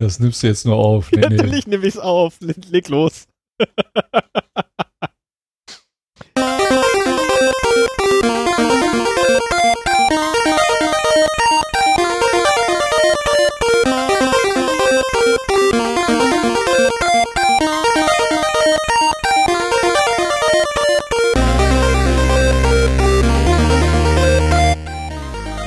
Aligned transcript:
Das 0.00 0.20
nimmst 0.20 0.42
du 0.42 0.46
jetzt 0.46 0.64
nur 0.64 0.76
auf. 0.76 1.10
Nee, 1.10 1.20
Natürlich 1.28 1.66
nee. 1.66 1.72
nehme 1.72 1.86
ich 1.86 1.94
es 1.94 2.00
auf. 2.00 2.36
Leg 2.40 2.88
los. 2.88 3.26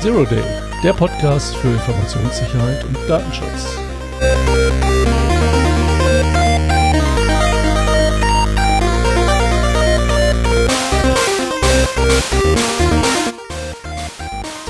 Zero 0.02 0.26
Day, 0.26 0.42
der 0.84 0.94
Podcast 0.94 1.56
für 1.58 1.68
Informationssicherheit 1.68 2.84
und 2.86 2.98
Datenschutz. 3.08 3.78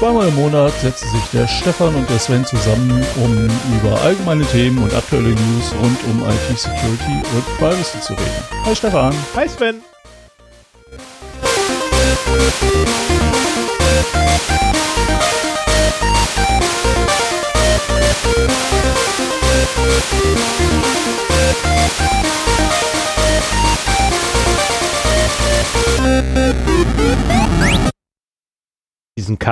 Zweimal 0.01 0.29
im 0.29 0.35
Monat 0.35 0.73
setzen 0.81 1.07
sich 1.11 1.23
der 1.31 1.47
Stefan 1.47 1.93
und 1.93 2.09
der 2.09 2.17
Sven 2.17 2.43
zusammen, 2.43 3.05
um 3.23 3.49
über 3.77 4.01
allgemeine 4.01 4.43
Themen 4.45 4.79
und 4.79 4.91
aktuelle 4.95 5.29
News 5.29 5.75
rund 5.79 6.03
um 6.05 6.27
IT-Security 6.27 7.21
und 7.35 7.57
Privacy 7.59 8.01
zu 8.01 8.13
reden. 8.13 8.65
Hi 8.65 8.75
Stefan. 8.75 9.13
Hi 9.35 9.47
Sven. 9.47 9.83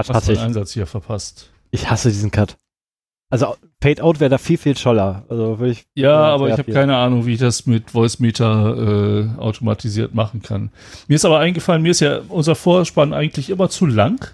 Cut 0.08 0.16
hasse 0.16 0.34
ich. 0.34 0.40
Einsatz 0.40 0.74
hier 0.74 0.86
verpasst. 0.88 1.50
Ich 1.72 1.90
hasse 1.90 2.10
diesen 2.10 2.32
Cut. 2.32 2.58
Also 3.32 3.56
Fade 3.82 4.04
Out 4.04 4.20
wäre 4.20 4.30
da 4.30 4.40
viel, 4.40 4.58
viel 4.58 4.76
scholler. 4.76 5.24
Also 5.30 5.60
ich, 5.64 5.86
ja, 5.94 6.18
aber 6.18 6.48
ich 6.48 6.58
habe 6.58 6.72
keine 6.72 6.98
Ahnung, 6.98 7.28
wie 7.28 7.34
ich 7.34 7.40
das 7.40 7.68
mit 7.68 7.92
Voice 7.92 8.20
Meter 8.20 9.30
äh, 9.38 9.40
automatisiert 9.40 10.16
machen 10.16 10.42
kann. 10.42 10.72
Mir 11.08 11.16
ist 11.16 11.26
aber 11.26 11.40
eingefallen, 11.40 11.84
mir 11.84 11.92
ist 11.92 12.00
ja 12.00 12.22
unser 12.28 12.56
Vorspann 12.56 13.14
eigentlich 13.14 13.52
immer 13.52 13.70
zu 13.70 13.86
lang. 13.86 14.28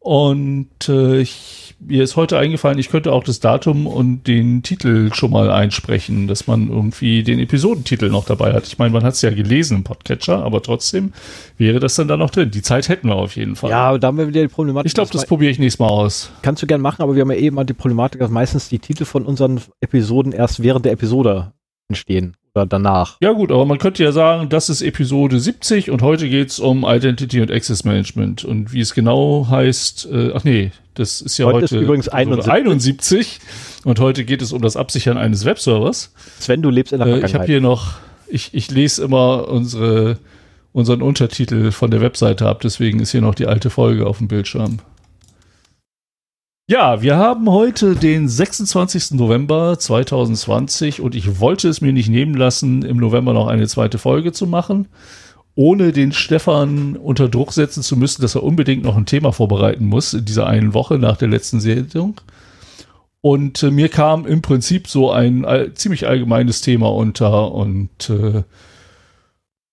Und 0.00 0.88
äh, 0.88 1.20
ich 1.20 1.67
mir 1.80 2.02
ist 2.02 2.16
heute 2.16 2.38
eingefallen, 2.38 2.78
ich 2.78 2.88
könnte 2.88 3.12
auch 3.12 3.22
das 3.22 3.40
Datum 3.40 3.86
und 3.86 4.26
den 4.26 4.62
Titel 4.62 5.12
schon 5.14 5.30
mal 5.30 5.50
einsprechen, 5.50 6.26
dass 6.26 6.46
man 6.46 6.68
irgendwie 6.68 7.22
den 7.22 7.38
Episodentitel 7.38 8.08
noch 8.08 8.24
dabei 8.24 8.52
hat. 8.52 8.66
Ich 8.66 8.78
meine, 8.78 8.92
man 8.92 9.04
hat 9.04 9.14
es 9.14 9.22
ja 9.22 9.30
gelesen 9.30 9.78
im 9.78 9.84
Podcatcher, 9.84 10.42
aber 10.42 10.62
trotzdem 10.62 11.12
wäre 11.56 11.78
das 11.78 11.94
dann 11.94 12.08
da 12.08 12.16
noch 12.16 12.30
drin. 12.30 12.50
Die 12.50 12.62
Zeit 12.62 12.88
hätten 12.88 13.08
wir 13.08 13.16
auf 13.16 13.36
jeden 13.36 13.54
Fall. 13.54 13.70
Ja, 13.70 13.96
da 13.96 14.08
haben 14.08 14.18
wir 14.18 14.28
wieder 14.28 14.42
die 14.42 14.48
Problematik. 14.48 14.88
Ich 14.88 14.94
glaube, 14.94 15.10
das 15.12 15.26
probiere 15.26 15.52
ich 15.52 15.58
nächstes 15.58 15.78
Mal 15.78 15.88
aus. 15.88 16.30
Kannst 16.42 16.62
du 16.62 16.66
gern 16.66 16.80
machen, 16.80 17.02
aber 17.02 17.14
wir 17.14 17.22
haben 17.22 17.30
ja 17.30 17.38
eben 17.38 17.56
mal 17.56 17.64
die 17.64 17.74
Problematik, 17.74 18.20
dass 18.20 18.30
meistens 18.30 18.68
die 18.68 18.78
Titel 18.78 19.04
von 19.04 19.24
unseren 19.24 19.60
Episoden 19.80 20.32
erst 20.32 20.62
während 20.62 20.84
der 20.84 20.92
Episode 20.92 21.52
entstehen 21.88 22.36
oder 22.58 22.66
danach. 22.66 23.16
Ja 23.20 23.32
gut, 23.32 23.50
aber 23.50 23.64
man 23.64 23.78
könnte 23.78 24.02
ja 24.02 24.12
sagen, 24.12 24.48
das 24.48 24.68
ist 24.68 24.82
Episode 24.82 25.38
70 25.38 25.90
und 25.90 26.02
heute 26.02 26.28
geht 26.28 26.50
es 26.50 26.58
um 26.58 26.84
Identity 26.84 27.40
und 27.40 27.50
Access 27.50 27.84
Management. 27.84 28.44
Und 28.44 28.72
wie 28.72 28.80
es 28.80 28.94
genau 28.94 29.46
heißt, 29.48 30.08
äh, 30.12 30.32
ach 30.34 30.44
nee, 30.44 30.72
das 30.94 31.20
ist 31.20 31.38
ja 31.38 31.46
heute, 31.46 31.56
heute 31.56 31.64
ist 31.66 31.72
übrigens 31.72 32.08
71. 32.08 32.52
71. 32.52 33.40
Und 33.84 34.00
heute 34.00 34.24
geht 34.24 34.42
es 34.42 34.52
um 34.52 34.60
das 34.60 34.76
Absichern 34.76 35.16
eines 35.16 35.44
Webservers. 35.44 36.12
Sven, 36.40 36.62
du 36.62 36.70
lebst 36.70 36.92
in 36.92 36.98
der 36.98 37.06
Vergangenheit. 37.06 37.30
Äh, 37.30 37.30
ich 37.30 37.34
habe 37.34 37.46
hier 37.46 37.60
noch, 37.60 37.94
ich, 38.26 38.50
ich 38.52 38.70
lese 38.70 39.04
immer 39.04 39.48
unsere, 39.48 40.18
unseren 40.72 41.02
Untertitel 41.02 41.70
von 41.70 41.90
der 41.90 42.00
Webseite 42.00 42.46
ab, 42.46 42.60
deswegen 42.62 43.00
ist 43.00 43.12
hier 43.12 43.20
noch 43.20 43.34
die 43.34 43.46
alte 43.46 43.70
Folge 43.70 44.06
auf 44.06 44.18
dem 44.18 44.28
Bildschirm. 44.28 44.80
Ja, 46.70 47.00
wir 47.00 47.16
haben 47.16 47.50
heute 47.50 47.96
den 47.96 48.28
26. 48.28 49.12
November 49.12 49.78
2020 49.78 51.00
und 51.00 51.14
ich 51.14 51.40
wollte 51.40 51.66
es 51.66 51.80
mir 51.80 51.94
nicht 51.94 52.10
nehmen 52.10 52.34
lassen, 52.34 52.82
im 52.82 52.98
November 52.98 53.32
noch 53.32 53.46
eine 53.46 53.66
zweite 53.66 53.96
Folge 53.96 54.32
zu 54.32 54.46
machen, 54.46 54.86
ohne 55.54 55.92
den 55.92 56.12
Stefan 56.12 56.96
unter 56.96 57.30
Druck 57.30 57.54
setzen 57.54 57.82
zu 57.82 57.96
müssen, 57.96 58.20
dass 58.20 58.34
er 58.34 58.42
unbedingt 58.42 58.84
noch 58.84 58.98
ein 58.98 59.06
Thema 59.06 59.32
vorbereiten 59.32 59.86
muss 59.86 60.12
in 60.12 60.26
dieser 60.26 60.46
einen 60.46 60.74
Woche 60.74 60.98
nach 60.98 61.16
der 61.16 61.28
letzten 61.28 61.58
Sendung. 61.58 62.20
Und 63.22 63.62
äh, 63.62 63.70
mir 63.70 63.88
kam 63.88 64.26
im 64.26 64.42
Prinzip 64.42 64.88
so 64.88 65.10
ein 65.10 65.46
all, 65.46 65.72
ziemlich 65.72 66.06
allgemeines 66.06 66.60
Thema 66.60 66.92
unter 66.94 67.50
und 67.50 68.10
äh, 68.10 68.42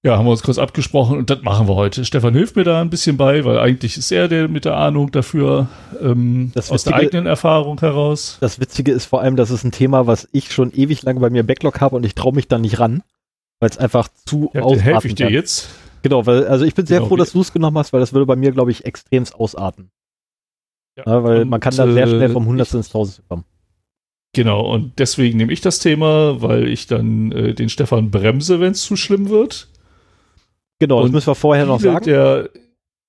ja, 0.06 0.20
haben 0.20 0.26
wir 0.26 0.32
uns 0.32 0.44
kurz 0.44 0.60
abgesprochen 0.60 1.18
und 1.18 1.32
das 1.32 1.42
machen 1.42 1.68
wir 1.68 1.74
heute. 1.74 2.06
Stefan 2.06 2.36
hilft 2.36 2.56
mir 2.56 2.64
da 2.64 2.80
ein 2.80 2.92
bisschen 2.92 3.18
bei, 3.18 3.44
weil 3.44 3.58
eigentlich 3.58 3.98
ist 3.98 4.12
er 4.12 4.28
der 4.28 4.48
mit 4.48 4.64
der 4.64 4.78
Ahnung 4.78 5.10
dafür 5.10 5.68
ähm, 6.00 6.52
aus 6.56 6.70
Witzige, 6.70 6.92
der 6.92 6.96
eigenen 7.00 7.26
Erfahrung 7.26 7.80
heraus. 7.80 8.38
Das 8.40 8.60
Witzige 8.60 8.92
ist 8.92 9.06
vor 9.06 9.22
allem, 9.22 9.36
dass 9.36 9.50
es 9.50 9.64
ein 9.64 9.72
Thema, 9.72 10.06
was 10.06 10.30
ich 10.32 10.54
schon 10.54 10.72
ewig 10.72 11.02
lange 11.02 11.22
bei 11.22 11.32
mir 11.32 11.42
Backlog 11.42 11.82
habe 11.82 11.96
und 11.96 12.06
ich 12.06 12.14
traue 12.14 12.36
mich 12.36 12.48
da 12.48 12.60
nicht 12.60 12.80
ran, 12.80 13.02
weil 13.60 13.72
es 13.72 13.80
einfach 13.80 14.08
zu 14.28 14.52
ja, 14.54 14.62
ausarten 14.62 14.84
helfe 14.84 15.08
ich 15.08 15.16
dir 15.16 15.26
kann. 15.26 15.34
jetzt. 15.34 15.70
Genau, 16.04 16.24
weil, 16.28 16.46
also 16.46 16.66
ich 16.66 16.76
bin 16.76 16.86
sehr 16.86 17.00
genau, 17.00 17.08
froh, 17.08 17.16
dass 17.16 17.32
du 17.32 17.42
es 17.42 17.52
genommen 17.52 17.80
hast, 17.80 17.92
weil 17.92 18.00
das 18.00 18.14
würde 18.14 18.28
bei 18.28 18.36
mir, 18.36 18.52
glaube 18.52 18.70
ich, 18.70 18.86
extremst 18.86 19.34
ausarten. 19.34 19.90
Ja, 20.98 21.04
ja, 21.08 21.24
weil 21.24 21.42
und, 21.42 21.50
man 21.50 21.60
kann 21.60 21.76
da 21.76 21.92
sehr 21.92 22.06
schnell 22.06 22.30
vom 22.30 22.46
Hundertsten 22.46 22.82
ins 22.82 22.90
Tausendste 22.90 23.24
kommen. 23.28 23.44
Genau, 24.34 24.72
und 24.72 25.00
deswegen 25.00 25.38
nehme 25.38 25.52
ich 25.52 25.62
das 25.62 25.80
Thema, 25.80 26.44
weil 26.44 26.68
ich 26.68 26.86
dann 26.86 27.32
äh, 27.32 27.56
den 27.56 27.70
Stefan 27.70 28.12
bremse, 28.12 28.60
wenn 28.60 28.74
es 28.74 28.84
zu 28.84 28.98
schlimm 28.98 29.30
wird. 29.30 29.70
Genau, 30.80 31.02
das 31.02 31.12
müssen 31.12 31.28
wir 31.28 31.36
vorher 31.36 31.66
noch 31.66 31.80
sagen. 31.80 32.06
Der, 32.06 32.50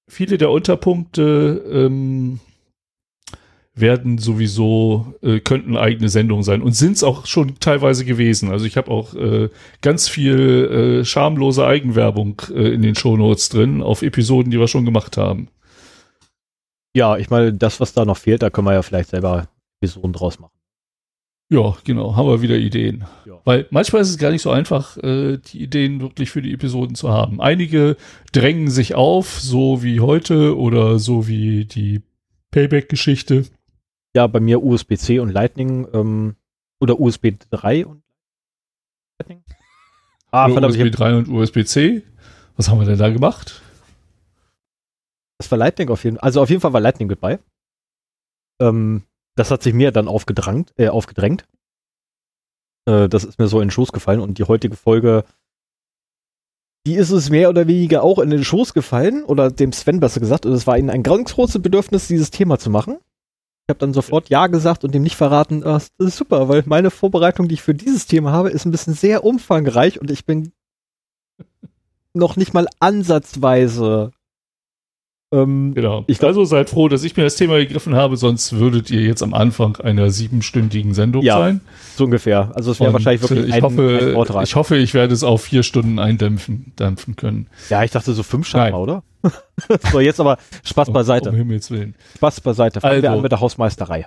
viele 0.09 0.39
der 0.39 0.51
Unterpunkte 0.51 1.65
ähm, 1.71 2.41
werden 3.75 4.19
sowieso, 4.19 5.15
äh, 5.23 5.41
könnten 5.41 5.77
eigene 5.77 6.09
Sendungen 6.09 6.43
sein 6.43 6.63
und 6.63 6.73
sind 6.73 6.93
es 6.93 7.05
auch 7.05 7.27
schon 7.27 7.59
teilweise 7.61 8.05
gewesen. 8.05 8.51
Also 8.51 8.65
ich 8.65 8.77
habe 8.77 8.91
auch 8.91 9.15
äh, 9.15 9.51
ganz 9.83 10.09
viel 10.09 11.01
äh, 11.01 11.05
schamlose 11.05 11.67
Eigenwerbung 11.67 12.41
äh, 12.51 12.73
in 12.73 12.83
den 12.83 12.95
Shownotes 12.95 13.51
drin 13.51 13.83
auf 13.83 14.03
Episoden, 14.03 14.51
die 14.51 14.59
wir 14.59 14.69
schon 14.69 14.87
gemacht 14.87 15.19
haben. 15.19 15.49
Ja, 16.97 17.19
ich 17.19 17.29
meine, 17.29 17.53
das, 17.53 17.79
was 17.79 17.93
da 17.93 18.07
noch 18.07 18.17
fehlt, 18.17 18.43
da 18.43 18.49
können 18.49 18.67
wir 18.67 18.73
ja 18.73 18.83
vielleicht 18.83 19.11
selber 19.11 19.49
Episoden 19.83 20.15
draus 20.15 20.39
machen. 20.39 20.56
Ja, 21.49 21.77
genau, 21.85 22.17
haben 22.17 22.27
wir 22.27 22.43
wieder 22.43 22.57
Ideen. 22.57 23.05
Ja. 23.25 23.41
Weil 23.45 23.67
manchmal 23.71 24.03
ist 24.03 24.11
es 24.11 24.19
gar 24.19 24.33
nicht 24.33 24.43
so 24.43 24.51
einfach, 24.51 24.97
äh, 24.97 25.39
die 25.39 25.63
Ideen 25.63 26.01
wirklich 26.01 26.31
für 26.31 26.43
die 26.43 26.53
Episoden 26.53 26.97
zu 26.97 27.11
haben. 27.11 27.41
Einige 27.41 27.97
drängen 28.33 28.69
sich 28.69 28.97
auf, 28.97 29.41
so 29.41 29.83
wie 29.83 30.01
heute 30.01 30.57
oder 30.59 30.99
so 30.99 31.29
wie 31.29 31.65
die 31.65 32.03
Payback-Geschichte. 32.51 33.45
Ja, 34.17 34.27
bei 34.27 34.41
mir 34.41 34.63
USB-C 34.63 35.21
und 35.21 35.31
Lightning 35.31 35.87
ähm, 35.93 36.35
oder 36.81 36.99
USB 36.99 37.35
3 37.51 37.87
und 37.87 38.03
Lightning. 39.19 39.45
Ah, 40.33 40.51
verdammt, 40.51 40.77
USB 40.77 40.91
3 40.91 41.17
und 41.17 41.29
USB-C. 41.29 42.03
Was 42.57 42.69
haben 42.69 42.79
wir 42.81 42.85
denn 42.85 42.99
da 42.99 43.09
gemacht? 43.09 43.63
Das 45.39 45.51
war 45.51 45.57
Lightning 45.57 45.89
auf 45.89 46.05
jeden 46.05 46.17
Fall. 46.17 46.25
Also 46.25 46.43
auf 46.43 46.51
jeden 46.51 46.61
Fall 46.61 46.73
war 46.73 46.81
Lightning 46.81 47.09
mit 47.09 47.21
bei. 47.21 47.39
Ähm, 48.61 49.05
das 49.37 49.51
hat 49.51 49.63
sich 49.63 49.75
mir 49.75 49.93
dann 49.93 50.09
aufgedrängt. 50.09 50.73
Äh, 50.77 50.89
aufgedrängt. 50.89 51.47
Äh, 52.87 53.09
das 53.09 53.25
ist 53.25 53.39
mir 53.39 53.47
so 53.47 53.61
in 53.61 53.69
den 53.69 53.71
Schoß 53.73 53.93
gefallen 53.93 54.21
und 54.21 54.39
die 54.39 54.45
heutige 54.45 54.77
Folge, 54.77 55.25
die 56.87 56.95
ist 56.95 57.11
es 57.11 57.31
mehr 57.31 57.51
oder 57.51 57.67
weniger 57.67 58.03
auch 58.03 58.19
in 58.19 58.31
den 58.31 58.45
Schoß 58.45 58.73
gefallen 58.73 59.25
oder 59.25 59.51
dem 59.51 59.73
Sven 59.73 60.01
besser 60.01 60.21
gesagt. 60.21 60.47
Und 60.47 60.53
es 60.53 60.67
war 60.67 60.79
ihnen 60.79 60.91
ein 60.91 61.03
ganz 61.03 61.35
großes 61.35 61.61
Bedürfnis, 61.63 62.09
dieses 62.09 62.31
Thema 62.31 62.59
zu 62.59 62.71
machen. 62.71 62.99
Ich 63.67 63.71
habe 63.71 63.81
dann 63.81 63.93
sofort 63.93 64.29
Ja 64.31 64.47
gesagt 64.47 64.85
und 64.85 64.95
dem 64.95 65.03
nicht 65.03 65.17
verraten, 65.17 65.65
ah, 65.65 65.75
das 65.75 65.91
ist 65.99 66.17
super, 66.17 66.49
weil 66.49 66.63
meine 66.67 66.91
Vorbereitung, 66.91 67.49
die 67.49 67.55
ich 67.55 67.63
für 67.63 67.75
dieses 67.75 68.07
Thema 68.07 68.31
habe, 68.31 68.51
ist 68.51 68.65
ein 68.65 68.71
bisschen 68.71 68.95
sehr 68.95 69.25
umfangreich 69.25 70.01
und 70.01 70.11
ich 70.11 70.25
bin 70.25 70.53
noch 72.15 72.37
nicht 72.37 72.55
mal 72.55 72.69
ansatzweise 72.79 74.13
ähm, 75.43 75.75
genau. 75.75 76.05
Ich 76.07 76.23
also 76.23 76.45
seid 76.45 76.71
froh, 76.71 76.89
dass 76.89 77.05
ich 77.05 77.17
mir 77.17 77.25
das 77.25 77.37
Thema 77.37 77.59
gegriffen 77.59 77.95
habe, 77.95 78.17
sonst 78.17 78.55
würdet 78.55 78.91
ihr 78.91 79.03
jetzt 79.03 79.23
am 79.23 79.35
Anfang 79.35 79.77
einer 79.77 80.11
siebenstündigen 80.11 80.95
Sendung 80.95 81.23
ja, 81.23 81.39
sein. 81.39 81.61
So 81.97 82.05
ungefähr. 82.05 82.53
Also 82.55 82.73
es 82.73 82.81
wäre 82.81 82.93
wahrscheinlich 82.93 83.23
wirklich 83.23 83.49
ich 83.49 83.55
ein, 83.55 83.63
hoffe, 83.63 84.17
ein 84.37 84.45
Ich 84.45 84.57
hoffe, 84.57 84.77
ich 84.77 84.95
werde 84.95 85.15
es 85.15 85.23
auf 85.23 85.43
vier 85.43 85.63
Stunden 85.63 85.99
eindämpfen 85.99 86.73
dämpfen 86.79 87.17
können. 87.17 87.49
Ja, 87.69 87.85
ich 87.85 87.91
dachte 87.91 88.13
so 88.13 88.23
fünf 88.23 88.47
scheinbar, 88.47 88.81
oder? 88.81 89.03
so, 89.93 90.01
jetzt 90.01 90.21
aber 90.21 90.39
Spaß 90.65 90.93
beiseite. 90.93 91.29
Um, 91.31 91.35
um 91.35 91.39
Himmels 91.39 91.71
Willen. 91.71 91.95
Spaß 92.17 92.41
beiseite. 92.41 92.81
Fangen 92.81 92.95
also, 92.95 93.03
wir 93.03 93.11
an 93.13 93.23
mit 93.23 93.33
der 93.33 93.41
Hausmeisterei. 93.41 94.07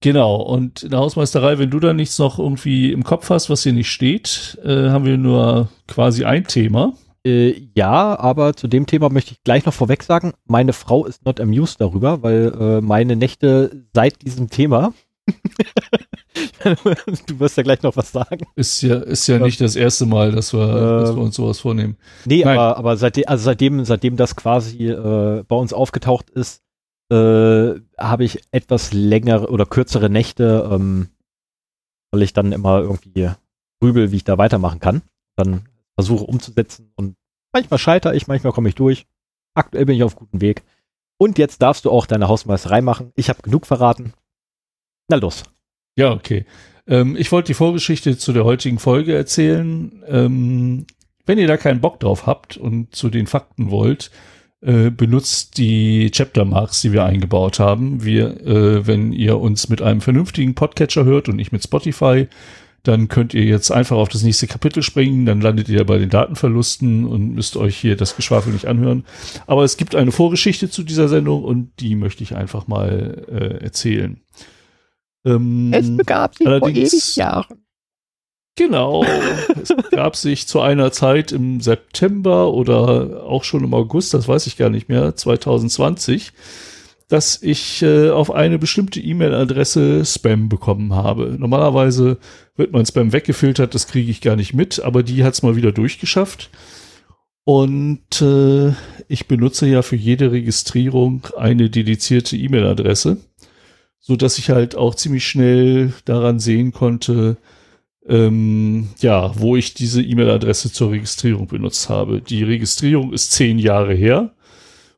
Genau, 0.00 0.36
und 0.36 0.82
in 0.82 0.90
der 0.90 0.98
Hausmeisterei, 0.98 1.58
wenn 1.58 1.70
du 1.70 1.80
da 1.80 1.94
nichts 1.94 2.18
noch 2.18 2.38
irgendwie 2.38 2.92
im 2.92 3.04
Kopf 3.04 3.30
hast, 3.30 3.48
was 3.48 3.62
hier 3.62 3.72
nicht 3.72 3.90
steht, 3.90 4.58
äh, 4.62 4.90
haben 4.90 5.06
wir 5.06 5.16
nur 5.16 5.68
quasi 5.86 6.24
ein 6.24 6.44
Thema. 6.44 6.92
Äh, 7.26 7.68
ja, 7.74 8.18
aber 8.18 8.54
zu 8.54 8.68
dem 8.68 8.86
Thema 8.86 9.08
möchte 9.08 9.32
ich 9.32 9.42
gleich 9.42 9.64
noch 9.64 9.72
vorweg 9.72 10.02
sagen, 10.02 10.34
meine 10.46 10.72
Frau 10.72 11.06
ist 11.06 11.24
not 11.24 11.40
amused 11.40 11.80
darüber, 11.80 12.22
weil 12.22 12.52
äh, 12.58 12.80
meine 12.80 13.16
Nächte 13.16 13.86
seit 13.94 14.22
diesem 14.22 14.50
Thema 14.50 14.92
du 16.64 17.38
wirst 17.38 17.56
ja 17.56 17.62
gleich 17.62 17.82
noch 17.82 17.96
was 17.96 18.12
sagen. 18.12 18.46
Ist 18.56 18.82
ja, 18.82 18.96
ist 18.96 19.26
ja 19.26 19.38
nicht 19.38 19.60
das 19.60 19.76
erste 19.76 20.06
Mal, 20.06 20.32
dass 20.32 20.52
wir, 20.52 20.62
äh, 20.62 21.00
dass 21.00 21.16
wir 21.16 21.22
uns 21.22 21.36
sowas 21.36 21.60
vornehmen. 21.60 21.96
Nee, 22.24 22.44
Nein. 22.44 22.58
aber, 22.58 22.76
aber 22.76 22.96
seitdem, 22.96 23.24
also 23.26 23.44
seitdem, 23.44 23.84
seitdem 23.84 24.16
das 24.16 24.36
quasi 24.36 24.88
äh, 24.88 25.44
bei 25.46 25.56
uns 25.56 25.72
aufgetaucht 25.72 26.30
ist, 26.30 26.62
äh, 27.10 27.74
habe 27.98 28.24
ich 28.24 28.42
etwas 28.50 28.92
längere 28.92 29.50
oder 29.50 29.66
kürzere 29.66 30.10
Nächte, 30.10 30.68
ähm, 30.70 31.08
weil 32.10 32.22
ich 32.22 32.32
dann 32.32 32.52
immer 32.52 32.80
irgendwie 32.80 33.30
grübel, 33.80 34.10
wie 34.12 34.16
ich 34.16 34.24
da 34.24 34.38
weitermachen 34.38 34.80
kann. 34.80 35.02
Dann 35.36 35.66
versuche 35.94 36.24
umzusetzen 36.24 36.92
und 36.96 37.16
manchmal 37.52 37.78
scheitere 37.78 38.14
ich, 38.14 38.26
manchmal 38.26 38.52
komme 38.52 38.68
ich 38.68 38.74
durch. 38.74 39.06
Aktuell 39.54 39.86
bin 39.86 39.96
ich 39.96 40.02
auf 40.02 40.16
gutem 40.16 40.40
Weg. 40.40 40.62
Und 41.16 41.38
jetzt 41.38 41.62
darfst 41.62 41.84
du 41.84 41.90
auch 41.90 42.06
deine 42.06 42.28
Hausmeisterei 42.28 42.80
machen. 42.80 43.12
Ich 43.14 43.28
habe 43.28 43.42
genug 43.42 43.66
verraten. 43.66 44.12
Na 45.08 45.16
los. 45.16 45.44
Ja, 45.96 46.12
okay. 46.12 46.44
Ähm, 46.86 47.16
ich 47.16 47.30
wollte 47.30 47.48
die 47.48 47.54
Vorgeschichte 47.54 48.18
zu 48.18 48.32
der 48.32 48.44
heutigen 48.44 48.78
Folge 48.78 49.14
erzählen. 49.14 50.02
Ähm, 50.06 50.86
wenn 51.24 51.38
ihr 51.38 51.46
da 51.46 51.56
keinen 51.56 51.80
Bock 51.80 52.00
drauf 52.00 52.26
habt 52.26 52.56
und 52.56 52.94
zu 52.94 53.08
den 53.08 53.26
Fakten 53.26 53.70
wollt, 53.70 54.10
äh, 54.60 54.90
benutzt 54.90 55.56
die 55.58 56.10
Chapter 56.10 56.44
Marks, 56.44 56.80
die 56.80 56.92
wir 56.92 57.04
eingebaut 57.04 57.58
haben. 57.58 58.04
Wir, 58.04 58.40
äh, 58.46 58.86
wenn 58.86 59.12
ihr 59.12 59.38
uns 59.38 59.68
mit 59.68 59.82
einem 59.82 60.00
vernünftigen 60.00 60.54
Podcatcher 60.54 61.04
hört 61.04 61.28
und 61.28 61.36
nicht 61.36 61.52
mit 61.52 61.62
Spotify, 61.62 62.28
dann 62.84 63.08
könnt 63.08 63.34
ihr 63.34 63.44
jetzt 63.44 63.70
einfach 63.70 63.96
auf 63.96 64.10
das 64.10 64.22
nächste 64.22 64.46
Kapitel 64.46 64.82
springen, 64.82 65.24
dann 65.26 65.40
landet 65.40 65.68
ihr 65.68 65.84
bei 65.84 65.98
den 65.98 66.10
Datenverlusten 66.10 67.06
und 67.06 67.34
müsst 67.34 67.56
euch 67.56 67.76
hier 67.76 67.96
das 67.96 68.14
Geschwafel 68.14 68.52
nicht 68.52 68.66
anhören. 68.66 69.04
Aber 69.46 69.64
es 69.64 69.76
gibt 69.76 69.94
eine 69.94 70.12
Vorgeschichte 70.12 70.70
zu 70.70 70.84
dieser 70.84 71.08
Sendung 71.08 71.42
und 71.44 71.72
die 71.80 71.96
möchte 71.96 72.22
ich 72.22 72.36
einfach 72.36 72.66
mal 72.66 73.24
äh, 73.28 73.64
erzählen. 73.64 74.20
Ähm, 75.24 75.72
es 75.72 75.96
begab 75.96 76.36
sich 76.36 76.46
vor 76.46 76.68
ewig 76.68 77.16
Jahren. 77.16 77.64
Genau. 78.56 79.04
es 79.60 79.68
begab 79.68 80.14
sich 80.14 80.46
zu 80.46 80.60
einer 80.60 80.92
Zeit 80.92 81.32
im 81.32 81.60
September 81.60 82.52
oder 82.52 83.24
auch 83.24 83.44
schon 83.44 83.64
im 83.64 83.74
August, 83.74 84.14
das 84.14 84.28
weiß 84.28 84.46
ich 84.46 84.56
gar 84.56 84.68
nicht 84.68 84.88
mehr, 84.88 85.16
2020, 85.16 86.32
dass 87.08 87.42
ich 87.42 87.82
äh, 87.82 88.10
auf 88.10 88.30
eine 88.30 88.58
bestimmte 88.58 89.00
E-Mail-Adresse 89.00 90.04
Spam 90.04 90.48
bekommen 90.48 90.94
habe. 90.94 91.36
Normalerweise 91.38 92.18
wird 92.56 92.72
mein 92.72 92.86
Spam 92.86 93.12
weggefiltert, 93.12 93.74
das 93.74 93.86
kriege 93.86 94.10
ich 94.10 94.20
gar 94.20 94.36
nicht 94.36 94.54
mit, 94.54 94.80
aber 94.80 95.02
die 95.02 95.24
hat 95.24 95.34
es 95.34 95.42
mal 95.42 95.56
wieder 95.56 95.72
durchgeschafft. 95.72 96.50
Und 97.44 98.22
äh, 98.22 98.72
ich 99.08 99.28
benutze 99.28 99.66
ja 99.66 99.82
für 99.82 99.96
jede 99.96 100.32
Registrierung 100.32 101.26
eine 101.36 101.68
dedizierte 101.68 102.36
E-Mail-Adresse 102.36 103.18
so 104.06 104.16
dass 104.16 104.36
ich 104.36 104.50
halt 104.50 104.76
auch 104.76 104.94
ziemlich 104.94 105.26
schnell 105.26 105.94
daran 106.04 106.38
sehen 106.38 106.72
konnte, 106.72 107.38
ähm, 108.06 108.90
ja, 109.00 109.32
wo 109.40 109.56
ich 109.56 109.72
diese 109.72 110.02
E-Mail-Adresse 110.02 110.70
zur 110.70 110.90
Registrierung 110.90 111.46
benutzt 111.46 111.88
habe. 111.88 112.20
Die 112.20 112.42
Registrierung 112.42 113.14
ist 113.14 113.32
zehn 113.32 113.58
Jahre 113.58 113.94
her 113.94 114.34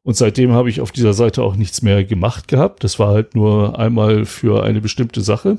und 0.07 0.17
seitdem 0.17 0.53
habe 0.53 0.71
ich 0.71 0.81
auf 0.81 0.93
dieser 0.93 1.15
Seite 1.15 1.43
auch 1.43 1.57
nichts 1.57 1.83
mehr 1.83 2.05
gemacht 2.05 2.47
gehabt. 2.47 2.85
Das 2.85 3.01
war 3.01 3.09
halt 3.09 3.35
nur 3.35 3.77
einmal 3.77 4.25
für 4.25 4.63
eine 4.63 4.81
bestimmte 4.81 5.21
Sache. 5.21 5.59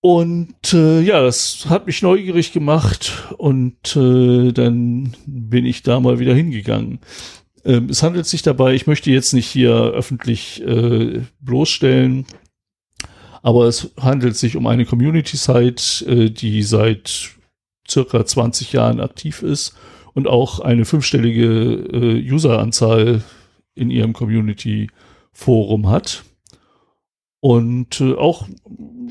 Und 0.00 0.72
äh, 0.72 1.02
ja, 1.02 1.20
das 1.20 1.66
hat 1.68 1.86
mich 1.86 2.00
neugierig 2.00 2.52
gemacht 2.52 3.24
und 3.36 3.94
äh, 3.94 4.52
dann 4.52 5.14
bin 5.26 5.66
ich 5.66 5.82
da 5.82 6.00
mal 6.00 6.18
wieder 6.18 6.34
hingegangen. 6.34 7.00
Ähm, 7.62 7.90
es 7.90 8.02
handelt 8.02 8.24
sich 8.24 8.40
dabei, 8.40 8.72
ich 8.72 8.86
möchte 8.86 9.10
jetzt 9.10 9.34
nicht 9.34 9.48
hier 9.48 9.74
öffentlich 9.74 10.62
äh, 10.62 11.20
bloßstellen, 11.40 12.24
aber 13.42 13.66
es 13.66 13.90
handelt 14.00 14.38
sich 14.38 14.56
um 14.56 14.66
eine 14.66 14.86
Community-Site, 14.86 16.06
äh, 16.06 16.30
die 16.30 16.62
seit 16.62 17.32
circa 17.86 18.24
20 18.24 18.72
Jahren 18.72 18.98
aktiv 18.98 19.42
ist 19.42 19.76
und 20.16 20.26
auch 20.26 20.60
eine 20.60 20.86
fünfstellige 20.86 21.44
äh, 21.44 22.32
Useranzahl 22.32 23.22
in 23.74 23.90
ihrem 23.90 24.14
Community-Forum 24.14 25.90
hat 25.90 26.24
und 27.40 28.00
äh, 28.00 28.14
auch 28.14 28.48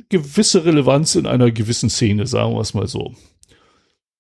gewisse 0.10 0.66
Relevanz 0.66 1.14
in 1.14 1.28
einer 1.28 1.52
gewissen 1.52 1.92
Szene, 1.92 2.26
sagen 2.26 2.56
wir 2.56 2.62
es 2.62 2.74
mal 2.74 2.88
so. 2.88 3.14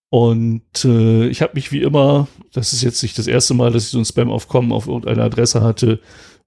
Und 0.09 0.85
äh, 0.85 1.27
ich 1.27 1.41
habe 1.41 1.53
mich 1.55 1.71
wie 1.71 1.81
immer, 1.81 2.27
das 2.53 2.71
ist 2.71 2.83
jetzt 2.83 3.01
nicht 3.01 3.17
das 3.17 3.25
erste 3.25 3.55
Mal, 3.55 3.71
dass 3.71 3.85
ich 3.85 3.89
so 3.89 3.97
ein 3.97 4.05
Spam-Aufkommen 4.05 4.71
auf 4.71 4.85
irgendeine 4.85 5.23
Adresse 5.23 5.63
hatte, 5.63 5.99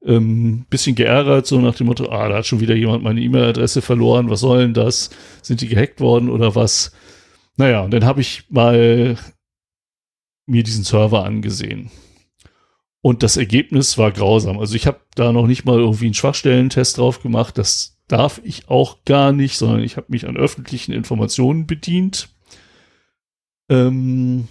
ähm, 0.04 0.66
bisschen 0.70 0.94
geärgert, 0.94 1.48
so 1.48 1.60
nach 1.60 1.74
dem 1.74 1.88
Motto, 1.88 2.12
ah, 2.12 2.28
da 2.28 2.36
hat 2.36 2.46
schon 2.46 2.60
wieder 2.60 2.76
jemand 2.76 3.02
meine 3.02 3.20
E-Mail-Adresse 3.20 3.82
verloren, 3.82 4.30
was 4.30 4.38
soll 4.38 4.60
denn 4.60 4.74
das? 4.74 5.10
Sind 5.42 5.62
die 5.62 5.68
gehackt 5.68 6.00
worden 6.00 6.30
oder 6.30 6.54
was? 6.54 6.92
Naja, 7.56 7.80
und 7.82 7.90
dann 7.90 8.04
habe 8.04 8.20
ich 8.20 8.44
mal 8.50 9.16
mir 10.48 10.62
diesen 10.62 10.84
Server 10.84 11.24
angesehen. 11.24 11.90
Und 13.00 13.22
das 13.22 13.36
Ergebnis 13.36 13.96
war 13.96 14.10
grausam. 14.10 14.58
Also 14.58 14.74
ich 14.74 14.86
habe 14.86 15.00
da 15.14 15.32
noch 15.32 15.46
nicht 15.46 15.64
mal 15.64 15.78
irgendwie 15.78 16.06
einen 16.06 16.14
Schwachstellentest 16.14 16.98
drauf 16.98 17.22
gemacht. 17.22 17.56
Das 17.56 17.98
darf 18.08 18.40
ich 18.42 18.68
auch 18.68 19.04
gar 19.04 19.32
nicht, 19.32 19.56
sondern 19.56 19.82
ich 19.82 19.96
habe 19.96 20.08
mich 20.10 20.26
an 20.26 20.36
öffentlichen 20.36 20.92
Informationen 20.92 21.66
bedient. 21.66 22.28
Ähm, 23.68 24.48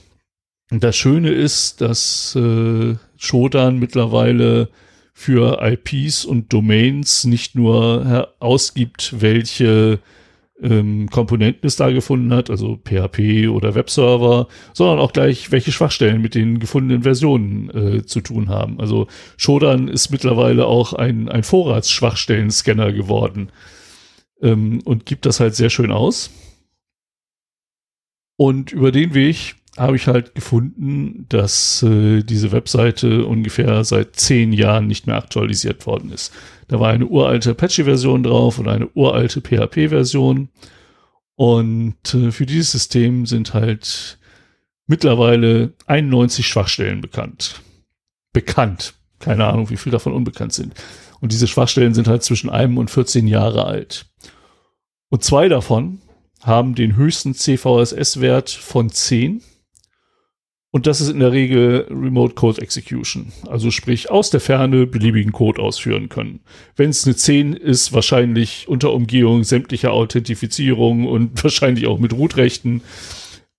das 0.69 0.95
Schöne 0.95 1.31
ist, 1.31 1.81
dass 1.81 2.35
äh, 2.35 2.95
Shodan 3.17 3.79
mittlerweile 3.79 4.69
für 5.13 5.59
IPs 5.61 6.25
und 6.25 6.53
Domains 6.53 7.23
nicht 7.23 7.55
nur 7.55 8.33
ausgibt, 8.39 9.15
welche 9.19 9.99
ähm, 10.62 11.07
da 11.12 11.92
gefunden 11.92 12.33
hat, 12.33 12.50
also 12.50 12.80
PHP 12.83 13.48
oder 13.50 13.75
Webserver, 13.75 14.48
sondern 14.74 15.00
auch 15.00 15.13
gleich, 15.13 15.51
welche 15.51 15.71
Schwachstellen 15.71 16.21
mit 16.21 16.36
den 16.36 16.59
gefundenen 16.59 17.04
Versionen 17.04 17.69
äh, 17.69 18.06
zu 18.06 18.21
tun 18.21 18.50
haben. 18.50 18.80
Also 18.80 19.07
Shodan 19.38 19.88
ist 19.88 20.09
mittlerweile 20.09 20.65
auch 20.65 20.94
ein, 20.94 21.30
ein 21.30 21.44
Vorratsschwachstellen-Scanner 21.44 22.92
geworden 22.92 23.51
ähm, 24.42 24.81
und 24.83 25.06
gibt 25.06 25.25
das 25.25 25.39
halt 25.39 25.56
sehr 25.56 25.69
schön 25.69 25.92
aus. 25.92 26.31
Und 28.36 28.71
über 28.71 28.92
den 28.92 29.13
Weg 29.13 29.56
habe 29.77 29.95
ich 29.95 30.07
halt 30.07 30.35
gefunden, 30.35 31.25
dass 31.29 31.83
äh, 31.83 32.24
diese 32.24 32.51
Webseite 32.51 33.25
ungefähr 33.25 33.83
seit 33.83 34.15
zehn 34.15 34.51
Jahren 34.51 34.88
nicht 34.88 35.07
mehr 35.07 35.18
aktualisiert 35.18 35.85
worden 35.85 36.12
ist. 36.12 36.33
Da 36.68 36.79
war 36.79 36.89
eine 36.89 37.06
uralte 37.06 37.51
Apache-Version 37.51 38.23
drauf 38.23 38.59
und 38.59 38.68
eine 38.68 38.87
uralte 38.94 39.42
PHP-Version. 39.42 40.49
Und 41.35 42.13
äh, 42.13 42.31
für 42.31 42.45
dieses 42.45 42.71
System 42.71 43.25
sind 43.25 43.54
halt 43.54 44.18
mittlerweile 44.87 45.73
91 45.85 46.47
Schwachstellen 46.47 47.01
bekannt. 47.01 47.61
Bekannt. 48.33 48.95
Keine 49.19 49.45
Ahnung, 49.45 49.69
wie 49.69 49.78
viel 49.78 49.92
davon 49.92 50.13
unbekannt 50.13 50.54
sind. 50.54 50.73
Und 51.19 51.31
diese 51.31 51.47
Schwachstellen 51.47 51.94
sind 51.94 52.07
halt 52.07 52.23
zwischen 52.23 52.49
einem 52.49 52.78
und 52.78 52.90
14 52.90 53.28
Jahre 53.28 53.66
alt. 53.66 54.07
Und 55.09 55.23
zwei 55.23 55.47
davon 55.47 56.01
haben 56.44 56.75
den 56.75 56.95
höchsten 56.95 57.33
CVSS-Wert 57.33 58.49
von 58.49 58.90
10. 58.90 59.42
Und 60.77 60.85
das 60.85 61.01
ist 61.01 61.09
in 61.09 61.21
der 61.21 61.31
Regel 61.31 61.87
Remote 61.89 62.35
Code 62.35 62.61
Execution. 62.61 63.31
Also 63.47 63.71
sprich 63.71 64.11
aus 64.11 64.29
der 64.29 64.39
Ferne 64.39 64.85
beliebigen 64.85 65.31
Code 65.31 65.59
ausführen 65.59 66.07
können. 66.07 66.41
Wenn 66.75 66.91
es 66.91 67.03
eine 67.03 67.15
10 67.15 67.53
ist, 67.53 67.93
wahrscheinlich 67.93 68.67
unter 68.67 68.93
Umgehung 68.93 69.43
sämtlicher 69.43 69.91
Authentifizierung 69.91 71.07
und 71.07 71.43
wahrscheinlich 71.43 71.87
auch 71.87 71.97
mit 71.97 72.13
Rootrechten. 72.13 72.83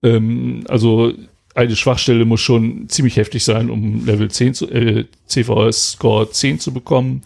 Ähm, 0.05 0.63
also 0.69 1.13
eine 1.57 1.75
Schwachstelle 1.75 2.25
muss 2.25 2.41
schon 2.41 2.89
ziemlich 2.89 3.17
heftig 3.17 3.43
sein, 3.43 3.69
um 3.69 4.07
Level 4.07 4.31
10 4.31 4.55
zu, 4.55 4.71
äh, 4.71 5.07
CVS 5.27 5.95
Score 5.95 6.31
10 6.31 6.61
zu 6.61 6.73
bekommen. 6.73 7.25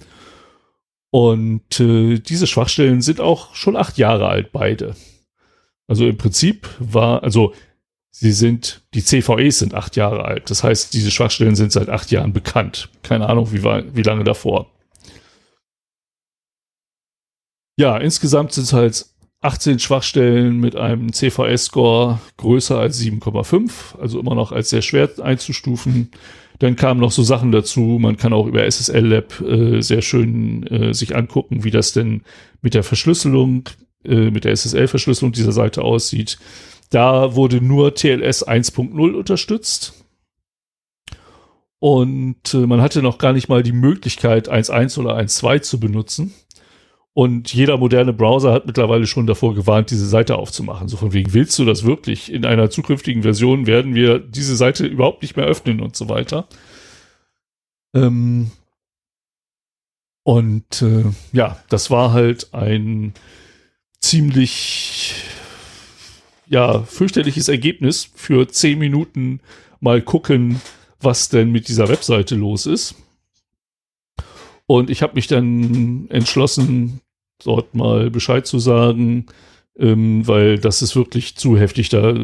Und 1.11 1.81
äh, 1.81 2.19
diese 2.19 2.47
Schwachstellen 2.47 3.03
sind 3.03 3.21
auch 3.21 3.55
schon 3.55 3.77
acht 3.77 3.99
Jahre 3.99 4.27
alt, 4.29 4.53
beide. 4.53 4.97
Also 5.87 6.07
im 6.07 6.17
Prinzip 6.17 6.67
war, 6.79 7.23
also 7.23 7.53
sie 8.13 8.33
sind, 8.33 8.83
die 8.95 9.03
CVEs 9.03 9.59
sind 9.59 9.75
acht 9.75 9.97
Jahre 9.97 10.25
alt. 10.25 10.51
Das 10.51 10.63
heißt, 10.63 10.95
diese 10.95 11.11
Schwachstellen 11.11 11.57
sind 11.57 11.73
seit 11.73 11.89
acht 11.89 12.11
Jahren 12.11 12.33
bekannt. 12.33 12.91
Keine 13.03 13.29
Ahnung, 13.29 13.53
wie, 13.53 13.65
wie 13.65 14.03
lange 14.03 14.23
davor. 14.23 14.71
Ja, 17.77 17.97
insgesamt 17.97 18.53
sind 18.53 18.65
es 18.65 18.73
halt 18.73 19.07
18 19.41 19.81
Schwachstellen 19.81 20.61
mit 20.61 20.77
einem 20.77 21.13
CVS-Score 21.13 22.21
größer 22.37 22.79
als 22.79 23.01
7,5, 23.01 23.99
also 23.99 24.21
immer 24.21 24.37
noch 24.37 24.53
als 24.53 24.71
sehr 24.71 24.83
schwer 24.83 25.11
einzustufen. 25.21 26.11
Dann 26.61 26.77
kamen 26.77 27.01
noch 27.01 27.11
so 27.11 27.25
Sachen 27.25 27.51
dazu, 27.51 27.99
man 28.01 28.19
kann 28.19 28.33
auch 28.35 28.47
über 28.47 28.65
SSL 28.71 29.05
Lab 29.05 29.41
äh, 29.41 29.81
sehr 29.81 30.03
schön 30.03 30.65
äh, 30.69 30.95
sich 30.95 31.17
angucken, 31.17 31.65
wie 31.65 31.73
das 31.73 31.93
denn 31.93 32.23
mit 32.61 32.75
der 32.75 32.85
Verschlüsselung 32.85 33.69
äh, 34.05 34.31
mit 34.31 34.45
der 34.45 34.53
SSL-Verschlüsselung 34.53 35.33
dieser 35.33 35.53
Seite 35.53 35.83
aussieht. 35.83 36.39
Da 36.93 37.35
wurde 37.35 37.63
nur 37.63 37.95
TLS 37.95 38.47
1.0 38.47 39.15
unterstützt. 39.15 40.05
Und 41.79 42.53
äh, 42.53 42.59
man 42.59 42.83
hatte 42.83 43.01
noch 43.01 43.17
gar 43.17 43.33
nicht 43.33 43.49
mal 43.49 43.63
die 43.63 43.73
Möglichkeit, 43.73 44.53
1.1 44.53 45.01
oder 45.01 45.17
1.2 45.17 45.63
zu 45.63 45.81
benutzen. 45.81 46.35
Und 47.15 47.53
jeder 47.55 47.79
moderne 47.79 48.13
Browser 48.13 48.53
hat 48.53 48.67
mittlerweile 48.67 49.07
schon 49.07 49.27
davor 49.27 49.55
gewarnt, 49.55 49.91
diese 49.91 50.07
Seite 50.07 50.37
aufzumachen. 50.37 50.89
So 50.89 50.99
von 50.99 51.15
wegen, 51.15 51.33
willst 51.33 51.59
du 51.59 51.65
das 51.65 51.85
wirklich? 51.85 52.31
In 52.31 52.45
einer 52.45 52.69
zukünftigen 52.69 53.23
Version 53.23 53.67
werden 53.67 53.95
wir 53.95 54.19
diese 54.19 54.55
Seite 54.55 54.87
überhaupt 54.87 55.23
nicht 55.23 55.37
mehr 55.37 55.47
öffnen 55.47 55.81
und 55.81 55.97
so 55.97 56.11
weiter. 56.11 56.47
Ähm 57.95 58.51
und 60.25 60.83
äh, 60.83 61.05
ja, 61.33 61.59
das 61.71 61.91
war 61.91 62.13
halt 62.13 62.53
ein 62.53 63.15
ziemlich 63.99 65.15
ja, 66.53 66.83
fürchterliches 66.83 67.49
Ergebnis 67.49 68.11
für 68.15 68.47
zehn 68.47 68.79
Minuten 68.79 69.41
mal 69.81 70.03
gucken, 70.03 70.61
was 71.01 71.31
denn 71.31 71.51
mit 71.51 71.67
dieser 71.67 71.89
Webseite 71.89 72.35
los 72.35 72.67
ist. 72.67 72.95
Und 74.67 74.91
ich 74.91 75.03
habe 75.03 75.15
mich 75.15 75.29
dann 75.29 76.09
entschlossen, 76.11 77.01
dort 77.43 77.75
mal 77.75 78.11
Bescheid 78.11 78.47
zu 78.47 78.59
sagen, 78.59 79.27
ähm, 79.79 80.29
weil 80.29 80.59
das 80.59 80.83
ist 80.83 80.95
wirklich 80.95 81.37
zu 81.37 81.57
heftig. 81.57 81.89
Da 81.89 82.15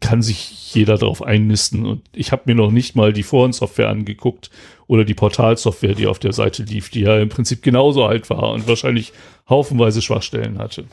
kann 0.00 0.20
sich 0.20 0.74
jeder 0.74 0.98
drauf 0.98 1.22
einnisten. 1.22 1.86
Und 1.86 2.02
ich 2.12 2.32
habe 2.32 2.42
mir 2.46 2.56
noch 2.56 2.72
nicht 2.72 2.96
mal 2.96 3.12
die 3.12 3.22
Forensoftware 3.22 3.88
angeguckt 3.88 4.50
oder 4.88 5.04
die 5.04 5.14
Portalsoftware, 5.14 5.94
die 5.94 6.08
auf 6.08 6.18
der 6.18 6.32
Seite 6.32 6.64
lief, 6.64 6.90
die 6.90 7.02
ja 7.02 7.20
im 7.20 7.28
Prinzip 7.28 7.62
genauso 7.62 8.04
alt 8.04 8.30
war 8.30 8.50
und 8.50 8.66
wahrscheinlich 8.66 9.12
haufenweise 9.48 10.02
Schwachstellen 10.02 10.58
hatte. 10.58 10.86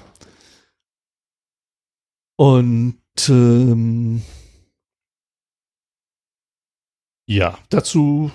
Und 2.38 3.01
ähm, 3.29 4.22
ja, 7.27 7.58
dazu 7.70 8.32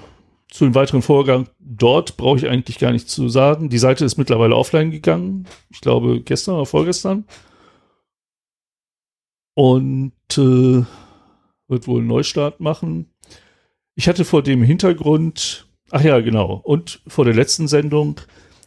zu 0.50 0.64
dem 0.64 0.74
weiteren 0.74 1.00
Vorgang 1.02 1.48
dort 1.58 2.18
brauche 2.18 2.38
ich 2.38 2.48
eigentlich 2.48 2.78
gar 2.78 2.92
nichts 2.92 3.14
zu 3.14 3.28
sagen. 3.28 3.70
Die 3.70 3.78
Seite 3.78 4.04
ist 4.04 4.18
mittlerweile 4.18 4.54
offline 4.54 4.90
gegangen. 4.90 5.46
Ich 5.70 5.80
glaube 5.80 6.20
gestern 6.20 6.56
oder 6.56 6.66
vorgestern. 6.66 7.24
Und 9.54 10.12
äh, 10.36 10.84
wird 11.68 11.86
wohl 11.86 12.00
einen 12.00 12.08
Neustart 12.08 12.60
machen. 12.60 13.10
Ich 13.94 14.08
hatte 14.08 14.24
vor 14.24 14.42
dem 14.42 14.62
Hintergrund, 14.62 15.66
ach 15.90 16.02
ja, 16.02 16.20
genau, 16.20 16.60
und 16.64 17.02
vor 17.06 17.24
der 17.24 17.34
letzten 17.34 17.68
Sendung 17.68 18.20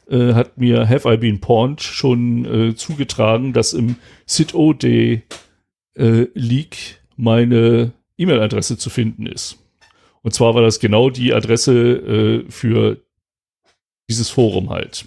äh, 0.10 0.34
hat 0.34 0.58
mir 0.58 0.88
Have 0.90 1.12
I 1.12 1.18
Been 1.18 1.40
Pawned 1.40 1.82
schon 1.82 2.46
äh, 2.46 2.76
zugetragen, 2.76 3.54
dass 3.54 3.74
im 3.74 3.96
CITOD 4.28 4.84
äh, 4.84 5.22
Leak 6.34 7.02
meine 7.16 7.94
E-Mail-Adresse 8.18 8.78
zu 8.78 8.90
finden 8.90 9.26
ist. 9.26 9.58
Und 10.22 10.34
zwar 10.34 10.56
war 10.56 10.62
das 10.62 10.80
genau 10.80 11.10
die 11.10 11.34
Adresse 11.34 11.74
äh, 11.74 12.52
für 12.52 12.98
dieses 14.10 14.30
Forum 14.30 14.70
halt. 14.70 15.06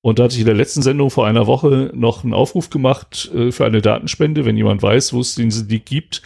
Und 0.00 0.18
da 0.18 0.24
hatte 0.24 0.34
ich 0.34 0.40
in 0.40 0.46
der 0.46 0.56
letzten 0.56 0.82
Sendung 0.82 1.10
vor 1.10 1.26
einer 1.26 1.46
Woche 1.46 1.92
noch 1.94 2.24
einen 2.24 2.34
Aufruf 2.34 2.70
gemacht 2.70 3.30
äh, 3.34 3.52
für 3.52 3.64
eine 3.64 3.80
Datenspende, 3.80 4.44
wenn 4.44 4.56
jemand 4.56 4.82
weiß, 4.82 5.12
wo 5.12 5.20
es 5.20 5.36
diesen 5.36 5.68
Leak 5.68 5.86
gibt, 5.86 6.22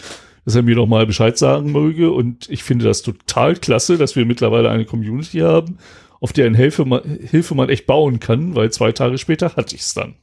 dass 0.47 0.55
er 0.55 0.63
mir 0.63 0.75
doch 0.75 0.87
mal 0.87 1.07
Bescheid 1.07 1.37
sagen 1.37 1.73
möge. 1.73 2.11
Und 2.11 2.49
ich 2.49 2.63
finde 2.63 2.87
das 2.87 3.03
total 3.03 3.57
klasse, 3.57 3.99
dass 3.99 4.17
wir 4.17 4.25
mittlerweile 4.25 4.71
eine 4.71 4.87
Community 4.87 5.41
haben, 5.41 5.77
auf 6.27 6.33
deren 6.33 6.57
Hilfe 6.57 6.85
man, 6.85 7.05
Hilfe 7.05 7.55
man 7.55 7.69
echt 7.69 7.87
bauen 7.87 8.19
kann, 8.19 8.57
weil 8.57 8.73
zwei 8.73 8.91
Tage 8.91 9.17
später 9.17 9.55
hatte 9.55 9.77
ich 9.77 9.83
es 9.83 9.95
dann. 9.95 10.17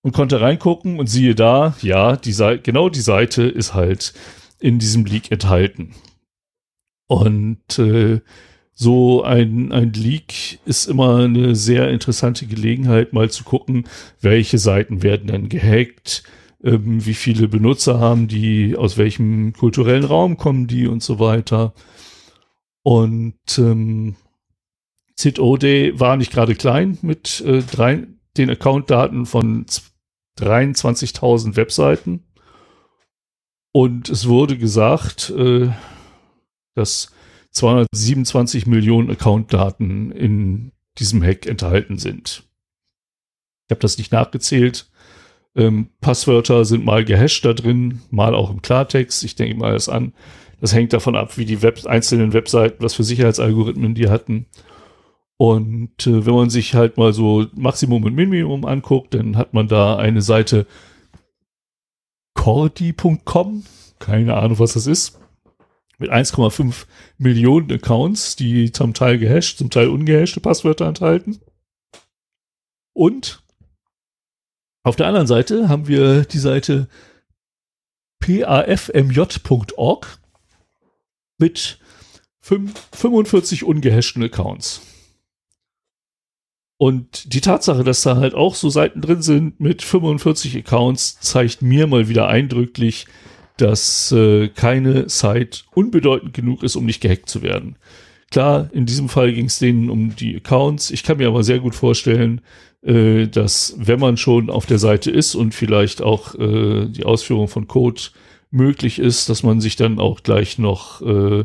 Und 0.00 0.12
konnte 0.12 0.40
reingucken 0.40 0.98
und 0.98 1.06
siehe 1.06 1.34
da, 1.34 1.76
ja, 1.82 2.16
die 2.16 2.32
Seite, 2.32 2.62
genau 2.62 2.88
die 2.88 3.02
Seite 3.02 3.42
ist 3.42 3.74
halt 3.74 4.14
in 4.58 4.78
diesem 4.78 5.04
Leak 5.04 5.30
enthalten. 5.30 5.94
Und 7.08 7.78
äh, 7.78 8.22
so 8.72 9.22
ein, 9.22 9.70
ein 9.70 9.92
Leak 9.92 10.60
ist 10.64 10.86
immer 10.86 11.16
eine 11.16 11.54
sehr 11.54 11.90
interessante 11.90 12.46
Gelegenheit, 12.46 13.12
mal 13.12 13.28
zu 13.28 13.44
gucken, 13.44 13.84
welche 14.22 14.56
Seiten 14.56 15.02
werden 15.02 15.26
dann 15.26 15.50
gehackt, 15.50 16.22
ähm, 16.64 17.04
wie 17.04 17.12
viele 17.12 17.48
Benutzer 17.48 18.00
haben 18.00 18.28
die, 18.28 18.76
aus 18.78 18.96
welchem 18.96 19.52
kulturellen 19.52 20.04
Raum 20.04 20.38
kommen 20.38 20.66
die 20.66 20.86
und 20.86 21.02
so 21.02 21.18
weiter. 21.18 21.74
Und 22.82 23.58
ähm, 23.58 24.16
ZOD 25.16 25.98
war 25.98 26.16
nicht 26.16 26.32
gerade 26.32 26.54
klein 26.54 26.98
mit 27.02 27.40
äh, 27.40 27.62
drei, 27.62 28.06
den 28.36 28.50
Accountdaten 28.50 29.26
von 29.26 29.66
23.000 30.38 31.56
Webseiten. 31.56 32.24
Und 33.72 34.08
es 34.08 34.28
wurde 34.28 34.58
gesagt, 34.58 35.30
äh, 35.30 35.70
dass 36.74 37.12
227 37.52 38.66
Millionen 38.66 39.10
Accountdaten 39.10 40.12
in 40.12 40.72
diesem 40.98 41.22
Hack 41.22 41.46
enthalten 41.46 41.98
sind. 41.98 42.44
Ich 43.66 43.70
habe 43.70 43.80
das 43.80 43.98
nicht 43.98 44.12
nachgezählt. 44.12 44.90
Ähm, 45.54 45.88
Passwörter 46.00 46.66
sind 46.66 46.84
mal 46.84 47.04
gehasht 47.04 47.44
da 47.44 47.54
drin, 47.54 48.02
mal 48.10 48.34
auch 48.34 48.50
im 48.50 48.60
Klartext. 48.60 49.24
Ich 49.24 49.36
denke 49.36 49.56
mal 49.56 49.72
das 49.72 49.88
an. 49.88 50.12
Das 50.60 50.74
hängt 50.74 50.92
davon 50.92 51.16
ab, 51.16 51.36
wie 51.38 51.46
die 51.46 51.62
Web 51.62 51.86
einzelnen 51.86 52.32
Webseiten, 52.32 52.82
was 52.82 52.94
für 52.94 53.04
Sicherheitsalgorithmen 53.04 53.94
die 53.94 54.08
hatten. 54.08 54.46
Und 55.38 56.06
äh, 56.06 56.24
wenn 56.24 56.34
man 56.34 56.50
sich 56.50 56.74
halt 56.74 56.96
mal 56.96 57.12
so 57.12 57.46
Maximum 57.54 58.04
und 58.04 58.14
Minimum 58.14 58.64
anguckt, 58.64 59.14
dann 59.14 59.36
hat 59.36 59.52
man 59.52 59.68
da 59.68 59.96
eine 59.96 60.22
Seite 60.22 60.66
cordi.com. 62.34 63.64
Keine 63.98 64.34
Ahnung, 64.34 64.58
was 64.58 64.74
das 64.74 64.86
ist 64.86 65.18
mit 65.98 66.10
1,5 66.10 66.86
Millionen 67.18 67.72
Accounts, 67.72 68.36
die 68.36 68.70
zum 68.72 68.94
Teil 68.94 69.18
gehasht, 69.18 69.58
zum 69.58 69.70
Teil 69.70 69.88
ungehashte 69.88 70.40
Passwörter 70.40 70.86
enthalten. 70.86 71.40
Und 72.92 73.42
auf 74.82 74.96
der 74.96 75.06
anderen 75.06 75.26
Seite 75.26 75.68
haben 75.68 75.88
wir 75.88 76.24
die 76.24 76.38
Seite 76.38 76.88
pafmj.org 78.20 78.58
mit 81.38 81.78
45 82.40 83.64
ungehashten 83.64 84.22
Accounts. 84.22 84.80
Und 86.78 87.32
die 87.32 87.40
Tatsache, 87.40 87.84
dass 87.84 88.02
da 88.02 88.16
halt 88.16 88.34
auch 88.34 88.54
so 88.54 88.68
Seiten 88.68 89.00
drin 89.00 89.22
sind 89.22 89.60
mit 89.60 89.82
45 89.82 90.56
Accounts, 90.58 91.18
zeigt 91.20 91.62
mir 91.62 91.86
mal 91.86 92.08
wieder 92.08 92.28
eindrücklich, 92.28 93.06
dass 93.56 94.12
äh, 94.12 94.48
keine 94.48 95.08
Site 95.08 95.60
unbedeutend 95.74 96.34
genug 96.34 96.62
ist, 96.62 96.76
um 96.76 96.84
nicht 96.84 97.00
gehackt 97.00 97.30
zu 97.30 97.40
werden. 97.40 97.76
Klar, 98.30 98.68
in 98.72 98.84
diesem 98.84 99.08
Fall 99.08 99.32
ging 99.32 99.46
es 99.46 99.58
denen 99.58 99.88
um 99.88 100.14
die 100.16 100.36
Accounts. 100.36 100.90
Ich 100.90 101.02
kann 101.02 101.16
mir 101.16 101.28
aber 101.28 101.42
sehr 101.44 101.60
gut 101.60 101.74
vorstellen, 101.74 102.42
äh, 102.82 103.26
dass 103.26 103.74
wenn 103.78 104.00
man 104.00 104.18
schon 104.18 104.50
auf 104.50 104.66
der 104.66 104.78
Seite 104.78 105.10
ist 105.10 105.34
und 105.34 105.54
vielleicht 105.54 106.02
auch 106.02 106.34
äh, 106.34 106.86
die 106.86 107.04
Ausführung 107.04 107.48
von 107.48 107.66
Code 107.66 108.02
möglich 108.50 108.98
ist, 108.98 109.28
dass 109.30 109.42
man 109.42 109.60
sich 109.60 109.76
dann 109.76 109.98
auch 109.98 110.22
gleich 110.22 110.58
noch 110.58 111.00
äh, 111.00 111.44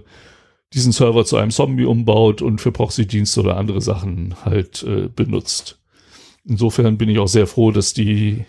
diesen 0.74 0.92
Server 0.92 1.26
zu 1.26 1.38
einem 1.38 1.52
Zombie 1.52 1.86
umbaut 1.86 2.42
und 2.42 2.62
für 2.62 2.72
Proxy-Dienste 2.72 3.42
oder 3.42 3.58
andere 3.58 3.82
Sachen 3.82 4.36
halt 4.46 4.84
äh, 4.84 5.10
benutzt. 5.14 5.80
Insofern 6.46 6.98
bin 6.98 7.10
ich 7.10 7.20
auch 7.20 7.28
sehr 7.28 7.48
froh, 7.48 7.72
dass 7.72 7.94
die 7.94 8.46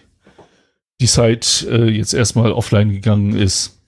die 1.01 1.07
Site 1.07 1.69
äh, 1.69 1.91
jetzt 1.91 2.15
erstmal 2.15 2.53
offline 2.53 2.91
gegangen 2.91 3.35
ist, 3.35 3.83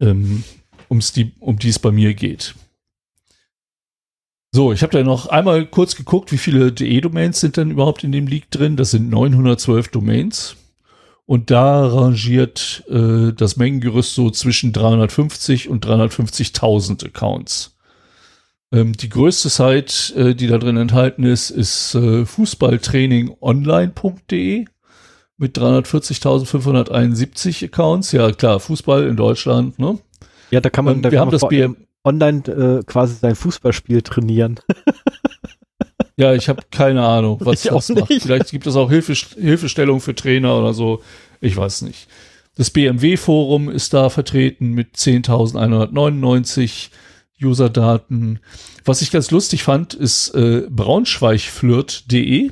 ähm, 0.00 0.42
um's 0.88 1.12
die, 1.12 1.32
um 1.38 1.58
die 1.58 1.68
es 1.68 1.78
bei 1.78 1.90
mir 1.90 2.14
geht. 2.14 2.54
So, 4.54 4.72
ich 4.72 4.82
habe 4.82 4.92
da 4.92 5.02
noch 5.02 5.26
einmal 5.26 5.66
kurz 5.66 5.96
geguckt, 5.96 6.32
wie 6.32 6.38
viele 6.38 6.72
DE-Domains 6.72 7.40
sind 7.40 7.56
denn 7.56 7.70
überhaupt 7.70 8.04
in 8.04 8.12
dem 8.12 8.26
Leak 8.26 8.50
drin. 8.50 8.76
Das 8.76 8.90
sind 8.90 9.08
912 9.08 9.88
Domains. 9.88 10.56
Und 11.32 11.50
da 11.50 11.86
rangiert 11.86 12.84
äh, 12.90 13.32
das 13.32 13.56
Mengengerüst 13.56 14.14
so 14.14 14.28
zwischen 14.28 14.74
350 14.74 15.70
und 15.70 15.86
350.000 15.86 17.06
Accounts. 17.06 17.74
Ähm, 18.70 18.92
die 18.92 19.08
größte 19.08 19.48
Site, 19.48 20.14
äh, 20.14 20.34
die 20.34 20.46
da 20.46 20.58
drin 20.58 20.76
enthalten 20.76 21.24
ist, 21.24 21.48
ist 21.48 21.94
äh, 21.94 22.26
fußballtrainingonline.de 22.26 24.66
mit 25.38 25.56
340.571 25.56 27.64
Accounts. 27.64 28.12
Ja, 28.12 28.30
klar, 28.32 28.60
Fußball 28.60 29.06
in 29.06 29.16
Deutschland, 29.16 29.78
ne? 29.78 29.98
Ja, 30.50 30.60
da 30.60 30.68
kann 30.68 30.84
man, 30.84 30.96
ähm, 30.96 31.02
da 31.02 31.12
wir 31.12 31.20
haben 31.20 31.30
das 31.30 31.48
BM 31.48 31.78
online 32.04 32.42
äh, 32.46 32.82
quasi 32.84 33.14
sein 33.14 33.36
Fußballspiel 33.36 34.02
trainieren. 34.02 34.60
ja, 36.22 36.34
ich 36.34 36.48
habe 36.48 36.62
keine 36.70 37.04
Ahnung, 37.04 37.38
was 37.44 37.64
ich 37.64 37.70
das 37.70 37.88
macht. 37.90 38.10
Nicht. 38.10 38.22
Vielleicht 38.22 38.50
gibt 38.50 38.66
es 38.66 38.76
auch 38.76 38.88
Hilfe, 38.88 39.12
Hilfestellung 39.12 40.00
für 40.00 40.14
Trainer 40.14 40.56
oder 40.56 40.72
so. 40.72 41.02
Ich 41.40 41.56
weiß 41.56 41.82
nicht. 41.82 42.06
Das 42.54 42.70
BMW-Forum 42.70 43.68
ist 43.70 43.92
da 43.92 44.08
vertreten 44.08 44.70
mit 44.72 44.94
10.199 44.94 46.90
User-Daten. 47.42 48.38
Was 48.84 49.02
ich 49.02 49.10
ganz 49.10 49.32
lustig 49.32 49.64
fand, 49.64 49.94
ist 49.94 50.28
äh, 50.34 50.66
braunschweigflirt.de 50.68 52.50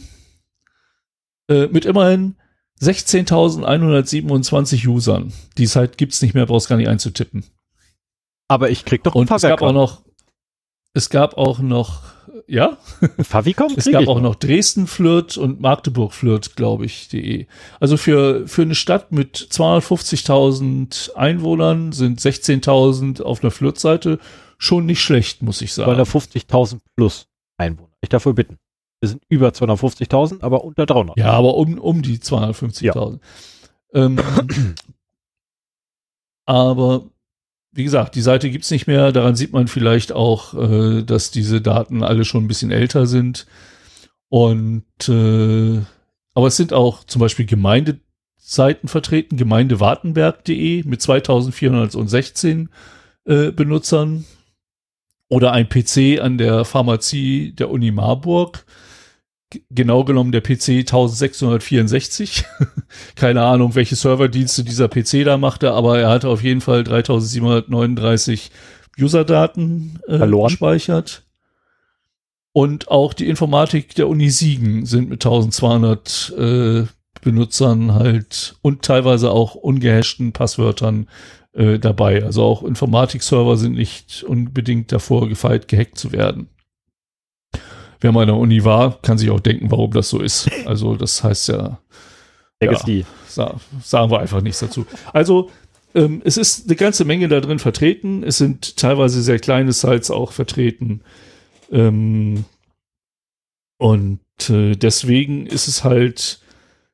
äh, 1.49 1.67
mit 1.67 1.85
immerhin 1.85 2.37
16.127 2.81 4.89
Usern. 4.89 5.33
Die 5.59 5.67
Zeit 5.67 5.99
gibt's 5.99 6.23
nicht 6.23 6.35
mehr, 6.35 6.47
brauchst 6.47 6.69
gar 6.69 6.77
nicht 6.77 6.89
einzutippen. 6.89 7.45
Aber 8.49 8.71
ich 8.71 8.85
krieg 8.85 9.05
doch 9.05 9.15
Und 9.15 9.31
es 9.31 9.43
gab 9.43 9.63
auch 9.63 9.73
noch, 9.73 10.03
es 10.95 11.11
gab 11.11 11.37
auch 11.37 11.61
noch, 11.61 12.03
ja? 12.47 12.79
Favicom? 13.23 13.73
Es 13.77 13.91
gab 13.91 14.09
auch 14.09 14.21
noch 14.21 14.35
Dresden 14.35 14.87
Flirt 14.87 15.37
und 15.37 15.61
Magdeburg 15.61 16.13
Flirt, 16.13 16.57
glaube 16.57 16.87
ich, 16.87 17.09
de. 17.09 17.47
Also 17.79 17.97
für, 17.97 18.47
für 18.47 18.63
eine 18.63 18.75
Stadt 18.75 19.13
mit 19.13 19.37
250.000 19.37 21.15
Einwohnern 21.15 21.93
sind 21.93 22.21
16.000 22.21 23.23
auf 23.23 23.43
einer 23.43 23.51
Flirt-Seite 23.51 24.19
schon 24.59 24.87
nicht 24.87 25.01
schlecht, 25.01 25.43
muss 25.43 25.63
ich 25.63 25.73
sagen. 25.73 26.01
250.000 26.01 26.81
plus 26.97 27.27
Einwohner. 27.57 27.93
Ich 28.01 28.09
dafür 28.09 28.35
bitten. 28.35 28.59
Wir 29.01 29.09
sind 29.09 29.23
über 29.29 29.49
250.000, 29.49 30.43
aber 30.43 30.63
unter 30.65 30.85
300. 30.87 31.17
Ja, 31.17 31.33
aber 31.33 31.55
um, 31.55 31.79
um 31.79 32.03
die 32.03 32.19
250.000. 32.19 33.21
Ja. 33.95 34.05
Ähm, 34.05 34.19
aber 36.47 37.05
wie 37.73 37.85
gesagt, 37.85 38.15
die 38.15 38.21
Seite 38.21 38.51
gibt's 38.51 38.71
nicht 38.71 38.87
mehr. 38.87 39.13
Daran 39.13 39.37
sieht 39.37 39.53
man 39.53 39.69
vielleicht 39.69 40.13
auch, 40.13 40.55
äh, 40.55 41.03
dass 41.03 41.31
diese 41.31 41.61
Daten 41.61 42.03
alle 42.03 42.25
schon 42.25 42.45
ein 42.45 42.49
bisschen 42.49 42.71
älter 42.71 43.07
sind. 43.07 43.47
Und 44.29 44.85
äh, 45.09 45.81
aber 46.35 46.47
es 46.47 46.57
sind 46.57 46.73
auch 46.73 47.05
zum 47.05 47.21
Beispiel 47.21 47.47
Gemeindeseiten 47.47 48.89
vertreten, 48.89 49.37
gemeindewartenberg.de 49.37 50.85
mit 50.85 51.03
2416 51.03 52.69
äh, 53.25 53.51
Benutzern 53.51 54.25
oder 55.29 55.53
ein 55.53 55.69
PC 55.69 56.21
an 56.21 56.39
der 56.39 56.65
Pharmazie 56.65 57.53
der 57.53 57.71
Uni 57.71 57.91
Marburg 57.91 58.65
genau 59.71 60.05
genommen 60.05 60.33
der 60.33 60.41
PC 60.41 60.81
1664. 60.81 62.45
Keine 63.17 63.43
Ahnung, 63.43 63.75
welche 63.75 63.97
Serverdienste 63.97 64.65
dieser 64.65 64.89
PC 64.89 65.25
da 65.25 65.37
machte, 65.37 65.73
aber 65.73 65.99
er 65.99 66.11
hatte 66.11 66.29
auf 66.29 66.43
jeden 66.43 66.61
Fall 66.61 66.85
3739 66.85 68.51
Userdaten 69.01 70.01
äh, 70.07 70.27
gespeichert. 70.27 71.25
Und 72.53 72.89
auch 72.89 73.15
die 73.15 73.29
Informatik 73.29 73.95
der 73.95 74.09
Uni 74.09 74.31
Siegen 74.31 74.85
sind 74.85 75.09
mit 75.09 75.25
1200 75.25 76.35
äh, 76.37 76.85
Benutzern 77.23 77.95
halt 77.95 78.57
und 78.63 78.83
teilweise 78.83 79.31
auch 79.31 79.55
ungehashten 79.55 80.33
Passwörtern 80.33 81.09
äh, 81.53 81.79
dabei. 81.79 82.25
Also 82.25 82.43
auch 82.43 82.65
Informatik-Server 82.65 83.57
sind 83.57 83.75
nicht 83.75 84.25
unbedingt 84.25 84.91
davor 84.91 85.29
gefeit, 85.29 85.69
gehackt 85.69 85.99
zu 85.99 86.13
werden 86.13 86.49
wer 88.01 88.13
mal 88.13 88.23
an 88.23 88.29
der 88.29 88.37
Uni 88.37 88.65
war, 88.65 89.01
kann 89.03 89.19
sich 89.19 89.31
auch 89.31 89.41
denken, 89.41 89.71
warum 89.71 89.93
das 89.93 90.09
so 90.09 90.21
ist. 90.21 90.51
Also 90.67 90.97
das 90.97 91.23
heißt 91.23 91.49
ja, 91.49 91.81
ja 92.63 93.05
sa 93.27 93.61
sagen 93.83 94.11
wir 94.11 94.21
einfach 94.21 94.41
nichts 94.41 94.61
dazu. 94.61 94.87
Also 95.13 95.51
ähm, 95.95 96.23
es 96.25 96.37
ist 96.37 96.67
eine 96.67 96.77
ganze 96.77 97.05
Menge 97.05 97.29
da 97.29 97.41
drin 97.41 97.59
vertreten. 97.59 98.23
Es 98.23 98.39
sind 98.39 98.77
teilweise 98.77 99.23
sehr 99.23 99.39
kleine 99.39 99.73
Sites 99.73 100.11
auch 100.11 100.33
vertreten. 100.33 101.03
Ähm, 101.71 102.45
und 103.79 104.21
äh, 104.49 104.77
deswegen 104.77 105.47
ist 105.47 105.69
es 105.69 105.85
halt 105.85 106.41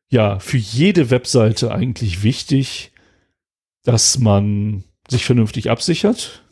ja 0.08 0.38
für 0.38 0.58
jede 0.58 1.10
Webseite 1.10 1.72
eigentlich 1.72 2.22
wichtig, 2.22 2.92
dass 3.84 4.18
man 4.18 4.84
sich 5.08 5.24
vernünftig 5.24 5.70
absichert 5.70 6.42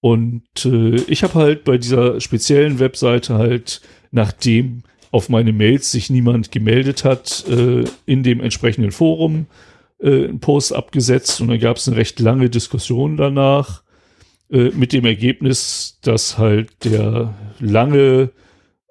und 0.00 0.42
äh, 0.64 0.96
ich 1.08 1.22
habe 1.22 1.34
halt 1.34 1.64
bei 1.64 1.78
dieser 1.78 2.20
speziellen 2.20 2.78
Webseite 2.78 3.34
halt, 3.34 3.80
nachdem 4.10 4.82
auf 5.10 5.28
meine 5.28 5.52
Mails 5.52 5.90
sich 5.90 6.10
niemand 6.10 6.52
gemeldet 6.52 7.04
hat, 7.04 7.44
äh, 7.48 7.84
in 8.06 8.22
dem 8.22 8.40
entsprechenden 8.40 8.92
Forum 8.92 9.46
äh, 10.00 10.26
einen 10.26 10.40
Post 10.40 10.74
abgesetzt 10.74 11.40
und 11.40 11.48
dann 11.48 11.58
gab 11.58 11.78
es 11.78 11.88
eine 11.88 11.96
recht 11.96 12.20
lange 12.20 12.50
Diskussion 12.50 13.16
danach 13.16 13.82
äh, 14.50 14.70
mit 14.70 14.92
dem 14.92 15.04
Ergebnis, 15.04 15.98
dass 16.02 16.38
halt 16.38 16.84
der 16.84 17.34
lange 17.58 18.30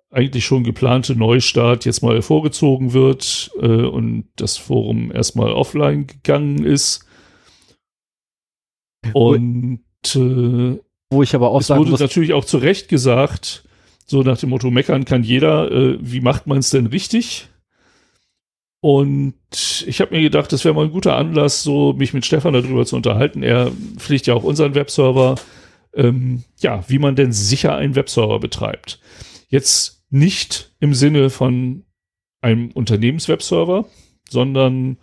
eigentlich 0.09 0.45
schon 0.45 0.63
geplante 0.63 1.15
Neustart 1.15 1.85
jetzt 1.85 2.01
mal 2.01 2.21
vorgezogen 2.21 2.93
wird 2.93 3.51
äh, 3.61 3.65
und 3.65 4.29
das 4.35 4.57
Forum 4.57 5.11
erstmal 5.11 5.51
offline 5.51 6.07
gegangen 6.07 6.65
ist. 6.65 7.05
Und 9.13 9.81
äh, 10.15 10.79
wo 11.09 11.23
ich 11.23 11.35
aber 11.35 11.51
auch 11.51 11.61
es 11.61 11.67
sagen 11.67 11.79
wurde 11.79 11.91
muss, 11.91 11.99
natürlich 11.99 12.33
auch 12.33 12.45
zu 12.45 12.57
Recht 12.57 12.89
gesagt, 12.89 13.63
so 14.05 14.23
nach 14.23 14.37
dem 14.37 14.49
Motto, 14.49 14.71
meckern 14.71 15.05
kann 15.05 15.23
jeder, 15.23 15.71
äh, 15.71 15.97
wie 15.99 16.21
macht 16.21 16.47
man 16.47 16.59
es 16.59 16.69
denn 16.69 16.87
richtig? 16.87 17.49
Und 18.79 19.33
ich 19.87 20.01
habe 20.01 20.15
mir 20.15 20.21
gedacht, 20.21 20.51
das 20.51 20.63
wäre 20.63 20.75
mal 20.75 20.85
ein 20.85 20.91
guter 20.91 21.17
Anlass, 21.17 21.63
so 21.63 21.93
mich 21.93 22.13
mit 22.13 22.25
Stefan 22.25 22.53
darüber 22.53 22.85
zu 22.85 22.95
unterhalten. 22.95 23.43
Er 23.43 23.71
pflegt 23.97 24.27
ja 24.27 24.33
auch 24.33 24.43
unseren 24.43 24.75
Webserver. 24.75 25.35
Ähm, 25.93 26.43
ja, 26.59 26.83
wie 26.87 26.99
man 26.99 27.15
denn 27.15 27.33
sicher 27.33 27.75
einen 27.75 27.95
Webserver 27.95 28.39
betreibt. 28.39 28.99
Jetzt 29.49 30.05
nicht 30.09 30.73
im 30.79 30.93
Sinne 30.93 31.29
von 31.29 31.85
einem 32.41 32.71
Unternehmenswebserver, 32.71 33.85
sondern 34.29 34.97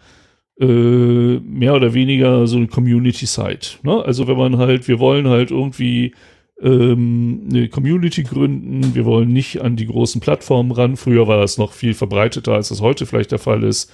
äh, 0.60 1.38
mehr 1.40 1.74
oder 1.74 1.94
weniger 1.94 2.46
so 2.46 2.56
eine 2.56 2.68
Community-Site. 2.68 3.78
Ne? 3.82 4.04
Also 4.04 4.26
wenn 4.28 4.36
man 4.36 4.58
halt, 4.58 4.86
wir 4.88 5.00
wollen 5.00 5.28
halt 5.28 5.50
irgendwie 5.50 6.14
ähm, 6.60 7.48
eine 7.50 7.68
Community 7.68 8.22
gründen, 8.22 8.94
wir 8.94 9.04
wollen 9.04 9.32
nicht 9.32 9.62
an 9.62 9.76
die 9.76 9.86
großen 9.86 10.20
Plattformen 10.20 10.70
ran. 10.70 10.96
Früher 10.96 11.26
war 11.26 11.38
das 11.38 11.58
noch 11.58 11.72
viel 11.72 11.94
verbreiteter, 11.94 12.52
als 12.52 12.68
das 12.68 12.80
heute 12.80 13.06
vielleicht 13.06 13.32
der 13.32 13.38
Fall 13.38 13.64
ist. 13.64 13.90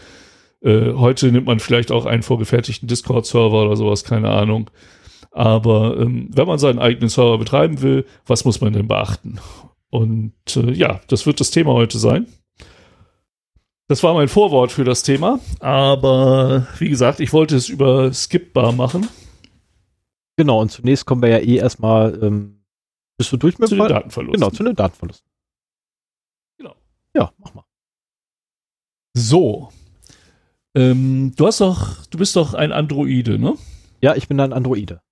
Äh, 0.63 0.93
heute 0.93 1.33
nimmt 1.33 1.47
man 1.47 1.61
vielleicht 1.61 1.91
auch 1.91 2.05
einen 2.05 2.23
vorgefertigten 2.23 2.89
Discord-Server 2.89 3.63
oder 3.65 3.77
sowas, 3.77 4.05
keine 4.05 4.29
Ahnung. 4.29 4.71
Aber 5.33 5.97
ähm, 5.99 6.29
wenn 6.35 6.47
man 6.47 6.59
seinen 6.59 6.79
eigenen 6.79 7.09
Server 7.09 7.39
betreiben 7.39 7.81
will, 7.83 8.05
was 8.27 8.45
muss 8.45 8.61
man 8.61 8.73
denn 8.73 8.89
beachten? 8.89 9.39
Und 9.89 10.35
äh, 10.57 10.73
ja, 10.73 11.01
das 11.09 11.27
wird 11.27 11.41
das 11.41 11.51
Thema 11.51 11.73
heute 11.73 11.99
sein. 11.99 12.27
Das 13.91 14.05
war 14.05 14.15
mein 14.15 14.29
Vorwort 14.29 14.71
für 14.71 14.85
das 14.85 15.03
Thema, 15.03 15.41
aber 15.59 16.69
wie 16.79 16.89
gesagt, 16.89 17.19
ich 17.19 17.33
wollte 17.33 17.57
es 17.57 17.69
über 17.69 18.13
Skipbar 18.13 18.71
machen. 18.71 19.09
Genau, 20.37 20.61
und 20.61 20.71
zunächst 20.71 21.07
kommen 21.07 21.23
wir 21.23 21.31
ja 21.31 21.39
eh 21.39 21.57
erstmal, 21.57 22.23
ähm, 22.23 22.65
bist 23.19 23.33
du 23.33 23.37
durch 23.37 23.59
mit 23.59 23.69
Zu 23.69 23.75
den 23.75 23.89
Datenverlusten. 23.89 24.41
Genau, 24.41 24.51
zu 24.51 24.63
den 24.63 24.77
Datenverlusten. 24.77 25.29
Genau. 26.59 26.77
Ja, 27.17 27.33
mach 27.39 27.53
mal. 27.53 27.65
So. 29.15 29.73
Ähm, 30.77 31.33
du 31.35 31.49
hast 31.49 31.61
doch, 31.61 32.07
du 32.07 32.19
bist 32.19 32.37
doch 32.37 32.55
ein 32.55 32.71
Androide, 32.71 33.41
ne? 33.41 33.57
Ja, 34.01 34.15
ich 34.15 34.29
bin 34.29 34.39
ein 34.39 34.53
Androide. 34.53 35.03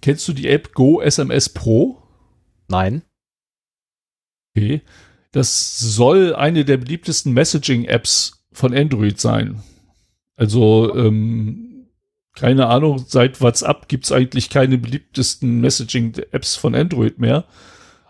Kennst 0.00 0.28
du 0.28 0.32
die 0.32 0.46
App 0.46 0.74
Go 0.74 1.00
SMS 1.00 1.48
Pro? 1.48 2.00
Nein. 2.68 3.02
Okay. 4.56 4.80
Das 5.34 5.80
soll 5.80 6.32
eine 6.32 6.64
der 6.64 6.76
beliebtesten 6.76 7.32
Messaging-Apps 7.32 8.44
von 8.52 8.72
Android 8.72 9.18
sein. 9.18 9.64
Also, 10.36 10.94
ähm, 10.94 11.88
keine 12.36 12.68
Ahnung, 12.68 13.04
seit 13.04 13.40
WhatsApp 13.40 13.88
gibt 13.88 14.04
es 14.04 14.12
eigentlich 14.12 14.48
keine 14.48 14.78
beliebtesten 14.78 15.60
Messaging-Apps 15.60 16.54
von 16.54 16.76
Android 16.76 17.18
mehr. 17.18 17.46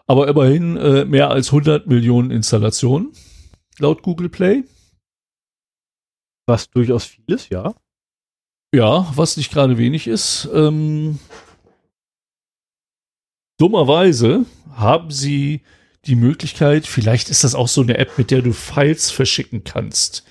Aber 0.07 0.29
immerhin 0.29 0.77
äh, 0.77 1.07
mehr 1.07 1.31
als 1.31 1.47
100 1.47 1.87
Millionen 1.87 2.31
Installationen 2.31 3.13
laut 3.79 4.03
Google 4.03 4.29
Play. 4.29 4.65
Was 6.47 6.69
durchaus 6.69 7.07
viel 7.07 7.25
ist, 7.29 7.49
ja. 7.49 7.75
Ja, 8.75 9.11
was 9.15 9.39
nicht 9.39 9.51
gerade 9.51 9.79
wenig 9.79 10.09
ist. 10.09 10.47
Ähm, 10.53 11.19
dummerweise 13.57 14.45
haben 14.75 15.11
sie 15.11 15.63
die 16.07 16.17
Möglichkeit, 16.17 16.87
vielleicht 16.87 17.31
ist 17.31 17.45
das 17.45 17.55
auch 17.55 17.69
so 17.69 17.83
eine 17.83 17.99
App, 17.99 18.19
mit 18.19 18.31
der 18.31 18.43
du 18.43 18.53
Files 18.53 19.11
verschicken 19.11 19.64
kannst. 19.64 20.25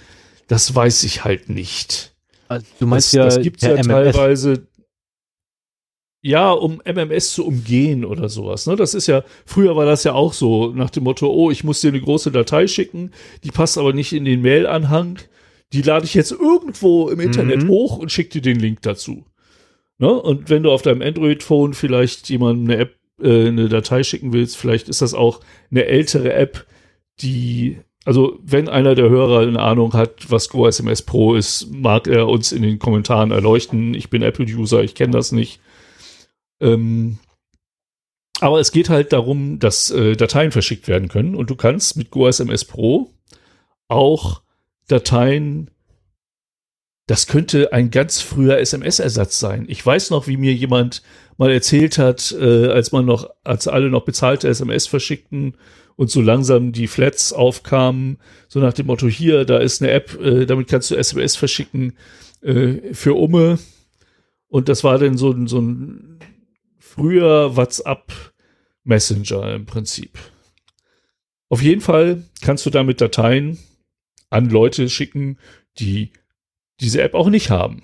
Das 0.47 0.73
weiß 0.73 1.03
ich 1.03 1.23
halt 1.23 1.49
nicht. 1.49 2.13
Also 2.47 2.65
du 2.79 2.87
meinst 2.87 3.07
das, 3.07 3.13
ja, 3.13 3.25
das 3.25 3.41
gibt's 3.41 3.63
ja 3.63 3.73
MMS. 3.73 3.87
teilweise. 3.87 4.67
Ja, 6.21 6.51
um 6.51 6.81
MMS 6.85 7.33
zu 7.33 7.45
umgehen 7.45 8.05
oder 8.05 8.29
sowas. 8.29 8.65
Ne? 8.65 8.77
Das 8.77 8.93
ist 8.93 9.07
ja, 9.07 9.23
früher 9.45 9.75
war 9.75 9.85
das 9.85 10.05
ja 10.05 10.13
auch 10.13 10.31
so, 10.31 10.71
nach 10.71 10.89
dem 10.89 11.03
Motto, 11.03 11.29
oh, 11.29 11.51
ich 11.51 11.65
muss 11.65 11.81
dir 11.81 11.89
eine 11.89 11.99
große 11.99 12.31
Datei 12.31 12.67
schicken, 12.67 13.11
die 13.43 13.51
passt 13.51 13.77
aber 13.77 13.91
nicht 13.91 14.13
in 14.13 14.23
den 14.23 14.41
Mail-Anhang. 14.41 15.19
Die 15.73 15.81
lade 15.81 16.05
ich 16.05 16.13
jetzt 16.13 16.31
irgendwo 16.31 17.09
im 17.09 17.19
Internet 17.19 17.63
mhm. 17.63 17.67
hoch 17.67 17.97
und 17.97 18.11
schicke 18.11 18.39
dir 18.39 18.41
den 18.41 18.59
Link 18.59 18.81
dazu. 18.83 19.25
Ne? 19.97 20.13
Und 20.13 20.49
wenn 20.49 20.63
du 20.63 20.71
auf 20.71 20.81
deinem 20.81 21.01
Android-Phone 21.01 21.73
vielleicht 21.73 22.29
jemandem 22.29 22.69
eine 22.69 22.81
App 22.83 22.95
äh, 23.21 23.47
eine 23.47 23.69
Datei 23.69 24.03
schicken 24.03 24.33
willst, 24.33 24.57
vielleicht 24.57 24.89
ist 24.89 25.01
das 25.01 25.13
auch 25.13 25.41
eine 25.71 25.85
ältere 25.85 26.33
App, 26.33 26.65
die, 27.19 27.79
also 28.05 28.39
wenn 28.41 28.69
einer 28.69 28.95
der 28.95 29.09
Hörer 29.09 29.41
eine 29.41 29.59
Ahnung 29.59 29.93
hat, 29.93 30.29
was 30.31 30.49
GoSMS 30.49 31.03
Pro 31.03 31.35
ist, 31.35 31.71
mag 31.71 32.07
er 32.07 32.27
uns 32.27 32.51
in 32.51 32.61
den 32.61 32.79
Kommentaren 32.79 33.31
erleuchten. 33.31 33.93
Ich 33.93 34.09
bin 34.09 34.21
Apple-User, 34.21 34.83
ich 34.83 34.95
kenne 34.95 35.13
das 35.13 35.31
nicht. 35.31 35.59
Ähm, 36.59 37.19
aber 38.39 38.59
es 38.59 38.71
geht 38.71 38.89
halt 38.89 39.13
darum, 39.13 39.59
dass 39.59 39.91
äh, 39.91 40.15
Dateien 40.15 40.51
verschickt 40.51 40.87
werden 40.87 41.07
können 41.07 41.35
und 41.35 41.49
du 41.49 41.55
kannst 41.55 41.97
mit 41.97 42.09
GoSMS 42.09 42.65
Pro 42.65 43.11
auch 43.87 44.41
Dateien 44.87 45.69
das 47.07 47.27
könnte 47.27 47.73
ein 47.73 47.91
ganz 47.91 48.21
früher 48.21 48.59
SMS-Ersatz 48.59 49.39
sein. 49.39 49.65
Ich 49.67 49.85
weiß 49.85 50.09
noch, 50.09 50.27
wie 50.27 50.37
mir 50.37 50.53
jemand 50.53 51.03
mal 51.37 51.51
erzählt 51.51 51.97
hat, 51.97 52.35
äh, 52.39 52.67
als 52.67 52.91
man 52.91 53.05
noch, 53.05 53.29
als 53.43 53.67
alle 53.67 53.89
noch 53.89 54.05
bezahlte 54.05 54.47
SMS 54.47 54.87
verschickten 54.87 55.55
und 55.95 56.09
so 56.09 56.21
langsam 56.21 56.71
die 56.71 56.87
Flats 56.87 57.33
aufkamen, 57.33 58.17
so 58.47 58.59
nach 58.59 58.73
dem 58.73 58.87
Motto, 58.87 59.07
hier, 59.07 59.45
da 59.45 59.57
ist 59.57 59.81
eine 59.81 59.91
App, 59.91 60.19
äh, 60.21 60.45
damit 60.45 60.67
kannst 60.67 60.91
du 60.91 60.95
SMS 60.95 61.35
verschicken 61.35 61.93
äh, 62.41 62.93
für 62.93 63.13
Umme. 63.13 63.59
Und 64.47 64.69
das 64.69 64.83
war 64.83 64.99
dann 64.99 65.17
so, 65.17 65.35
so 65.47 65.59
ein 65.59 66.19
früher 66.79 67.55
WhatsApp 67.55 68.33
Messenger 68.83 69.55
im 69.55 69.65
Prinzip. 69.65 70.17
Auf 71.49 71.61
jeden 71.61 71.81
Fall 71.81 72.23
kannst 72.41 72.65
du 72.65 72.69
damit 72.69 73.01
Dateien 73.01 73.57
an 74.29 74.49
Leute 74.49 74.89
schicken, 74.89 75.37
die 75.79 76.11
diese 76.79 77.01
App 77.01 77.13
auch 77.13 77.29
nicht 77.29 77.49
haben. 77.49 77.83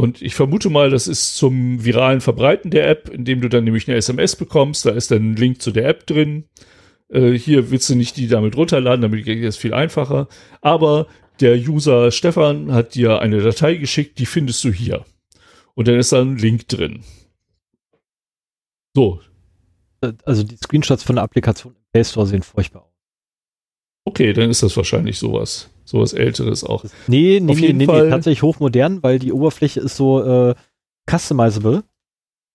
Und 0.00 0.22
ich 0.22 0.34
vermute 0.34 0.70
mal, 0.70 0.88
das 0.88 1.06
ist 1.06 1.36
zum 1.36 1.84
viralen 1.84 2.22
Verbreiten 2.22 2.70
der 2.70 2.88
App, 2.88 3.10
indem 3.10 3.42
du 3.42 3.50
dann 3.50 3.64
nämlich 3.64 3.86
eine 3.86 3.98
SMS 3.98 4.34
bekommst. 4.34 4.86
Da 4.86 4.92
ist 4.92 5.10
dann 5.10 5.32
ein 5.32 5.36
Link 5.36 5.60
zu 5.60 5.72
der 5.72 5.86
App 5.90 6.06
drin. 6.06 6.44
Äh, 7.10 7.32
hier 7.32 7.70
willst 7.70 7.90
du 7.90 7.94
nicht 7.94 8.16
die 8.16 8.26
damit 8.26 8.56
runterladen, 8.56 9.02
damit 9.02 9.26
geht 9.26 9.44
es 9.44 9.58
viel 9.58 9.74
einfacher. 9.74 10.28
Aber 10.62 11.06
der 11.40 11.54
User 11.56 12.12
Stefan 12.12 12.72
hat 12.72 12.94
dir 12.94 13.20
eine 13.20 13.42
Datei 13.42 13.74
geschickt, 13.74 14.18
die 14.18 14.24
findest 14.24 14.64
du 14.64 14.72
hier. 14.72 15.04
Und 15.74 15.86
dann 15.86 15.98
ist 15.98 16.12
da 16.12 16.22
ein 16.22 16.38
Link 16.38 16.66
drin. 16.68 17.04
So. 18.96 19.20
Also 20.24 20.44
die 20.44 20.56
Screenshots 20.56 21.02
von 21.02 21.16
der 21.16 21.24
Applikation 21.24 21.74
im 21.74 21.82
Play 21.92 22.04
Store 22.04 22.26
sehen 22.26 22.42
furchtbar 22.42 22.84
aus. 22.84 22.94
Okay, 24.06 24.32
dann 24.32 24.48
ist 24.48 24.62
das 24.62 24.74
wahrscheinlich 24.78 25.18
sowas 25.18 25.68
sowas 25.90 26.12
Älteres 26.12 26.64
auch. 26.64 26.84
Nee, 27.06 27.40
nee, 27.40 27.54
nee, 27.54 27.72
nee, 27.72 27.86
nee, 27.86 27.86
tatsächlich 27.86 28.42
hochmodern, 28.42 29.02
weil 29.02 29.18
die 29.18 29.32
Oberfläche 29.32 29.80
ist 29.80 29.96
so 29.96 30.22
äh, 30.22 30.54
customizable. 31.10 31.82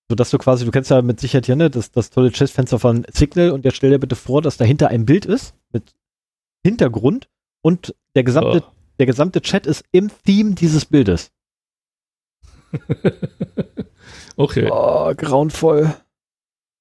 Sodass 0.07 0.29
du 0.29 0.37
quasi, 0.37 0.65
du 0.65 0.71
kennst 0.71 0.91
ja 0.91 1.01
mit 1.01 1.19
Sicherheit 1.19 1.47
hier, 1.47 1.55
ne, 1.55 1.69
das, 1.69 1.91
das 1.91 2.11
tolle 2.11 2.31
Chatfenster 2.31 2.77
von 2.77 3.05
Signal 3.11 3.51
und 3.51 3.65
jetzt 3.65 3.77
stell 3.77 3.89
dir 3.89 3.99
bitte 3.99 4.15
vor, 4.15 4.41
dass 4.41 4.57
dahinter 4.57 4.89
ein 4.89 5.05
Bild 5.05 5.25
ist 5.25 5.55
mit 5.73 5.95
Hintergrund 6.63 7.27
und 7.61 7.95
der 8.15 8.23
gesamte, 8.23 8.63
oh. 8.65 8.71
der 8.99 9.07
gesamte 9.07 9.41
Chat 9.41 9.65
ist 9.65 9.83
im 9.91 10.11
Theme 10.23 10.53
dieses 10.53 10.85
Bildes. 10.85 11.31
okay. 14.35 14.69
Oh, 14.71 15.11
grauenvoll. 15.15 15.95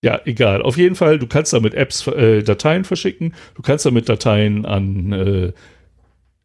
Ja, 0.03 0.21
egal. 0.27 0.61
Auf 0.61 0.77
jeden 0.77 0.97
Fall, 0.97 1.19
du 1.19 1.27
kannst 1.27 1.55
damit 1.55 1.73
Apps, 1.73 2.07
äh, 2.07 2.43
Dateien 2.43 2.85
verschicken. 2.85 3.35
Du 3.55 3.63
kannst 3.63 3.87
damit 3.87 4.07
Dateien 4.07 4.67
an 4.67 5.13
äh, 5.13 5.53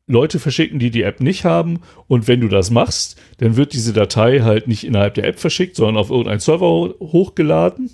Leute 0.10 0.40
verschicken, 0.40 0.80
die 0.80 0.90
die 0.90 1.04
App 1.04 1.22
nicht 1.22 1.46
haben. 1.46 1.82
Und 2.08 2.28
wenn 2.28 2.42
du 2.42 2.48
das 2.48 2.72
machst, 2.72 3.22
dann 3.38 3.56
wird 3.56 3.74
diese 3.74 3.94
Datei 3.94 4.40
halt 4.40 4.68
nicht 4.68 4.84
innerhalb 4.84 5.14
der 5.14 5.26
App 5.26 5.40
verschickt, 5.40 5.76
sondern 5.76 5.98
auf 5.98 6.10
irgendeinen 6.10 6.40
Server 6.40 6.96
hochgeladen, 7.00 7.92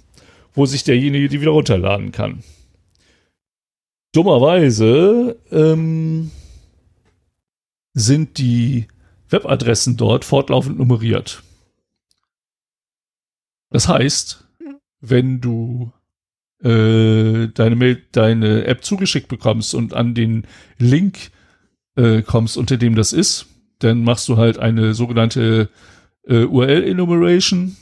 wo 0.54 0.65
sich 0.65 0.86
derjenige 0.86 1.28
die 1.28 1.41
wieder 1.41 1.51
runterladen 1.51 2.13
kann. 2.13 2.41
Dummerweise 4.13 5.38
ähm, 5.51 6.32
sind 7.93 8.38
die 8.38 8.88
Webadressen 9.30 9.97
dort 9.97 10.23
fortlaufend 10.23 10.78
nummeriert. 10.78 11.43
Das 13.71 13.89
heißt, 13.89 14.47
wenn 15.01 15.41
du 15.41 15.91
äh, 16.63 17.49
deine, 17.49 17.97
deine 18.13 18.65
App 18.67 18.86
zugeschickt 18.86 19.28
bekommst 19.28 19.75
und 19.75 19.93
an 19.93 20.15
den 20.15 20.47
Link 20.78 21.32
äh, 21.96 22.22
kommst, 22.22 22.58
unter 22.58 22.78
dem 22.78 22.96
das 22.96 23.14
ist, 23.14 23.48
dann 23.80 24.04
machst 24.04 24.28
du 24.28 24.38
halt 24.38 24.60
eine 24.60 24.94
sogenannte 24.94 25.70
äh, 26.28 26.44
URL-Enumeration 26.44 27.76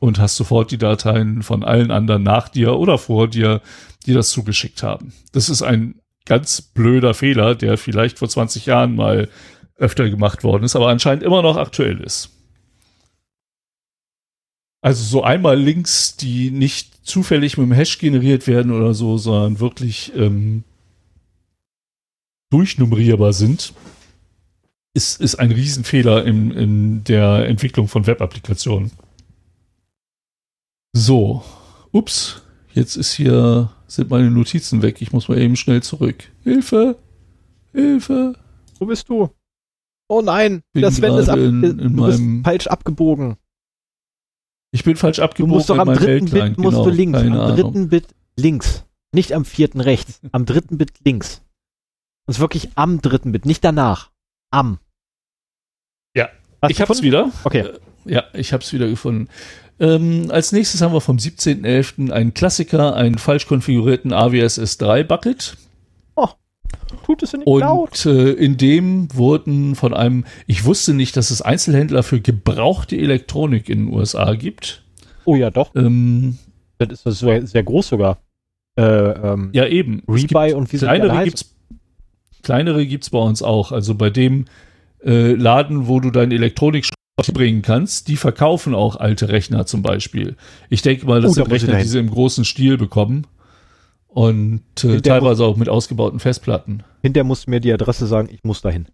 und 0.00 0.18
hast 0.18 0.36
sofort 0.36 0.70
die 0.70 0.78
Dateien 0.78 1.42
von 1.42 1.62
allen 1.62 1.90
anderen 1.90 2.22
nach 2.22 2.48
dir 2.48 2.74
oder 2.76 2.98
vor 2.98 3.28
dir, 3.28 3.60
die 4.06 4.14
das 4.14 4.30
zugeschickt 4.30 4.82
haben. 4.82 5.12
Das 5.32 5.48
ist 5.48 5.62
ein 5.62 6.00
ganz 6.24 6.62
blöder 6.62 7.14
Fehler, 7.14 7.54
der 7.54 7.76
vielleicht 7.76 8.18
vor 8.18 8.28
20 8.28 8.66
Jahren 8.66 8.94
mal 8.94 9.28
öfter 9.76 10.08
gemacht 10.08 10.44
worden 10.44 10.64
ist, 10.64 10.76
aber 10.76 10.88
anscheinend 10.88 11.22
immer 11.22 11.42
noch 11.42 11.56
aktuell 11.56 12.00
ist. 12.00 12.30
Also 14.82 15.04
so 15.04 15.22
einmal 15.22 15.58
Links, 15.58 16.16
die 16.16 16.50
nicht 16.50 17.06
zufällig 17.06 17.58
mit 17.58 17.66
dem 17.66 17.72
Hash 17.72 17.98
generiert 17.98 18.46
werden 18.46 18.72
oder 18.72 18.94
so, 18.94 19.18
sondern 19.18 19.60
wirklich 19.60 20.12
ähm, 20.14 20.64
durchnummerierbar 22.50 23.32
sind, 23.32 23.72
ist, 24.94 25.20
ist 25.20 25.36
ein 25.36 25.52
Riesenfehler 25.52 26.24
in, 26.24 26.50
in 26.50 27.04
der 27.04 27.46
Entwicklung 27.46 27.88
von 27.88 28.06
Web-Applikationen. 28.06 28.90
So, 30.92 31.44
ups, 31.92 32.42
jetzt 32.72 32.96
ist 32.96 33.12
hier, 33.12 33.70
sind 33.86 34.10
meine 34.10 34.30
Notizen 34.30 34.82
weg. 34.82 35.00
Ich 35.00 35.12
muss 35.12 35.28
mal 35.28 35.38
eben 35.38 35.56
schnell 35.56 35.82
zurück. 35.82 36.24
Hilfe! 36.42 36.96
Hilfe! 37.72 38.34
Wo 38.78 38.86
bist 38.86 39.08
du? 39.08 39.30
Oh 40.08 40.22
nein, 40.22 40.62
bin 40.72 40.82
das 40.82 40.96
Sven 40.96 41.14
ist 41.14 41.28
ab, 41.28 41.38
in, 41.38 41.62
in 41.62 41.96
du 41.96 42.06
bist 42.06 42.20
falsch 42.42 42.66
abgebogen. 42.66 43.36
Ich 44.72 44.82
bin 44.82 44.96
falsch 44.96 45.20
abgebogen. 45.20 45.50
Du 45.50 45.54
musst 45.56 45.70
doch 45.70 45.78
am 45.78 45.94
dritten 45.94 46.30
Bit 46.30 46.58
musst 46.58 46.76
genau, 46.76 46.84
du 46.84 46.90
links. 46.90 47.18
Am 47.18 47.32
Ahnung. 47.32 47.56
dritten 47.56 47.88
Bit 47.88 48.08
links. 48.36 48.84
Nicht 49.12 49.32
am 49.32 49.44
vierten 49.44 49.80
rechts. 49.80 50.20
Am 50.32 50.46
dritten 50.46 50.78
Bit 50.78 50.92
links. 51.04 51.42
Und 52.30 52.34
ist 52.34 52.40
wirklich 52.40 52.68
am 52.76 53.02
dritten 53.02 53.32
Bit, 53.32 53.44
nicht 53.44 53.64
danach. 53.64 54.12
Am. 54.52 54.78
Ja. 56.14 56.28
Hast 56.62 56.70
ich 56.70 56.80
hab's 56.80 57.02
wieder. 57.02 57.32
Okay. 57.42 57.62
Äh, 57.62 57.78
ja, 58.04 58.22
ich 58.34 58.52
hab's 58.52 58.72
wieder 58.72 58.86
gefunden. 58.86 59.28
Ähm, 59.80 60.28
als 60.30 60.52
nächstes 60.52 60.80
haben 60.80 60.92
wir 60.92 61.00
vom 61.00 61.16
17.11. 61.16 62.12
einen 62.12 62.32
Klassiker, 62.32 62.94
einen 62.94 63.18
falsch 63.18 63.48
konfigurierten 63.48 64.12
AWS 64.12 64.60
S3 64.60 65.02
Bucket. 65.02 65.56
Oh, 66.14 66.28
tut 67.04 67.24
es 67.24 67.34
in 67.34 67.42
Und 67.42 67.62
laut. 67.62 68.06
Äh, 68.06 68.30
in 68.34 68.56
dem 68.56 69.12
wurden 69.12 69.74
von 69.74 69.92
einem, 69.92 70.24
ich 70.46 70.64
wusste 70.64 70.94
nicht, 70.94 71.16
dass 71.16 71.32
es 71.32 71.42
Einzelhändler 71.42 72.04
für 72.04 72.20
gebrauchte 72.20 72.96
Elektronik 72.96 73.68
in 73.68 73.86
den 73.86 73.92
USA 73.92 74.34
gibt. 74.34 74.84
Oh 75.24 75.34
ja, 75.34 75.50
doch. 75.50 75.74
Ähm, 75.74 76.38
das 76.78 77.04
ist 77.04 77.18
sehr, 77.18 77.44
sehr 77.44 77.64
groß 77.64 77.88
sogar. 77.88 78.18
Äh, 78.78 78.84
ähm, 78.84 79.50
ja, 79.52 79.66
eben. 79.66 80.04
Rebuy 80.06 80.52
und 80.52 80.72
wie 80.72 80.78
kleinere 80.78 81.24
gibt's 81.24 81.56
Kleinere 82.42 82.86
gibt 82.86 83.04
es 83.04 83.10
bei 83.10 83.18
uns 83.18 83.42
auch. 83.42 83.72
Also 83.72 83.94
bei 83.94 84.10
dem 84.10 84.46
äh, 85.04 85.32
Laden, 85.32 85.88
wo 85.88 86.00
du 86.00 86.10
deine 86.10 86.34
Elektronik 86.34 86.88
bringen 87.32 87.62
kannst, 87.62 88.08
die 88.08 88.16
verkaufen 88.16 88.74
auch 88.74 88.96
alte 88.96 89.28
Rechner 89.28 89.66
zum 89.66 89.82
Beispiel. 89.82 90.36
Ich 90.70 90.82
denke 90.82 91.06
mal, 91.06 91.20
das 91.20 91.32
oh, 91.32 91.34
sind 91.34 91.48
da 91.48 91.52
Rechner, 91.52 91.76
die 91.78 91.84
sie 91.84 91.98
im 91.98 92.10
großen 92.10 92.44
Stil 92.44 92.78
bekommen. 92.78 93.26
Und 94.08 94.62
äh, 94.82 95.00
teilweise 95.00 95.44
auch 95.44 95.56
mit 95.56 95.68
ausgebauten 95.68 96.18
Festplatten. 96.18 96.82
Hinterher 97.02 97.24
musst 97.24 97.46
du 97.46 97.50
mir 97.50 97.60
die 97.60 97.72
Adresse 97.72 98.06
sagen, 98.06 98.28
ich 98.32 98.42
muss 98.42 98.60
dahin. 98.60 98.88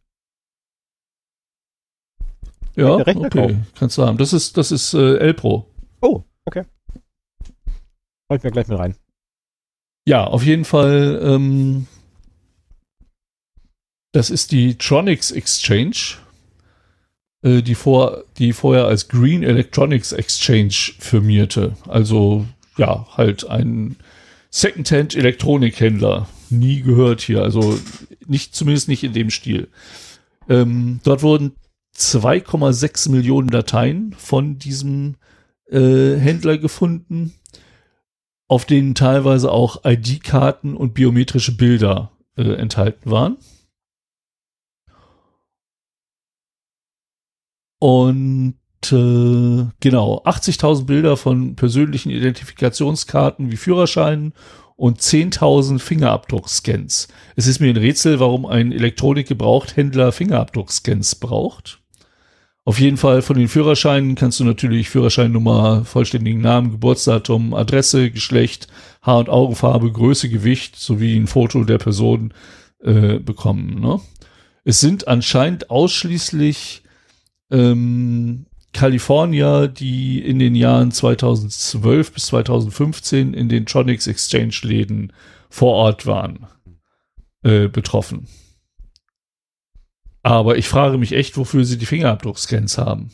Ja, 2.74 2.90
okay, 2.96 3.14
kaufen. 3.14 3.66
kannst 3.74 3.96
du 3.96 4.02
haben. 4.02 4.18
Das 4.18 4.34
ist, 4.34 4.58
das 4.58 4.70
ist 4.70 4.92
äh, 4.92 5.16
L-Pro. 5.16 5.66
Oh, 6.02 6.24
okay. 6.44 6.64
Halt 8.28 8.44
mir 8.44 8.50
gleich 8.50 8.68
mit 8.68 8.78
rein. 8.78 8.94
Ja, 10.06 10.24
auf 10.24 10.44
jeden 10.44 10.66
Fall 10.66 11.20
ähm, 11.22 11.86
das 14.16 14.30
ist 14.30 14.50
die 14.50 14.78
Tronics 14.78 15.30
Exchange, 15.30 16.16
äh, 17.42 17.60
die, 17.60 17.74
vor, 17.74 18.24
die 18.38 18.54
vorher 18.54 18.86
als 18.86 19.08
Green 19.08 19.42
Electronics 19.42 20.12
Exchange 20.12 20.94
firmierte. 20.98 21.76
Also 21.86 22.46
ja, 22.78 23.06
halt 23.14 23.46
ein 23.46 23.96
Secondhand 24.48 25.14
Elektronikhändler. 25.14 26.30
Nie 26.48 26.80
gehört 26.80 27.20
hier, 27.20 27.42
also 27.42 27.78
nicht, 28.26 28.54
zumindest 28.54 28.88
nicht 28.88 29.04
in 29.04 29.12
dem 29.12 29.28
Stil. 29.28 29.68
Ähm, 30.48 31.00
dort 31.04 31.22
wurden 31.22 31.52
2,6 31.94 33.10
Millionen 33.10 33.50
Dateien 33.50 34.14
von 34.16 34.58
diesem 34.58 35.16
äh, 35.70 36.16
Händler 36.16 36.56
gefunden, 36.56 37.34
auf 38.48 38.64
denen 38.64 38.94
teilweise 38.94 39.52
auch 39.52 39.84
ID-Karten 39.84 40.74
und 40.74 40.94
biometrische 40.94 41.54
Bilder 41.54 42.12
äh, 42.38 42.54
enthalten 42.54 43.10
waren. 43.10 43.36
Und 47.78 48.54
äh, 48.84 49.66
genau, 49.80 50.22
80.000 50.24 50.86
Bilder 50.86 51.16
von 51.16 51.56
persönlichen 51.56 52.10
Identifikationskarten 52.10 53.50
wie 53.50 53.56
Führerscheinen 53.56 54.32
und 54.76 55.00
10.000 55.00 55.78
Fingerabdruckscans. 55.78 57.08
Es 57.34 57.46
ist 57.46 57.60
mir 57.60 57.70
ein 57.70 57.76
Rätsel, 57.76 58.20
warum 58.20 58.46
ein 58.46 58.72
Elektronikgebrauchthändler 58.72 60.12
Fingerabdruckscans 60.12 61.16
braucht. 61.16 61.80
Auf 62.64 62.80
jeden 62.80 62.96
Fall 62.96 63.22
von 63.22 63.38
den 63.38 63.48
Führerscheinen 63.48 64.16
kannst 64.16 64.40
du 64.40 64.44
natürlich 64.44 64.90
Führerscheinnummer, 64.90 65.84
vollständigen 65.84 66.40
Namen, 66.40 66.72
Geburtsdatum, 66.72 67.54
Adresse, 67.54 68.10
Geschlecht, 68.10 68.66
Haar- 69.02 69.20
und 69.20 69.28
Augenfarbe, 69.28 69.92
Größe, 69.92 70.28
Gewicht 70.28 70.76
sowie 70.76 71.16
ein 71.16 71.28
Foto 71.28 71.62
der 71.62 71.78
Person 71.78 72.34
äh, 72.82 73.20
bekommen. 73.20 73.80
Ne? 73.80 74.00
Es 74.64 74.80
sind 74.80 75.06
anscheinend 75.06 75.70
ausschließlich 75.70 76.82
ähm, 77.50 78.46
Kalifornier, 78.72 79.68
die 79.68 80.20
in 80.20 80.38
den 80.38 80.54
Jahren 80.54 80.92
2012 80.92 82.12
bis 82.12 82.26
2015 82.26 83.32
in 83.32 83.48
den 83.48 83.64
Tronics 83.66 84.06
Exchange 84.06 84.54
Läden 84.62 85.12
vor 85.48 85.72
Ort 85.72 86.06
waren, 86.06 86.46
äh, 87.42 87.68
betroffen. 87.68 88.28
Aber 90.22 90.58
ich 90.58 90.68
frage 90.68 90.98
mich 90.98 91.12
echt, 91.12 91.36
wofür 91.36 91.64
sie 91.64 91.78
die 91.78 91.86
Fingerabdruckscans 91.86 92.78
haben. 92.78 93.10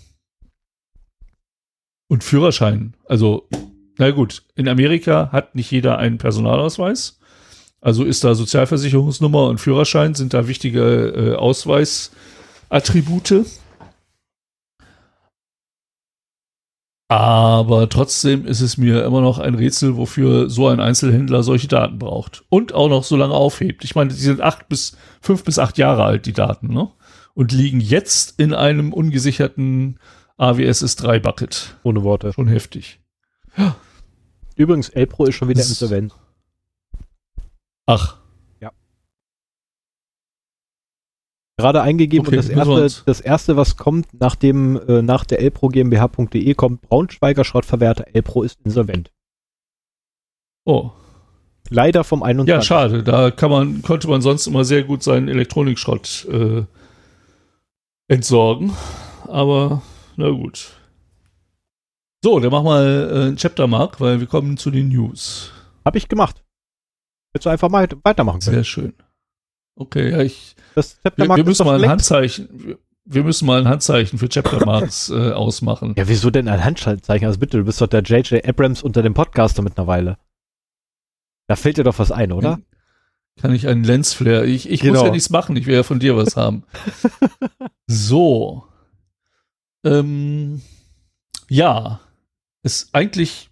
Und 2.09 2.25
Führerschein. 2.25 2.95
Also, 3.07 3.49
na 3.99 4.11
gut, 4.11 4.43
in 4.57 4.67
Amerika 4.67 5.31
hat 5.31 5.55
nicht 5.55 5.71
jeder 5.71 5.99
einen 5.99 6.19
Personalausweis. 6.19 7.21
Also 7.81 8.05
ist 8.05 8.25
da 8.25 8.35
Sozialversicherungsnummer 8.35 9.47
und 9.49 9.59
Führerschein 9.59 10.15
sind 10.15 10.35
da 10.35 10.49
wichtige 10.49 11.09
äh, 11.09 11.35
Ausweisattribute. 11.35 13.45
Aber 17.13 17.91
trotzdem 17.91 18.47
ist 18.47 18.63
es 18.63 18.79
mir 18.79 19.05
immer 19.05 19.21
noch 19.21 19.39
ein 19.39 19.55
Rätsel, 19.55 19.99
wofür 19.99 20.49
so 20.49 20.69
ein 20.69 20.81
Einzelhändler 20.81 21.43
solche 21.43 21.69
Daten 21.69 21.99
braucht. 21.99 22.43
Und 22.49 22.73
auch 22.73 22.89
noch 22.89 23.05
so 23.05 23.17
lange 23.17 23.35
aufhebt. 23.35 23.85
Ich 23.85 23.95
meine, 23.95 24.09
die 24.09 24.17
sind 24.17 24.41
acht 24.41 24.67
bis, 24.71 24.97
fünf 25.21 25.45
bis 25.45 25.59
acht 25.59 25.77
Jahre 25.77 26.05
alt, 26.05 26.25
die 26.25 26.33
Daten, 26.33 26.69
ne? 26.69 26.91
Und 27.35 27.53
liegen 27.53 27.81
jetzt 27.81 28.41
in 28.41 28.55
einem 28.55 28.95
ungesicherten 28.95 29.99
AWS 30.39 30.85
S3 30.85 31.19
Bucket. 31.19 31.77
Ohne 31.83 32.03
Worte. 32.03 32.33
Schon 32.33 32.49
heftig. 32.49 32.99
Ja. 33.59 33.77
Übrigens, 34.57 34.89
Elpro 34.89 35.27
ist 35.27 35.35
schon 35.35 35.49
wieder 35.51 35.61
insolvent. 35.61 36.15
Ach. 37.85 38.17
Ja. 38.59 38.73
Gerade 41.59 41.83
eingegeben 41.83 42.27
okay, 42.27 42.39
und 42.39 42.49
das 42.49 42.49
erste, 42.49 43.03
das 43.05 43.21
erste, 43.21 43.57
was 43.57 43.77
kommt, 43.77 44.09
nachdem 44.19 44.81
äh, 44.89 45.03
nach 45.03 45.25
der 45.25 45.41
Elpro 45.41 45.69
GmbH.de 45.69 46.55
kommt, 46.55 46.81
Braunschweiger 46.83 47.45
Schrottverwerter 47.45 48.07
Elpro 48.13 48.43
ist 48.43 48.59
insolvent. 48.65 49.13
Oh. 50.65 50.91
Leider 51.69 52.05
vom 52.05 52.23
21. 52.23 52.53
Ja, 52.53 52.63
schade. 52.63 53.03
Da 53.03 53.31
kann 53.31 53.51
man, 53.51 53.83
konnte 53.83 54.09
man 54.09 54.23
sonst 54.23 54.47
immer 54.47 54.65
sehr 54.65 54.83
gut 54.83 55.03
seinen 55.03 55.29
Elektronikschrott 55.29 56.27
äh, 56.31 56.65
entsorgen. 58.09 58.73
Aber 59.29 59.83
na 60.17 60.31
gut. 60.31 60.77
So, 62.25 62.39
dann 62.41 62.51
mach 62.51 62.63
mal 62.63 63.11
äh, 63.13 63.29
ein 63.29 63.37
Chapter 63.37 63.67
Mark, 63.67 64.01
weil 64.01 64.21
wir 64.21 64.27
kommen 64.27 64.57
zu 64.57 64.71
den 64.71 64.89
News. 64.89 65.53
Hab 65.85 65.97
ich 65.97 66.09
gemacht. 66.09 66.43
Du 67.41 67.49
einfach 67.49 67.71
mal 67.71 67.89
weitermachen 68.05 68.41
können. 68.41 68.57
Sehr 68.57 68.65
schön. 68.65 68.95
Okay, 69.75 70.11
ja, 70.11 70.21
ich. 70.21 70.55
Das 70.75 70.99
wir, 71.17 71.29
wir 71.29 71.45
müssen 71.45 71.67
mal 71.67 71.83
ein 71.83 71.91
Handzeichen. 71.91 72.77
Wir 73.05 73.25
müssen 73.25 73.47
mal 73.47 73.61
ein 73.61 73.69
Handzeichen 73.69 74.19
für 74.19 74.29
Chapter 74.29 74.65
Marks 74.67 75.11
äh, 75.11 75.33
ausmachen. 75.33 75.95
Ja, 75.97 76.07
wieso 76.09 76.31
denn 76.31 76.49
ein 76.49 76.65
Handzeichen? 76.65 77.27
Also 77.27 77.39
bitte, 77.39 77.59
du 77.59 77.65
bist 77.65 77.81
doch 77.81 77.89
der 77.89 78.03
JJ 78.03 78.47
Abrams 78.47 78.83
unter 78.83 79.03
dem 79.03 79.15
Podcaster 79.15 79.63
mittlerweile. 79.63 80.19
Da 81.49 81.57
fällt 81.57 81.79
dir 81.79 81.85
doch 81.85 81.99
was 81.99 82.13
ein, 82.13 82.33
oder? 82.33 82.61
Kann 83.41 83.55
ich 83.55 83.67
einen 83.67 83.83
Lensflare? 83.83 84.47
Ich, 84.47 84.71
ich 84.71 84.81
genau. 84.81 84.95
muss 84.95 85.03
ja 85.05 85.11
nichts 85.11 85.31
machen, 85.31 85.57
ich 85.57 85.67
will 85.67 85.75
ja 85.75 85.83
von 85.83 85.99
dir 85.99 86.17
was 86.17 86.37
haben. 86.37 86.65
so. 87.87 88.65
Ähm, 89.85 90.63
ja. 91.49 92.01
Ist 92.63 92.95
eigentlich, 92.95 93.51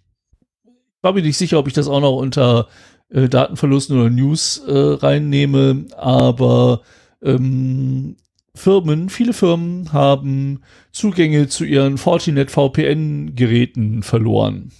war 1.01 1.13
mir 1.13 1.21
nicht 1.21 1.37
sicher, 1.37 1.59
ob 1.59 1.67
ich 1.67 1.73
das 1.73 1.87
auch 1.87 1.99
noch 1.99 2.15
unter 2.15 2.67
äh, 3.11 3.29
Datenverlusten 3.29 3.99
oder 3.99 4.09
News 4.09 4.61
äh, 4.65 4.71
reinnehme, 4.71 5.85
aber 5.97 6.81
ähm, 7.21 8.15
Firmen, 8.53 9.09
viele 9.09 9.33
Firmen 9.33 9.93
haben 9.93 10.61
Zugänge 10.91 11.47
zu 11.47 11.63
ihren 11.63 11.97
Fortinet 11.97 12.51
VPN 12.51 13.35
Geräten 13.35 14.03
verloren. 14.03 14.71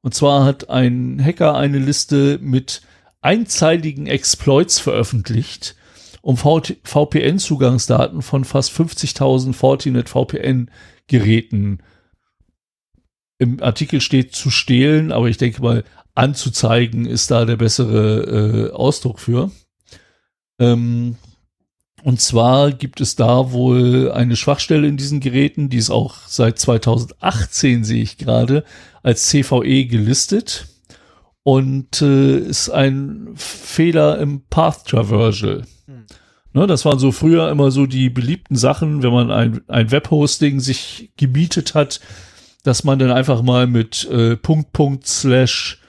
Und 0.00 0.14
zwar 0.14 0.44
hat 0.44 0.70
ein 0.70 1.22
Hacker 1.22 1.54
eine 1.56 1.78
Liste 1.78 2.38
mit 2.40 2.80
einzeiligen 3.20 4.06
Exploits 4.06 4.78
veröffentlicht, 4.78 5.76
um 6.22 6.36
VPN-Zugangsdaten 6.36 8.22
von 8.22 8.44
fast 8.44 8.72
50.000 8.72 9.52
Fortinet 9.52 10.08
VPN-Geräten 10.08 11.80
im 13.38 13.62
Artikel 13.62 14.02
steht 14.02 14.34
zu 14.34 14.50
stehlen, 14.50 15.12
aber 15.12 15.28
ich 15.28 15.38
denke 15.38 15.62
mal, 15.62 15.84
anzuzeigen 16.14 17.06
ist 17.06 17.30
da 17.30 17.44
der 17.44 17.56
bessere 17.56 18.70
äh, 18.70 18.72
Ausdruck 18.72 19.20
für. 19.20 19.50
Ähm, 20.58 21.16
und 22.02 22.20
zwar 22.20 22.72
gibt 22.72 23.00
es 23.00 23.16
da 23.16 23.52
wohl 23.52 24.10
eine 24.12 24.36
Schwachstelle 24.36 24.88
in 24.88 24.96
diesen 24.96 25.20
Geräten, 25.20 25.68
die 25.68 25.76
ist 25.76 25.90
auch 25.90 26.16
seit 26.26 26.58
2018, 26.58 27.84
sehe 27.84 28.02
ich 28.02 28.16
gerade, 28.16 28.64
als 29.02 29.26
CVE 29.26 29.86
gelistet 29.86 30.66
und 31.42 32.00
äh, 32.02 32.38
ist 32.38 32.70
ein 32.70 33.30
Fehler 33.34 34.18
im 34.18 34.42
Path 34.48 34.86
Traversal. 34.86 35.64
Hm. 35.86 36.06
Ne, 36.52 36.66
das 36.66 36.84
waren 36.84 36.98
so 36.98 37.12
früher 37.12 37.50
immer 37.50 37.70
so 37.70 37.86
die 37.86 38.10
beliebten 38.10 38.56
Sachen, 38.56 39.02
wenn 39.02 39.12
man 39.12 39.30
ein, 39.30 39.60
ein 39.68 39.90
Webhosting 39.90 40.60
sich 40.60 41.12
gebietet 41.16 41.74
hat, 41.74 42.00
dass 42.64 42.84
man 42.84 42.98
dann 42.98 43.10
einfach 43.10 43.42
mal 43.42 43.66
mit 43.66 44.08
äh, 44.10 44.36
Punkt, 44.36 44.72
Punkt, 44.72 45.06
Slash 45.06 45.79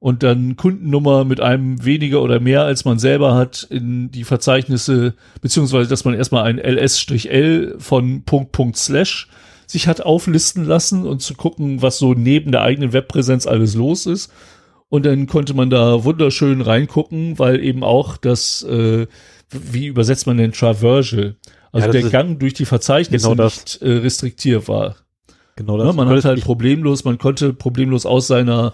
und 0.00 0.22
dann 0.22 0.56
Kundennummer 0.56 1.24
mit 1.24 1.40
einem 1.40 1.84
weniger 1.84 2.22
oder 2.22 2.40
mehr 2.40 2.62
als 2.62 2.84
man 2.84 2.98
selber 2.98 3.34
hat 3.34 3.66
in 3.68 4.10
die 4.10 4.24
Verzeichnisse, 4.24 5.14
beziehungsweise 5.40 5.88
dass 5.88 6.04
man 6.04 6.14
erstmal 6.14 6.44
ein 6.44 6.58
ls-l 6.58 7.76
von 7.78 8.22
Punkt, 8.24 8.52
Punkt, 8.52 8.76
Slash 8.76 9.28
sich 9.66 9.86
hat 9.86 10.00
auflisten 10.00 10.64
lassen 10.64 11.06
und 11.06 11.20
zu 11.20 11.34
gucken, 11.34 11.82
was 11.82 11.98
so 11.98 12.14
neben 12.14 12.52
der 12.52 12.62
eigenen 12.62 12.92
Webpräsenz 12.92 13.46
alles 13.46 13.74
los 13.74 14.06
ist. 14.06 14.32
Und 14.88 15.04
dann 15.04 15.26
konnte 15.26 15.52
man 15.52 15.68
da 15.68 16.04
wunderschön 16.04 16.62
reingucken, 16.62 17.38
weil 17.38 17.62
eben 17.62 17.84
auch 17.84 18.16
das, 18.16 18.62
äh, 18.62 19.06
wie 19.50 19.86
übersetzt 19.86 20.26
man 20.26 20.38
denn 20.38 20.52
Traversal? 20.52 21.36
Also 21.72 21.88
ja, 21.88 21.92
der 21.92 22.08
Gang 22.08 22.40
durch 22.40 22.54
die 22.54 22.64
Verzeichnisse 22.64 23.28
genau 23.28 23.44
nicht 23.44 23.82
äh, 23.82 23.98
restriktiert 23.98 24.68
war. 24.68 24.96
Genau 25.56 25.76
das. 25.76 25.88
Ja, 25.88 25.92
man 25.92 26.08
hat 26.08 26.24
halt 26.24 26.42
problemlos, 26.42 27.04
man 27.04 27.18
konnte 27.18 27.52
problemlos 27.52 28.06
aus 28.06 28.28
seiner 28.28 28.72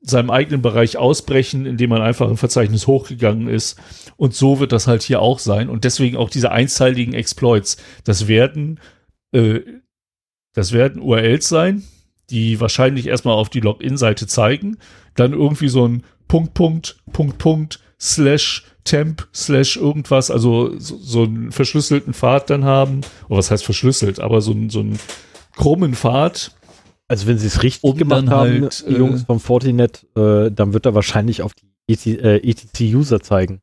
seinem 0.00 0.30
eigenen 0.30 0.62
Bereich 0.62 0.96
ausbrechen, 0.96 1.66
indem 1.66 1.90
man 1.90 2.02
einfach 2.02 2.28
im 2.28 2.36
Verzeichnis 2.36 2.86
hochgegangen 2.86 3.48
ist. 3.48 3.78
Und 4.16 4.34
so 4.34 4.60
wird 4.60 4.72
das 4.72 4.86
halt 4.86 5.02
hier 5.02 5.20
auch 5.20 5.38
sein. 5.38 5.68
Und 5.68 5.84
deswegen 5.84 6.16
auch 6.16 6.30
diese 6.30 6.52
einzeiligen 6.52 7.14
Exploits. 7.14 7.78
Das 8.04 8.28
werden, 8.28 8.80
äh, 9.32 9.60
das 10.54 10.72
werden 10.72 11.02
URLs 11.02 11.48
sein, 11.48 11.82
die 12.30 12.60
wahrscheinlich 12.60 13.06
erstmal 13.06 13.34
auf 13.34 13.48
die 13.48 13.60
Login-Seite 13.60 14.26
zeigen 14.26 14.78
dann 15.18 15.32
irgendwie 15.32 15.68
so 15.68 15.86
ein 15.86 16.04
Punkt, 16.28 16.54
Punkt, 16.54 16.98
Punkt, 17.12 17.38
Punkt, 17.38 17.80
slash 18.00 18.64
temp, 18.84 19.26
slash 19.34 19.76
irgendwas, 19.76 20.30
also 20.30 20.78
so, 20.78 20.96
so 20.98 21.24
einen 21.24 21.52
verschlüsselten 21.52 22.14
Pfad 22.14 22.50
dann 22.50 22.64
haben. 22.64 23.00
Oder 23.28 23.38
was 23.38 23.50
heißt 23.50 23.64
verschlüsselt, 23.64 24.20
aber 24.20 24.40
so, 24.40 24.54
so 24.68 24.80
einen 24.80 24.98
krummen 25.56 25.94
Pfad. 25.94 26.52
Also 27.08 27.26
wenn 27.26 27.38
sie 27.38 27.46
es 27.46 27.62
richtig 27.62 27.84
um 27.84 27.96
gemacht 27.96 28.28
haben, 28.28 28.62
halt, 28.62 28.86
die 28.86 28.94
Jungs 28.94 29.22
äh, 29.22 29.26
vom 29.26 29.40
Fortinet, 29.40 30.06
äh, 30.14 30.50
dann 30.50 30.74
wird 30.74 30.86
er 30.86 30.94
wahrscheinlich 30.94 31.42
auf 31.42 31.54
die 31.54 31.72
ETC-User 31.88 33.16
äh, 33.16 33.20
zeigen. 33.20 33.60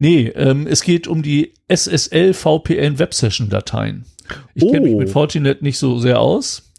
Nee, 0.00 0.28
ähm, 0.28 0.66
es 0.66 0.82
geht 0.82 1.06
um 1.06 1.22
die 1.22 1.54
SSL 1.68 2.34
VPN 2.34 2.98
Web 2.98 3.14
Session 3.14 3.48
Dateien. 3.48 4.06
Ich 4.54 4.64
oh. 4.64 4.72
kenne 4.72 4.86
mich 4.86 4.96
mit 4.96 5.08
oh. 5.08 5.12
Fortinet 5.12 5.62
nicht 5.62 5.78
so 5.78 5.98
sehr 5.98 6.20
aus. 6.20 6.72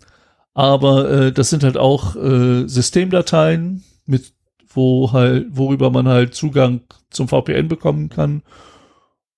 Aber 0.54 1.10
äh, 1.10 1.32
das 1.32 1.50
sind 1.50 1.64
halt 1.64 1.78
auch 1.78 2.16
äh, 2.16 2.68
Systemdateien, 2.68 3.84
mit 4.06 4.34
wo 4.74 5.12
halt, 5.12 5.48
worüber 5.50 5.92
man 5.92 6.08
halt 6.08 6.34
Zugang 6.34 6.82
zum 7.10 7.28
VPN 7.28 7.68
bekommen 7.68 8.10
kann. 8.10 8.42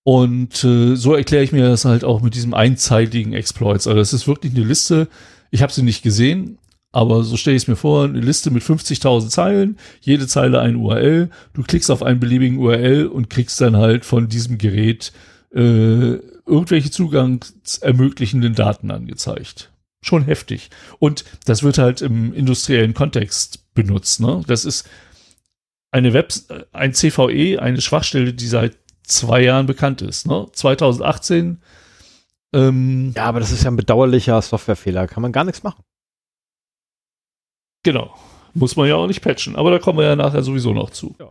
Und 0.03 0.63
äh, 0.63 0.95
so 0.95 1.13
erkläre 1.13 1.43
ich 1.43 1.51
mir 1.51 1.67
das 1.69 1.86
halt 1.86 2.03
auch 2.03 2.21
mit 2.21 2.36
diesem 2.36 2.53
einzeitigen 2.53 3.34
Exploits. 3.34 3.88
Also 3.88 3.99
das 3.99 4.13
ist 4.13 4.27
wirklich 4.27 4.53
eine 4.56 4.65
Liste. 4.65 5.08
Ich 5.54 5.62
habe 5.62 5.72
sie 5.72 5.84
nicht 5.84 6.02
gesehen, 6.02 6.58
aber 6.92 7.24
so 7.24 7.38
stelle 7.38 7.56
ich 7.56 7.63
es 7.63 7.68
mir 7.68 7.76
vor, 7.76 8.06
eine 8.06 8.20
Liste 8.20 8.50
mit 8.50 8.63
50.000 8.63 9.30
Zeilen, 9.30 9.78
jede 10.02 10.26
Zeile 10.26 10.60
ein 10.60 10.78
URL. 10.78 11.30
Du 11.54 11.62
klickst 11.62 11.92
auf 11.92 12.02
einen 12.02 12.20
beliebigen 12.20 12.58
URL 12.58 13.06
und 13.06 13.30
kriegst 13.30 13.62
dann 13.62 13.78
halt 13.78 14.04
von 14.04 14.28
diesem 14.28 14.58
Gerät 14.58 15.13
äh, 15.54 16.16
irgendwelche 16.48 16.89
zugangsermöglichenden 16.89 18.56
Daten 18.56 18.89
angezeigt 18.89 19.70
schon 20.02 20.26
heftig. 20.26 20.70
Und 21.00 21.24
das 21.46 21.63
wird 21.63 21.78
halt 21.78 22.02
im 22.02 22.34
industriellen 22.34 22.96
Kontext 22.96 23.74
benutzt. 23.76 24.20
Ne? 24.20 24.42
Das 24.48 24.66
ist 24.66 24.89
eine 25.92 26.13
Web, 26.13 26.34
ein 26.74 26.94
CVE, 26.94 27.62
eine 27.62 27.80
Schwachstelle, 27.80 28.34
die 28.34 28.48
seit 28.48 28.76
zwei 29.04 29.44
Jahren 29.44 29.68
bekannt 29.68 30.02
ist. 30.02 30.28
Ne? 30.28 30.48
2018. 30.52 31.62
Ähm, 32.54 33.13
ja, 33.16 33.26
aber 33.26 33.39
das 33.39 33.52
ist 33.52 33.63
ja 33.63 33.72
ein 33.72 33.76
bedauerlicher 33.76 34.42
Softwarefehler. 34.42 35.08
Kann 35.08 35.22
man 35.22 35.32
gar 35.32 35.44
nichts 35.44 35.63
machen. 35.63 35.84
Genau. 37.84 38.16
Muss 38.54 38.76
man 38.76 38.88
ja 38.88 38.96
auch 38.96 39.08
nicht 39.08 39.22
patchen. 39.22 39.56
Aber 39.56 39.72
da 39.72 39.80
kommen 39.80 40.00
wir 40.00 40.06
ja 40.06 40.16
nachher 40.16 40.44
sowieso 40.44 40.74
noch 40.74 40.92
zu. 40.92 41.16
Ja. 41.20 41.30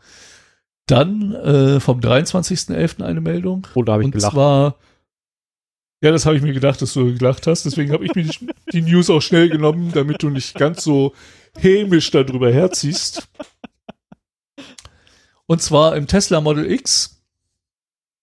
Dann 0.87 1.33
äh, 1.33 1.81
vom 1.81 2.01
23.11. 2.01 3.03
eine 3.03 3.21
Meldung. 3.21 3.67
Oh, 3.75 3.83
da 3.83 3.93
habe 3.93 4.03
ich 4.03 4.07
und 4.07 4.13
gelacht. 4.13 4.33
zwar, 4.33 4.77
ja, 6.03 6.11
das 6.11 6.27
habe 6.27 6.37
ich 6.37 6.43
mir 6.43 6.53
gedacht, 6.53 6.83
dass 6.83 6.93
du 6.93 7.17
gelacht 7.17 7.47
hast. 7.47 7.65
Deswegen 7.65 7.93
habe 7.93 8.05
ich 8.05 8.15
mir 8.15 8.25
die, 8.25 8.49
die 8.73 8.83
News 8.83 9.09
auch 9.09 9.23
schnell 9.23 9.49
genommen, 9.49 9.93
damit 9.95 10.23
du 10.23 10.31
nicht 10.31 10.55
ganz 10.55 10.83
so 10.83 11.15
hämisch 11.57 12.11
darüber 12.11 12.53
herziehst. 12.53 13.29
Und 15.47 15.63
zwar 15.63 15.97
im 15.97 16.09
Tesla 16.09 16.41
Model 16.41 16.71
X. 16.71 17.22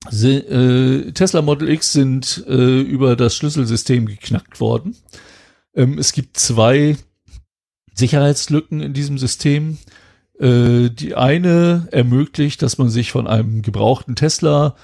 Äh, 0.08 1.12
Tesla 1.12 1.42
Model 1.42 1.70
X 1.70 1.92
sind 1.92 2.46
äh, 2.48 2.82
über 2.82 3.16
das 3.16 3.36
Schlüsselsystem 3.36 4.06
geknackt 4.06 4.60
worden. 4.62 4.96
Ähm, 5.76 5.98
es 5.98 6.14
gibt 6.14 6.38
zwei 6.38 6.98
Sicherheitslücken 7.94 8.82
in 8.82 8.94
diesem 8.94 9.18
System. 9.18 9.78
Äh, 10.40 10.90
die 10.90 11.16
eine 11.16 11.90
ermöglicht, 11.92 12.62
dass 12.62 12.78
man 12.78 12.90
sich 12.90 13.12
von 13.12 13.28
einem 13.28 13.62
gebrauchten 13.62 14.16
Tesla 14.16 14.76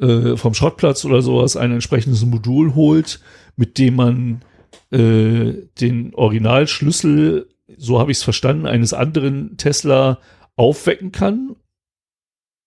äh, 0.00 0.36
vom 0.36 0.54
Schrottplatz 0.54 1.04
oder 1.04 1.20
sowas 1.20 1.56
ein 1.56 1.70
entsprechendes 1.70 2.24
Modul 2.24 2.74
holt, 2.74 3.20
mit 3.56 3.76
dem 3.76 3.96
man 3.96 4.42
äh, 4.90 5.52
den 5.80 6.14
Originalschlüssel, 6.14 7.46
so 7.76 7.98
habe 7.98 8.10
ich 8.10 8.18
es 8.18 8.24
verstanden, 8.24 8.66
eines 8.66 8.94
anderen 8.94 9.58
Tesla 9.58 10.18
aufwecken 10.56 11.12
kann 11.12 11.56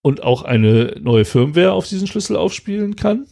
und 0.05 0.21
auch 0.21 0.43
eine 0.43 0.95
neue 1.01 1.25
Firmware 1.25 1.71
auf 1.71 1.87
diesen 1.87 2.05
Schlüssel 2.05 2.35
aufspielen 2.35 2.95
kann. 2.95 3.25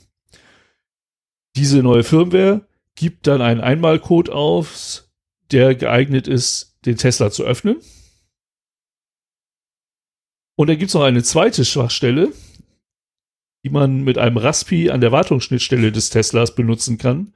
Diese 1.55 1.83
neue 1.83 2.03
Firmware 2.03 2.67
gibt 2.95 3.27
dann 3.27 3.43
einen 3.43 3.61
Einmalcode 3.61 4.31
auf, 4.31 5.03
der 5.51 5.75
geeignet 5.75 6.27
ist, 6.27 6.79
den 6.87 6.97
Tesla 6.97 7.29
zu 7.29 7.43
öffnen. 7.43 7.77
Und 10.55 10.67
dann 10.67 10.79
gibt 10.79 10.89
es 10.89 10.95
noch 10.95 11.03
eine 11.03 11.21
zweite 11.21 11.63
Schwachstelle, 11.63 12.33
die 13.63 13.69
man 13.69 14.01
mit 14.01 14.17
einem 14.17 14.37
Raspi 14.37 14.89
an 14.89 14.99
der 14.99 15.11
Wartungsschnittstelle 15.11 15.91
des 15.91 16.09
Teslas 16.09 16.55
benutzen 16.55 16.97
kann, 16.97 17.35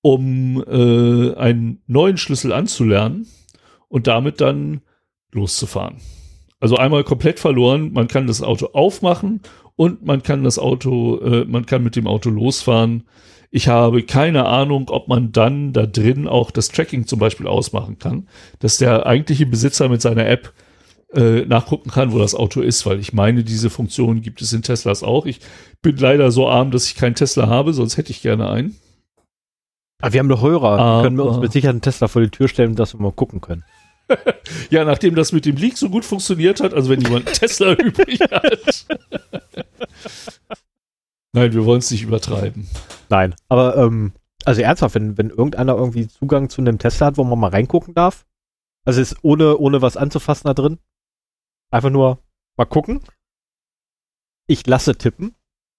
um 0.00 0.60
äh, 0.66 1.36
einen 1.36 1.84
neuen 1.86 2.18
Schlüssel 2.18 2.52
anzulernen 2.52 3.28
und 3.86 4.08
damit 4.08 4.40
dann 4.40 4.80
loszufahren. 5.30 6.00
Also 6.60 6.76
einmal 6.76 7.04
komplett 7.04 7.38
verloren, 7.38 7.92
man 7.92 8.08
kann 8.08 8.26
das 8.26 8.42
Auto 8.42 8.66
aufmachen 8.72 9.40
und 9.76 10.04
man 10.06 10.22
kann 10.22 10.42
das 10.42 10.58
Auto, 10.58 11.18
äh, 11.18 11.44
man 11.44 11.66
kann 11.66 11.82
mit 11.82 11.96
dem 11.96 12.06
Auto 12.06 12.30
losfahren. 12.30 13.04
Ich 13.50 13.68
habe 13.68 14.02
keine 14.02 14.46
Ahnung, 14.46 14.88
ob 14.90 15.06
man 15.08 15.32
dann 15.32 15.72
da 15.72 15.86
drin 15.86 16.26
auch 16.26 16.50
das 16.50 16.68
Tracking 16.68 17.06
zum 17.06 17.18
Beispiel 17.18 17.46
ausmachen 17.46 17.98
kann, 17.98 18.28
dass 18.58 18.78
der 18.78 19.06
eigentliche 19.06 19.46
Besitzer 19.46 19.88
mit 19.88 20.00
seiner 20.00 20.26
App 20.26 20.52
äh, 21.12 21.42
nachgucken 21.46 21.90
kann, 21.90 22.12
wo 22.12 22.18
das 22.18 22.34
Auto 22.34 22.60
ist, 22.60 22.84
weil 22.86 22.98
ich 22.98 23.12
meine, 23.12 23.44
diese 23.44 23.70
Funktion 23.70 24.22
gibt 24.22 24.42
es 24.42 24.52
in 24.52 24.62
Teslas 24.62 25.02
auch. 25.02 25.26
Ich 25.26 25.40
bin 25.82 25.96
leider 25.96 26.30
so 26.30 26.48
arm, 26.48 26.70
dass 26.70 26.86
ich 26.88 26.96
keinen 26.96 27.14
Tesla 27.14 27.46
habe, 27.46 27.72
sonst 27.72 27.96
hätte 27.96 28.10
ich 28.10 28.22
gerne 28.22 28.50
einen. 28.50 28.76
Aber 30.02 30.12
wir 30.12 30.20
haben 30.20 30.28
doch 30.28 30.42
Hörer. 30.42 30.78
Aber- 30.78 31.02
können 31.02 31.16
wir 31.16 31.24
uns 31.24 31.38
mit 31.38 31.52
Sicherheit 31.52 31.74
einen 31.74 31.82
Tesla 31.82 32.08
vor 32.08 32.22
die 32.22 32.30
Tür 32.30 32.48
stellen, 32.48 32.74
dass 32.74 32.94
wir 32.94 33.00
mal 33.00 33.12
gucken 33.12 33.40
können. 33.40 33.64
Ja, 34.70 34.84
nachdem 34.84 35.14
das 35.14 35.32
mit 35.32 35.44
dem 35.44 35.56
Leak 35.56 35.76
so 35.76 35.90
gut 35.90 36.04
funktioniert 36.04 36.60
hat, 36.60 36.74
also 36.74 36.90
wenn 36.90 37.00
jemand 37.00 37.26
Tesla 37.32 37.72
übrig 37.74 38.20
hat. 38.20 38.86
Nein, 41.32 41.52
wir 41.52 41.64
wollen 41.64 41.78
es 41.78 41.90
nicht 41.90 42.02
übertreiben. 42.02 42.68
Nein. 43.08 43.34
Aber, 43.48 43.76
ähm, 43.76 44.12
also 44.44 44.62
ernsthaft, 44.62 44.94
wenn, 44.94 45.18
wenn 45.18 45.30
irgendeiner 45.30 45.76
irgendwie 45.76 46.08
Zugang 46.08 46.48
zu 46.48 46.60
einem 46.60 46.78
Tesla 46.78 47.08
hat, 47.08 47.16
wo 47.16 47.24
man 47.24 47.38
mal 47.38 47.50
reingucken 47.50 47.94
darf, 47.94 48.26
also 48.84 49.00
ist 49.00 49.16
ohne, 49.22 49.58
ohne 49.58 49.82
was 49.82 49.96
anzufassen 49.96 50.46
da 50.46 50.54
drin, 50.54 50.78
einfach 51.70 51.90
nur 51.90 52.22
mal 52.56 52.64
gucken. 52.64 53.02
Ich 54.46 54.66
lasse 54.66 54.96
tippen. 54.96 55.34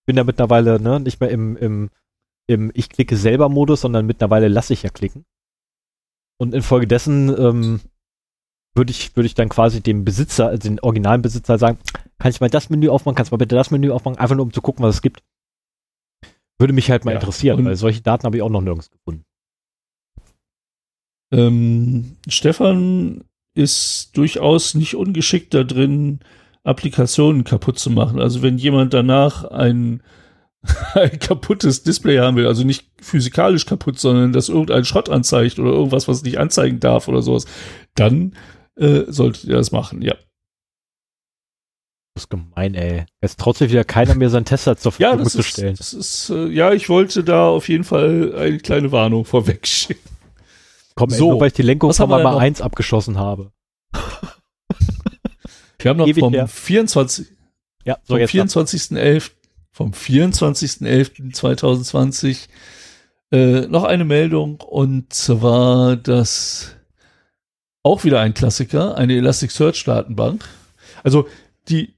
Bin 0.05 0.17
da 0.17 0.23
mittlerweile 0.23 0.79
ne, 0.79 0.99
nicht 0.99 1.19
mehr 1.19 1.29
im, 1.29 1.55
im, 1.57 1.89
im 2.47 2.71
Ich 2.73 2.89
klicke 2.89 3.15
selber 3.15 3.49
Modus, 3.49 3.81
sondern 3.81 4.05
mittlerweile 4.05 4.49
lasse 4.49 4.73
ich 4.73 4.83
ja 4.83 4.89
klicken. 4.89 5.25
Und 6.37 6.53
infolgedessen 6.53 7.29
ähm, 7.29 7.81
würde 8.77 8.91
ich, 8.91 9.15
würde 9.15 9.27
ich 9.27 9.35
dann 9.35 9.49
quasi 9.49 9.81
dem 9.81 10.05
Besitzer, 10.05 10.47
also 10.47 10.69
den 10.69 10.79
originalen 10.79 11.21
Besitzer 11.21 11.57
sagen, 11.57 11.79
kann 12.19 12.31
ich 12.31 12.39
mal 12.39 12.49
das 12.49 12.69
Menü 12.69 12.89
aufmachen, 12.89 13.15
kannst 13.15 13.31
du 13.31 13.35
mal 13.35 13.39
bitte 13.39 13.55
das 13.55 13.71
Menü 13.71 13.91
aufmachen, 13.91 14.17
einfach 14.17 14.35
nur 14.35 14.45
um 14.45 14.53
zu 14.53 14.61
gucken, 14.61 14.83
was 14.83 14.95
es 14.95 15.01
gibt. 15.01 15.23
Würde 16.59 16.73
mich 16.73 16.89
halt 16.89 17.05
mal 17.05 17.11
Ja, 17.11 17.17
interessieren, 17.17 17.65
weil 17.65 17.75
solche 17.75 18.01
Daten 18.01 18.25
habe 18.25 18.37
ich 18.37 18.43
auch 18.43 18.49
noch 18.49 18.61
nirgends 18.61 18.89
gefunden. 18.89 19.23
Ähm, 21.31 22.17
Stefan 22.27 23.23
ist 23.53 24.15
durchaus 24.15 24.75
nicht 24.75 24.95
ungeschickt 24.95 25.53
da 25.53 25.63
drin, 25.63 26.19
Applikationen 26.63 27.43
kaputt 27.43 27.79
zu 27.79 27.89
machen. 27.89 28.19
Also 28.19 28.41
wenn 28.41 28.57
jemand 28.57 28.93
danach 28.93 29.43
ein, 29.45 30.01
ein 30.93 31.19
kaputtes 31.19 31.83
Display 31.83 32.19
haben 32.19 32.37
will, 32.37 32.47
also 32.47 32.63
nicht 32.63 32.87
physikalisch 33.01 33.65
kaputt, 33.65 33.99
sondern 33.99 34.33
dass 34.33 34.49
irgendein 34.49 34.85
Schrott 34.85 35.09
anzeigt 35.09 35.59
oder 35.59 35.71
irgendwas, 35.71 36.07
was 36.07 36.23
nicht 36.23 36.39
anzeigen 36.39 36.79
darf 36.79 37.07
oder 37.07 37.21
sowas, 37.21 37.45
dann 37.95 38.33
äh, 38.77 39.03
solltet 39.07 39.45
ihr 39.45 39.55
das 39.55 39.71
machen, 39.71 40.01
ja. 40.01 40.15
Das 42.15 42.23
ist 42.23 42.29
gemein, 42.29 42.73
ey. 42.73 43.05
Jetzt 43.21 43.39
traut 43.39 43.57
sich 43.57 43.69
wieder 43.69 43.83
keiner 43.83 44.15
mehr 44.15 44.31
seinen 44.31 44.45
Tesla 44.45 44.75
zur 44.75 44.91
Ja, 44.97 45.09
Verfügung 45.09 45.23
das 45.25 45.33
zu 45.33 45.39
ist, 45.39 45.47
stellen. 45.49 45.75
das 45.77 45.93
ist 45.93 46.29
äh, 46.31 46.47
ja, 46.47 46.73
ich 46.73 46.89
wollte 46.89 47.23
da 47.23 47.45
auf 47.47 47.69
jeden 47.69 47.83
Fall 47.83 48.33
eine 48.35 48.57
kleine 48.57 48.91
Warnung 48.91 49.23
vorweg 49.25 49.67
schicken. 49.67 50.09
Komm, 50.95 51.11
ey, 51.11 51.17
so, 51.17 51.29
nur 51.31 51.41
weil 51.41 51.47
ich 51.49 51.53
die 51.53 51.61
Lenkung 51.61 51.93
von 51.93 52.09
Mama 52.09 52.31
noch? 52.31 52.39
1 52.39 52.61
abgeschossen 52.61 53.19
habe. 53.19 53.51
Wir 55.79 55.89
haben 55.91 55.97
noch 55.97 56.07
Ewig 56.07 56.21
vom 56.21 56.33
her. 56.33 56.47
24. 56.47 57.27
Ja, 57.85 57.97
so 58.03 58.15
vom 58.15 58.19
jetzt. 58.19 58.33
24.11. 58.33 59.29
vom 59.71 59.91
24.11.2020 59.91 62.47
äh, 63.31 63.67
noch 63.67 63.83
eine 63.83 64.05
Meldung 64.05 64.59
und 64.61 65.13
zwar, 65.13 65.97
dass 65.97 66.76
auch 67.87 68.03
wieder 68.03 68.19
ein 68.19 68.33
Klassiker, 68.33 68.97
eine 68.97 69.15
Elasticsearch-Datenbank. 69.15 70.43
Also 71.03 71.29
die, 71.69 71.93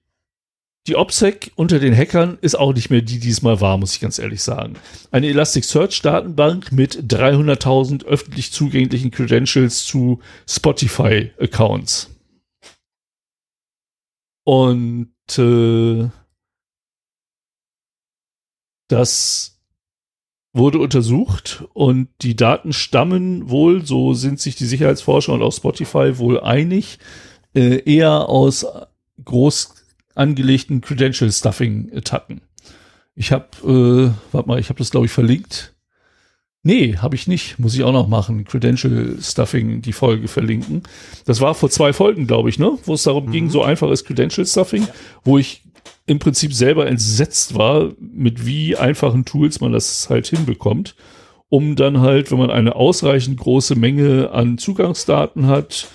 die 0.85 0.95
OPSEC 0.95 1.51
unter 1.55 1.79
den 1.79 1.95
Hackern 1.95 2.37
ist 2.41 2.53
auch 2.53 2.73
nicht 2.73 2.91
mehr 2.91 3.01
die, 3.01 3.19
die 3.19 3.31
es 3.31 3.41
mal 3.41 3.59
war, 3.59 3.77
muss 3.79 3.95
ich 3.95 3.99
ganz 3.99 4.19
ehrlich 4.19 4.43
sagen. 4.43 4.75
Eine 5.09 5.27
Elasticsearch-Datenbank 5.29 6.71
mit 6.71 7.11
300.000 7.11 8.05
öffentlich 8.05 8.51
zugänglichen 8.51 9.09
Credentials 9.09 9.83
zu 9.85 10.21
Spotify-Accounts. 10.47 12.15
Und 14.43 15.11
äh, 15.37 16.09
das 18.89 19.58
wurde 20.53 20.79
untersucht 20.79 21.65
und 21.73 22.09
die 22.21 22.35
Daten 22.35 22.73
stammen 22.73 23.49
wohl, 23.49 23.85
so 23.85 24.13
sind 24.13 24.39
sich 24.39 24.55
die 24.55 24.65
Sicherheitsforscher 24.65 25.33
und 25.33 25.41
auch 25.41 25.53
Spotify 25.53 26.17
wohl 26.17 26.39
einig, 26.39 26.99
äh, 27.53 27.83
eher 27.83 28.29
aus 28.29 28.65
groß 29.23 29.75
angelegten 30.15 30.81
Credential 30.81 31.31
Stuffing 31.31 31.91
Attacken. 31.95 32.41
Ich 33.15 33.31
habe, 33.31 33.47
äh, 33.63 34.33
warte 34.33 34.47
mal, 34.47 34.59
ich 34.59 34.69
habe 34.69 34.79
das 34.79 34.91
glaube 34.91 35.05
ich 35.05 35.11
verlinkt. 35.11 35.75
Nee, 36.61 36.97
habe 36.97 37.15
ich 37.15 37.27
nicht. 37.27 37.57
Muss 37.57 37.73
ich 37.73 37.83
auch 37.83 37.93
noch 37.93 38.09
machen. 38.09 38.43
Credential 38.43 39.17
Stuffing, 39.21 39.81
die 39.81 39.93
Folge 39.93 40.27
verlinken. 40.27 40.83
Das 41.25 41.39
war 41.39 41.55
vor 41.55 41.69
zwei 41.69 41.93
Folgen, 41.93 42.27
glaube 42.27 42.49
ich, 42.49 42.59
ne? 42.59 42.77
Wo 42.83 42.95
es 42.95 43.03
darum 43.03 43.31
ging, 43.31 43.49
so 43.49 43.63
einfach 43.63 43.89
ist 43.91 44.05
Credential 44.05 44.45
Stuffing, 44.45 44.85
wo 45.23 45.37
ich 45.37 45.63
im 46.05 46.19
Prinzip 46.19 46.53
selber 46.53 46.87
entsetzt 46.87 47.55
war, 47.55 47.91
mit 47.99 48.45
wie 48.45 48.75
einfachen 48.75 49.25
Tools 49.25 49.61
man 49.61 49.71
das 49.71 50.09
halt 50.09 50.27
hinbekommt, 50.27 50.95
um 51.49 51.75
dann 51.75 52.01
halt, 52.01 52.31
wenn 52.31 52.39
man 52.39 52.51
eine 52.51 52.75
ausreichend 52.75 53.39
große 53.39 53.75
Menge 53.75 54.31
an 54.31 54.57
Zugangsdaten 54.57 55.47
hat, 55.47 55.87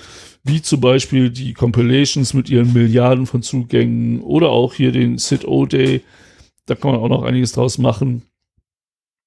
wie 0.44 0.60
zum 0.60 0.80
Beispiel 0.80 1.30
die 1.30 1.54
Compilations 1.54 2.34
mit 2.34 2.50
ihren 2.50 2.72
Milliarden 2.72 3.26
von 3.26 3.42
Zugängen 3.42 4.20
oder 4.20 4.50
auch 4.50 4.74
hier 4.74 4.92
den 4.92 5.18
SID-O-Day, 5.18 6.02
da 6.66 6.74
kann 6.74 6.92
man 6.92 7.00
auch 7.00 7.08
noch 7.08 7.22
einiges 7.22 7.52
draus 7.52 7.78
machen. 7.78 8.22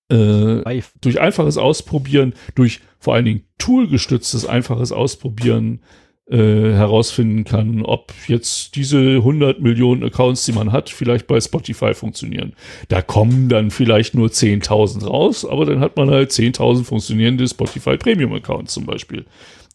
Äh, 0.10 0.82
durch 1.02 1.20
einfaches 1.20 1.58
Ausprobieren, 1.58 2.34
durch 2.56 2.80
vor 3.00 3.16
allen 3.16 3.26
Dingen 3.26 3.44
toolgestütztes 3.58 4.46
einfaches 4.46 4.92
Ausprobieren 4.92 5.82
äh, 6.30 6.74
herausfinden 6.74 7.46
kann, 7.46 7.84
ob 7.84 8.14
jetzt 8.28 8.76
diese 8.76 8.98
100 8.98 9.62
Millionen 9.62 10.04
Accounts, 10.04 10.46
die 10.46 10.52
man 10.52 10.72
hat, 10.72 10.90
vielleicht 10.90 11.26
bei 11.26 11.40
Spotify 11.40 11.94
funktionieren. 11.94 12.54
Da 12.90 13.02
kommen 13.02 13.48
dann 13.48 13.72
vielleicht 13.72 14.14
nur 14.14 14.28
10.000 14.28 15.06
raus, 15.06 15.46
aber 15.46 15.66
dann 15.66 15.80
hat 15.80 15.96
man 15.96 16.10
halt 16.10 16.32
10.000 16.32 16.84
funktionierende 16.84 17.48
Spotify 17.48 17.98
Premium 17.98 18.34
Accounts 18.34 18.74
zum 18.74 18.86
Beispiel. 18.86 19.26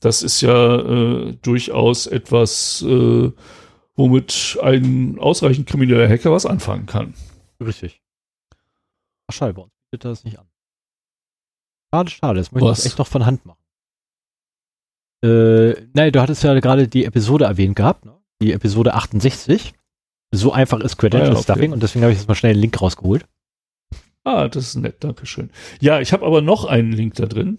Das 0.00 0.22
ist 0.22 0.40
ja 0.42 0.80
äh, 0.80 1.36
durchaus 1.40 2.06
etwas, 2.06 2.82
äh, 2.82 3.30
womit 3.94 4.58
ein 4.62 5.18
ausreichend 5.18 5.66
krimineller 5.68 6.08
Hacker 6.08 6.32
was 6.32 6.44
anfangen 6.44 6.86
kann. 6.86 7.14
Richtig. 7.64 8.02
Ach, 9.28 9.34
schade, 9.34 9.54
bei 9.54 9.62
uns 9.62 9.72
bietet 9.90 10.10
das 10.10 10.24
nicht 10.24 10.38
an. 10.38 10.46
Schade, 11.94 12.10
schade. 12.10 12.40
Das 12.40 12.52
möchte 12.52 12.68
Was? 12.68 12.80
ich 12.80 12.86
echt 12.86 12.98
noch 12.98 13.06
von 13.06 13.24
Hand 13.24 13.46
machen. 13.46 13.61
Äh, 15.22 15.74
nein, 15.94 16.12
du 16.12 16.20
hattest 16.20 16.42
ja 16.42 16.58
gerade 16.58 16.88
die 16.88 17.04
Episode 17.04 17.44
erwähnt 17.44 17.76
gehabt, 17.76 18.04
ne? 18.04 18.12
Die 18.40 18.52
Episode 18.52 18.94
68. 18.94 19.72
So 20.32 20.52
einfach 20.52 20.80
ist 20.80 20.96
Credential 20.96 21.30
Ah 21.30 21.32
ja, 21.32 21.38
okay. 21.38 21.42
Stuffing 21.42 21.72
und 21.72 21.82
deswegen 21.82 22.02
habe 22.04 22.12
ich 22.12 22.18
jetzt 22.18 22.28
mal 22.28 22.34
schnell 22.34 22.54
den 22.54 22.60
Link 22.60 22.80
rausgeholt. 22.80 23.26
Ah, 24.24 24.48
das 24.48 24.68
ist 24.68 24.76
nett, 24.76 24.96
danke 25.00 25.26
schön. 25.26 25.50
Ja, 25.80 26.00
ich 26.00 26.12
habe 26.12 26.24
aber 26.24 26.42
noch 26.42 26.64
einen 26.64 26.92
Link 26.92 27.14
da 27.14 27.26
drin. 27.26 27.58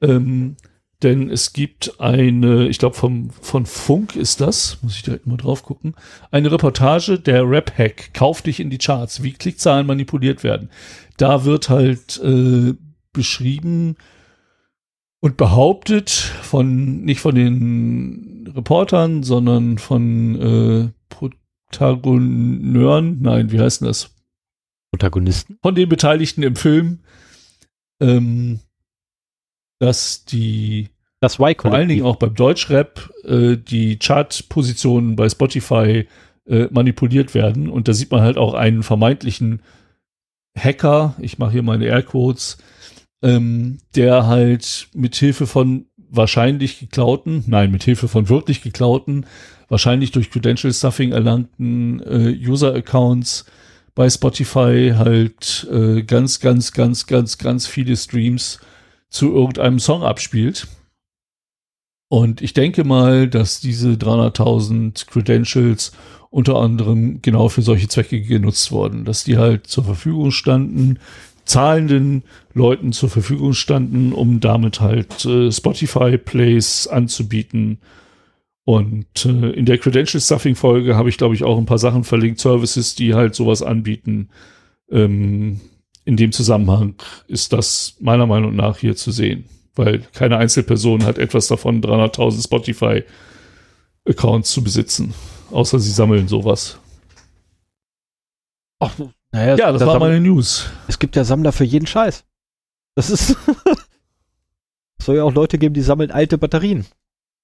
Ähm, 0.00 0.56
denn 1.02 1.28
es 1.30 1.52
gibt 1.52 2.00
eine, 2.00 2.66
ich 2.68 2.78
glaube 2.78 2.96
vom 2.96 3.30
von 3.30 3.66
Funk 3.66 4.16
ist 4.16 4.40
das, 4.40 4.78
muss 4.82 4.96
ich 4.96 5.02
direkt 5.02 5.26
mal 5.26 5.36
drauf 5.36 5.62
gucken, 5.62 5.94
eine 6.30 6.50
Reportage 6.50 7.18
der 7.18 7.48
Rap-Hack, 7.48 8.14
kauf 8.14 8.40
dich 8.40 8.58
in 8.58 8.70
die 8.70 8.78
Charts, 8.78 9.22
wie 9.22 9.32
Klickzahlen 9.32 9.86
manipuliert 9.86 10.42
werden. 10.42 10.70
Da 11.18 11.44
wird 11.44 11.68
halt 11.68 12.20
äh, 12.22 12.74
beschrieben 13.12 13.96
und 15.24 15.38
behauptet 15.38 16.10
von, 16.10 17.02
nicht 17.02 17.20
von 17.20 17.34
den 17.34 18.52
Reportern, 18.54 19.22
sondern 19.22 19.78
von 19.78 20.38
äh, 20.38 20.90
Protagoneuren, 21.08 23.22
nein, 23.22 23.50
wie 23.50 23.58
heißt 23.58 23.80
denn 23.80 23.88
das? 23.88 24.10
Protagonisten? 24.90 25.56
von 25.62 25.74
den 25.74 25.88
Beteiligten 25.88 26.42
im 26.42 26.56
Film, 26.56 26.98
ähm, 28.02 28.60
dass 29.78 30.26
die 30.26 30.90
Das 31.20 31.38
y 31.38 31.58
vor 31.58 31.72
allen 31.72 31.88
Dingen 31.88 32.04
auch 32.04 32.16
beim 32.16 32.34
Deutschrap 32.34 33.10
äh, 33.24 33.56
die 33.56 33.98
Chartpositionen 33.98 35.16
bei 35.16 35.30
Spotify 35.30 36.06
äh, 36.46 36.68
manipuliert 36.70 37.32
werden. 37.32 37.70
Und 37.70 37.88
da 37.88 37.94
sieht 37.94 38.10
man 38.10 38.20
halt 38.20 38.36
auch 38.36 38.52
einen 38.52 38.82
vermeintlichen 38.82 39.62
Hacker, 40.54 41.14
ich 41.18 41.38
mache 41.38 41.52
hier 41.52 41.62
meine 41.62 41.86
Airquotes, 41.86 42.58
ähm, 43.24 43.78
der 43.96 44.26
halt 44.26 44.88
mit 44.92 45.16
Hilfe 45.16 45.46
von 45.46 45.86
wahrscheinlich 45.96 46.78
geklauten, 46.78 47.42
nein, 47.46 47.70
mit 47.70 47.82
Hilfe 47.82 48.06
von 48.06 48.28
wirklich 48.28 48.62
geklauten, 48.62 49.26
wahrscheinlich 49.68 50.12
durch 50.12 50.30
Credential 50.30 50.72
Stuffing 50.72 51.12
erlangten 51.12 52.00
äh, 52.00 52.38
User-Accounts 52.46 53.46
bei 53.94 54.10
Spotify 54.10 54.92
halt 54.96 55.66
äh, 55.72 56.02
ganz, 56.02 56.40
ganz, 56.40 56.72
ganz, 56.72 57.06
ganz, 57.06 57.38
ganz 57.38 57.66
viele 57.66 57.96
Streams 57.96 58.60
zu 59.08 59.32
irgendeinem 59.32 59.78
Song 59.78 60.02
abspielt. 60.02 60.66
Und 62.08 62.42
ich 62.42 62.52
denke 62.52 62.84
mal, 62.84 63.28
dass 63.28 63.60
diese 63.60 63.92
300.000 63.92 65.06
Credentials 65.06 65.92
unter 66.30 66.56
anderem 66.56 67.22
genau 67.22 67.48
für 67.48 67.62
solche 67.62 67.88
Zwecke 67.88 68.20
genutzt 68.20 68.70
wurden, 68.70 69.04
dass 69.04 69.24
die 69.24 69.38
halt 69.38 69.66
zur 69.66 69.84
Verfügung 69.84 70.30
standen, 70.30 70.98
zahlenden 71.44 72.22
Leuten 72.52 72.92
zur 72.92 73.08
Verfügung 73.08 73.52
standen, 73.52 74.12
um 74.12 74.40
damit 74.40 74.80
halt 74.80 75.24
äh, 75.24 75.50
Spotify 75.50 76.18
Plays 76.18 76.86
anzubieten. 76.86 77.78
Und 78.64 79.26
äh, 79.26 79.50
in 79.50 79.66
der 79.66 79.78
Credential 79.78 80.20
Stuffing 80.20 80.54
Folge 80.54 80.96
habe 80.96 81.08
ich, 81.08 81.18
glaube 81.18 81.34
ich, 81.34 81.44
auch 81.44 81.58
ein 81.58 81.66
paar 81.66 81.78
Sachen 81.78 82.04
verlinkt, 82.04 82.40
Services, 82.40 82.94
die 82.94 83.14
halt 83.14 83.34
sowas 83.34 83.62
anbieten. 83.62 84.30
Ähm, 84.90 85.60
in 86.04 86.16
dem 86.16 86.32
Zusammenhang 86.32 86.94
ist 87.28 87.52
das 87.52 87.96
meiner 88.00 88.26
Meinung 88.26 88.54
nach 88.56 88.78
hier 88.78 88.96
zu 88.96 89.10
sehen, 89.10 89.44
weil 89.74 90.00
keine 90.12 90.36
Einzelperson 90.38 91.04
hat 91.04 91.18
etwas 91.18 91.46
davon, 91.46 91.82
300.000 91.82 92.44
Spotify 92.44 93.02
Accounts 94.06 94.52
zu 94.52 94.62
besitzen, 94.62 95.14
außer 95.50 95.78
sie 95.78 95.90
sammeln 95.90 96.28
sowas. 96.28 96.78
Ach, 98.80 98.94
naja, 99.34 99.56
Ja, 99.56 99.72
das 99.72 99.84
war 99.84 99.98
meine 99.98 100.20
News. 100.20 100.70
Es 100.86 100.98
gibt 100.98 101.16
ja 101.16 101.24
Sammler 101.24 101.50
für 101.50 101.64
jeden 101.64 101.86
Scheiß. 101.86 102.24
Das 102.94 103.10
ist. 103.10 103.36
Es 104.96 105.06
soll 105.06 105.16
ja 105.16 105.24
auch 105.24 105.34
Leute 105.34 105.58
geben, 105.58 105.74
die 105.74 105.82
sammeln 105.82 106.10
alte 106.10 106.38
Batterien. 106.38 106.86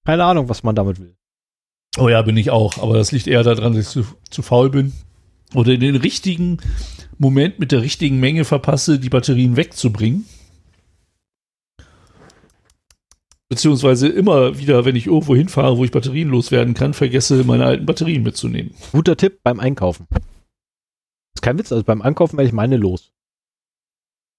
Keine 0.07 0.25
Ahnung, 0.25 0.49
was 0.49 0.63
man 0.63 0.75
damit 0.75 0.99
will. 0.99 1.15
Oh 1.99 2.09
ja, 2.09 2.23
bin 2.23 2.39
ich 2.39 2.49
auch. 2.51 2.79
Aber 2.79 2.95
das 2.95 3.13
liegt 3.13 3.27
eher 3.27 3.43
daran, 3.43 3.75
dass 3.75 3.83
ich 3.83 3.89
zu, 3.89 4.07
zu 4.31 4.41
faul 4.41 4.71
bin. 4.71 4.95
Oder 5.53 5.73
in 5.73 5.81
den 5.81 5.97
richtigen 5.97 6.57
Moment 7.19 7.59
mit 7.59 7.71
der 7.71 7.83
richtigen 7.83 8.19
Menge 8.19 8.47
verpasse, 8.47 8.99
die 8.99 9.11
Batterien 9.11 9.57
wegzubringen. 9.59 10.25
Beziehungsweise 13.51 14.09
immer 14.09 14.57
wieder, 14.59 14.87
wenn 14.87 14.97
ich 14.97 15.09
irgendwo 15.09 15.37
hinfahre, 15.37 15.77
wo 15.77 15.85
ich 15.85 15.91
Batterien 15.91 16.31
loswerden 16.31 16.73
kann, 16.73 16.95
vergesse, 16.95 17.45
meine 17.45 17.67
alten 17.67 17.85
Batterien 17.85 18.23
mitzunehmen. 18.23 18.73
Guter 18.93 19.19
Tipp 19.19 19.41
beim 19.43 19.61
Einkaufen. 19.61 20.07
Ist 21.35 21.43
kein 21.43 21.59
Witz, 21.59 21.73
also 21.73 21.85
beim 21.85 22.03
Einkaufen 22.03 22.37
werde 22.37 22.49
ich 22.49 22.55
meine 22.55 22.77
los. 22.77 23.13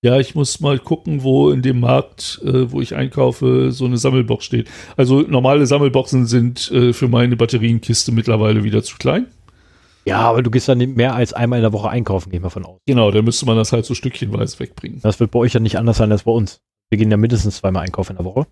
Ja, 0.03 0.19
ich 0.19 0.33
muss 0.33 0.59
mal 0.59 0.79
gucken, 0.79 1.21
wo 1.21 1.51
in 1.51 1.61
dem 1.61 1.79
Markt, 1.79 2.41
äh, 2.43 2.71
wo 2.71 2.81
ich 2.81 2.95
einkaufe, 2.95 3.71
so 3.71 3.85
eine 3.85 3.97
Sammelbox 3.97 4.43
steht. 4.43 4.67
Also 4.97 5.21
normale 5.21 5.67
Sammelboxen 5.67 6.25
sind 6.25 6.71
äh, 6.71 6.91
für 6.91 7.07
meine 7.07 7.35
Batterienkiste 7.35 8.11
mittlerweile 8.11 8.63
wieder 8.63 8.81
zu 8.81 8.97
klein. 8.97 9.27
Ja, 10.05 10.21
aber 10.21 10.41
du 10.41 10.49
gehst 10.49 10.67
dann 10.67 10.79
nicht 10.79 10.95
mehr 10.95 11.13
als 11.13 11.33
einmal 11.33 11.59
in 11.59 11.63
der 11.63 11.73
Woche 11.73 11.89
einkaufen, 11.89 12.31
gehe 12.31 12.39
ich 12.39 12.43
mal 12.43 12.49
von 12.49 12.65
aus. 12.65 12.79
Genau, 12.87 13.11
da 13.11 13.21
müsste 13.21 13.45
man 13.45 13.57
das 13.57 13.71
halt 13.71 13.85
so 13.85 13.93
stückchenweise 13.93 14.57
wegbringen. 14.57 15.01
Das 15.01 15.19
wird 15.19 15.29
bei 15.29 15.37
euch 15.37 15.53
ja 15.53 15.59
nicht 15.59 15.77
anders 15.77 15.97
sein 15.97 16.11
als 16.11 16.23
bei 16.23 16.31
uns. 16.31 16.61
Wir 16.89 16.97
gehen 16.97 17.11
ja 17.11 17.17
mindestens 17.17 17.57
zweimal 17.57 17.83
einkaufen 17.83 18.13
in 18.13 18.17
der 18.17 18.25
Woche. 18.25 18.47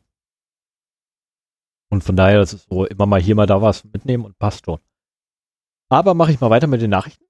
Und 1.92 2.04
von 2.04 2.16
daher, 2.16 2.38
das 2.38 2.54
ist 2.54 2.68
so 2.70 2.86
immer 2.86 3.08
mal 3.08 3.20
hier, 3.20 3.34
mal 3.34 3.48
da 3.48 3.60
was 3.64 3.84
mitnehmen 3.84 4.26
und 4.26 4.38
passt 4.38 4.66
schon. 4.66 4.78
Aber 5.90 6.14
mache 6.14 6.32
ich 6.32 6.40
mal 6.40 6.52
weiter 6.52 6.68
mit 6.68 6.84
den 6.84 6.92
Nachrichten. 6.92 7.26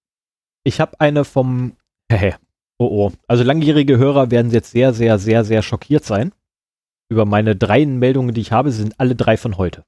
Ich 0.63 0.79
habe 0.79 0.99
eine 0.99 1.25
vom, 1.25 1.77
hehe, 2.11 2.37
oh 2.77 2.87
oh. 2.87 3.11
Also 3.27 3.43
langjährige 3.43 3.97
Hörer 3.97 4.31
werden 4.31 4.51
jetzt 4.51 4.71
sehr, 4.71 4.93
sehr, 4.93 5.19
sehr, 5.19 5.43
sehr 5.45 5.61
schockiert 5.61 6.05
sein. 6.05 6.33
Über 7.11 7.25
meine 7.25 7.55
drei 7.55 7.85
Meldungen, 7.85 8.33
die 8.33 8.41
ich 8.41 8.51
habe, 8.51 8.71
sind 8.71 8.99
alle 8.99 9.15
drei 9.15 9.37
von 9.37 9.57
heute. 9.57 9.83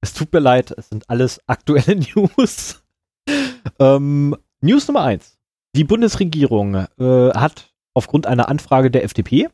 Es 0.00 0.14
tut 0.14 0.32
mir 0.32 0.40
leid, 0.40 0.72
es 0.76 0.88
sind 0.88 1.08
alles 1.08 1.40
aktuelle 1.46 1.96
News. 1.96 2.82
ähm, 3.78 4.36
News 4.60 4.88
Nummer 4.88 5.02
eins. 5.02 5.38
Die 5.76 5.84
Bundesregierung 5.84 6.74
äh, 6.74 7.30
hat 7.30 7.72
aufgrund 7.94 8.26
einer 8.26 8.48
Anfrage 8.48 8.90
der 8.90 9.04
FDP 9.04 9.48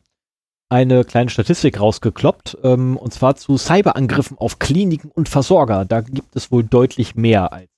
eine 0.70 1.04
kleine 1.04 1.30
Statistik 1.30 1.80
rausgekloppt, 1.80 2.58
ähm, 2.62 2.96
und 2.96 3.12
zwar 3.12 3.36
zu 3.36 3.56
Cyberangriffen 3.56 4.38
auf 4.38 4.58
Kliniken 4.58 5.10
und 5.10 5.28
Versorger. 5.28 5.84
Da 5.84 6.00
gibt 6.00 6.34
es 6.34 6.50
wohl 6.50 6.64
deutlich 6.64 7.14
mehr 7.14 7.52
als 7.52 7.68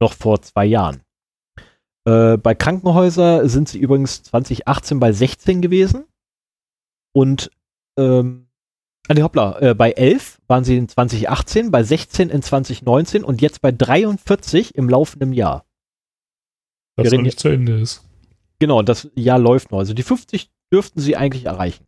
noch 0.00 0.12
vor 0.12 0.40
zwei 0.42 0.64
Jahren. 0.64 1.02
Äh, 2.04 2.36
bei 2.36 2.54
Krankenhäusern 2.54 3.48
sind 3.48 3.68
sie 3.68 3.78
übrigens 3.78 4.22
2018 4.24 5.00
bei 5.00 5.12
16 5.12 5.62
gewesen 5.62 6.04
und 7.12 7.50
ähm, 7.98 8.48
ah, 9.08 9.14
nee, 9.14 9.22
hoppla, 9.22 9.58
äh, 9.60 9.74
bei 9.74 9.92
11 9.92 10.40
waren 10.46 10.64
sie 10.64 10.76
in 10.76 10.88
2018, 10.88 11.70
bei 11.70 11.82
16 11.82 12.28
in 12.30 12.42
2019 12.42 13.24
und 13.24 13.40
jetzt 13.40 13.62
bei 13.62 13.72
43 13.72 14.74
im 14.74 14.88
laufenden 14.88 15.32
Jahr. 15.32 15.64
Das 16.96 17.12
noch 17.12 17.22
nicht 17.22 17.40
zu 17.40 17.48
Ende 17.48 17.80
ist. 17.80 18.04
Genau, 18.58 18.82
das 18.82 19.10
Jahr 19.14 19.38
läuft 19.38 19.72
noch. 19.72 19.78
Also 19.78 19.94
die 19.94 20.02
50 20.02 20.50
dürften 20.72 21.00
sie 21.00 21.16
eigentlich 21.16 21.46
erreichen. 21.46 21.86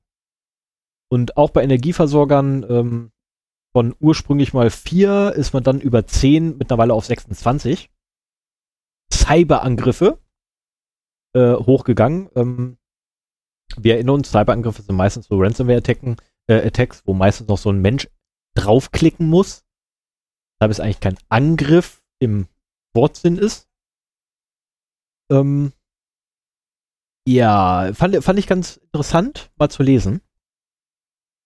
Und 1.08 1.36
auch 1.36 1.50
bei 1.50 1.62
Energieversorgern 1.62 2.66
ähm, 2.68 3.10
von 3.72 3.94
ursprünglich 4.00 4.52
mal 4.52 4.70
4 4.70 5.34
ist 5.36 5.52
man 5.52 5.62
dann 5.62 5.80
über 5.80 6.06
10 6.06 6.58
mittlerweile 6.58 6.94
auf 6.94 7.06
26. 7.06 7.90
Cyberangriffe 9.12 10.18
äh, 11.34 11.54
hochgegangen. 11.54 12.30
Ähm, 12.34 12.78
wir 13.76 13.94
erinnern 13.94 14.16
uns, 14.16 14.30
Cyberangriffe 14.30 14.82
sind 14.82 14.96
meistens 14.96 15.26
so 15.26 15.38
Ransomware-Attacken, 15.38 16.16
äh, 16.48 16.66
Attacks, 16.66 17.02
wo 17.04 17.14
meistens 17.14 17.48
noch 17.48 17.58
so 17.58 17.70
ein 17.70 17.80
Mensch 17.80 18.08
draufklicken 18.54 19.28
muss. 19.28 19.64
Deshalb 20.58 20.70
es 20.70 20.80
eigentlich 20.80 21.00
kein 21.00 21.18
Angriff 21.28 22.02
im 22.18 22.48
Wortsinn 22.94 23.36
ist. 23.36 23.68
Ähm, 25.30 25.72
ja, 27.28 27.92
fand, 27.92 28.22
fand 28.22 28.38
ich 28.38 28.46
ganz 28.46 28.76
interessant, 28.76 29.50
mal 29.56 29.68
zu 29.68 29.82
lesen. 29.82 30.22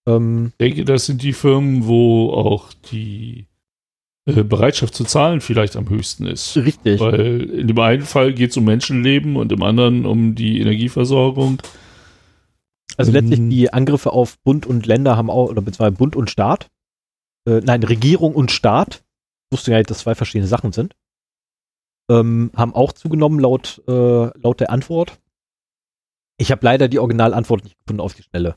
Ähm, 0.06 0.52
Ich 0.58 0.58
denke, 0.58 0.84
das 0.84 1.06
sind 1.06 1.22
die 1.22 1.32
Firmen, 1.32 1.86
wo 1.86 2.30
auch 2.32 2.72
die 2.72 3.48
Bereitschaft 4.26 4.94
zu 4.94 5.04
zahlen 5.04 5.40
vielleicht 5.40 5.76
am 5.76 5.88
höchsten 5.88 6.26
ist. 6.26 6.56
richtig. 6.56 7.00
Weil 7.00 7.42
in 7.42 7.68
dem 7.68 7.78
einen 7.78 8.02
Fall 8.02 8.32
geht 8.32 8.50
es 8.50 8.56
um 8.56 8.64
Menschenleben 8.64 9.36
und 9.36 9.50
im 9.52 9.62
anderen 9.62 10.06
um 10.06 10.34
die 10.34 10.60
Energieversorgung. 10.60 11.60
Also 12.96 13.12
ähm, 13.12 13.14
letztlich 13.14 13.48
die 13.48 13.72
Angriffe 13.72 14.12
auf 14.12 14.38
Bund 14.40 14.66
und 14.66 14.86
Länder 14.86 15.16
haben 15.16 15.30
auch, 15.30 15.48
oder 15.48 15.62
beziehungsweise 15.62 15.96
Bund 15.96 16.16
und 16.16 16.30
Staat, 16.30 16.68
äh, 17.46 17.60
nein, 17.64 17.82
Regierung 17.82 18.34
und 18.34 18.50
Staat, 18.50 19.02
ich 19.46 19.56
wusste 19.56 19.70
ja 19.72 19.78
nicht, 19.78 19.90
dass 19.90 20.00
zwei 20.00 20.14
verschiedene 20.14 20.48
Sachen 20.48 20.72
sind, 20.72 20.94
ähm, 22.10 22.50
haben 22.54 22.74
auch 22.74 22.92
zugenommen 22.92 23.40
laut, 23.40 23.82
äh, 23.88 24.38
laut 24.38 24.60
der 24.60 24.70
Antwort. 24.70 25.18
Ich 26.36 26.50
habe 26.50 26.64
leider 26.64 26.88
die 26.88 26.98
Originalantwort 26.98 27.64
nicht 27.64 27.78
gefunden 27.78 28.00
auf 28.00 28.14
die 28.14 28.22
Schnelle. 28.22 28.56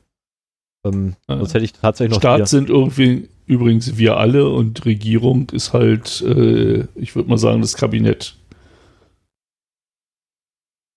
Ähm, 0.84 1.16
Ah. 1.26 1.38
sonst 1.38 1.54
hätte 1.54 1.64
ich 1.64 1.72
tatsächlich 1.72 2.14
noch 2.14 2.20
Staat 2.20 2.36
hier- 2.38 2.46
sind 2.46 2.68
irgendwie 2.68 3.28
übrigens 3.46 3.96
wir 3.98 4.16
alle 4.16 4.48
und 4.48 4.84
Regierung 4.86 5.50
ist 5.50 5.72
halt, 5.72 6.20
äh, 6.22 6.86
ich 6.94 7.14
würde 7.14 7.28
mal 7.28 7.38
sagen, 7.38 7.60
das 7.60 7.74
Kabinett. 7.74 8.36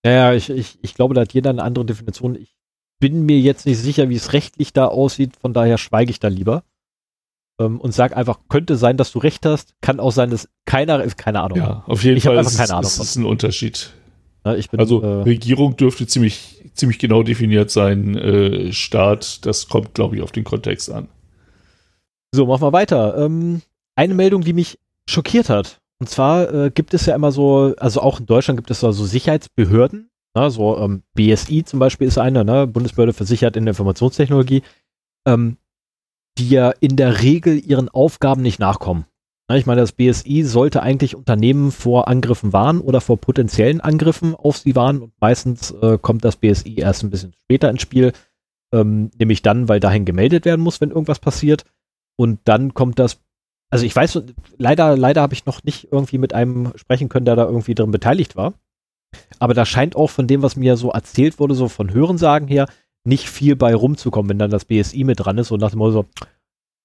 Ja, 0.06 0.12
ja, 0.12 0.34
ich, 0.34 0.50
ich, 0.50 0.78
ich 0.82 0.94
glaube, 0.94 1.14
da 1.14 1.22
hat 1.22 1.34
jeder 1.34 1.50
eine 1.50 1.64
andere 1.64 1.86
Definition. 1.86 2.36
Ich 2.36 2.56
bin 3.00 3.26
mir 3.26 3.40
jetzt 3.40 3.66
nicht 3.66 3.80
sicher, 3.80 4.10
wie 4.10 4.16
es 4.16 4.34
rechtlich 4.34 4.72
da 4.74 4.86
aussieht, 4.86 5.36
von 5.36 5.54
daher 5.54 5.78
schweige 5.78 6.12
ich 6.12 6.20
da 6.20 6.28
lieber. 6.30 6.64
ähm, 7.60 7.82
und 7.82 7.92
sag 7.92 8.16
einfach, 8.16 8.40
könnte 8.50 8.76
sein, 8.78 8.98
dass 8.98 9.12
du 9.12 9.18
recht 9.20 9.44
hast, 9.46 9.74
kann 9.82 10.00
auch 10.00 10.12
sein, 10.12 10.30
dass 10.30 10.48
keiner, 10.66 11.06
keine 11.16 11.42
Ahnung. 11.42 11.58
Ja, 11.58 11.84
auf 11.88 12.04
jeden 12.04 12.18
Ich 12.18 12.24
Fall 12.24 12.38
ist, 12.38 12.56
keine 12.56 12.74
Ahnung 12.76 12.84
ist, 12.88 13.00
ist 13.00 13.16
ein 13.16 13.26
Unterschied. 13.26 13.94
Bin, 14.56 14.80
Also 14.80 15.02
äh, 15.02 15.24
Regierung 15.24 15.76
dürfte 15.78 16.08
ziemlich, 16.08 16.64
ziemlich 16.74 17.00
genau 17.00 17.24
definiert 17.24 17.72
sein. 17.72 18.16
Äh, 18.16 18.74
Staat, 18.74 19.46
das 19.46 19.68
kommt, 19.68 19.94
glaube 19.94 20.16
ich, 20.16 20.22
auf 20.22 20.32
den 20.32 20.44
Kontext 20.44 20.92
an. 20.92 21.08
So, 22.34 22.46
machen 22.46 22.62
wir 22.62 22.74
weiter. 22.74 23.18
Ähm, 23.18 23.62
eine 23.96 24.14
Meldung, 24.14 24.42
die 24.42 24.54
mich 24.54 24.78
schockiert 25.10 25.50
hat. 25.50 25.80
Und 26.00 26.08
zwar 26.10 26.54
äh, 26.54 26.72
gibt 26.72 26.94
es 26.94 27.06
ja 27.06 27.16
immer 27.16 27.32
so, 27.32 27.74
also 27.78 28.02
auch 28.02 28.20
in 28.20 28.26
Deutschland 28.26 28.58
gibt 28.58 28.70
es 28.70 28.82
da 28.82 28.92
so 28.92 29.06
Sicherheitsbehörden. 29.06 30.10
Ne, 30.36 30.52
so 30.52 30.78
ähm, 30.78 31.02
BSI 31.16 31.64
zum 31.64 31.80
Beispiel 31.80 32.08
ist 32.08 32.20
eine, 32.20 32.46
ne, 32.46 32.68
Bundesbehörde 32.68 33.14
für 33.14 33.26
Sicherheit 33.26 33.56
in 33.56 33.66
der 33.66 33.72
Informationstechnologie, 33.72 34.62
ähm, 35.26 35.58
die 36.38 36.50
ja 36.50 36.70
in 36.80 36.96
der 36.96 37.24
Regel 37.24 37.58
ihren 37.58 37.90
Aufgaben 37.90 38.44
nicht 38.44 38.60
nachkommen. 38.60 39.06
Ich 39.56 39.66
meine, 39.66 39.80
das 39.80 39.94
BSI 39.94 40.44
sollte 40.44 40.82
eigentlich 40.84 41.16
Unternehmen 41.16 41.72
vor 41.72 42.10
Angriffen 42.10 42.52
warnen 42.52 42.82
oder 42.82 43.00
vor 43.00 43.18
potenziellen 43.18 43.80
Angriffen 43.80 44.36
auf 44.36 44.58
sie 44.58 44.76
warnen. 44.76 45.02
Und 45.02 45.14
meistens 45.22 45.72
äh, 45.72 45.98
kommt 45.98 46.26
das 46.26 46.36
BSI 46.36 46.76
erst 46.76 47.04
ein 47.04 47.10
bisschen 47.10 47.34
später 47.44 47.70
ins 47.70 47.82
Spiel, 47.82 48.12
ähm, 48.74 49.10
nämlich 49.18 49.42
dann, 49.44 49.70
weil 49.70 49.80
dahin 49.80 50.04
gemeldet 50.04 50.44
werden 50.44 50.62
muss, 50.62 50.82
wenn 50.82 50.90
irgendwas 50.90 51.20
passiert. 51.20 51.64
Und 52.18 52.40
dann 52.44 52.74
kommt 52.74 53.00
das, 53.00 53.22
also 53.70 53.86
ich 53.86 53.96
weiß, 53.96 54.22
leider, 54.58 54.98
leider 54.98 55.22
habe 55.22 55.34
ich 55.34 55.46
noch 55.46 55.64
nicht 55.64 55.94
irgendwie 55.94 56.18
mit 56.18 56.34
einem 56.34 56.74
sprechen 56.76 57.08
können, 57.08 57.26
der 57.26 57.38
da 57.38 57.46
irgendwie 57.46 57.76
drin 57.76 57.92
beteiligt 57.92 58.36
war. 58.36 58.54
Aber 59.40 59.54
da 59.54 59.66
scheint 59.66 59.96
auch 59.96 60.10
von 60.10 60.28
dem, 60.28 60.42
was 60.42 60.58
mir 60.58 60.76
so 60.76 60.92
erzählt 60.92 61.40
wurde, 61.40 61.56
so 61.56 61.70
von 61.70 61.94
Hörensagen 61.94 62.50
her, 62.50 62.68
nicht 63.06 63.30
viel 63.30 63.56
bei 63.56 63.74
rumzukommen, 63.74 64.30
wenn 64.30 64.40
dann 64.40 64.52
das 64.52 64.66
BSI 64.66 65.06
mit 65.06 65.22
dran 65.22 65.38
ist 65.38 65.52
und 65.52 65.62
nach 65.62 65.72
dem 65.72 65.80
so, 65.92 66.06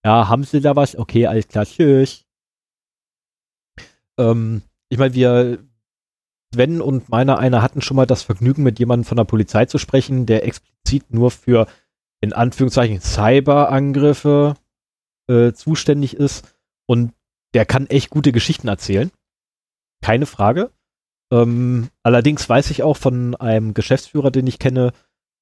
ja, 0.05 0.29
haben 0.29 0.45
Sie 0.45 0.61
da 0.61 0.77
was? 0.77 0.97
Okay, 0.97 1.27
alles 1.27 1.49
klar, 1.49 1.67
tschüss. 1.67 2.22
Ähm, 4.19 4.63
ich 4.89 4.99
meine, 4.99 5.15
wir, 5.15 5.59
Sven 6.55 6.81
und 6.81 7.09
meiner 7.09 7.39
einer 7.39 7.63
hatten 7.63 7.81
schon 7.81 7.97
mal 7.97 8.07
das 8.07 8.23
Vergnügen, 8.23 8.63
mit 8.63 8.79
jemandem 8.79 9.05
von 9.05 9.17
der 9.17 9.25
Polizei 9.25 9.67
zu 9.67 9.79
sprechen, 9.79 10.27
der 10.27 10.45
explizit 10.45 11.13
nur 11.13 11.31
für, 11.31 11.67
in 12.21 12.33
Anführungszeichen, 12.33 13.01
Cyberangriffe 13.01 14.55
äh, 15.29 15.53
zuständig 15.53 16.15
ist. 16.15 16.55
Und 16.87 17.13
der 17.55 17.65
kann 17.65 17.87
echt 17.87 18.11
gute 18.11 18.33
Geschichten 18.33 18.69
erzählen. 18.69 19.11
Keine 20.03 20.27
Frage. 20.27 20.71
Ähm, 21.33 21.89
allerdings 22.03 22.47
weiß 22.49 22.71
ich 22.71 22.83
auch 22.83 22.97
von 22.97 23.35
einem 23.37 23.73
Geschäftsführer, 23.73 24.31
den 24.31 24.47
ich 24.47 24.59
kenne, 24.59 24.93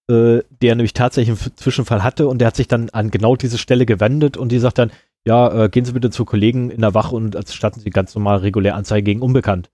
äh, 0.08 0.42
der 0.50 0.76
nämlich 0.76 0.92
tatsächlich 0.92 1.40
einen 1.40 1.56
Zwischenfall 1.56 2.04
hatte 2.04 2.28
und 2.28 2.38
der 2.38 2.48
hat 2.48 2.56
sich 2.56 2.68
dann 2.68 2.90
an 2.90 3.10
genau 3.10 3.34
diese 3.36 3.58
Stelle 3.58 3.86
gewendet 3.86 4.36
und 4.36 4.50
die 4.50 4.58
sagt 4.58 4.78
dann, 4.78 4.92
ja, 5.26 5.64
äh, 5.64 5.68
gehen 5.68 5.84
Sie 5.84 5.92
bitte 5.92 6.10
zu 6.10 6.24
Kollegen 6.24 6.70
in 6.70 6.80
der 6.80 6.94
Wache 6.94 7.14
und 7.14 7.34
erstatten 7.34 7.80
Sie 7.80 7.90
ganz 7.90 8.14
normal 8.14 8.38
regulär 8.38 8.74
Anzeige 8.74 9.04
gegen 9.04 9.22
Unbekannt. 9.22 9.70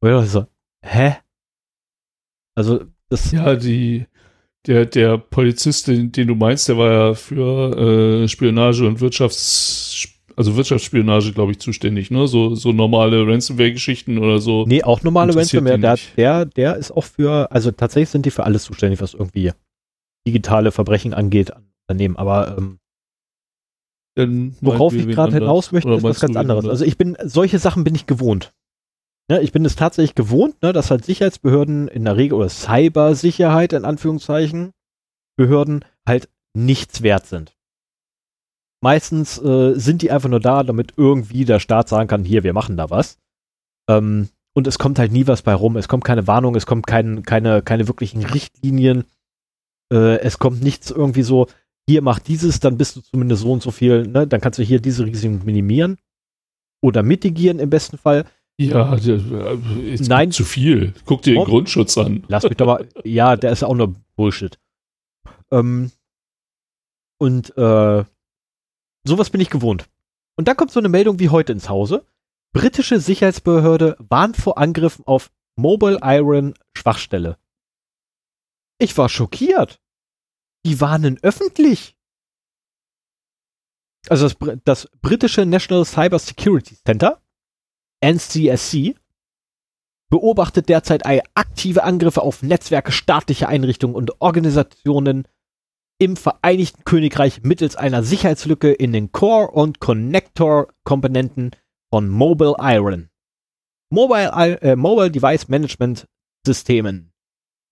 Und 0.00 0.24
ich 0.24 0.30
so, 0.30 0.46
hä? 0.84 1.16
Also, 2.54 2.84
das. 3.08 3.32
Ja, 3.32 3.56
die, 3.56 4.06
der, 4.66 4.86
der 4.86 5.18
Polizist, 5.18 5.88
den, 5.88 6.12
den 6.12 6.28
du 6.28 6.34
meinst, 6.34 6.68
der 6.68 6.78
war 6.78 6.92
ja 6.92 7.14
für 7.14 8.22
äh, 8.22 8.28
Spionage 8.28 8.86
und 8.86 9.00
Wirtschafts, 9.00 10.08
also 10.36 10.56
Wirtschaftsspionage, 10.56 11.32
glaube 11.32 11.52
ich, 11.52 11.58
zuständig, 11.58 12.10
ne? 12.10 12.26
So, 12.28 12.54
so 12.54 12.72
normale 12.72 13.26
Ransomware-Geschichten 13.26 14.18
oder 14.18 14.38
so. 14.38 14.64
Nee, 14.66 14.84
auch 14.84 15.02
normale 15.02 15.34
Ransomware. 15.34 15.78
Der, 15.78 15.98
der, 16.16 16.44
der 16.46 16.76
ist 16.76 16.92
auch 16.92 17.04
für, 17.04 17.50
also 17.50 17.72
tatsächlich 17.72 18.10
sind 18.10 18.26
die 18.26 18.30
für 18.30 18.44
alles 18.44 18.64
zuständig, 18.64 19.00
was 19.00 19.14
irgendwie 19.14 19.52
digitale 20.26 20.70
Verbrechen 20.70 21.14
angeht 21.14 21.52
an 21.52 21.68
Unternehmen. 21.88 22.16
Aber 22.16 22.56
ähm, 22.56 22.78
Dann 24.14 24.56
worauf 24.60 24.94
ich 24.94 25.08
gerade 25.08 25.34
hinaus 25.34 25.72
möchte, 25.72 25.92
ist 25.92 26.02
was 26.02 26.20
ganz 26.20 26.36
anderes. 26.36 26.64
anders? 26.64 26.70
Also 26.70 26.84
ich 26.84 26.96
bin, 26.96 27.16
solche 27.24 27.58
Sachen 27.58 27.84
bin 27.84 27.94
ich 27.94 28.06
gewohnt. 28.06 28.52
Ja, 29.30 29.40
ich 29.40 29.52
bin 29.52 29.64
es 29.64 29.74
tatsächlich 29.74 30.14
gewohnt, 30.14 30.62
ne, 30.62 30.72
dass 30.72 30.90
halt 30.90 31.04
Sicherheitsbehörden 31.04 31.88
in 31.88 32.04
der 32.04 32.16
Regel 32.16 32.34
oder 32.34 32.48
Cybersicherheit 32.48 33.72
in 33.72 33.84
Anführungszeichen 33.84 34.72
Behörden 35.36 35.84
halt 36.06 36.28
nichts 36.54 37.02
wert 37.02 37.26
sind. 37.26 37.56
Meistens 38.82 39.38
äh, 39.42 39.72
sind 39.74 40.02
die 40.02 40.10
einfach 40.10 40.28
nur 40.28 40.40
da, 40.40 40.62
damit 40.62 40.92
irgendwie 40.96 41.44
der 41.46 41.58
Staat 41.58 41.88
sagen 41.88 42.06
kann, 42.06 42.24
hier, 42.24 42.44
wir 42.44 42.52
machen 42.52 42.76
da 42.76 42.90
was. 42.90 43.18
Ähm, 43.88 44.28
und 44.54 44.66
es 44.66 44.78
kommt 44.78 44.98
halt 44.98 45.10
nie 45.10 45.26
was 45.26 45.42
bei 45.42 45.54
rum. 45.54 45.76
Es 45.76 45.88
kommt 45.88 46.04
keine 46.04 46.26
Warnung, 46.26 46.54
es 46.54 46.66
kommt 46.66 46.86
kein, 46.86 47.22
keine, 47.22 47.62
keine 47.62 47.88
wirklichen 47.88 48.24
Richtlinien. 48.24 49.04
Äh, 49.92 50.18
es 50.20 50.38
kommt 50.38 50.62
nichts 50.62 50.90
irgendwie 50.90 51.22
so, 51.22 51.48
hier 51.88 52.02
mach 52.02 52.18
dieses, 52.18 52.60
dann 52.60 52.78
bist 52.78 52.96
du 52.96 53.00
zumindest 53.02 53.42
so 53.42 53.52
und 53.52 53.62
so 53.62 53.70
viel, 53.70 54.06
ne? 54.06 54.26
dann 54.26 54.40
kannst 54.40 54.58
du 54.58 54.62
hier 54.62 54.80
diese 54.80 55.04
Risiken 55.04 55.44
minimieren 55.44 55.98
oder 56.82 57.02
mitigieren 57.02 57.58
im 57.58 57.70
besten 57.70 57.98
Fall. 57.98 58.24
Ja, 58.58 58.94
der, 58.96 59.16
äh, 59.16 59.92
ist 59.94 60.08
Nein. 60.08 60.30
zu 60.30 60.44
viel. 60.44 60.94
Guck 61.04 61.22
dir 61.22 61.34
den 61.34 61.40
Oh. 61.40 61.44
Grundschutz 61.44 61.98
an. 61.98 62.24
Lass 62.28 62.44
mich 62.44 62.56
doch 62.56 62.66
mal. 62.66 62.88
Ja, 63.04 63.36
der 63.36 63.50
ist 63.52 63.64
auch 63.64 63.74
nur 63.74 63.94
Bullshit. 64.16 64.58
Ähm, 65.50 65.90
und 67.18 67.56
äh, 67.56 68.04
sowas 69.04 69.30
bin 69.30 69.40
ich 69.40 69.50
gewohnt. 69.50 69.86
Und 70.36 70.46
dann 70.48 70.56
kommt 70.56 70.70
so 70.70 70.78
eine 70.80 70.88
Meldung 70.88 71.18
wie 71.18 71.28
heute 71.30 71.52
ins 71.52 71.68
Hause. 71.68 72.06
Britische 72.52 73.00
Sicherheitsbehörde 73.00 73.96
warnt 73.98 74.36
vor 74.36 74.58
Angriffen 74.58 75.04
auf 75.06 75.32
Mobile 75.56 75.98
Iron 76.02 76.54
Schwachstelle. 76.76 77.36
Ich 78.78 78.96
war 78.96 79.08
schockiert. 79.08 79.80
Die 80.64 80.80
warnen 80.80 81.18
öffentlich. 81.22 81.96
Also 84.08 84.28
das, 84.28 84.58
das 84.64 84.88
britische 85.00 85.46
National 85.46 85.84
Cyber 85.84 86.18
Security 86.18 86.76
Center, 86.84 87.22
NCSC, 88.02 88.96
beobachtet 90.10 90.68
derzeit 90.68 91.06
ei- 91.06 91.22
aktive 91.34 91.82
Angriffe 91.84 92.22
auf 92.22 92.42
Netzwerke 92.42 92.92
staatlicher 92.92 93.48
Einrichtungen 93.48 93.96
und 93.96 94.20
Organisationen 94.20 95.26
im 95.98 96.16
Vereinigten 96.16 96.84
Königreich 96.84 97.42
mittels 97.44 97.76
einer 97.76 98.02
Sicherheitslücke 98.02 98.72
in 98.72 98.92
den 98.92 99.12
Core- 99.12 99.52
und 99.52 99.80
Connector-Komponenten 99.80 101.52
von 101.90 102.08
Mobile 102.08 102.56
Iron. 102.58 103.08
Mobile, 103.90 104.60
äh, 104.60 104.76
Mobile 104.76 105.10
Device 105.10 105.48
Management 105.48 106.06
Systemen. 106.46 107.12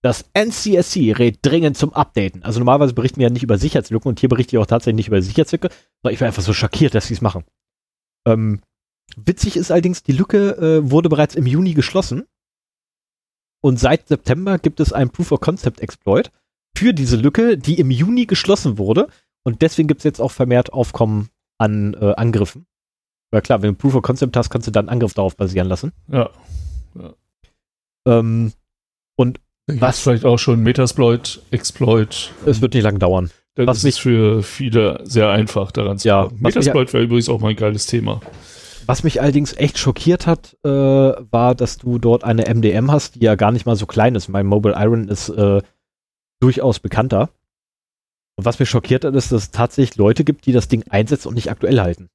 Das 0.03 0.25
NCSC 0.33 1.13
rät 1.13 1.39
dringend 1.41 1.77
zum 1.77 1.93
Updaten. 1.93 2.43
Also 2.43 2.59
normalerweise 2.59 2.93
berichten 2.93 3.19
wir 3.19 3.27
ja 3.27 3.33
nicht 3.33 3.43
über 3.43 3.57
Sicherheitslücken 3.57 4.09
und 4.09 4.19
hier 4.19 4.27
berichte 4.27 4.55
ich 4.55 4.61
auch 4.61 4.65
tatsächlich 4.65 4.97
nicht 4.97 5.07
über 5.07 5.21
Sicherheitslücke, 5.21 5.69
sondern 6.01 6.13
ich 6.13 6.19
war 6.19 6.27
einfach 6.27 6.43
so 6.43 6.51
schockiert, 6.51 6.93
dass 6.93 7.07
sie 7.07 7.13
es 7.13 7.21
machen. 7.21 7.45
Ähm, 8.27 8.61
witzig 9.15 9.55
ist 9.55 9.71
allerdings, 9.71 10.03
die 10.03 10.11
Lücke 10.11 10.57
äh, 10.57 10.91
wurde 10.91 11.07
bereits 11.07 11.35
im 11.35 11.45
Juni 11.45 11.73
geschlossen 11.73 12.25
und 13.61 13.79
seit 13.79 14.09
September 14.09 14.59
gibt 14.59 14.81
es 14.81 14.91
einen 14.91 15.09
Proof 15.09 15.31
of 15.31 15.39
Concept 15.39 15.79
Exploit 15.79 16.33
für 16.77 16.93
diese 16.93 17.15
Lücke, 17.15 17.57
die 17.57 17.79
im 17.79 17.89
Juni 17.89 18.25
geschlossen 18.25 18.77
wurde 18.77 19.07
und 19.43 19.61
deswegen 19.61 19.87
gibt 19.87 20.01
es 20.01 20.05
jetzt 20.05 20.19
auch 20.19 20.31
vermehrt 20.31 20.73
Aufkommen 20.73 21.29
an 21.57 21.93
äh, 21.93 22.13
Angriffen. 22.15 22.65
Weil 23.31 23.41
klar, 23.41 23.61
wenn 23.61 23.69
du 23.69 23.75
Proof 23.75 23.95
of 23.95 24.01
Concept 24.01 24.35
hast, 24.35 24.49
kannst 24.49 24.67
du 24.67 24.71
dann 24.71 24.89
Angriff 24.89 25.13
darauf 25.13 25.37
basieren 25.37 25.69
lassen. 25.69 25.93
Ja. 26.07 26.29
Ähm, 28.05 28.51
Was? 29.67 29.99
vielleicht 30.01 30.25
auch 30.25 30.37
schon 30.39 30.61
Metasploit, 30.61 31.41
Exploit. 31.51 32.31
es 32.45 32.59
wird 32.61 32.73
nicht 32.73 32.83
lang 32.83 32.99
dauern. 32.99 33.31
Dann 33.55 33.67
was 33.67 33.77
ist 33.77 33.83
mich- 33.83 34.01
für 34.01 34.43
viele 34.43 34.99
sehr 35.03 35.29
einfach 35.29 35.71
daran 35.71 35.97
zu 35.99 36.07
Ja, 36.07 36.25
kommen. 36.25 36.41
Metasploit 36.41 36.91
wäre 36.93 37.03
übrigens 37.03 37.29
auch 37.29 37.39
mal 37.39 37.49
ein 37.51 37.55
geiles 37.55 37.85
Thema. 37.85 38.19
Was 38.85 39.03
mich 39.03 39.21
allerdings 39.21 39.53
echt 39.55 39.77
schockiert 39.77 40.27
hat, 40.27 40.57
äh, 40.65 40.69
war, 40.69 41.55
dass 41.55 41.77
du 41.77 41.99
dort 41.99 42.25
eine 42.25 42.47
MDM 42.47 42.91
hast, 42.91 43.15
die 43.15 43.21
ja 43.21 43.35
gar 43.35 43.51
nicht 43.53 43.65
mal 43.65 43.77
so 43.77 43.85
klein 43.85 44.15
ist. 44.15 44.27
Mein 44.27 44.45
Mobile 44.47 44.75
Iron 44.77 45.07
ist 45.07 45.29
äh, 45.29 45.61
durchaus 46.41 46.79
bekannter. 46.79 47.29
Und 48.35 48.43
was 48.45 48.59
mich 48.59 48.67
schockiert 48.69 49.05
hat, 49.05 49.15
ist, 49.15 49.31
dass 49.31 49.43
es 49.43 49.51
tatsächlich 49.51 49.95
Leute 49.95 50.25
gibt, 50.25 50.45
die 50.47 50.51
das 50.51 50.67
Ding 50.67 50.83
einsetzen 50.89 51.29
und 51.29 51.35
nicht 51.35 51.49
aktuell 51.51 51.79
halten. 51.79 52.09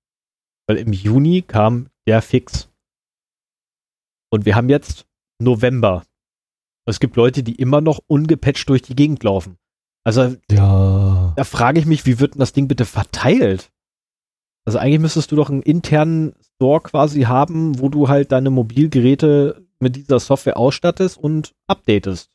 Weil 0.67 0.77
im 0.77 0.93
Juni 0.93 1.41
kam 1.43 1.89
der 2.07 2.21
Fix. 2.21 2.69
Und 4.31 4.45
wir 4.45 4.55
haben 4.57 4.69
jetzt 4.69 5.07
November. 5.41 6.05
Es 6.89 7.01
gibt 7.01 7.17
Leute, 7.17 7.43
die 7.43 7.55
immer 7.55 7.81
noch 7.81 8.01
ungepatcht 8.07 8.69
durch 8.69 8.83
die 8.83 8.97
Gegend 8.97 9.23
laufen. 9.23 9.57
Also 10.05 10.37
Ja. 10.51 11.33
da 11.37 11.45
frage 11.45 11.79
ich 11.81 11.87
mich, 11.87 12.07
wie 12.07 12.19
wird 12.19 12.35
denn 12.35 12.41
das 12.41 12.53
Ding 12.53 12.67
bitte 12.69 12.85
verteilt? 12.85 13.71
Also 14.65 14.79
eigentlich 14.79 15.01
müsstest 15.01 15.33
du 15.33 15.37
doch 15.37 15.51
einen 15.51 15.63
internen 15.63 16.35
Store 16.57 16.81
quasi 16.81 17.23
haben, 17.23 17.79
wo 17.79 17.89
du 17.89 18.09
halt 18.09 18.33
deine 18.33 18.51
Mobilgeräte 18.51 19.67
mit 19.81 19.97
dieser 19.97 20.19
Software 20.21 20.57
ausstattest 20.57 21.17
und 21.19 21.55
updatest. 21.67 22.31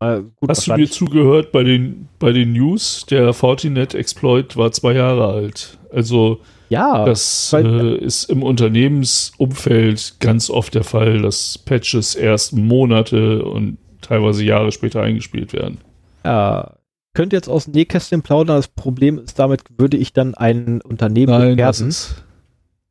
Äh, 0.00 0.22
gut, 0.36 0.50
Hast 0.50 0.66
du 0.66 0.74
mir 0.74 0.90
zugehört 0.90 1.52
bei 1.52 1.62
den, 1.62 2.08
bei 2.18 2.32
den 2.32 2.52
News? 2.52 3.06
Der 3.06 3.32
Fortinet 3.32 3.94
Exploit 3.94 4.56
war 4.56 4.72
zwei 4.72 4.94
Jahre 4.94 5.28
alt. 5.28 5.78
Also 5.90 6.40
Ja, 6.72 7.04
das 7.04 7.52
äh, 7.52 7.96
ist 7.96 8.24
im 8.30 8.42
Unternehmensumfeld 8.42 10.16
ganz 10.20 10.48
oft 10.48 10.74
der 10.74 10.84
Fall, 10.84 11.20
dass 11.20 11.58
Patches 11.58 12.14
erst 12.14 12.54
Monate 12.54 13.44
und 13.44 13.76
teilweise 14.00 14.42
Jahre 14.42 14.72
später 14.72 15.02
eingespielt 15.02 15.52
werden. 15.52 15.82
ja, 16.24 16.78
könnte 17.12 17.36
jetzt 17.36 17.50
aus 17.50 17.66
dem 17.66 17.74
Nähkästchen 17.74 18.22
plaudern. 18.22 18.56
Das 18.56 18.68
Problem 18.68 19.18
ist, 19.18 19.38
damit 19.38 19.64
würde 19.76 19.98
ich 19.98 20.14
dann 20.14 20.34
ein 20.34 20.80
Unternehmen 20.80 21.32
Nein, 21.32 21.56
gefährden. 21.58 21.94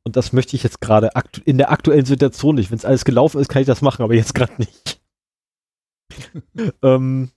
Und 0.03 0.15
das 0.15 0.31
möchte 0.31 0.55
ich 0.55 0.61
jetzt 0.61 0.79
gerade 0.79 1.09
in 1.45 1.57
der 1.57 1.71
aktuellen 1.71 2.05
Situation 2.05 2.53
nicht. 2.53 2.69
Wenn 2.69 2.77
es 2.77 2.85
alles 2.85 3.03
gelaufen 3.03 3.41
ist, 3.41 3.49
kann 3.49 3.63
ich 3.63 3.67
das 3.67 3.81
machen, 3.81 4.03
aber 4.03 4.13
jetzt 4.13 4.35
gerade 4.35 4.53
nicht. 4.59 5.01
ähm, 6.83 7.31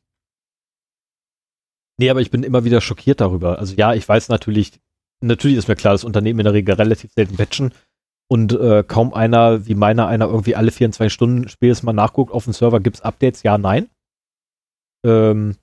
nee, 1.99 2.11
aber 2.11 2.21
ich 2.21 2.31
bin 2.31 2.43
immer 2.43 2.65
wieder 2.65 2.83
schockiert 2.83 3.23
darüber. 3.23 3.59
Also 3.59 3.75
ja, 3.77 3.95
ich 3.95 4.07
weiß 4.07 4.29
natürlich, 4.29 4.73
natürlich 5.25 5.57
ist 5.57 5.69
mir 5.69 5.77
klar, 5.77 5.95
dass 5.95 6.05
Unternehmen 6.05 6.41
in 6.41 6.45
der 6.45 6.53
Regel 6.53 6.75
relativ 6.75 7.13
selten 7.13 7.37
patchen 7.37 7.73
und 8.29 8.53
äh, 8.53 8.85
kaum 8.87 9.13
einer, 9.13 9.67
wie 9.67 9.75
meiner, 9.75 10.07
einer 10.07 10.27
irgendwie 10.27 10.57
alle 10.57 10.71
24 10.71 11.13
Stunden 11.13 11.49
spätestens 11.49 11.85
mal 11.85 11.93
nachguckt, 11.93 12.33
auf 12.33 12.45
dem 12.45 12.53
Server 12.53 12.81
gibt 12.81 12.97
es 12.97 13.03
Updates, 13.03 13.43
ja, 13.43 13.59
nein. 13.59 13.89
Ähm, 15.05 15.57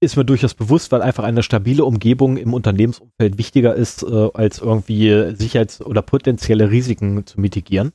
ist 0.00 0.16
mir 0.16 0.24
durchaus 0.24 0.54
bewusst, 0.54 0.92
weil 0.92 1.02
einfach 1.02 1.24
eine 1.24 1.42
stabile 1.42 1.84
Umgebung 1.84 2.36
im 2.36 2.54
Unternehmensumfeld 2.54 3.38
wichtiger 3.38 3.74
ist, 3.74 4.02
äh, 4.04 4.30
als 4.34 4.60
irgendwie 4.60 5.34
Sicherheits- 5.34 5.80
oder 5.80 6.02
potenzielle 6.02 6.70
Risiken 6.70 7.26
zu 7.26 7.40
mitigieren. 7.40 7.92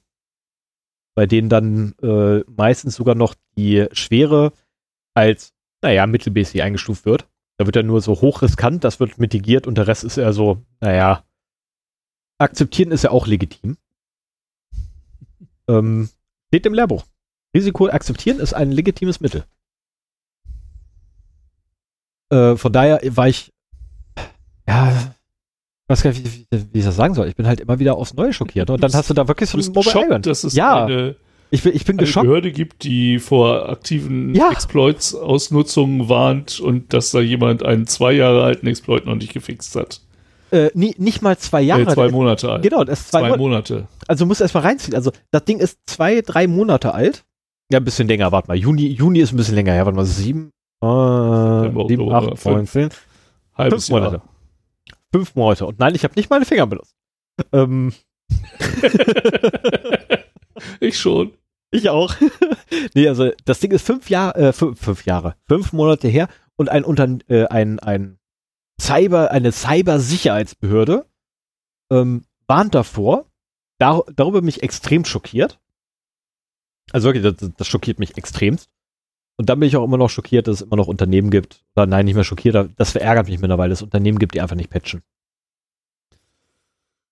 Bei 1.15 1.25
denen 1.27 1.47
dann 1.47 1.93
äh, 2.01 2.39
meistens 2.49 2.95
sogar 2.95 3.15
noch 3.15 3.35
die 3.55 3.87
Schwere 3.93 4.51
als, 5.13 5.53
naja, 5.81 6.07
mittelmäßig 6.07 6.63
eingestuft 6.63 7.05
wird. 7.05 7.27
Da 7.63 7.67
wird 7.67 7.77
ja 7.77 7.83
nur 7.83 8.01
so 8.01 8.19
hochriskant, 8.19 8.83
das 8.83 8.99
wird 8.99 9.19
mitigiert 9.19 9.67
und 9.67 9.77
der 9.77 9.87
Rest 9.87 10.03
ist 10.03 10.17
eher 10.17 10.33
so, 10.33 10.65
naja, 10.81 11.23
akzeptieren 12.37 12.91
ist 12.91 13.05
ja 13.05 13.11
auch 13.11 13.25
legitim. 13.25 13.77
Ähm, 15.69 16.09
steht 16.49 16.65
im 16.65 16.73
Lehrbuch. 16.73 17.05
Risiko 17.55 17.87
akzeptieren 17.87 18.41
ist 18.41 18.53
ein 18.53 18.73
legitimes 18.73 19.21
Mittel. 19.21 19.45
Äh, 22.29 22.57
von 22.57 22.73
daher 22.73 22.99
war 23.15 23.29
ich, 23.29 23.53
ja, 24.67 24.91
ich 24.91 25.87
weiß 25.87 26.03
gar 26.03 26.09
nicht, 26.09 26.25
wie, 26.25 26.47
wie, 26.51 26.73
wie 26.73 26.79
ich 26.79 26.85
das 26.85 26.97
sagen 26.97 27.13
soll. 27.13 27.29
Ich 27.29 27.37
bin 27.37 27.47
halt 27.47 27.61
immer 27.61 27.79
wieder 27.79 27.95
aufs 27.95 28.13
Neue 28.13 28.33
schockiert. 28.33 28.69
Und 28.69 28.83
dann 28.83 28.93
hast 28.93 29.09
du 29.09 29.13
da 29.13 29.29
wirklich 29.29 29.49
so 29.49 29.57
ein 29.57 29.65
Mobile 29.67 29.83
geschockt, 29.85 30.05
Island. 30.05 30.25
dass 30.25 30.43
es 30.43 30.53
Ja, 30.53 30.83
eine, 30.83 31.15
Ich 31.53 31.61
bin, 31.61 31.75
ich 31.75 31.85
bin 31.85 31.99
eine 31.99 32.07
geschockt. 32.07 32.25
Behörde 32.25 32.51
gibt, 32.51 32.83
die 32.83 33.19
vor 33.19 33.69
aktiven 33.69 34.33
Ja. 34.33 34.49
Exploits-Ausnutzungen 34.51 36.09
warnt 36.09 36.59
und 36.59 36.93
dass 36.93 37.11
da 37.11 37.19
jemand 37.19 37.61
einen 37.61 37.85
zwei 37.85 38.11
Jahre 38.13 38.43
alten 38.43 38.65
Exploit 38.65 39.05
noch 39.05 39.13
nicht 39.13 39.33
gefixt 39.33 39.75
hat. 39.75 40.01
Äh, 40.49 40.71
nie, 40.73 40.95
nicht 40.97 41.21
mal 41.21 41.37
zwei 41.37 41.61
Jahre. 41.61 41.83
äh, 41.83 41.93
zwei 41.93 42.09
Monate 42.09 42.51
alt. 42.51 42.63
Genau, 42.63 42.83
das 42.83 43.01
ist 43.01 43.11
zwei, 43.11 43.29
zwei 43.29 43.37
Monate. 43.37 43.87
Also 44.07 44.25
muss 44.25 44.41
erst 44.41 44.55
mal 44.55 44.61
reinziehen. 44.61 44.95
Also 44.95 45.11
das 45.29 45.45
Ding 45.45 45.59
ist 45.59 45.77
zwei, 45.85 46.21
drei 46.21 46.47
Monate 46.47 46.91
alt. 46.93 47.23
Ja, 47.71 47.77
ein 47.79 47.85
bisschen 47.85 48.07
länger, 48.07 48.31
warte 48.31 48.47
mal. 48.47 48.57
Juni, 48.57 48.87
Juni 48.87 49.19
ist 49.19 49.31
ein 49.31 49.37
bisschen 49.37 49.55
länger, 49.55 49.75
ja, 49.75 49.85
warte 49.85 49.95
mal, 49.95 50.05
sieben, 50.05 50.49
äh, 50.83 51.87
sieben, 51.87 52.11
acht, 52.11 52.29
fünf. 52.39 52.45
neun, 52.45 52.65
zehn. 52.65 52.89
Halbes 53.55 53.85
Fünf 53.85 53.89
Monate. 53.91 54.15
Jahr. 54.15 54.29
Fünf 55.11 55.35
Monate. 55.35 55.67
Und 55.67 55.79
nein, 55.79 55.93
ich 55.93 56.03
habe 56.03 56.15
nicht 56.15 56.31
meine 56.31 56.45
Finger 56.45 56.65
benutzt. 56.65 56.95
Ähm, 57.51 57.93
ich 60.79 60.97
schon. 60.99 61.33
Ich 61.73 61.89
auch. 61.89 62.15
nee, 62.93 63.07
also 63.07 63.31
das 63.45 63.59
Ding 63.59 63.71
ist 63.71 63.85
fünf 63.85 64.09
Jahre, 64.09 64.35
äh, 64.35 64.53
fünf, 64.53 64.79
fünf 64.79 65.05
Jahre, 65.05 65.35
fünf 65.47 65.73
Monate 65.73 66.07
her 66.07 66.27
und 66.55 66.69
ein 66.69 66.83
Unter 66.83 67.07
äh, 67.27 67.45
ein, 67.45 67.79
ein 67.79 68.19
Cyber, 68.79 69.31
eine 69.31 69.51
Cybersicherheitsbehörde 69.51 71.05
ähm, 71.91 72.23
warnt 72.47 72.75
davor. 72.75 73.25
Dar 73.79 74.03
darüber 74.15 74.41
bin 74.41 74.49
ich 74.49 74.63
extrem 74.63 75.05
schockiert. 75.05 75.59
Also 76.91 77.07
wirklich, 77.07 77.23
das, 77.23 77.51
das 77.55 77.67
schockiert 77.67 77.99
mich 77.99 78.17
extremst. 78.17 78.69
Und 79.37 79.49
dann 79.49 79.59
bin 79.59 79.67
ich 79.67 79.77
auch 79.77 79.83
immer 79.83 79.97
noch 79.97 80.09
schockiert, 80.09 80.47
dass 80.47 80.57
es 80.57 80.61
immer 80.61 80.75
noch 80.75 80.87
Unternehmen 80.87 81.31
gibt. 81.31 81.63
Oder 81.75 81.87
nein, 81.87 82.05
nicht 82.05 82.15
mehr 82.15 82.23
schockiert, 82.23 82.69
das 82.75 82.91
verärgert 82.91 83.27
mich 83.27 83.39
mittlerweile, 83.39 83.69
dass 83.69 83.79
es 83.79 83.83
Unternehmen 83.83 84.19
gibt, 84.19 84.35
die 84.35 84.41
einfach 84.41 84.55
nicht 84.55 84.69
patchen. 84.69 85.01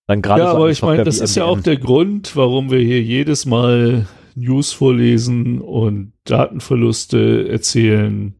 Dann 0.06 0.22
gerade 0.22 0.42
Ja, 0.42 0.50
so 0.50 0.56
aber 0.56 0.70
ich 0.70 0.82
meine, 0.82 1.04
das 1.04 1.20
ist 1.20 1.36
ja 1.36 1.44
auch 1.44 1.60
der 1.60 1.78
Grund, 1.78 2.36
warum 2.36 2.70
wir 2.70 2.80
hier 2.80 3.02
jedes 3.02 3.46
Mal 3.46 4.06
News 4.36 4.72
vorlesen 4.72 5.60
und 5.60 6.12
Datenverluste 6.24 7.48
erzählen. 7.48 8.34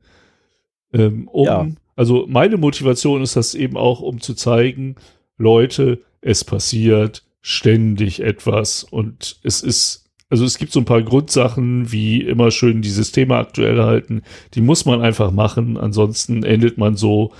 Ähm, 0.92 1.28
um, 1.28 1.46
Ja. 1.46 1.66
Also 1.96 2.26
meine 2.28 2.56
Motivation 2.56 3.22
ist 3.22 3.36
das 3.36 3.54
eben 3.54 3.76
auch, 3.76 4.00
um 4.00 4.20
zu 4.20 4.34
zeigen, 4.34 4.96
Leute, 5.36 6.00
es 6.20 6.44
passiert 6.44 7.24
ständig 7.40 8.20
etwas 8.20 8.84
und 8.84 9.38
es 9.42 9.62
ist, 9.62 10.10
also 10.30 10.44
es 10.44 10.58
gibt 10.58 10.72
so 10.72 10.80
ein 10.80 10.86
paar 10.86 11.02
Grundsachen, 11.02 11.92
wie 11.92 12.22
immer 12.22 12.50
schön 12.50 12.80
die 12.80 12.90
Systeme 12.90 13.36
aktuell 13.36 13.82
halten, 13.82 14.22
die 14.54 14.60
muss 14.60 14.84
man 14.86 15.02
einfach 15.02 15.32
machen, 15.32 15.76
ansonsten 15.76 16.44
endet 16.44 16.78
man 16.78 16.96
so, 16.96 17.32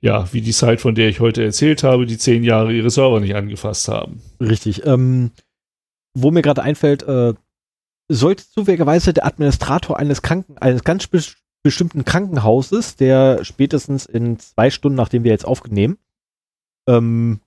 ja, 0.00 0.32
wie 0.32 0.42
die 0.42 0.52
Zeit, 0.52 0.80
von 0.80 0.94
der 0.94 1.08
ich 1.08 1.18
heute 1.18 1.42
erzählt 1.42 1.82
habe, 1.82 2.06
die 2.06 2.18
zehn 2.18 2.44
Jahre 2.44 2.72
ihre 2.72 2.90
Server 2.90 3.18
nicht 3.18 3.34
angefasst 3.34 3.88
haben. 3.88 4.20
Richtig. 4.40 4.86
Ähm, 4.86 5.32
wo 6.14 6.30
mir 6.30 6.42
gerade 6.42 6.62
einfällt, 6.62 7.02
äh, 7.02 7.34
sollte 8.08 8.44
zufälligerweise 8.48 9.12
der 9.12 9.26
Administrator 9.26 9.98
eines 9.98 10.22
Kranken, 10.22 10.58
eines 10.58 10.84
ganz 10.84 11.04
bes- 11.04 11.36
bestimmten 11.62 12.04
Krankenhauses, 12.04 12.96
der 12.96 13.44
spätestens 13.44 14.06
in 14.06 14.38
zwei 14.38 14.70
Stunden, 14.70 14.96
nachdem 14.96 15.24
wir 15.24 15.32
jetzt 15.32 15.44
aufnehmen, 15.44 15.98
ähm, 16.88 17.40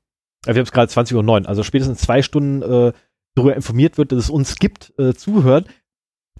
äh, 0.46 0.54
wir 0.54 0.56
haben 0.56 0.66
es 0.66 0.72
gerade 0.72 0.92
20.09 0.92 1.42
Uhr, 1.42 1.50
also 1.50 1.64
spätestens 1.64 2.00
zwei 2.00 2.22
Stunden 2.22 2.62
äh, 2.62 2.94
darüber 3.36 3.56
informiert 3.56 3.98
wird, 3.98 4.12
dass 4.12 4.20
es 4.20 4.30
uns 4.30 4.58
gibt, 4.58 4.94
äh, 5.00 5.14
zuhören. 5.14 5.66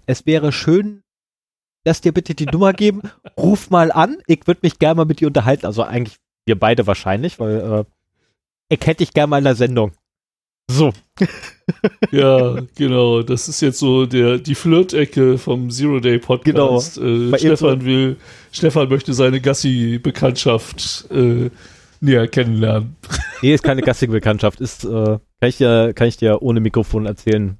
Es 0.06 0.26
wäre 0.26 0.52
schön, 0.52 1.02
lass 1.84 2.00
dir 2.00 2.12
bitte 2.12 2.34
die 2.34 2.46
Nummer 2.46 2.72
geben, 2.72 3.02
ruf 3.36 3.70
mal 3.70 3.90
an, 3.90 4.18
ich 4.26 4.46
würde 4.46 4.60
mich 4.62 4.78
gerne 4.78 4.96
mal 4.96 5.04
mit 5.04 5.20
dir 5.20 5.28
unterhalten. 5.28 5.66
Also 5.66 5.82
eigentlich 5.82 6.18
wir 6.44 6.58
beide 6.58 6.86
wahrscheinlich, 6.86 7.38
weil 7.40 7.60
äh, 7.60 7.84
ich 8.68 8.80
hätte 8.86 9.04
dich 9.04 9.12
gerne 9.12 9.28
mal 9.28 9.38
in 9.38 9.44
der 9.44 9.54
Sendung. 9.54 9.92
So. 10.70 10.92
Ja, 12.10 12.56
genau. 12.76 13.22
Das 13.22 13.48
ist 13.48 13.60
jetzt 13.60 13.78
so 13.78 14.04
der, 14.06 14.38
die 14.38 14.54
Flirt-Ecke 14.54 15.38
vom 15.38 15.70
Zero 15.70 16.00
Day 16.00 16.18
Podcast. 16.18 16.98
Äh, 16.98 17.36
Stefan 17.38 17.84
will, 17.84 18.16
Stefan 18.50 18.88
möchte 18.88 19.14
seine 19.14 19.40
Gassi-Bekanntschaft 19.40 21.06
äh, 21.10 21.50
näher 22.00 22.28
kennenlernen. 22.28 22.96
Nee, 23.40 23.54
ist 23.54 23.62
keine 23.64 23.82
gassige 23.82 24.12
Bekanntschaft. 24.12 24.60
Ist, 24.60 24.84
äh, 24.84 24.88
kann, 24.88 25.20
ich 25.48 25.56
dir, 25.58 25.92
kann 25.94 26.08
ich 26.08 26.16
dir 26.16 26.42
ohne 26.42 26.60
Mikrofon 26.60 27.06
erzählen, 27.06 27.58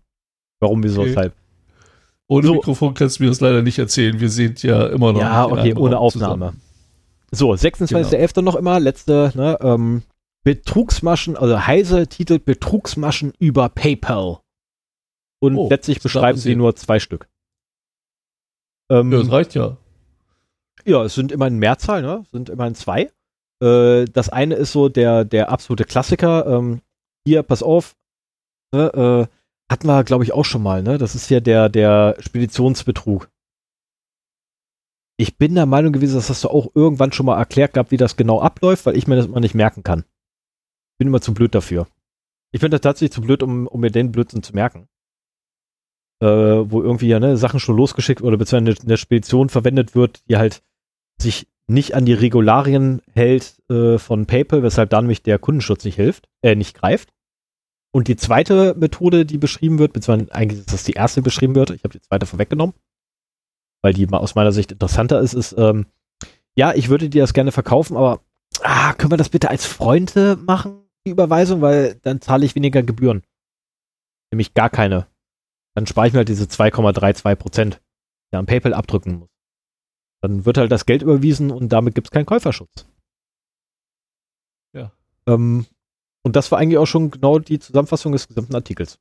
warum, 0.60 0.82
wieso, 0.82 1.00
Okay. 1.02 1.10
weshalb. 1.10 1.32
Ohne 2.28 2.46
So. 2.46 2.54
Mikrofon 2.54 2.94
kannst 2.94 3.18
du 3.18 3.24
mir 3.24 3.28
das 3.30 3.40
leider 3.40 3.62
nicht 3.62 3.78
erzählen. 3.78 4.18
Wir 4.20 4.28
sind 4.28 4.62
ja 4.62 4.86
immer 4.88 5.12
noch. 5.12 5.20
Ja, 5.20 5.46
okay, 5.46 5.74
ohne 5.74 5.96
Raum 5.96 6.04
Aufnahme. 6.06 6.34
zusammen. 6.34 6.60
So, 7.30 7.52
26.11. 7.52 8.42
noch 8.42 8.56
immer, 8.56 8.78
letzte, 8.78 9.32
ne, 9.34 9.56
ähm, 9.62 10.02
Betrugsmaschen, 10.44 11.36
also 11.36 11.66
Heise 11.66 12.06
titelt 12.08 12.44
Betrugsmaschen 12.44 13.32
über 13.38 13.68
PayPal. 13.68 14.40
Und 15.40 15.56
Oh, 15.56 15.68
letztlich 15.68 16.00
beschreiben 16.00 16.38
sie 16.38 16.54
nur 16.56 16.74
zwei 16.76 16.98
Stück. 17.00 17.28
Ähm, 18.90 19.12
Ja, 19.12 19.18
das 19.18 19.30
reicht 19.30 19.54
ja. 19.54 19.76
Ja, 20.84 21.04
es 21.04 21.14
sind 21.14 21.32
immerhin 21.32 21.58
Mehrzahl, 21.58 22.02
ne? 22.02 22.22
Es 22.24 22.30
sind 22.30 22.48
immerhin 22.48 22.74
zwei. 22.74 23.10
Äh, 23.62 24.06
das 24.06 24.28
eine 24.28 24.54
ist 24.54 24.72
so 24.72 24.88
der, 24.88 25.24
der 25.24 25.50
absolute 25.50 25.84
Klassiker. 25.84 26.46
Ähm, 26.46 26.80
hier, 27.26 27.42
pass 27.42 27.62
auf. 27.62 27.94
Ne, 28.74 29.28
äh, 29.28 29.36
hatten 29.70 29.86
wir, 29.86 30.02
glaube 30.04 30.24
ich, 30.24 30.32
auch 30.32 30.44
schon 30.44 30.62
mal, 30.62 30.82
ne? 30.82 30.98
Das 30.98 31.14
ist 31.14 31.30
ja 31.30 31.40
der, 31.40 31.68
der 31.68 32.16
Speditionsbetrug. 32.18 33.28
Ich 35.18 35.38
bin 35.38 35.54
der 35.54 35.66
Meinung 35.66 35.92
gewesen, 35.92 36.16
das 36.16 36.30
hast 36.30 36.42
du 36.42 36.48
auch 36.48 36.70
irgendwann 36.74 37.12
schon 37.12 37.26
mal 37.26 37.38
erklärt 37.38 37.74
gehabt, 37.74 37.90
wie 37.90 37.96
das 37.96 38.16
genau 38.16 38.40
abläuft, 38.40 38.86
weil 38.86 38.96
ich 38.96 39.06
mir 39.06 39.16
das 39.16 39.26
immer 39.26 39.40
nicht 39.40 39.54
merken 39.54 39.82
kann. 39.82 40.04
Bin 41.02 41.08
immer 41.08 41.20
zu 41.20 41.34
blöd 41.34 41.52
dafür. 41.52 41.88
Ich 42.52 42.60
bin 42.60 42.70
da 42.70 42.78
tatsächlich 42.78 43.10
zu 43.10 43.22
blöd, 43.22 43.42
um, 43.42 43.66
um 43.66 43.80
mir 43.80 43.90
den 43.90 44.12
Blödsinn 44.12 44.44
zu 44.44 44.52
merken. 44.52 44.86
Äh, 46.20 46.26
wo 46.70 46.80
irgendwie 46.80 47.08
ja 47.08 47.18
ne, 47.18 47.36
Sachen 47.36 47.58
schon 47.58 47.76
losgeschickt 47.76 48.22
oder 48.22 48.36
beziehungsweise 48.36 48.84
eine, 48.84 48.96
Spedition 48.96 49.48
verwendet 49.48 49.96
wird, 49.96 50.22
die 50.28 50.36
halt 50.36 50.62
sich 51.20 51.48
nicht 51.66 51.96
an 51.96 52.04
die 52.04 52.12
Regularien 52.12 53.02
hält 53.10 53.60
äh, 53.68 53.98
von 53.98 54.26
PayPal, 54.26 54.62
weshalb 54.62 54.90
da 54.90 55.02
nämlich 55.02 55.24
der 55.24 55.40
Kundenschutz 55.40 55.84
nicht 55.84 55.96
hilft, 55.96 56.28
äh, 56.40 56.54
nicht 56.54 56.76
greift. 56.76 57.12
Und 57.90 58.06
die 58.06 58.14
zweite 58.14 58.76
Methode, 58.78 59.26
die 59.26 59.38
beschrieben 59.38 59.80
wird, 59.80 59.92
beziehungsweise 59.92 60.32
eigentlich 60.32 60.60
ist 60.60 60.72
das 60.72 60.84
die 60.84 60.92
erste, 60.92 61.20
die 61.20 61.24
beschrieben 61.24 61.56
wird, 61.56 61.70
ich 61.70 61.82
habe 61.82 61.98
die 61.98 62.00
zweite 62.00 62.26
vorweggenommen, 62.26 62.76
weil 63.82 63.92
die 63.92 64.08
aus 64.08 64.36
meiner 64.36 64.52
Sicht 64.52 64.70
interessanter 64.70 65.18
ist, 65.18 65.34
ist, 65.34 65.56
ähm, 65.58 65.86
ja, 66.54 66.72
ich 66.72 66.88
würde 66.90 67.08
dir 67.08 67.22
das 67.22 67.34
gerne 67.34 67.50
verkaufen, 67.50 67.96
aber 67.96 68.20
ah, 68.62 68.92
können 68.92 69.10
wir 69.10 69.16
das 69.16 69.30
bitte 69.30 69.50
als 69.50 69.66
Freunde 69.66 70.36
machen, 70.36 70.81
die 71.06 71.10
Überweisung, 71.10 71.60
weil 71.60 71.96
dann 72.02 72.20
zahle 72.20 72.44
ich 72.44 72.54
weniger 72.54 72.82
Gebühren. 72.82 73.22
Nämlich 74.30 74.54
gar 74.54 74.70
keine. 74.70 75.06
Dann 75.74 75.86
spare 75.86 76.06
ich 76.06 76.12
mir 76.12 76.18
halt 76.18 76.28
diese 76.28 76.44
2,32 76.44 77.36
Prozent, 77.36 77.82
die 78.32 78.36
an 78.36 78.46
PayPal 78.46 78.74
abdrücken 78.74 79.20
muss. 79.20 79.30
Dann 80.22 80.44
wird 80.44 80.58
halt 80.58 80.70
das 80.70 80.86
Geld 80.86 81.02
überwiesen 81.02 81.50
und 81.50 81.70
damit 81.70 81.94
gibt 81.94 82.08
es 82.08 82.10
keinen 82.10 82.26
Käuferschutz. 82.26 82.86
Ja. 84.72 84.92
Ähm, 85.26 85.66
und 86.22 86.36
das 86.36 86.52
war 86.52 86.58
eigentlich 86.58 86.78
auch 86.78 86.86
schon 86.86 87.10
genau 87.10 87.38
die 87.38 87.58
Zusammenfassung 87.58 88.12
des 88.12 88.28
gesamten 88.28 88.54
Artikels. 88.54 88.98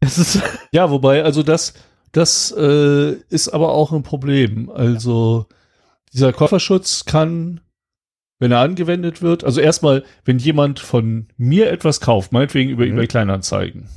Ja, 0.72 0.90
wobei, 0.90 1.22
also 1.22 1.42
das, 1.42 1.74
das 2.12 2.50
äh, 2.52 3.12
ist 3.28 3.50
aber 3.50 3.72
auch 3.72 3.92
ein 3.92 4.02
Problem. 4.02 4.70
Also 4.70 5.46
dieser 6.12 6.32
Kofferschutz 6.32 7.04
kann, 7.04 7.60
wenn 8.42 8.50
er 8.50 8.58
angewendet 8.58 9.22
wird, 9.22 9.44
also 9.44 9.60
erstmal, 9.60 10.02
wenn 10.24 10.38
jemand 10.40 10.80
von 10.80 11.28
mir 11.36 11.70
etwas 11.70 12.00
kauft, 12.00 12.32
meinetwegen 12.32 12.70
über 12.70 12.84
Mhm. 12.84 12.94
eBay 12.94 13.06
Kleinanzeigen, 13.06 13.88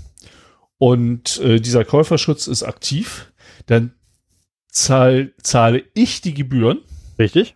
und 0.77 1.39
äh, 1.39 1.59
dieser 1.59 1.83
Käuferschutz 1.83 2.45
ist 2.45 2.61
aktiv, 2.61 3.31
dann 3.65 3.95
zahl, 4.69 5.33
zahle 5.41 5.83
ich 5.95 6.21
die 6.21 6.35
Gebühren 6.35 6.77
Richtig? 7.17 7.55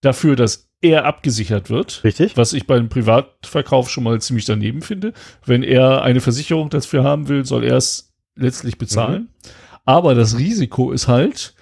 dafür, 0.00 0.34
dass 0.34 0.70
er 0.80 1.04
abgesichert 1.04 1.68
wird. 1.68 2.02
Richtig? 2.02 2.34
Was 2.38 2.54
ich 2.54 2.66
beim 2.66 2.88
Privatverkauf 2.88 3.90
schon 3.90 4.04
mal 4.04 4.18
ziemlich 4.22 4.46
daneben 4.46 4.80
finde. 4.80 5.12
Wenn 5.44 5.62
er 5.62 6.00
eine 6.00 6.22
Versicherung 6.22 6.70
dafür 6.70 7.04
haben 7.04 7.28
will, 7.28 7.44
soll 7.44 7.62
er 7.62 7.76
es 7.76 8.14
letztlich 8.36 8.78
bezahlen. 8.78 9.28
Aber 9.84 10.14
das 10.14 10.38
Risiko 10.38 10.92
ist 10.92 11.08
halt, 11.08 11.54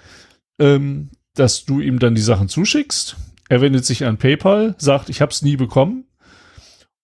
ähm, 0.59 1.09
dass 1.35 1.65
du 1.65 1.81
ihm 1.81 1.99
dann 1.99 2.15
die 2.15 2.21
Sachen 2.21 2.47
zuschickst. 2.47 3.17
Er 3.51 3.59
wendet 3.59 3.83
sich 3.83 4.05
an 4.05 4.15
PayPal, 4.17 4.75
sagt, 4.77 5.09
ich 5.09 5.19
habe 5.19 5.33
es 5.33 5.41
nie 5.41 5.57
bekommen 5.57 6.05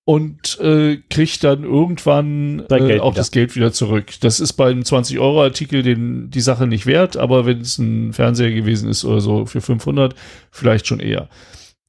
und 0.06 0.58
äh, 0.62 0.96
kriegt 1.10 1.44
dann 1.44 1.66
irgendwann 1.66 2.64
äh, 2.70 3.00
auch 3.02 3.12
wieder. 3.12 3.20
das 3.20 3.32
Geld 3.32 3.54
wieder 3.58 3.74
zurück. 3.74 4.14
Das 4.22 4.40
ist 4.40 4.54
bei 4.54 4.70
einem 4.70 4.84
20-Euro-Artikel 4.84 5.84
den 5.84 6.30
die 6.30 6.40
Sache 6.40 6.66
nicht 6.66 6.86
wert, 6.86 7.18
aber 7.18 7.46
wenn 7.46 7.60
es 7.60 7.78
ein 7.80 8.14
Fernseher 8.14 8.52
gewesen 8.52 8.90
ist 8.90 9.04
oder 9.04 9.20
so 9.20 9.46
für 9.46 9.60
500, 9.60 10.16
vielleicht 10.50 10.88
schon 10.88 11.02
eher. 11.02 11.28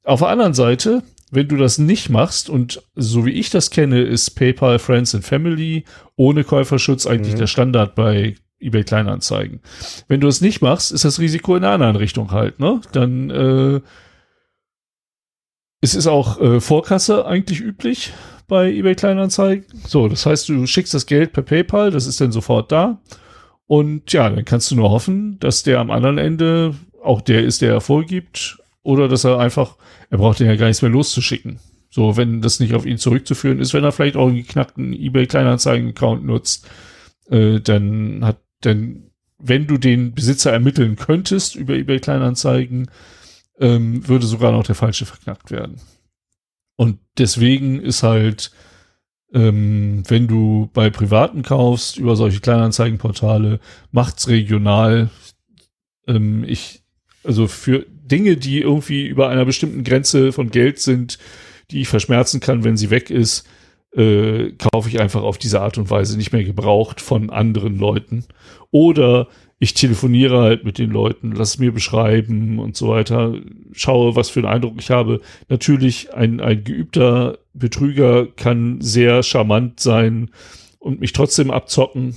Auf 0.02 0.18
der 0.18 0.28
anderen 0.30 0.54
Seite, 0.54 1.04
wenn 1.30 1.46
du 1.46 1.56
das 1.56 1.78
nicht 1.78 2.11
machst 2.11 2.50
und 2.50 2.82
so 2.96 3.24
wie 3.24 3.30
ich 3.30 3.50
das 3.50 3.70
kenne, 3.70 4.02
ist 4.02 4.30
PayPal 4.30 4.80
Friends 4.80 5.14
and 5.14 5.24
Family 5.24 5.84
ohne 6.16 6.42
Käuferschutz 6.42 7.06
eigentlich 7.06 7.34
Mhm. 7.34 7.38
der 7.38 7.46
Standard 7.46 7.94
bei 7.94 8.34
eBay 8.59 8.82
Kleinanzeigen. 8.82 9.61
Wenn 10.09 10.18
du 10.18 10.26
es 10.26 10.40
nicht 10.40 10.62
machst, 10.62 10.90
ist 10.90 11.04
das 11.04 11.20
Risiko 11.20 11.54
in 11.54 11.62
einer 11.62 11.74
anderen 11.74 11.94
Richtung 11.94 12.32
halt, 12.32 12.59
ne? 12.59 12.80
Dann 12.90 13.30
äh, 13.30 13.80
es 15.81 15.95
ist 15.95 16.07
auch 16.07 16.41
äh, 16.41 16.61
Vorkasse 16.61 17.26
eigentlich 17.26 17.61
üblich 17.61 18.12
bei 18.47 18.72
eBay 18.72 18.95
Kleinanzeigen. 18.95 19.66
So, 19.87 20.09
das 20.09 20.26
heißt, 20.26 20.49
du 20.49 20.66
schickst 20.66 20.95
das 20.95 21.07
Geld 21.07 21.33
per 21.33 21.43
PayPal, 21.43 21.91
das 21.91 22.07
ist 22.07 22.20
dann 22.20 22.33
sofort 22.33 22.72
da. 22.72 23.01
Und 23.66 24.12
ja, 24.12 24.29
dann 24.31 24.45
kannst 24.45 24.70
du 24.70 24.76
nur 24.76 24.91
hoffen, 24.91 25.39
dass 25.41 25.62
der 25.62 25.79
am 25.79 25.91
anderen 25.91 26.18
Ende 26.18 26.74
auch 27.03 27.20
der 27.20 27.45
ist, 27.45 27.61
der 27.62 27.72
er 27.72 27.81
vorgibt, 27.81 28.59
oder 28.83 29.07
dass 29.07 29.24
er 29.24 29.39
einfach, 29.39 29.76
er 30.09 30.18
braucht 30.18 30.41
den 30.41 30.47
ja 30.47 30.57
gar 30.57 30.66
nichts 30.66 30.83
mehr 30.83 30.91
loszuschicken. 30.91 31.61
So, 31.91 32.16
wenn 32.16 32.41
das 32.41 32.61
nicht 32.61 32.74
auf 32.74 32.87
ihn 32.87 32.99
zurückzuführen 32.99 33.61
ist, 33.61 33.74
wenn 33.74 33.85
er 33.85 33.93
vielleicht 33.93 34.16
auch 34.16 34.29
einen 34.29 34.37
geknackten 34.37 34.93
eBay 34.95 35.26
Kleinanzeigen-Account 35.26 36.24
nutzt, 36.24 36.66
äh, 37.31 37.61
dann 37.61 38.24
hat, 38.24 38.41
dann, 38.62 39.11
wenn 39.39 39.66
du 39.66 39.76
den 39.76 40.14
Besitzer 40.14 40.53
ermitteln 40.53 40.97
könntest 40.97 41.55
über 41.55 41.74
eBay 41.74 42.01
Kleinanzeigen, 42.01 42.91
ähm, 43.61 44.06
würde 44.06 44.26
sogar 44.26 44.52
noch 44.52 44.64
der 44.64 44.74
falsche 44.74 45.06
verknackt 45.06 45.50
werden. 45.50 45.80
Und 46.76 46.98
deswegen 47.18 47.80
ist 47.80 48.02
halt, 48.02 48.52
ähm, 49.32 50.02
wenn 50.09 50.28
du 50.28 50.70
bei 50.72 50.90
Privaten 50.90 51.42
kaufst, 51.42 51.98
über 51.98 52.16
solche 52.16 52.40
Kleinanzeigenportale, 52.40 53.61
macht's 53.90 54.28
regional. 54.28 55.11
Ähm, 56.06 56.44
ich, 56.44 56.82
also 57.24 57.48
für 57.48 57.84
Dinge, 57.88 58.36
die 58.36 58.61
irgendwie 58.61 59.06
über 59.06 59.28
einer 59.28 59.44
bestimmten 59.44 59.84
Grenze 59.84 60.32
von 60.32 60.50
Geld 60.50 60.78
sind, 60.78 61.18
die 61.70 61.80
ich 61.82 61.88
verschmerzen 61.88 62.40
kann, 62.40 62.64
wenn 62.64 62.76
sie 62.76 62.90
weg 62.90 63.11
ist, 63.11 63.46
äh, 63.92 64.52
kaufe 64.52 64.88
ich 64.88 65.00
einfach 65.00 65.22
auf 65.22 65.38
diese 65.38 65.61
Art 65.61 65.78
und 65.78 65.90
Weise 65.90 66.16
nicht 66.16 66.32
mehr 66.32 66.44
gebraucht 66.44 67.00
von 67.00 67.30
anderen 67.30 67.76
Leuten. 67.76 68.24
Oder 68.70 69.28
ich 69.61 69.74
telefoniere 69.74 70.40
halt 70.40 70.64
mit 70.64 70.78
den 70.78 70.90
Leuten, 70.90 71.32
lass 71.32 71.59
mir 71.59 71.72
beschreiben 71.72 72.59
und 72.59 72.76
so 72.76 72.88
weiter, 72.88 73.34
schaue, 73.72 74.14
was 74.14 74.30
für 74.30 74.40
einen 74.40 74.48
Eindruck 74.48 74.74
ich 74.78 74.90
habe. 74.90 75.20
Natürlich, 75.48 76.14
ein, 76.14 76.40
ein 76.40 76.62
geübter 76.62 77.38
Betrüger 77.54 78.26
kann 78.26 78.80
sehr 78.80 79.22
charmant 79.22 79.80
sein 79.80 80.30
und 80.78 81.00
mich 81.00 81.12
trotzdem 81.12 81.50
abzocken. 81.50 82.14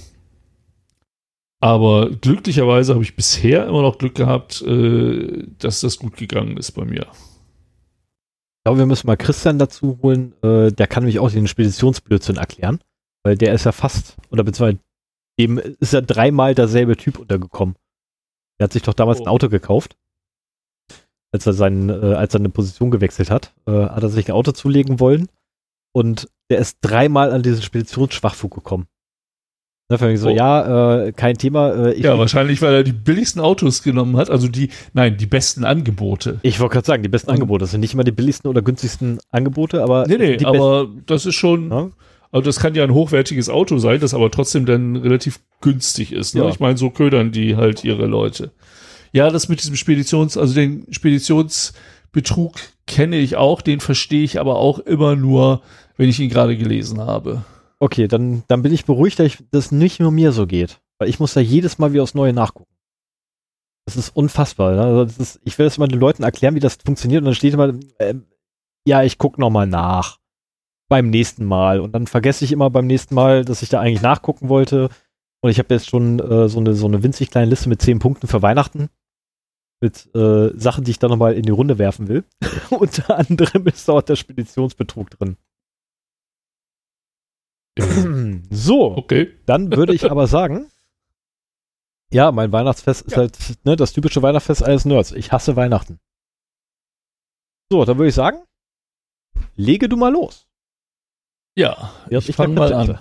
Aber 1.59 2.09
glücklicherweise 2.09 2.93
habe 2.93 3.03
ich 3.03 3.15
bisher 3.15 3.67
immer 3.67 3.81
noch 3.81 3.97
Glück 3.97 4.15
gehabt, 4.15 4.61
äh, 4.61 5.43
dass 5.59 5.81
das 5.81 5.97
gut 5.97 6.17
gegangen 6.17 6.57
ist 6.57 6.71
bei 6.71 6.85
mir. 6.85 7.07
Ich 8.61 8.65
glaube, 8.65 8.79
wir 8.79 8.85
müssen 8.85 9.07
mal 9.07 9.17
Christian 9.17 9.57
dazu 9.57 9.99
holen. 10.03 10.33
Äh, 10.43 10.71
der 10.71 10.87
kann 10.87 11.03
nämlich 11.03 11.19
auch 11.19 11.31
den 11.31 11.47
Speditionsblödsinn 11.47 12.37
erklären. 12.37 12.79
Weil 13.23 13.37
der 13.37 13.53
ist 13.53 13.65
ja 13.65 13.71
fast, 13.71 14.17
oder 14.31 14.43
beziehungsweise 14.43 14.79
dem 15.47 15.57
ist 15.79 15.93
ja 15.93 16.01
dreimal 16.01 16.55
derselbe 16.55 16.97
Typ 16.97 17.19
untergekommen. 17.19 17.75
Der 18.59 18.65
hat 18.65 18.73
sich 18.73 18.83
doch 18.83 18.93
damals 18.93 19.19
Oh. 19.19 19.23
ein 19.23 19.27
Auto 19.29 19.49
gekauft. 19.49 19.95
Als 21.33 21.47
er, 21.47 21.53
seinen, 21.53 21.89
äh, 21.89 22.13
als 22.15 22.33
er 22.33 22.41
eine 22.41 22.49
Position 22.49 22.91
gewechselt 22.91 23.31
hat, 23.31 23.53
äh, 23.65 23.71
hat 23.71 24.03
er 24.03 24.09
sich 24.09 24.27
ein 24.27 24.33
Auto 24.35 24.51
zulegen 24.51 24.99
wollen. 24.99 25.29
Und 25.93 26.29
der 26.49 26.59
ist 26.59 26.79
dreimal 26.81 27.31
an 27.31 27.41
diesen 27.41 27.61
Speditionsschwachfug 27.61 28.53
gekommen. 28.53 28.87
Da 29.89 29.97
fand 29.97 30.13
ich 30.13 30.19
so, 30.21 30.29
Oh. 30.29 30.35
ja, 30.35 31.03
äh, 31.05 31.11
kein 31.11 31.37
Thema. 31.37 31.87
Äh, 31.87 31.99
ja, 32.01 32.17
wahrscheinlich, 32.17 32.61
weil 32.61 32.73
er 32.73 32.83
die 32.83 32.93
billigsten 32.93 33.41
Autos 33.41 33.83
genommen 33.83 34.15
hat, 34.17 34.29
also 34.29 34.47
die, 34.47 34.69
nein, 34.93 35.17
die 35.17 35.25
besten 35.25 35.65
Angebote. 35.65 36.39
ich 36.43 36.59
wollte 36.61 36.73
gerade 36.73 36.87
sagen, 36.87 37.03
die 37.03 37.09
besten 37.09 37.29
Angebote. 37.31 37.63
Das 37.63 37.71
sind 37.71 37.81
nicht 37.81 37.93
immer 37.93 38.03
die 38.05 38.11
billigsten 38.13 38.49
oder 38.49 38.61
günstigsten 38.61 39.19
Angebote, 39.31 39.83
aber 39.83 40.05
Nee, 40.07 40.17
nee, 40.17 40.45
aber 40.45 40.87
das 41.07 41.25
ist 41.25 41.35
schon, 41.35 41.69
besten. 41.69 41.93
Also 42.31 42.45
das 42.45 42.59
kann 42.59 42.75
ja 42.75 42.83
ein 42.83 42.93
hochwertiges 42.93 43.49
Auto 43.49 43.77
sein, 43.77 43.99
das 43.99 44.13
aber 44.13 44.31
trotzdem 44.31 44.65
dann 44.65 44.95
relativ 44.95 45.39
günstig 45.61 46.11
ist. 46.13 46.33
Ne? 46.35 46.41
Ja. 46.43 46.49
Ich 46.49 46.59
meine, 46.59 46.77
so 46.77 46.89
ködern 46.89 47.31
die 47.31 47.55
halt 47.55 47.83
ihre 47.83 48.05
Leute. 48.05 48.51
Ja, 49.13 49.29
das 49.29 49.49
mit 49.49 49.59
diesem 49.61 49.75
Speditions, 49.75 50.37
also 50.37 50.53
den 50.53 50.85
Speditionsbetrug 50.91 52.55
kenne 52.87 53.17
ich 53.17 53.35
auch, 53.35 53.61
den 53.61 53.79
verstehe 53.79 54.23
ich 54.23 54.39
aber 54.39 54.55
auch 54.57 54.79
immer 54.79 55.15
nur, 55.15 55.61
wenn 55.97 56.09
ich 56.09 56.19
ihn 56.19 56.29
gerade 56.29 56.57
gelesen 56.57 57.01
habe. 57.01 57.43
Okay, 57.79 58.07
dann, 58.07 58.43
dann 58.47 58.61
bin 58.61 58.73
ich 58.73 58.85
beruhigt, 58.85 59.19
dass 59.19 59.27
ich- 59.27 59.43
das 59.51 59.71
nicht 59.71 59.99
nur 59.99 60.11
mir 60.11 60.31
so 60.31 60.45
geht. 60.47 60.79
Weil 60.99 61.09
ich 61.09 61.19
muss 61.19 61.33
da 61.33 61.39
jedes 61.39 61.79
Mal 61.79 61.93
wieder 61.93 62.03
aufs 62.03 62.13
Neue 62.13 62.31
nachgucken. 62.33 62.71
Das 63.85 63.95
ist 63.97 64.15
unfassbar. 64.15 64.73
Ne? 64.75 64.81
Also 64.83 65.05
das 65.05 65.17
ist, 65.17 65.41
ich 65.43 65.57
will 65.57 65.65
das 65.65 65.77
mal 65.79 65.87
den 65.87 65.99
Leuten 65.99 66.23
erklären, 66.23 66.53
wie 66.55 66.59
das 66.59 66.77
funktioniert 66.85 67.21
und 67.21 67.25
dann 67.25 67.35
steht 67.35 67.53
immer, 67.55 67.73
ähm, 67.99 68.25
ja, 68.85 69.03
ich 69.03 69.17
gucke 69.17 69.41
nochmal 69.41 69.65
nach. 69.67 70.19
Beim 70.91 71.09
nächsten 71.09 71.45
Mal. 71.45 71.79
Und 71.79 71.93
dann 71.93 72.05
vergesse 72.05 72.43
ich 72.43 72.51
immer 72.51 72.69
beim 72.69 72.85
nächsten 72.85 73.15
Mal, 73.15 73.45
dass 73.45 73.61
ich 73.61 73.69
da 73.69 73.79
eigentlich 73.79 74.01
nachgucken 74.01 74.49
wollte. 74.49 74.89
Und 75.41 75.49
ich 75.49 75.57
habe 75.57 75.73
jetzt 75.73 75.89
schon 75.89 76.19
äh, 76.19 76.49
so, 76.49 76.59
eine, 76.59 76.73
so 76.73 76.85
eine 76.85 77.01
winzig 77.01 77.31
kleine 77.31 77.49
Liste 77.49 77.69
mit 77.69 77.81
zehn 77.81 77.99
Punkten 77.99 78.27
für 78.27 78.41
Weihnachten. 78.41 78.89
Mit 79.79 80.13
äh, 80.13 80.49
Sachen, 80.59 80.83
die 80.83 80.91
ich 80.91 80.99
dann 80.99 81.09
nochmal 81.09 81.33
in 81.35 81.43
die 81.43 81.51
Runde 81.51 81.77
werfen 81.77 82.09
will. 82.09 82.25
Unter 82.69 83.17
anderem 83.17 83.65
ist 83.67 83.87
da 83.87 83.93
auch 83.93 84.01
der 84.01 84.17
Speditionsbetrug 84.17 85.09
drin. 85.11 85.37
so, 88.49 88.97
Okay. 88.97 89.33
dann 89.45 89.71
würde 89.73 89.93
ich 89.95 90.11
aber 90.11 90.27
sagen, 90.27 90.69
ja, 92.11 92.33
mein 92.33 92.51
Weihnachtsfest 92.51 93.03
ist 93.03 93.11
Ja. 93.13 93.19
halt 93.19 93.37
ne, 93.63 93.77
das 93.77 93.93
typische 93.93 94.21
Weihnachtsfest 94.21 94.61
eines 94.61 94.83
Nerds. 94.83 95.13
Ich 95.13 95.31
hasse 95.31 95.55
Weihnachten. 95.55 95.99
So, 97.71 97.85
dann 97.85 97.97
würde 97.97 98.09
ich 98.09 98.15
sagen, 98.15 98.43
lege 99.55 99.87
du 99.87 99.95
mal 99.95 100.11
los. 100.11 100.47
Ja, 101.55 101.91
Während 102.07 102.29
ich 102.29 102.35
fange 102.35 102.53
mal 102.55 102.73
an. 102.73 102.99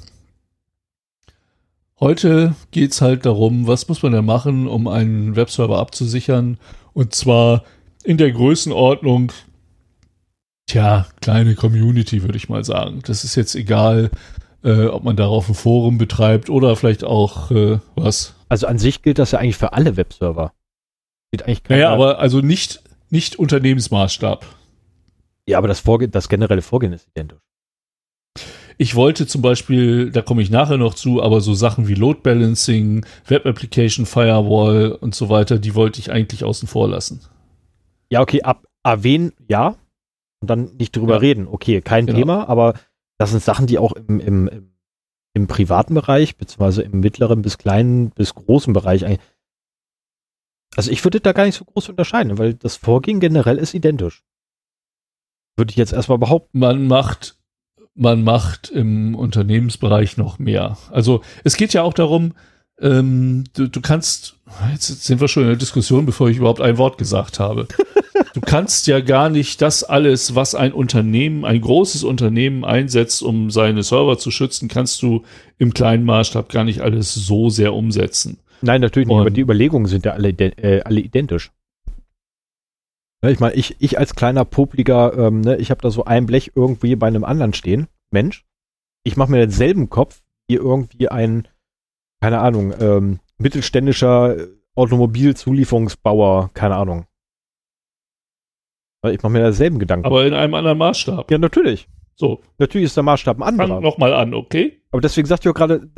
Heute 2.00 2.54
geht's 2.70 3.02
halt 3.02 3.26
darum, 3.26 3.66
was 3.66 3.86
muss 3.88 4.02
man 4.02 4.12
denn 4.12 4.24
machen, 4.24 4.66
um 4.66 4.88
einen 4.88 5.36
Webserver 5.36 5.78
abzusichern? 5.78 6.58
Und 6.94 7.14
zwar 7.14 7.64
in 8.02 8.16
der 8.16 8.32
Größenordnung, 8.32 9.32
tja, 10.66 11.06
kleine 11.20 11.54
Community, 11.54 12.22
würde 12.22 12.38
ich 12.38 12.48
mal 12.48 12.64
sagen. 12.64 13.00
Das 13.04 13.22
ist 13.22 13.34
jetzt 13.34 13.54
egal, 13.54 14.10
äh, 14.64 14.86
ob 14.86 15.04
man 15.04 15.16
darauf 15.16 15.48
ein 15.48 15.54
Forum 15.54 15.98
betreibt 15.98 16.48
oder 16.48 16.74
vielleicht 16.74 17.04
auch 17.04 17.50
äh, 17.50 17.78
was. 17.96 18.34
Also 18.48 18.66
an 18.66 18.78
sich 18.78 19.02
gilt 19.02 19.18
das 19.18 19.32
ja 19.32 19.38
eigentlich 19.38 19.58
für 19.58 19.74
alle 19.74 19.96
Webserver. 19.96 20.52
Geht 21.30 21.44
eigentlich 21.44 21.62
Naja, 21.68 21.90
aber 21.92 22.18
also 22.18 22.40
nicht, 22.40 22.82
nicht 23.10 23.38
Unternehmensmaßstab. 23.38 24.44
ja, 25.46 25.58
aber 25.58 25.68
das, 25.68 25.80
Vorge 25.80 26.08
das 26.08 26.28
generelle 26.28 26.62
Vorgehen 26.62 26.94
ist 26.94 27.06
identisch. 27.08 27.38
Ich 28.82 28.94
wollte 28.94 29.26
zum 29.26 29.42
Beispiel, 29.42 30.10
da 30.10 30.22
komme 30.22 30.40
ich 30.40 30.48
nachher 30.48 30.78
noch 30.78 30.94
zu, 30.94 31.22
aber 31.22 31.42
so 31.42 31.52
Sachen 31.52 31.86
wie 31.86 31.92
Load 31.92 32.20
Balancing, 32.22 33.04
Web 33.26 33.44
Application 33.44 34.06
Firewall 34.06 34.92
und 34.92 35.14
so 35.14 35.28
weiter, 35.28 35.58
die 35.58 35.74
wollte 35.74 36.00
ich 36.00 36.10
eigentlich 36.10 36.44
außen 36.44 36.66
vor 36.66 36.88
lassen. 36.88 37.20
Ja, 38.08 38.22
okay, 38.22 38.40
ab 38.40 38.66
erwähnen, 38.82 39.34
ja. 39.48 39.76
Und 40.40 40.48
dann 40.48 40.76
nicht 40.78 40.96
drüber 40.96 41.16
Ja. 41.16 41.18
reden. 41.18 41.46
Okay, 41.46 41.82
kein 41.82 42.06
Genau. 42.06 42.18
Thema, 42.18 42.48
aber 42.48 42.72
das 43.18 43.32
sind 43.32 43.42
Sachen, 43.42 43.66
die 43.66 43.76
auch 43.76 43.92
im, 43.92 44.18
im, 44.18 44.48
im, 44.48 44.72
im 45.34 45.46
privaten 45.46 45.92
Bereich, 45.92 46.38
beziehungsweise 46.38 46.80
im 46.80 47.00
mittleren 47.00 47.42
bis 47.42 47.58
kleinen 47.58 48.08
bis 48.12 48.34
großen 48.34 48.72
Bereich 48.72 49.04
eigentlich. 49.04 49.20
Also 50.74 50.90
ich 50.90 51.04
würde 51.04 51.20
da 51.20 51.32
gar 51.34 51.44
nicht 51.44 51.56
so 51.56 51.66
groß 51.66 51.90
unterscheiden, 51.90 52.38
weil 52.38 52.54
das 52.54 52.76
Vorgehen 52.76 53.20
generell 53.20 53.58
ist 53.58 53.74
identisch. 53.74 54.24
Würde 55.58 55.70
ich 55.70 55.76
jetzt 55.76 55.92
erstmal 55.92 56.16
behaupten. 56.16 56.58
Man 56.58 56.86
macht, 56.86 57.36
man 58.00 58.24
macht 58.24 58.70
im 58.70 59.14
Unternehmensbereich 59.14 60.16
noch 60.16 60.38
mehr. 60.38 60.78
Also 60.90 61.20
es 61.44 61.56
geht 61.56 61.74
ja 61.74 61.82
auch 61.82 61.92
darum, 61.92 62.32
ähm, 62.80 63.44
du, 63.54 63.68
du 63.68 63.82
kannst, 63.82 64.36
jetzt 64.72 65.04
sind 65.04 65.20
wir 65.20 65.28
schon 65.28 65.42
in 65.42 65.50
der 65.50 65.58
Diskussion, 65.58 66.06
bevor 66.06 66.30
ich 66.30 66.38
überhaupt 66.38 66.62
ein 66.62 66.78
Wort 66.78 66.96
gesagt 66.96 67.38
habe. 67.38 67.68
du 68.34 68.40
kannst 68.40 68.86
ja 68.86 69.00
gar 69.00 69.28
nicht 69.28 69.60
das 69.60 69.84
alles, 69.84 70.34
was 70.34 70.54
ein 70.54 70.72
Unternehmen, 70.72 71.44
ein 71.44 71.60
großes 71.60 72.02
Unternehmen 72.02 72.64
einsetzt, 72.64 73.22
um 73.22 73.50
seine 73.50 73.82
Server 73.82 74.16
zu 74.16 74.30
schützen, 74.30 74.68
kannst 74.68 75.02
du 75.02 75.24
im 75.58 75.74
kleinen 75.74 76.04
Maßstab 76.04 76.48
gar 76.48 76.64
nicht 76.64 76.80
alles 76.80 77.12
so 77.12 77.50
sehr 77.50 77.74
umsetzen. 77.74 78.38
Nein, 78.62 78.80
natürlich 78.80 79.08
nicht, 79.08 79.14
Und 79.14 79.20
aber 79.20 79.30
die 79.30 79.42
Überlegungen 79.42 79.86
sind 79.86 80.06
ja 80.06 80.12
alle, 80.12 80.30
äh, 80.30 80.80
alle 80.82 81.00
identisch. 81.00 81.50
Ne, 83.22 83.32
ich 83.32 83.40
meine, 83.40 83.54
ich, 83.54 83.76
ich 83.80 83.98
als 83.98 84.14
kleiner 84.14 84.44
Popliger, 84.44 85.16
ähm, 85.16 85.42
ne, 85.42 85.56
ich 85.56 85.70
habe 85.70 85.82
da 85.82 85.90
so 85.90 86.04
ein 86.04 86.26
Blech 86.26 86.52
irgendwie 86.54 86.96
bei 86.96 87.06
einem 87.06 87.24
anderen 87.24 87.52
stehen. 87.52 87.88
Mensch, 88.10 88.44
ich 89.04 89.16
mache 89.16 89.30
mir 89.30 89.38
denselben 89.38 89.90
Kopf 89.90 90.22
wie 90.48 90.54
irgendwie 90.54 91.08
ein, 91.08 91.46
keine 92.20 92.40
Ahnung, 92.40 92.74
ähm, 92.80 93.20
mittelständischer 93.38 94.36
Automobilzulieferungsbauer, 94.74 96.50
keine 96.54 96.76
Ahnung. 96.76 97.06
Ich 99.06 99.22
mache 99.22 99.32
mir 99.32 99.40
denselben 99.40 99.78
Gedanken. 99.78 100.06
Aber 100.06 100.26
in 100.26 100.34
einem 100.34 100.54
anderen 100.54 100.78
Maßstab. 100.78 101.30
Ja, 101.30 101.38
natürlich. 101.38 101.88
So. 102.16 102.40
Natürlich 102.58 102.86
ist 102.86 102.96
der 102.96 103.02
Maßstab 103.02 103.38
ein 103.38 103.42
anderer. 103.42 103.68
Fang 103.68 103.82
nochmal 103.82 104.12
an, 104.12 104.34
okay? 104.34 104.82
Aber 104.90 105.00
deswegen 105.00 105.26
sagt 105.26 105.44
ihr 105.44 105.52
auch 105.52 105.54
gerade, 105.54 105.88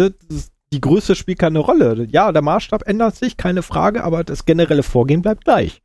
die 0.73 0.81
Größe 0.81 1.17
spielt 1.17 1.41
keine 1.41 1.59
Rolle. 1.59 2.07
Ja, 2.11 2.31
der 2.31 2.43
Maßstab 2.43 2.87
ändert 2.87 3.17
sich, 3.17 3.37
keine 3.37 3.63
Frage, 3.63 4.05
aber 4.05 4.23
das 4.23 4.45
generelle 4.45 4.85
Vorgehen 4.85 5.23
bleibt 5.23 5.45
gleich. 5.45 5.83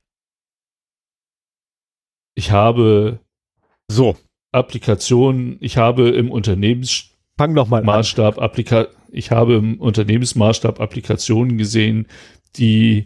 Ich 2.37 2.51
habe 2.51 3.19
so 3.87 4.15
Applikationen, 4.51 5.57
ich 5.59 5.77
habe 5.77 6.09
im 6.09 6.29
Unternehmens 6.29 7.09
Fang 7.35 7.53
noch 7.53 7.67
mal 7.67 7.83
Maßstab 7.83 8.39
Applika 8.39 8.87
ich 9.09 9.31
habe 9.31 9.55
im 9.55 9.79
Unternehmensmaßstab 9.79 10.79
Applikationen 10.79 11.57
gesehen, 11.57 12.05
die 12.55 13.05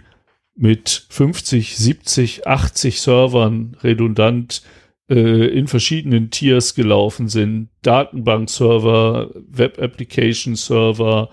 mit 0.55 1.05
50, 1.09 1.77
70, 1.77 2.45
80 2.45 2.99
Servern 2.99 3.77
redundant 3.81 4.63
äh, 5.09 5.47
in 5.47 5.67
verschiedenen 5.67 6.29
Tiers 6.31 6.75
gelaufen 6.75 7.29
sind. 7.29 7.69
Datenbank-Server, 7.83 9.29
Web-Application-Server, 9.49 11.29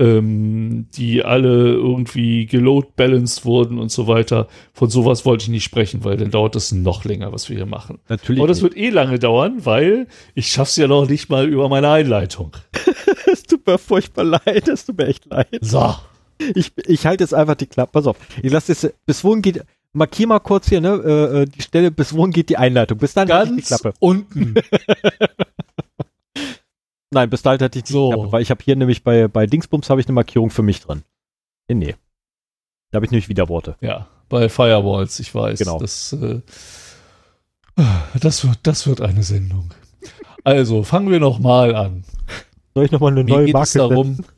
ähm, 0.00 0.86
die 0.94 1.22
alle 1.22 1.74
irgendwie 1.74 2.46
geload-balanced 2.46 3.44
wurden 3.44 3.78
und 3.78 3.92
so 3.92 4.06
weiter. 4.06 4.48
Von 4.72 4.88
sowas 4.88 5.26
wollte 5.26 5.42
ich 5.42 5.48
nicht 5.50 5.64
sprechen, 5.64 6.04
weil 6.04 6.16
dann 6.16 6.30
dauert 6.30 6.54
das 6.54 6.72
noch 6.72 7.04
länger, 7.04 7.32
was 7.32 7.50
wir 7.50 7.56
hier 7.56 7.66
machen. 7.66 7.98
Natürlich. 8.08 8.40
Aber 8.40 8.48
das 8.48 8.62
wird 8.62 8.76
eh 8.76 8.88
lange 8.88 9.18
dauern, 9.18 9.66
weil 9.66 10.06
ich 10.34 10.50
schaff's 10.50 10.76
ja 10.76 10.88
noch 10.88 11.06
nicht 11.06 11.28
mal 11.28 11.46
über 11.46 11.68
meine 11.68 11.90
Einleitung. 11.90 12.52
es 13.30 13.42
tut 13.42 13.66
mir 13.66 13.76
furchtbar 13.76 14.24
leid, 14.24 14.68
es 14.68 14.86
tut 14.86 14.96
mir 14.96 15.06
echt 15.06 15.26
leid. 15.26 15.58
So. 15.60 15.94
Ich, 16.54 16.72
ich 16.86 17.04
halte 17.04 17.22
jetzt 17.22 17.34
einfach 17.34 17.56
die 17.56 17.66
Klappe. 17.66 17.92
Pass 17.92 18.06
auf. 18.06 18.16
Ich 18.42 18.50
lasse 18.50 18.72
jetzt, 18.72 18.94
bis 19.04 19.22
wohin 19.22 19.42
geht, 19.42 19.62
markier 19.92 20.26
mal 20.26 20.38
kurz 20.38 20.70
hier, 20.70 20.80
ne, 20.80 21.02
äh, 21.04 21.42
äh 21.42 21.44
die 21.44 21.60
Stelle, 21.60 21.90
bis 21.90 22.14
wohin 22.14 22.32
geht 22.32 22.48
die 22.48 22.56
Einleitung. 22.56 22.96
Bis 22.96 23.12
dann 23.12 23.28
Ganz 23.28 23.54
die 23.54 23.62
Klappe. 23.62 23.92
unten. 23.98 24.54
Nein, 27.12 27.28
bis 27.28 27.42
dahin 27.42 27.60
hatte 27.60 27.78
ich 27.78 27.84
die 27.84 27.92
so. 27.92 28.10
Klappe, 28.10 28.32
weil 28.32 28.42
ich 28.42 28.50
habe 28.50 28.62
hier 28.62 28.76
nämlich 28.76 29.02
bei, 29.02 29.26
bei 29.26 29.46
Dingsbums 29.46 29.90
habe 29.90 30.00
ich 30.00 30.06
eine 30.06 30.14
Markierung 30.14 30.50
für 30.50 30.62
mich 30.62 30.80
drin. 30.80 31.02
Nee, 31.68 31.74
nee. 31.74 31.96
Da 32.90 32.96
habe 32.96 33.06
ich 33.06 33.10
nämlich 33.10 33.28
wieder 33.28 33.48
Worte. 33.48 33.76
Ja, 33.80 34.08
bei 34.28 34.48
Firewalls, 34.48 35.18
ich 35.20 35.34
weiß. 35.34 35.58
Genau. 35.58 35.78
Das, 35.78 36.12
äh, 36.12 36.40
das, 38.20 38.46
wird, 38.46 38.58
das 38.62 38.86
wird 38.86 39.00
eine 39.00 39.22
Sendung. 39.22 39.74
Also, 40.44 40.84
fangen 40.84 41.10
wir 41.10 41.20
nochmal 41.20 41.74
an. 41.74 42.04
Soll 42.74 42.84
ich 42.84 42.92
nochmal 42.92 43.12
eine 43.12 43.26
Wie 43.26 43.30
neue 43.30 43.44
geht 43.46 43.54
Marke 43.54 43.66
es 43.66 43.72
darum? 43.72 44.14
Setzen? 44.14 44.32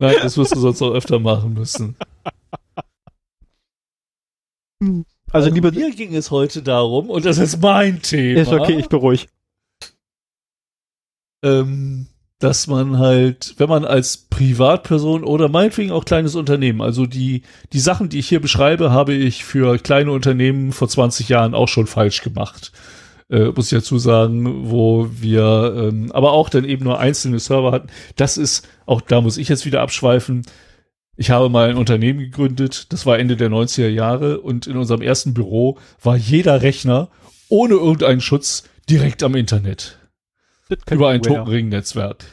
Nein, 0.00 0.16
das 0.22 0.36
wirst 0.36 0.54
du 0.54 0.60
sonst 0.60 0.80
auch 0.80 0.92
öfter 0.92 1.18
machen 1.18 1.54
müssen. 1.54 1.96
Also, 4.80 5.04
also 5.32 5.50
liebe 5.50 5.72
mir 5.72 5.90
ging 5.90 6.14
es 6.14 6.30
heute 6.30 6.62
darum, 6.62 7.10
und 7.10 7.24
das 7.24 7.38
ist 7.38 7.60
mein 7.60 8.00
Thema. 8.00 8.40
Ist 8.40 8.52
okay, 8.52 8.78
ich 8.78 8.88
beruhige 8.88 9.26
ähm, 11.42 12.08
dass 12.38 12.68
man 12.68 12.98
halt, 12.98 13.54
wenn 13.58 13.68
man 13.68 13.84
als 13.84 14.16
Privatperson 14.16 15.24
oder 15.24 15.48
meinetwegen 15.48 15.90
auch 15.90 16.04
kleines 16.04 16.36
Unternehmen, 16.36 16.80
also 16.80 17.06
die, 17.06 17.42
die 17.72 17.80
Sachen, 17.80 18.08
die 18.08 18.20
ich 18.20 18.28
hier 18.28 18.40
beschreibe, 18.40 18.92
habe 18.92 19.12
ich 19.12 19.44
für 19.44 19.76
kleine 19.78 20.12
Unternehmen 20.12 20.72
vor 20.72 20.88
20 20.88 21.28
Jahren 21.28 21.54
auch 21.54 21.68
schon 21.68 21.88
falsch 21.88 22.22
gemacht. 22.22 22.72
Äh, 23.28 23.46
muss 23.46 23.72
ich 23.72 23.78
dazu 23.78 23.98
sagen, 23.98 24.70
wo 24.70 25.08
wir 25.12 25.74
ähm, 25.76 26.12
aber 26.12 26.32
auch 26.32 26.48
dann 26.48 26.64
eben 26.64 26.84
nur 26.84 27.00
einzelne 27.00 27.40
Server 27.40 27.72
hatten. 27.72 27.88
Das 28.16 28.38
ist, 28.38 28.66
auch 28.86 29.00
da 29.00 29.20
muss 29.20 29.36
ich 29.36 29.48
jetzt 29.48 29.66
wieder 29.66 29.82
abschweifen. 29.82 30.46
Ich 31.16 31.30
habe 31.30 31.48
mal 31.48 31.68
ein 31.68 31.76
Unternehmen 31.76 32.20
gegründet, 32.20 32.92
das 32.92 33.04
war 33.04 33.18
Ende 33.18 33.36
der 33.36 33.50
90er 33.50 33.88
Jahre 33.88 34.40
und 34.40 34.68
in 34.68 34.76
unserem 34.76 35.02
ersten 35.02 35.34
Büro 35.34 35.76
war 36.00 36.16
jeder 36.16 36.62
Rechner 36.62 37.08
ohne 37.48 37.74
irgendeinen 37.74 38.20
Schutz 38.20 38.62
direkt 38.88 39.24
am 39.24 39.34
Internet 39.34 39.97
über 40.90 41.08
ein 41.08 41.22
Token-Ring-Netzwerk. 41.22 42.24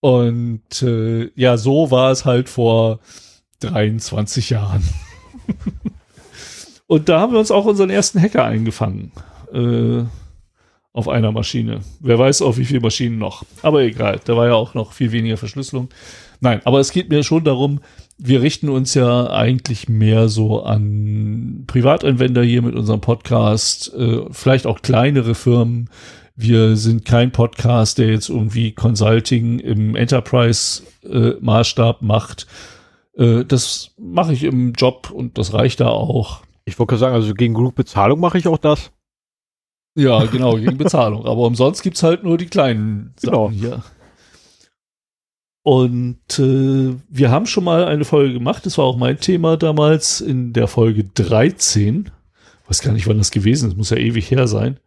Und 0.00 0.82
äh, 0.82 1.30
ja, 1.34 1.56
so 1.56 1.90
war 1.90 2.10
es 2.10 2.24
halt 2.24 2.48
vor 2.48 3.00
23 3.60 4.50
Jahren. 4.50 4.82
Und 6.86 7.08
da 7.08 7.20
haben 7.20 7.32
wir 7.32 7.38
uns 7.38 7.50
auch 7.50 7.64
unseren 7.64 7.90
ersten 7.90 8.20
Hacker 8.20 8.44
eingefangen. 8.44 9.12
Äh, 9.52 10.04
auf 10.94 11.08
einer 11.08 11.32
Maschine. 11.32 11.80
Wer 12.00 12.18
weiß 12.18 12.40
auf 12.40 12.56
wie 12.56 12.64
viele 12.64 12.80
Maschinen 12.80 13.18
noch. 13.18 13.44
Aber 13.62 13.82
egal, 13.82 14.20
da 14.24 14.36
war 14.36 14.46
ja 14.46 14.54
auch 14.54 14.74
noch 14.74 14.92
viel 14.92 15.10
weniger 15.10 15.36
Verschlüsselung. 15.36 15.88
Nein, 16.40 16.60
aber 16.64 16.78
es 16.78 16.92
geht 16.92 17.08
mir 17.08 17.24
schon 17.24 17.42
darum, 17.42 17.80
wir 18.16 18.42
richten 18.42 18.68
uns 18.68 18.94
ja 18.94 19.28
eigentlich 19.28 19.88
mehr 19.88 20.28
so 20.28 20.62
an 20.62 21.64
Privatanwender 21.66 22.44
hier 22.44 22.62
mit 22.62 22.76
unserem 22.76 23.00
Podcast, 23.00 23.92
äh, 23.94 24.20
vielleicht 24.30 24.66
auch 24.66 24.82
kleinere 24.82 25.34
Firmen, 25.34 25.90
wir 26.36 26.76
sind 26.76 27.04
kein 27.04 27.32
Podcast, 27.32 27.98
der 27.98 28.08
jetzt 28.08 28.28
irgendwie 28.28 28.72
Consulting 28.72 29.60
im 29.60 29.94
Enterprise-Maßstab 29.94 32.02
äh, 32.02 32.04
macht. 32.04 32.46
Äh, 33.16 33.44
das 33.44 33.92
mache 33.98 34.32
ich 34.32 34.44
im 34.44 34.72
Job 34.72 35.10
und 35.10 35.38
das 35.38 35.52
reicht 35.52 35.80
da 35.80 35.88
auch. 35.88 36.42
Ich 36.64 36.78
wollte 36.78 36.96
sagen, 36.96 37.14
also 37.14 37.34
gegen 37.34 37.54
genug 37.54 37.74
Bezahlung 37.74 38.20
mache 38.20 38.38
ich 38.38 38.48
auch 38.48 38.58
das. 38.58 38.90
Ja, 39.96 40.24
genau, 40.24 40.56
gegen 40.56 40.76
Bezahlung. 40.76 41.26
Aber 41.26 41.46
umsonst 41.46 41.82
gibt's 41.82 42.02
halt 42.02 42.24
nur 42.24 42.36
die 42.36 42.46
kleinen 42.46 43.14
genau. 43.20 43.46
Sachen 43.46 43.58
hier. 43.58 43.82
Und 45.62 46.38
äh, 46.38 46.94
wir 47.08 47.30
haben 47.30 47.46
schon 47.46 47.64
mal 47.64 47.84
eine 47.84 48.04
Folge 48.04 48.34
gemacht, 48.34 48.66
das 48.66 48.76
war 48.76 48.84
auch 48.84 48.98
mein 48.98 49.18
Thema 49.18 49.56
damals 49.56 50.20
in 50.20 50.52
der 50.52 50.66
Folge 50.66 51.04
13. 51.04 52.10
Ich 52.62 52.68
weiß 52.68 52.82
gar 52.82 52.92
nicht, 52.92 53.06
wann 53.06 53.18
das 53.18 53.30
gewesen 53.30 53.70
ist, 53.70 53.76
muss 53.76 53.90
ja 53.90 53.96
ewig 53.96 54.30
her 54.30 54.46
sein. 54.46 54.78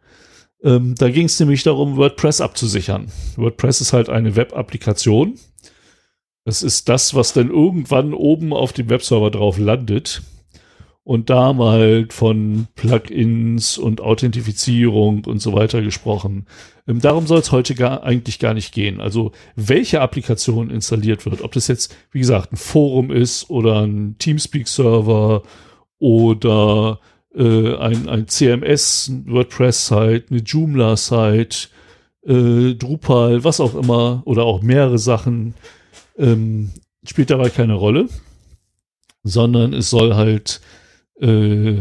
Ähm, 0.62 0.94
da 0.96 1.10
ging 1.10 1.26
es 1.26 1.38
nämlich 1.38 1.62
darum, 1.62 1.96
WordPress 1.96 2.40
abzusichern. 2.40 3.10
WordPress 3.36 3.80
ist 3.80 3.92
halt 3.92 4.08
eine 4.08 4.36
Web-Applikation. 4.36 5.38
Das 6.44 6.62
ist 6.62 6.88
das, 6.88 7.14
was 7.14 7.32
dann 7.32 7.50
irgendwann 7.50 8.14
oben 8.14 8.52
auf 8.52 8.72
dem 8.72 8.90
Webserver 8.90 9.30
drauf 9.30 9.58
landet. 9.58 10.22
Und 11.04 11.30
da 11.30 11.56
halt 11.56 12.12
von 12.12 12.66
Plugins 12.74 13.78
und 13.78 14.02
Authentifizierung 14.02 15.24
und 15.24 15.40
so 15.40 15.54
weiter 15.54 15.80
gesprochen. 15.80 16.46
Ähm, 16.86 17.00
darum 17.00 17.26
soll 17.26 17.38
es 17.38 17.52
heute 17.52 17.74
gar, 17.74 18.02
eigentlich 18.02 18.38
gar 18.38 18.52
nicht 18.52 18.74
gehen. 18.74 19.00
Also 19.00 19.32
welche 19.56 20.00
Applikation 20.00 20.68
installiert 20.68 21.24
wird, 21.24 21.40
ob 21.42 21.52
das 21.52 21.68
jetzt, 21.68 21.96
wie 22.10 22.18
gesagt, 22.18 22.52
ein 22.52 22.56
Forum 22.56 23.10
ist 23.10 23.48
oder 23.48 23.86
ein 23.86 24.16
Teamspeak-Server 24.18 25.42
oder 25.98 27.00
äh, 27.34 27.76
ein, 27.76 28.08
ein 28.08 28.28
CMS, 28.28 29.12
WordPress-Site, 29.26 30.26
eine 30.30 30.40
Joomla-Site, 30.40 31.68
äh, 32.26 32.74
Drupal, 32.74 33.44
was 33.44 33.60
auch 33.60 33.74
immer, 33.74 34.22
oder 34.24 34.44
auch 34.44 34.62
mehrere 34.62 34.98
Sachen, 34.98 35.54
ähm, 36.16 36.70
spielt 37.04 37.30
dabei 37.30 37.50
keine 37.50 37.74
Rolle, 37.74 38.08
sondern 39.22 39.72
es 39.72 39.90
soll 39.90 40.14
halt 40.14 40.60
äh, 41.20 41.76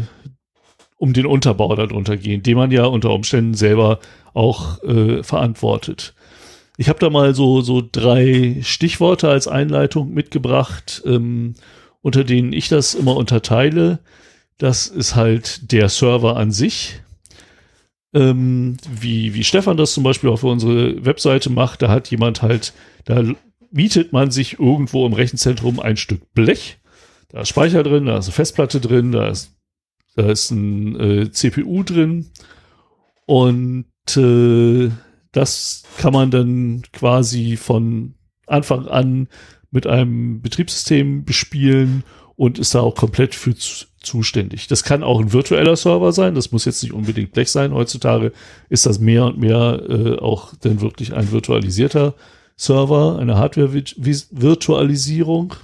um 0.97 1.13
den 1.13 1.25
Unterbau 1.25 1.75
darunter 1.75 2.17
gehen, 2.17 2.43
den 2.43 2.57
man 2.57 2.71
ja 2.71 2.85
unter 2.85 3.11
Umständen 3.11 3.53
selber 3.53 3.99
auch 4.33 4.81
äh, 4.83 5.23
verantwortet. 5.23 6.13
Ich 6.77 6.89
habe 6.89 6.99
da 6.99 7.09
mal 7.09 7.33
so, 7.33 7.61
so 7.61 7.83
drei 7.91 8.57
Stichworte 8.61 9.29
als 9.29 9.47
Einleitung 9.47 10.13
mitgebracht, 10.13 11.01
ähm, 11.05 11.55
unter 12.01 12.23
denen 12.23 12.53
ich 12.53 12.69
das 12.69 12.93
immer 12.93 13.15
unterteile. 13.15 13.99
Das 14.57 14.87
ist 14.87 15.15
halt 15.15 15.71
der 15.71 15.89
Server 15.89 16.37
an 16.37 16.51
sich. 16.51 17.01
Ähm, 18.13 18.77
wie, 18.89 19.33
wie 19.33 19.43
Stefan 19.43 19.77
das 19.77 19.93
zum 19.93 20.03
Beispiel 20.03 20.29
auch 20.29 20.37
für 20.37 20.47
unsere 20.47 21.05
Webseite 21.05 21.49
macht, 21.49 21.81
da 21.81 21.89
hat 21.89 22.09
jemand 22.09 22.41
halt, 22.41 22.73
da 23.05 23.23
mietet 23.71 24.13
man 24.13 24.31
sich 24.31 24.59
irgendwo 24.59 25.05
im 25.05 25.13
Rechenzentrum 25.13 25.79
ein 25.79 25.97
Stück 25.97 26.33
Blech. 26.33 26.79
Da 27.29 27.41
ist 27.41 27.49
Speicher 27.49 27.83
drin, 27.83 28.05
da 28.05 28.17
ist 28.17 28.25
eine 28.25 28.33
Festplatte 28.33 28.79
drin, 28.79 29.11
da 29.11 29.29
ist, 29.29 29.51
da 30.15 30.29
ist 30.29 30.51
ein 30.51 30.99
äh, 30.99 31.31
CPU 31.31 31.83
drin. 31.83 32.31
Und 33.25 33.85
äh, 34.15 34.89
das 35.33 35.83
kann 35.97 36.13
man 36.13 36.31
dann 36.31 36.83
quasi 36.93 37.57
von 37.57 38.15
Anfang 38.47 38.87
an 38.87 39.27
mit 39.69 39.85
einem 39.85 40.41
Betriebssystem 40.41 41.25
bespielen 41.25 42.03
und 42.37 42.57
ist 42.59 42.75
da 42.75 42.81
auch 42.81 42.93
komplett 42.95 43.33
für 43.35 43.53
zuständig. 43.55 44.67
Das 44.67 44.83
kann 44.83 45.03
auch 45.03 45.19
ein 45.19 45.33
virtueller 45.33 45.75
Server 45.75 46.13
sein, 46.13 46.35
das 46.35 46.53
muss 46.53 46.63
jetzt 46.65 46.83
nicht 46.83 46.93
unbedingt 46.93 47.31
Blech 47.33 47.49
sein. 47.51 47.73
Heutzutage 47.73 48.31
ist 48.69 48.85
das 48.85 48.99
mehr 48.99 49.25
und 49.25 49.39
mehr 49.39 49.81
äh, 49.89 50.19
auch 50.19 50.53
dann 50.61 50.79
wirklich 50.79 51.13
ein 51.13 51.31
virtualisierter 51.31 52.13
Server, 52.55 53.17
eine 53.19 53.37
Hardware-Virtualisierung. 53.37 55.55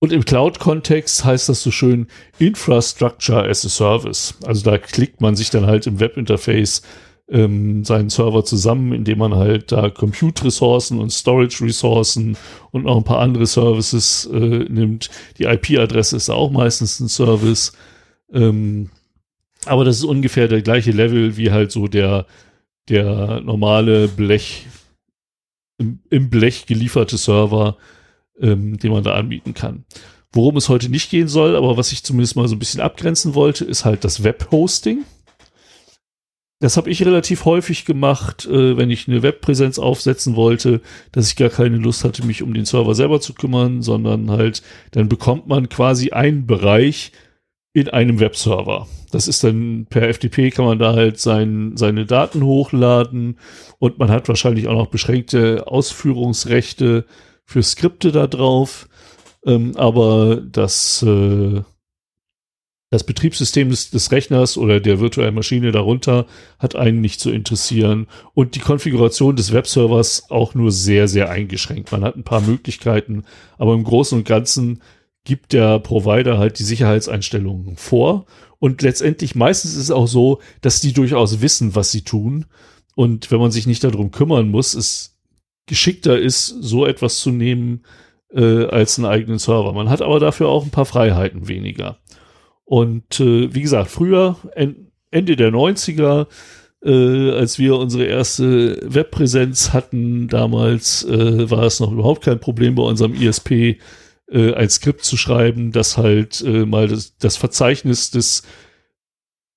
Und 0.00 0.12
im 0.12 0.24
Cloud-Kontext 0.24 1.24
heißt 1.24 1.48
das 1.48 1.62
so 1.62 1.70
schön 1.70 2.08
Infrastructure 2.40 3.48
as 3.48 3.64
a 3.64 3.68
Service. 3.68 4.34
Also 4.44 4.68
da 4.68 4.78
klickt 4.78 5.20
man 5.20 5.36
sich 5.36 5.50
dann 5.50 5.66
halt 5.66 5.86
im 5.86 6.00
Webinterface 6.00 6.82
ähm, 7.28 7.84
seinen 7.84 8.10
Server 8.10 8.44
zusammen, 8.44 8.92
indem 8.92 9.18
man 9.18 9.34
halt 9.34 9.72
da 9.72 9.90
Compute-Ressourcen 9.90 10.98
und 10.98 11.10
Storage-Ressourcen 11.10 12.36
und 12.70 12.84
noch 12.84 12.96
ein 12.96 13.04
paar 13.04 13.20
andere 13.20 13.46
Services 13.46 14.28
äh, 14.32 14.38
nimmt. 14.38 15.10
Die 15.38 15.44
IP-Adresse 15.44 16.16
ist 16.16 16.30
auch 16.30 16.50
meistens 16.50 17.00
ein 17.00 17.08
Service. 17.08 17.72
Ähm, 18.32 18.90
aber 19.66 19.84
das 19.84 19.98
ist 19.98 20.04
ungefähr 20.04 20.48
der 20.48 20.62
gleiche 20.62 20.90
Level 20.90 21.36
wie 21.36 21.50
halt 21.50 21.70
so 21.70 21.86
der, 21.86 22.26
der 22.88 23.40
normale 23.40 24.08
Blech, 24.08 24.66
im, 25.78 26.00
im 26.10 26.30
Blech 26.30 26.66
gelieferte 26.66 27.16
Server, 27.16 27.76
ähm, 28.40 28.78
den 28.78 28.92
man 28.92 29.04
da 29.04 29.14
anbieten 29.14 29.54
kann. 29.54 29.84
Worum 30.32 30.56
es 30.56 30.68
heute 30.68 30.88
nicht 30.88 31.10
gehen 31.10 31.28
soll, 31.28 31.56
aber 31.56 31.76
was 31.76 31.92
ich 31.92 32.02
zumindest 32.02 32.36
mal 32.36 32.48
so 32.48 32.56
ein 32.56 32.58
bisschen 32.58 32.80
abgrenzen 32.80 33.34
wollte, 33.34 33.64
ist 33.64 33.84
halt 33.84 34.04
das 34.04 34.24
Web-Hosting. 34.24 35.04
Das 36.62 36.76
habe 36.76 36.90
ich 36.90 37.04
relativ 37.04 37.44
häufig 37.44 37.86
gemacht, 37.86 38.46
äh, 38.46 38.76
wenn 38.76 38.88
ich 38.88 39.08
eine 39.08 39.24
Webpräsenz 39.24 39.80
aufsetzen 39.80 40.36
wollte, 40.36 40.80
dass 41.10 41.26
ich 41.26 41.34
gar 41.34 41.48
keine 41.48 41.76
Lust 41.76 42.04
hatte, 42.04 42.24
mich 42.24 42.40
um 42.40 42.54
den 42.54 42.66
Server 42.66 42.94
selber 42.94 43.20
zu 43.20 43.34
kümmern, 43.34 43.82
sondern 43.82 44.30
halt, 44.30 44.62
dann 44.92 45.08
bekommt 45.08 45.48
man 45.48 45.68
quasi 45.68 46.12
einen 46.12 46.46
Bereich 46.46 47.10
in 47.72 47.88
einem 47.88 48.20
Webserver. 48.20 48.86
Das 49.10 49.26
ist 49.26 49.42
dann 49.42 49.88
per 49.90 50.08
FTP 50.14 50.50
kann 50.50 50.64
man 50.64 50.78
da 50.78 50.94
halt 50.94 51.18
sein, 51.18 51.76
seine 51.76 52.06
Daten 52.06 52.44
hochladen 52.44 53.40
und 53.80 53.98
man 53.98 54.12
hat 54.12 54.28
wahrscheinlich 54.28 54.68
auch 54.68 54.76
noch 54.76 54.86
beschränkte 54.86 55.66
Ausführungsrechte 55.66 57.06
für 57.44 57.62
Skripte 57.64 58.12
da 58.12 58.28
drauf. 58.28 58.88
Ähm, 59.44 59.76
aber 59.76 60.36
das, 60.36 61.02
äh, 61.02 61.62
das 62.92 63.04
Betriebssystem 63.04 63.70
des, 63.70 63.88
des, 63.88 64.12
Rechners 64.12 64.58
oder 64.58 64.78
der 64.78 65.00
virtuellen 65.00 65.34
Maschine 65.34 65.72
darunter 65.72 66.26
hat 66.58 66.76
einen 66.76 67.00
nicht 67.00 67.20
zu 67.20 67.30
interessieren 67.30 68.06
und 68.34 68.54
die 68.54 68.60
Konfiguration 68.60 69.34
des 69.34 69.50
Webservers 69.50 70.28
auch 70.28 70.54
nur 70.54 70.70
sehr, 70.70 71.08
sehr 71.08 71.30
eingeschränkt. 71.30 71.90
Man 71.90 72.04
hat 72.04 72.16
ein 72.16 72.22
paar 72.22 72.42
Möglichkeiten, 72.42 73.24
aber 73.56 73.72
im 73.72 73.82
Großen 73.82 74.18
und 74.18 74.28
Ganzen 74.28 74.82
gibt 75.24 75.54
der 75.54 75.78
Provider 75.78 76.36
halt 76.36 76.58
die 76.58 76.64
Sicherheitseinstellungen 76.64 77.78
vor 77.78 78.26
und 78.58 78.82
letztendlich 78.82 79.34
meistens 79.34 79.72
ist 79.72 79.84
es 79.84 79.90
auch 79.90 80.06
so, 80.06 80.40
dass 80.60 80.82
die 80.82 80.92
durchaus 80.92 81.40
wissen, 81.40 81.74
was 81.74 81.92
sie 81.92 82.02
tun 82.02 82.44
und 82.94 83.30
wenn 83.30 83.40
man 83.40 83.52
sich 83.52 83.66
nicht 83.66 83.82
darum 83.84 84.10
kümmern 84.10 84.50
muss, 84.50 84.74
es 84.74 85.18
geschickter 85.64 86.18
ist, 86.18 86.48
so 86.60 86.84
etwas 86.84 87.20
zu 87.20 87.30
nehmen 87.30 87.84
äh, 88.34 88.66
als 88.66 88.98
einen 88.98 89.06
eigenen 89.06 89.38
Server. 89.38 89.72
Man 89.72 89.88
hat 89.88 90.02
aber 90.02 90.20
dafür 90.20 90.48
auch 90.48 90.64
ein 90.64 90.70
paar 90.70 90.84
Freiheiten 90.84 91.48
weniger. 91.48 91.98
Und 92.72 93.20
äh, 93.20 93.54
wie 93.54 93.60
gesagt, 93.60 93.90
früher, 93.90 94.38
en 94.54 94.90
Ende 95.10 95.36
der 95.36 95.52
90er, 95.52 96.26
äh, 96.82 97.30
als 97.32 97.58
wir 97.58 97.76
unsere 97.76 98.06
erste 98.06 98.80
Webpräsenz 98.82 99.74
hatten, 99.74 100.26
damals 100.26 101.04
äh, 101.04 101.50
war 101.50 101.64
es 101.64 101.80
noch 101.80 101.92
überhaupt 101.92 102.24
kein 102.24 102.40
Problem 102.40 102.76
bei 102.76 102.82
unserem 102.82 103.12
ISP, 103.12 103.78
äh, 104.30 104.54
ein 104.54 104.70
Skript 104.70 105.04
zu 105.04 105.18
schreiben, 105.18 105.72
das 105.72 105.98
halt 105.98 106.40
äh, 106.40 106.64
mal 106.64 106.88
das, 106.88 107.18
das 107.18 107.36
Verzeichnis 107.36 108.10
des, 108.10 108.42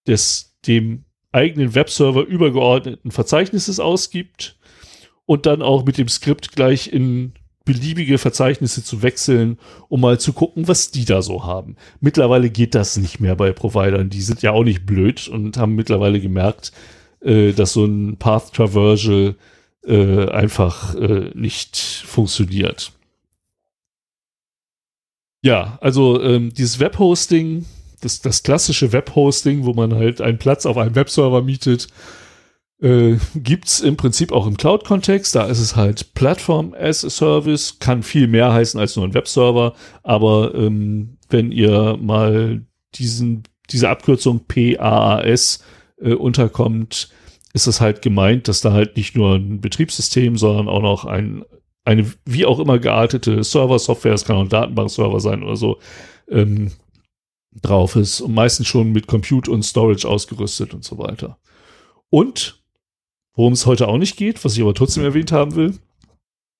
des 0.05 0.57
dem 0.68 1.05
eigenen 1.32 1.74
Webserver 1.74 2.26
übergeordneten 2.26 3.11
Verzeichnisses 3.11 3.80
ausgibt 3.80 4.59
und 5.26 5.45
dann 5.45 5.61
auch 5.61 5.86
mit 5.86 5.97
dem 5.97 6.09
Skript 6.09 6.51
gleich 6.51 6.91
in 6.91 7.32
beliebige 7.66 8.20
Verzeichnisse 8.20 8.84
zu 8.84 9.01
wechseln, 9.01 9.57
um 9.89 10.01
mal 10.01 10.20
zu 10.20 10.34
gucken, 10.34 10.68
was 10.68 10.91
die 10.91 11.03
da 11.03 11.22
so 11.22 11.43
haben. 11.43 11.76
Mittlerweile 11.99 12.49
geht 12.49 12.76
das 12.76 12.95
nicht 12.97 13.20
mehr 13.20 13.36
bei 13.36 13.51
Providern. 13.51 14.09
Die 14.09 14.22
sind 14.22 14.43
ja 14.43 14.51
auch 14.51 14.63
nicht 14.63 14.86
blöd 14.86 15.28
und 15.28 15.57
haben 15.57 15.76
mittlerweile 15.76 16.22
gemerkt, 16.22 16.72
äh, 17.22 17.51
dass 17.51 17.74
so 17.74 17.86
ein 17.86 18.18
Path 18.18 18.53
Traversal 18.53 19.36
äh, 19.84 20.30
einfach 20.30 20.95
äh, 20.95 21.32
nicht 21.34 21.78
funktioniert. 21.78 22.91
Ja, 25.41 25.78
also 25.82 26.22
ähm, 26.22 26.53
dieses 26.53 26.80
Webhosting, 26.80 27.66
das, 28.01 28.22
das 28.22 28.43
klassische 28.43 28.91
Webhosting, 28.93 29.66
wo 29.66 29.74
man 29.74 29.93
halt 29.93 30.22
einen 30.22 30.38
Platz 30.38 30.66
auf 30.66 30.78
einem 30.78 30.95
Webserver 30.95 31.41
mietet, 31.41 31.88
äh, 32.86 33.17
gibt 33.33 33.65
es 33.65 33.81
im 33.81 33.97
Prinzip 33.97 34.31
auch 34.31 34.45
im 34.45 34.57
Cloud-Kontext. 34.57 35.36
Da 35.36 35.47
ist 35.47 35.59
es 35.59 35.75
halt 35.75 36.13
Plattform 36.13 36.75
as 36.79 37.03
a 37.03 37.09
Service, 37.09 37.79
kann 37.79 38.03
viel 38.03 38.27
mehr 38.27 38.53
heißen 38.53 38.79
als 38.79 38.95
nur 38.95 39.05
ein 39.05 39.15
Webserver. 39.15 39.73
Aber 40.03 40.53
ähm, 40.53 41.17
wenn 41.29 41.51
ihr 41.51 41.97
mal 41.99 42.63
diesen, 42.93 43.43
diese 43.71 43.89
Abkürzung 43.89 44.45
PAAS 44.47 45.63
äh, 45.99 46.13
unterkommt, 46.13 47.09
ist 47.53 47.65
es 47.65 47.81
halt 47.81 48.03
gemeint, 48.03 48.47
dass 48.47 48.61
da 48.61 48.71
halt 48.71 48.97
nicht 48.97 49.15
nur 49.15 49.33
ein 49.33 49.61
Betriebssystem, 49.61 50.38
sondern 50.38 50.67
auch 50.67 50.81
noch 50.81 51.05
ein, 51.05 51.43
eine 51.86 52.11
wie 52.25 52.45
auch 52.45 52.59
immer 52.59 52.77
geartete 52.77 53.43
Server-Software, 53.43 54.13
es 54.13 54.25
kann 54.25 54.36
auch 54.36 54.41
ein 54.41 54.49
Datenbankserver 54.49 55.19
sein 55.21 55.41
oder 55.41 55.55
so, 55.55 55.79
ähm, 56.29 56.71
drauf 57.61 57.95
ist 57.95 58.21
und 58.21 58.33
meistens 58.33 58.67
schon 58.67 58.91
mit 58.91 59.07
Compute 59.07 59.49
und 59.49 59.63
Storage 59.63 60.07
ausgerüstet 60.07 60.73
und 60.75 60.83
so 60.83 60.99
weiter. 60.99 61.39
Und 62.09 62.64
Worum 63.36 63.53
es 63.53 63.65
heute 63.65 63.88
auch 63.88 63.97
nicht 63.97 64.17
geht, 64.17 64.43
was 64.45 64.55
ich 64.55 64.61
aber 64.61 64.73
trotzdem 64.73 65.03
erwähnt 65.03 65.31
haben 65.31 65.55
will, 65.55 65.77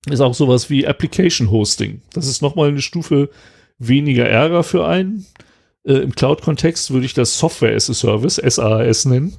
ist 0.08 0.20
auch 0.20 0.34
sowas 0.34 0.70
wie 0.70 0.86
Application 0.86 1.50
Hosting. 1.50 2.02
Das 2.12 2.26
ist 2.26 2.42
nochmal 2.42 2.68
eine 2.68 2.82
Stufe 2.82 3.30
weniger 3.78 4.28
Ärger 4.28 4.62
für 4.62 4.86
einen. 4.86 5.26
Äh, 5.84 5.94
Im 5.94 6.14
Cloud-Kontext 6.14 6.90
würde 6.90 7.06
ich 7.06 7.14
das 7.14 7.38
Software 7.38 7.74
as 7.74 7.90
a 7.90 7.94
Service, 7.94 8.36
SaaS 8.36 9.04
nennen. 9.04 9.36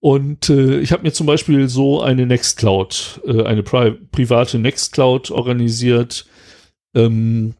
Und 0.00 0.48
äh, 0.48 0.78
ich 0.78 0.92
habe 0.92 1.02
mir 1.02 1.12
zum 1.12 1.26
Beispiel 1.26 1.68
so 1.68 2.00
eine 2.00 2.24
Nextcloud, 2.26 3.22
äh, 3.26 3.42
eine 3.42 3.64
pri 3.64 3.92
private 4.12 4.58
Nextcloud 4.58 5.30
organisiert, 5.32 6.26
ähm, 6.94 7.54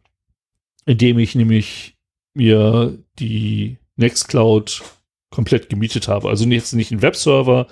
indem 0.85 1.19
ich 1.19 1.35
nämlich 1.35 1.97
mir 2.33 2.97
die 3.19 3.77
Nextcloud 3.97 4.81
komplett 5.29 5.69
gemietet 5.69 6.07
habe. 6.07 6.29
Also 6.29 6.45
jetzt 6.45 6.73
nicht 6.73 6.91
einen 6.91 7.01
Webserver 7.01 7.67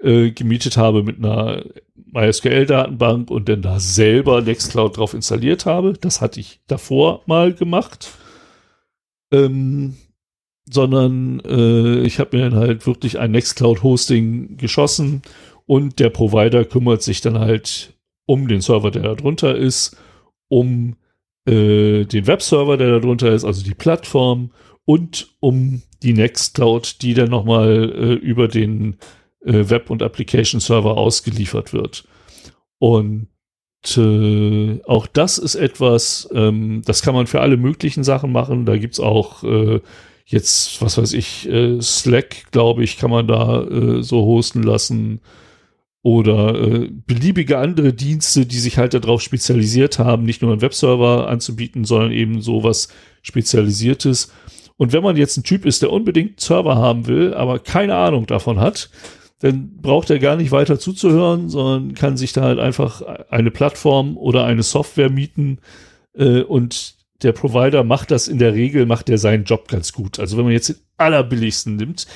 äh, 0.00 0.30
gemietet 0.30 0.76
habe 0.76 1.02
mit 1.02 1.18
einer 1.18 1.64
MySQL-Datenbank 2.12 3.30
und 3.30 3.48
dann 3.48 3.62
da 3.62 3.80
selber 3.80 4.42
Nextcloud 4.42 4.96
drauf 4.96 5.14
installiert 5.14 5.66
habe. 5.66 5.94
Das 5.94 6.20
hatte 6.20 6.40
ich 6.40 6.60
davor 6.66 7.22
mal 7.26 7.54
gemacht. 7.54 8.10
Ähm, 9.32 9.96
sondern 10.70 11.40
äh, 11.40 12.00
ich 12.00 12.18
habe 12.18 12.36
mir 12.36 12.50
dann 12.50 12.58
halt 12.58 12.86
wirklich 12.86 13.18
ein 13.18 13.32
Nextcloud-Hosting 13.32 14.56
geschossen 14.56 15.22
und 15.66 15.98
der 15.98 16.10
Provider 16.10 16.64
kümmert 16.64 17.02
sich 17.02 17.20
dann 17.20 17.38
halt 17.38 17.94
um 18.26 18.48
den 18.48 18.60
Server, 18.60 18.90
der 18.90 19.02
da 19.02 19.14
drunter 19.14 19.56
ist, 19.56 19.96
um 20.48 20.96
äh, 21.46 22.04
den 22.04 22.26
Webserver, 22.26 22.76
der 22.76 22.90
da 22.90 22.98
drunter 23.00 23.32
ist, 23.32 23.44
also 23.44 23.64
die 23.64 23.74
Plattform 23.74 24.52
und 24.84 25.34
um 25.40 25.82
die 26.02 26.12
Nextcloud, 26.12 27.02
die 27.02 27.14
dann 27.14 27.30
nochmal 27.30 27.92
äh, 27.92 28.12
über 28.14 28.48
den 28.48 28.96
äh, 29.44 29.68
Web- 29.68 29.90
und 29.90 30.02
Application-Server 30.02 30.96
ausgeliefert 30.96 31.72
wird. 31.72 32.04
Und 32.78 33.28
äh, 33.96 34.80
auch 34.84 35.06
das 35.06 35.38
ist 35.38 35.54
etwas, 35.54 36.28
ähm, 36.32 36.82
das 36.84 37.02
kann 37.02 37.14
man 37.14 37.26
für 37.26 37.40
alle 37.40 37.56
möglichen 37.56 38.04
Sachen 38.04 38.32
machen. 38.32 38.66
Da 38.66 38.76
gibt's 38.76 39.00
auch 39.00 39.44
äh, 39.44 39.80
jetzt, 40.26 40.80
was 40.82 40.98
weiß 40.98 41.12
ich, 41.12 41.48
äh, 41.48 41.80
Slack, 41.80 42.50
glaube 42.50 42.84
ich, 42.84 42.96
kann 42.96 43.10
man 43.10 43.26
da 43.26 43.62
äh, 43.62 44.02
so 44.02 44.24
hosten 44.24 44.62
lassen. 44.62 45.20
Oder 46.04 46.60
äh, 46.60 46.88
beliebige 46.90 47.58
andere 47.58 47.92
Dienste, 47.92 48.44
die 48.44 48.58
sich 48.58 48.76
halt 48.76 48.94
darauf 48.94 49.22
spezialisiert 49.22 50.00
haben, 50.00 50.24
nicht 50.24 50.42
nur 50.42 50.50
einen 50.50 50.60
Webserver 50.60 51.28
anzubieten, 51.28 51.84
sondern 51.84 52.10
eben 52.10 52.40
sowas 52.40 52.88
Spezialisiertes. 53.22 54.32
Und 54.76 54.92
wenn 54.92 55.02
man 55.02 55.16
jetzt 55.16 55.36
ein 55.36 55.44
Typ 55.44 55.64
ist, 55.64 55.82
der 55.82 55.92
unbedingt 55.92 56.40
Server 56.40 56.76
haben 56.76 57.06
will, 57.06 57.34
aber 57.34 57.58
keine 57.58 57.94
Ahnung 57.96 58.26
davon 58.26 58.60
hat, 58.60 58.90
dann 59.40 59.76
braucht 59.80 60.08
er 60.10 60.18
gar 60.18 60.36
nicht 60.36 60.52
weiter 60.52 60.78
zuzuhören, 60.78 61.48
sondern 61.48 61.94
kann 61.94 62.16
sich 62.16 62.32
da 62.32 62.42
halt 62.42 62.60
einfach 62.60 63.02
eine 63.28 63.50
Plattform 63.50 64.16
oder 64.16 64.44
eine 64.44 64.62
Software 64.62 65.10
mieten 65.10 65.58
äh, 66.14 66.42
und 66.42 66.94
der 67.22 67.32
Provider 67.32 67.84
macht 67.84 68.10
das 68.10 68.28
in 68.28 68.38
der 68.38 68.54
Regel, 68.54 68.86
macht 68.86 69.08
er 69.08 69.18
seinen 69.18 69.44
Job 69.44 69.68
ganz 69.68 69.92
gut. 69.92 70.18
Also 70.18 70.36
wenn 70.36 70.44
man 70.44 70.52
jetzt 70.52 70.68
den 70.68 70.76
allerbilligsten 70.96 71.76
nimmt, 71.76 72.06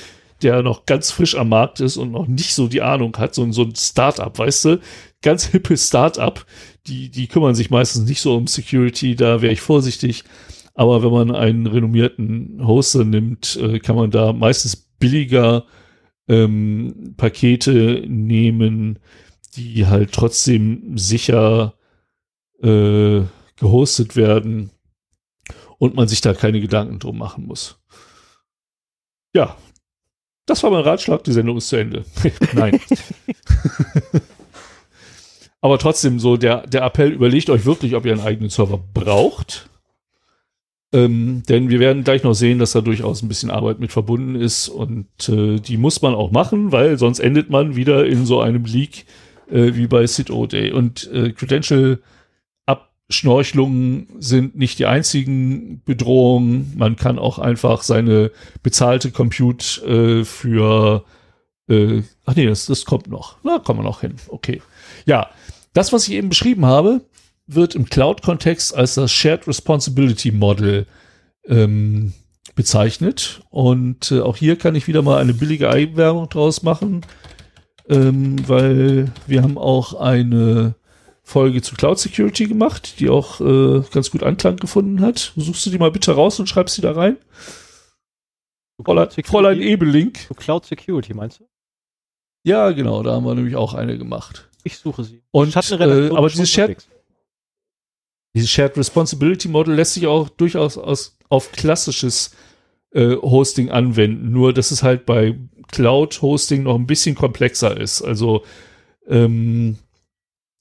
der 0.41 0.61
noch 0.61 0.85
ganz 0.85 1.11
frisch 1.11 1.35
am 1.35 1.49
Markt 1.49 1.79
ist 1.79 1.97
und 1.97 2.11
noch 2.11 2.27
nicht 2.27 2.53
so 2.53 2.67
die 2.67 2.81
Ahnung 2.81 3.17
hat, 3.17 3.33
so, 3.33 3.49
so 3.51 3.63
ein 3.63 3.75
Startup, 3.75 4.37
weißt 4.37 4.65
du, 4.65 4.79
ganz 5.21 5.45
hippe 5.45 5.77
Startup, 5.77 6.45
die, 6.85 7.09
die 7.09 7.27
kümmern 7.27 7.55
sich 7.55 7.69
meistens 7.69 8.07
nicht 8.07 8.21
so 8.21 8.35
um 8.35 8.47
Security, 8.47 9.15
da 9.15 9.41
wäre 9.41 9.53
ich 9.53 9.61
vorsichtig. 9.61 10.23
Aber 10.77 11.01
wenn 11.01 11.11
man 11.11 11.35
einen 11.35 11.65
renommierten 11.65 12.61
Hoster 12.63 13.03
nimmt, 13.03 13.55
äh, 13.55 13.79
kann 13.79 13.95
man 13.95 14.11
da 14.11 14.31
meistens 14.31 14.75
billiger 14.75 15.65
ähm, 16.27 17.15
Pakete 17.17 18.03
nehmen, 18.07 18.99
die 19.55 19.87
halt 19.87 20.11
trotzdem 20.11 20.95
sicher 20.95 21.73
äh, 22.61 23.21
gehostet 23.55 24.15
werden 24.15 24.69
und 25.79 25.95
man 25.95 26.07
sich 26.07 26.21
da 26.21 26.35
keine 26.35 26.61
Gedanken 26.61 26.99
drum 26.99 27.17
machen 27.17 27.47
muss. 27.47 27.79
Ja, 29.33 29.57
das 30.45 30.61
war 30.61 30.69
mein 30.69 30.83
Ratschlag, 30.83 31.23
die 31.23 31.33
Sendung 31.33 31.57
ist 31.57 31.69
zu 31.69 31.77
Ende. 31.77 32.05
Nein. 32.53 32.79
Aber 35.59 35.79
trotzdem 35.79 36.19
so 36.19 36.37
der, 36.37 36.67
der 36.67 36.83
Appell, 36.83 37.11
überlegt 37.11 37.49
euch 37.49 37.65
wirklich, 37.65 37.95
ob 37.95 38.05
ihr 38.05 38.11
einen 38.11 38.21
eigenen 38.21 38.51
Server 38.51 38.77
braucht. 38.77 39.71
Ähm, 40.93 41.43
denn 41.49 41.69
wir 41.69 41.79
werden 41.79 42.03
gleich 42.03 42.23
noch 42.23 42.33
sehen, 42.33 42.59
dass 42.59 42.71
da 42.71 42.81
durchaus 42.81 43.21
ein 43.21 43.27
bisschen 43.27 43.51
Arbeit 43.51 43.79
mit 43.79 43.91
verbunden 43.91 44.35
ist 44.35 44.69
und 44.69 45.07
äh, 45.27 45.59
die 45.59 45.77
muss 45.77 46.01
man 46.01 46.15
auch 46.15 46.31
machen, 46.31 46.71
weil 46.71 46.97
sonst 46.97 47.19
endet 47.19 47.49
man 47.49 47.75
wieder 47.75 48.05
in 48.05 48.25
so 48.25 48.39
einem 48.39 48.63
Leak 48.63 49.05
äh, 49.51 49.75
wie 49.75 49.87
bei 49.87 50.07
Sid 50.07 50.29
Day. 50.51 50.71
Und 50.71 51.11
äh, 51.11 51.33
Credential 51.33 51.99
Abschnorchelungen 52.65 54.07
sind 54.19 54.55
nicht 54.55 54.79
die 54.79 54.85
einzigen 54.85 55.81
Bedrohungen. 55.83 56.73
Man 56.77 56.95
kann 56.95 57.19
auch 57.19 57.37
einfach 57.37 57.81
seine 57.81 58.31
bezahlte 58.63 59.11
Compute 59.11 59.81
äh, 59.85 60.23
für 60.23 61.03
äh, 61.67 62.03
ach 62.25 62.35
nee, 62.35 62.45
das, 62.45 62.65
das 62.65 62.85
kommt 62.85 63.07
noch. 63.07 63.37
Na, 63.43 63.59
kommen 63.59 63.79
wir 63.79 63.83
noch 63.83 64.01
hin. 64.01 64.15
Okay. 64.27 64.61
Ja, 65.05 65.29
das, 65.73 65.93
was 65.93 66.07
ich 66.07 66.13
eben 66.13 66.29
beschrieben 66.29 66.65
habe, 66.65 67.01
wird 67.47 67.75
im 67.75 67.85
Cloud-Kontext 67.89 68.75
als 68.75 68.95
das 68.95 69.11
Shared 69.11 69.47
Responsibility 69.47 70.31
Model 70.31 70.85
ähm, 71.47 72.13
bezeichnet. 72.55 73.41
Und 73.49 74.11
äh, 74.11 74.19
auch 74.19 74.35
hier 74.35 74.57
kann 74.57 74.75
ich 74.75 74.87
wieder 74.87 75.01
mal 75.01 75.19
eine 75.19 75.33
billige 75.33 75.69
Eigenwerbung 75.69 76.29
draus 76.29 76.63
machen, 76.63 77.05
ähm, 77.89 78.35
weil 78.47 79.11
wir 79.25 79.43
haben 79.43 79.57
auch 79.57 79.93
eine 79.93 80.75
Folge 81.23 81.61
zu 81.61 81.75
Cloud 81.75 81.99
Security 81.99 82.47
gemacht, 82.47 82.99
die 82.99 83.09
auch 83.09 83.41
äh, 83.41 83.81
ganz 83.91 84.11
gut 84.11 84.23
Anklang 84.23 84.57
gefunden 84.57 85.01
hat. 85.01 85.33
Suchst 85.35 85.65
du 85.65 85.69
die 85.69 85.77
mal 85.77 85.91
bitte 85.91 86.13
raus 86.13 86.39
und 86.39 86.47
schreibst 86.47 86.75
sie 86.75 86.81
da 86.81 86.91
rein? 86.91 87.17
Fräulein, 88.83 89.09
Fräulein 89.23 89.61
Ebelink. 89.61 90.29
Cloud 90.37 90.65
Security 90.65 91.13
meinst 91.13 91.39
du? 91.39 91.47
Ja, 92.43 92.71
genau, 92.71 93.03
da 93.03 93.13
haben 93.13 93.25
wir 93.25 93.35
nämlich 93.35 93.55
auch 93.55 93.73
eine 93.73 93.97
gemacht. 93.97 94.49
Ich 94.63 94.77
suche 94.77 95.03
sie. 95.03 95.21
Und, 95.31 95.55
äh, 95.55 96.09
aber 96.09 96.29
dieses 96.29 96.49
Shared, 96.49 96.87
dieses 98.33 98.49
Shared 98.49 98.77
Responsibility 98.77 99.47
Model 99.47 99.73
lässt 99.73 99.93
sich 99.93 100.07
auch 100.07 100.29
durchaus 100.29 100.77
aus, 100.77 101.17
auf 101.29 101.51
klassisches 101.51 102.31
äh, 102.91 103.15
Hosting 103.15 103.69
anwenden, 103.69 104.31
nur 104.31 104.53
dass 104.53 104.71
es 104.71 104.83
halt 104.83 105.05
bei 105.05 105.37
Cloud 105.69 106.21
Hosting 106.21 106.63
noch 106.63 106.75
ein 106.75 106.87
bisschen 106.87 107.15
komplexer 107.15 107.79
ist. 107.79 108.01
Also, 108.01 108.43
ähm, 109.07 109.77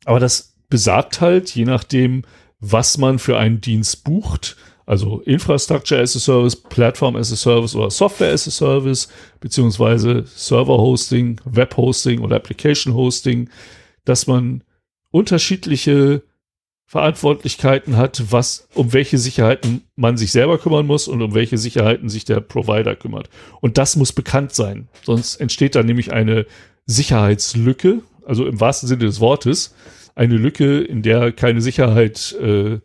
aber 0.04 0.20
das 0.20 0.56
besagt 0.68 1.20
halt, 1.20 1.54
je 1.54 1.64
nachdem, 1.64 2.22
was 2.58 2.98
man 2.98 3.18
für 3.18 3.38
einen 3.38 3.60
Dienst 3.60 4.04
bucht, 4.04 4.56
also 4.86 5.20
Infrastructure 5.22 6.00
as 6.00 6.16
a 6.16 6.20
Service, 6.20 6.56
Platform 6.56 7.16
as 7.16 7.32
a 7.32 7.36
Service 7.36 7.74
oder 7.74 7.90
Software 7.90 8.32
as 8.32 8.46
a 8.46 8.50
Service, 8.50 9.08
beziehungsweise 9.40 10.24
Server 10.26 10.78
Hosting, 10.78 11.40
Web 11.44 11.76
Hosting 11.76 12.20
oder 12.20 12.36
Application 12.36 12.94
Hosting, 12.94 13.50
dass 14.04 14.26
man 14.26 14.62
unterschiedliche 15.10 16.22
Verantwortlichkeiten 16.88 17.96
hat, 17.96 18.22
was, 18.30 18.68
um 18.74 18.92
welche 18.92 19.18
Sicherheiten 19.18 19.82
man 19.96 20.16
sich 20.16 20.30
selber 20.30 20.58
kümmern 20.58 20.86
muss 20.86 21.08
und 21.08 21.20
um 21.20 21.34
welche 21.34 21.58
Sicherheiten 21.58 22.08
sich 22.08 22.24
der 22.24 22.40
Provider 22.40 22.94
kümmert. 22.94 23.28
Und 23.60 23.76
das 23.76 23.96
muss 23.96 24.12
bekannt 24.12 24.54
sein. 24.54 24.88
Sonst 25.02 25.36
entsteht 25.36 25.74
da 25.74 25.82
nämlich 25.82 26.12
eine 26.12 26.46
Sicherheitslücke, 26.86 28.02
also 28.24 28.46
im 28.46 28.60
wahrsten 28.60 28.88
Sinne 28.88 29.04
des 29.04 29.18
Wortes, 29.18 29.74
eine 30.14 30.36
Lücke, 30.36 30.80
in 30.80 31.02
der 31.02 31.32
keine 31.32 31.60
Sicherheit 31.60 32.36
äh, 32.40 32.78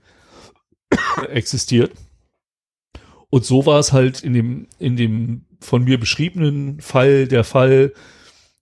existiert. 1.29 1.91
Und 3.29 3.45
so 3.45 3.67
war 3.67 3.79
es 3.79 3.93
halt 3.93 4.23
in 4.23 4.33
dem, 4.33 4.67
in 4.79 4.97
dem 4.97 5.45
von 5.59 5.83
mir 5.83 5.99
beschriebenen 5.99 6.81
Fall 6.81 7.27
der 7.27 7.43
Fall, 7.43 7.93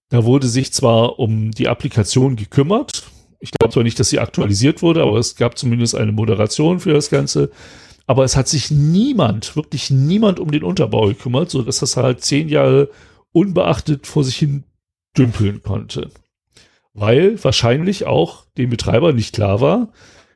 da 0.09 0.25
wurde 0.25 0.47
sich 0.47 0.73
zwar 0.73 1.17
um 1.17 1.51
die 1.51 1.69
Applikation 1.69 2.35
gekümmert, 2.35 3.09
ich 3.39 3.51
glaube 3.51 3.73
zwar 3.73 3.83
nicht, 3.83 3.99
dass 3.99 4.09
sie 4.09 4.19
aktualisiert 4.19 4.81
wurde, 4.81 5.01
aber 5.01 5.17
es 5.17 5.35
gab 5.35 5.57
zumindest 5.57 5.95
eine 5.95 6.11
Moderation 6.11 6.79
für 6.79 6.93
das 6.93 7.09
Ganze. 7.09 7.51
Aber 8.05 8.23
es 8.23 8.35
hat 8.35 8.47
sich 8.47 8.71
niemand, 8.71 9.55
wirklich 9.55 9.91
niemand 9.91 10.39
um 10.39 10.51
den 10.51 10.63
Unterbau 10.63 11.07
gekümmert, 11.07 11.49
so 11.49 11.61
dass 11.61 11.79
das 11.79 11.95
halt 11.95 12.23
zehn 12.23 12.49
Jahre 12.49 12.89
unbeachtet 13.31 14.07
vor 14.07 14.23
sich 14.23 14.35
hin 14.35 14.63
dümpeln 15.17 15.61
konnte. 15.63 16.09
Weil 16.93 17.41
wahrscheinlich 17.43 18.07
auch 18.07 18.45
dem 18.57 18.69
Betreiber 18.69 19.13
nicht 19.13 19.35
klar 19.35 19.61
war, 19.61 19.89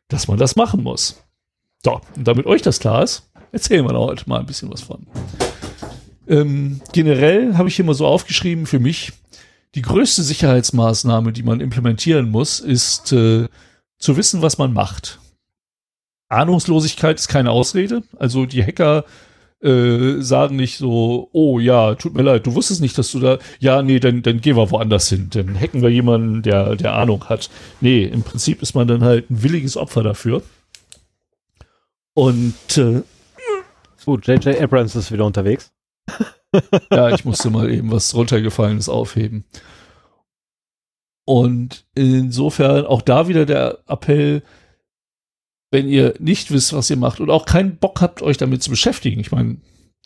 dass 0.07 0.27
man 0.27 0.37
das 0.37 0.55
machen 0.55 0.83
muss. 0.83 1.23
So, 1.83 1.99
und 2.15 2.27
damit 2.27 2.45
euch 2.45 2.61
das 2.61 2.79
klar 2.79 3.03
ist, 3.03 3.31
erzählen 3.51 3.85
wir 3.85 3.97
heute 3.97 4.29
mal 4.29 4.39
ein 4.39 4.45
bisschen 4.45 4.71
was 4.71 4.81
von. 4.81 5.07
Ähm, 6.27 6.79
generell 6.93 7.57
habe 7.57 7.67
ich 7.67 7.75
hier 7.75 7.85
mal 7.85 7.95
so 7.95 8.07
aufgeschrieben 8.07 8.65
für 8.65 8.79
mich, 8.79 9.11
die 9.75 9.81
größte 9.81 10.23
Sicherheitsmaßnahme, 10.23 11.33
die 11.33 11.43
man 11.43 11.59
implementieren 11.59 12.29
muss, 12.29 12.59
ist 12.59 13.11
äh, 13.11 13.47
zu 13.97 14.17
wissen, 14.17 14.41
was 14.41 14.57
man 14.57 14.73
macht. 14.73 15.19
Ahnungslosigkeit 16.29 17.19
ist 17.19 17.27
keine 17.27 17.51
Ausrede. 17.51 18.03
Also 18.17 18.45
die 18.45 18.63
Hacker 18.63 19.05
äh, 19.61 20.21
sagen 20.21 20.55
nicht 20.55 20.77
so, 20.77 21.29
oh 21.31 21.59
ja, 21.59 21.95
tut 21.95 22.13
mir 22.13 22.23
leid, 22.23 22.45
du 22.45 22.53
wusstest 22.53 22.81
nicht, 22.81 22.97
dass 22.97 23.11
du 23.11 23.19
da, 23.19 23.39
ja, 23.59 23.81
nee, 23.81 23.99
dann, 23.99 24.21
dann 24.21 24.41
gehen 24.41 24.57
wir 24.57 24.71
woanders 24.71 25.09
hin. 25.09 25.29
Dann 25.31 25.59
hacken 25.59 25.81
wir 25.81 25.89
jemanden, 25.89 26.41
der, 26.41 26.75
der 26.75 26.93
Ahnung 26.93 27.25
hat. 27.29 27.49
Nee, 27.81 28.03
im 28.03 28.23
Prinzip 28.23 28.61
ist 28.61 28.75
man 28.75 28.87
dann 28.87 29.03
halt 29.03 29.29
ein 29.29 29.43
williges 29.43 29.77
Opfer 29.77 30.03
dafür. 30.03 30.43
Und 32.13 32.77
äh, 32.77 33.01
Gut, 34.05 34.27
J.J. 34.27 34.59
Abrams 34.59 34.95
ist 34.95 35.11
wieder 35.11 35.25
unterwegs 35.25 35.71
ja, 36.91 37.09
ich 37.09 37.25
musste 37.25 37.49
mal 37.49 37.71
eben 37.71 37.91
was 37.91 38.13
runtergefallenes 38.15 38.89
aufheben. 38.89 39.45
Und 41.25 41.85
insofern 41.95 42.85
auch 42.85 43.01
da 43.01 43.27
wieder 43.27 43.45
der 43.45 43.79
Appell, 43.87 44.43
wenn 45.71 45.87
ihr 45.87 46.13
nicht 46.19 46.51
wisst, 46.51 46.73
was 46.73 46.89
ihr 46.89 46.97
macht 46.97 47.19
und 47.19 47.29
auch 47.29 47.45
keinen 47.45 47.77
Bock 47.77 48.01
habt, 48.01 48.21
euch 48.21 48.37
damit 48.37 48.61
zu 48.61 48.69
beschäftigen. 48.69 49.19
Ich 49.19 49.31
meine, 49.31 49.57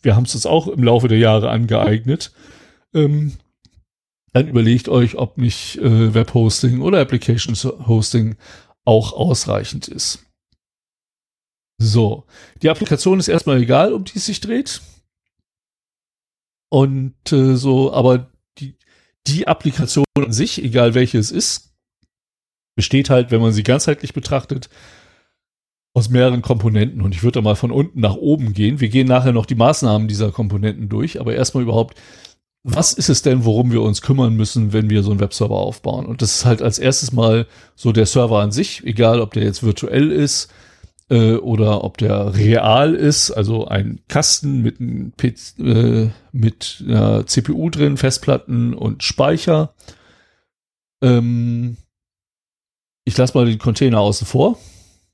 wir 0.02 0.16
haben 0.16 0.24
es 0.26 0.36
uns 0.36 0.45
auch 0.45 0.68
im 0.68 0.84
Laufe 0.84 1.08
der 1.08 1.18
Jahre 1.18 1.50
angeeignet. 1.50 2.32
Ähm, 2.93 3.34
dann 4.34 4.48
überlegt 4.48 4.88
euch, 4.88 5.16
ob 5.16 5.38
nicht 5.38 5.78
äh, 5.78 6.14
Webhosting 6.14 6.82
oder 6.82 7.00
Application 7.00 7.56
Hosting 7.88 8.36
auch 8.86 9.14
ausreichend 9.14 9.88
ist. 9.88 10.24
So, 11.80 12.26
die 12.61 12.69
Applikation 12.69 13.19
ist 13.19 13.28
erstmal 13.28 13.61
egal, 13.61 13.94
um 13.94 14.03
die 14.03 14.18
es 14.18 14.26
sich 14.26 14.40
dreht. 14.40 14.82
Und 16.69 17.15
äh, 17.31 17.56
so, 17.56 17.94
aber 17.94 18.31
die, 18.57 18.76
die 19.27 19.48
Applikation 19.48 20.06
an 20.18 20.34
sich, 20.34 20.64
egal 20.64 20.94
welche 20.94 21.18
es 21.18 21.31
ist, 21.31 21.73
besteht 22.76 23.10
halt, 23.10 23.31
wenn 23.31 23.41
man 23.41 23.53
sie 23.53 23.64
ganzheitlich 23.64 24.14
betrachtet, 24.14 24.69
aus 25.94 26.10
mehreren 26.10 26.44
Komponenten. 26.44 27.02
Und 27.02 27.15
ich 27.15 27.23
würde 27.23 27.39
da 27.39 27.41
mal 27.41 27.56
von 27.56 27.72
unten 27.72 28.02
nach 28.02 28.15
oben 28.15 28.53
gehen. 28.53 28.80
Wir 28.80 28.89
gehen 28.89 29.07
nachher 29.07 29.34
noch 29.34 29.48
die 29.48 29.56
Maßnahmen 29.56 30.07
dieser 30.07 30.31
Komponenten 30.31 30.89
durch, 30.89 31.19
aber 31.19 31.34
erstmal 31.34 31.64
überhaupt, 31.64 31.98
was 32.64 32.94
ist 32.94 33.10
es 33.10 33.22
denn, 33.23 33.45
worum 33.45 33.72
wir 33.72 33.81
uns 33.81 34.02
kümmern 34.02 34.35
müssen, 34.35 34.73
wenn 34.73 34.89
wir 34.89 35.02
so 35.02 35.10
einen 35.10 35.19
Webserver 35.19 35.56
aufbauen? 35.56 36.06
Und 36.06 36.22
das 36.22 36.35
ist 36.35 36.45
halt 36.45 36.61
als 36.61 36.77
erstes 36.77 37.14
mal 37.14 37.48
so 37.76 37.91
der 37.91 38.06
Server 38.06 38.41
an 38.41 38.52
sich, 38.52 38.85
egal 38.85 39.22
ob 39.22 39.34
der 39.34 39.44
jetzt 39.44 39.64
virtuell 39.64 40.11
ist, 40.11 40.52
äh, 41.10 41.36
oder 41.36 41.84
ob 41.84 41.98
der 41.98 42.36
real 42.36 42.94
ist, 42.94 43.32
also 43.32 43.68
ein 43.68 44.02
Kasten 44.08 44.62
mit, 44.62 44.80
ein 44.80 45.14
äh, 45.60 46.10
mit 46.32 46.84
einer 46.86 47.26
CPU 47.26 47.70
drin, 47.70 47.98
Festplatten 47.98 48.74
und 48.74 49.04
Speicher. 49.04 49.74
Ähm, 51.02 51.78
ich 53.06 53.18
lasse 53.18 53.38
mal 53.38 53.46
den 53.46 53.60
Container 53.60 54.00
außen 54.00 54.28
vor. 54.28 54.58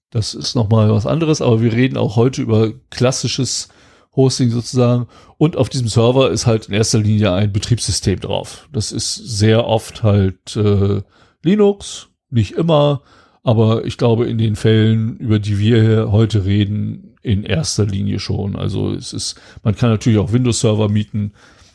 Das 0.09 0.33
ist 0.33 0.55
nochmal 0.55 0.91
was 0.91 1.05
anderes, 1.05 1.41
aber 1.41 1.61
wir 1.61 1.73
reden 1.73 1.97
auch 1.97 2.15
heute 2.15 2.41
über 2.41 2.71
klassisches 2.89 3.69
Hosting 4.15 4.51
sozusagen. 4.51 5.07
Und 5.37 5.57
auf 5.57 5.69
diesem 5.69 5.87
Server 5.87 6.29
ist 6.31 6.45
halt 6.45 6.67
in 6.67 6.73
erster 6.73 6.99
Linie 6.99 7.33
ein 7.33 7.51
Betriebssystem 7.51 8.19
drauf. 8.19 8.69
Das 8.71 8.91
ist 8.91 9.15
sehr 9.15 9.65
oft 9.65 10.03
halt 10.03 10.55
äh, 10.55 11.01
Linux, 11.41 12.09
nicht 12.29 12.53
immer, 12.53 13.01
aber 13.43 13.85
ich 13.85 13.97
glaube, 13.97 14.25
in 14.27 14.37
den 14.37 14.55
Fällen, 14.55 15.17
über 15.17 15.39
die 15.39 15.59
wir 15.59 16.11
heute 16.11 16.45
reden, 16.45 17.15
in 17.21 17.43
erster 17.43 17.85
Linie 17.85 18.19
schon. 18.19 18.55
Also 18.55 18.91
es 18.91 19.13
ist, 19.13 19.39
man 19.63 19.75
kann 19.75 19.89
natürlich 19.89 20.19
auch 20.19 20.31
Windows-Server 20.33 20.89
mieten, 20.89 21.33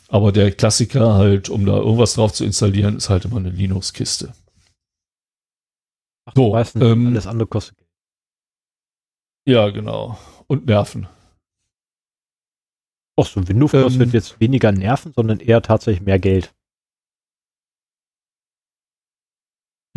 Aber 0.08 0.32
der 0.32 0.52
Klassiker 0.52 1.14
halt, 1.14 1.50
um 1.50 1.66
da 1.66 1.76
irgendwas 1.76 2.14
drauf 2.14 2.32
zu 2.32 2.44
installieren, 2.44 2.96
ist 2.96 3.10
halt 3.10 3.26
immer 3.26 3.36
eine 3.36 3.50
Linux-Kiste. 3.50 4.32
Ach, 6.24 6.32
so, 6.34 6.56
nicht, 6.56 6.76
ähm, 6.76 7.08
alles 7.08 7.26
andere 7.26 7.46
kostet 7.46 7.76
Geld. 7.76 7.88
Ja, 9.46 9.68
genau. 9.70 10.18
Und 10.46 10.66
Nerven. 10.66 11.08
Ach 13.20 13.26
so, 13.26 13.46
Windows 13.46 13.74
ähm, 13.74 13.82
kostet 13.82 14.14
jetzt 14.14 14.40
weniger 14.40 14.72
Nerven, 14.72 15.12
sondern 15.12 15.40
eher 15.40 15.60
tatsächlich 15.60 16.04
mehr 16.04 16.18
Geld. 16.18 16.54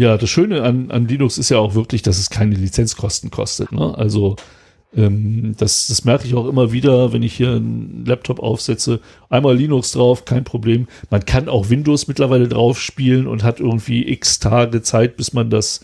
Ja, 0.01 0.17
das 0.17 0.31
Schöne 0.31 0.63
an, 0.63 0.89
an 0.89 1.07
Linux 1.07 1.37
ist 1.37 1.49
ja 1.49 1.59
auch 1.59 1.75
wirklich, 1.75 2.01
dass 2.01 2.17
es 2.17 2.31
keine 2.31 2.55
Lizenzkosten 2.55 3.29
kostet. 3.29 3.71
Ne? 3.71 3.95
Also 3.95 4.35
ähm, 4.95 5.53
das, 5.59 5.89
das 5.89 6.05
merke 6.05 6.25
ich 6.25 6.33
auch 6.33 6.47
immer 6.47 6.71
wieder, 6.71 7.13
wenn 7.13 7.21
ich 7.21 7.35
hier 7.35 7.51
einen 7.51 8.03
Laptop 8.03 8.39
aufsetze. 8.39 8.99
Einmal 9.29 9.55
Linux 9.55 9.91
drauf, 9.91 10.25
kein 10.25 10.43
Problem. 10.43 10.87
Man 11.11 11.23
kann 11.25 11.47
auch 11.47 11.69
Windows 11.69 12.07
mittlerweile 12.07 12.47
drauf 12.47 12.81
spielen 12.81 13.27
und 13.27 13.43
hat 13.43 13.59
irgendwie 13.59 14.07
x 14.07 14.39
Tage 14.39 14.81
Zeit, 14.81 15.17
bis 15.17 15.33
man 15.33 15.51
das 15.51 15.81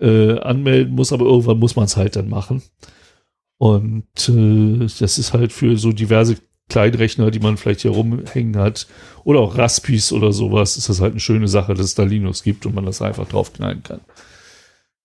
äh, 0.00 0.38
anmelden 0.38 0.94
muss, 0.94 1.12
aber 1.12 1.26
irgendwann 1.26 1.58
muss 1.58 1.76
man 1.76 1.84
es 1.84 1.98
halt 1.98 2.16
dann 2.16 2.30
machen. 2.30 2.62
Und 3.58 4.30
äh, 4.30 4.86
das 4.98 5.18
ist 5.18 5.34
halt 5.34 5.52
für 5.52 5.76
so 5.76 5.92
diverse 5.92 6.36
Kleinrechner, 6.68 7.30
die 7.30 7.40
man 7.40 7.56
vielleicht 7.56 7.82
hier 7.82 7.92
rumhängen 7.92 8.56
hat, 8.56 8.86
oder 9.24 9.40
auch 9.40 9.56
Raspis 9.56 10.12
oder 10.12 10.32
sowas, 10.32 10.76
ist 10.76 10.88
das 10.88 11.00
halt 11.00 11.12
eine 11.12 11.20
schöne 11.20 11.48
Sache, 11.48 11.74
dass 11.74 11.86
es 11.86 11.94
da 11.94 12.02
Linux 12.02 12.42
gibt 12.42 12.66
und 12.66 12.74
man 12.74 12.86
das 12.86 13.02
einfach 13.02 13.28
draufknallen 13.28 13.82
kann. 13.82 14.00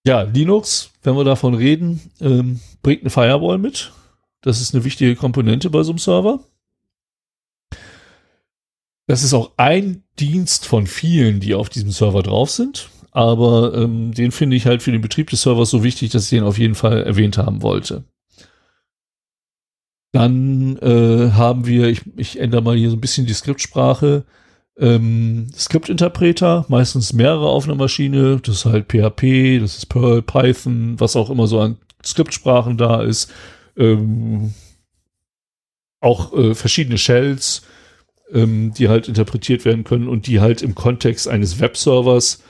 Ja, 0.06 0.24
Linux, 0.24 0.92
wenn 1.04 1.16
wir 1.16 1.24
davon 1.24 1.54
reden, 1.54 2.02
ähm, 2.20 2.60
bringt 2.82 3.02
eine 3.02 3.10
Firewall 3.10 3.58
mit. 3.58 3.94
Das 4.42 4.60
ist 4.60 4.74
eine 4.74 4.84
wichtige 4.84 5.16
Komponente 5.16 5.70
bei 5.70 5.84
so 5.84 5.92
einem 5.92 6.00
Server. 6.00 6.42
Das 9.08 9.24
ist 9.24 9.34
auch 9.34 9.52
ein 9.58 10.04
Dienst 10.20 10.66
von 10.66 10.88
vielen, 10.88 11.40
die 11.40 11.56
auf 11.56 11.70
diesem 11.70 11.92
Server 11.92 12.24
drauf 12.24 12.50
sind. 12.50 12.90
Aber 13.12 13.74
ähm, 13.76 14.12
den 14.14 14.32
finde 14.32 14.56
ich 14.56 14.66
halt 14.66 14.82
für 14.82 14.92
den 14.92 15.02
Betrieb 15.02 15.30
des 15.30 15.44
Servers 15.44 15.70
so 15.70 15.84
wichtig, 15.84 16.12
dass 16.12 16.24
ich 16.24 16.30
den 16.32 16.44
auf 16.44 16.58
jeden 16.58 16.76
Fall 16.76 17.04
erwähnt 17.04 17.38
haben 17.38 17.62
wollte. 17.62 18.04
Dann 20.14 20.78
äh, 20.78 21.32
haben 21.32 21.66
wir, 21.66 21.88
ich, 21.88 22.04
ich 22.16 22.40
ändere 22.40 22.62
mal 22.62 22.78
hier 22.78 22.92
so 22.92 22.96
ein 22.96 23.02
bisschen 23.02 23.26
die 23.26 23.34
Skriptsprache, 23.34 24.24
ähm, 24.78 25.48
Skriptinterpreter, 25.56 26.66
meistens 26.70 27.14
mehrere 27.14 27.50
auf 27.50 27.66
einer 27.66 27.76
Maschine. 27.76 28.40
Das 28.44 28.58
ist 28.58 28.66
halt 28.66 28.92
PHP, 28.92 29.60
das 29.60 29.78
ist 29.78 29.88
Perl, 29.88 30.22
Python, 30.22 31.00
was 31.00 31.16
auch 31.16 31.32
immer 31.32 31.48
so 31.48 31.60
an 31.60 31.78
Skriptsprachen 32.06 32.78
da 32.78 33.02
ist. 33.02 33.32
Ähm, 33.76 34.54
auch 36.00 36.32
äh, 36.34 36.54
verschiedene 36.54 37.00
Shells, 37.00 37.64
ähm, 38.32 38.72
die 38.78 38.90
halt 38.90 39.08
interpretiert 39.08 39.66
werden 39.66 39.84
können 39.84 40.08
und 40.08 40.28
die 40.28 40.40
halt 40.42 40.62
im 40.62 40.76
Kontext 40.76 41.28
eines 41.28 41.60
Webservers 41.60 42.44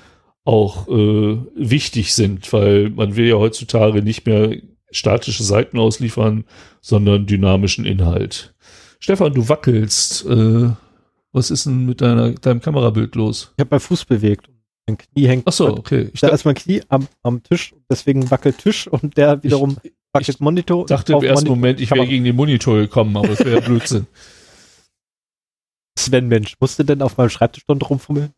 auch 0.43 0.89
äh, 0.89 1.37
wichtig 1.55 2.13
sind, 2.13 2.51
weil 2.51 2.89
man 2.89 3.15
will 3.15 3.27
ja 3.27 3.35
heutzutage 3.35 4.01
nicht 4.01 4.25
mehr 4.25 4.57
statische 4.93 5.43
Seiten 5.43 5.79
ausliefern, 5.79 6.45
sondern 6.81 7.25
dynamischen 7.25 7.85
Inhalt. 7.85 8.53
Stefan, 8.99 9.33
du 9.33 9.49
wackelst. 9.49 10.25
Äh, 10.25 10.69
was 11.33 11.49
ist 11.51 11.65
denn 11.65 11.85
mit 11.85 11.99
deiner, 11.99 12.31
deinem 12.31 12.61
Kamerabild 12.61 13.15
los? 13.15 13.51
Ich 13.57 13.61
habe 13.61 13.71
mein 13.71 13.79
Fuß 13.79 14.05
bewegt. 14.05 14.47
Mein 14.87 14.97
Knie 14.97 15.27
hängt. 15.27 15.43
Ach 15.47 15.53
so, 15.53 15.67
okay. 15.67 16.09
Ich 16.13 16.21
da 16.21 16.29
ist 16.29 16.45
mein 16.45 16.55
Knie 16.55 16.81
am, 16.89 17.07
am 17.23 17.41
Tisch, 17.41 17.73
deswegen 17.89 18.29
wackelt 18.29 18.59
Tisch 18.59 18.87
und 18.87 19.17
der 19.17 19.41
wiederum 19.43 19.77
ich, 19.81 19.93
wackelt 20.11 20.39
Monitor. 20.41 20.81
Ich 20.81 20.87
dachte 20.87 21.13
im 21.13 21.23
ersten 21.23 21.47
Monitor 21.47 21.55
Moment, 21.55 21.81
ich 21.81 21.91
wäre 21.91 22.07
gegen 22.07 22.23
den 22.23 22.35
Monitor 22.35 22.77
gekommen, 22.77 23.17
aber 23.17 23.29
es 23.29 23.43
wäre 23.43 23.61
Blödsinn. 23.65 24.07
Sven 25.97 26.27
Mensch, 26.27 26.55
musst 26.59 26.77
du 26.79 26.83
denn 26.83 27.01
auf 27.01 27.17
meinem 27.17 27.29
Schreibtisch 27.29 27.63
dort 27.65 27.89
rumfummeln? 27.89 28.33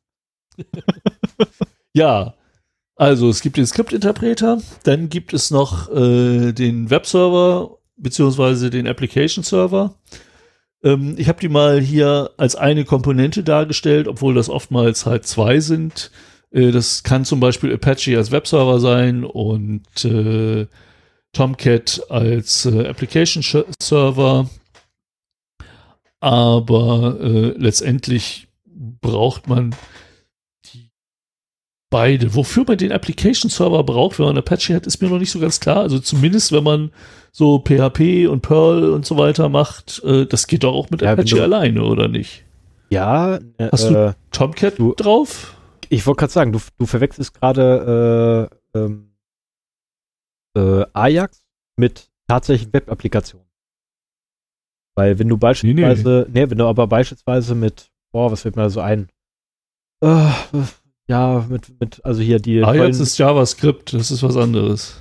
ja, 1.93 2.35
also 2.95 3.29
es 3.29 3.41
gibt 3.41 3.57
den 3.57 3.65
Skriptinterpreter, 3.65 4.61
dann 4.83 5.09
gibt 5.09 5.33
es 5.33 5.51
noch 5.51 5.91
äh, 5.91 6.53
den 6.53 6.89
Webserver 6.89 7.77
beziehungsweise 7.97 8.69
den 8.69 8.87
Application 8.87 9.43
Server. 9.43 9.95
Ähm, 10.83 11.15
ich 11.17 11.27
habe 11.27 11.39
die 11.41 11.49
mal 11.49 11.81
hier 11.81 12.31
als 12.37 12.55
eine 12.55 12.85
Komponente 12.85 13.43
dargestellt, 13.43 14.07
obwohl 14.07 14.33
das 14.33 14.49
oftmals 14.49 15.05
halt 15.05 15.25
zwei 15.25 15.59
sind. 15.59 16.11
Äh, 16.51 16.71
das 16.71 17.03
kann 17.03 17.25
zum 17.25 17.39
Beispiel 17.39 17.73
Apache 17.73 18.17
als 18.17 18.31
Webserver 18.31 18.79
sein 18.79 19.23
und 19.23 20.05
äh, 20.05 20.67
Tomcat 21.33 22.01
als 22.09 22.65
äh, 22.65 22.87
Application 22.87 23.43
Server. 23.79 24.49
Aber 26.21 27.17
äh, 27.19 27.53
letztendlich 27.57 28.47
braucht 28.65 29.47
man 29.47 29.75
beide. 31.89 32.35
Wofür 32.35 32.65
man 32.67 32.77
den 32.77 32.91
Application 32.91 33.49
Server 33.49 33.83
braucht, 33.83 34.19
wenn 34.19 34.25
man 34.25 34.37
Apache 34.37 34.75
hat, 34.75 34.87
ist 34.87 35.01
mir 35.01 35.09
noch 35.09 35.19
nicht 35.19 35.31
so 35.31 35.39
ganz 35.39 35.59
klar. 35.59 35.77
Also 35.77 35.99
zumindest, 35.99 36.51
wenn 36.51 36.63
man 36.63 36.91
so 37.31 37.59
PHP 37.59 38.27
und 38.27 38.41
Perl 38.41 38.89
und 38.91 39.05
so 39.05 39.17
weiter 39.17 39.49
macht, 39.49 40.03
äh, 40.03 40.25
das 40.25 40.47
geht 40.47 40.63
doch 40.63 40.73
auch 40.73 40.89
mit 40.89 41.01
ja, 41.01 41.13
Apache 41.13 41.41
alleine, 41.41 41.83
oder 41.83 42.07
nicht? 42.07 42.45
Ja. 42.89 43.35
Äh, 43.57 43.69
Hast 43.71 43.89
du 43.89 44.15
Tomcat 44.31 44.79
du, 44.79 44.93
drauf? 44.93 45.55
Ich 45.89 46.05
wollte 46.07 46.19
gerade 46.19 46.33
sagen, 46.33 46.51
du, 46.51 46.59
du 46.77 46.85
verwechselst 46.85 47.33
gerade 47.33 48.49
äh, 48.73 48.79
ähm, 48.79 49.15
äh, 50.55 50.85
Ajax 50.93 51.43
mit 51.77 52.09
tatsächlichen 52.27 52.73
Web-Applikationen. 52.73 53.45
Weil 54.95 55.19
wenn 55.19 55.27
du 55.27 55.37
beispielsweise, 55.37 56.25
nee, 56.27 56.39
nee. 56.39 56.45
nee, 56.45 56.49
wenn 56.49 56.57
du 56.57 56.65
aber 56.65 56.87
beispielsweise 56.87 57.53
mit, 57.53 57.91
boah, 58.11 58.31
was 58.31 58.43
fällt 58.43 58.55
mir 58.55 58.63
da 58.63 58.69
so 58.69 58.79
ein? 58.79 59.09
Ja, 61.07 61.45
mit, 61.49 61.79
mit, 61.79 62.03
also 62.03 62.21
hier 62.21 62.39
die. 62.39 62.63
Ah, 62.63 62.73
jetzt 62.73 62.99
ist 62.99 63.17
JavaScript, 63.17 63.93
das 63.93 64.09
ist 64.11 64.23
was 64.23 64.35
anderes. 64.37 64.99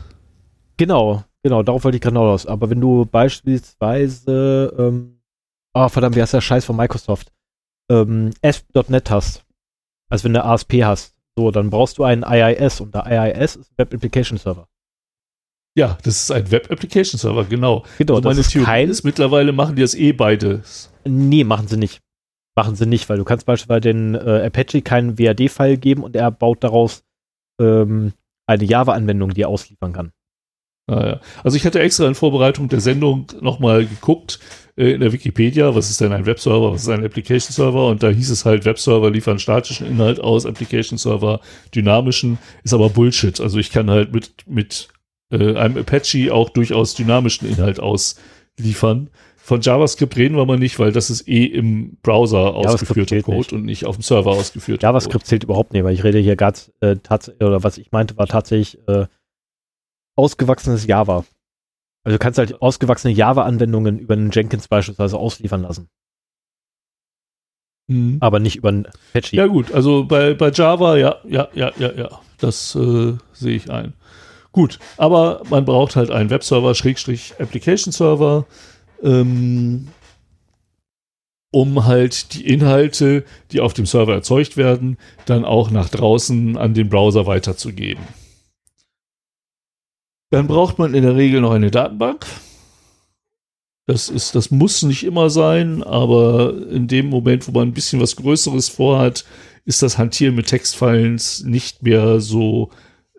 Genau, 0.76 1.24
genau, 1.42 1.62
darauf 1.62 1.84
wollte 1.84 1.96
ich 1.96 2.02
gerade 2.02 2.16
raus. 2.16 2.46
Aber 2.46 2.68
wenn 2.68 2.80
du 2.80 3.06
beispielsweise, 3.06 4.74
ähm, 4.78 5.20
oh 5.72 5.88
verdammt, 5.88 6.16
wie 6.16 6.22
heißt 6.22 6.34
der 6.34 6.40
Scheiß 6.40 6.64
von 6.64 6.76
Microsoft? 6.76 7.32
Ähm, 7.90 8.30
ASP.NET 8.42 9.10
hast, 9.10 9.44
also 10.10 10.24
wenn 10.24 10.34
du 10.34 10.44
ASP 10.44 10.84
hast, 10.84 11.14
so, 11.36 11.50
dann 11.50 11.70
brauchst 11.70 11.98
du 11.98 12.04
einen 12.04 12.22
IIS 12.22 12.80
und 12.80 12.94
der 12.94 13.06
IIS 13.06 13.56
ist 13.56 13.70
Web 13.76 13.94
Application 13.94 14.38
Server. 14.38 14.68
Ja, 15.76 15.98
das 16.04 16.22
ist 16.22 16.30
ein 16.30 16.50
Web 16.50 16.70
Application 16.70 17.18
Server, 17.18 17.44
genau. 17.44 17.84
Genau, 17.98 18.16
also 18.16 18.28
meine 18.28 18.38
das 18.38 18.48
Theorie 18.48 18.66
kein, 18.66 18.88
ist, 18.90 19.02
mittlerweile 19.02 19.52
machen 19.52 19.74
die 19.74 19.82
das 19.82 19.94
eh 19.94 20.12
beides. 20.12 20.92
Nee, 21.04 21.44
machen 21.44 21.66
sie 21.66 21.76
nicht. 21.76 22.00
Machen 22.56 22.76
sie 22.76 22.86
nicht, 22.86 23.08
weil 23.08 23.18
du 23.18 23.24
kannst 23.24 23.46
beispielsweise 23.46 23.80
den 23.80 24.14
äh, 24.14 24.46
Apache 24.46 24.82
keinen 24.82 25.18
WAD-File 25.18 25.76
geben 25.76 26.04
und 26.04 26.14
er 26.14 26.30
baut 26.30 26.62
daraus 26.62 27.02
ähm, 27.60 28.12
eine 28.46 28.64
Java-Anwendung, 28.64 29.34
die 29.34 29.42
er 29.42 29.48
ausliefern 29.48 29.92
kann. 29.92 30.12
Ah, 30.86 31.06
ja. 31.06 31.20
Also 31.42 31.56
ich 31.56 31.64
hatte 31.64 31.80
extra 31.80 32.06
in 32.06 32.14
Vorbereitung 32.14 32.68
der 32.68 32.80
Sendung 32.80 33.26
nochmal 33.40 33.86
geguckt 33.86 34.38
äh, 34.76 34.92
in 34.92 35.00
der 35.00 35.12
Wikipedia, 35.12 35.74
was 35.74 35.88
ist 35.88 36.00
denn 36.00 36.12
ein 36.12 36.26
Webserver, 36.26 36.72
was 36.72 36.82
ist 36.82 36.90
ein 36.90 37.04
Application 37.04 37.52
Server 37.52 37.88
und 37.88 38.02
da 38.02 38.10
hieß 38.10 38.30
es 38.30 38.44
halt, 38.44 38.66
Webserver 38.66 39.10
liefern 39.10 39.38
statischen 39.38 39.86
Inhalt 39.86 40.20
aus, 40.20 40.44
Application 40.44 40.98
Server 40.98 41.40
dynamischen, 41.74 42.38
ist 42.64 42.74
aber 42.74 42.90
Bullshit. 42.90 43.40
Also 43.40 43.58
ich 43.58 43.70
kann 43.70 43.88
halt 43.88 44.12
mit, 44.12 44.46
mit 44.46 44.88
äh, 45.30 45.56
einem 45.56 45.78
Apache 45.78 46.32
auch 46.32 46.50
durchaus 46.50 46.94
dynamischen 46.94 47.48
Inhalt 47.48 47.80
ausliefern. 47.80 49.08
Von 49.44 49.60
JavaScript 49.60 50.16
reden 50.16 50.36
wir 50.36 50.46
mal 50.46 50.58
nicht, 50.58 50.78
weil 50.78 50.90
das 50.90 51.10
ist 51.10 51.28
eh 51.28 51.44
im 51.44 51.98
Browser 52.00 52.54
ausgeführter 52.54 53.20
Code 53.20 53.36
nicht. 53.36 53.52
und 53.52 53.66
nicht 53.66 53.84
auf 53.84 53.96
dem 53.96 54.00
Server 54.00 54.30
ausgeführt. 54.30 54.82
JavaScript 54.82 55.26
zählt 55.26 55.44
überhaupt 55.44 55.74
nicht, 55.74 55.84
weil 55.84 55.92
ich 55.92 56.02
rede 56.02 56.18
hier 56.18 56.34
gerade 56.34 56.58
äh, 56.80 56.96
tatsächlich, 56.96 57.46
oder 57.46 57.62
was 57.62 57.76
ich 57.76 57.92
meinte, 57.92 58.16
war 58.16 58.26
tatsächlich 58.26 58.78
äh, 58.88 59.06
ausgewachsenes 60.16 60.86
Java. 60.86 61.26
Also 62.04 62.14
du 62.14 62.18
kannst 62.18 62.38
halt 62.38 62.62
ausgewachsene 62.62 63.12
Java-Anwendungen 63.12 63.98
über 63.98 64.14
einen 64.14 64.30
Jenkins 64.30 64.66
beispielsweise 64.66 65.18
ausliefern 65.18 65.60
lassen. 65.60 65.90
Mhm. 67.88 68.16
Aber 68.20 68.40
nicht 68.40 68.56
über 68.56 68.70
einen 68.70 68.86
Apache. 68.86 69.36
Ja 69.36 69.46
gut, 69.46 69.74
also 69.74 70.06
bei, 70.06 70.32
bei 70.32 70.52
Java, 70.52 70.96
ja, 70.96 71.16
ja, 71.28 71.48
ja, 71.52 71.70
ja, 71.76 71.92
ja, 71.92 72.20
das 72.38 72.74
äh, 72.76 73.12
sehe 73.34 73.56
ich 73.56 73.70
ein. 73.70 73.92
Gut, 74.52 74.78
aber 74.96 75.42
man 75.50 75.66
braucht 75.66 75.96
halt 75.96 76.10
einen 76.10 76.30
Webserver, 76.30 76.74
Schrägstrich 76.74 77.34
Application 77.38 77.92
Server, 77.92 78.46
ähm, 79.02 79.88
um 81.50 81.84
halt 81.84 82.34
die 82.34 82.46
Inhalte, 82.46 83.24
die 83.52 83.60
auf 83.60 83.74
dem 83.74 83.86
Server 83.86 84.12
erzeugt 84.12 84.56
werden, 84.56 84.98
dann 85.26 85.44
auch 85.44 85.70
nach 85.70 85.88
draußen 85.88 86.56
an 86.56 86.74
den 86.74 86.88
Browser 86.88 87.26
weiterzugeben. 87.26 88.02
Dann 90.30 90.48
braucht 90.48 90.78
man 90.78 90.94
in 90.94 91.04
der 91.04 91.14
Regel 91.14 91.40
noch 91.40 91.52
eine 91.52 91.70
Datenbank. 91.70 92.26
Das 93.86 94.08
ist, 94.08 94.34
das 94.34 94.50
muss 94.50 94.82
nicht 94.82 95.04
immer 95.04 95.30
sein, 95.30 95.82
aber 95.84 96.54
in 96.70 96.88
dem 96.88 97.08
Moment, 97.08 97.46
wo 97.46 97.52
man 97.52 97.68
ein 97.68 97.74
bisschen 97.74 98.00
was 98.00 98.16
Größeres 98.16 98.68
vorhat, 98.68 99.24
ist 99.64 99.82
das 99.82 99.96
Hantieren 99.96 100.34
mit 100.34 100.46
Textfiles 100.46 101.44
nicht 101.44 101.82
mehr 101.82 102.20
so 102.20 102.70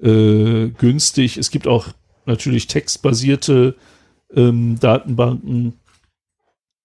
äh, 0.01 0.67
günstig. 0.69 1.37
Es 1.37 1.51
gibt 1.51 1.67
auch 1.67 1.87
natürlich 2.25 2.67
textbasierte 2.67 3.75
ähm, 4.35 4.77
Datenbanken. 4.79 5.73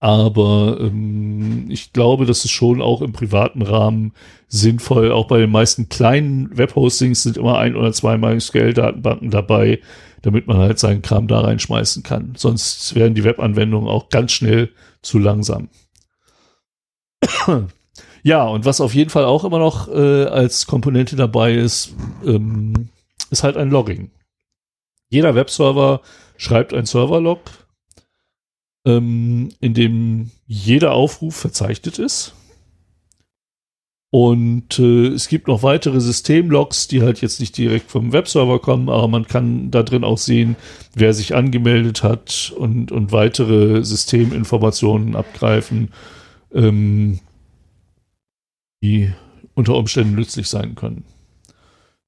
Aber 0.00 0.78
ähm, 0.80 1.66
ich 1.68 1.92
glaube, 1.92 2.24
das 2.24 2.44
ist 2.46 2.52
schon 2.52 2.80
auch 2.80 3.02
im 3.02 3.12
privaten 3.12 3.60
Rahmen 3.60 4.12
sinnvoll. 4.48 5.12
Auch 5.12 5.26
bei 5.26 5.38
den 5.38 5.50
meisten 5.50 5.90
kleinen 5.90 6.56
Webhostings 6.56 7.22
sind 7.22 7.36
immer 7.36 7.58
ein 7.58 7.76
oder 7.76 7.92
zwei 7.92 8.16
MySQL-Datenbanken 8.16 9.30
dabei, 9.30 9.80
damit 10.22 10.46
man 10.46 10.56
halt 10.56 10.78
seinen 10.78 11.02
Kram 11.02 11.28
da 11.28 11.40
reinschmeißen 11.40 12.02
kann. 12.02 12.32
Sonst 12.36 12.94
werden 12.94 13.14
die 13.14 13.24
Webanwendungen 13.24 13.90
auch 13.90 14.08
ganz 14.08 14.32
schnell 14.32 14.70
zu 15.02 15.18
langsam. 15.18 15.68
ja, 18.22 18.46
und 18.46 18.64
was 18.64 18.80
auf 18.80 18.94
jeden 18.94 19.10
Fall 19.10 19.26
auch 19.26 19.44
immer 19.44 19.58
noch 19.58 19.88
äh, 19.88 20.24
als 20.24 20.66
Komponente 20.66 21.14
dabei 21.14 21.52
ist, 21.52 21.94
ähm, 22.24 22.88
ist 23.30 23.44
halt 23.44 23.58
ein 23.58 23.70
Logging. 23.70 24.10
Jeder 25.10 25.34
Webserver 25.34 26.00
schreibt 26.40 26.72
ein 26.72 26.86
Serverlog, 26.86 27.40
ähm, 28.86 29.50
in 29.60 29.74
dem 29.74 30.30
jeder 30.46 30.92
Aufruf 30.92 31.36
verzeichnet 31.36 31.98
ist. 31.98 32.34
Und 34.10 34.78
äh, 34.78 35.08
es 35.08 35.28
gibt 35.28 35.48
noch 35.48 35.62
weitere 35.62 36.00
Systemlogs, 36.00 36.88
die 36.88 37.02
halt 37.02 37.20
jetzt 37.20 37.40
nicht 37.40 37.58
direkt 37.58 37.90
vom 37.90 38.12
Webserver 38.12 38.58
kommen, 38.58 38.88
aber 38.88 39.06
man 39.06 39.26
kann 39.26 39.70
da 39.70 39.82
drin 39.82 40.02
auch 40.02 40.16
sehen, 40.16 40.56
wer 40.94 41.12
sich 41.12 41.34
angemeldet 41.34 42.02
hat 42.02 42.52
und, 42.56 42.90
und 42.90 43.12
weitere 43.12 43.84
Systeminformationen 43.84 45.16
abgreifen, 45.16 45.92
ähm, 46.54 47.20
die 48.82 49.12
unter 49.54 49.74
Umständen 49.74 50.14
nützlich 50.14 50.48
sein 50.48 50.74
können. 50.74 51.04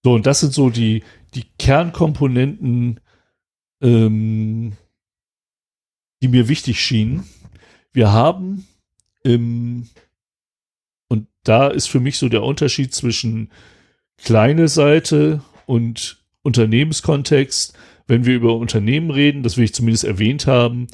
So, 0.02 0.14
und 0.14 0.26
das 0.26 0.40
sind 0.40 0.54
so 0.54 0.70
die, 0.70 1.04
die 1.34 1.44
Kernkomponenten, 1.58 2.98
ähm, 3.82 4.72
die 6.22 6.28
mir 6.28 6.48
wichtig 6.48 6.80
schienen. 6.80 7.24
Wir 7.92 8.12
haben 8.12 8.66
im, 9.24 9.88
und 11.08 11.26
da 11.42 11.68
ist 11.68 11.88
für 11.88 12.00
mich 12.00 12.18
so 12.18 12.28
der 12.28 12.42
Unterschied 12.42 12.94
zwischen 12.94 13.50
kleine 14.16 14.68
Seite 14.68 15.42
und 15.66 16.22
Unternehmenskontext. 16.42 17.76
Wenn 18.06 18.24
wir 18.24 18.34
über 18.34 18.56
Unternehmen 18.56 19.10
reden, 19.10 19.42
das 19.42 19.56
will 19.56 19.64
ich 19.64 19.74
zumindest 19.74 20.04
erwähnt 20.04 20.46
haben, 20.46 20.86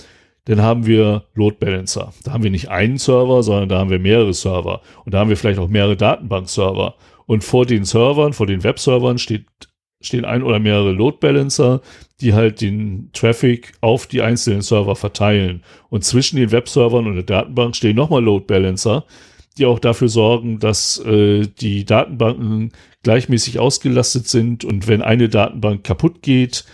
dann 0.45 0.63
haben 0.63 0.87
wir 0.87 1.27
Load 1.35 1.57
Balancer. 1.61 2.13
Da 2.25 2.33
haben 2.33 2.43
wir 2.43 2.51
nicht 2.51 2.71
einen 2.71 2.97
Server, 2.97 3.43
sondern 3.43 3.69
da 3.69 3.79
haben 3.79 3.91
wir 3.91 3.99
mehrere 3.99 4.33
Server. 4.33 4.81
Und 5.05 5.13
da 5.13 5.19
haben 5.19 5.29
wir 5.29 5.37
vielleicht 5.37 5.59
auch 5.59 5.69
mehrere 5.69 5.97
Datenbankserver. 5.97 6.95
Und 7.27 7.45
vor 7.45 7.67
den 7.67 7.85
Servern, 7.85 8.33
vor 8.33 8.47
den 8.47 8.65
Webservern 8.65 9.19
steht 9.19 9.45
stehen 10.01 10.25
ein 10.25 10.43
oder 10.43 10.59
mehrere 10.59 10.93
Load 10.93 11.19
Balancer, 11.21 11.81
die 12.21 12.35
halt 12.35 12.61
den 12.61 13.11
Traffic 13.13 13.73
auf 13.81 14.07
die 14.07 14.23
einzelnen 14.23 14.63
Server 14.63 14.97
verteilen. 14.97 15.63
Und 15.89 16.05
zwischen 16.05 16.37
den 16.37 16.53
Webservern 16.53 17.07
und 17.07 17.15
der 17.15 17.25
Datenbank 17.25 17.77
stehen 17.77 17.97
nochmal 17.97 18.23
Load 18.23 18.47
Balancer, 18.47 19.05
die 19.57 19.67
auch 19.67 19.79
dafür 19.79 20.09
sorgen, 20.09 20.61
dass 20.61 20.99
äh, 21.05 21.47
die 21.61 21.85
Datenbanken 21.85 22.73
gleichmäßig 23.03 23.59
ausgelastet 23.59 24.29
sind 24.29 24.65
und 24.65 24.87
wenn 24.87 25.03
eine 25.03 25.29
Datenbank 25.29 25.85
kaputt 25.85 26.23
geht 26.23 26.65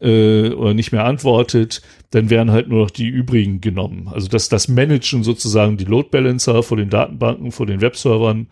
äh, 0.00 0.50
oder 0.50 0.72
nicht 0.74 0.92
mehr 0.92 1.04
antwortet, 1.04 1.82
dann 2.10 2.30
werden 2.30 2.50
halt 2.50 2.68
nur 2.68 2.82
noch 2.82 2.90
die 2.90 3.06
übrigen 3.06 3.60
genommen. 3.60 4.08
Also 4.08 4.28
das, 4.28 4.48
das 4.48 4.68
managen 4.68 5.22
sozusagen 5.22 5.76
die 5.76 5.84
Load 5.84 6.08
Balancer 6.10 6.62
vor 6.62 6.76
den 6.76 6.90
Datenbanken, 6.90 7.52
vor 7.52 7.66
den 7.66 7.80
Webservern, 7.80 8.48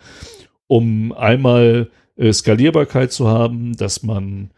um 0.67 1.13
einmal 1.13 1.91
äh, 2.19 2.33
Skalierbarkeit 2.33 3.13
zu 3.13 3.29
haben, 3.29 3.77
dass 3.77 4.03
man 4.03 4.51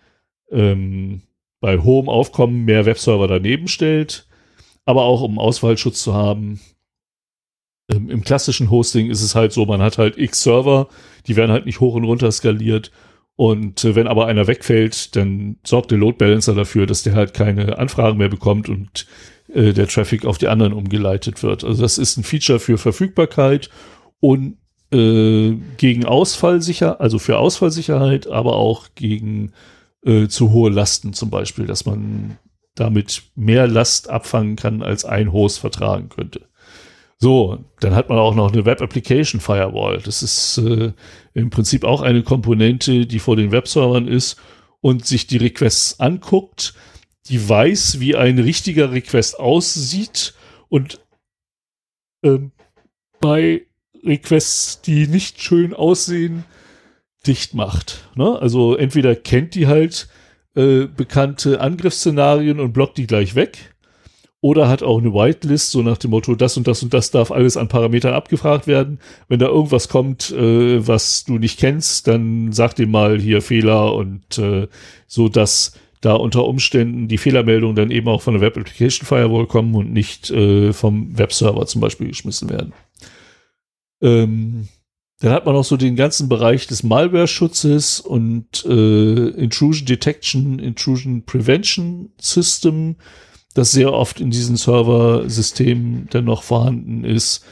ähm, 0.50 1.22
bei 1.60 1.78
hohem 1.78 2.08
Aufkommen 2.08 2.64
mehr 2.64 2.86
Webserver 2.86 3.28
daneben 3.28 3.68
stellt, 3.68 4.26
aber 4.84 5.02
auch 5.04 5.22
um 5.22 5.38
Ausfallschutz 5.38 6.02
zu 6.02 6.14
haben. 6.14 6.60
Ähm, 7.90 8.10
Im 8.10 8.22
klassischen 8.22 8.70
Hosting 8.70 9.10
ist 9.10 9.22
es 9.22 9.34
halt 9.34 9.52
so, 9.52 9.66
man 9.66 9.82
hat 9.82 9.98
halt 9.98 10.18
x 10.18 10.42
Server, 10.42 10.88
die 11.26 11.36
werden 11.36 11.52
halt 11.52 11.66
nicht 11.66 11.80
hoch 11.80 11.94
und 11.94 12.04
runter 12.04 12.32
skaliert. 12.32 12.90
Und 13.36 13.84
äh, 13.84 13.94
wenn 13.94 14.08
aber 14.08 14.26
einer 14.26 14.46
wegfällt, 14.46 15.14
dann 15.16 15.56
sorgt 15.64 15.90
der 15.90 15.98
Load 15.98 16.16
Balancer 16.18 16.54
dafür, 16.54 16.86
dass 16.86 17.02
der 17.02 17.14
halt 17.14 17.34
keine 17.34 17.78
Anfragen 17.78 18.18
mehr 18.18 18.28
bekommt 18.28 18.68
und 18.68 19.06
äh, 19.52 19.72
der 19.72 19.86
Traffic 19.86 20.24
auf 20.24 20.38
die 20.38 20.48
anderen 20.48 20.72
umgeleitet 20.72 21.42
wird. 21.42 21.64
Also 21.64 21.82
das 21.82 21.98
ist 21.98 22.16
ein 22.16 22.24
Feature 22.24 22.58
für 22.58 22.78
Verfügbarkeit 22.78 23.70
und 24.20 24.56
äh, 24.92 25.56
gegen 25.76 26.04
Ausfallsicher, 26.04 27.00
also 27.00 27.18
für 27.18 27.38
Ausfallsicherheit, 27.38 28.26
aber 28.26 28.56
auch 28.56 28.88
gegen 28.94 29.52
äh, 30.04 30.28
zu 30.28 30.50
hohe 30.52 30.70
Lasten 30.70 31.12
zum 31.12 31.30
Beispiel, 31.30 31.66
dass 31.66 31.86
man 31.86 32.38
damit 32.74 33.22
mehr 33.34 33.66
Last 33.66 34.08
abfangen 34.08 34.56
kann, 34.56 34.82
als 34.82 35.04
ein 35.04 35.32
Host 35.32 35.58
vertragen 35.58 36.08
könnte. 36.08 36.48
So, 37.18 37.64
dann 37.80 37.94
hat 37.94 38.08
man 38.08 38.18
auch 38.18 38.34
noch 38.34 38.50
eine 38.50 38.64
Web 38.64 38.80
Application 38.80 39.40
Firewall. 39.40 39.98
Das 39.98 40.22
ist 40.22 40.56
äh, 40.58 40.92
im 41.34 41.50
Prinzip 41.50 41.84
auch 41.84 42.00
eine 42.00 42.22
Komponente, 42.22 43.06
die 43.06 43.18
vor 43.18 43.36
den 43.36 43.52
Webservern 43.52 44.08
ist 44.08 44.40
und 44.80 45.06
sich 45.06 45.26
die 45.26 45.36
Requests 45.36 46.00
anguckt, 46.00 46.74
die 47.26 47.46
weiß, 47.46 48.00
wie 48.00 48.16
ein 48.16 48.38
richtiger 48.38 48.92
Request 48.92 49.38
aussieht 49.38 50.34
und 50.68 51.00
ähm, 52.24 52.52
bei 53.20 53.66
Requests, 54.04 54.80
die 54.82 55.06
nicht 55.06 55.42
schön 55.42 55.74
aussehen, 55.74 56.44
dicht 57.26 57.54
macht. 57.54 58.08
Ne? 58.14 58.38
Also 58.40 58.76
entweder 58.76 59.14
kennt 59.14 59.54
die 59.54 59.66
halt 59.66 60.08
äh, 60.54 60.86
bekannte 60.86 61.60
Angriffsszenarien 61.60 62.60
und 62.60 62.72
blockt 62.72 62.98
die 62.98 63.06
gleich 63.06 63.34
weg. 63.34 63.74
Oder 64.42 64.68
hat 64.68 64.82
auch 64.82 64.98
eine 64.98 65.12
Whitelist, 65.12 65.70
so 65.70 65.82
nach 65.82 65.98
dem 65.98 66.12
Motto, 66.12 66.34
das 66.34 66.56
und 66.56 66.66
das 66.66 66.82
und 66.82 66.94
das 66.94 67.10
darf 67.10 67.30
alles 67.30 67.58
an 67.58 67.68
Parametern 67.68 68.14
abgefragt 68.14 68.66
werden. 68.66 68.98
Wenn 69.28 69.38
da 69.38 69.48
irgendwas 69.48 69.90
kommt, 69.90 70.30
äh, 70.30 70.86
was 70.86 71.24
du 71.24 71.38
nicht 71.38 71.58
kennst, 71.58 72.06
dann 72.06 72.50
sag 72.52 72.74
dir 72.74 72.86
mal 72.86 73.20
hier 73.20 73.42
Fehler 73.42 73.94
und 73.94 74.38
äh, 74.38 74.66
so, 75.06 75.28
dass 75.28 75.72
da 76.00 76.14
unter 76.14 76.46
Umständen 76.46 77.08
die 77.08 77.18
Fehlermeldungen 77.18 77.76
dann 77.76 77.90
eben 77.90 78.08
auch 78.08 78.22
von 78.22 78.32
der 78.32 78.40
Web 78.40 78.56
Application 78.56 79.06
Firewall 79.06 79.46
kommen 79.46 79.74
und 79.74 79.92
nicht 79.92 80.30
äh, 80.30 80.72
vom 80.72 81.18
Webserver 81.18 81.66
zum 81.66 81.82
Beispiel 81.82 82.08
geschmissen 82.08 82.48
werden. 82.48 82.72
Ähm, 84.00 84.68
dann 85.20 85.32
hat 85.32 85.44
man 85.44 85.54
auch 85.54 85.64
so 85.64 85.76
den 85.76 85.96
ganzen 85.96 86.28
Bereich 86.28 86.66
des 86.66 86.82
Malware-Schutzes 86.82 88.00
und 88.00 88.64
äh, 88.64 89.28
Intrusion 89.28 89.86
Detection, 89.86 90.58
Intrusion 90.58 91.24
Prevention 91.24 92.10
System, 92.18 92.96
das 93.54 93.72
sehr 93.72 93.92
oft 93.92 94.20
in 94.20 94.30
diesen 94.30 94.56
Server-Systemen 94.56 96.08
dann 96.10 96.24
noch 96.24 96.42
vorhanden 96.42 97.04
ist, 97.04 97.44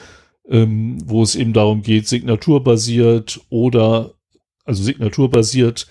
ähm, 0.49 0.99
wo 1.05 1.23
es 1.23 1.35
eben 1.35 1.53
darum 1.53 1.83
geht, 1.83 2.09
signaturbasiert 2.09 3.41
oder 3.51 4.15
also 4.65 4.83
signaturbasiert 4.83 5.87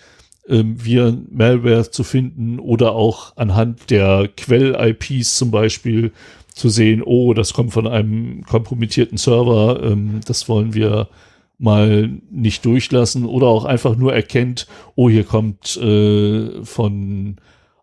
ähm, 0.48 0.84
Viren, 0.84 1.28
Malware 1.32 1.92
zu 1.92 2.04
finden 2.04 2.60
oder 2.60 2.94
auch 2.94 3.36
anhand 3.36 3.90
der 3.90 4.30
Quell-IPs 4.36 5.36
zum 5.36 5.52
Beispiel 5.52 6.12
zu 6.58 6.70
sehen, 6.70 7.02
oh, 7.04 7.34
das 7.34 7.54
kommt 7.54 7.74
von 7.74 7.88
einem 7.88 8.44
kompromittierten 8.44 9.18
Server, 9.18 9.82
ähm, 9.84 10.22
das 10.26 10.50
wollen 10.50 10.74
wir 10.74 11.10
mal 11.58 12.10
nicht 12.30 12.66
durchlassen 12.66 13.26
oder 13.26 13.48
auch 13.48 13.66
einfach 13.66 13.96
nur 13.96 14.14
erkennt, 14.14 14.68
oh, 14.96 15.10
hier 15.10 15.24
kommt 15.24 15.78
äh, 15.78 16.64
von 16.64 17.38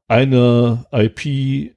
einer 0.08 0.86
IP 0.92 1.74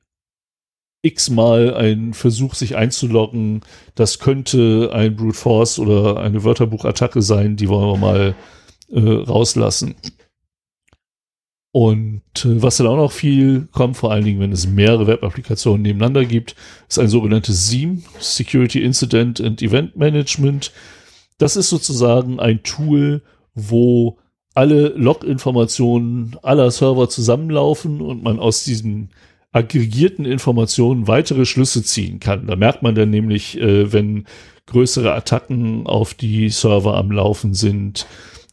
x-mal 1.02 1.74
ein 1.74 2.14
Versuch, 2.14 2.53
sich 2.53 2.76
einzuloggen. 2.76 3.61
Das 3.95 4.19
könnte 4.19 4.91
ein 4.94 5.15
Brute 5.15 5.38
Force 5.38 5.80
oder 5.80 6.19
eine 6.19 6.44
Wörterbuchattacke 6.44 7.22
sein, 7.22 7.56
die 7.56 7.69
wollen 7.69 7.88
wir 7.94 7.98
mal 7.98 8.36
äh, 8.91 8.99
rauslassen. 8.99 9.95
Und 11.72 12.22
äh, 12.38 12.61
was 12.61 12.77
dann 12.77 12.88
auch 12.88 12.98
noch 12.98 13.11
viel 13.11 13.68
kommt, 13.72 13.98
vor 13.98 14.11
allen 14.11 14.26
Dingen, 14.26 14.39
wenn 14.39 14.52
es 14.52 14.68
mehrere 14.68 15.07
Web-Applikationen 15.07 15.81
nebeneinander 15.81 16.26
gibt, 16.26 16.56
ist 16.88 16.99
ein 16.99 17.10
sogenanntes 17.10 17.68
SIEM, 17.68 18.03
Security 18.19 18.81
Incident 18.81 19.41
and 19.41 19.61
Event 19.61 19.95
Management. 19.95 20.72
Das 21.38 21.56
ist 21.56 21.69
sozusagen 21.69 22.39
ein 22.39 22.64
Tool, 22.64 23.22
wo 23.53 24.18
alle 24.56 24.89
Log-Informationen 24.89 26.35
aller 26.41 26.72
Server 26.72 27.10
zusammenlaufen 27.10 28.02
und 28.02 28.23
man 28.23 28.39
aus 28.39 28.64
diesen 28.64 29.11
aggregierten 29.52 30.26
Informationen 30.26 31.07
weitere 31.07 31.45
Schlüsse 31.45 31.84
ziehen 31.84 32.19
kann. 32.19 32.48
Da 32.48 32.56
merkt 32.56 32.81
man 32.81 32.95
dann 32.95 33.10
nämlich, 33.10 33.60
äh, 33.60 33.91
wenn 33.94 34.26
größere 34.65 35.14
Attacken 35.14 35.85
auf 35.88 36.14
die 36.14 36.49
Server 36.49 36.95
am 36.95 37.11
Laufen 37.11 37.53
sind. 37.53 38.06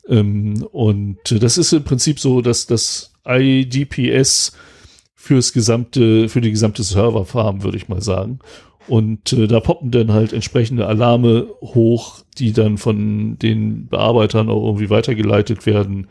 Ähm, 0.09 0.67
und 0.73 1.19
das 1.43 1.59
ist 1.59 1.73
im 1.73 1.85
Prinzip 1.85 2.21
so, 2.21 2.41
dass 2.41 2.67
das 2.67 3.13
IDPS 3.27 4.53
fürs 5.15 5.53
gesamte, 5.53 6.29
für 6.29 6.41
die 6.41 6.51
gesamte 6.51 6.83
Serverfarm, 6.83 7.63
würde 7.63 7.79
ich 7.79 7.89
mal 7.89 8.03
sagen. 8.03 8.41
Und 8.87 9.33
äh, 9.33 9.47
da 9.47 9.61
poppen 9.61 9.91
dann 9.91 10.13
halt 10.13 10.33
entsprechende 10.33 10.87
Alarme 10.87 11.49
hoch, 11.63 12.23
die 12.37 12.53
dann 12.53 12.77
von 12.77 13.39
den 13.39 13.87
Bearbeitern 13.89 14.51
auch 14.51 14.65
irgendwie 14.67 14.91
weitergeleitet 14.91 15.65
werden. 15.65 16.09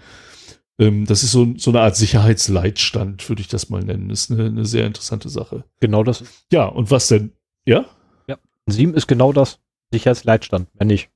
Ähm, 0.80 1.06
das 1.06 1.24
ist 1.24 1.32
so, 1.32 1.54
so 1.58 1.70
eine 1.70 1.82
Art 1.82 1.96
Sicherheitsleitstand, 1.96 3.30
würde 3.30 3.42
ich 3.42 3.48
das 3.48 3.70
mal 3.70 3.84
nennen. 3.84 4.10
Das 4.10 4.22
ist 4.22 4.32
eine, 4.32 4.46
eine 4.46 4.66
sehr 4.66 4.88
interessante 4.88 5.30
Sache. 5.30 5.66
Genau 5.80 6.04
das. 6.04 6.24
Ja, 6.52 6.66
und 6.66 6.90
was 6.90 7.08
denn? 7.08 7.34
Ja? 7.66 7.86
Ja. 8.28 8.38
Ein 8.66 8.72
7 8.72 8.94
ist 8.96 9.08
genau 9.08 9.32
das. 9.32 9.60
Sicherheitsleitstand, 9.92 10.74
mehr 10.74 10.88
nicht. 10.88 11.10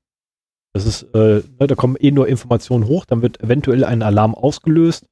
Das 0.78 0.86
ist, 0.86 1.02
äh, 1.16 1.42
ne, 1.60 1.66
da 1.66 1.74
kommen 1.74 1.96
eh 2.00 2.12
nur 2.12 2.28
Informationen 2.28 2.86
hoch, 2.86 3.06
dann 3.06 3.24
wird 3.24 3.42
eventuell 3.42 3.84
ein 3.84 4.04
Alarm 4.04 4.36
ausgelöst. 4.36 5.08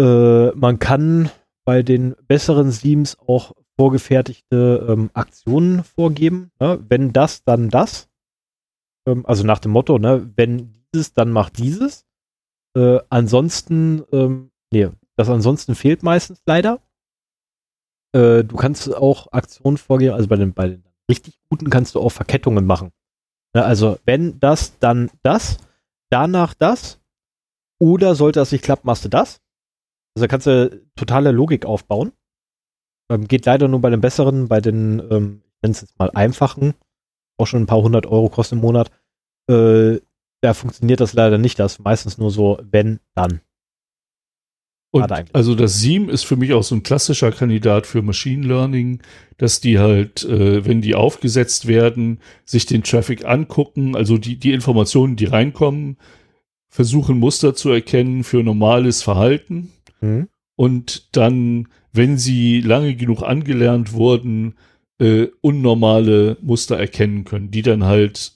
Äh, 0.00 0.50
man 0.50 0.80
kann 0.80 1.30
bei 1.64 1.84
den 1.84 2.16
besseren 2.26 2.72
Sims 2.72 3.16
auch 3.20 3.52
vorgefertigte 3.78 4.84
ähm, 4.88 5.10
Aktionen 5.14 5.84
vorgeben. 5.84 6.50
Ne? 6.58 6.84
Wenn 6.88 7.12
das, 7.12 7.44
dann 7.44 7.68
das. 7.68 8.08
Ähm, 9.06 9.24
also 9.26 9.46
nach 9.46 9.60
dem 9.60 9.70
Motto, 9.70 10.00
ne, 10.00 10.28
wenn 10.34 10.72
dieses, 10.92 11.12
dann 11.12 11.30
macht 11.30 11.58
dieses. 11.58 12.04
Äh, 12.76 12.98
ansonsten, 13.10 14.02
ähm, 14.10 14.50
nee, 14.72 14.88
das 15.14 15.28
ansonsten 15.28 15.76
fehlt 15.76 16.02
meistens 16.02 16.42
leider. 16.46 16.80
Äh, 18.12 18.42
du 18.42 18.56
kannst 18.56 18.92
auch 18.92 19.30
Aktionen 19.30 19.76
vorgeben, 19.76 20.14
also 20.14 20.26
bei 20.26 20.34
den, 20.34 20.52
bei 20.52 20.66
den 20.66 20.84
richtig 21.08 21.38
guten 21.48 21.70
kannst 21.70 21.94
du 21.94 22.00
auch 22.00 22.10
Verkettungen 22.10 22.66
machen. 22.66 22.90
Ja, 23.58 23.64
also 23.64 23.98
wenn 24.04 24.38
das, 24.38 24.78
dann 24.78 25.10
das, 25.24 25.58
danach 26.10 26.54
das. 26.54 27.00
Oder 27.80 28.14
sollte 28.14 28.38
das 28.38 28.52
nicht 28.52 28.62
klappen, 28.62 28.86
machst 28.86 29.04
du 29.04 29.08
das. 29.08 29.40
Also 30.14 30.24
da 30.24 30.28
kannst 30.28 30.46
du 30.46 30.86
totale 30.94 31.32
Logik 31.32 31.66
aufbauen. 31.66 32.12
Ähm, 33.10 33.26
geht 33.26 33.46
leider 33.46 33.66
nur 33.66 33.80
bei 33.80 33.90
den 33.90 34.00
besseren, 34.00 34.46
bei 34.46 34.60
den, 34.60 35.00
ähm, 35.10 35.42
ich 35.44 35.62
nenne 35.62 35.72
es 35.72 35.80
jetzt 35.80 35.98
mal 35.98 36.12
einfachen, 36.12 36.74
auch 37.36 37.46
schon 37.48 37.62
ein 37.62 37.66
paar 37.66 37.82
hundert 37.82 38.06
Euro 38.06 38.28
kosten 38.28 38.56
im 38.56 38.60
Monat. 38.60 38.92
Äh, 39.50 39.98
da 40.40 40.54
funktioniert 40.54 41.00
das 41.00 41.14
leider 41.14 41.36
nicht. 41.36 41.58
Das 41.58 41.72
ist 41.72 41.78
meistens 41.80 42.16
nur 42.16 42.30
so, 42.30 42.60
wenn, 42.62 43.00
dann. 43.16 43.40
Und 44.90 45.12
also 45.34 45.54
das 45.54 45.80
SIEM 45.80 46.08
ist 46.08 46.24
für 46.24 46.36
mich 46.36 46.54
auch 46.54 46.62
so 46.62 46.74
ein 46.74 46.82
klassischer 46.82 47.30
Kandidat 47.30 47.86
für 47.86 48.00
Machine 48.00 48.46
Learning, 48.46 49.02
dass 49.36 49.60
die 49.60 49.78
halt, 49.78 50.24
äh, 50.24 50.64
wenn 50.64 50.80
die 50.80 50.94
aufgesetzt 50.94 51.66
werden, 51.66 52.20
sich 52.46 52.64
den 52.64 52.82
Traffic 52.82 53.26
angucken, 53.26 53.94
also 53.94 54.16
die, 54.16 54.36
die 54.36 54.52
Informationen, 54.52 55.16
die 55.16 55.26
reinkommen, 55.26 55.98
versuchen 56.70 57.18
Muster 57.18 57.54
zu 57.54 57.70
erkennen 57.70 58.24
für 58.24 58.42
normales 58.42 59.02
Verhalten 59.02 59.72
mhm. 60.00 60.28
und 60.56 61.14
dann, 61.16 61.68
wenn 61.92 62.16
sie 62.16 62.62
lange 62.62 62.94
genug 62.94 63.22
angelernt 63.22 63.92
wurden, 63.92 64.54
äh, 64.98 65.26
unnormale 65.42 66.38
Muster 66.40 66.78
erkennen 66.78 67.24
können, 67.24 67.50
die 67.50 67.62
dann 67.62 67.84
halt 67.84 68.32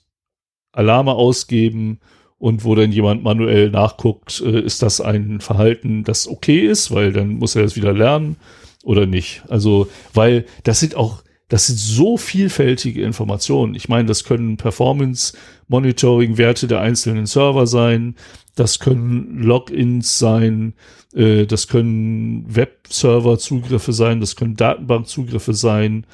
Alarme 0.72 1.12
ausgeben 1.12 2.00
und 2.42 2.64
wo 2.64 2.74
dann 2.74 2.90
jemand 2.90 3.22
manuell 3.22 3.70
nachguckt, 3.70 4.42
äh, 4.44 4.62
ist 4.62 4.82
das 4.82 5.00
ein 5.00 5.38
Verhalten, 5.38 6.02
das 6.02 6.26
okay 6.26 6.58
ist, 6.58 6.92
weil 6.92 7.12
dann 7.12 7.34
muss 7.34 7.54
er 7.54 7.62
das 7.62 7.76
wieder 7.76 7.92
lernen 7.92 8.34
oder 8.82 9.06
nicht. 9.06 9.44
Also, 9.48 9.86
weil 10.12 10.44
das 10.64 10.80
sind 10.80 10.96
auch, 10.96 11.22
das 11.48 11.68
sind 11.68 11.78
so 11.78 12.16
vielfältige 12.16 13.04
Informationen. 13.04 13.76
Ich 13.76 13.88
meine, 13.88 14.08
das 14.08 14.24
können 14.24 14.56
Performance-Monitoring-Werte 14.56 16.66
der 16.66 16.80
einzelnen 16.80 17.26
Server 17.26 17.68
sein, 17.68 18.16
das 18.56 18.80
können 18.80 19.40
Logins 19.40 20.18
sein, 20.18 20.74
äh, 21.14 21.46
das 21.46 21.68
können 21.68 22.44
Web-Server-Zugriffe 22.52 23.92
sein, 23.92 24.18
das 24.18 24.34
können 24.34 24.56
Datenbank-Zugriffe 24.56 25.54
sein, 25.54 26.06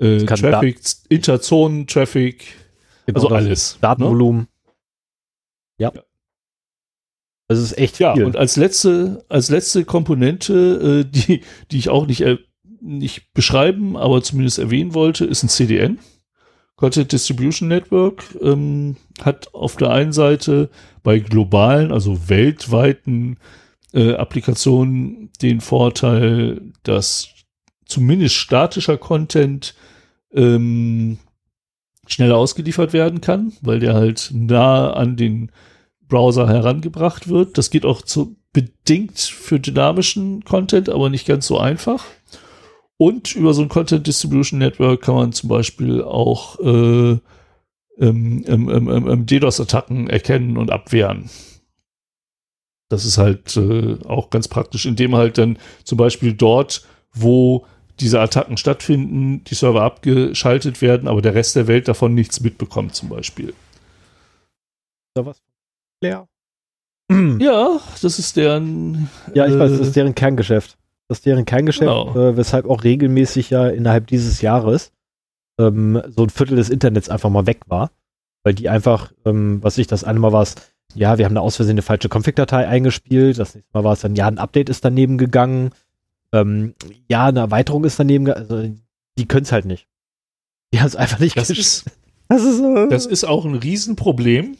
äh, 0.00 0.24
Traffic, 0.24 0.80
Interzonen-Traffic, 1.08 2.44
genau, 3.06 3.20
also 3.20 3.28
alles. 3.28 3.78
Datenvolumen. 3.80 4.40
Ne? 4.40 4.48
Ja. 5.80 5.90
ja. 5.94 6.02
Das 7.48 7.58
ist 7.58 7.76
echt 7.78 7.96
viel. 7.96 8.06
Ja, 8.06 8.26
und 8.26 8.36
als 8.36 8.56
letzte, 8.56 9.24
als 9.28 9.48
letzte 9.48 9.84
Komponente, 9.84 11.04
äh, 11.04 11.10
die, 11.10 11.40
die 11.72 11.78
ich 11.78 11.88
auch 11.88 12.06
nicht, 12.06 12.20
äh, 12.20 12.38
nicht 12.80 13.32
beschreiben, 13.32 13.96
aber 13.96 14.22
zumindest 14.22 14.60
erwähnen 14.60 14.94
wollte, 14.94 15.24
ist 15.24 15.42
ein 15.42 15.48
CDN. 15.48 15.98
Content 16.76 17.10
Distribution 17.10 17.68
Network 17.68 18.24
ähm, 18.40 18.96
hat 19.20 19.52
auf 19.52 19.76
der 19.76 19.90
einen 19.90 20.12
Seite 20.12 20.70
bei 21.02 21.18
globalen, 21.18 21.92
also 21.92 22.28
weltweiten 22.28 23.38
äh, 23.92 24.14
Applikationen 24.14 25.30
den 25.42 25.60
Vorteil, 25.60 26.62
dass 26.84 27.28
zumindest 27.84 28.36
statischer 28.36 28.96
Content 28.96 29.74
ähm, 30.32 31.18
schneller 32.06 32.36
ausgeliefert 32.36 32.92
werden 32.92 33.20
kann, 33.20 33.52
weil 33.60 33.80
der 33.80 33.94
halt 33.94 34.30
nah 34.32 34.92
an 34.92 35.16
den 35.16 35.50
Browser 36.10 36.46
herangebracht 36.46 37.28
wird. 37.28 37.56
Das 37.56 37.70
geht 37.70 37.86
auch 37.86 38.02
zu, 38.02 38.36
bedingt 38.52 39.18
für 39.18 39.58
dynamischen 39.58 40.44
Content, 40.44 40.90
aber 40.90 41.08
nicht 41.08 41.26
ganz 41.26 41.46
so 41.46 41.58
einfach. 41.58 42.04
Und 42.98 43.34
über 43.34 43.54
so 43.54 43.62
ein 43.62 43.70
Content 43.70 44.06
Distribution 44.06 44.58
Network 44.58 45.00
kann 45.00 45.14
man 45.14 45.32
zum 45.32 45.48
Beispiel 45.48 46.02
auch 46.02 46.58
äh, 46.60 47.18
ähm, 47.98 48.44
ähm, 48.46 48.88
ähm, 48.88 49.26
DDoS-Attacken 49.26 50.10
erkennen 50.10 50.58
und 50.58 50.70
abwehren. 50.70 51.30
Das 52.90 53.04
ist 53.04 53.16
halt 53.18 53.56
äh, 53.56 53.98
auch 54.06 54.30
ganz 54.30 54.48
praktisch, 54.48 54.84
indem 54.84 55.16
halt 55.16 55.38
dann 55.38 55.58
zum 55.84 55.96
Beispiel 55.96 56.34
dort, 56.34 56.84
wo 57.14 57.64
diese 58.00 58.20
Attacken 58.20 58.56
stattfinden, 58.56 59.44
die 59.44 59.54
Server 59.54 59.82
abgeschaltet 59.82 60.82
werden, 60.82 61.08
aber 61.08 61.22
der 61.22 61.34
Rest 61.34 61.56
der 61.56 61.68
Welt 61.68 61.88
davon 61.88 62.14
nichts 62.14 62.40
mitbekommt, 62.40 62.94
zum 62.94 63.08
Beispiel. 63.10 63.54
Da 65.14 65.24
was 65.24 65.42
leer. 66.00 66.26
Ja, 67.40 67.80
das 68.02 68.18
ist 68.20 68.36
deren. 68.36 69.10
Ja, 69.34 69.46
ich 69.46 69.58
weiß, 69.58 69.72
das 69.72 69.80
ist 69.80 69.88
äh, 69.88 69.92
deren 69.94 70.14
Kerngeschäft. 70.14 70.78
Das 71.08 71.18
ist 71.18 71.26
deren 71.26 71.44
Kerngeschäft, 71.44 71.90
genau. 71.90 72.16
äh, 72.16 72.36
weshalb 72.36 72.66
auch 72.66 72.84
regelmäßig 72.84 73.50
ja 73.50 73.66
innerhalb 73.68 74.06
dieses 74.06 74.42
Jahres 74.42 74.92
ähm, 75.58 76.00
so 76.14 76.22
ein 76.22 76.30
Viertel 76.30 76.56
des 76.56 76.70
Internets 76.70 77.08
einfach 77.08 77.30
mal 77.30 77.46
weg 77.46 77.62
war. 77.66 77.90
Weil 78.44 78.54
die 78.54 78.68
einfach, 78.68 79.12
ähm, 79.26 79.62
was 79.62 79.76
ich 79.76 79.86
das 79.86 80.04
eine 80.04 80.20
Mal 80.20 80.32
war, 80.32 80.46
ja, 80.94 81.18
wir 81.18 81.24
haben 81.24 81.34
da 81.34 81.40
aus 81.40 81.56
Versehen 81.56 81.74
eine 81.74 81.82
falsche 81.82 82.08
Config-Datei 82.08 82.66
eingespielt. 82.66 83.38
Das 83.38 83.54
nächste 83.54 83.70
Mal 83.72 83.84
war 83.84 83.92
es 83.92 84.00
dann, 84.00 84.14
ja, 84.14 84.28
ein 84.28 84.38
Update 84.38 84.70
ist 84.70 84.84
daneben 84.84 85.18
gegangen. 85.18 85.70
Ähm, 86.32 86.74
ja, 87.08 87.26
eine 87.26 87.40
Erweiterung 87.40 87.84
ist 87.84 87.98
daneben, 87.98 88.24
gegangen. 88.24 88.48
also 88.48 88.74
die 89.18 89.26
können 89.26 89.42
es 89.42 89.52
halt 89.52 89.66
nicht. 89.66 89.88
Die 90.72 90.80
haben 90.80 90.86
es 90.86 90.96
einfach 90.96 91.18
nicht 91.18 91.36
das 91.36 91.50
ist, 91.50 91.84
das, 92.28 92.44
ist, 92.44 92.60
äh, 92.60 92.88
das 92.88 93.06
ist 93.06 93.24
auch 93.24 93.44
ein 93.44 93.56
Riesenproblem. 93.56 94.56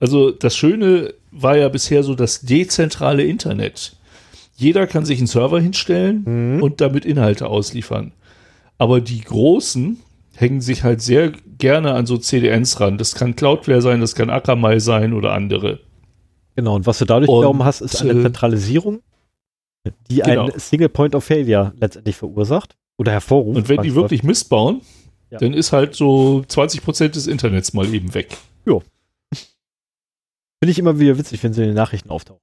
Also 0.00 0.30
das 0.30 0.56
Schöne 0.56 1.14
war 1.30 1.56
ja 1.56 1.68
bisher 1.68 2.02
so 2.02 2.14
das 2.14 2.40
dezentrale 2.40 3.22
Internet. 3.24 3.96
Jeder 4.56 4.86
kann 4.86 5.04
sich 5.04 5.18
einen 5.18 5.26
Server 5.26 5.60
hinstellen 5.60 6.56
mhm. 6.56 6.62
und 6.62 6.80
damit 6.80 7.04
Inhalte 7.04 7.46
ausliefern. 7.46 8.12
Aber 8.78 9.00
die 9.00 9.20
Großen 9.20 9.98
hängen 10.34 10.62
sich 10.62 10.84
halt 10.84 11.02
sehr 11.02 11.32
gerne 11.58 11.92
an 11.92 12.06
so 12.06 12.16
CDNs 12.16 12.80
ran. 12.80 12.98
Das 12.98 13.14
kann 13.14 13.36
Cloudflare 13.36 13.82
sein, 13.82 14.00
das 14.00 14.14
kann 14.14 14.30
Akamai 14.30 14.78
sein 14.78 15.12
oder 15.12 15.32
andere. 15.32 15.80
Genau, 16.56 16.76
und 16.76 16.86
was 16.86 16.98
du 16.98 17.04
dadurch 17.04 17.28
und, 17.28 17.38
wiederum 17.38 17.64
hast, 17.64 17.80
ist 17.80 18.00
eine 18.00 18.12
äh, 18.12 18.22
Zentralisierung, 18.22 19.00
die 20.10 20.16
genau. 20.16 20.46
ein 20.46 20.58
Single 20.58 20.88
Point 20.88 21.14
of 21.14 21.24
Failure 21.24 21.72
letztendlich 21.78 22.16
verursacht 22.16 22.76
oder 22.98 23.12
hervorruft. 23.12 23.56
Und 23.56 23.68
wenn 23.68 23.82
die 23.82 23.94
wirklich 23.94 24.22
Mist 24.22 24.48
bauen, 24.48 24.80
ja. 25.30 25.38
dann 25.38 25.54
ist 25.54 25.72
halt 25.72 25.94
so 25.94 26.42
20 26.46 26.82
Prozent 26.82 27.16
des 27.16 27.26
Internets 27.26 27.72
mal 27.72 27.92
eben 27.92 28.14
weg. 28.14 28.36
Jo. 28.66 28.82
Finde 30.62 30.72
ich 30.72 30.78
immer 30.78 30.98
wieder 30.98 31.16
witzig, 31.16 31.42
wenn 31.42 31.54
sie 31.54 31.62
in 31.62 31.68
den 31.68 31.76
Nachrichten 31.76 32.10
auftauchen. 32.10 32.42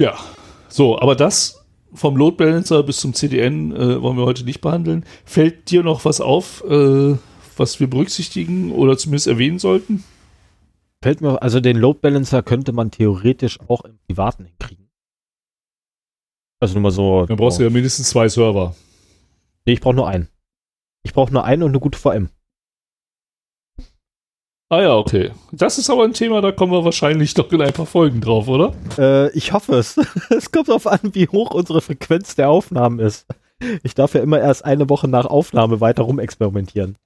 Ja, 0.00 0.18
so, 0.68 0.98
aber 0.98 1.14
das 1.14 1.66
vom 1.92 2.16
Load 2.16 2.36
Balancer 2.36 2.82
bis 2.82 2.98
zum 2.98 3.14
CDN 3.14 3.74
äh, 3.74 4.02
wollen 4.02 4.16
wir 4.16 4.24
heute 4.24 4.44
nicht 4.44 4.60
behandeln. 4.60 5.04
Fällt 5.24 5.70
dir 5.70 5.82
noch 5.82 6.04
was 6.04 6.20
auf, 6.20 6.64
äh, 6.64 7.16
was 7.56 7.80
wir 7.80 7.88
berücksichtigen 7.88 8.72
oder 8.72 8.98
zumindest 8.98 9.26
erwähnen 9.26 9.58
sollten? 9.58 10.04
Fällt 11.02 11.20
mir, 11.20 11.42
also 11.42 11.60
den 11.60 11.76
Load 11.76 12.00
Balancer 12.00 12.42
könnte 12.42 12.72
man 12.72 12.90
theoretisch 12.90 13.58
auch 13.68 13.84
im 13.84 13.98
Privaten 14.06 14.44
hinkriegen. 14.44 14.90
Also 16.60 16.74
nur 16.74 16.82
mal 16.82 16.90
so. 16.90 17.26
Dann 17.26 17.36
brauchst 17.36 17.58
du 17.58 17.64
ja 17.64 17.70
mindestens 17.70 18.08
zwei 18.08 18.28
Server. 18.28 18.74
Nee, 19.66 19.74
ich 19.74 19.80
brauche 19.80 19.94
nur 19.94 20.08
einen. 20.08 20.28
Ich 21.02 21.12
brauche 21.12 21.32
nur 21.32 21.44
einen 21.44 21.62
und 21.62 21.70
eine 21.70 21.80
gute 21.80 21.98
VM. 21.98 22.30
Ah 24.68 24.82
ja, 24.82 24.96
okay. 24.96 25.30
Das 25.52 25.78
ist 25.78 25.90
aber 25.90 26.02
ein 26.02 26.12
Thema, 26.12 26.40
da 26.40 26.50
kommen 26.50 26.72
wir 26.72 26.84
wahrscheinlich 26.84 27.36
noch 27.36 27.52
in 27.52 27.62
ein 27.62 27.72
paar 27.72 27.86
Folgen 27.86 28.20
drauf, 28.20 28.48
oder? 28.48 28.74
Äh, 28.98 29.30
ich 29.30 29.52
hoffe 29.52 29.76
es. 29.76 29.96
es 30.30 30.50
kommt 30.50 30.68
darauf 30.68 30.88
an, 30.88 30.98
wie 31.12 31.28
hoch 31.28 31.54
unsere 31.54 31.80
Frequenz 31.80 32.34
der 32.34 32.50
Aufnahmen 32.50 32.98
ist. 32.98 33.26
Ich 33.84 33.94
darf 33.94 34.14
ja 34.14 34.22
immer 34.22 34.40
erst 34.40 34.64
eine 34.64 34.90
Woche 34.90 35.06
nach 35.06 35.24
Aufnahme 35.24 35.80
weiter 35.80 36.02
rumexperimentieren. 36.02 36.96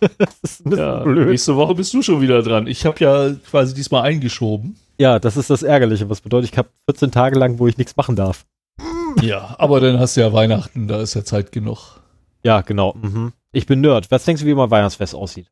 das 0.18 0.38
ist 0.42 0.66
ein 0.66 0.76
ja, 0.76 1.00
blöd. 1.00 1.28
Nächste 1.28 1.54
Woche 1.56 1.74
bist 1.74 1.92
du 1.92 2.00
schon 2.00 2.22
wieder 2.22 2.42
dran. 2.42 2.66
Ich 2.66 2.86
habe 2.86 2.98
ja 2.98 3.34
quasi 3.50 3.74
diesmal 3.74 4.02
eingeschoben. 4.02 4.76
Ja, 4.98 5.18
das 5.18 5.36
ist 5.36 5.50
das 5.50 5.62
Ärgerliche. 5.62 6.08
Was 6.08 6.22
bedeutet, 6.22 6.50
ich 6.50 6.58
habe 6.58 6.70
14 6.88 7.10
Tage 7.10 7.38
lang, 7.38 7.58
wo 7.58 7.66
ich 7.66 7.76
nichts 7.76 7.96
machen 7.96 8.16
darf. 8.16 8.46
Ja, 9.22 9.54
aber 9.58 9.78
dann 9.78 10.00
hast 10.00 10.16
du 10.16 10.22
ja 10.22 10.32
Weihnachten, 10.32 10.88
da 10.88 11.00
ist 11.00 11.14
ja 11.14 11.24
Zeit 11.24 11.52
genug. 11.52 12.00
Ja, 12.42 12.62
genau. 12.62 12.94
Mhm. 13.00 13.32
Ich 13.52 13.64
bin 13.64 13.80
Nerd. 13.80 14.10
Was 14.10 14.24
denkst 14.24 14.42
du, 14.42 14.48
wie 14.48 14.54
mein 14.54 14.72
Weihnachtsfest 14.72 15.14
aussieht? 15.14 15.46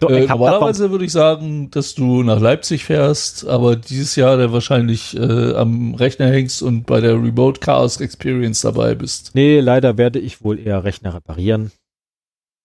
So, 0.00 0.08
Äh, 0.08 0.26
normalerweise 0.26 0.90
würde 0.90 1.04
ich 1.04 1.12
sagen, 1.12 1.70
dass 1.70 1.94
du 1.94 2.22
nach 2.22 2.40
Leipzig 2.40 2.84
fährst, 2.84 3.46
aber 3.46 3.76
dieses 3.76 4.16
Jahr 4.16 4.38
dann 4.38 4.52
wahrscheinlich 4.52 5.14
äh, 5.14 5.54
am 5.54 5.94
Rechner 5.94 6.28
hängst 6.28 6.62
und 6.62 6.86
bei 6.86 7.00
der 7.00 7.14
Remote 7.14 7.60
Chaos 7.60 8.00
Experience 8.00 8.62
dabei 8.62 8.94
bist. 8.94 9.32
Nee, 9.34 9.60
leider 9.60 9.98
werde 9.98 10.18
ich 10.18 10.42
wohl 10.42 10.58
eher 10.58 10.84
Rechner 10.84 11.14
reparieren. 11.14 11.70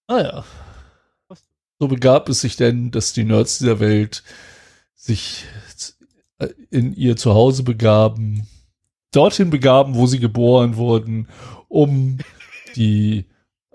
Ah 0.08 0.22
ja. 0.22 0.46
So 1.78 1.90
begab 1.90 2.30
es 2.30 2.40
sich 2.40 2.56
denn, 2.56 2.92
dass 2.92 3.12
die 3.12 3.26
Nerds 3.26 3.58
dieser 3.58 3.82
Welt 3.82 4.24
sich 4.96 5.44
äh, 6.40 6.48
in 6.70 6.96
ihr 6.96 7.18
Zuhause 7.18 7.64
begaben, 7.64 8.48
dorthin 9.12 9.50
begaben, 9.50 9.96
wo 9.96 10.08
sie 10.08 10.20
geboren 10.20 10.78
wurden, 10.78 11.28
um 11.68 12.20
die 12.78 13.26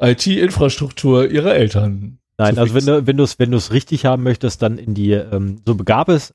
IT-Infrastruktur 0.00 1.30
ihrer 1.30 1.54
Eltern. 1.54 2.18
Nein, 2.38 2.58
also 2.58 2.74
wenn 2.74 2.86
du, 2.86 3.06
wenn 3.06 3.16
du 3.18 3.24
es, 3.24 3.38
wenn 3.38 3.50
du 3.50 3.58
es 3.58 3.70
richtig 3.70 4.06
haben 4.06 4.22
möchtest, 4.22 4.62
dann 4.62 4.78
in 4.78 4.94
die, 4.94 5.12
ähm, 5.12 5.60
so 5.66 5.74
begab 5.74 6.08
es. 6.08 6.34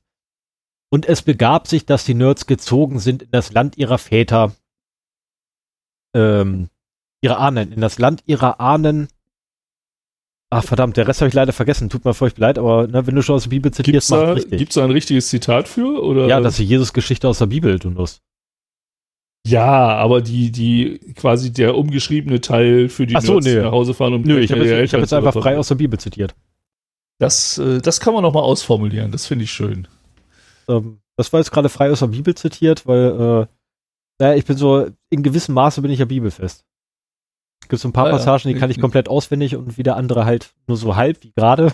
Und 0.88 1.04
es 1.06 1.22
begab 1.22 1.66
sich, 1.66 1.84
dass 1.84 2.04
die 2.04 2.14
Nerds 2.14 2.46
gezogen 2.46 3.00
sind 3.00 3.22
in 3.22 3.30
das 3.32 3.52
Land 3.52 3.76
ihrer 3.76 3.98
Väter, 3.98 4.54
ähm, 6.14 6.68
ihrer 7.20 7.40
Ahnen, 7.40 7.72
in 7.72 7.80
das 7.80 7.98
Land 7.98 8.22
ihrer 8.26 8.60
Ahnen. 8.60 9.08
Ach 10.48 10.62
verdammt, 10.62 10.96
der 10.96 11.08
Rest 11.08 11.20
habe 11.20 11.28
ich 11.28 11.34
leider 11.34 11.52
vergessen. 11.52 11.88
Tut 11.88 12.04
mir 12.04 12.14
furchtbar 12.14 12.46
leid, 12.46 12.58
aber 12.58 12.86
ne, 12.86 13.04
wenn 13.04 13.16
du 13.16 13.22
schon 13.22 13.34
aus 13.34 13.42
der 13.42 13.50
Bibel 13.50 13.72
Gibt's 13.72 13.78
zitierst, 13.78 14.10
mach 14.12 14.18
da, 14.18 14.32
richtig. 14.34 14.58
gibt's 14.58 14.76
da 14.76 14.84
ein 14.84 14.92
richtiges 14.92 15.28
Zitat 15.28 15.66
für? 15.66 16.00
Oder? 16.04 16.28
ja, 16.28 16.38
das 16.38 16.60
ist 16.60 16.68
Jesus 16.68 16.92
Geschichte 16.92 17.26
aus 17.26 17.38
der 17.38 17.46
Bibel, 17.46 17.80
du 17.80 17.90
Nuss. 17.90 18.22
Ja, 19.46 19.96
aber 19.96 20.22
die, 20.22 20.50
die 20.50 20.98
quasi 21.14 21.52
der 21.52 21.76
umgeschriebene 21.76 22.40
Teil 22.40 22.88
für 22.88 23.06
die 23.06 23.14
Ach 23.16 23.22
so, 23.22 23.34
Nerds, 23.34 23.46
die 23.46 23.54
nee. 23.54 23.62
nach 23.62 23.72
Hause 23.72 23.94
fahren 23.94 24.14
und 24.14 24.26
Nö, 24.26 24.38
ich 24.38 24.50
habe 24.50 24.64
jetzt, 24.64 24.84
ich 24.84 24.92
hab 24.94 25.00
jetzt 25.00 25.12
einfach 25.12 25.34
frei 25.34 25.56
aus 25.56 25.68
der 25.68 25.76
Bibel 25.76 25.98
zitiert. 26.00 26.34
Das, 27.18 27.58
äh, 27.58 27.80
das 27.80 28.00
kann 28.00 28.12
man 28.12 28.22
noch 28.22 28.32
mal 28.34 28.40
ausformulieren. 28.40 29.12
Das 29.12 29.26
finde 29.26 29.44
ich 29.44 29.52
schön. 29.52 29.86
Ähm, 30.68 30.98
das 31.16 31.32
war 31.32 31.40
jetzt 31.40 31.50
gerade 31.52 31.68
frei 31.68 31.90
aus 31.90 32.00
der 32.00 32.08
Bibel 32.08 32.34
zitiert, 32.34 32.86
weil, 32.86 33.06
äh, 33.08 33.46
naja, 34.18 34.34
ich 34.36 34.44
bin 34.44 34.56
so, 34.56 34.88
in 35.10 35.22
gewissem 35.22 35.54
Maße 35.54 35.80
bin 35.80 35.90
ich 35.90 35.98
ja 36.00 36.04
bibelfest. 36.06 36.64
Gibt 37.68 37.80
so 37.80 37.88
ein 37.88 37.92
paar 37.92 38.06
Ah. 38.06 38.10
Passagen, 38.10 38.48
die 38.48 38.58
kann 38.58 38.70
ich 38.70 38.80
komplett 38.80 39.08
auswendig 39.08 39.56
und 39.56 39.78
wieder 39.78 39.96
andere 39.96 40.24
halt 40.24 40.52
nur 40.66 40.76
so 40.76 40.96
halb, 40.96 41.22
wie 41.22 41.32
gerade. 41.32 41.72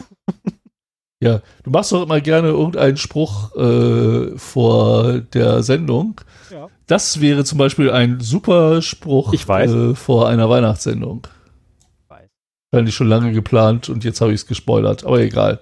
Ja, 1.21 1.41
du 1.63 1.71
machst 1.71 1.93
doch 1.93 2.03
immer 2.03 2.21
gerne 2.21 2.49
irgendeinen 2.49 2.97
Spruch 2.97 3.55
äh, 3.55 4.37
vor 4.37 5.21
der 5.21 5.63
Sendung. 5.63 6.21
Ja. 6.51 6.69
Das 6.93 7.23
wäre 7.23 7.43
zum 7.43 7.57
Beispiel 7.57 7.91
ein 7.91 8.21
super 8.21 8.83
Spruch 8.83 9.33
Ich 9.33 9.49
weiß. 9.49 9.73
Äh, 9.73 9.95
vor 9.95 10.29
einer 10.29 10.51
Weihnachtssendung. 10.51 11.27
Weiß. 12.09 12.29
Wahrscheinlich 12.71 12.95
schon 12.95 13.09
lange 13.09 13.33
geplant 13.33 13.89
und 13.89 14.05
jetzt 14.05 14.21
habe 14.21 14.33
ich 14.35 14.43
es 14.43 14.47
gespoilert, 14.47 15.03
aber 15.03 15.21
egal. 15.21 15.61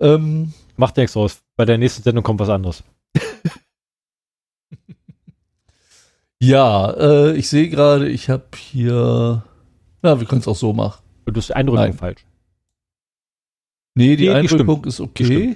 Ähm, 0.00 0.54
Macht 0.76 0.96
nichts 0.96 1.16
aus. 1.16 1.38
Bei 1.54 1.64
der 1.64 1.78
nächsten 1.78 2.02
Sendung 2.02 2.24
kommt 2.24 2.40
was 2.40 2.48
anderes. 2.48 2.82
ja, 6.40 6.90
äh, 6.94 7.36
ich 7.36 7.48
sehe 7.48 7.68
gerade, 7.68 8.08
ich 8.08 8.28
habe 8.28 8.48
hier. 8.56 9.44
Na, 10.02 10.18
wir 10.18 10.26
können 10.26 10.40
es 10.40 10.48
auch 10.48 10.56
so 10.56 10.72
machen. 10.72 11.00
Du 11.26 11.36
hast 11.36 11.50
die 11.50 11.54
Eindrückung 11.54 11.84
Nein. 11.84 11.94
falsch. 11.94 12.26
Nee, 13.94 14.16
die 14.16 14.26
Nee, 14.26 14.30
die 14.30 14.30
Einrückung 14.30 14.84
ist 14.84 14.98
okay, 14.98 15.54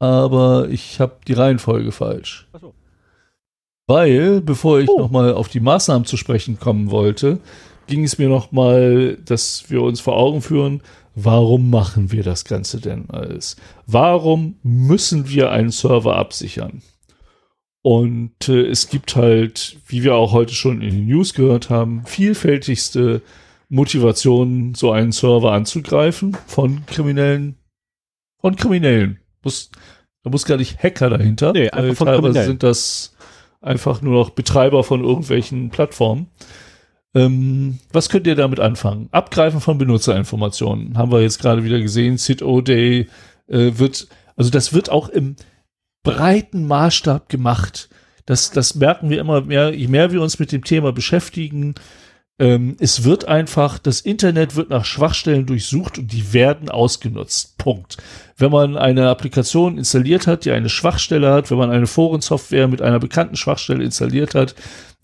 aber 0.00 0.68
ich 0.70 0.98
habe 0.98 1.18
die 1.24 1.34
Reihenfolge 1.34 1.92
falsch. 1.92 2.48
Ach 2.52 2.60
so. 2.60 2.74
Weil, 3.86 4.40
bevor 4.40 4.80
ich 4.80 4.88
Oh. 4.88 4.98
nochmal 4.98 5.34
auf 5.34 5.48
die 5.48 5.60
Maßnahmen 5.60 6.06
zu 6.06 6.16
sprechen 6.16 6.58
kommen 6.58 6.90
wollte, 6.90 7.38
ging 7.86 8.04
es 8.04 8.16
mir 8.18 8.28
nochmal, 8.28 9.18
dass 9.24 9.64
wir 9.68 9.82
uns 9.82 10.00
vor 10.00 10.16
Augen 10.16 10.40
führen, 10.40 10.80
warum 11.14 11.68
machen 11.70 12.10
wir 12.10 12.22
das 12.22 12.44
Ganze 12.46 12.80
denn 12.80 13.10
alles? 13.10 13.56
Warum 13.86 14.56
müssen 14.62 15.28
wir 15.28 15.50
einen 15.50 15.70
Server 15.70 16.16
absichern? 16.16 16.82
Und 17.82 18.48
äh, 18.48 18.62
es 18.66 18.88
gibt 18.88 19.14
halt, 19.16 19.76
wie 19.86 20.02
wir 20.02 20.14
auch 20.14 20.32
heute 20.32 20.54
schon 20.54 20.80
in 20.80 20.94
den 20.94 21.06
News 21.06 21.34
gehört 21.34 21.68
haben, 21.68 22.02
vielfältigste 22.06 23.20
Motivationen, 23.68 24.74
so 24.74 24.90
einen 24.92 25.12
Server 25.12 25.52
anzugreifen 25.52 26.34
von 26.46 26.86
Kriminellen. 26.86 27.56
Von 28.40 28.56
Kriminellen. 28.56 29.18
Muss, 29.42 29.70
da 30.22 30.30
muss 30.30 30.46
gar 30.46 30.56
nicht 30.56 30.82
Hacker 30.82 31.10
dahinter. 31.10 31.52
Nee, 31.52 31.68
einfach 31.68 31.96
von 31.96 32.06
teilweise 32.06 32.22
Kriminellen. 32.22 32.48
sind 32.48 32.62
das 32.62 33.13
einfach 33.64 34.02
nur 34.02 34.14
noch 34.14 34.30
Betreiber 34.30 34.84
von 34.84 35.02
irgendwelchen 35.02 35.70
Plattformen. 35.70 36.28
Ähm, 37.14 37.78
was 37.92 38.08
könnt 38.08 38.26
ihr 38.26 38.34
damit 38.34 38.60
anfangen? 38.60 39.08
Abgreifen 39.12 39.60
von 39.60 39.78
Benutzerinformationen. 39.78 40.98
Haben 40.98 41.12
wir 41.12 41.22
jetzt 41.22 41.40
gerade 41.40 41.64
wieder 41.64 41.80
gesehen. 41.80 42.18
Sid-O-Day 42.18 43.08
äh, 43.48 43.70
wird, 43.74 44.08
also 44.36 44.50
das 44.50 44.72
wird 44.72 44.90
auch 44.90 45.08
im 45.08 45.36
breiten 46.02 46.66
Maßstab 46.66 47.28
gemacht. 47.28 47.88
Das, 48.26 48.50
das 48.50 48.74
merken 48.74 49.10
wir 49.10 49.20
immer 49.20 49.42
mehr, 49.42 49.74
je 49.74 49.88
mehr 49.88 50.12
wir 50.12 50.22
uns 50.22 50.38
mit 50.38 50.50
dem 50.50 50.64
Thema 50.64 50.92
beschäftigen. 50.92 51.74
Ähm, 52.38 52.76
es 52.80 53.04
wird 53.04 53.26
einfach, 53.26 53.78
das 53.78 54.00
Internet 54.00 54.56
wird 54.56 54.70
nach 54.70 54.84
Schwachstellen 54.84 55.46
durchsucht 55.46 55.98
und 55.98 56.12
die 56.12 56.32
werden 56.32 56.68
ausgenutzt. 56.68 57.58
Punkt. 57.58 57.96
Wenn 58.36 58.50
man 58.50 58.76
eine 58.76 59.08
Applikation 59.08 59.78
installiert 59.78 60.26
hat, 60.26 60.44
die 60.44 60.50
eine 60.50 60.68
Schwachstelle 60.68 61.32
hat, 61.32 61.50
wenn 61.50 61.58
man 61.58 61.70
eine 61.70 61.86
Forensoftware 61.86 62.66
mit 62.66 62.82
einer 62.82 62.98
bekannten 62.98 63.36
Schwachstelle 63.36 63.84
installiert 63.84 64.34
hat, 64.34 64.56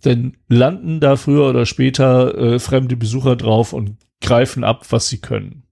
dann 0.02 0.36
landen 0.48 0.98
da 0.98 1.16
früher 1.16 1.48
oder 1.48 1.66
später 1.66 2.36
äh, 2.36 2.58
fremde 2.58 2.96
Besucher 2.96 3.36
drauf 3.36 3.72
und 3.72 3.96
greifen 4.20 4.64
ab, 4.64 4.86
was 4.90 5.08
sie 5.08 5.18
können. 5.18 5.64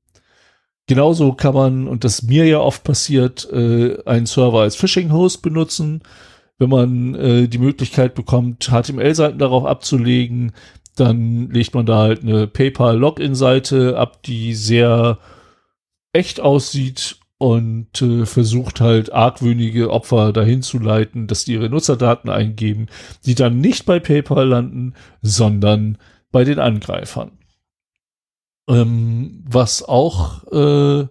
Genauso 0.86 1.32
kann 1.32 1.54
man, 1.54 1.88
und 1.88 2.04
das 2.04 2.22
mir 2.22 2.46
ja 2.46 2.60
oft 2.60 2.84
passiert, 2.84 3.50
äh, 3.52 4.02
einen 4.04 4.26
Server 4.26 4.60
als 4.60 4.76
Phishing-Host 4.76 5.42
benutzen. 5.42 6.02
Wenn 6.58 6.70
man 6.70 7.14
äh, 7.14 7.46
die 7.46 7.58
Möglichkeit 7.58 8.14
bekommt, 8.14 8.70
HTML-Seiten 8.70 9.38
darauf 9.38 9.66
abzulegen, 9.66 10.52
dann 11.00 11.50
legt 11.50 11.74
man 11.74 11.86
da 11.86 11.98
halt 11.98 12.22
eine 12.22 12.46
PayPal-Login-Seite 12.46 13.96
ab, 13.96 14.22
die 14.22 14.54
sehr 14.54 15.18
echt 16.12 16.40
aussieht 16.40 17.18
und 17.38 18.02
äh, 18.02 18.26
versucht 18.26 18.80
halt 18.80 19.12
argwöhnige 19.12 19.90
Opfer 19.90 20.32
dahin 20.32 20.62
zu 20.62 20.78
leiten, 20.78 21.28
dass 21.28 21.44
die 21.44 21.52
ihre 21.52 21.70
Nutzerdaten 21.70 22.28
eingeben, 22.28 22.86
die 23.24 23.36
dann 23.36 23.60
nicht 23.60 23.86
bei 23.86 24.00
PayPal 24.00 24.48
landen, 24.48 24.94
sondern 25.22 25.98
bei 26.32 26.44
den 26.44 26.58
Angreifern. 26.58 27.38
Ähm, 28.68 29.44
was 29.48 29.82
auch 29.82 30.44
äh, 30.52 31.06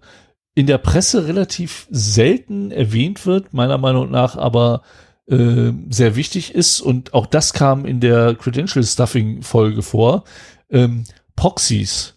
in 0.54 0.68
der 0.68 0.78
Presse 0.80 1.28
relativ 1.28 1.88
selten 1.90 2.72
erwähnt 2.72 3.26
wird, 3.26 3.54
meiner 3.54 3.78
Meinung 3.78 4.12
nach 4.12 4.36
aber 4.36 4.82
äh, 5.30 5.74
sehr 5.90 6.16
wichtig 6.16 6.56
ist 6.56 6.82
und 6.82 7.14
auch 7.14 7.26
das 7.26 7.54
kam 7.54 7.86
in 7.86 8.00
der 8.00 8.36
Credential 8.36 8.84
Stuffing 8.84 9.42
Folge 9.42 9.82
vor. 9.82 10.24
Ähm, 10.70 11.04
Proxys. 11.36 12.16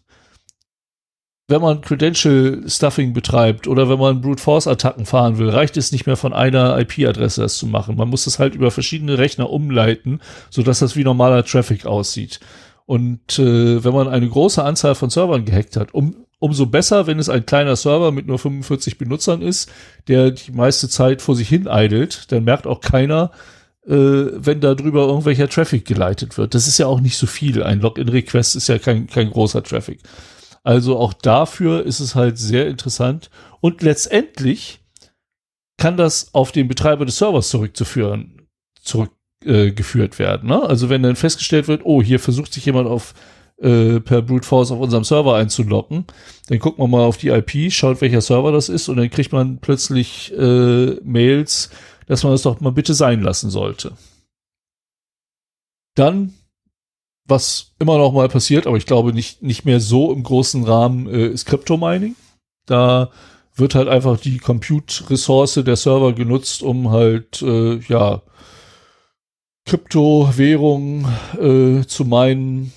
Wenn 1.48 1.60
man 1.60 1.80
Credential 1.80 2.62
Stuffing 2.68 3.12
betreibt 3.12 3.66
oder 3.66 3.88
wenn 3.88 3.98
man 3.98 4.20
Brute 4.20 4.40
Force 4.40 4.68
Attacken 4.68 5.04
fahren 5.04 5.38
will, 5.38 5.50
reicht 5.50 5.76
es 5.76 5.90
nicht 5.90 6.06
mehr 6.06 6.16
von 6.16 6.32
einer 6.32 6.78
IP-Adresse 6.78 7.42
das 7.42 7.56
zu 7.56 7.66
machen. 7.66 7.96
Man 7.96 8.08
muss 8.08 8.24
das 8.24 8.38
halt 8.38 8.54
über 8.54 8.70
verschiedene 8.70 9.18
Rechner 9.18 9.50
umleiten, 9.50 10.20
sodass 10.48 10.78
das 10.78 10.94
wie 10.94 11.02
normaler 11.02 11.44
Traffic 11.44 11.86
aussieht. 11.86 12.38
Und 12.86 13.38
äh, 13.40 13.82
wenn 13.82 13.92
man 13.92 14.06
eine 14.06 14.28
große 14.28 14.62
Anzahl 14.62 14.94
von 14.94 15.10
Servern 15.10 15.44
gehackt 15.44 15.76
hat, 15.76 15.92
um, 15.92 16.14
umso 16.40 16.66
besser, 16.66 17.06
wenn 17.06 17.20
es 17.20 17.28
ein 17.28 17.46
kleiner 17.46 17.76
Server 17.76 18.10
mit 18.10 18.26
nur 18.26 18.38
45 18.38 18.98
Benutzern 18.98 19.42
ist, 19.42 19.70
der 20.08 20.32
die 20.32 20.50
meiste 20.50 20.88
Zeit 20.88 21.22
vor 21.22 21.36
sich 21.36 21.48
hin 21.48 21.68
eidelt, 21.68 22.32
dann 22.32 22.44
merkt 22.44 22.66
auch 22.66 22.80
keiner, 22.80 23.30
äh, 23.86 23.92
wenn 23.92 24.60
da 24.60 24.74
drüber 24.74 25.06
irgendwelcher 25.06 25.48
Traffic 25.48 25.84
geleitet 25.84 26.38
wird. 26.38 26.54
Das 26.54 26.66
ist 26.66 26.78
ja 26.78 26.86
auch 26.86 27.00
nicht 27.00 27.16
so 27.16 27.26
viel. 27.26 27.62
Ein 27.62 27.80
Login-Request 27.80 28.56
ist 28.56 28.68
ja 28.68 28.78
kein, 28.78 29.06
kein 29.06 29.30
großer 29.30 29.62
Traffic. 29.62 30.00
Also 30.62 30.98
auch 30.98 31.12
dafür 31.12 31.84
ist 31.84 32.00
es 32.00 32.14
halt 32.14 32.38
sehr 32.38 32.66
interessant. 32.68 33.30
Und 33.60 33.82
letztendlich 33.82 34.80
kann 35.78 35.96
das 35.96 36.34
auf 36.34 36.52
den 36.52 36.68
Betreiber 36.68 37.06
des 37.06 37.18
Servers 37.18 37.48
zurückzuführen, 37.48 38.46
zurückgeführt 38.82 40.18
werden. 40.18 40.48
Ne? 40.48 40.62
Also 40.62 40.90
wenn 40.90 41.02
dann 41.02 41.16
festgestellt 41.16 41.68
wird, 41.68 41.82
oh, 41.84 42.02
hier 42.02 42.18
versucht 42.18 42.52
sich 42.52 42.66
jemand 42.66 42.88
auf 42.88 43.14
äh, 43.60 44.00
per 44.00 44.22
Brute 44.22 44.46
Force 44.46 44.70
auf 44.70 44.80
unserem 44.80 45.04
Server 45.04 45.36
einzulocken, 45.36 46.04
dann 46.48 46.58
guckt 46.58 46.78
man 46.78 46.90
mal 46.90 47.04
auf 47.04 47.18
die 47.18 47.28
IP, 47.28 47.72
schaut, 47.72 48.00
welcher 48.00 48.20
Server 48.20 48.52
das 48.52 48.68
ist 48.68 48.88
und 48.88 48.96
dann 48.96 49.10
kriegt 49.10 49.32
man 49.32 49.58
plötzlich 49.58 50.32
äh, 50.36 50.94
Mails, 51.02 51.70
dass 52.06 52.22
man 52.22 52.32
das 52.32 52.42
doch 52.42 52.60
mal 52.60 52.72
bitte 52.72 52.94
sein 52.94 53.22
lassen 53.22 53.50
sollte. 53.50 53.92
Dann, 55.94 56.34
was 57.26 57.72
immer 57.78 57.98
noch 57.98 58.12
mal 58.12 58.28
passiert, 58.28 58.66
aber 58.66 58.76
ich 58.76 58.86
glaube 58.86 59.12
nicht, 59.12 59.42
nicht 59.42 59.64
mehr 59.64 59.80
so 59.80 60.12
im 60.12 60.22
großen 60.22 60.64
Rahmen, 60.64 61.08
äh, 61.08 61.28
ist 61.28 61.46
Crypto-Mining. 61.46 62.16
Da 62.66 63.10
wird 63.54 63.74
halt 63.74 63.88
einfach 63.88 64.18
die 64.18 64.38
Compute-Ressource 64.38 65.60
der 65.64 65.76
Server 65.76 66.12
genutzt, 66.12 66.62
um 66.62 66.90
halt, 66.90 67.42
äh, 67.42 67.78
ja, 67.88 68.22
Kryptowährungen 69.66 71.06
äh, 71.38 71.86
zu 71.86 72.04
meinen. 72.04 72.72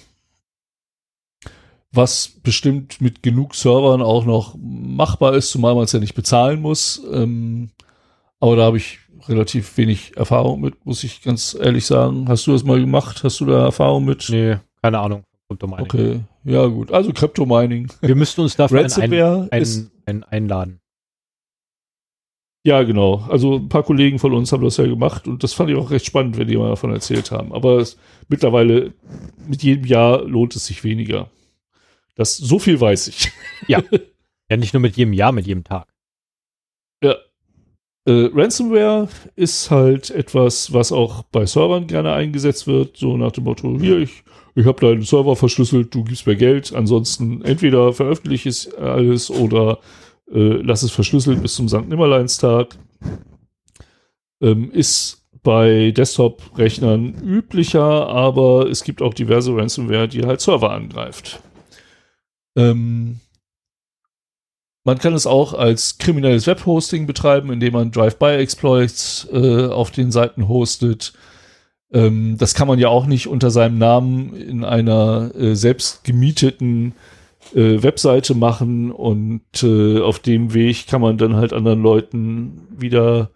Was 1.94 2.40
bestimmt 2.42 3.00
mit 3.02 3.22
genug 3.24 3.56
Servern 3.56 4.02
auch 4.02 4.26
noch 4.26 4.56
machbar 4.60 5.36
ist, 5.36 5.52
zumal 5.52 5.76
man 5.76 5.84
es 5.84 5.92
ja 5.92 6.00
nicht 6.00 6.16
bezahlen 6.16 6.60
muss. 6.60 7.02
Ähm, 7.12 7.70
aber 8.40 8.56
da 8.56 8.64
habe 8.64 8.78
ich 8.78 9.00
relativ 9.28 9.78
wenig 9.78 10.18
Erfahrung 10.18 10.60
mit, 10.60 10.86
muss 10.86 11.04
ich 11.04 11.22
ganz 11.22 11.56
ehrlich 11.60 11.86
sagen. 11.86 12.28
Hast 12.28 12.48
du 12.48 12.52
das 12.52 12.64
mal 12.64 12.80
gemacht? 12.80 13.24
Hast 13.24 13.40
du 13.40 13.46
da 13.46 13.66
Erfahrung 13.66 14.06
mit? 14.06 14.28
Nee, 14.30 14.58
keine 14.82 15.00
Ahnung. 15.00 15.24
Kryptomining. 15.48 15.86
Okay, 15.86 16.20
ja 16.44 16.66
gut. 16.66 16.92
Also 16.92 17.14
Kryptomining. 17.14 17.92
Wir 18.02 18.16
müssten 18.16 18.42
uns 18.42 18.56
dafür 18.56 18.84
ein, 18.84 18.92
ein, 18.92 19.50
ein, 19.52 19.92
ein, 20.06 20.24
einladen. 20.24 20.80
Ja, 22.66 22.82
genau. 22.84 23.26
Also 23.30 23.58
ein 23.58 23.70
paar 23.70 23.84
Kollegen 23.84 24.20
von 24.20 24.34
uns 24.34 24.52
haben 24.52 24.64
das 24.64 24.78
ja 24.78 24.86
gemacht 24.86 25.28
und 25.28 25.44
das 25.44 25.54
fand 25.54 25.70
ich 25.70 25.76
auch 25.76 25.92
recht 25.92 26.06
spannend, 26.06 26.38
wenn 26.38 26.48
die 26.48 26.58
mal 26.58 26.70
davon 26.70 26.94
erzählt 26.94 27.30
haben. 27.30 27.54
Aber 27.54 27.78
es, 27.78 27.98
mittlerweile, 28.30 28.94
mit 29.48 29.64
jedem 29.64 29.86
Jahr 29.86 30.24
lohnt 30.24 30.56
es 30.56 30.66
sich 30.66 30.84
weniger. 30.84 31.30
Das, 32.16 32.38
so 32.38 32.60
viel 32.60 32.80
weiß 32.80 33.08
ich. 33.08 33.32
Ja. 33.68 33.82
Ja, 34.50 34.58
nicht 34.58 34.74
nur 34.74 34.82
mit 34.82 34.98
jedem 34.98 35.14
Jahr, 35.14 35.32
mit 35.32 35.48
jedem 35.48 35.64
Tag. 35.64 35.88
Ja. 37.02 37.16
Äh, 38.06 38.30
Ransomware 38.34 39.08
ist 39.38 39.72
halt 39.72 40.10
etwas, 40.10 40.74
was 40.74 40.92
auch 40.92 41.24
bei 41.32 41.46
Servern 41.46 41.88
gerne 41.88 42.12
eingesetzt 42.12 42.68
wird, 42.68 42.98
so 42.98 43.16
nach 43.16 43.32
dem 43.32 43.46
Motto, 43.46 43.80
hier, 43.80 44.00
ich, 44.00 44.24
ich 44.56 44.66
habe 44.66 44.82
deinen 44.82 45.04
Server 45.04 45.38
verschlüsselt, 45.38 45.96
du 45.96 46.04
gibst 46.04 46.28
mir 46.28 46.36
Geld, 46.36 46.74
ansonsten 46.74 47.42
entweder 47.44 47.94
veröffentliche 47.94 48.50
ich 48.50 48.56
es 48.68 48.74
alles 48.76 49.32
oder 49.32 49.80
äh, 50.30 50.62
lass 50.62 50.84
es 50.84 50.92
verschlüsselt 50.92 51.42
bis 51.42 51.56
zum 51.56 51.70
St. 51.70 51.88
Nimmerleinstag. 51.88 52.78
Ähm, 54.42 54.72
ist 54.72 55.26
bei 55.42 55.92
Desktop-Rechnern 55.92 57.16
üblicher, 57.24 58.10
aber 58.10 58.70
es 58.70 58.84
gibt 58.84 59.02
auch 59.02 59.14
diverse 59.14 59.56
Ransomware, 59.56 60.10
die 60.10 60.26
halt 60.26 60.42
Server 60.42 60.72
angreift. 60.72 61.42
Ähm, 62.56 63.20
man 64.86 64.98
kann 64.98 65.14
es 65.14 65.26
auch 65.26 65.54
als 65.54 65.98
kriminelles 65.98 66.46
Webhosting 66.46 67.08
betreiben, 67.08 67.52
indem 67.52 67.74
man 67.74 67.92
Drive-by-Exploits 67.92 69.30
äh, 69.32 69.68
auf 69.68 69.92
den 69.92 70.12
Seiten 70.12 70.48
hostet. 70.48 71.14
Ähm, 71.94 72.38
das 72.38 72.54
kann 72.54 72.68
man 72.68 72.80
ja 72.80 72.90
auch 72.90 73.06
nicht 73.06 73.28
unter 73.28 73.50
seinem 73.50 73.78
Namen 73.78 74.36
in 74.36 74.66
einer 74.66 75.32
äh, 75.36 75.56
selbst 75.56 76.04
gemieteten 76.04 76.94
äh, 77.54 77.82
Webseite 77.82 78.36
machen 78.36 78.92
und 78.92 79.42
äh, 79.64 80.02
auf 80.02 80.20
dem 80.20 80.54
Weg 80.54 80.88
kann 80.88 81.02
man 81.02 81.18
dann 81.18 81.36
halt 81.36 81.54
anderen 81.54 81.82
Leuten 81.82 82.68
wieder 82.78 83.30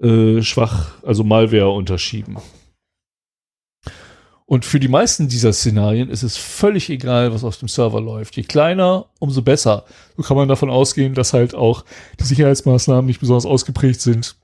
äh, 0.00 0.42
schwach, 0.42 1.02
also 1.04 1.22
Malware 1.22 1.70
unterschieben. 1.70 2.38
Und 4.52 4.66
für 4.66 4.78
die 4.78 4.88
meisten 4.88 5.28
dieser 5.28 5.54
Szenarien 5.54 6.10
ist 6.10 6.22
es 6.22 6.36
völlig 6.36 6.90
egal, 6.90 7.32
was 7.32 7.42
auf 7.42 7.56
dem 7.56 7.68
Server 7.68 8.02
läuft. 8.02 8.36
Je 8.36 8.42
kleiner, 8.42 9.06
umso 9.18 9.40
besser. 9.40 9.86
So 10.14 10.22
kann 10.22 10.36
man 10.36 10.46
davon 10.46 10.68
ausgehen, 10.68 11.14
dass 11.14 11.32
halt 11.32 11.54
auch 11.54 11.86
die 12.20 12.24
Sicherheitsmaßnahmen 12.24 13.06
nicht 13.06 13.20
besonders 13.20 13.46
ausgeprägt 13.46 14.02
sind 14.02 14.36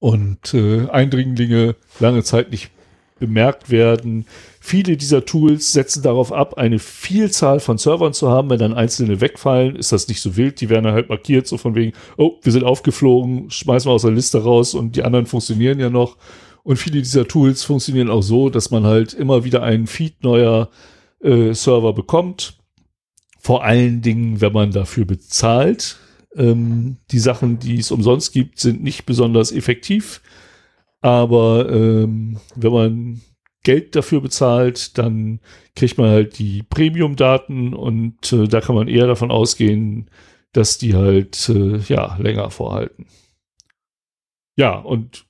und 0.00 0.52
äh, 0.52 0.90
Eindringlinge 0.90 1.76
lange 1.98 2.24
Zeit 2.24 2.50
nicht 2.50 2.68
bemerkt 3.18 3.70
werden. 3.70 4.26
Viele 4.60 4.98
dieser 4.98 5.24
Tools 5.24 5.72
setzen 5.72 6.02
darauf 6.02 6.30
ab, 6.30 6.58
eine 6.58 6.78
Vielzahl 6.78 7.60
von 7.60 7.78
Servern 7.78 8.12
zu 8.12 8.28
haben. 8.28 8.50
Wenn 8.50 8.58
dann 8.58 8.74
einzelne 8.74 9.22
wegfallen, 9.22 9.76
ist 9.76 9.92
das 9.92 10.08
nicht 10.08 10.20
so 10.20 10.36
wild. 10.36 10.60
Die 10.60 10.68
werden 10.68 10.92
halt 10.92 11.08
markiert, 11.08 11.46
so 11.46 11.56
von 11.56 11.74
wegen, 11.74 11.94
oh, 12.18 12.32
wir 12.42 12.52
sind 12.52 12.64
aufgeflogen, 12.64 13.50
schmeißen 13.50 13.88
wir 13.88 13.94
aus 13.94 14.02
der 14.02 14.10
Liste 14.10 14.44
raus 14.44 14.74
und 14.74 14.94
die 14.94 15.04
anderen 15.04 15.24
funktionieren 15.24 15.80
ja 15.80 15.88
noch. 15.88 16.18
Und 16.66 16.78
viele 16.78 16.98
dieser 16.98 17.28
Tools 17.28 17.62
funktionieren 17.62 18.10
auch 18.10 18.22
so, 18.22 18.50
dass 18.50 18.72
man 18.72 18.82
halt 18.82 19.14
immer 19.14 19.44
wieder 19.44 19.62
einen 19.62 19.86
Feed 19.86 20.24
neuer 20.24 20.68
äh, 21.20 21.52
Server 21.52 21.92
bekommt. 21.92 22.58
Vor 23.38 23.62
allen 23.62 24.02
Dingen, 24.02 24.40
wenn 24.40 24.52
man 24.52 24.72
dafür 24.72 25.04
bezahlt. 25.04 25.96
Ähm, 26.34 26.96
die 27.12 27.20
Sachen, 27.20 27.60
die 27.60 27.78
es 27.78 27.92
umsonst 27.92 28.32
gibt, 28.32 28.58
sind 28.58 28.82
nicht 28.82 29.06
besonders 29.06 29.52
effektiv. 29.52 30.20
Aber 31.02 31.70
ähm, 31.70 32.40
wenn 32.56 32.72
man 32.72 33.20
Geld 33.62 33.94
dafür 33.94 34.20
bezahlt, 34.20 34.98
dann 34.98 35.38
kriegt 35.76 35.98
man 35.98 36.10
halt 36.10 36.36
die 36.40 36.64
Premium-Daten 36.64 37.74
und 37.74 38.32
äh, 38.32 38.48
da 38.48 38.60
kann 38.60 38.74
man 38.74 38.88
eher 38.88 39.06
davon 39.06 39.30
ausgehen, 39.30 40.10
dass 40.50 40.78
die 40.78 40.96
halt 40.96 41.48
äh, 41.48 41.76
ja 41.76 42.16
länger 42.16 42.50
vorhalten. 42.50 43.06
Ja, 44.56 44.76
und 44.76 45.25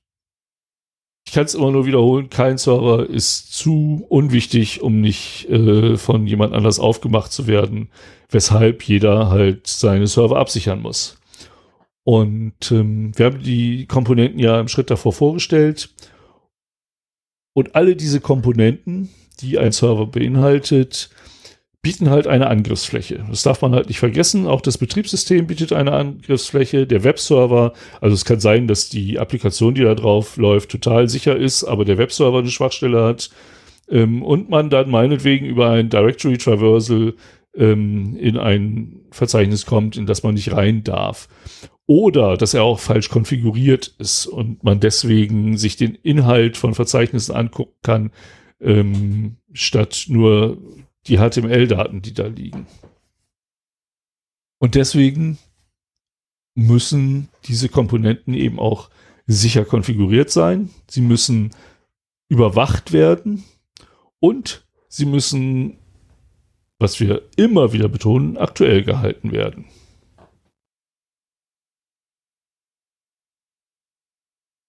ich 1.26 1.32
kann 1.32 1.44
es 1.44 1.54
immer 1.54 1.72
nur 1.72 1.86
wiederholen, 1.86 2.30
kein 2.30 2.56
Server 2.56 3.08
ist 3.08 3.52
zu 3.52 4.06
unwichtig, 4.08 4.80
um 4.80 5.00
nicht 5.00 5.48
äh, 5.50 5.96
von 5.96 6.26
jemand 6.26 6.54
anders 6.54 6.78
aufgemacht 6.78 7.32
zu 7.32 7.48
werden, 7.48 7.88
weshalb 8.30 8.84
jeder 8.84 9.28
halt 9.28 9.66
seine 9.66 10.06
Server 10.06 10.38
absichern 10.38 10.80
muss. 10.80 11.18
Und 12.04 12.70
ähm, 12.70 13.10
wir 13.16 13.26
haben 13.26 13.42
die 13.42 13.86
Komponenten 13.86 14.38
ja 14.38 14.60
im 14.60 14.68
Schritt 14.68 14.88
davor 14.88 15.12
vorgestellt. 15.12 15.90
Und 17.52 17.74
alle 17.74 17.96
diese 17.96 18.20
Komponenten, 18.20 19.08
die 19.40 19.58
ein 19.58 19.72
Server 19.72 20.06
beinhaltet, 20.06 21.10
bieten 21.86 22.10
halt 22.10 22.26
eine 22.26 22.48
Angriffsfläche. 22.48 23.24
Das 23.30 23.44
darf 23.44 23.62
man 23.62 23.72
halt 23.72 23.86
nicht 23.86 24.00
vergessen. 24.00 24.48
Auch 24.48 24.60
das 24.60 24.76
Betriebssystem 24.76 25.46
bietet 25.46 25.72
eine 25.72 25.92
Angriffsfläche. 25.92 26.84
Der 26.84 27.04
Webserver, 27.04 27.74
also 28.00 28.12
es 28.12 28.24
kann 28.24 28.40
sein, 28.40 28.66
dass 28.66 28.88
die 28.88 29.20
Applikation, 29.20 29.76
die 29.76 29.84
da 29.84 29.94
drauf 29.94 30.36
läuft, 30.36 30.72
total 30.72 31.08
sicher 31.08 31.36
ist, 31.36 31.62
aber 31.62 31.84
der 31.84 31.96
Webserver 31.96 32.40
eine 32.40 32.50
Schwachstelle 32.50 33.04
hat. 33.04 33.30
Ähm, 33.88 34.24
und 34.24 34.50
man 34.50 34.68
dann 34.68 34.90
meinetwegen 34.90 35.46
über 35.46 35.70
ein 35.70 35.88
Directory 35.88 36.38
Traversal 36.38 37.14
ähm, 37.54 38.16
in 38.16 38.36
ein 38.36 39.02
Verzeichnis 39.12 39.64
kommt, 39.64 39.96
in 39.96 40.06
das 40.06 40.24
man 40.24 40.34
nicht 40.34 40.50
rein 40.50 40.82
darf. 40.82 41.28
Oder 41.86 42.36
dass 42.36 42.52
er 42.52 42.64
auch 42.64 42.80
falsch 42.80 43.10
konfiguriert 43.10 43.94
ist 44.00 44.26
und 44.26 44.64
man 44.64 44.80
deswegen 44.80 45.56
sich 45.56 45.76
den 45.76 45.94
Inhalt 45.94 46.56
von 46.56 46.74
Verzeichnissen 46.74 47.32
angucken 47.32 47.78
kann, 47.84 48.10
ähm, 48.60 49.36
statt 49.52 50.06
nur 50.08 50.58
die 51.08 51.18
HTML-Daten, 51.18 52.02
die 52.02 52.14
da 52.14 52.26
liegen. 52.26 52.66
Und 54.58 54.74
deswegen 54.74 55.38
müssen 56.54 57.28
diese 57.44 57.68
Komponenten 57.68 58.34
eben 58.34 58.58
auch 58.58 58.90
sicher 59.26 59.64
konfiguriert 59.64 60.30
sein. 60.30 60.70
Sie 60.88 61.02
müssen 61.02 61.50
überwacht 62.28 62.92
werden 62.92 63.44
und 64.20 64.66
sie 64.88 65.04
müssen, 65.04 65.78
was 66.78 67.00
wir 67.00 67.22
immer 67.36 67.72
wieder 67.72 67.88
betonen, 67.88 68.36
aktuell 68.36 68.82
gehalten 68.82 69.32
werden. 69.32 69.66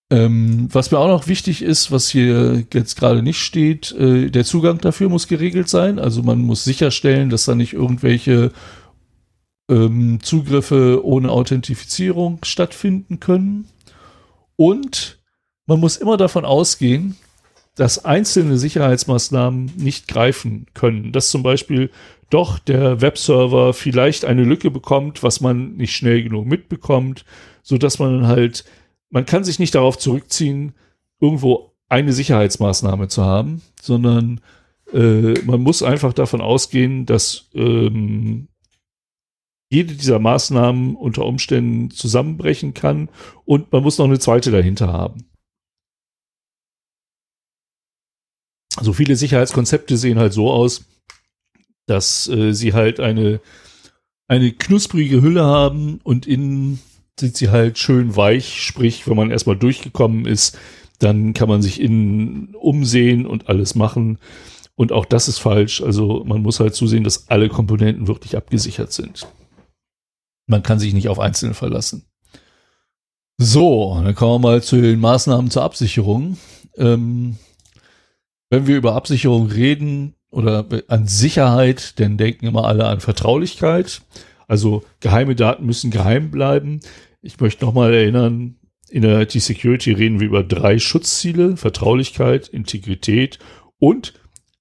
Ähm, 0.10 0.70
was 0.72 0.92
mir 0.92 1.00
auch 1.00 1.10
noch 1.10 1.28
wichtig 1.28 1.62
ist, 1.62 1.92
was 1.92 2.10
hier 2.10 2.64
jetzt 2.74 2.98
gerade 2.98 3.22
nicht 3.22 3.40
steht, 3.40 3.92
äh, 3.92 4.30
der 4.30 4.46
Zugang 4.46 4.78
dafür 4.78 5.10
muss 5.10 5.28
geregelt 5.28 5.68
sein. 5.68 6.00
Also 6.00 6.24
man 6.24 6.40
muss 6.40 6.64
sicherstellen, 6.64 7.30
dass 7.30 7.46
da 7.46 7.56
nicht 7.56 7.74
irgendwelche 7.74 8.52
ähm, 9.70 10.20
Zugriffe 10.22 11.06
ohne 11.06 11.30
Authentifizierung 11.30 12.40
stattfinden 12.44 13.20
können. 13.20 13.68
Und 14.56 15.20
man 15.66 15.82
muss 15.82 15.98
immer 15.98 16.16
davon 16.16 16.46
ausgehen, 16.46 17.18
dass 17.76 18.06
einzelne 18.06 18.58
Sicherheitsmaßnahmen 18.58 19.74
nicht 19.76 20.08
greifen 20.08 20.68
können. 20.74 21.12
Dass 21.12 21.30
zum 21.30 21.44
Beispiel 21.44 21.92
doch 22.30 22.60
der 22.60 23.02
Webserver 23.02 23.74
vielleicht 23.74 24.24
eine 24.24 24.44
Lücke 24.44 24.72
bekommt, 24.72 25.22
was 25.22 25.42
man 25.42 25.76
nicht 25.76 25.96
schnell 25.96 26.24
genug 26.24 26.46
mitbekommt, 26.46 27.26
so 27.62 27.78
dass 27.78 28.00
man 28.00 28.28
halt 28.28 28.66
man 29.10 29.26
kann 29.26 29.44
sich 29.44 29.60
nicht 29.60 29.76
darauf 29.76 29.98
zurückziehen, 29.98 30.74
irgendwo 31.20 31.74
eine 31.90 32.14
Sicherheitsmaßnahme 32.14 33.08
zu 33.08 33.24
haben, 33.24 33.62
sondern 33.82 34.42
äh, 34.94 35.34
man 35.46 35.62
muss 35.62 35.84
einfach 35.84 36.14
davon 36.14 36.42
ausgehen, 36.42 37.06
dass 37.06 37.50
ähm, 37.54 38.48
jede 39.70 39.96
dieser 39.96 40.20
Maßnahmen 40.20 40.96
unter 40.96 41.26
Umständen 41.26 41.92
zusammenbrechen 41.92 42.74
kann 42.74 43.10
und 43.46 43.72
man 43.72 43.84
muss 43.84 43.98
noch 43.98 44.06
eine 44.06 44.20
zweite 44.20 44.52
dahinter 44.52 44.92
haben. 44.92 45.26
So 48.74 48.80
also 48.80 48.94
viele 48.94 49.16
Sicherheitskonzepte 49.16 49.98
sehen 49.98 50.20
halt 50.20 50.34
so 50.34 50.52
aus, 50.52 50.86
dass 51.88 52.28
äh, 52.28 52.54
sie 52.54 52.74
halt 52.74 53.00
eine, 53.00 53.42
eine 54.28 54.52
knusprige 54.52 55.22
Hülle 55.22 55.44
haben 55.44 56.00
und 56.04 56.28
innen 56.28 56.80
sind 57.20 57.36
sie 57.36 57.50
halt 57.50 57.78
schön 57.78 58.16
weich, 58.16 58.62
sprich, 58.62 59.08
wenn 59.08 59.16
man 59.16 59.32
erstmal 59.32 59.58
durchgekommen 59.58 60.26
ist, 60.26 60.58
dann 61.00 61.34
kann 61.34 61.50
man 61.50 61.62
sich 61.62 61.82
innen 61.82 62.56
umsehen 62.56 63.26
und 63.26 63.50
alles 63.50 63.76
machen. 63.76 64.20
Und 64.76 64.92
auch 64.92 65.06
das 65.06 65.28
ist 65.28 65.40
falsch. 65.40 65.82
Also 65.82 66.24
man 66.26 66.42
muss 66.42 66.60
halt 66.60 66.76
zusehen, 66.76 67.04
dass 67.04 67.30
alle 67.30 67.50
Komponenten 67.50 68.08
wirklich 68.08 68.38
abgesichert 68.38 68.92
sind. 68.92 69.28
Man 70.48 70.64
kann 70.64 70.80
sich 70.80 70.94
nicht 70.94 71.10
auf 71.10 71.20
einzelne 71.20 71.54
verlassen. 71.54 72.06
So, 73.38 74.00
dann 74.04 74.16
kommen 74.16 74.42
wir 74.42 74.50
mal 74.50 74.64
zu 74.64 74.82
den 74.82 75.00
Maßnahmen 75.00 75.52
zur 75.52 75.64
Absicherung. 75.64 76.38
Ähm, 76.78 77.38
wenn 78.50 78.66
wir 78.66 78.78
über 78.78 78.94
Absicherung 78.94 79.48
reden, 79.48 80.16
oder 80.30 80.66
an 80.88 81.08
Sicherheit, 81.08 82.00
denn 82.00 82.18
denken 82.18 82.46
immer 82.46 82.66
alle 82.66 82.86
an 82.86 83.00
Vertraulichkeit. 83.00 84.02
Also 84.48 84.84
geheime 85.00 85.36
Daten 85.36 85.66
müssen 85.66 85.92
geheim 85.92 86.32
bleiben. 86.32 86.80
Ich 87.22 87.40
möchte 87.40 87.66
nochmal 87.66 87.94
erinnern, 87.94 88.56
in 88.90 89.02
der 89.02 89.22
IT-Security 89.22 89.92
reden 89.92 90.20
wir 90.20 90.28
über 90.28 90.44
drei 90.44 90.80
Schutzziele, 90.80 91.58
Vertraulichkeit, 91.58 92.48
Integrität 92.48 93.40
und 93.80 94.14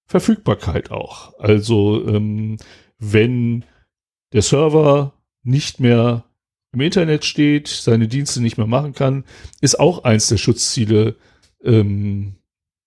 Verfügbarkeit 0.06 0.90
auch. 0.90 1.38
Also 1.38 2.06
ähm, 2.08 2.56
wenn 2.98 3.64
der 4.32 4.42
Server 4.42 5.14
nicht 5.42 5.80
mehr 5.80 6.24
im 6.72 6.80
Internet 6.80 7.24
steht, 7.24 7.68
seine 7.68 8.08
Dienste 8.08 8.42
nicht 8.42 8.58
mehr 8.58 8.66
machen 8.66 8.92
kann, 8.92 9.24
ist 9.60 9.78
auch 9.78 10.04
eins 10.04 10.28
der 10.28 10.36
Schutzziele. 10.36 11.16
Ähm, 11.64 12.36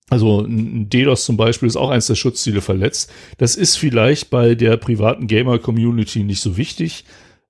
also 0.09 0.41
ein 0.41 0.89
DDoS 0.89 1.25
zum 1.25 1.37
Beispiel 1.37 1.67
ist 1.67 1.75
auch 1.75 1.89
eins 1.89 2.07
der 2.07 2.15
Schutzziele 2.15 2.61
verletzt. 2.61 3.11
Das 3.37 3.55
ist 3.55 3.77
vielleicht 3.77 4.29
bei 4.29 4.55
der 4.55 4.77
privaten 4.77 5.27
Gamer-Community 5.27 6.23
nicht 6.23 6.41
so 6.41 6.57
wichtig, 6.57 7.05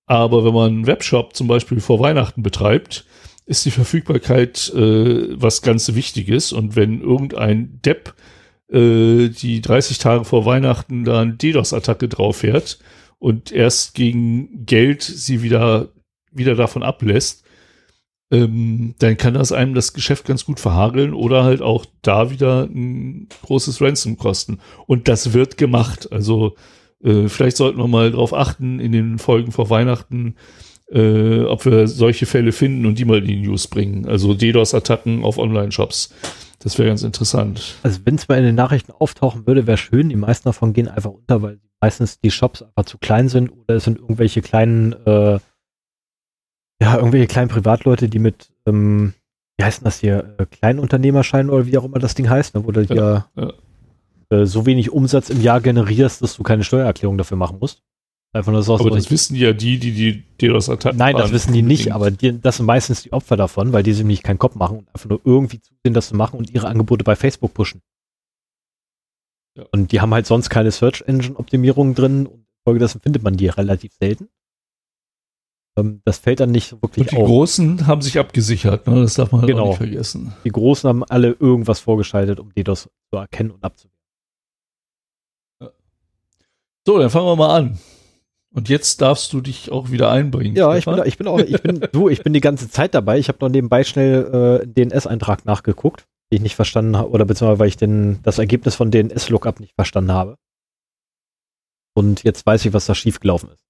aber 0.10 0.44
wenn 0.44 0.56
man 0.56 0.72
einen 0.72 0.88
Webshop 0.88 1.36
zum 1.36 1.48
Beispiel 1.48 1.80
vor 1.80 2.00
Weihnachten 2.00 2.42
betreibt, 2.42 3.06
ist 3.46 3.64
die 3.64 3.72
Verfügbarkeit 3.72 4.74
äh, 4.74 5.40
was 5.40 5.62
ganz 5.62 5.94
Wichtiges. 5.94 6.52
Und 6.52 6.76
wenn 6.76 7.00
irgendein 7.00 7.80
Depp 7.86 8.16
äh, 8.72 9.30
die 9.30 9.62
30 9.62 10.00
Tage 10.00 10.26
vor 10.26 10.48
Weihnachten 10.48 11.04
da 11.04 11.22
eine 11.22 11.34
DDoS-Attacke 11.34 12.08
drauf 12.08 12.38
fährt 12.38 12.80
und 13.20 13.52
erst 13.52 13.94
gegen 13.94 14.66
Geld 14.66 15.04
sie 15.04 15.44
wieder, 15.44 15.90
wieder 16.32 16.56
davon 16.56 16.82
ablässt, 16.82 17.44
ähm, 18.32 18.96
dann 18.98 19.16
kann 19.16 19.36
das 19.36 19.52
einem 19.52 19.76
das 19.76 19.94
Geschäft 19.94 20.26
ganz 20.26 20.44
gut 20.44 20.60
verhageln 20.60 21.14
oder 21.14 21.44
halt 21.44 21.62
auch 21.62 21.86
da 22.02 22.32
wieder 22.32 22.64
ein 22.64 23.28
großes 23.44 23.80
Ransom 23.80 24.18
kosten. 24.18 24.58
Und 24.88 25.08
das 25.08 25.34
wird 25.34 25.58
gemacht. 25.58 26.12
Also 26.12 26.56
äh, 27.04 27.28
vielleicht 27.28 27.58
sollten 27.58 27.78
wir 27.78 27.88
mal 27.88 28.12
drauf 28.12 28.34
achten 28.34 28.80
in 28.80 28.92
den 28.92 29.20
Folgen 29.20 29.52
vor 29.52 29.70
Weihnachten, 29.70 30.36
äh, 30.92 31.42
ob 31.42 31.66
wir 31.66 31.88
solche 31.88 32.26
Fälle 32.26 32.52
finden 32.52 32.86
und 32.86 33.00
die 33.00 33.06
mal 33.06 33.20
in 33.20 33.26
die 33.26 33.42
News 33.42 33.68
bringen. 33.68 34.08
Also 34.08 34.34
DDoS-Attacken 34.34 35.24
auf 35.24 35.38
Online-Shops. 35.38 36.14
Das 36.60 36.78
wäre 36.78 36.90
ganz 36.90 37.04
interessant. 37.04 37.76
Also 37.84 38.02
wenn 38.04 38.16
es 38.16 38.28
mal 38.28 38.38
in 38.38 38.44
den 38.44 38.56
Nachrichten 38.56 38.92
auftauchen 38.92 39.48
würde, 39.48 39.66
wäre 39.66 39.78
schön. 39.78 40.10
Die 40.10 40.16
meisten 40.16 40.50
davon 40.50 40.74
gehen 40.74 40.90
einfach 40.90 41.12
unter, 41.12 41.42
weil 41.42 41.60
meistens 41.80 42.20
die 42.20 42.32
Shops 42.32 42.64
einfach 42.64 42.86
zu 42.86 42.98
klein 42.98 43.30
sind 43.30 43.52
oder 43.52 43.76
es 43.76 43.86
sind 43.86 43.98
irgendwelche 43.98 44.42
kleinen, 44.42 44.94
äh, 45.06 45.40
ja, 46.82 46.96
irgendwelche 46.98 47.28
kleinen 47.28 47.50
Privatleute, 47.50 48.10
die 48.10 48.20
mit, 48.20 48.52
ähm, 48.66 49.14
wie 49.58 49.64
heißt 49.64 49.86
das 49.86 50.00
hier, 50.00 50.36
äh, 50.38 50.46
Kleinunternehmerschein 50.46 51.50
oder 51.50 51.66
wie 51.66 51.78
auch 51.78 51.86
immer 51.86 52.00
das 52.00 52.16
Ding 52.16 52.30
heißt, 52.30 52.56
ne, 52.56 52.66
wo 52.66 52.72
du 52.72 52.82
ja, 52.82 53.28
ja. 53.36 53.54
Äh, 54.30 54.46
so 54.46 54.66
wenig 54.66 54.92
Umsatz 54.92 55.30
im 55.30 55.42
Jahr 55.42 55.62
generierst, 55.62 56.22
dass 56.22 56.36
du 56.36 56.44
keine 56.44 56.64
Steuererklärung 56.64 57.18
dafür 57.18 57.38
machen 57.38 57.58
musst. 57.60 57.84
Einfach 58.32 58.52
nur 58.52 58.62
so 58.62 58.76
aber 58.76 58.92
das 58.92 59.10
wissen 59.10 59.36
ja 59.36 59.54
die, 59.54 59.80
die 59.80 59.92
die 59.92 60.24
DDoS-Attacken 60.38 61.00
Nein, 61.00 61.16
das 61.16 61.32
wissen 61.32 61.52
die 61.52 61.64
nicht, 61.64 61.92
aber 61.94 62.12
die, 62.12 62.40
das 62.40 62.58
sind 62.58 62.68
meistens 62.68 63.02
die 63.02 63.12
Opfer 63.12 63.38
davon, 63.38 63.74
weil 63.74 63.82
die 63.82 63.94
sich 63.94 64.06
nicht 64.06 64.22
keinen 64.22 64.38
Kopf 64.38 64.54
machen 64.54 64.80
und 64.80 64.88
einfach 64.90 65.10
nur 65.10 65.20
irgendwie 65.24 65.60
zusehen, 65.60 65.96
das 65.96 66.10
zu 66.10 66.16
machen 66.16 66.38
und 66.38 66.52
ihre 66.52 66.68
Angebote 66.68 67.04
bei 67.04 67.16
Facebook 67.16 67.56
pushen. 67.56 67.82
Ja. 69.58 69.66
Und 69.72 69.92
die 69.92 70.00
haben 70.00 70.14
halt 70.14 70.28
sonst 70.28 70.52
keine 70.52 70.70
Search 70.70 71.02
Engine 71.08 71.38
Optimierung 71.38 71.96
drin 71.96 72.28
und 72.28 72.46
folgedessen 72.64 73.02
findet 73.02 73.24
man 73.24 73.36
die 73.36 73.48
relativ 73.48 73.94
selten. 74.00 74.30
Ähm, 75.76 76.02
das 76.06 76.20
fällt 76.20 76.40
dann 76.40 76.52
nicht 76.52 76.70
so 76.70 76.80
wirklich 76.84 77.08
und 77.08 77.12
die 77.12 77.18
auf. 77.18 77.24
Die 77.24 77.32
Großen 77.32 77.88
haben 77.88 78.04
sich 78.04 78.20
abgesichert, 78.20 78.86
ne? 78.86 79.02
das 79.02 79.16
darf 79.16 79.32
man 79.32 79.42
halt 79.42 79.50
genau. 79.50 79.64
auch 79.64 79.68
nicht 79.70 79.78
vergessen. 79.78 80.34
Die 80.44 80.52
Großen 80.52 80.88
haben 80.88 81.04
alle 81.04 81.32
irgendwas 81.32 81.80
vorgeschaltet, 81.80 82.40
um 82.40 82.54
DDoS 82.54 82.90
zu 83.10 83.18
erkennen 83.18 83.50
und 83.50 83.64
abzuwehren. 83.64 83.99
So, 86.90 86.98
dann 86.98 87.12
fangen 87.12 87.28
wir 87.28 87.36
mal 87.36 87.56
an. 87.56 87.78
Und 88.52 88.68
jetzt 88.68 89.00
darfst 89.00 89.32
du 89.32 89.42
dich 89.42 89.72
auch 89.72 89.92
wieder 89.92 90.10
einbringen. 90.10 90.56
Ja, 90.56 90.76
ich 90.76 90.86
bin, 90.86 91.00
ich 91.06 91.20
bin, 91.20 91.28
auch, 91.28 91.38
ich 91.38 91.62
bin, 91.62 91.82
du, 91.92 92.10
ich 92.10 92.24
bin 92.24 92.34
die 92.34 92.42
ganze 92.42 92.68
Zeit 92.68 92.96
dabei. 92.96 93.20
Ich 93.20 93.28
habe 93.28 93.38
noch 93.42 93.50
nebenbei 93.50 93.84
schnell 93.84 94.64
äh, 94.64 94.66
DNS-Eintrag 94.66 95.46
nachgeguckt, 95.46 96.08
den 96.32 96.38
ich 96.38 96.42
nicht 96.42 96.56
verstanden 96.56 96.98
habe, 96.98 97.12
oder 97.12 97.26
beziehungsweise 97.26 97.60
weil 97.60 97.68
ich 97.68 97.78
den, 97.78 98.24
das 98.24 98.40
Ergebnis 98.40 98.74
von 98.74 98.90
DNS-Lookup 98.90 99.60
nicht 99.60 99.76
verstanden 99.76 100.14
habe. 100.14 100.40
Und 101.94 102.24
jetzt 102.24 102.44
weiß 102.48 102.66
ich, 102.66 102.74
was 102.74 102.88
da 102.88 102.96
schiefgelaufen 102.96 103.52
ist. 103.52 103.64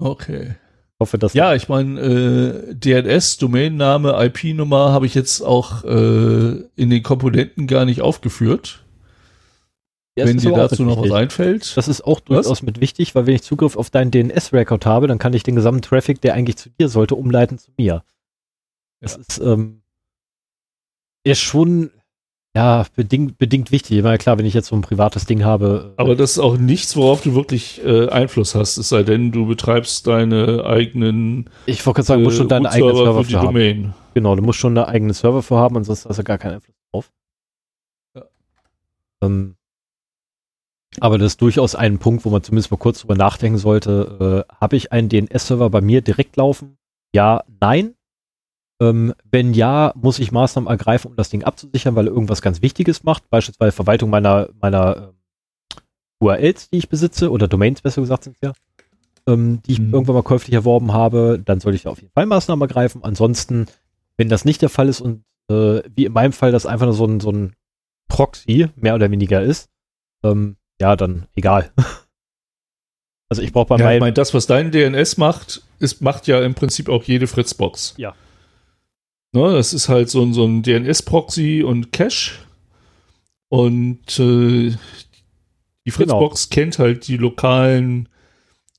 Okay. 0.00 0.56
Ich 0.56 0.98
hoffe, 0.98 1.18
dass. 1.18 1.34
Ja, 1.34 1.54
ich 1.54 1.68
meine, 1.68 2.00
äh, 2.00 2.74
DNS, 2.74 3.36
Domainname, 3.36 4.20
IP-Nummer 4.20 4.90
habe 4.90 5.06
ich 5.06 5.14
jetzt 5.14 5.42
auch 5.42 5.84
äh, 5.84 6.60
in 6.74 6.90
den 6.90 7.04
Komponenten 7.04 7.68
gar 7.68 7.84
nicht 7.84 8.00
aufgeführt. 8.00 8.83
Ja, 10.16 10.26
wenn 10.26 10.38
dir 10.38 10.52
dazu 10.52 10.84
noch 10.84 11.02
was 11.02 11.10
einfällt. 11.10 11.76
Das 11.76 11.88
ist 11.88 12.02
auch 12.02 12.20
durchaus 12.20 12.48
was? 12.48 12.62
mit 12.62 12.80
wichtig, 12.80 13.14
weil 13.14 13.26
wenn 13.26 13.34
ich 13.34 13.42
Zugriff 13.42 13.76
auf 13.76 13.90
deinen 13.90 14.12
DNS-Record 14.12 14.86
habe, 14.86 15.08
dann 15.08 15.18
kann 15.18 15.32
ich 15.32 15.42
den 15.42 15.56
gesamten 15.56 15.82
Traffic, 15.82 16.20
der 16.20 16.34
eigentlich 16.34 16.56
zu 16.56 16.70
dir 16.70 16.88
sollte, 16.88 17.16
umleiten 17.16 17.58
zu 17.58 17.72
mir. 17.76 18.04
Das 19.00 19.14
ja. 19.14 19.20
ist, 19.20 19.38
ähm, 19.38 19.82
ist 21.24 21.40
schon 21.40 21.90
ja, 22.56 22.86
bedingt, 22.94 23.38
bedingt 23.38 23.72
wichtig. 23.72 23.98
Immer 23.98 24.16
klar, 24.16 24.38
wenn 24.38 24.46
ich 24.46 24.54
jetzt 24.54 24.68
so 24.68 24.76
ein 24.76 24.82
privates 24.82 25.26
Ding 25.26 25.44
habe. 25.44 25.94
Äh, 25.96 26.00
Aber 26.00 26.14
das 26.14 26.32
ist 26.32 26.38
auch 26.38 26.56
nichts, 26.56 26.96
worauf 26.96 27.20
du 27.22 27.34
wirklich 27.34 27.84
äh, 27.84 28.08
Einfluss 28.08 28.54
hast, 28.54 28.76
es 28.76 28.88
sei 28.88 29.02
denn, 29.02 29.32
du 29.32 29.46
betreibst 29.46 30.06
deine 30.06 30.64
eigenen. 30.64 31.50
Ich 31.66 31.84
wollte 31.84 31.96
gerade 31.96 32.06
sagen, 32.06 32.20
du 32.20 32.26
musst 32.26 32.36
schon 32.36 32.48
deinen 32.48 32.66
eigenen 32.66 32.94
Server 32.94 33.24
für 33.24 33.28
die 33.28 33.34
Domain. 33.34 33.84
Haben. 33.84 33.94
Genau, 34.14 34.36
du 34.36 34.42
musst 34.42 34.60
schon 34.60 34.78
einen 34.78 34.86
eigenen 34.86 35.14
Server 35.14 35.42
für 35.42 35.56
haben, 35.56 35.76
ansonsten 35.76 36.08
hast 36.08 36.18
du 36.18 36.22
gar 36.22 36.38
keinen 36.38 36.54
Einfluss 36.54 36.76
drauf. 36.92 37.12
Ja. 38.14 38.22
Ähm, 39.22 39.56
aber 41.00 41.18
das 41.18 41.32
ist 41.32 41.42
durchaus 41.42 41.74
ein 41.74 41.98
Punkt, 41.98 42.24
wo 42.24 42.30
man 42.30 42.42
zumindest 42.42 42.70
mal 42.70 42.76
kurz 42.76 43.00
drüber 43.00 43.16
nachdenken 43.16 43.58
sollte. 43.58 44.44
Äh, 44.48 44.54
Habe 44.60 44.76
ich 44.76 44.92
einen 44.92 45.08
DNS-Server 45.08 45.70
bei 45.70 45.80
mir 45.80 46.02
direkt 46.02 46.36
laufen? 46.36 46.78
Ja, 47.14 47.44
nein. 47.60 47.94
Ähm, 48.80 49.14
wenn 49.30 49.54
ja, 49.54 49.92
muss 49.96 50.18
ich 50.18 50.32
Maßnahmen 50.32 50.68
ergreifen, 50.68 51.10
um 51.10 51.16
das 51.16 51.30
Ding 51.30 51.44
abzusichern, 51.44 51.94
weil 51.94 52.08
er 52.08 52.12
irgendwas 52.12 52.42
ganz 52.42 52.60
Wichtiges 52.60 53.04
macht, 53.04 53.30
beispielsweise 53.30 53.72
Verwaltung 53.72 54.10
meiner, 54.10 54.48
meiner 54.60 54.96
äh, 54.96 55.12
URLs, 56.20 56.70
die 56.70 56.78
ich 56.78 56.88
besitze, 56.88 57.30
oder 57.30 57.46
Domains 57.46 57.82
besser 57.82 58.00
gesagt 58.00 58.24
sind 58.24 58.36
es 58.36 58.40
ja, 58.42 58.52
ähm, 59.26 59.62
die 59.62 59.72
ich 59.72 59.80
mhm. 59.80 59.94
irgendwann 59.94 60.16
mal 60.16 60.22
käuflich 60.22 60.54
erworben 60.54 60.92
habe, 60.92 61.40
dann 61.44 61.60
sollte 61.60 61.76
ich 61.76 61.86
auf 61.86 62.00
jeden 62.00 62.12
Fall 62.12 62.26
Maßnahmen 62.26 62.62
ergreifen. 62.68 63.04
Ansonsten, 63.04 63.66
wenn 64.16 64.28
das 64.28 64.44
nicht 64.44 64.60
der 64.60 64.68
Fall 64.68 64.88
ist 64.88 65.00
und 65.00 65.24
äh, 65.48 65.82
wie 65.94 66.06
in 66.06 66.12
meinem 66.12 66.32
Fall 66.32 66.52
das 66.52 66.66
einfach 66.66 66.86
nur 66.86 66.94
so 66.94 67.06
ein, 67.06 67.20
so 67.20 67.30
ein 67.30 67.54
Proxy 68.08 68.68
mehr 68.76 68.94
oder 68.94 69.10
weniger 69.10 69.42
ist, 69.42 69.68
ähm, 70.24 70.56
ja, 70.84 70.96
dann 70.96 71.26
egal. 71.34 71.70
also 73.30 73.40
ich 73.40 73.52
brauche 73.52 73.68
bei 73.68 73.76
ja, 73.76 73.84
meinem. 73.84 73.96
Ich 73.96 74.00
meine, 74.00 74.12
das, 74.12 74.34
was 74.34 74.46
dein 74.46 74.70
DNS 74.70 75.16
macht, 75.16 75.62
ist, 75.78 76.02
macht 76.02 76.26
ja 76.26 76.42
im 76.42 76.54
Prinzip 76.54 76.90
auch 76.90 77.04
jede 77.04 77.26
Fritzbox. 77.26 77.94
Ja. 77.96 78.14
Ne, 79.32 79.52
das 79.54 79.72
ist 79.72 79.88
halt 79.88 80.10
so 80.10 80.20
ein, 80.22 80.34
so 80.34 80.44
ein 80.44 80.62
DNS-Proxy 80.62 81.62
und 81.62 81.90
Cache. 81.90 82.32
Und 83.48 84.18
äh, 84.18 84.76
die 85.86 85.90
Fritzbox 85.90 86.50
genau. 86.50 86.54
kennt 86.54 86.78
halt 86.78 87.08
die 87.08 87.16
lokalen 87.16 88.10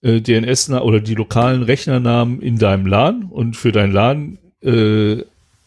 äh, 0.03 0.21
DNS 0.21 0.69
oder 0.69 0.99
die 0.99 1.15
lokalen 1.15 1.63
Rechnernamen 1.63 2.39
in 2.39 2.59
deinem 2.59 2.85
LAN 2.85 3.23
und 3.23 3.55
für 3.55 3.71
dein 3.71 3.91
LAN 3.91 4.37
äh, 4.61 5.23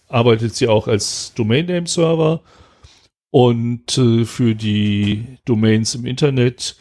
arbeitet 0.07 0.55
sie 0.55 0.69
auch 0.69 0.87
als 0.87 1.33
Domain 1.35 1.67
Name 1.67 1.89
Server 1.89 2.43
und 3.31 3.99
äh, 3.99 4.25
für 4.25 4.55
die 4.55 5.39
Domains 5.45 5.95
im 5.95 6.07
Internet 6.07 6.77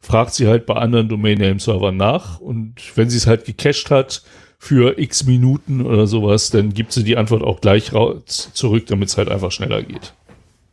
fragt 0.00 0.34
sie 0.34 0.46
halt 0.48 0.66
bei 0.66 0.74
anderen 0.74 1.08
Domain 1.08 1.38
Name 1.38 1.60
Servern 1.60 1.96
nach. 1.96 2.40
Und 2.40 2.96
wenn 2.96 3.10
sie 3.10 3.18
es 3.18 3.26
halt 3.26 3.44
gecached 3.44 3.90
hat 3.90 4.22
für 4.58 4.98
x 4.98 5.24
Minuten 5.24 5.84
oder 5.84 6.06
sowas, 6.06 6.50
dann 6.50 6.72
gibt 6.72 6.92
sie 6.92 7.04
die 7.04 7.16
Antwort 7.16 7.42
auch 7.42 7.60
gleich 7.60 7.92
zurück, 8.26 8.86
damit 8.86 9.08
es 9.08 9.18
halt 9.18 9.28
einfach 9.28 9.52
schneller 9.52 9.82
geht. 9.82 10.14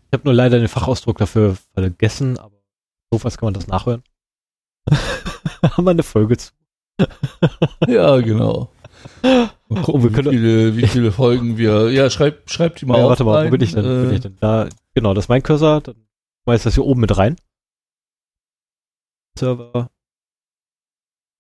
Ich 0.09 0.13
habe 0.13 0.23
nur 0.23 0.33
leider 0.33 0.59
den 0.59 0.69
Fachausdruck 0.69 1.17
dafür 1.17 1.57
vergessen, 1.73 2.37
aber 2.37 2.55
so 3.11 3.23
was 3.23 3.37
kann 3.37 3.47
man 3.47 3.53
das 3.53 3.67
nachhören. 3.67 4.03
Haben 5.61 5.83
wir 5.83 5.91
eine 5.91 6.03
Folge 6.03 6.37
zu. 6.37 6.51
ja, 7.87 8.17
genau. 8.21 8.71
Oh, 9.69 10.01
wie, 10.03 10.09
viele, 10.09 10.77
wie 10.77 10.87
viele 10.87 11.11
Folgen 11.11 11.57
wir. 11.57 11.91
Ja, 11.91 12.09
schreib, 12.09 12.49
schreib 12.49 12.77
die 12.77 12.85
mal 12.85 12.97
ja, 12.99 13.03
auf. 13.03 13.09
Warte 13.09 13.23
mal, 13.25 13.35
rein. 13.35 13.47
wo 13.47 13.51
bin 13.51 13.61
ich 13.61 13.73
denn? 13.73 13.85
Äh, 13.85 14.05
bin 14.05 14.13
ich 14.15 14.21
denn? 14.21 14.37
Da, 14.39 14.69
genau, 14.93 15.13
das 15.13 15.25
ist 15.25 15.29
mein 15.29 15.43
Cursor. 15.43 15.81
Dann 15.81 15.95
schmeiß 16.43 16.63
das 16.63 16.75
hier 16.75 16.85
oben 16.85 17.01
mit 17.01 17.17
rein. 17.17 17.35
Server. 19.37 19.89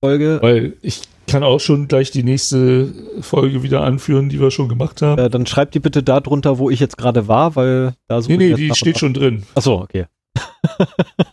Folge. 0.03 0.39
Weil 0.41 0.77
ich 0.81 1.01
kann 1.27 1.43
auch 1.43 1.59
schon 1.59 1.87
gleich 1.87 2.11
die 2.11 2.23
nächste 2.23 2.93
Folge 3.21 3.63
wieder 3.63 3.81
anführen, 3.81 4.29
die 4.29 4.39
wir 4.39 4.51
schon 4.51 4.69
gemacht 4.69 5.01
haben. 5.01 5.21
Äh, 5.21 5.29
dann 5.29 5.45
schreibt 5.45 5.73
die 5.75 5.79
bitte 5.79 6.03
da 6.03 6.19
drunter, 6.19 6.57
wo 6.57 6.69
ich 6.69 6.79
jetzt 6.79 6.97
gerade 6.97 7.27
war, 7.27 7.55
weil 7.55 7.95
da 8.07 8.21
so. 8.21 8.29
Nee, 8.29 8.37
nee, 8.37 8.53
die 8.53 8.73
steht 8.75 8.99
schon 8.99 9.13
drin. 9.13 9.43
Achso, 9.55 9.81
okay. 9.81 10.05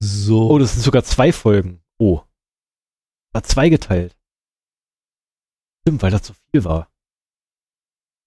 so. 0.00 0.50
Oh, 0.50 0.58
das 0.58 0.74
sind 0.74 0.82
sogar 0.82 1.04
zwei 1.04 1.32
Folgen. 1.32 1.80
Oh. 1.98 2.20
War 3.32 3.42
zwei 3.42 3.68
geteilt. 3.68 4.16
Stimmt, 5.86 6.02
weil 6.02 6.10
das 6.10 6.22
zu 6.22 6.32
viel 6.50 6.64
war. 6.64 6.88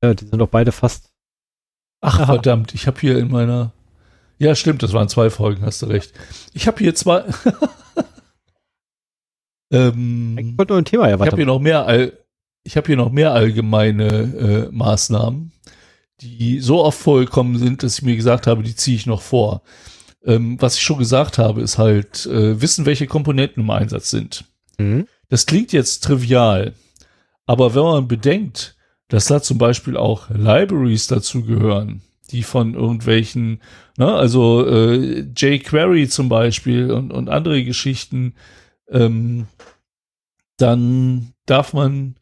Ja, 0.03 0.13
die 0.13 0.25
sind 0.25 0.38
doch 0.38 0.49
beide 0.49 0.71
fast. 0.71 1.11
Ach, 2.01 2.19
Aha. 2.19 2.27
verdammt, 2.27 2.75
ich 2.75 2.85
habe 2.85 2.99
hier 2.99 3.17
in 3.17 3.31
meiner 3.31 3.73
Ja, 4.38 4.53
stimmt, 4.53 4.84
das 4.84 4.93
waren 4.93 5.09
zwei 5.09 5.31
Folgen, 5.31 5.65
hast 5.65 5.81
du 5.81 5.88
recht. 5.88 6.13
Ich 6.53 6.67
habe 6.67 6.77
hier 6.77 6.93
zwei. 6.93 7.23
ähm, 9.71 10.38
Ich 10.38 10.57
wollte 10.57 10.73
nur 10.73 10.81
ein 10.81 10.85
Thema 10.85 11.11
ich 11.11 11.19
habe 11.19 11.35
hier 11.35 11.47
noch 11.47 11.59
mehr, 11.59 11.88
all, 11.88 12.15
ich 12.63 12.77
habe 12.77 12.85
hier 12.85 12.97
noch 12.97 13.11
mehr 13.11 13.34
allgemeine 13.34 14.07
äh, 14.07 14.69
Maßnahmen, 14.71 15.51
die 16.21 16.59
so 16.59 16.84
oft 16.84 16.99
vorgekommen 16.99 17.57
sind, 17.57 17.81
dass 17.81 17.97
ich 17.97 18.03
mir 18.03 18.15
gesagt 18.15 18.45
habe, 18.45 18.61
die 18.61 18.75
ziehe 18.75 18.97
ich 18.97 19.07
noch 19.07 19.23
vor. 19.23 19.63
Ähm, 20.23 20.61
was 20.61 20.75
ich 20.75 20.84
schon 20.84 20.99
gesagt 20.99 21.39
habe, 21.39 21.61
ist 21.61 21.79
halt 21.79 22.27
äh, 22.27 22.61
wissen, 22.61 22.85
welche 22.85 23.07
Komponenten 23.07 23.63
im 23.63 23.69
Einsatz 23.71 24.11
sind. 24.11 24.45
Mhm. 24.77 25.07
Das 25.29 25.47
klingt 25.47 25.73
jetzt 25.73 26.03
trivial, 26.03 26.75
aber 27.47 27.73
wenn 27.73 27.83
man 27.83 28.07
bedenkt, 28.07 28.75
dass 29.07 29.25
da 29.25 29.41
zum 29.41 29.57
Beispiel 29.57 29.97
auch 29.97 30.29
Libraries 30.29 31.07
dazu 31.07 31.43
gehören, 31.43 32.01
die 32.31 32.43
von 32.43 32.73
irgendwelchen, 32.73 33.61
ne, 33.97 34.13
also 34.13 34.67
äh, 34.67 35.25
jQuery 35.35 36.09
zum 36.09 36.29
Beispiel 36.29 36.91
und, 36.91 37.11
und 37.11 37.29
andere 37.29 37.63
Geschichten, 37.63 38.35
ähm, 38.89 39.47
dann 40.57 41.33
darf 41.45 41.73
man 41.73 42.15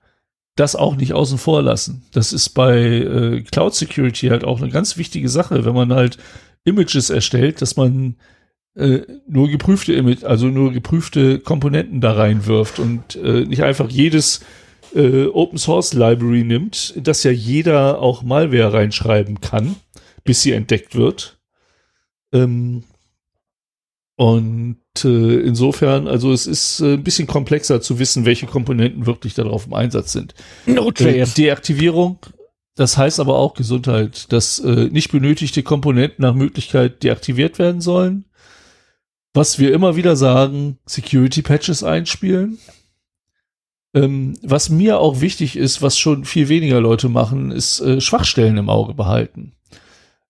das 0.56 0.76
auch 0.76 0.96
nicht 0.96 1.14
außen 1.14 1.38
vor 1.38 1.64
lassen. 1.64 2.04
Das 2.14 2.32
ist 2.32 2.50
bei 2.50 2.78
äh, 2.78 3.42
Cloud 3.42 3.74
Security 3.74 4.28
halt 4.28 4.44
auch 4.44 4.62
eine 4.62 4.70
ganz 4.70 4.96
wichtige 4.96 5.28
Sache, 5.28 5.66
wenn 5.66 5.74
man 5.74 5.92
halt 5.92 6.18
Images 6.64 7.10
erstellt, 7.10 7.62
dass 7.62 7.76
man 7.76 8.16
äh, 8.76 9.02
nur 9.28 9.50
geprüfte 9.50 9.94
Image, 9.94 10.24
also 10.24 10.48
nur 10.48 10.72
geprüfte 10.72 11.40
Komponenten 11.40 12.00
da 12.00 12.14
reinwirft 12.14 12.80
und 12.80 13.16
äh, 13.16 13.46
nicht 13.46 13.64
einfach 13.64 13.90
jedes 13.90 14.42
äh, 14.96 15.28
Open 15.28 15.58
Source 15.58 15.94
Library 15.94 16.44
nimmt, 16.44 16.94
das 16.98 17.24
ja 17.24 17.32
jeder 17.32 18.00
auch 18.00 18.24
Malware 18.24 18.74
reinschreiben 18.74 19.42
kann, 19.42 19.76
bis 20.24 20.42
sie 20.42 20.54
entdeckt 20.54 20.96
wird. 20.96 21.40
Ähm, 22.34 22.84
und 24.18 24.78
äh, 25.04 25.40
insofern, 25.42 26.08
also 26.08 26.32
es 26.32 26.48
ist 26.48 26.80
äh, 26.80 26.94
ein 26.94 27.04
bisschen 27.04 27.28
komplexer 27.28 27.82
zu 27.82 28.00
wissen, 28.00 28.26
welche 28.26 28.46
Komponenten 28.46 29.06
wirklich 29.06 29.34
darauf 29.34 29.68
im 29.68 29.74
Einsatz 29.74 30.14
sind. 30.14 30.34
Äh, 30.66 30.72
Node.js. 30.72 31.34
Deaktivierung, 31.34 32.20
das 32.76 32.98
heißt 32.98 33.20
aber 33.20 33.38
auch 33.38 33.54
Gesundheit, 33.54 34.32
dass 34.32 34.60
äh, 34.60 34.90
nicht 34.90 35.12
benötigte 35.12 35.64
Komponenten 35.64 36.22
nach 36.24 36.34
Möglichkeit 36.34 37.04
deaktiviert 37.04 37.60
werden 37.60 37.82
sollen. 37.82 38.26
Was 39.34 39.60
wir 39.60 39.74
immer 39.74 39.98
wieder 39.98 40.16
sagen, 40.16 40.78
Security 40.86 41.42
Patches 41.42 41.84
einspielen. 41.84 42.58
Ähm, 43.96 44.38
was 44.44 44.70
mir 44.70 45.00
auch 45.00 45.22
wichtig 45.22 45.56
ist, 45.56 45.82
was 45.82 45.98
schon 45.98 46.26
viel 46.26 46.50
weniger 46.50 46.82
Leute 46.82 47.08
machen, 47.08 47.50
ist 47.50 47.80
äh, 47.80 48.02
Schwachstellen 48.02 48.58
im 48.58 48.70
Auge 48.70 48.94
behalten. 48.94 49.54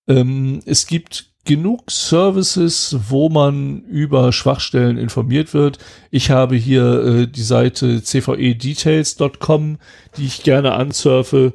Ähm, 0.08 0.60
es 0.66 0.86
gibt 0.86 1.32
genug 1.46 1.90
Services, 1.90 2.96
wo 3.10 3.30
man 3.30 3.82
über 3.82 4.32
Schwachstellen 4.32 4.98
informiert 4.98 5.54
wird. 5.56 5.80
Ich 6.12 6.30
habe 6.30 6.56
hier 6.56 7.04
äh, 7.04 7.28
die 7.28 7.44
Seite 7.44 8.02
cvedetails.com, 8.02 9.78
die 10.18 10.26
ich 10.26 10.44
gerne 10.44 10.74
ansurfe, 10.74 11.54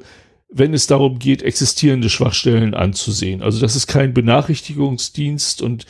wenn 0.49 0.73
es 0.73 0.87
darum 0.87 1.17
geht, 1.17 1.43
existierende 1.43 2.09
Schwachstellen 2.09 2.73
anzusehen. 2.73 3.41
Also 3.41 3.61
das 3.61 3.77
ist 3.77 3.87
kein 3.87 4.13
Benachrichtigungsdienst 4.13 5.61
und 5.61 5.85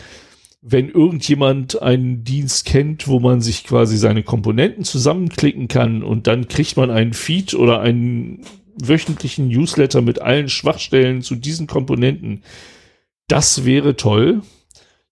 wenn 0.62 0.90
irgendjemand 0.90 1.82
einen 1.82 2.24
Dienst 2.24 2.66
kennt, 2.66 3.08
wo 3.08 3.20
man 3.20 3.42
sich 3.42 3.64
quasi 3.64 3.98
seine 3.98 4.22
Komponenten 4.22 4.84
zusammenklicken 4.84 5.68
kann 5.68 6.04
und 6.04 6.28
dann 6.28 6.48
kriegt 6.48 6.78
man 6.78 6.92
einen 6.92 7.14
Feed 7.14 7.56
oder 7.56 7.82
einen 7.82 8.46
wöchentlichen 8.80 9.48
Newsletter 9.48 10.02
mit 10.02 10.22
allen 10.22 10.50
Schwachstellen 10.50 11.24
zu 11.24 11.36
diesen 11.36 11.68
Komponenten, 11.68 12.44
das 13.28 13.66
wäre 13.66 13.96
toll. 13.96 14.42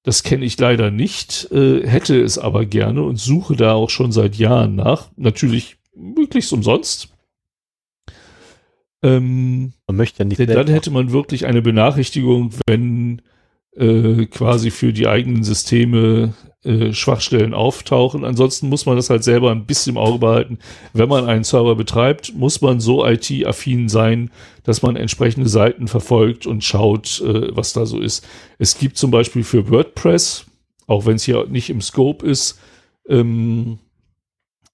Das 0.03 0.23
kenne 0.23 0.45
ich 0.45 0.57
leider 0.57 0.91
nicht, 0.91 1.51
äh, 1.51 1.85
hätte 1.85 2.21
es 2.21 2.37
aber 2.37 2.65
gerne 2.65 3.03
und 3.03 3.17
suche 3.17 3.55
da 3.55 3.73
auch 3.73 3.89
schon 3.89 4.11
seit 4.11 4.35
Jahren 4.35 4.75
nach. 4.75 5.09
Natürlich 5.17 5.77
möglichst 5.95 6.53
umsonst. 6.53 7.09
Ähm, 9.03 9.73
Man 9.87 9.97
möchte 9.97 10.19
ja 10.19 10.25
nicht 10.25 10.39
denn 10.39 10.47
dann 10.49 10.67
hätte 10.67 10.91
man 10.91 11.11
wirklich 11.11 11.45
eine 11.45 11.61
Benachrichtigung, 11.61 12.51
wenn 12.67 13.21
äh, 13.79 14.25
quasi 14.25 14.71
für 14.71 14.93
die 14.93 15.07
eigenen 15.07 15.43
Systeme 15.43 16.33
äh, 16.63 16.91
Schwachstellen 16.91 17.53
auftauchen. 17.53 18.25
Ansonsten 18.25 18.67
muss 18.67 18.85
man 18.85 18.97
das 18.97 19.09
halt 19.09 19.23
selber 19.23 19.51
ein 19.51 19.65
bisschen 19.65 19.93
im 19.93 19.97
Auge 19.97 20.19
behalten. 20.19 20.59
Wenn 20.91 21.07
man 21.07 21.25
einen 21.25 21.45
Server 21.45 21.75
betreibt, 21.75 22.33
muss 22.35 22.59
man 22.59 22.81
so 22.81 23.05
IT-affin 23.05 23.87
sein, 23.87 24.29
dass 24.63 24.81
man 24.81 24.97
entsprechende 24.97 25.47
Seiten 25.47 25.87
verfolgt 25.87 26.45
und 26.45 26.63
schaut, 26.63 27.21
äh, 27.21 27.55
was 27.55 27.71
da 27.71 27.85
so 27.85 27.99
ist. 27.99 28.27
Es 28.57 28.77
gibt 28.77 28.97
zum 28.97 29.09
Beispiel 29.09 29.43
für 29.43 29.69
WordPress, 29.69 30.47
auch 30.85 31.05
wenn 31.05 31.15
es 31.15 31.23
hier 31.23 31.45
nicht 31.47 31.69
im 31.69 31.79
Scope 31.79 32.27
ist, 32.27 32.59
ähm, 33.07 33.79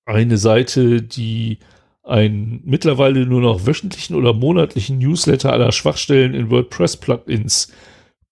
eine 0.05 0.37
Seite, 0.37 1.03
die 1.03 1.59
einen 2.01 2.61
mittlerweile 2.65 3.27
nur 3.27 3.41
noch 3.41 3.67
wöchentlichen 3.67 4.15
oder 4.15 4.33
monatlichen 4.33 4.97
Newsletter 4.97 5.53
aller 5.53 5.71
Schwachstellen 5.71 6.33
in 6.33 6.49
WordPress-Plugins 6.49 7.71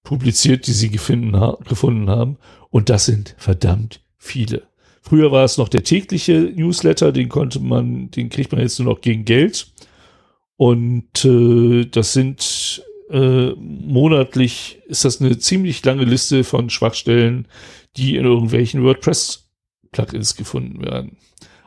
publiziert, 0.04 0.68
die 0.68 0.74
sie 0.74 0.90
gefunden, 0.90 1.40
ha 1.40 1.58
gefunden 1.68 2.10
haben. 2.10 2.38
Und 2.70 2.90
das 2.90 3.06
sind 3.06 3.36
verdammt 3.38 4.02
viele. 4.18 4.64
Früher 5.02 5.32
war 5.32 5.44
es 5.44 5.58
noch 5.58 5.70
der 5.70 5.84
tägliche 5.84 6.52
Newsletter, 6.56 7.12
den 7.12 7.30
konnte 7.30 7.60
man, 7.60 8.10
den 8.12 8.30
kriegt 8.30 8.52
man 8.52 8.62
jetzt 8.62 8.80
nur 8.80 8.94
noch 8.94 9.02
gegen 9.02 9.26
Geld. 9.26 9.68
Und 10.56 11.26
äh, 11.26 11.86
das 11.86 12.14
sind 12.14 12.84
äh, 13.10 13.52
monatlich, 13.58 14.80
ist 14.88 15.04
das 15.04 15.20
eine 15.20 15.38
ziemlich 15.38 15.84
lange 15.84 16.06
Liste 16.06 16.44
von 16.44 16.70
Schwachstellen, 16.70 17.48
die 17.98 18.16
in 18.16 18.26
irgendwelchen 18.26 18.84
WordPress-Plugins 18.84 20.36
gefunden 20.36 20.82
werden. 20.84 21.18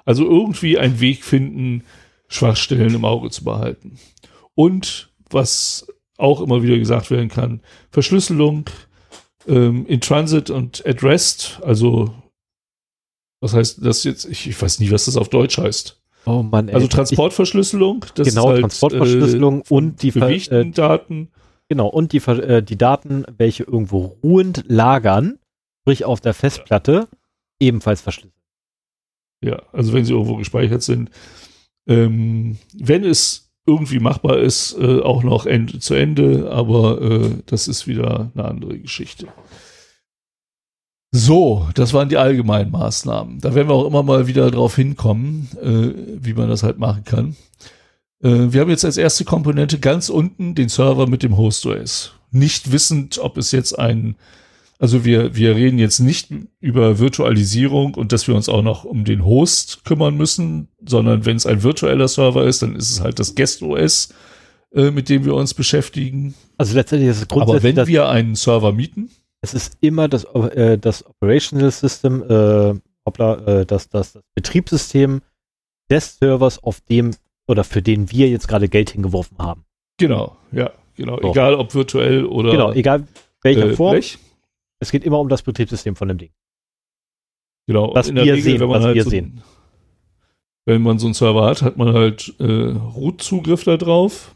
Also 0.05 0.25
irgendwie 0.25 0.79
einen 0.79 1.01
Weg 1.01 1.25
finden, 1.25 1.85
Schwachstellen 2.29 2.95
im 2.95 3.05
Auge 3.05 3.31
zu 3.31 3.45
behalten. 3.45 3.99
Und 4.55 5.11
was 5.29 5.87
auch 6.19 6.41
immer 6.41 6.63
wieder 6.63 6.79
gesagt 6.79 7.11
werden 7.11 7.29
kann, 7.29 7.61
Verschlüsselung 7.91 8.65
ähm, 9.47 9.87
in 9.87 10.01
Transit 10.01 10.51
und 10.51 10.85
at 10.87 11.03
Rest, 11.03 11.61
also 11.63 12.13
was 13.41 13.55
heißt 13.55 13.85
das 13.85 14.05
jetzt? 14.05 14.25
Ich, 14.25 14.49
ich 14.49 14.61
weiß 14.61 14.81
nie, 14.81 14.91
was 14.91 15.05
das 15.05 15.17
auf 15.17 15.29
Deutsch 15.29 15.59
heißt. 15.59 16.01
Oh 16.25 16.43
Mann, 16.43 16.69
ey. 16.69 16.75
Also 16.75 16.89
Transportverschlüsselung, 16.89 18.05
das 18.15 18.29
genau, 18.29 18.47
ist 18.47 18.53
halt, 18.53 18.61
Transportverschlüsselung 18.63 19.61
äh, 19.61 19.65
und 19.69 20.03
die 20.03 20.11
bewegten 20.11 20.71
äh, 20.71 20.71
Daten. 20.73 21.29
Genau, 21.69 21.89
und 21.89 22.13
die, 22.13 22.19
äh, 22.19 22.63
die 22.63 22.79
Daten, 22.79 23.25
welche 23.37 23.65
irgendwo 23.65 24.17
ruhend 24.23 24.65
lagern, 24.67 25.39
sprich 25.83 26.05
auf 26.05 26.21
der 26.21 26.35
Festplatte, 26.35 27.09
ebenfalls 27.61 28.01
verschlüsselt. 28.01 28.33
Ja, 29.45 29.63
also 29.73 29.93
wenn 29.93 30.05
sie 30.05 30.13
irgendwo 30.13 30.37
gespeichert 30.37 30.83
sind. 30.83 31.11
Ähm, 31.87 32.59
wenn 32.73 33.05
es 33.05 33.46
irgendwie 33.67 33.99
machbar 33.99 34.39
ist, 34.39 34.77
äh, 34.79 35.01
auch 35.01 35.23
noch 35.23 35.45
Ende 35.45 35.81
zu 35.81 35.95
Ende, 35.95 36.51
aber 36.51 37.03
äh, 37.03 37.31
das 37.47 37.69
ist 37.69 37.87
wieder 37.87 38.31
eine 38.35 38.45
andere 38.45 38.79
Geschichte. 38.79 39.27
So, 41.13 41.69
das 41.75 41.93
waren 41.93 42.09
die 42.09 42.19
allgemeinen 42.19 42.71
Maßnahmen. 42.71 43.41
Da 43.41 43.55
werden 43.55 43.69
wir 43.69 43.75
auch 43.75 43.87
immer 43.87 44.03
mal 44.03 44.27
wieder 44.27 44.51
drauf 44.51 44.77
hinkommen, 44.77 45.49
äh, 45.63 46.25
wie 46.25 46.35
man 46.35 46.49
das 46.49 46.63
halt 46.63 46.79
machen 46.79 47.05
kann. 47.05 47.37
Äh, 48.23 48.53
wir 48.53 48.61
haben 48.61 48.71
jetzt 48.71 48.85
als 48.85 48.97
erste 48.97 49.25
Komponente 49.25 49.79
ganz 49.79 50.09
unten 50.09 50.55
den 50.55 50.69
Server 50.69 51.07
mit 51.07 51.23
dem 51.23 51.37
Host-OS. 51.37 52.13
Nicht 52.31 52.71
wissend, 52.71 53.19
ob 53.19 53.39
es 53.39 53.51
jetzt 53.51 53.79
ein 53.79 54.17
also 54.79 55.05
wir, 55.05 55.35
wir 55.35 55.57
reden 55.57 55.79
jetzt 55.79 56.01
nicht 56.01 56.29
über 56.61 56.99
Virtualisierung 56.99 57.95
und 57.95 58.13
dass 58.13 58.29
wir 58.29 58.35
uns 58.35 58.49
auch 58.49 58.63
noch 58.63 58.85
um 58.85 59.05
den 59.05 59.25
Host 59.25 59.85
kümmern 59.85 60.17
müssen, 60.17 60.69
sondern 60.85 61.25
wenn 61.25 61.37
es 61.37 61.47
ein 61.47 61.63
virtueller 61.63 62.09
Server 62.09 62.45
ist, 62.45 62.63
dann 62.63 62.77
ist 62.77 62.91
es 62.91 63.01
halt 63.01 63.19
das 63.19 63.35
Guest 63.35 63.63
OS, 63.63 64.13
äh, 64.75 64.91
mit 64.91 65.09
dem 65.09 65.25
wir 65.25 65.35
uns 65.35 65.55
beschäftigen. 65.55 66.35
Also 66.59 66.75
letztendlich 66.75 67.11
ist 67.11 67.17
es 67.17 67.23
Aber 67.23 67.45
grundsätzlich, 67.45 67.63
wenn 67.65 67.77
das, 67.77 67.89
wir 67.89 68.09
einen 68.09 68.35
Server 68.35 68.73
mieten, 68.73 69.11
es 69.41 69.55
ist 69.55 69.79
immer 69.81 70.09
das, 70.09 70.25
äh, 70.25 70.77
das 70.79 71.07
Operational 71.07 71.71
System, 71.71 72.23
äh, 72.29 72.75
hoppla, 73.07 73.61
äh, 73.61 73.67
das, 73.67 73.89
das, 73.89 74.13
das 74.13 74.23
Betriebssystem 74.35 75.23
des 75.91 76.19
Servers, 76.19 76.63
auf 76.63 76.81
dem 76.81 77.13
oder 77.47 77.65
für 77.65 77.81
den 77.81 78.11
wir 78.11 78.29
jetzt 78.29 78.49
gerade 78.49 78.69
Geld 78.69 78.91
hingeworfen 78.91 79.39
haben. 79.39 79.65
genau, 79.99 80.37
ja, 80.53 80.71
genau, 80.97 81.19
So. 81.23 81.31
egal 81.31 81.55
ob 81.55 81.75
virtuell 81.75 82.25
oder 82.25 82.51
genau, 82.51 82.73
egal 82.73 83.07
welcher 83.43 83.71
äh, 83.71 83.77
Form, 83.77 83.93
Blech. 83.93 84.19
Es 84.81 84.91
geht 84.91 85.05
immer 85.05 85.21
um 85.21 85.29
das 85.29 85.43
Betriebssystem 85.43 85.97
von 85.97 86.09
dem 86.09 86.19
Ding. 86.19 86.33
Genau, 87.67 87.95
Was 87.95 88.09
in 88.09 88.15
der 88.15 88.25
wir 88.25 88.35
Regel, 88.35 88.45
sehen, 88.45 88.61
wenn 88.61 88.69
man 88.69 88.79
was 88.79 88.85
halt 88.87 88.95
wir 88.95 89.05
so, 89.05 89.11
sehen. 89.11 89.43
Wenn 90.67 90.83
man 90.83 90.99
so 90.99 91.07
einen 91.07 91.15
Server 91.15 91.47
hat, 91.47 91.63
hat 91.63 91.77
man 91.77 91.93
halt 91.93 92.35
äh, 92.39 92.45
Root-Zugriff 92.45 93.65
da 93.65 93.77
drauf. 93.77 94.35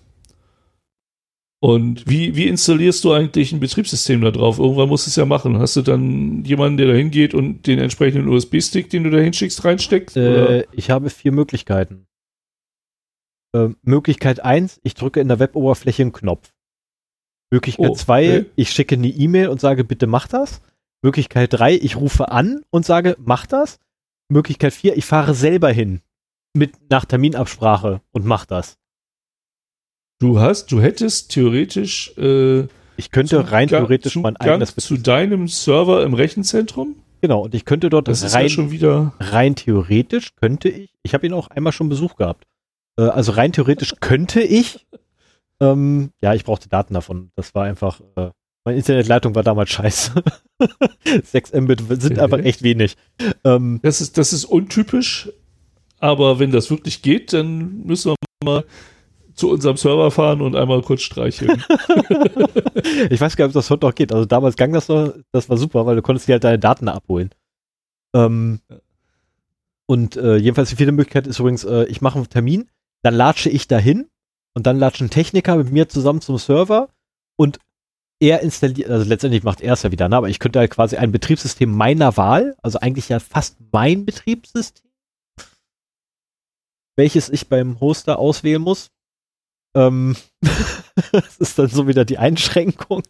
Und 1.63 2.09
wie, 2.09 2.35
wie 2.37 2.49
installierst 2.49 3.05
du 3.05 3.13
eigentlich 3.13 3.53
ein 3.53 3.61
Betriebssystem 3.61 4.23
da 4.23 4.31
drauf? 4.31 4.59
Irgendwann 4.59 4.89
musst 4.89 5.07
du 5.07 5.11
es 5.11 5.17
ja 5.17 5.27
machen. 5.27 5.59
Hast 5.59 5.77
du 5.77 5.83
dann 5.83 6.43
jemanden, 6.45 6.79
der 6.79 6.87
da 6.87 6.95
hingeht 6.95 7.35
und 7.35 7.67
den 7.67 7.79
entsprechenden 7.79 8.29
USB-Stick, 8.29 8.89
den 8.89 9.05
du 9.05 9.11
da 9.11 9.19
hinschickst, 9.19 9.63
reinsteckst? 9.65 10.17
Oder? 10.17 10.51
Äh, 10.51 10.67
ich 10.73 10.91
habe 10.91 11.11
vier 11.11 11.33
Möglichkeiten. 11.33 12.07
Äh, 13.53 13.69
Möglichkeit 13.83 14.41
eins: 14.41 14.81
ich 14.83 14.95
drücke 14.95 15.21
in 15.21 15.29
der 15.29 15.39
Web-Oberfläche 15.39 16.03
einen 16.03 16.13
Knopf. 16.13 16.51
Möglichkeit 17.51 17.97
2, 17.97 18.23
oh, 18.23 18.41
okay. 18.41 18.51
ich 18.57 18.71
schicke 18.71 18.95
eine 18.95 19.09
E-Mail 19.09 19.49
und 19.49 19.61
sage, 19.61 19.85
bitte 19.85 20.07
mach 20.07 20.29
das. 20.29 20.61
Möglichkeit 21.03 21.53
3, 21.53 21.75
ich 21.75 21.97
rufe 21.97 22.31
an 22.31 22.63
und 22.71 22.85
sage, 22.85 23.17
mach 23.19 23.47
das. 23.47 23.79
Möglichkeit 24.29 24.73
4, 24.73 24.97
ich 24.97 25.05
fahre 25.05 25.35
selber 25.35 25.71
hin 25.71 26.01
mit 26.55 26.91
nach 26.91 27.05
Terminabsprache 27.05 28.01
und 28.13 28.25
mach 28.25 28.47
das. 28.47 28.77
Du 30.21 30.39
hast, 30.39 30.71
du 30.71 30.81
hättest 30.81 31.33
theoretisch 31.33 32.17
äh, 32.19 32.67
ich 33.01 33.11
könnte 33.11 33.51
rein 33.51 33.69
theoretisch 33.69 34.17
mein 34.17 34.37
eigenes 34.37 34.75
zu 34.77 34.99
deinem 34.99 35.49
Server 35.49 36.05
im 36.05 36.13
Rechenzentrum. 36.13 36.97
Genau, 37.23 37.45
und 37.45 37.55
ich 37.55 37.65
könnte 37.65 37.89
dort 37.89 38.09
das 38.09 38.35
rein, 38.35 38.43
ja 38.43 38.49
schon 38.51 38.71
wieder 38.71 39.15
rein 39.19 39.55
theoretisch 39.55 40.35
könnte 40.37 40.69
ich, 40.69 40.91
ich 41.03 41.15
habe 41.15 41.27
ihn 41.27 41.33
auch 41.33 41.49
einmal 41.49 41.73
schon 41.73 41.89
Besuch 41.89 42.17
gehabt. 42.17 42.47
Äh, 42.99 43.05
also 43.05 43.33
rein 43.33 43.53
theoretisch 43.53 43.95
könnte 44.01 44.43
ich, 44.43 44.87
ähm, 45.61 46.11
ja, 46.23 46.35
ich 46.35 46.45
brauchte 46.45 46.69
Daten 46.69 46.95
davon. 46.95 47.31
Das 47.37 47.55
war 47.55 47.65
einfach, 47.65 48.01
äh, 48.17 48.31
meine 48.65 48.79
Internetleitung 48.79 49.35
war 49.35 49.43
damals 49.43 49.71
scheiße. 49.71 50.23
6 51.23 51.53
Mbit 51.53 51.81
sind 52.01 52.13
okay. 52.13 52.21
einfach 52.21 52.39
echt 52.39 52.63
wenig. 52.63 52.97
Ähm, 53.45 53.81
das, 53.83 54.01
ist, 54.01 54.19
das 54.19 54.33
ist 54.33 54.45
untypisch, 54.45 55.31
aber 55.99 56.39
wenn 56.39 56.51
das 56.51 56.71
wirklich 56.71 57.03
geht, 57.03 57.33
dann 57.33 57.83
müssen 57.85 58.13
wir 58.13 58.17
mal 58.45 58.65
zu 59.35 59.51
unserem 59.51 59.77
Server 59.77 60.11
fahren 60.11 60.41
und 60.41 60.57
einmal 60.57 60.83
kurz 60.83 61.03
streicheln. 61.03 61.63
ich 63.11 63.21
weiß 63.21 63.37
gar 63.37 63.47
nicht, 63.47 63.57
ob 63.57 63.61
das 63.61 63.71
heute 63.71 63.87
noch 63.87 63.95
geht. 63.95 64.13
Also 64.13 64.27
damals 64.27 64.57
gang 64.57 64.73
das 64.73 64.89
noch, 64.89 65.15
das 65.33 65.49
war 65.49 65.57
super, 65.57 65.87
weil 65.87 65.97
du 65.97 66.03
konntest 66.03 66.29
dir 66.29 66.33
halt 66.33 66.45
deine 66.45 66.59
Daten 66.59 66.89
abholen. 66.89 67.31
Ähm, 68.15 68.61
und 69.87 70.17
äh, 70.17 70.37
jedenfalls 70.37 70.71
die 70.71 70.77
vierte 70.77 70.93
Möglichkeit 70.93 71.27
ist 71.27 71.39
übrigens, 71.39 71.65
äh, 71.65 71.85
ich 71.85 72.01
mache 72.01 72.17
einen 72.17 72.29
Termin, 72.29 72.69
dann 73.03 73.15
latsche 73.15 73.51
ich 73.51 73.67
dahin 73.67 74.09
und 74.55 74.67
dann 74.67 74.79
latscht 74.79 75.01
ein 75.01 75.11
Techniker 75.11 75.57
mit 75.57 75.71
mir 75.71 75.89
zusammen 75.89 76.21
zum 76.21 76.39
Server 76.39 76.89
und 77.37 77.59
er 78.21 78.41
installiert, 78.41 78.91
also 78.91 79.09
letztendlich 79.09 79.43
macht 79.43 79.61
er 79.63 79.73
es 79.73 79.83
ja 79.83 79.93
wieder, 79.93 80.09
ne? 80.09 80.17
aber 80.17 80.29
ich 80.29 80.39
könnte 80.39 80.59
halt 80.59 80.71
quasi 80.71 80.97
ein 80.97 81.11
Betriebssystem 81.11 81.71
meiner 81.71 82.17
Wahl, 82.17 82.57
also 82.63 82.79
eigentlich 82.79 83.09
ja 83.09 83.19
fast 83.19 83.57
mein 83.73 84.05
Betriebssystem, 84.05 84.91
welches 86.97 87.31
ich 87.31 87.49
beim 87.49 87.81
Hoster 87.81 88.19
auswählen 88.19 88.61
muss, 88.61 88.91
ähm, 89.75 90.17
das 91.13 91.37
ist 91.39 91.59
dann 91.59 91.69
so 91.69 91.87
wieder 91.89 92.05
die 92.05 92.19
Einschränkung. 92.19 93.03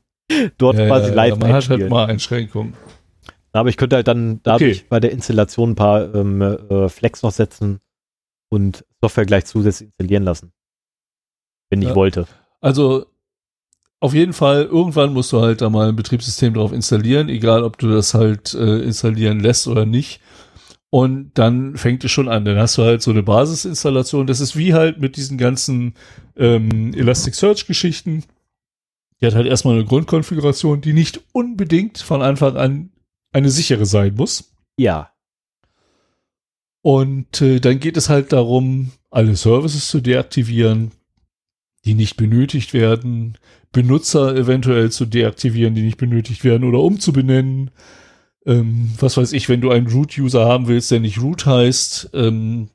Dort 0.59 0.79
ja, 0.79 0.87
quasi 0.87 1.09
ja, 1.09 1.15
live 1.15 1.39
Man 1.39 1.53
hat 1.53 1.69
halt 1.69 1.91
mal 1.91 2.07
Einschränkungen. 2.07 2.75
Aber 3.53 3.69
ich 3.69 3.77
könnte 3.77 3.97
halt 3.97 4.07
dann 4.07 4.41
dadurch 4.45 4.79
okay. 4.79 4.87
bei 4.89 5.01
der 5.01 5.11
Installation 5.11 5.71
ein 5.71 5.75
paar 5.75 6.15
ähm, 6.15 6.41
äh, 6.41 6.89
Flex 6.89 7.23
noch 7.23 7.33
setzen 7.33 7.81
und 8.49 8.85
Software 9.01 9.27
gleich 9.27 9.47
zusätzlich 9.47 9.89
installieren 9.89 10.23
lassen. 10.23 10.53
Wenn 11.71 11.83
ich 11.83 11.95
wollte. 11.95 12.27
Also 12.61 13.07
auf 14.01 14.15
jeden 14.15 14.33
Fall, 14.33 14.65
irgendwann 14.65 15.13
musst 15.13 15.33
du 15.33 15.41
halt 15.41 15.61
da 15.61 15.69
mal 15.69 15.89
ein 15.89 15.97
Betriebssystem 15.97 16.55
drauf 16.55 16.73
installieren, 16.73 17.29
egal 17.29 17.63
ob 17.63 17.79
du 17.79 17.89
das 17.91 18.15
halt 18.15 18.55
äh, 18.55 18.79
installieren 18.79 19.41
lässt 19.41 19.67
oder 19.67 19.85
nicht. 19.87 20.21
Und 20.89 21.33
dann 21.35 21.77
fängt 21.77 22.03
es 22.03 22.11
schon 22.11 22.29
an. 22.29 22.45
Dann 22.45 22.59
hast 22.59 22.77
du 22.77 22.83
halt 22.83 23.03
so 23.03 23.13
eine 23.13 23.23
Basisinstallation. 23.23 24.27
Das 24.27 24.41
ist 24.41 24.57
wie 24.57 24.75
halt 24.75 24.99
mit 25.01 25.17
diesen 25.17 25.39
ganzen 25.39 25.95
ähm, 26.37 26.93
Elasticsearch-Geschichten. 26.95 28.25
Die 29.21 29.27
hat 29.27 29.35
halt 29.35 29.47
erstmal 29.47 29.75
eine 29.75 29.85
Grundkonfiguration, 29.85 30.81
die 30.81 30.95
nicht 30.95 31.21
unbedingt 31.33 31.99
von 31.99 32.23
Anfang 32.23 32.57
an 32.57 32.91
eine 33.33 33.51
sichere 33.51 33.87
sein 33.87 34.15
muss. 34.15 34.53
Ja. 34.77 35.13
Und 36.83 37.41
äh, 37.43 37.61
dann 37.61 37.79
geht 37.79 37.97
es 37.97 38.09
halt 38.09 38.33
darum, 38.33 38.91
alle 39.11 39.37
Services 39.37 39.89
zu 39.89 40.01
deaktivieren, 40.01 40.93
die 41.85 41.95
nicht 41.95 42.17
benötigt 42.17 42.75
werden, 42.75 43.39
Benutzer 43.73 44.35
eventuell 44.37 44.91
zu 44.91 45.07
deaktivieren, 45.07 45.75
die 45.75 45.83
nicht 45.83 45.99
benötigt 45.99 46.45
werden 46.45 46.69
oder 46.69 46.81
umzubenennen 46.81 47.71
ähm, 48.47 48.91
was 48.99 49.17
weiß 49.17 49.33
ich, 49.33 49.49
wenn 49.49 49.61
du 49.61 49.71
einen 49.71 49.87
Root-User 49.87 50.47
haben 50.47 50.67
willst, 50.67 50.91
der 50.91 51.01
nicht 51.01 51.21
Root 51.21 51.47
heißt, 51.47 52.11
ähm, 52.15 52.71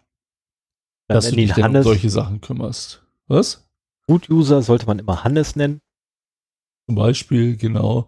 dass 1.08 1.30
du 1.30 1.36
dich 1.36 1.54
dann 1.54 1.76
um 1.76 1.84
solche 1.84 2.10
Sachen 2.10 2.42
kümmerst. 2.42 3.04
Was? 3.28 3.68
Root-User 4.10 4.62
sollte 4.62 4.86
man 4.86 5.00
immer 5.00 5.24
Hannes 5.24 5.56
nennen. 5.56 5.80
Zum 6.88 6.96
Beispiel, 6.96 7.58
genau. 7.58 8.08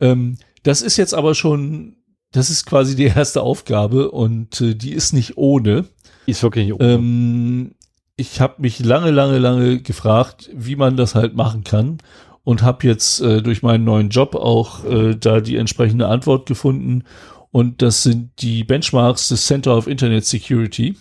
Ähm, 0.00 0.38
das 0.62 0.82
ist 0.82 0.96
jetzt 0.96 1.14
aber 1.14 1.34
schon, 1.34 1.96
das 2.30 2.50
ist 2.50 2.64
quasi 2.64 2.94
die 2.94 3.04
erste 3.04 3.42
Aufgabe 3.42 4.10
und 4.12 4.60
äh, 4.60 4.74
die 4.74 4.92
ist 4.92 5.12
nicht 5.12 5.36
ohne. 5.36 5.86
Die 6.26 6.30
ist 6.30 6.42
wirklich 6.42 6.66
nicht 6.66 6.74
ohne. 6.74 6.92
Ähm, 6.92 7.74
ich 8.16 8.40
habe 8.40 8.62
mich 8.62 8.78
lange, 8.78 9.10
lange, 9.10 9.38
lange 9.38 9.80
gefragt, 9.80 10.50
wie 10.52 10.76
man 10.76 10.96
das 10.96 11.14
halt 11.14 11.34
machen 11.34 11.64
kann 11.64 11.98
und 12.44 12.62
habe 12.62 12.86
jetzt 12.86 13.20
äh, 13.20 13.42
durch 13.42 13.62
meinen 13.62 13.84
neuen 13.84 14.10
Job 14.10 14.34
auch 14.34 14.84
äh, 14.84 15.16
da 15.16 15.40
die 15.40 15.56
entsprechende 15.56 16.06
Antwort 16.08 16.46
gefunden. 16.46 17.04
Und 17.50 17.82
das 17.82 18.02
sind 18.02 18.30
die 18.42 18.64
Benchmarks 18.64 19.28
des 19.28 19.46
Center 19.46 19.76
of 19.76 19.86
Internet 19.86 20.24
Security, 20.24 20.96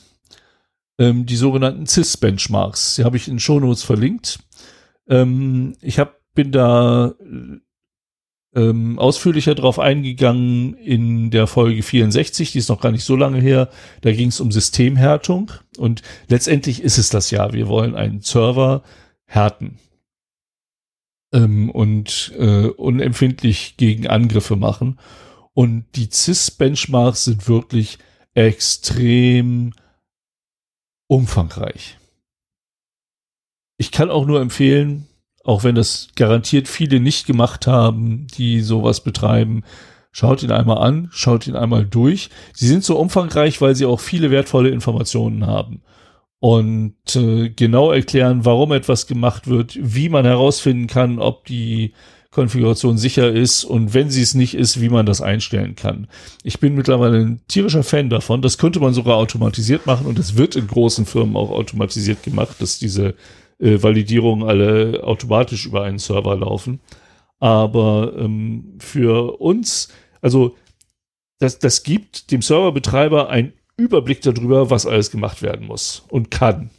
ähm, 0.97 1.25
die 1.25 1.35
sogenannten 1.35 1.85
CIS-Benchmarks. 1.85 2.95
Die 2.95 3.03
habe 3.03 3.17
ich 3.17 3.27
in 3.27 3.39
Shownotes 3.39 3.83
verlinkt. 3.83 4.39
Ähm, 5.07 5.75
ich 5.81 5.99
hab, 5.99 6.19
bin 6.33 6.51
da 6.51 7.13
ähm, 8.55 8.99
ausführlicher 8.99 9.55
drauf 9.55 9.79
eingegangen 9.79 10.75
in 10.75 11.31
der 11.31 11.47
Folge 11.47 11.81
64, 11.81 12.51
die 12.51 12.59
ist 12.59 12.69
noch 12.69 12.81
gar 12.81 12.91
nicht 12.91 13.03
so 13.03 13.15
lange 13.15 13.39
her. 13.39 13.69
Da 14.01 14.11
ging 14.11 14.29
es 14.29 14.39
um 14.39 14.51
Systemhärtung 14.51 15.51
und 15.77 16.01
letztendlich 16.27 16.81
ist 16.81 16.97
es 16.97 17.09
das 17.09 17.31
ja. 17.31 17.53
Wir 17.53 17.67
wollen 17.67 17.95
einen 17.95 18.21
Server 18.21 18.83
härten 19.25 19.79
ähm, 21.33 21.69
und 21.69 22.31
äh, 22.37 22.67
unempfindlich 22.67 23.75
gegen 23.77 24.07
Angriffe 24.07 24.55
machen. 24.55 24.99
Und 25.53 25.85
die 25.95 26.09
CIS-Benchmarks 26.11 27.25
sind 27.25 27.47
wirklich 27.47 27.99
extrem 28.33 29.73
umfangreich. 31.07 31.97
Ich 33.77 33.91
kann 33.91 34.09
auch 34.09 34.25
nur 34.25 34.41
empfehlen, 34.41 35.07
auch 35.43 35.63
wenn 35.63 35.75
das 35.75 36.09
garantiert 36.15 36.67
viele 36.67 36.99
nicht 36.99 37.27
gemacht 37.27 37.67
haben, 37.67 38.27
die 38.37 38.61
sowas 38.61 39.01
betreiben, 39.01 39.63
schaut 40.11 40.43
ihn 40.43 40.51
einmal 40.51 40.77
an, 40.77 41.09
schaut 41.11 41.47
ihn 41.47 41.55
einmal 41.55 41.85
durch. 41.85 42.29
Sie 42.53 42.67
sind 42.67 42.83
so 42.83 42.97
umfangreich, 42.97 43.59
weil 43.61 43.75
sie 43.75 43.85
auch 43.85 43.99
viele 43.99 44.31
wertvolle 44.31 44.69
Informationen 44.69 45.45
haben 45.45 45.81
und 46.43 47.15
äh, 47.15 47.51
genau 47.51 47.93
erklären, 47.93 48.43
warum 48.43 48.73
etwas 48.73 49.07
gemacht 49.07 49.47
wird, 49.47 49.77
wie 49.81 50.09
man 50.09 50.25
herausfinden 50.25 50.87
kann, 50.87 51.19
ob 51.19 51.45
die 51.45 51.93
Konfiguration 52.31 52.97
sicher 52.97 53.31
ist 53.31 53.63
und 53.63 53.93
wenn 53.93 54.09
sie 54.09 54.21
es 54.21 54.33
nicht 54.33 54.53
ist, 54.53 54.81
wie 54.81 54.89
man 54.89 55.05
das 55.05 55.21
einstellen 55.21 55.75
kann. 55.77 56.07
Ich 56.43 56.59
bin 56.59 56.75
mittlerweile 56.75 57.19
ein 57.19 57.41
tierischer 57.47 57.83
Fan 57.83 58.09
davon. 58.09 58.41
Das 58.41 58.57
könnte 58.57 58.81
man 58.81 58.93
sogar 58.93 59.15
automatisiert 59.15 59.85
machen 59.85 60.05
und 60.05 60.19
es 60.19 60.35
wird 60.35 60.57
in 60.57 60.67
großen 60.67 61.05
Firmen 61.05 61.37
auch 61.37 61.49
automatisiert 61.49 62.23
gemacht, 62.23 62.57
dass 62.59 62.77
diese 62.77 63.13
äh, 63.63 63.81
Validierungen 63.81 64.47
alle 64.47 65.03
automatisch 65.03 65.65
über 65.65 65.83
einen 65.83 65.99
Server 65.99 66.35
laufen. 66.35 66.81
Aber 67.39 68.13
ähm, 68.17 68.75
für 68.79 69.39
uns, 69.39 69.89
also 70.21 70.55
das, 71.39 71.59
das 71.59 71.83
gibt 71.83 72.31
dem 72.31 72.41
Serverbetreiber 72.41 73.29
ein 73.29 73.53
Überblick 73.77 74.21
darüber, 74.21 74.69
was 74.69 74.85
alles 74.85 75.11
gemacht 75.11 75.41
werden 75.41 75.65
muss 75.65 76.03
und 76.09 76.29
kann. 76.29 76.69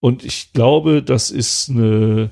Und 0.00 0.24
ich 0.24 0.52
glaube, 0.52 1.02
das 1.02 1.30
ist 1.30 1.70
eine, 1.70 2.30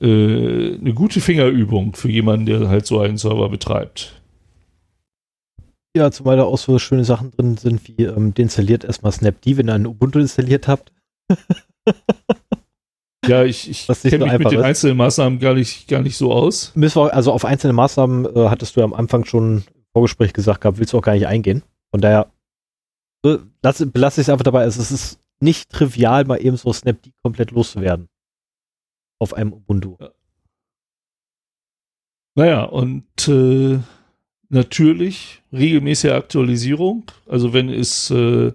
äh, 0.00 0.74
eine 0.74 0.94
gute 0.94 1.20
Fingerübung 1.20 1.94
für 1.94 2.10
jemanden, 2.10 2.46
der 2.46 2.68
halt 2.68 2.86
so 2.86 3.00
einen 3.00 3.16
Server 3.16 3.48
betreibt. 3.48 4.20
Ja, 5.96 6.10
zumal 6.10 6.36
da 6.36 6.44
auch 6.44 6.58
so 6.58 6.78
schöne 6.78 7.04
Sachen 7.04 7.30
drin 7.30 7.56
sind, 7.56 7.88
wie 7.88 8.04
ähm, 8.04 8.34
deinstalliert 8.34 8.84
erstmal 8.84 9.12
Snapd, 9.12 9.56
wenn 9.56 9.68
ihr 9.68 9.74
einen 9.74 9.86
Ubuntu 9.86 10.18
installiert 10.18 10.68
habt. 10.68 10.92
ja, 13.28 13.44
ich, 13.44 13.70
ich 13.70 13.86
kenne 14.02 14.24
mich 14.24 14.38
mit 14.38 14.50
den 14.50 14.58
ist. 14.58 14.64
einzelnen 14.64 14.96
Maßnahmen 14.96 15.38
gar 15.38 15.54
nicht, 15.54 15.88
gar 15.88 16.02
nicht 16.02 16.16
so 16.16 16.32
aus. 16.32 16.72
also 16.94 17.32
auf 17.32 17.44
einzelne 17.44 17.72
Maßnahmen 17.72 18.24
äh, 18.36 18.48
hattest 18.48 18.76
du 18.76 18.80
ja 18.80 18.84
am 18.84 18.94
Anfang 18.94 19.24
schon 19.24 19.58
im 19.58 19.64
Vorgespräch 19.92 20.32
gesagt 20.32 20.60
gehabt, 20.60 20.78
willst 20.78 20.92
du 20.92 20.98
auch 20.98 21.02
gar 21.02 21.14
nicht 21.14 21.26
eingehen. 21.26 21.62
Von 21.90 22.00
daher 22.00 22.30
lass, 23.62 23.84
belasse 23.90 24.20
ich 24.20 24.26
es 24.26 24.30
einfach 24.30 24.44
dabei. 24.44 24.62
Also 24.62 24.80
es 24.80 24.90
ist 24.90 25.18
nicht 25.40 25.70
trivial, 25.70 26.24
mal 26.24 26.36
eben 26.36 26.56
so 26.56 26.72
Snapd 26.72 27.10
komplett 27.22 27.50
loszuwerden. 27.50 28.08
Auf 29.18 29.34
einem 29.34 29.52
Ubuntu. 29.52 29.96
Ja. 30.00 30.10
Naja, 32.34 32.64
und 32.64 33.28
äh, 33.28 33.78
natürlich 34.50 35.42
regelmäßige 35.52 36.12
Aktualisierung. 36.12 37.04
Also 37.26 37.54
wenn 37.54 37.70
es 37.70 38.10
äh, 38.10 38.52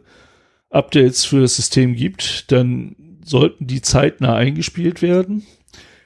Updates 0.70 1.26
für 1.26 1.42
das 1.42 1.56
System 1.56 1.96
gibt, 1.96 2.52
dann 2.52 2.96
sollten 3.24 3.68
die 3.68 3.82
zeitnah 3.82 4.36
eingespielt 4.36 5.02
werden. 5.02 5.46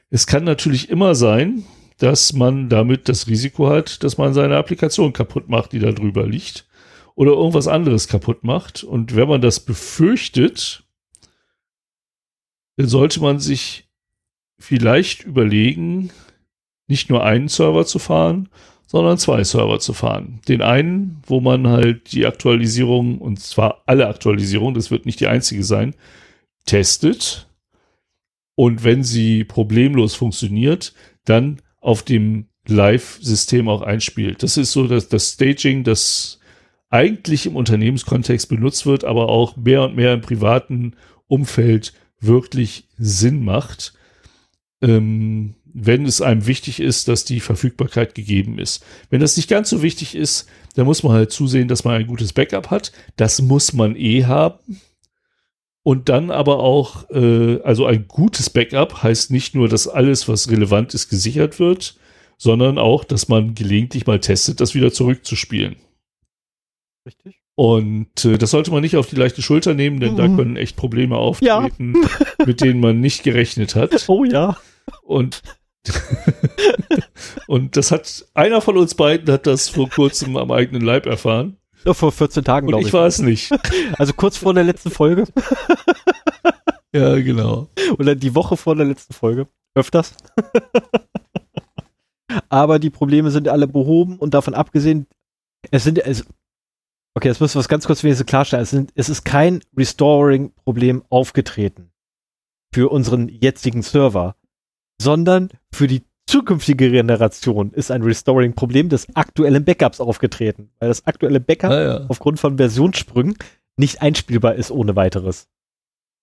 Es 0.10 0.28
kann 0.28 0.44
natürlich 0.44 0.90
immer 0.90 1.16
sein, 1.16 1.66
dass 1.98 2.34
man 2.34 2.70
damit 2.70 3.08
das 3.10 3.28
Risiko 3.28 3.70
hat, 3.70 4.04
dass 4.04 4.18
man 4.18 4.34
seine 4.34 4.58
Applikation 4.58 5.14
kaputt 5.14 5.50
macht, 5.50 5.72
die 5.72 5.80
da 5.80 5.92
drüber 5.92 6.28
liegt 6.28 6.68
oder 7.16 7.32
irgendwas 7.32 7.68
anderes 7.68 8.08
kaputt 8.08 8.44
macht. 8.44 8.84
Und 8.84 9.16
wenn 9.16 9.30
man 9.30 9.42
das 9.42 9.62
befürchtet, 9.62 10.84
dann 12.78 12.88
sollte 12.88 13.22
man 13.22 13.40
sich 13.40 13.88
vielleicht 14.60 15.24
überlegen, 15.24 16.12
nicht 16.88 17.10
nur 17.10 17.24
einen 17.24 17.48
Server 17.48 17.86
zu 17.86 18.00
fahren, 18.00 18.50
sondern 18.86 19.18
zwei 19.18 19.44
Server 19.44 19.80
zu 19.80 19.94
fahren. 19.94 20.40
Den 20.48 20.62
einen, 20.62 21.22
wo 21.26 21.40
man 21.42 21.68
halt 21.68 22.12
die 22.12 22.26
Aktualisierung, 22.26 23.20
und 23.20 23.40
zwar 23.40 23.82
alle 23.86 24.08
Aktualisierungen, 24.08 24.76
das 24.76 24.92
wird 24.92 25.06
nicht 25.06 25.20
die 25.20 25.28
einzige 25.28 25.64
sein, 25.64 25.96
testet. 26.66 27.48
Und 28.56 28.84
wenn 28.84 29.04
sie 29.04 29.44
problemlos 29.44 30.16
funktioniert, 30.16 30.94
dann 31.26 31.62
auf 31.82 32.04
dem 32.04 32.48
Live-System 32.68 33.70
auch 33.70 33.82
einspielt. 33.82 34.44
Das 34.44 34.58
ist 34.58 34.72
so 34.72 34.88
dass 34.88 35.08
das 35.10 35.34
Staging, 35.34 35.84
das 35.84 36.40
eigentlich 36.90 37.46
im 37.46 37.56
Unternehmenskontext 37.56 38.48
benutzt 38.48 38.86
wird, 38.86 39.04
aber 39.04 39.30
auch 39.30 39.56
mehr 39.58 39.84
und 39.84 39.96
mehr 39.96 40.14
im 40.14 40.22
privaten 40.22 40.96
Umfeld 41.28 41.94
wirklich 42.20 42.88
Sinn 42.98 43.44
macht, 43.44 43.94
ähm, 44.82 45.56
wenn 45.74 46.06
es 46.06 46.22
einem 46.22 46.48
wichtig 46.48 46.80
ist, 46.80 47.10
dass 47.10 47.26
die 47.26 47.42
Verfügbarkeit 47.42 48.16
gegeben 48.16 48.60
ist. 48.60 48.84
Wenn 49.10 49.20
das 49.20 49.36
nicht 49.36 49.50
ganz 49.50 49.70
so 49.70 49.82
wichtig 49.82 50.16
ist, 50.16 50.48
dann 50.76 50.86
muss 50.86 51.04
man 51.04 51.12
halt 51.12 51.32
zusehen, 51.32 51.68
dass 51.68 51.84
man 51.84 51.96
ein 51.96 52.08
gutes 52.08 52.32
Backup 52.32 52.72
hat. 52.72 52.94
Das 53.18 53.42
muss 53.42 53.74
man 53.74 53.96
eh 53.98 54.24
haben. 54.24 54.80
Und 55.88 56.10
dann 56.10 56.32
aber 56.32 56.62
auch, 56.62 57.08
äh, 57.12 57.62
also 57.62 57.86
ein 57.86 58.08
gutes 58.08 58.50
Backup 58.50 59.04
heißt 59.04 59.30
nicht 59.30 59.54
nur, 59.54 59.70
dass 59.70 59.88
alles, 59.88 60.28
was 60.28 60.50
relevant 60.50 60.96
ist, 60.96 61.10
gesichert 61.10 61.60
wird, 61.60 61.96
sondern 62.40 62.80
auch, 62.80 63.04
dass 63.04 63.28
man 63.28 63.54
gelegentlich 63.54 64.08
mal 64.08 64.20
testet, 64.20 64.62
das 64.62 64.74
wieder 64.74 64.92
zurückzuspielen. 64.92 65.76
Richtig. 67.06 67.40
Und 67.54 68.26
äh, 68.26 68.40
das 68.40 68.50
sollte 68.50 68.72
man 68.72 68.82
nicht 68.82 68.98
auf 68.98 69.06
die 69.06 69.16
leichte 69.16 69.44
Schulter 69.44 69.76
nehmen, 69.76 70.00
denn 70.00 70.14
mhm. 70.14 70.18
da 70.18 70.28
können 70.28 70.58
echt 70.58 70.76
Probleme 70.76 71.18
auftreten, 71.18 71.94
ja. 71.94 72.46
mit 72.48 72.62
denen 72.62 72.80
man 72.80 73.00
nicht 73.00 73.22
gerechnet 73.22 73.76
hat. 73.76 73.92
Oh 74.08 74.24
ja. 74.24 74.58
Und 75.04 75.44
und 77.48 77.78
das 77.78 77.92
hat 77.92 78.26
einer 78.34 78.60
von 78.62 78.76
uns 78.76 78.96
beiden 78.96 79.32
hat 79.32 79.46
das 79.46 79.70
vor 79.70 79.88
kurzem 79.88 80.36
am 80.36 80.50
eigenen 80.50 80.82
Leib 80.82 81.06
erfahren. 81.06 81.58
Vor 81.94 82.12
14 82.12 82.44
Tagen, 82.44 82.68
glaube 82.68 82.82
ich. 82.82 82.88
Ich 82.88 82.94
war 82.94 83.06
es 83.06 83.20
nicht. 83.20 83.52
Also 83.98 84.14
kurz 84.14 84.38
vor 84.38 84.54
der 84.54 84.64
letzten 84.64 84.90
Folge. 84.90 85.26
ja, 86.94 87.16
genau. 87.22 87.70
Oder 88.00 88.16
die 88.16 88.34
Woche 88.34 88.58
vor 88.58 88.76
der 88.76 88.86
letzten 88.86 89.14
Folge. 89.14 89.48
Öfters. 89.76 90.16
Aber 92.50 92.80
die 92.80 92.90
Probleme 92.90 93.32
sind 93.32 93.48
alle 93.48 93.68
behoben 93.68 94.18
und 94.18 94.34
davon 94.34 94.54
abgesehen, 94.54 95.08
es 95.72 95.84
sind, 95.84 96.00
es, 96.00 96.26
okay, 97.14 97.28
jetzt 97.28 97.40
müssen 97.42 97.56
wir 97.56 97.60
was 97.60 97.70
ganz 97.70 97.86
kurz 97.86 98.04
wenigstens 98.04 98.28
klarstellen. 98.28 98.64
Es, 98.64 98.72
sind, 98.72 98.92
es 98.96 99.10
ist 99.10 99.24
kein 99.24 99.62
Restoring-Problem 99.78 101.04
aufgetreten 101.10 101.92
für 102.74 102.90
unseren 102.92 103.30
jetzigen 103.30 103.84
Server, 103.84 104.36
sondern 105.02 105.50
für 105.72 105.88
die 105.88 106.04
zukünftige 106.28 106.92
Generation 106.92 107.72
ist 107.72 107.92
ein 107.92 108.02
Restoring-Problem 108.02 108.90
des 108.90 109.08
aktuellen 109.16 109.64
Backups 109.64 110.00
aufgetreten, 110.00 110.70
weil 110.80 110.90
das 110.90 111.06
aktuelle 111.06 111.40
Backup 111.40 111.72
ah, 111.72 111.84
ja. 111.84 112.06
aufgrund 112.08 112.40
von 112.40 112.58
Versionssprüngen 112.58 113.36
nicht 113.78 114.02
einspielbar 114.02 114.56
ist 114.56 114.72
ohne 114.72 114.96
weiteres. 114.96 115.48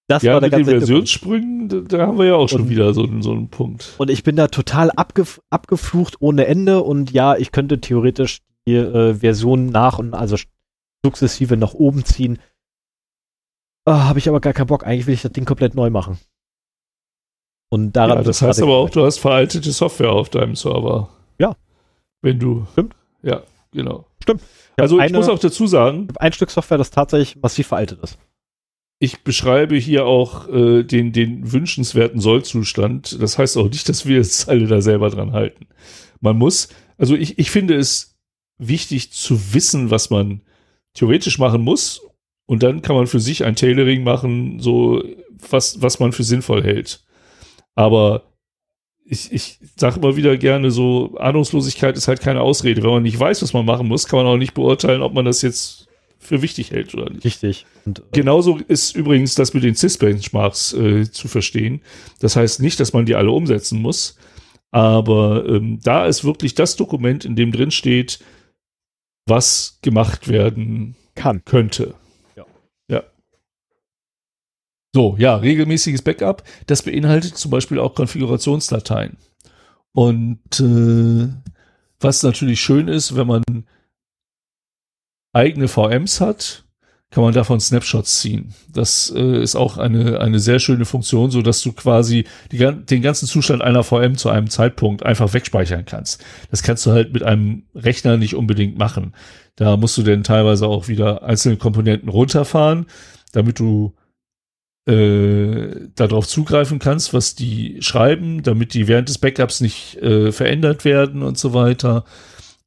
Das 0.09 0.23
ja, 0.23 0.35
war 0.35 0.41
der 0.41 0.49
mit 0.49 0.53
ganze 0.53 0.71
den 0.71 0.81
Versionssprüngen, 0.81 1.69
da, 1.69 1.81
da, 1.81 2.07
haben 2.07 2.19
wir 2.19 2.27
ja 2.27 2.35
auch 2.35 2.49
schon 2.49 2.63
und, 2.63 2.71
wieder 2.71 2.93
so, 2.93 3.07
so 3.21 3.33
einen 3.33 3.49
Punkt. 3.49 3.95
Und 3.99 4.11
ich 4.11 4.25
bin 4.25 4.37
da 4.37 4.49
total 4.49 4.91
abgef 4.91 5.41
abgeflucht 5.51 6.17
ohne 6.21 6.47
Ende 6.47 6.83
und 6.83 7.13
ja, 7.13 7.37
ich 7.37 7.53
könnte 7.53 7.81
theoretisch 7.81 8.41
die 8.67 8.75
äh, 8.75 9.15
Version 9.15 9.67
nach 9.67 9.99
und 9.99 10.15
also 10.15 10.37
sukzessive 11.05 11.57
nach 11.57 11.75
oben 11.75 12.05
ziehen. 12.05 12.39
Oh, 13.87 13.93
Habe 13.93 14.19
ich 14.19 14.29
aber 14.29 14.41
gar 14.41 14.53
keinen 14.53 14.67
Bock. 14.67 14.87
Eigentlich 14.87 15.07
will 15.07 15.15
ich 15.15 15.23
das 15.23 15.33
Ding 15.33 15.45
komplett 15.45 15.75
neu 15.75 15.91
machen. 15.91 16.19
Und 17.73 17.93
daran 17.93 18.19
ja, 18.19 18.23
das 18.23 18.43
heißt 18.43 18.61
aber 18.61 18.77
auch, 18.77 18.91
du 18.91 19.03
hast 19.03 19.17
veraltete 19.17 19.73
Software 19.73 20.13
auf 20.13 20.29
deinem 20.29 20.55
Server. 20.55 21.09
Ja. 21.39 21.57
Wenn 22.21 22.39
du. 22.39 22.67
Stimmt. 22.73 22.95
Ja, 23.23 23.45
genau. 23.73 24.05
Stimmt. 24.23 24.43
Ich 24.77 24.83
also 24.83 24.97
ich 24.97 25.05
eine, 25.05 25.17
muss 25.17 25.31
auch 25.31 25.39
dazu 25.39 25.67
sagen. 25.67 26.09
Ein 26.17 26.35
Stück 26.35 26.51
Software, 26.51 26.77
das 26.77 26.91
tatsächlich 26.91 27.41
massiv 27.41 27.69
veraltet 27.69 28.01
ist. 28.03 28.19
Ich 28.99 29.25
beschreibe 29.25 29.77
hier 29.77 30.05
auch 30.05 30.51
äh, 30.51 30.83
den, 30.83 31.15
den 31.15 31.51
wünschenswerten 31.51 32.21
Sollzustand. 32.21 33.23
Das 33.23 33.39
heißt 33.39 33.57
auch 33.57 33.71
nicht, 33.71 33.89
dass 33.89 34.05
wir 34.05 34.17
jetzt 34.17 34.51
alle 34.51 34.67
da 34.67 34.83
selber 34.83 35.09
dran 35.09 35.33
halten. 35.33 35.67
Man 36.21 36.37
muss, 36.37 36.69
also 36.99 37.15
ich, 37.15 37.39
ich 37.39 37.51
finde 37.51 37.77
es 37.77 38.19
wichtig 38.59 39.13
zu 39.13 39.55
wissen, 39.55 39.91
was 39.91 40.11
man 40.11 40.43
theoretisch 40.93 41.39
machen 41.39 41.63
muss. 41.63 42.03
Und 42.45 42.63
dann 42.63 42.83
kann 42.83 42.97
man 42.97 43.07
für 43.07 43.21
sich 43.21 43.47
ein 43.47 43.57
Tailoring 43.57 44.05
machen, 44.05 44.61
so 44.61 45.03
was, 45.49 45.81
was 45.81 46.01
man 46.01 46.13
für 46.13 46.23
sinnvoll 46.23 46.63
hält. 46.63 47.03
Aber 47.75 48.23
ich, 49.05 49.33
ich 49.33 49.59
sage 49.77 49.99
immer 49.99 50.17
wieder 50.17 50.37
gerne 50.37 50.71
so, 50.71 51.17
Ahnungslosigkeit 51.19 51.97
ist 51.97 52.09
halt 52.09 52.21
keine 52.21 52.41
Ausrede. 52.41 52.83
Wenn 52.83 52.91
man 52.91 53.03
nicht 53.03 53.19
weiß, 53.19 53.43
was 53.43 53.53
man 53.53 53.65
machen 53.67 53.89
muss, 53.89 54.07
kann 54.07 54.19
man 54.19 54.27
auch 54.27 54.37
nicht 54.37 54.55
beurteilen, 54.55 55.03
ob 55.03 55.13
man 55.15 55.25
das 55.25 55.43
jetzt 55.43 55.89
für 56.19 56.41
wichtig 56.41 56.71
hält 56.71 56.95
oder 56.95 57.11
nicht. 57.11 57.25
Richtig. 57.25 57.67
Und, 57.85 57.99
äh, 57.99 58.03
Genauso 58.13 58.59
ist 58.69 58.95
übrigens 58.95 59.35
das 59.35 59.55
mit 59.55 59.65
den 59.65 59.75
CIS-Benchmarks 59.75 60.73
äh, 60.75 61.11
zu 61.11 61.29
verstehen. 61.29 61.83
Das 62.21 62.37
heißt 62.37 62.61
nicht, 62.61 62.79
dass 62.79 62.93
man 62.93 63.07
die 63.07 63.17
alle 63.17 63.33
umsetzen 63.33 63.83
muss, 63.83 64.17
aber 64.71 65.45
ähm, 65.49 65.81
da 65.83 66.07
ist 66.07 66.25
wirklich 66.25 66.55
das 66.55 66.77
Dokument, 66.77 67.25
in 67.25 67.37
dem 67.37 67.53
drin 67.53 67.73
steht, 67.73 68.21
was 69.27 69.79
gemacht 69.83 70.29
werden 70.29 70.95
kann 71.15 71.45
könnte. 71.45 71.95
So, 74.95 75.17
ja, 75.19 75.37
regelmäßiges 75.37 76.03
Backup. 76.03 76.43
Das 76.67 76.83
beinhaltet 76.83 77.37
zum 77.39 77.51
Beispiel 77.51 77.79
auch 77.79 77.95
Konfigurationsdateien. 77.95 79.17
Und 79.93 80.61
äh, 80.61 81.29
was 82.01 82.23
natürlich 82.23 82.61
schön 82.61 82.89
ist, 82.89 83.17
wenn 83.17 83.27
man 83.27 83.43
eigene 85.33 85.69
VMs 85.69 86.21
hat, 86.21 86.65
kann 87.11 87.25
man 87.25 87.35
davon 87.35 87.61
Snapshots 87.61 88.21
ziehen. 88.21 88.55
Das 88.71 89.13
äh, 89.15 89.43
ist 89.43 89.55
auch 89.55 89.77
eine, 89.77 90.21
eine 90.21 90.39
sehr 90.41 90.59
schöne 90.59 90.87
Funktion, 90.87 91.31
so 91.31 91.43
dass 91.43 91.63
du 91.63 91.73
quasi 91.73 92.25
die, 92.51 92.59
den 92.59 93.03
ganzen 93.03 93.27
Zustand 93.27 93.63
einer 93.63 93.85
VM 93.85 94.17
zu 94.17 94.31
einem 94.31 94.49
Zeitpunkt 94.49 95.05
einfach 95.05 95.33
wegspeichern 95.33 95.85
kannst. 95.85 96.25
Das 96.51 96.63
kannst 96.63 96.87
du 96.87 96.93
halt 96.93 97.13
mit 97.13 97.23
einem 97.23 97.65
Rechner 97.75 98.17
nicht 98.17 98.35
unbedingt 98.35 98.79
machen. 98.79 99.15
Da 99.57 99.77
musst 99.77 99.99
du 99.99 100.03
dann 100.03 100.25
teilweise 100.25 100.67
auch 100.67 100.89
wieder 100.89 101.23
einzelne 101.23 101.59
Komponenten 101.59 102.09
runterfahren, 102.09 102.87
damit 103.33 103.59
du 103.59 103.95
äh, 104.87 105.89
darauf 105.95 106.27
zugreifen 106.27 106.79
kannst, 106.79 107.15
was 107.15 107.35
die 107.35 107.81
schreiben, 107.81 108.43
damit 108.43 108.75
die 108.75 108.89
während 108.89 109.09
des 109.09 109.19
Backups 109.19 109.61
nicht 109.61 109.97
äh, 109.97 110.33
verändert 110.33 110.85
werden 110.85 111.23
und 111.23 111.39
so 111.39 111.55
weiter. 111.55 112.05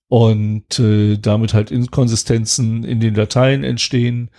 Und 0.08 0.80
äh, 0.80 1.18
damit 1.18 1.54
halt 1.54 1.72
Inkonsistenzen 1.72 2.84
in 2.84 3.00
den 3.00 3.16
Dateien 3.16 3.64
entstehen. 3.64 4.30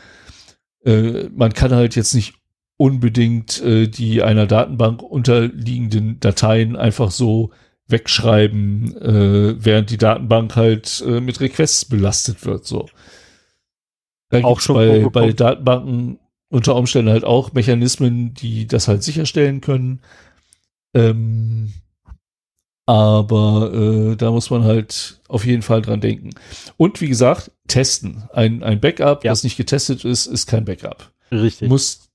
Äh, 0.85 1.29
man 1.35 1.53
kann 1.53 1.73
halt 1.73 1.97
jetzt 1.97 2.15
nicht 2.15 2.35
unbedingt 2.77 3.61
äh, 3.63 3.89
die 3.89 4.23
einer 4.23 4.47
Datenbank 4.47 5.03
unterliegenden 5.03 6.21
Dateien 6.21 6.77
einfach 6.77 7.11
so 7.11 7.51
wegschreiben, 7.89 8.97
äh, 8.97 9.65
während 9.65 9.91
die 9.91 9.99
Datenbank 9.99 10.57
halt 10.57 11.05
äh, 11.07 11.21
mit 11.21 11.41
Requests 11.41 11.85
belastet 11.85 12.45
wird. 12.45 12.65
So. 12.65 12.89
Da 14.31 14.43
auch 14.43 14.61
schon 14.61 14.77
bei, 14.77 15.09
bei 15.09 15.33
Datenbanken 15.33 16.19
unter 16.57 16.75
Umständen 16.75 17.11
halt 17.11 17.25
auch 17.25 17.53
Mechanismen, 17.53 18.33
die 18.33 18.67
das 18.67 18.89
halt 18.89 19.03
sicherstellen 19.03 19.61
können. 19.61 20.01
Ähm, 20.95 21.75
aber 22.87 23.73
äh, 23.75 24.17
da 24.17 24.31
muss 24.31 24.49
man 24.49 24.65
halt 24.65 25.21
auf 25.29 25.45
jeden 25.45 25.61
Fall 25.61 25.83
dran 25.83 26.01
denken. 26.01 26.31
Und 26.79 27.03
wie 27.03 27.09
gesagt, 27.09 27.51
testen. 27.69 28.25
Ein, 28.33 28.63
ein 28.63 28.81
Backup, 28.81 29.23
ja. 29.23 29.33
das 29.33 29.45
nicht 29.45 29.59
getestet 29.59 30.07
ist, 30.07 30.25
ist 30.25 30.47
kein 30.47 30.65
Backup. 30.65 31.13
Richtig. 31.31 31.69
Muss 31.69 32.09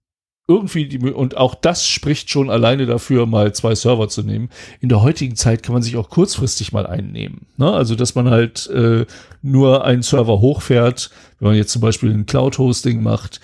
irgendwie 0.47 0.87
die, 0.87 0.97
und 0.97 1.37
auch 1.37 1.53
das 1.53 1.87
spricht 1.87 2.31
schon 2.31 2.49
alleine 2.49 2.87
dafür, 2.87 3.27
mal 3.27 3.53
zwei 3.53 3.75
Server 3.75 4.09
zu 4.09 4.23
nehmen. 4.23 4.49
In 4.79 4.89
der 4.89 5.03
heutigen 5.03 5.35
Zeit 5.35 5.61
kann 5.61 5.73
man 5.73 5.83
sich 5.83 5.97
auch 5.97 6.09
kurzfristig 6.09 6.71
mal 6.71 6.87
einnehmen. 6.87 7.45
Ne? 7.57 7.71
Also, 7.71 7.93
dass 7.93 8.15
man 8.15 8.31
halt 8.31 8.67
äh, 8.71 9.05
nur 9.43 9.85
einen 9.85 10.01
Server 10.01 10.39
hochfährt, 10.39 11.11
wenn 11.37 11.49
man 11.49 11.57
jetzt 11.57 11.73
zum 11.73 11.83
Beispiel 11.83 12.09
ein 12.11 12.25
Cloud-Hosting 12.25 13.03
macht, 13.03 13.39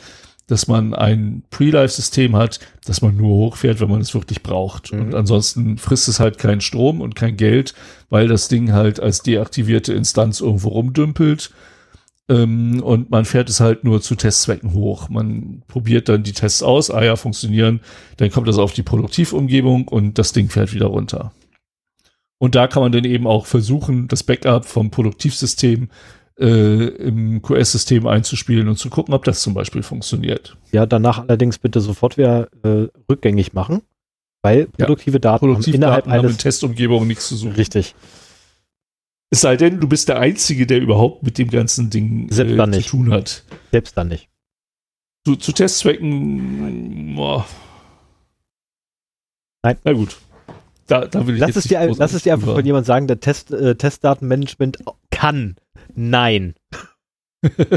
dass 0.48 0.68
man 0.68 0.94
ein 0.94 1.44
Pre-Life-System 1.50 2.36
hat, 2.36 2.60
dass 2.86 3.02
man 3.02 3.18
nur 3.18 3.36
hochfährt, 3.36 3.82
wenn 3.82 3.90
man 3.90 4.02
es 4.02 4.14
wirklich 4.14 4.42
braucht. 4.44 4.94
Mhm. 4.94 5.02
Und 5.02 5.16
ansonsten 5.16 5.78
frisst 5.78 6.08
es 6.08 6.20
halt 6.20 6.38
keinen 6.38 6.62
Strom 6.62 7.02
und 7.02 7.16
kein 7.16 7.36
Geld, 7.38 7.74
weil 8.10 8.28
das 8.28 8.48
Ding 8.48 8.72
halt 8.72 9.00
als 9.00 9.22
deaktivierte 9.22 9.94
Instanz 9.94 10.40
irgendwo 10.40 10.70
rumdümpelt. 10.70 11.52
Ähm, 12.30 12.82
und 12.82 13.12
man 13.12 13.26
fährt 13.26 13.50
es 13.50 13.60
halt 13.60 13.84
nur 13.84 14.02
zu 14.02 14.16
Testzwecken 14.16 14.74
hoch. 14.74 15.10
Man 15.10 15.64
probiert 15.68 16.08
dann 16.08 16.24
die 16.24 16.34
Tests 16.34 16.64
aus, 16.64 16.92
ah 16.92 17.04
ja, 17.04 17.18
funktionieren, 17.18 17.82
dann 18.16 18.32
kommt 18.32 18.48
das 18.48 18.58
auf 18.58 18.74
die 18.74 18.84
Produktivumgebung 18.84 19.88
und 19.90 20.18
das 20.18 20.32
Ding 20.32 20.50
fährt 20.50 20.74
wieder 20.74 20.88
runter. 20.88 21.34
Und 22.40 22.56
da 22.56 22.68
kann 22.68 22.84
man 22.84 22.92
dann 22.92 23.04
eben 23.04 23.28
auch 23.28 23.48
versuchen, 23.48 24.08
das 24.08 24.24
Backup 24.24 24.66
vom 24.66 24.92
Produktivsystem 24.92 25.90
äh, 26.40 26.88
im 26.88 27.42
QS-System 27.42 28.08
einzuspielen 28.08 28.68
und 28.68 28.78
zu 28.78 28.90
gucken, 28.90 29.14
ob 29.14 29.24
das 29.24 29.42
zum 29.42 29.54
Beispiel 29.54 29.84
funktioniert. 29.84 30.58
Ja, 30.72 30.86
danach 30.86 31.20
allerdings 31.20 31.58
bitte 31.58 31.82
sofort 31.82 32.18
wieder 32.18 32.50
äh, 32.64 32.88
rückgängig 33.10 33.54
machen. 33.54 33.82
Weil 34.44 34.68
produktive 34.68 35.20
Daten 35.20 35.46
haben 35.46 35.54
Produktivdaten 35.54 35.76
innerhalb 35.76 36.06
haben 36.06 36.14
in 36.14 36.20
eines 36.20 36.38
Testumgebungen 36.38 37.08
nichts 37.08 37.28
zu 37.28 37.36
suchen. 37.36 37.54
richtig. 37.54 37.96
Es 39.30 39.42
sei 39.42 39.58
denn, 39.58 39.80
du 39.80 39.88
bist 39.88 40.08
der 40.08 40.20
Einzige, 40.20 40.66
der 40.66 40.80
überhaupt 40.80 41.24
mit 41.24 41.38
dem 41.38 41.50
ganzen 41.50 41.90
Ding 41.90 42.30
äh, 42.30 42.72
zu 42.72 42.82
tun 42.82 43.12
hat. 43.12 43.44
Selbst 43.72 43.98
dann 43.98 44.08
nicht. 44.08 44.30
Zu, 45.26 45.36
zu 45.36 45.52
Testzwecken, 45.52 47.16
boah. 47.16 47.46
Nein. 49.64 49.78
Na 49.84 49.92
gut. 49.92 50.18
Da, 50.86 51.06
da 51.06 51.28
will 51.28 51.36
ich 51.36 51.42
Lass 51.42 51.58
es, 51.58 51.66
dir, 51.66 51.94
lass 51.98 52.14
es 52.14 52.24
dir 52.24 52.34
einfach 52.34 52.54
von 52.54 52.66
jemand 52.66 52.86
sagen, 52.86 53.08
der 53.08 53.20
Test, 53.20 53.52
äh, 53.52 53.76
Testdatenmanagement 53.76 54.78
kann. 55.12 55.58
Nein. 55.98 56.54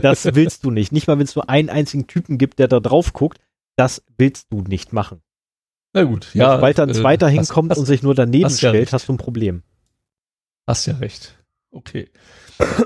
Das 0.03 0.25
willst 0.35 0.65
du 0.65 0.71
nicht. 0.71 0.93
Nicht 0.93 1.07
mal, 1.07 1.19
wenn 1.19 1.25
es 1.25 1.35
nur 1.35 1.49
einen 1.49 1.69
einzigen 1.71 2.07
Typen 2.07 2.39
gibt, 2.39 2.59
der 2.59 2.69
da 2.69 2.81
drauf 2.81 3.13
guckt, 3.13 3.41
das 3.77 4.03
willst 4.19 4.53
du 4.53 4.63
nicht 4.63 4.93
machen. 4.93 5.23
Na 5.93 6.05
gut, 6.05 6.35
ja. 6.35 6.55
Sobald 6.57 6.79
da 6.79 6.85
ein 6.85 6.91
äh, 6.91 6.95
zweiter 6.95 7.27
hast- 7.27 7.33
hinkommt 7.35 7.71
hast, 7.73 7.79
und 7.79 7.87
sich 7.87 8.03
nur 8.03 8.15
daneben 8.15 8.45
hast 8.45 8.61
ja 8.61 8.71
stellt, 8.71 8.83
recht. 8.87 8.93
hast 8.93 9.09
du 9.09 9.13
ein 9.15 9.19
Problem. 9.19 9.63
Hast 10.67 10.87
ja 10.87 10.95
recht. 10.97 11.37
Okay. 11.71 12.09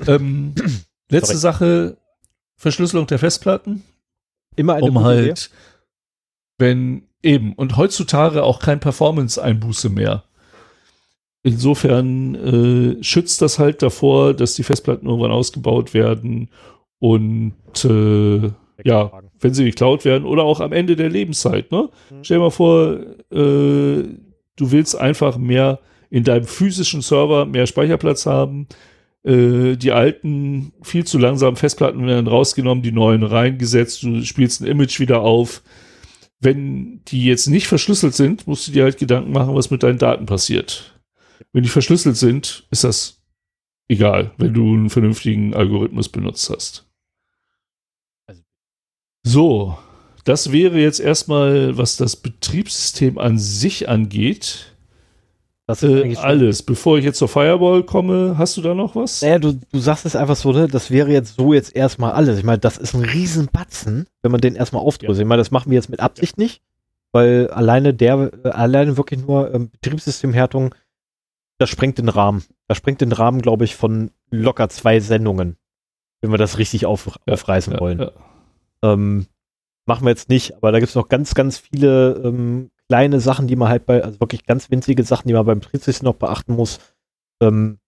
ähm, 0.07 0.55
letzte 1.11 1.37
Sorry. 1.37 1.39
Sache: 1.39 1.97
Verschlüsselung 2.57 3.07
der 3.07 3.19
Festplatten. 3.19 3.83
Immer 4.57 4.75
eine 4.75 4.87
um 4.87 4.97
Idee. 4.97 5.05
halt, 5.05 5.51
wenn 6.59 7.09
eben, 7.23 7.55
und 7.55 7.77
heutzutage 7.77 8.43
auch 8.45 8.61
kein 8.61 8.79
Performance-Einbuße 8.81 9.89
mehr. 9.89 10.25
Insofern 11.47 12.35
äh, 12.35 13.05
schützt 13.05 13.43
das 13.43 13.59
halt 13.59 13.83
davor, 13.83 14.33
dass 14.33 14.55
die 14.55 14.63
Festplatten 14.63 15.07
irgendwann 15.07 15.31
ausgebaut 15.31 15.93
werden 15.93 16.49
und 16.99 17.53
äh, 17.85 18.51
ja, 18.83 19.13
wenn 19.41 19.53
sie 19.53 19.65
geklaut 19.65 20.07
werden 20.07 20.25
oder 20.25 20.43
auch 20.43 20.61
am 20.61 20.73
Ende 20.73 20.97
der 20.97 21.11
Lebenszeit. 21.11 21.71
Ne? 21.71 21.91
Mhm. 22.11 22.25
Stell 22.25 22.39
dir 22.39 22.45
mal 22.45 22.51
vor, 22.51 22.95
äh, 22.95 24.05
du 24.57 24.71
willst 24.73 24.99
einfach 24.99 25.37
mehr 25.37 25.81
in 26.09 26.25
deinem 26.25 26.47
physischen 26.47 27.03
Server 27.03 27.45
mehr 27.45 27.67
Speicherplatz 27.67 28.25
haben. 28.25 28.67
Äh, 29.23 29.77
die 29.77 29.93
alten, 29.93 30.73
viel 30.81 31.05
zu 31.05 31.19
langsamen 31.19 31.57
Festplatten 31.57 32.07
werden 32.07 32.27
rausgenommen, 32.27 32.83
die 32.83 32.93
neuen 32.93 33.23
reingesetzt, 33.23 34.03
du 34.03 34.23
spielst 34.23 34.63
ein 34.63 34.67
Image 34.67 34.99
wieder 34.99 35.21
auf. 35.21 35.63
Wenn 36.41 37.03
die 37.09 37.27
jetzt 37.27 37.49
nicht 37.49 37.67
verschlüsselt 37.67 38.15
sind, 38.15 38.47
musst 38.47 38.67
du 38.67 38.73
dir 38.73 38.85
halt 38.85 38.97
Gedanken 38.97 39.33
machen, 39.33 39.55
was 39.55 39.71
mit 39.71 39.83
deinen 39.83 39.99
Daten 39.99 40.25
passiert. 40.25 40.94
Wenn 41.53 41.63
die 41.63 41.69
verschlüsselt 41.69 42.17
sind, 42.17 42.67
ist 42.71 42.85
das 42.85 43.23
egal, 43.89 44.33
wenn 44.39 44.55
du 44.55 44.75
einen 44.75 44.91
vernünftigen 44.91 45.55
Algorithmus 45.55 46.09
benutzt 46.09 46.51
hast. 46.51 46.87
So, 49.27 49.79
das 50.25 50.53
wäre 50.53 50.79
jetzt 50.79 51.01
erstmal, 51.01 51.77
was 51.79 51.97
das 51.97 52.17
Betriebssystem 52.17 53.19
an 53.19 53.39
sich 53.39 53.89
angeht, 53.89 54.77
Das 55.67 55.83
ist 55.83 55.91
äh, 55.91 56.17
alles. 56.17 56.63
Bevor 56.63 56.99
ich 56.99 57.05
jetzt 57.05 57.19
zur 57.19 57.29
Firewall 57.29 57.85
komme, 57.85 58.37
hast 58.37 58.57
du 58.57 58.61
da 58.63 58.75
noch 58.75 58.95
was? 58.97 59.23
Naja, 59.23 59.39
du, 59.39 59.55
du 59.55 59.79
sagst 59.79 60.05
es 60.05 60.15
einfach 60.15 60.37
so, 60.37 60.53
ne? 60.53 60.69
Das 60.69 60.91
wäre 60.91 61.11
jetzt 61.11 61.37
so 61.37 61.55
jetzt 61.55 61.75
erstmal 61.75 62.13
alles. 62.13 62.39
Ich 62.39 62.45
meine, 62.45 62.59
das 62.59 62.77
ist 62.77 62.95
ein 62.95 63.05
Riesenbatzen, 63.05 64.07
wenn 64.23 64.33
man 64.33 64.41
den 64.43 64.57
erstmal 64.57 64.83
aufdröselt. 64.83 65.25
Ich 65.25 65.29
meine, 65.29 65.41
das 65.41 65.51
machen 65.51 65.71
wir 65.71 65.77
jetzt 65.77 65.89
mit 65.89 66.01
Absicht 66.01 66.37
nicht, 66.37 66.63
weil 67.13 67.49
alleine 67.49 67.95
der, 67.95 68.31
äh, 68.45 68.49
alleine 68.51 68.99
wirklich 68.99 69.21
nur 69.27 69.55
ähm, 69.55 69.71
Betriebssystemhärtung, 69.71 70.75
das 71.65 71.71
sprengt 71.71 71.97
den 71.97 72.11
Rahmen. 72.11 72.45
Das 72.69 72.77
sprengt 72.77 73.01
den 73.01 73.13
Rahmen, 73.13 73.41
glaube 73.41 73.65
ich, 73.65 73.75
von 73.75 74.11
locker 74.31 74.69
zwei 74.69 75.01
Sendungen, 75.01 75.57
wenn 76.21 76.31
wir 76.31 76.37
das 76.37 76.59
richtig 76.59 76.85
auf, 76.85 77.19
Ja, 77.27 77.33
aufreißen 77.33 77.73
Ja, 77.73 77.81
wollen. 77.81 77.99
ja. 78.01 78.13
Ähm, 78.83 79.27
machen 79.87 80.05
wir 80.05 80.11
jetzt 80.11 80.29
nicht, 80.29 80.55
aber 80.57 80.73
da 80.73 80.79
gibt 80.79 80.91
es 80.91 80.95
noch 80.95 81.09
ganz, 81.09 81.35
ganz 81.35 81.57
viele 81.57 82.21
ähm, 82.23 82.71
kleine 82.89 83.19
Sachen, 83.21 83.47
die 83.47 83.57
man 83.57 83.71
halt 83.71 83.87
bei, 83.87 84.05
also 84.05 84.21
wirklich 84.21 84.45
ganz 84.45 84.71
winzige 84.71 85.05
Sachen, 85.05 85.27
die 85.27 85.33
man 85.33 85.47
beim 85.47 85.61
Betriebssystem 85.61 86.05
noch 86.05 86.17
beachten 86.17 86.55
muss. 86.55 86.81
Ähm, 87.43 87.79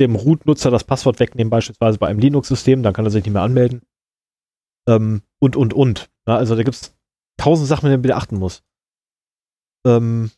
dem 0.00 0.16
Root-Nutzer 0.16 0.72
das 0.72 0.82
Passwort 0.82 1.20
wegnehmen, 1.20 1.50
beispielsweise 1.50 1.98
bei 1.98 2.08
einem 2.08 2.18
Linux-System, 2.18 2.82
dann 2.82 2.94
kann 2.94 3.04
er 3.04 3.12
sich 3.12 3.24
nicht 3.24 3.32
mehr 3.32 3.42
anmelden. 3.42 3.82
Ähm, 4.88 5.22
und, 5.38 5.54
und, 5.54 5.72
und. 5.72 6.10
Na, 6.26 6.36
also 6.36 6.56
da 6.56 6.64
gibt 6.64 6.74
es 6.74 6.96
tausend 7.36 7.68
Sachen, 7.68 7.86
die 7.86 7.92
man 7.92 8.02
beachten 8.02 8.38
muss. 8.38 8.64
Ähm, 9.86 10.32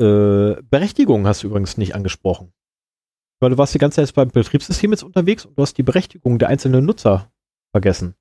äh, 0.00 0.62
Berechtigung 0.62 1.26
hast 1.26 1.42
du 1.42 1.48
übrigens 1.48 1.76
nicht 1.76 1.94
angesprochen. 1.94 2.52
Weil 3.40 3.50
du 3.50 3.58
warst 3.58 3.74
die 3.74 3.78
ganze 3.78 4.04
Zeit 4.04 4.14
beim 4.14 4.28
Betriebssystem 4.28 4.92
jetzt 4.92 5.02
unterwegs 5.02 5.44
und 5.44 5.56
du 5.58 5.62
hast 5.62 5.76
die 5.76 5.82
Berechtigung 5.82 6.38
der 6.38 6.48
einzelnen 6.48 6.84
Nutzer 6.84 7.30
vergessen. 7.72 8.14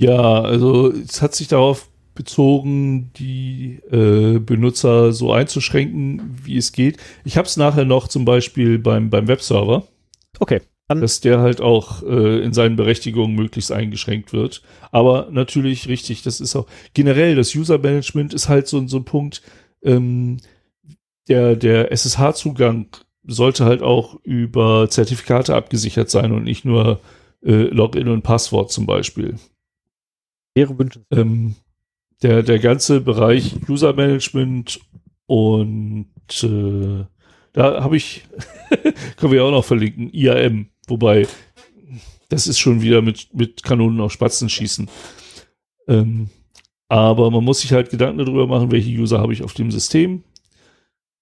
Ja, 0.00 0.42
also 0.42 0.90
es 0.92 1.22
hat 1.22 1.34
sich 1.34 1.48
darauf 1.48 1.90
bezogen, 2.14 3.12
die 3.14 3.80
äh, 3.90 4.38
Benutzer 4.38 5.12
so 5.12 5.32
einzuschränken, 5.32 6.38
wie 6.42 6.56
es 6.56 6.72
geht. 6.72 6.98
Ich 7.24 7.36
habe 7.36 7.46
es 7.46 7.56
nachher 7.56 7.84
noch 7.84 8.08
zum 8.08 8.24
Beispiel 8.24 8.78
beim, 8.78 9.10
beim 9.10 9.28
Webserver, 9.28 9.86
Okay, 10.38 10.60
dass 10.88 11.20
der 11.20 11.40
halt 11.40 11.60
auch 11.60 12.02
äh, 12.02 12.40
in 12.42 12.52
seinen 12.52 12.76
Berechtigungen 12.76 13.34
möglichst 13.34 13.72
eingeschränkt 13.72 14.32
wird. 14.32 14.62
Aber 14.92 15.28
natürlich 15.30 15.88
richtig, 15.88 16.22
das 16.22 16.40
ist 16.40 16.54
auch 16.54 16.66
generell 16.94 17.34
das 17.34 17.54
User-Management 17.54 18.34
ist 18.34 18.48
halt 18.48 18.68
so, 18.68 18.86
so 18.86 18.98
ein 18.98 19.04
Punkt, 19.04 19.42
ähm, 19.86 20.38
der, 21.28 21.56
der 21.56 21.92
SSH-Zugang 21.92 22.88
sollte 23.24 23.64
halt 23.64 23.82
auch 23.82 24.20
über 24.22 24.88
Zertifikate 24.88 25.54
abgesichert 25.54 26.10
sein 26.10 26.32
und 26.32 26.44
nicht 26.44 26.64
nur 26.64 27.00
äh, 27.44 27.52
Login 27.52 28.08
und 28.08 28.22
Passwort 28.22 28.70
zum 28.70 28.86
Beispiel. 28.86 29.36
wäre 30.54 30.78
wünschenswert. 30.78 31.20
Ähm, 31.20 31.54
der, 32.22 32.42
der 32.42 32.58
ganze 32.58 33.00
Bereich 33.00 33.56
User 33.68 33.92
Management 33.92 34.80
und 35.26 36.08
äh, 36.42 37.04
da 37.52 37.82
habe 37.82 37.96
ich, 37.96 38.24
können 39.16 39.32
wir 39.32 39.38
ja 39.38 39.44
auch 39.44 39.50
noch 39.50 39.64
verlinken, 39.64 40.10
IAM, 40.12 40.68
wobei 40.86 41.26
das 42.28 42.46
ist 42.46 42.58
schon 42.58 42.82
wieder 42.82 43.02
mit, 43.02 43.34
mit 43.34 43.62
Kanonen 43.62 44.00
auf 44.00 44.12
Spatzen 44.12 44.48
schießen. 44.48 44.88
Ähm, 45.88 46.30
aber 46.88 47.30
man 47.30 47.44
muss 47.44 47.60
sich 47.60 47.72
halt 47.72 47.90
Gedanken 47.90 48.18
darüber 48.18 48.46
machen, 48.46 48.70
welche 48.70 48.90
User 48.90 49.20
habe 49.20 49.32
ich 49.32 49.42
auf 49.42 49.54
dem 49.54 49.70
System, 49.70 50.22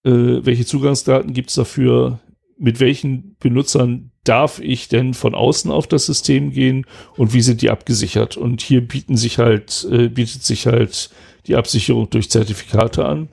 äh, 0.04 0.10
welche 0.44 0.66
Zugangsdaten 0.66 1.32
gibt 1.32 1.50
es 1.50 1.56
dafür, 1.56 2.20
mit 2.58 2.80
welchen 2.80 3.36
Benutzern 3.40 4.10
darf 4.22 4.60
ich 4.60 4.88
denn 4.88 5.12
von 5.14 5.34
außen 5.34 5.70
auf 5.70 5.86
das 5.86 6.06
System 6.06 6.50
gehen 6.52 6.86
und 7.16 7.34
wie 7.34 7.42
sind 7.42 7.62
die 7.62 7.70
abgesichert? 7.70 8.36
Und 8.36 8.62
hier 8.62 8.80
bieten 8.86 9.16
sich 9.16 9.38
halt, 9.38 9.86
äh, 9.90 10.08
bietet 10.08 10.44
sich 10.44 10.66
halt 10.66 11.10
die 11.46 11.56
Absicherung 11.56 12.08
durch 12.10 12.30
Zertifikate 12.30 13.04
an. 13.04 13.28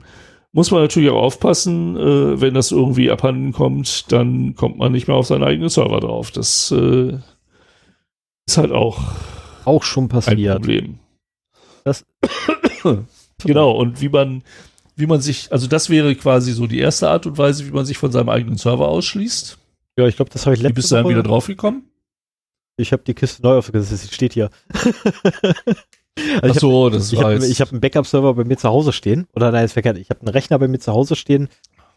Muss 0.52 0.70
man 0.70 0.82
natürlich 0.82 1.08
auch 1.08 1.22
aufpassen, 1.22 1.96
äh, 1.96 2.40
wenn 2.40 2.52
das 2.52 2.72
irgendwie 2.72 3.10
abhanden 3.10 3.52
kommt, 3.52 4.12
dann 4.12 4.54
kommt 4.54 4.76
man 4.76 4.92
nicht 4.92 5.08
mehr 5.08 5.16
auf 5.16 5.26
seinen 5.26 5.44
eigenen 5.44 5.70
Server 5.70 6.00
drauf. 6.00 6.30
Das 6.30 6.70
äh, 6.72 7.18
ist 8.46 8.58
halt 8.58 8.72
auch 8.72 9.00
Auch 9.64 9.82
schon 9.82 10.04
ein 10.04 10.08
passiert. 10.08 10.56
Problem. 10.56 10.98
Das- 11.84 12.04
genau, 13.44 13.72
und 13.72 14.00
wie 14.00 14.08
man, 14.08 14.42
wie 14.96 15.06
man 15.06 15.20
sich, 15.20 15.50
also 15.52 15.66
das 15.66 15.90
wäre 15.90 16.14
quasi 16.14 16.52
so 16.52 16.66
die 16.66 16.78
erste 16.78 17.08
Art 17.08 17.26
und 17.26 17.38
Weise, 17.38 17.66
wie 17.66 17.72
man 17.72 17.84
sich 17.84 17.98
von 17.98 18.12
seinem 18.12 18.28
eigenen 18.28 18.56
Server 18.58 18.88
ausschließt. 18.88 19.58
Ja, 19.98 20.06
ich 20.06 20.16
glaube, 20.16 20.30
das 20.30 20.46
habe 20.46 20.54
ich 20.54 20.60
Wie 20.60 20.64
letzte 20.64 20.74
bist 20.74 20.90
du 20.90 20.96
dann 20.96 21.08
wieder 21.08 21.22
draufgekommen? 21.22 21.84
Ich 22.76 22.92
habe 22.92 23.02
die 23.06 23.14
Kiste 23.14 23.42
neu 23.42 23.58
aufgesetzt, 23.58 24.02
sie 24.02 24.14
steht 24.14 24.32
hier. 24.32 24.50
also 26.40 26.60
so, 26.60 26.90
das 26.90 27.12
ich 27.12 27.18
war 27.18 27.24
habe 27.24 27.34
jetzt 27.34 27.50
ich 27.50 27.60
hab 27.60 27.70
einen 27.70 27.80
Backup-Server 27.80 28.34
bei 28.34 28.44
mir 28.44 28.56
zu 28.56 28.68
Hause 28.68 28.92
stehen. 28.92 29.26
Oder 29.34 29.52
nein, 29.52 29.64
ist 29.64 29.74
verkehrt. 29.74 29.98
Ich 29.98 30.10
habe 30.10 30.20
einen 30.20 30.30
Rechner 30.30 30.58
bei 30.58 30.68
mir 30.68 30.78
zu 30.78 30.92
Hause 30.92 31.14
stehen. 31.14 31.48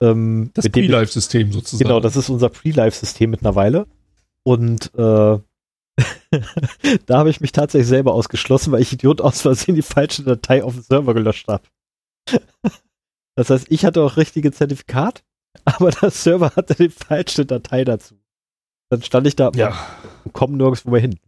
Ähm, 0.01 0.51
das 0.53 0.67
Pre-Live-System 0.69 1.53
sozusagen. 1.53 1.87
Genau, 1.87 1.99
das 2.01 2.17
ist 2.17 2.29
unser 2.29 2.49
Pre-Live-System 2.49 3.29
mittlerweile. 3.29 3.87
Und 4.43 4.93
äh, 4.95 5.39
da 7.05 7.17
habe 7.17 7.29
ich 7.29 7.41
mich 7.41 7.51
tatsächlich 7.51 7.87
selber 7.87 8.13
ausgeschlossen, 8.13 8.71
weil 8.71 8.81
ich 8.81 8.91
Idiot 8.91 9.21
aus 9.21 9.41
Versehen 9.41 9.75
die 9.75 9.81
falsche 9.81 10.23
Datei 10.23 10.63
auf 10.63 10.73
dem 10.73 10.83
Server 10.83 11.13
gelöscht 11.13 11.47
habe. 11.47 11.63
Das 13.37 13.49
heißt, 13.49 13.65
ich 13.69 13.83
hatte 13.83 14.01
auch 14.01 14.15
richtige 14.15 14.53
Zertifikat, 14.53 15.25
aber 15.65 15.91
der 15.91 16.09
Server 16.09 16.55
hatte 16.55 16.73
die 16.75 16.87
falsche 16.87 17.45
Datei 17.45 17.83
dazu. 17.83 18.15
Dann 18.89 19.01
stand 19.03 19.27
ich 19.27 19.35
da 19.35 19.51
ja. 19.55 19.77
und 20.23 20.31
komme 20.31 20.55
nirgendwo 20.55 20.89
mehr 20.91 21.01
hin. 21.01 21.19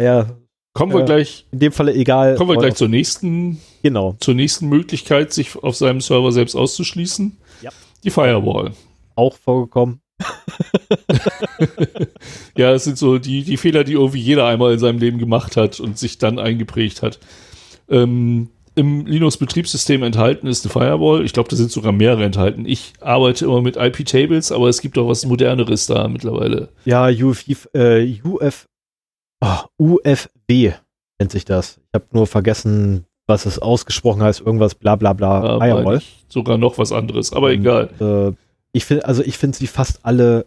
Ja, 0.00 0.30
Kommen 0.72 0.92
wir 0.92 1.00
Ja. 1.00 1.04
gleich, 1.04 1.46
in 1.50 1.58
dem 1.58 1.72
Falle 1.72 1.92
egal. 1.92 2.36
kommen 2.36 2.50
wir 2.50 2.56
gleich 2.56 2.76
zur 2.76 2.88
nächsten, 2.88 3.60
Genau, 3.82 4.14
zur 4.20 4.34
nächsten 4.34 4.68
Möglichkeit, 4.68 5.32
sich 5.32 5.56
auf 5.56 5.76
seinem 5.76 6.00
Server 6.00 6.30
selbst 6.32 6.54
auszuschließen. 6.54 7.36
Ja. 7.60 7.70
Die 8.04 8.10
Firewall. 8.10 8.72
auch 9.16 9.36
vorgekommen. 9.36 9.99
Ja, 12.56 12.72
es 12.72 12.84
sind 12.84 12.98
so 12.98 13.18
die, 13.18 13.42
die 13.42 13.56
Fehler, 13.56 13.84
die 13.84 13.92
irgendwie 13.92 14.20
jeder 14.20 14.46
einmal 14.46 14.72
in 14.72 14.78
seinem 14.78 14.98
Leben 14.98 15.18
gemacht 15.18 15.56
hat 15.56 15.80
und 15.80 15.98
sich 15.98 16.18
dann 16.18 16.38
eingeprägt 16.38 17.02
hat. 17.02 17.18
Ähm, 17.88 18.48
Im 18.74 19.06
Linux-Betriebssystem 19.06 20.02
enthalten 20.02 20.46
ist 20.46 20.64
eine 20.64 20.72
Firewall. 20.72 21.24
Ich 21.24 21.32
glaube, 21.32 21.48
da 21.48 21.56
sind 21.56 21.70
sogar 21.70 21.92
mehrere 21.92 22.24
enthalten. 22.24 22.64
Ich 22.66 22.92
arbeite 23.00 23.44
immer 23.44 23.62
mit 23.62 23.76
IP-Tables, 23.76 24.52
aber 24.52 24.68
es 24.68 24.80
gibt 24.80 24.96
auch 24.98 25.08
was 25.08 25.26
Moderneres 25.26 25.86
da 25.86 26.08
mittlerweile. 26.08 26.68
Ja, 26.84 27.08
UF, 27.08 27.44
äh, 27.74 28.20
UF, 28.24 28.66
ah, 29.40 29.64
UFW 29.78 30.72
nennt 31.18 31.32
sich 31.32 31.44
das. 31.44 31.78
Ich 31.88 31.94
habe 31.94 32.06
nur 32.12 32.26
vergessen, 32.26 33.04
was 33.26 33.46
es 33.46 33.58
ausgesprochen 33.58 34.22
heißt, 34.22 34.40
irgendwas 34.40 34.74
bla 34.74 34.96
bla 34.96 35.12
bla, 35.12 35.58
Firewall. 35.60 36.02
sogar 36.28 36.58
noch 36.58 36.78
was 36.78 36.92
anderes, 36.92 37.32
aber 37.32 37.48
Und, 37.48 37.52
egal. 37.54 37.90
Äh, 38.00 38.32
ich 38.72 38.84
finde, 38.84 39.04
also 39.06 39.22
ich 39.22 39.36
finde 39.38 39.56
sie 39.58 39.66
fast 39.66 40.04
alle 40.04 40.46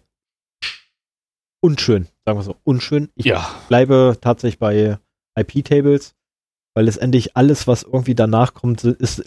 unschön, 1.61 2.07
sagen 2.25 2.37
wir 2.39 2.43
so, 2.43 2.55
unschön. 2.63 3.09
Ich 3.15 3.25
Ja, 3.25 3.49
bleibe 3.69 4.17
tatsächlich 4.19 4.59
bei 4.59 4.97
IP-Tables, 5.37 6.13
weil 6.75 6.85
letztendlich 6.85 7.35
alles, 7.37 7.67
was 7.67 7.83
irgendwie 7.83 8.15
danach 8.15 8.53
kommt, 8.53 8.83
ist 8.83 9.23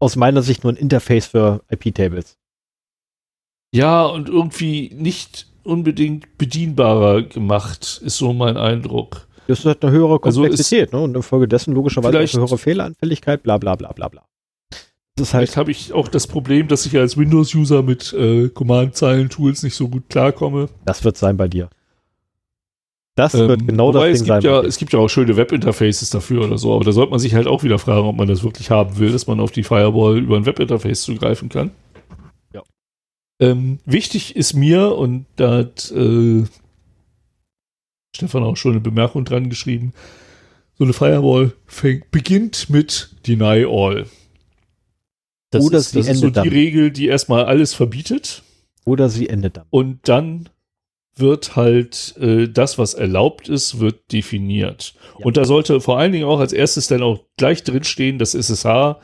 aus 0.00 0.16
meiner 0.16 0.42
Sicht 0.42 0.64
nur 0.64 0.72
ein 0.72 0.76
Interface 0.76 1.26
für 1.26 1.62
IP-Tables. 1.70 2.36
ja, 3.74 4.04
und 4.06 4.28
irgendwie 4.28 4.90
nicht 4.94 5.48
unbedingt 5.64 6.38
bedienbarer 6.38 7.22
gemacht, 7.22 8.00
ist 8.04 8.16
so 8.18 8.32
mein 8.32 8.56
Eindruck. 8.56 9.26
Das 9.48 9.64
hat 9.64 9.84
eine 9.84 9.92
höhere 9.92 10.18
Also 10.22 10.42
ist- 10.44 10.48
Komplexität, 10.50 10.92
ne? 10.92 11.00
Und 11.00 11.14
infolgedessen 11.16 11.74
logischerweise 11.74 12.18
eine 12.18 12.28
höhere 12.32 12.58
Fehleranfälligkeit, 12.58 13.42
bla 13.42 13.58
bla 13.58 13.74
bla 13.76 13.92
bla 13.92 14.08
bla. 14.08 14.26
Das 15.16 15.32
halt, 15.34 15.48
Vielleicht 15.48 15.56
habe 15.56 15.70
ich 15.70 15.92
auch 15.94 16.08
das 16.08 16.26
Problem, 16.26 16.68
dass 16.68 16.84
ich 16.86 16.96
als 16.96 17.16
Windows-User 17.16 17.82
mit 17.82 18.12
äh, 18.12 18.48
Command-Zeilen-Tools 18.50 19.62
nicht 19.62 19.74
so 19.74 19.88
gut 19.88 20.08
klarkomme. 20.10 20.68
das 20.84 21.04
wird 21.04 21.16
sein 21.16 21.36
bei 21.38 21.48
dir. 21.48 21.70
Das 23.16 23.32
Ähm, 23.32 23.48
wird 23.48 23.66
genau 23.66 23.92
das 23.92 24.04
es 24.04 24.18
Ding 24.18 24.26
sein. 24.26 24.40
gibt 24.40 24.44
ja, 24.44 24.56
bei 24.56 24.62
dir. 24.62 24.68
es 24.68 24.76
gibt 24.76 24.92
ja 24.92 24.98
auch 24.98 25.08
schöne 25.08 25.36
Webinterfaces 25.38 26.10
dafür 26.10 26.44
oder 26.44 26.58
so, 26.58 26.74
aber 26.74 26.84
da 26.84 26.92
sollte 26.92 27.10
man 27.12 27.18
sich 27.18 27.34
halt 27.34 27.46
auch 27.46 27.62
wieder 27.62 27.78
fragen, 27.78 28.06
ob 28.06 28.16
man 28.16 28.28
das 28.28 28.42
wirklich 28.44 28.70
haben 28.70 28.98
will, 28.98 29.10
dass 29.10 29.26
man 29.26 29.40
auf 29.40 29.52
die 29.52 29.62
Firewall 29.62 30.18
über 30.18 30.36
ein 30.36 30.44
Webinterface 30.44 31.00
zugreifen 31.02 31.48
kann. 31.48 31.70
Ja. 32.52 32.62
Ähm, 33.40 33.78
wichtig 33.86 34.36
ist 34.36 34.52
mir, 34.52 34.96
und 34.96 35.24
da 35.36 35.58
hat 35.58 35.90
äh, 35.92 36.44
Stefan 38.14 38.42
auch 38.42 38.56
schon 38.58 38.72
eine 38.72 38.80
Bemerkung 38.80 39.24
dran 39.24 39.48
geschrieben, 39.48 39.94
so 40.78 40.84
eine 40.84 40.92
Firewall 40.92 41.54
fängt, 41.64 42.10
beginnt 42.10 42.68
mit 42.68 43.16
Deny 43.26 43.64
All. 43.66 44.04
Das 45.50 45.64
Oder 45.64 45.78
ist, 45.78 45.90
sie 45.90 45.98
das 45.98 46.08
ist 46.08 46.18
so 46.18 46.26
endet 46.26 46.44
die 46.44 46.48
dann. 46.48 46.56
Regel, 46.56 46.90
die 46.90 47.06
erstmal 47.06 47.44
alles 47.44 47.74
verbietet. 47.74 48.42
Oder 48.84 49.08
sie 49.08 49.28
endet 49.28 49.56
dann. 49.56 49.66
Und 49.70 50.08
dann 50.08 50.48
wird 51.16 51.56
halt 51.56 52.14
äh, 52.20 52.48
das, 52.48 52.78
was 52.78 52.94
erlaubt 52.94 53.48
ist, 53.48 53.80
wird 53.80 54.12
definiert. 54.12 54.94
Ja. 55.18 55.24
Und 55.24 55.36
da 55.36 55.44
sollte 55.44 55.80
vor 55.80 55.98
allen 55.98 56.12
Dingen 56.12 56.26
auch 56.26 56.40
als 56.40 56.52
erstes 56.52 56.88
dann 56.88 57.02
auch 57.02 57.20
gleich 57.36 57.62
drinstehen, 57.62 58.18
dass 58.18 58.34
SSH 58.34 59.00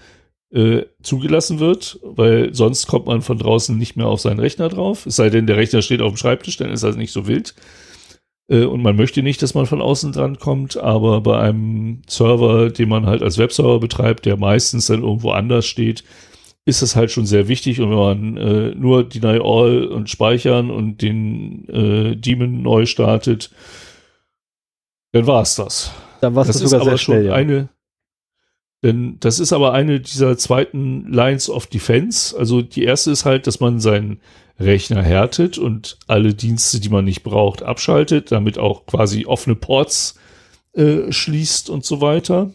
äh, 0.52 0.82
zugelassen 1.02 1.59
wird, 1.59 1.98
weil 2.02 2.55
sonst 2.55 2.86
kommt 2.86 3.06
man 3.06 3.23
von 3.23 3.39
draußen 3.39 3.77
nicht 3.77 3.97
mehr 3.97 4.09
auf 4.09 4.20
seinen 4.20 4.40
Rechner 4.40 4.69
drauf. 4.69 5.06
Es 5.06 5.16
sei 5.16 5.31
denn, 5.31 5.47
der 5.47 5.56
Rechner 5.56 5.81
steht 5.81 6.02
auf 6.02 6.12
dem 6.12 6.19
Schreibtisch, 6.19 6.59
dann 6.59 6.70
ist 6.70 6.82
das 6.82 6.97
nicht 6.97 7.12
so 7.12 7.27
wild. 7.27 7.55
Äh, 8.48 8.64
und 8.64 8.82
man 8.82 8.97
möchte 8.97 9.23
nicht, 9.23 9.40
dass 9.43 9.55
man 9.55 9.66
von 9.66 9.81
außen 9.81 10.12
dran 10.12 10.39
kommt, 10.39 10.77
aber 10.77 11.23
bei 11.23 11.40
einem 11.40 12.02
Server, 12.06 12.69
den 12.69 12.90
man 12.90 13.06
halt 13.06 13.23
als 13.23 13.39
Webserver 13.39 13.81
betreibt, 13.81 14.27
der 14.27 14.36
meistens 14.36 14.86
dann 14.86 15.02
irgendwo 15.02 15.31
anders 15.31 15.64
steht, 15.64 16.05
ist 16.64 16.82
es 16.82 16.94
halt 16.97 17.10
schon 17.10 17.26
sehr 17.26 17.48
wichtig. 17.48 17.80
Und 17.80 17.90
wenn 17.90 17.97
man 17.97 18.36
äh, 18.36 18.74
nur 18.74 19.05
Deny 19.05 19.40
All 19.43 19.86
und 19.86 20.09
Speichern 20.09 20.70
und 20.70 21.02
den 21.02 21.68
äh, 21.68 22.16
Daemon 22.16 22.62
neu 22.62 22.86
startet, 22.86 23.51
dann 25.12 25.26
war 25.26 25.43
es 25.43 25.56
das. 25.56 25.93
Dann 26.20 26.34
war 26.34 26.43
es 26.43 26.48
Das 26.48 26.56
ist 26.56 26.70
sogar 26.70 26.82
aber 26.82 26.90
sehr 26.90 26.98
schon 26.98 27.14
schnell, 27.14 27.26
ja. 27.26 27.34
eine, 27.34 27.68
denn 28.82 29.18
das 29.20 29.39
ist 29.39 29.52
aber 29.52 29.72
eine 29.72 30.01
dieser 30.01 30.36
zweiten 30.36 31.12
Lines 31.12 31.48
of 31.48 31.66
Defense. 31.66 32.36
Also 32.36 32.62
die 32.62 32.82
erste 32.82 33.12
ist 33.12 33.24
halt, 33.24 33.47
dass 33.47 33.60
man 33.60 33.78
seinen 33.78 34.20
Rechner 34.59 35.02
härtet 35.02 35.56
und 35.56 35.98
alle 36.09 36.34
Dienste, 36.34 36.80
die 36.80 36.89
man 36.89 37.05
nicht 37.05 37.22
braucht, 37.22 37.62
abschaltet, 37.62 38.32
damit 38.32 38.59
auch 38.59 38.86
quasi 38.86 39.24
offene 39.26 39.55
Ports 39.55 40.18
äh, 40.72 41.12
schließt 41.12 41.70
und 41.70 41.84
so 41.84 42.01
weiter. 42.01 42.51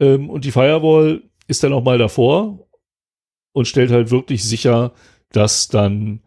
Ähm, 0.00 0.30
und 0.30 0.44
die 0.44 0.52
Firewall 0.52 1.22
ist 1.46 1.62
dann 1.62 1.72
auch 1.72 1.84
mal 1.84 1.98
davor 1.98 2.65
und 3.56 3.66
stellt 3.66 3.90
halt 3.90 4.10
wirklich 4.10 4.44
sicher, 4.44 4.92
dass 5.32 5.68
dann 5.68 6.20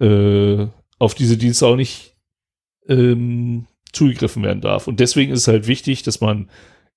äh, 0.00 0.66
auf 0.98 1.14
diese 1.14 1.36
Dienste 1.36 1.68
auch 1.68 1.76
nicht 1.76 2.16
ähm, 2.88 3.68
zugegriffen 3.92 4.42
werden 4.42 4.60
darf. 4.60 4.88
Und 4.88 4.98
deswegen 4.98 5.30
ist 5.30 5.42
es 5.42 5.48
halt 5.48 5.68
wichtig, 5.68 6.02
dass 6.02 6.20
man 6.20 6.50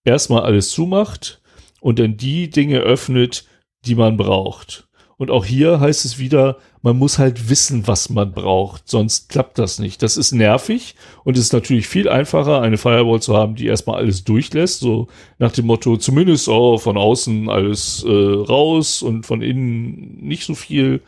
erstmal 0.04 0.42
alles 0.42 0.72
zumacht 0.72 1.44
und 1.80 2.00
dann 2.00 2.18
die 2.18 2.50
Dinge 2.50 2.80
öffnet, 2.80 3.46
die 3.86 3.94
man 3.94 4.18
braucht. 4.18 4.87
Und 5.20 5.32
auch 5.32 5.46
hier 5.46 5.80
heißt 5.80 6.06
es 6.06 6.20
wieder, 6.20 6.58
man 6.84 6.98
muss 6.98 7.18
halt 7.18 7.50
wissen, 7.50 7.88
was 7.88 8.10
man 8.10 8.32
braucht, 8.34 8.88
sonst 8.88 9.30
klappt 9.30 9.58
das 9.58 9.80
nicht. 9.80 10.04
Das 10.04 10.16
ist 10.16 10.32
nervig 10.32 10.96
und 11.24 11.38
es 11.38 11.46
ist 11.46 11.54
natürlich 11.54 11.88
viel 11.88 12.08
einfacher, 12.08 12.62
eine 12.62 12.78
Firewall 12.78 13.20
zu 13.20 13.36
haben, 13.36 13.56
die 13.56 13.66
erstmal 13.66 13.98
alles 13.98 14.24
durchlässt, 14.24 14.80
so 14.80 15.08
nach 15.40 15.52
dem 15.52 15.66
Motto, 15.66 15.98
zumindest 15.98 16.48
oh, 16.48 16.78
von 16.78 16.98
außen 16.98 17.50
alles 17.50 18.06
äh, 18.08 18.12
raus 18.12 19.02
und 19.02 19.26
von 19.26 19.42
innen 19.42 20.20
nicht 20.22 20.46
so 20.46 20.54
viel. 20.54 21.02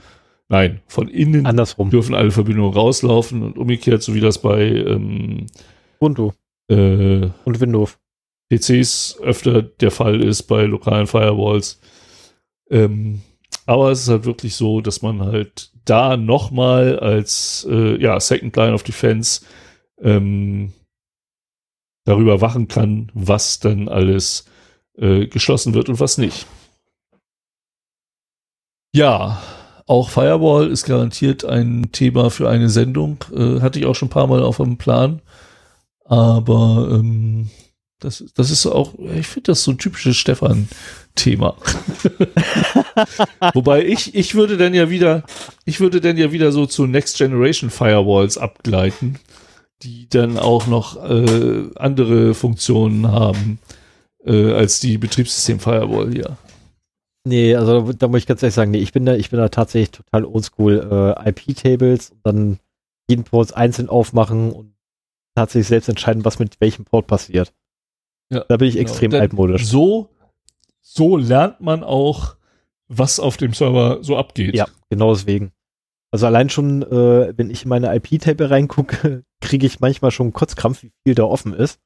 Nein, 0.47 0.81
von 0.87 1.07
innen 1.07 1.45
Andersrum. 1.45 1.91
dürfen 1.91 2.15
alle 2.15 2.31
Verbindungen 2.31 2.73
rauslaufen 2.73 3.43
und 3.43 3.59
umgekehrt, 3.59 4.01
so 4.01 4.15
wie 4.15 4.21
das 4.21 4.41
bei 4.41 4.63
ähm, 4.63 5.45
Ubuntu 5.99 6.31
äh, 6.67 7.29
und 7.45 7.59
Windows. 7.59 7.99
PCs 8.51 9.19
öfter 9.21 9.61
der 9.61 9.91
Fall 9.91 10.23
ist 10.23 10.43
bei 10.43 10.63
lokalen 10.63 11.05
Firewalls. 11.05 11.79
Ähm, 12.71 13.21
aber 13.69 13.91
es 13.91 14.01
ist 14.01 14.09
halt 14.09 14.25
wirklich 14.25 14.55
so, 14.55 14.81
dass 14.81 15.03
man 15.03 15.21
halt 15.21 15.69
da 15.85 16.17
nochmal 16.17 16.97
als 16.99 17.67
äh, 17.69 18.01
ja, 18.01 18.19
Second 18.19 18.55
Line 18.55 18.73
of 18.73 18.81
Defense 18.81 19.45
ähm, 20.01 20.73
darüber 22.03 22.41
wachen 22.41 22.67
kann, 22.67 23.11
was 23.13 23.59
dann 23.59 23.87
alles 23.87 24.45
äh, 24.97 25.27
geschlossen 25.27 25.75
wird 25.75 25.87
und 25.87 25.99
was 25.99 26.17
nicht. 26.17 26.47
Ja, 28.91 29.39
auch 29.85 30.09
Firewall 30.09 30.71
ist 30.71 30.85
garantiert 30.85 31.45
ein 31.45 31.91
Thema 31.91 32.31
für 32.31 32.49
eine 32.49 32.69
Sendung. 32.69 33.23
Äh, 33.31 33.61
hatte 33.61 33.77
ich 33.77 33.85
auch 33.85 33.93
schon 33.93 34.07
ein 34.07 34.11
paar 34.11 34.25
Mal 34.25 34.41
auf 34.41 34.57
dem 34.57 34.79
Plan. 34.79 35.21
Aber 36.05 36.89
ähm, 36.91 37.51
das, 37.99 38.23
das 38.33 38.49
ist 38.49 38.65
auch, 38.65 38.93
ich 38.97 39.27
finde 39.27 39.51
das 39.51 39.63
so 39.63 39.71
ein 39.71 39.77
typisches 39.77 40.15
Stefan-Thema. 40.17 41.57
Wobei 43.53 43.85
ich, 43.85 44.15
ich 44.15 44.35
würde 44.35 44.57
dann 44.57 44.73
ja 44.73 44.89
wieder, 44.89 45.23
ich 45.65 45.79
würde 45.79 45.99
dann 45.99 46.17
ja 46.17 46.31
wieder 46.31 46.51
so 46.51 46.65
zu 46.65 46.85
Next 46.87 47.17
Generation 47.17 47.69
Firewalls 47.69 48.37
abgleiten, 48.37 49.19
die 49.81 50.07
dann 50.09 50.37
auch 50.37 50.67
noch 50.67 51.03
äh, 51.03 51.69
andere 51.75 52.33
Funktionen 52.33 53.11
haben 53.11 53.59
äh, 54.25 54.53
als 54.53 54.79
die 54.79 54.97
Betriebssystem-Firewall 54.97 56.11
hier. 56.11 56.37
Nee, 57.25 57.55
also 57.55 57.91
da 57.91 58.07
muss 58.07 58.21
ich 58.21 58.27
ganz 58.27 58.41
ehrlich 58.41 58.55
sagen, 58.55 58.71
nee, 58.71 58.79
ich 58.79 58.93
bin 58.93 59.05
da, 59.05 59.13
ich 59.15 59.29
bin 59.29 59.39
da 59.39 59.49
tatsächlich 59.49 59.91
total 59.91 60.25
oldschool 60.25 61.15
äh, 61.17 61.29
IP-Tables 61.29 62.11
und 62.11 62.19
dann 62.23 62.59
jeden 63.09 63.25
Port 63.25 63.55
einzeln 63.55 63.89
aufmachen 63.89 64.51
und 64.51 64.73
tatsächlich 65.35 65.67
selbst 65.67 65.89
entscheiden, 65.89 66.23
was 66.25 66.39
mit 66.39 66.61
welchem 66.61 66.85
Port 66.85 67.07
passiert. 67.07 67.53
Ja, 68.29 68.45
Da 68.47 68.57
bin 68.57 68.67
ich 68.67 68.75
genau. 68.75 68.87
extrem 68.89 69.11
Dann 69.11 69.21
altmodisch. 69.21 69.65
So, 69.65 70.09
so 70.81 71.17
lernt 71.17 71.61
man 71.61 71.83
auch, 71.83 72.35
was 72.87 73.19
auf 73.19 73.37
dem 73.37 73.53
Server 73.53 74.03
so 74.03 74.17
abgeht. 74.17 74.55
Ja, 74.55 74.67
genau 74.89 75.13
deswegen. 75.13 75.51
Also 76.11 76.25
allein 76.25 76.49
schon, 76.49 76.81
äh, 76.81 77.37
wenn 77.37 77.51
ich 77.51 77.63
in 77.63 77.69
meine 77.69 77.93
IP-Table 77.95 78.49
reingucke, 78.49 79.23
kriege 79.41 79.65
ich 79.65 79.79
manchmal 79.79 80.11
schon 80.11 80.27
einen 80.27 80.33
Kotzkrampf, 80.33 80.83
wie 80.83 80.91
viel 81.03 81.15
da 81.15 81.23
offen 81.23 81.53
ist. 81.53 81.79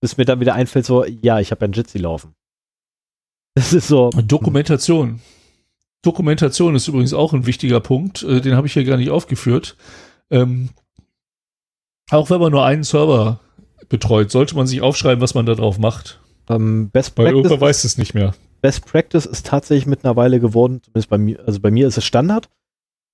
Bis 0.00 0.16
mir 0.16 0.24
dann 0.24 0.38
wieder 0.40 0.54
einfällt, 0.54 0.86
so, 0.86 1.04
ja, 1.04 1.40
ich 1.40 1.50
habe 1.50 1.64
ein 1.64 1.72
Jitsi 1.72 1.98
laufen. 1.98 2.34
Das 3.54 3.72
ist 3.72 3.88
so. 3.88 4.10
Dokumentation. 4.10 5.20
Dokumentation 6.02 6.76
ist 6.76 6.86
übrigens 6.86 7.12
auch 7.12 7.32
ein 7.32 7.44
wichtiger 7.44 7.80
Punkt. 7.80 8.22
Äh, 8.22 8.40
den 8.40 8.54
habe 8.54 8.68
ich 8.68 8.74
hier 8.74 8.84
gar 8.84 8.96
nicht 8.96 9.10
aufgeführt. 9.10 9.76
Ähm, 10.30 10.68
auch 12.10 12.30
wenn 12.30 12.40
man 12.40 12.52
nur 12.52 12.64
einen 12.64 12.84
Server 12.84 13.40
betreut, 13.88 14.30
sollte 14.30 14.56
man 14.56 14.66
sich 14.66 14.82
aufschreiben, 14.82 15.20
was 15.20 15.34
man 15.34 15.46
da 15.46 15.54
drauf 15.54 15.78
macht. 15.78 16.20
Ähm, 16.48 16.90
Best, 16.90 17.16
Weil 17.16 17.26
Practice, 17.26 17.36
irgendwer 17.36 17.60
weiß 17.60 17.84
es 17.84 17.98
nicht 17.98 18.14
mehr. 18.14 18.34
Best 18.60 18.86
Practice 18.86 19.26
ist 19.26 19.46
tatsächlich 19.46 19.86
mittlerweile 19.86 20.40
geworden, 20.40 20.82
zumindest 20.82 21.10
bei 21.10 21.18
mir, 21.18 21.40
also 21.46 21.60
bei 21.60 21.70
mir 21.70 21.86
ist 21.86 21.98
es 21.98 22.04
Standard. 22.04 22.48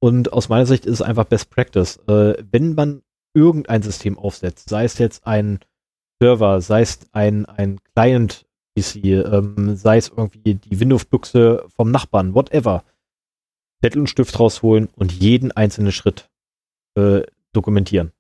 Und 0.01 0.33
aus 0.33 0.49
meiner 0.49 0.67
Sicht 0.67 0.87
ist 0.87 0.95
es 0.95 1.03
einfach 1.03 1.25
Best 1.25 1.51
Practice. 1.51 1.99
Äh, 2.09 2.35
wenn 2.51 2.75
man 2.75 3.03
irgendein 3.35 3.83
System 3.83 4.19
aufsetzt, 4.19 4.69
sei 4.69 4.85
es 4.85 4.99
jetzt 4.99 5.27
ein 5.27 5.61
Server, 6.21 6.61
sei 6.61 6.83
es 6.83 7.01
ein, 7.13 7.47
ein 7.47 7.81
Client 7.95 8.47
PC, 8.77 8.97
ähm, 9.05 9.77
sei 9.77 9.99
es 9.99 10.09
irgendwie 10.09 10.55
die 10.55 10.81
Windows-Büchse 10.81 11.67
vom 11.75 11.91
Nachbarn, 11.91 12.35
whatever. 12.35 12.85
Zettel 13.83 14.01
und 14.01 14.09
Stift 14.09 14.39
rausholen 14.39 14.89
und 14.97 15.13
jeden 15.13 15.53
einzelnen 15.53 15.93
Schritt 15.93 16.31
äh, 16.97 17.23
dokumentieren. 17.53 18.13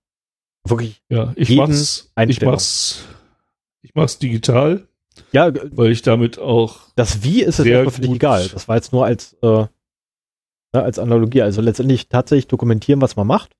Wirklich, 0.67 1.03
Ja, 1.11 1.33
ich 1.37 1.55
mach's, 1.57 2.11
ich 2.27 2.41
mach's, 2.43 3.05
ich 3.83 3.95
mach's 3.95 4.19
digital, 4.19 4.87
ja, 5.33 5.51
g- 5.51 5.61
weil 5.73 5.91
ich 5.93 6.03
damit 6.03 6.39
auch 6.39 6.81
das 6.97 7.23
Wie 7.23 7.43
ist 7.43 7.59
es 7.61 7.67
erstmal 7.67 7.93
völlig 7.93 8.09
gut. 8.09 8.17
egal. 8.17 8.49
Das 8.49 8.67
war 8.69 8.77
jetzt 8.77 8.93
nur 8.93 9.05
als, 9.05 9.35
äh, 9.43 9.47
ja, 9.47 9.69
als 10.73 10.99
Analogie. 10.99 11.43
Also 11.43 11.61
letztendlich 11.61 12.09
tatsächlich 12.09 12.49
dokumentieren, 12.49 13.01
was 13.01 13.15
man 13.17 13.27
macht. 13.27 13.55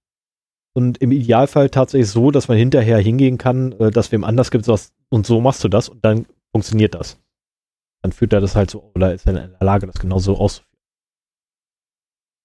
Und 0.77 0.99
im 0.99 1.13
Idealfall 1.13 1.71
tatsächlich 1.71 2.11
so, 2.11 2.33
dass 2.33 2.49
man 2.49 2.57
hinterher 2.59 2.99
hingehen 2.99 3.39
kann, 3.39 3.73
äh, 3.73 3.91
dass 3.93 4.11
wem 4.11 4.25
anders 4.25 4.51
gibt, 4.51 4.67
was, 4.67 4.93
und 5.11 5.27
so 5.27 5.41
machst 5.41 5.63
du 5.63 5.69
das 5.69 5.89
und 5.89 6.05
dann 6.05 6.27
funktioniert 6.53 6.95
das. 6.95 7.19
dann 8.03 8.13
führt 8.13 8.33
er 8.33 8.41
das 8.41 8.57
halt 8.57 8.71
so 8.71 8.91
oder 8.95 9.15
ist 9.15 9.27
er 9.27 9.31
in 9.45 9.51
der 9.53 9.59
Lage, 9.61 9.87
das 9.87 9.97
genauso 10.01 10.37
auszuführen. 10.37 10.71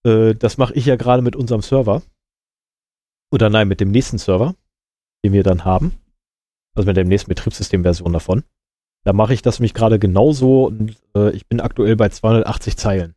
Äh, 0.06 0.36
das 0.36 0.58
mache 0.58 0.74
ich 0.74 0.86
ja 0.86 0.96
gerade 0.96 1.22
mit 1.24 1.36
unserem 1.36 1.62
Server. 1.62 2.02
Oder 3.32 3.50
nein, 3.50 3.68
mit 3.68 3.80
dem 3.80 3.92
nächsten 3.92 4.18
Server, 4.18 4.56
den 5.24 5.34
wir 5.34 5.44
dann 5.44 5.66
haben. 5.66 5.94
Also 6.76 6.88
mit 6.88 6.98
der 6.98 7.06
nächsten 7.06 7.30
Betriebssystemversion 7.30 8.14
davon. 8.14 8.44
Da 9.04 9.14
mache 9.14 9.34
ich 9.34 9.42
das 9.42 9.60
mich 9.60 9.74
gerade 9.74 10.00
genauso 10.00 10.66
und 10.66 10.96
äh, 11.16 11.32
ich 11.32 11.48
bin 11.48 11.62
aktuell 11.62 11.96
bei 11.96 12.10
280 12.10 12.78
Zeilen. 12.78 13.16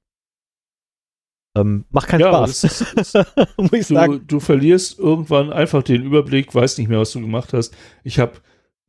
Ähm, 1.55 1.85
macht 1.91 2.09
keinen 2.09 2.21
ja, 2.21 2.29
Spaß. 2.29 2.65
Ist, 2.65 2.81
ist, 2.81 3.15
Muss 3.57 3.73
ich 3.73 3.87
du, 3.89 3.95
sagen. 3.95 4.25
du 4.27 4.41
verlierst 4.41 4.99
irgendwann 4.99 5.53
einfach 5.53 5.83
den 5.83 6.03
Überblick, 6.03 6.55
weißt 6.55 6.79
nicht 6.79 6.89
mehr, 6.89 7.01
was 7.01 7.13
du 7.13 7.21
gemacht 7.21 7.53
hast. 7.53 7.75
Ich 8.05 8.19
habe 8.19 8.33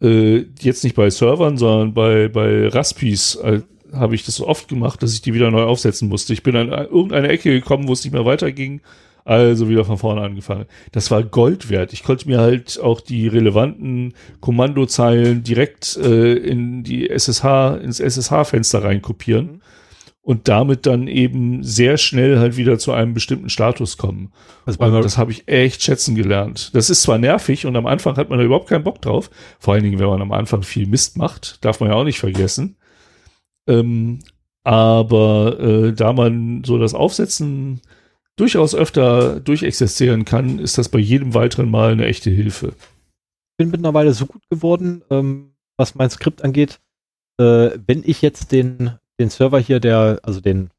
äh, 0.01 0.45
jetzt 0.59 0.83
nicht 0.83 0.95
bei 0.95 1.09
Servern, 1.09 1.57
sondern 1.57 1.93
bei, 1.93 2.29
bei 2.29 2.67
Raspis 2.67 3.35
äh, 3.35 3.61
habe 3.91 4.15
ich 4.15 4.25
das 4.25 4.35
so 4.35 4.47
oft 4.47 4.67
gemacht, 4.67 5.03
dass 5.03 5.13
ich 5.13 5.21
die 5.21 5.33
wieder 5.33 5.51
neu 5.51 5.63
aufsetzen 5.63 6.07
musste. 6.07 6.33
Ich 6.33 6.43
bin 6.43 6.55
an 6.55 6.69
irgendeine 6.69 7.27
Ecke 7.29 7.51
gekommen, 7.51 7.87
wo 7.87 7.93
es 7.93 8.03
nicht 8.03 8.13
mehr 8.13 8.25
weiterging. 8.25 8.81
Also 9.25 9.69
wieder 9.69 9.85
von 9.85 9.97
vorne 9.97 10.21
angefangen. 10.21 10.65
Das 10.91 11.09
war 11.09 11.23
Gold 11.23 11.69
wert. 11.69 11.93
Ich 11.93 12.03
konnte 12.03 12.27
mir 12.27 12.39
halt 12.39 12.79
auch 12.79 12.99
die 12.99 13.27
relevanten 13.27 14.13
Kommandozeilen 14.41 15.43
direkt 15.43 15.97
äh, 15.97 16.33
in 16.33 16.83
die 16.83 17.09
SSH, 17.09 17.77
ins 17.81 17.99
SSH-Fenster 17.99 18.83
reinkopieren. 18.83 19.45
Mhm 19.45 19.61
und 20.23 20.47
damit 20.47 20.85
dann 20.85 21.07
eben 21.07 21.63
sehr 21.63 21.97
schnell 21.97 22.39
halt 22.39 22.55
wieder 22.55 22.79
zu 22.79 22.93
einem 22.93 23.13
bestimmten 23.13 23.49
Status 23.49 23.97
kommen. 23.97 24.31
Das, 24.65 24.77
das 24.77 25.17
habe 25.17 25.33
ich 25.33 25.47
echt 25.49 25.83
schätzen 25.83 26.15
gelernt. 26.15 26.73
Das 26.73 26.89
ist 26.89 27.01
zwar 27.01 27.17
nervig 27.17 27.65
und 27.65 27.75
am 27.75 27.85
Anfang 27.85 28.15
hat 28.15 28.29
man 28.29 28.39
da 28.39 28.45
überhaupt 28.45 28.69
keinen 28.69 28.85
Bock 28.85 29.01
drauf, 29.01 29.29
vor 29.59 29.73
allen 29.73 29.83
Dingen, 29.83 29.99
wenn 29.99 30.07
man 30.07 30.21
am 30.21 30.31
Anfang 30.31 30.63
viel 30.63 30.87
Mist 30.87 31.17
macht, 31.17 31.63
darf 31.63 31.81
man 31.81 31.89
ja 31.89 31.95
auch 31.95 32.05
nicht 32.05 32.19
vergessen. 32.19 32.77
Ähm, 33.67 34.19
aber 34.63 35.59
äh, 35.59 35.91
da 35.91 36.13
man 36.13 36.63
so 36.63 36.77
das 36.77 36.93
Aufsetzen 36.93 37.81
durchaus 38.37 38.75
öfter 38.75 39.39
durchexerzieren 39.39 40.25
kann, 40.25 40.59
ist 40.59 40.77
das 40.77 40.89
bei 40.89 40.99
jedem 40.99 41.33
weiteren 41.33 41.69
Mal 41.69 41.91
eine 41.91 42.05
echte 42.05 42.29
Hilfe. 42.29 42.69
Ich 42.69 43.57
bin 43.57 43.69
mittlerweile 43.69 44.13
so 44.13 44.25
gut 44.25 44.41
geworden, 44.49 45.03
ähm, 45.09 45.55
was 45.77 45.95
mein 45.95 46.09
Skript 46.09 46.43
angeht, 46.43 46.79
äh, 47.39 47.71
wenn 47.85 48.03
ich 48.03 48.21
jetzt 48.21 48.51
den 48.51 48.97
den 49.19 49.29
Server 49.29 49.59
hier, 49.59 49.79
der, 49.79 50.19
also 50.23 50.41
den, 50.41 50.69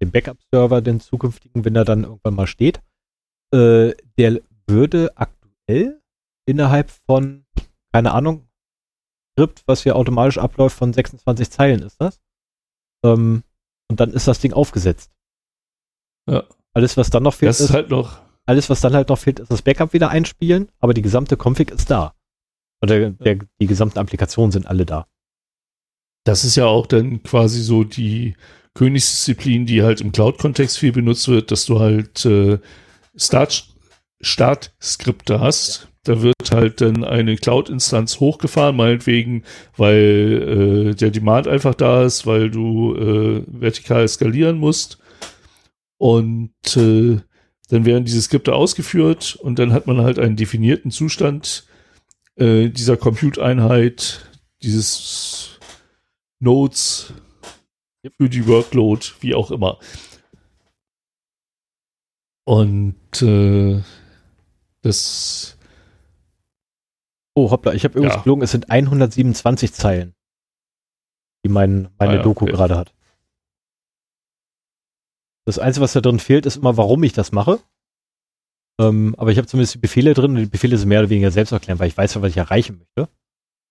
den 0.00 0.10
Backup-Server, 0.10 0.80
den 0.80 1.00
zukünftigen, 1.00 1.64
wenn 1.64 1.76
er 1.76 1.84
dann 1.84 2.04
irgendwann 2.04 2.34
mal 2.34 2.46
steht, 2.46 2.80
äh, 3.52 3.92
der 4.18 4.40
würde 4.66 5.16
aktuell 5.16 6.00
innerhalb 6.46 6.90
von, 6.90 7.44
keine 7.92 8.12
Ahnung, 8.12 8.48
Skript, 9.32 9.62
was 9.66 9.82
hier 9.82 9.96
automatisch 9.96 10.38
abläuft, 10.38 10.76
von 10.76 10.92
26 10.92 11.50
Zeilen 11.50 11.82
ist 11.82 12.00
das. 12.00 12.20
Ähm, 13.04 13.44
und 13.88 14.00
dann 14.00 14.12
ist 14.12 14.28
das 14.28 14.40
Ding 14.40 14.52
aufgesetzt. 14.52 15.12
Ja. 16.28 16.44
Alles, 16.74 16.96
was 16.96 17.10
dann 17.10 17.22
noch 17.22 17.34
fehlt, 17.34 17.50
das 17.50 17.60
ist, 17.60 17.72
halt 17.72 17.90
noch. 17.90 18.20
Alles, 18.46 18.70
was 18.70 18.80
dann 18.80 18.94
halt 18.94 19.08
noch 19.08 19.18
fehlt, 19.18 19.40
ist 19.40 19.50
das 19.50 19.62
Backup 19.62 19.92
wieder 19.92 20.10
einspielen, 20.10 20.68
aber 20.80 20.94
die 20.94 21.02
gesamte 21.02 21.36
Config 21.36 21.70
ist 21.70 21.90
da. 21.90 22.14
Oder 22.82 23.10
der, 23.10 23.38
die 23.60 23.66
gesamten 23.66 23.98
Applikationen 23.98 24.50
sind 24.50 24.66
alle 24.66 24.84
da. 24.84 25.06
Das 26.24 26.44
ist 26.44 26.56
ja 26.56 26.66
auch 26.66 26.86
dann 26.86 27.22
quasi 27.22 27.60
so 27.60 27.84
die 27.84 28.34
Königsdisziplin, 28.74 29.66
die 29.66 29.82
halt 29.82 30.00
im 30.00 30.12
Cloud-Kontext 30.12 30.78
viel 30.78 30.92
benutzt 30.92 31.28
wird, 31.28 31.50
dass 31.50 31.66
du 31.66 31.78
halt 31.78 32.24
äh, 32.24 32.58
Start, 33.14 33.66
Start-Skripte 34.20 35.40
hast. 35.40 35.82
Ja. 35.82 35.88
Da 36.04 36.22
wird 36.22 36.50
halt 36.50 36.80
dann 36.80 37.04
eine 37.04 37.36
Cloud-Instanz 37.36 38.18
hochgefahren, 38.18 38.74
meinetwegen, 38.74 39.44
weil 39.76 40.90
äh, 40.90 40.94
der 40.96 41.10
Demand 41.10 41.46
einfach 41.46 41.76
da 41.76 42.02
ist, 42.02 42.26
weil 42.26 42.50
du 42.50 42.96
äh, 42.96 43.44
vertikal 43.46 44.08
skalieren 44.08 44.58
musst. 44.58 44.98
Und 46.02 46.76
äh, 46.76 47.20
dann 47.68 47.84
werden 47.84 48.04
diese 48.04 48.20
Skripte 48.20 48.56
ausgeführt 48.56 49.36
und 49.36 49.60
dann 49.60 49.72
hat 49.72 49.86
man 49.86 50.00
halt 50.00 50.18
einen 50.18 50.34
definierten 50.34 50.90
Zustand 50.90 51.64
äh, 52.34 52.70
dieser 52.70 52.96
Compute-Einheit, 52.96 54.28
dieses 54.64 55.60
Notes 56.40 57.12
für 58.16 58.28
die 58.28 58.48
Workload, 58.48 59.06
wie 59.20 59.36
auch 59.36 59.52
immer. 59.52 59.78
Und 62.46 63.22
äh, 63.22 63.80
das. 64.80 65.56
Oh, 67.36 67.52
hoppla, 67.52 67.74
ich 67.74 67.84
habe 67.84 67.94
irgendwas 67.94 68.16
ja. 68.16 68.22
gelogen, 68.24 68.42
es 68.42 68.50
sind 68.50 68.72
127 68.72 69.72
Zeilen, 69.72 70.16
die 71.44 71.48
mein, 71.48 71.90
meine 71.96 72.14
ah, 72.14 72.16
ja, 72.16 72.22
Doku 72.22 72.46
okay. 72.46 72.54
gerade 72.54 72.76
hat. 72.76 72.92
Das 75.44 75.58
Einzige, 75.58 75.84
was 75.84 75.92
da 75.92 76.00
drin 76.00 76.18
fehlt, 76.18 76.46
ist 76.46 76.56
immer, 76.56 76.76
warum 76.76 77.02
ich 77.02 77.12
das 77.12 77.32
mache. 77.32 77.58
Ähm, 78.80 79.14
aber 79.18 79.32
ich 79.32 79.38
habe 79.38 79.46
zumindest 79.46 79.74
die 79.74 79.78
Befehle 79.78 80.14
drin 80.14 80.32
und 80.32 80.36
die 80.38 80.46
Befehle 80.46 80.76
sind 80.78 80.88
mehr 80.88 81.00
oder 81.00 81.10
weniger 81.10 81.30
selbst 81.30 81.52
erklären, 81.52 81.78
weil 81.78 81.88
ich 81.88 81.96
weiß, 81.96 82.20
was 82.20 82.30
ich 82.30 82.36
erreichen 82.36 82.78
möchte. 82.78 83.10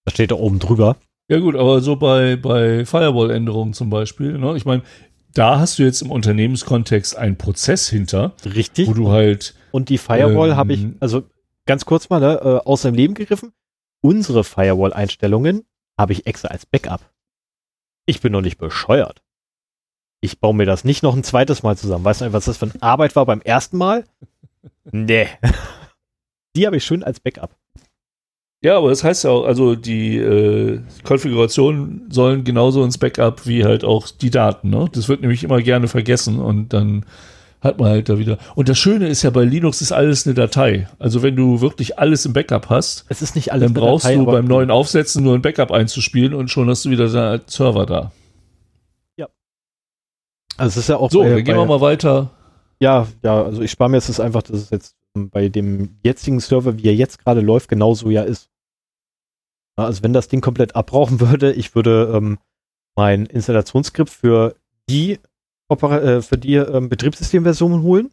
Das 0.05 0.13
steht 0.13 0.31
da 0.31 0.35
oben 0.35 0.59
drüber. 0.59 0.97
Ja 1.29 1.39
gut, 1.39 1.55
aber 1.55 1.81
so 1.81 1.95
bei, 1.95 2.35
bei 2.35 2.85
Firewall-Änderungen 2.85 3.73
zum 3.73 3.89
Beispiel, 3.89 4.37
ne? 4.37 4.55
ich 4.57 4.65
meine, 4.65 4.83
da 5.33 5.59
hast 5.59 5.79
du 5.79 5.83
jetzt 5.83 6.01
im 6.01 6.11
Unternehmenskontext 6.11 7.15
einen 7.17 7.37
Prozess 7.37 7.87
hinter. 7.87 8.33
Richtig. 8.43 8.87
Wo 8.87 8.93
du 8.93 9.09
halt. 9.09 9.55
Und 9.71 9.89
die 9.89 9.97
Firewall 9.97 10.49
ähm, 10.49 10.55
habe 10.57 10.73
ich, 10.73 10.87
also 10.99 11.23
ganz 11.65 11.85
kurz 11.85 12.09
mal, 12.09 12.19
ne, 12.19 12.39
äh, 12.41 12.67
aus 12.67 12.81
dem 12.81 12.93
Leben 12.93 13.13
gegriffen. 13.13 13.53
Unsere 14.01 14.43
Firewall-Einstellungen 14.43 15.63
habe 15.97 16.13
ich 16.13 16.27
extra 16.27 16.49
als 16.49 16.65
Backup. 16.65 17.09
Ich 18.05 18.19
bin 18.19 18.33
noch 18.33 18.41
nicht 18.41 18.57
bescheuert. 18.57 19.21
Ich 20.21 20.39
baue 20.39 20.53
mir 20.53 20.65
das 20.65 20.83
nicht 20.83 21.01
noch 21.01 21.15
ein 21.15 21.23
zweites 21.23 21.63
Mal 21.63 21.75
zusammen. 21.75 22.05
Weißt 22.05 22.21
du, 22.21 22.31
was 22.31 22.45
das 22.45 22.57
für 22.57 22.65
eine 22.65 22.81
Arbeit 22.81 23.15
war 23.15 23.25
beim 23.25 23.41
ersten 23.41 23.77
Mal? 23.77 24.05
Nee. 24.91 25.27
Die 26.55 26.65
habe 26.65 26.77
ich 26.77 26.85
schön 26.85 27.03
als 27.03 27.19
Backup. 27.19 27.55
Ja, 28.63 28.77
aber 28.77 28.89
das 28.89 29.03
heißt 29.03 29.23
ja 29.23 29.31
auch, 29.31 29.45
also 29.45 29.73
die 29.73 30.17
äh, 30.17 30.81
Konfigurationen 31.03 32.05
sollen 32.11 32.43
genauso 32.43 32.83
ins 32.83 32.99
Backup 32.99 33.47
wie 33.47 33.65
halt 33.65 33.83
auch 33.83 34.07
die 34.09 34.29
Daten. 34.29 34.69
Ne? 34.69 34.87
Das 34.93 35.09
wird 35.09 35.21
nämlich 35.21 35.43
immer 35.43 35.61
gerne 35.63 35.87
vergessen 35.87 36.39
und 36.39 36.71
dann 36.71 37.03
hat 37.59 37.79
man 37.79 37.89
halt 37.89 38.09
da 38.09 38.19
wieder. 38.19 38.37
Und 38.53 38.69
das 38.69 38.77
Schöne 38.77 39.07
ist 39.07 39.23
ja 39.23 39.31
bei 39.31 39.43
Linux 39.43 39.81
ist 39.81 39.91
alles 39.91 40.27
eine 40.27 40.35
Datei. 40.35 40.87
Also 40.99 41.23
wenn 41.23 41.35
du 41.35 41.61
wirklich 41.61 41.97
alles 41.97 42.23
im 42.27 42.33
Backup 42.33 42.69
hast, 42.69 43.05
es 43.09 43.23
ist 43.23 43.35
nicht 43.35 43.51
alles 43.51 43.65
dann 43.65 43.73
brauchst 43.73 44.05
Datei, 44.05 44.17
du 44.17 44.25
beim 44.25 44.45
neuen 44.45 44.69
Aufsetzen 44.69 45.23
nur 45.23 45.33
ein 45.33 45.41
Backup 45.41 45.71
einzuspielen 45.71 46.35
und 46.35 46.51
schon 46.51 46.69
hast 46.69 46.85
du 46.85 46.91
wieder 46.91 47.09
deinen 47.09 47.41
Server 47.47 47.87
da. 47.87 48.11
Also 50.61 50.79
es 50.79 50.85
ist 50.85 50.89
ja 50.89 50.97
auch 50.97 51.09
so. 51.09 51.23
Bei, 51.23 51.29
dann 51.29 51.43
gehen 51.43 51.55
bei, 51.55 51.61
wir 51.61 51.65
mal 51.65 51.81
weiter. 51.81 52.29
Ja, 52.79 53.07
ja. 53.23 53.43
Also 53.43 53.63
ich 53.63 53.71
spare 53.71 53.89
mir 53.89 53.97
jetzt 53.97 54.09
das 54.09 54.19
einfach, 54.19 54.43
dass 54.43 54.57
es 54.57 54.69
jetzt 54.69 54.95
bei 55.13 55.49
dem 55.49 55.97
jetzigen 56.03 56.39
Server, 56.39 56.77
wie 56.77 56.87
er 56.87 56.95
jetzt 56.95 57.17
gerade 57.17 57.41
läuft, 57.41 57.67
genauso 57.67 58.11
ja 58.11 58.21
ist. 58.21 58.49
Also 59.75 60.03
wenn 60.03 60.13
das 60.13 60.27
Ding 60.27 60.39
komplett 60.41 60.75
abbrauchen 60.75 61.19
würde, 61.31 61.51
ich 61.51 61.73
würde 61.73 62.11
ähm, 62.13 62.37
mein 62.95 63.25
Installationsskript 63.25 64.11
für 64.11 64.55
die, 64.87 65.19
äh, 65.69 66.21
für 66.21 66.37
die 66.37 66.55
ähm, 66.55 66.89
Betriebssystemversion 66.89 67.81
holen, 67.81 68.11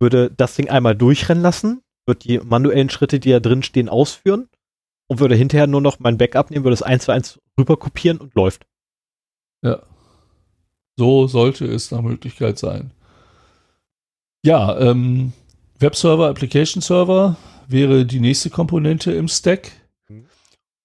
würde 0.00 0.32
das 0.36 0.56
Ding 0.56 0.68
einmal 0.68 0.96
durchrennen 0.96 1.42
lassen, 1.42 1.82
würde 2.04 2.18
die 2.18 2.38
manuellen 2.40 2.90
Schritte, 2.90 3.20
die 3.20 3.30
da 3.30 3.38
drin 3.38 3.62
stehen, 3.62 3.88
ausführen 3.88 4.48
und 5.06 5.20
würde 5.20 5.36
hinterher 5.36 5.68
nur 5.68 5.80
noch 5.80 6.00
mein 6.00 6.18
Backup 6.18 6.50
nehmen, 6.50 6.64
würde 6.64 6.74
es 6.74 6.82
eins 6.82 7.04
zu 7.04 7.12
eins 7.12 7.40
rüber 7.56 7.76
kopieren 7.76 8.18
und 8.18 8.34
läuft. 8.34 8.66
Ja. 9.62 9.82
So 10.96 11.26
sollte 11.26 11.66
es 11.66 11.90
nach 11.90 12.02
Möglichkeit 12.02 12.58
sein. 12.58 12.92
Ja, 14.44 14.78
ähm, 14.78 15.32
Webserver, 15.78 16.28
Application 16.28 16.82
Server 16.82 17.36
wäre 17.66 18.04
die 18.06 18.20
nächste 18.20 18.50
Komponente 18.50 19.12
im 19.12 19.28
Stack. 19.28 19.72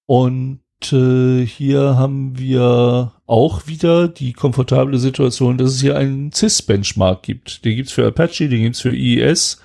Und 0.06 0.62
äh, 0.92 1.46
hier 1.46 1.98
haben 1.98 2.38
wir 2.40 3.14
auch 3.28 3.68
wieder 3.68 4.08
die 4.08 4.34
komfortable 4.34 4.98
Situation, 4.98 5.58
dass 5.58 5.72
es 5.72 5.82
hier 5.82 5.98
einen 5.98 6.32
CIS-Benchmark 6.32 7.22
gibt. 7.22 7.64
Den 7.66 7.76
gibt 7.76 7.90
es 7.90 7.94
für 7.94 8.08
Apache, 8.08 8.50
den 8.50 8.64
gibt 8.64 8.76
es 8.76 8.82
für 8.82 8.96
IES. 8.96 9.62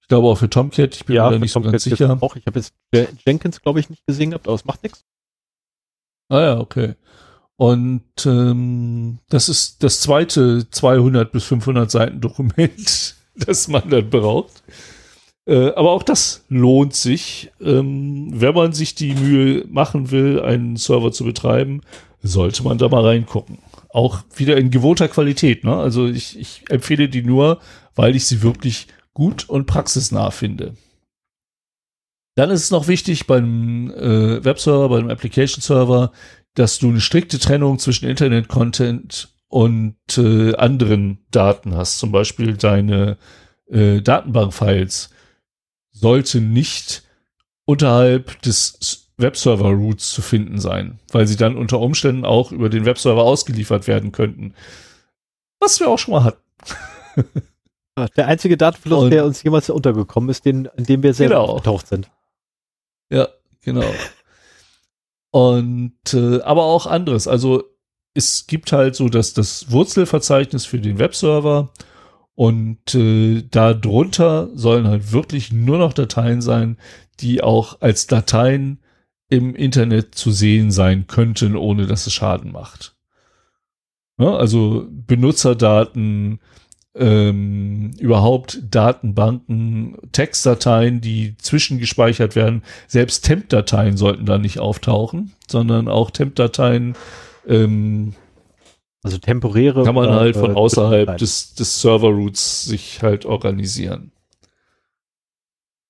Ich 0.00 0.08
glaube 0.08 0.26
auch 0.26 0.38
für 0.38 0.50
Tomcat, 0.50 0.96
ich 0.96 1.04
bin 1.04 1.16
ja, 1.16 1.26
mir 1.26 1.34
da 1.34 1.38
nicht 1.38 1.52
so 1.52 1.60
ganz 1.60 1.84
sicher. 1.84 2.18
Auch. 2.20 2.34
Ich 2.34 2.46
habe 2.46 2.58
jetzt 2.58 2.74
Jenkins, 3.24 3.60
glaube 3.60 3.78
ich, 3.78 3.90
nicht 3.90 4.04
gesehen 4.06 4.30
gehabt, 4.30 4.48
aber 4.48 4.56
es 4.56 4.64
macht 4.64 4.82
nichts. 4.82 5.04
Ah 6.28 6.40
ja, 6.40 6.58
okay. 6.58 6.94
Und 7.60 8.02
ähm, 8.24 9.18
das 9.28 9.50
ist 9.50 9.82
das 9.82 10.00
zweite 10.00 10.70
200 10.70 11.30
bis 11.30 11.44
500 11.44 11.90
Seiten 11.90 12.22
Dokument, 12.22 13.16
das 13.34 13.68
man 13.68 13.90
dann 13.90 14.08
braucht. 14.08 14.62
Äh, 15.46 15.68
aber 15.74 15.90
auch 15.90 16.02
das 16.02 16.46
lohnt 16.48 16.94
sich, 16.94 17.52
ähm, 17.60 18.30
wenn 18.32 18.54
man 18.54 18.72
sich 18.72 18.94
die 18.94 19.12
Mühe 19.12 19.66
machen 19.68 20.10
will, 20.10 20.40
einen 20.40 20.76
Server 20.76 21.12
zu 21.12 21.22
betreiben, 21.22 21.82
sollte 22.22 22.62
man 22.62 22.78
da 22.78 22.88
mal 22.88 23.04
reingucken. 23.04 23.58
Auch 23.90 24.20
wieder 24.34 24.56
in 24.56 24.70
gewohnter 24.70 25.08
Qualität. 25.08 25.62
Ne? 25.62 25.76
Also 25.76 26.06
ich, 26.06 26.38
ich 26.38 26.62
empfehle 26.70 27.10
die 27.10 27.22
nur, 27.22 27.60
weil 27.94 28.16
ich 28.16 28.24
sie 28.24 28.40
wirklich 28.40 28.86
gut 29.12 29.50
und 29.50 29.66
praxisnah 29.66 30.30
finde. 30.30 30.76
Dann 32.36 32.48
ist 32.48 32.64
es 32.64 32.70
noch 32.70 32.88
wichtig 32.88 33.26
beim 33.26 33.90
äh, 33.90 34.42
Webserver, 34.42 34.88
beim 34.88 35.10
Application 35.10 35.60
Server, 35.60 36.10
dass 36.54 36.78
du 36.78 36.88
eine 36.88 37.00
strikte 37.00 37.38
Trennung 37.38 37.78
zwischen 37.78 38.08
Internet-Content 38.08 39.28
und 39.48 39.96
äh, 40.16 40.54
anderen 40.54 41.24
Daten 41.30 41.74
hast. 41.76 41.98
Zum 41.98 42.12
Beispiel 42.12 42.56
deine 42.56 43.18
äh, 43.68 44.00
Datenbank-Files 44.00 45.10
sollten 45.90 46.52
nicht 46.52 47.02
unterhalb 47.64 48.40
des 48.42 49.10
Webserver-Routes 49.16 50.12
zu 50.12 50.22
finden 50.22 50.58
sein, 50.58 50.98
weil 51.12 51.26
sie 51.26 51.36
dann 51.36 51.56
unter 51.56 51.80
Umständen 51.80 52.24
auch 52.24 52.52
über 52.52 52.68
den 52.68 52.84
Webserver 52.84 53.22
ausgeliefert 53.22 53.86
werden 53.86 54.12
könnten. 54.12 54.54
Was 55.60 55.78
wir 55.78 55.88
auch 55.88 55.98
schon 55.98 56.14
mal 56.14 56.24
hatten. 56.24 56.40
Der 58.16 58.28
einzige 58.28 58.56
Datenfluss, 58.56 59.04
und, 59.04 59.10
der 59.10 59.26
uns 59.26 59.42
jemals 59.42 59.68
untergekommen 59.68 60.30
ist, 60.30 60.46
den, 60.46 60.68
in 60.76 60.84
dem 60.84 61.02
wir 61.02 61.12
selber 61.12 61.40
genau. 61.40 61.56
getaucht 61.56 61.86
sind. 61.86 62.10
Ja, 63.10 63.28
genau. 63.60 63.84
Und 65.30 66.12
äh, 66.12 66.40
aber 66.40 66.64
auch 66.64 66.86
anderes. 66.86 67.28
Also 67.28 67.64
es 68.14 68.46
gibt 68.46 68.72
halt 68.72 68.96
so 68.96 69.08
dass 69.08 69.34
das 69.34 69.70
Wurzelverzeichnis 69.70 70.66
für 70.66 70.80
den 70.80 70.98
Webserver 70.98 71.72
und 72.34 72.94
äh, 72.94 73.42
darunter 73.50 74.48
sollen 74.54 74.88
halt 74.88 75.12
wirklich 75.12 75.52
nur 75.52 75.78
noch 75.78 75.92
Dateien 75.92 76.40
sein, 76.40 76.78
die 77.20 77.42
auch 77.42 77.80
als 77.80 78.06
Dateien 78.06 78.80
im 79.28 79.54
Internet 79.54 80.14
zu 80.14 80.32
sehen 80.32 80.70
sein 80.70 81.06
könnten, 81.06 81.54
ohne 81.54 81.86
dass 81.86 82.06
es 82.06 82.12
Schaden 82.12 82.50
macht. 82.50 82.96
Ja, 84.18 84.36
also 84.36 84.86
Benutzerdaten, 84.90 86.40
ähm, 86.94 87.92
überhaupt 87.98 88.60
Datenbanken, 88.70 89.96
Textdateien, 90.12 91.00
die 91.00 91.36
zwischengespeichert 91.38 92.34
werden. 92.34 92.62
Selbst 92.88 93.24
Temp-Dateien 93.24 93.96
sollten 93.96 94.26
da 94.26 94.38
nicht 94.38 94.58
auftauchen, 94.58 95.32
sondern 95.48 95.88
auch 95.88 96.10
Temp-Dateien 96.10 96.96
ähm, 97.46 98.14
also 99.02 99.18
temporäre. 99.18 99.84
Kann 99.84 99.94
man 99.94 100.08
oder, 100.08 100.20
halt 100.20 100.36
von 100.36 100.50
äh, 100.50 100.54
außerhalb 100.54 101.16
des, 101.16 101.54
des 101.54 101.80
Server-Routes 101.80 102.64
sich 102.64 103.02
halt 103.02 103.24
organisieren. 103.24 104.12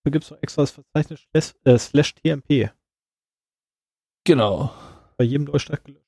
Da 0.05 0.11
gibt 0.11 0.25
es 0.25 0.31
noch 0.31 0.43
extra 0.43 0.63
das 0.63 0.71
Verzeichnis 0.71 1.21
slash, 1.31 1.55
äh, 1.65 1.79
slash 1.79 2.15
TMP. 2.15 2.71
Genau. 4.25 4.73
Bei 5.17 5.25
jedem 5.25 5.45
Neustart 5.45 5.85
gelöscht. 5.85 6.05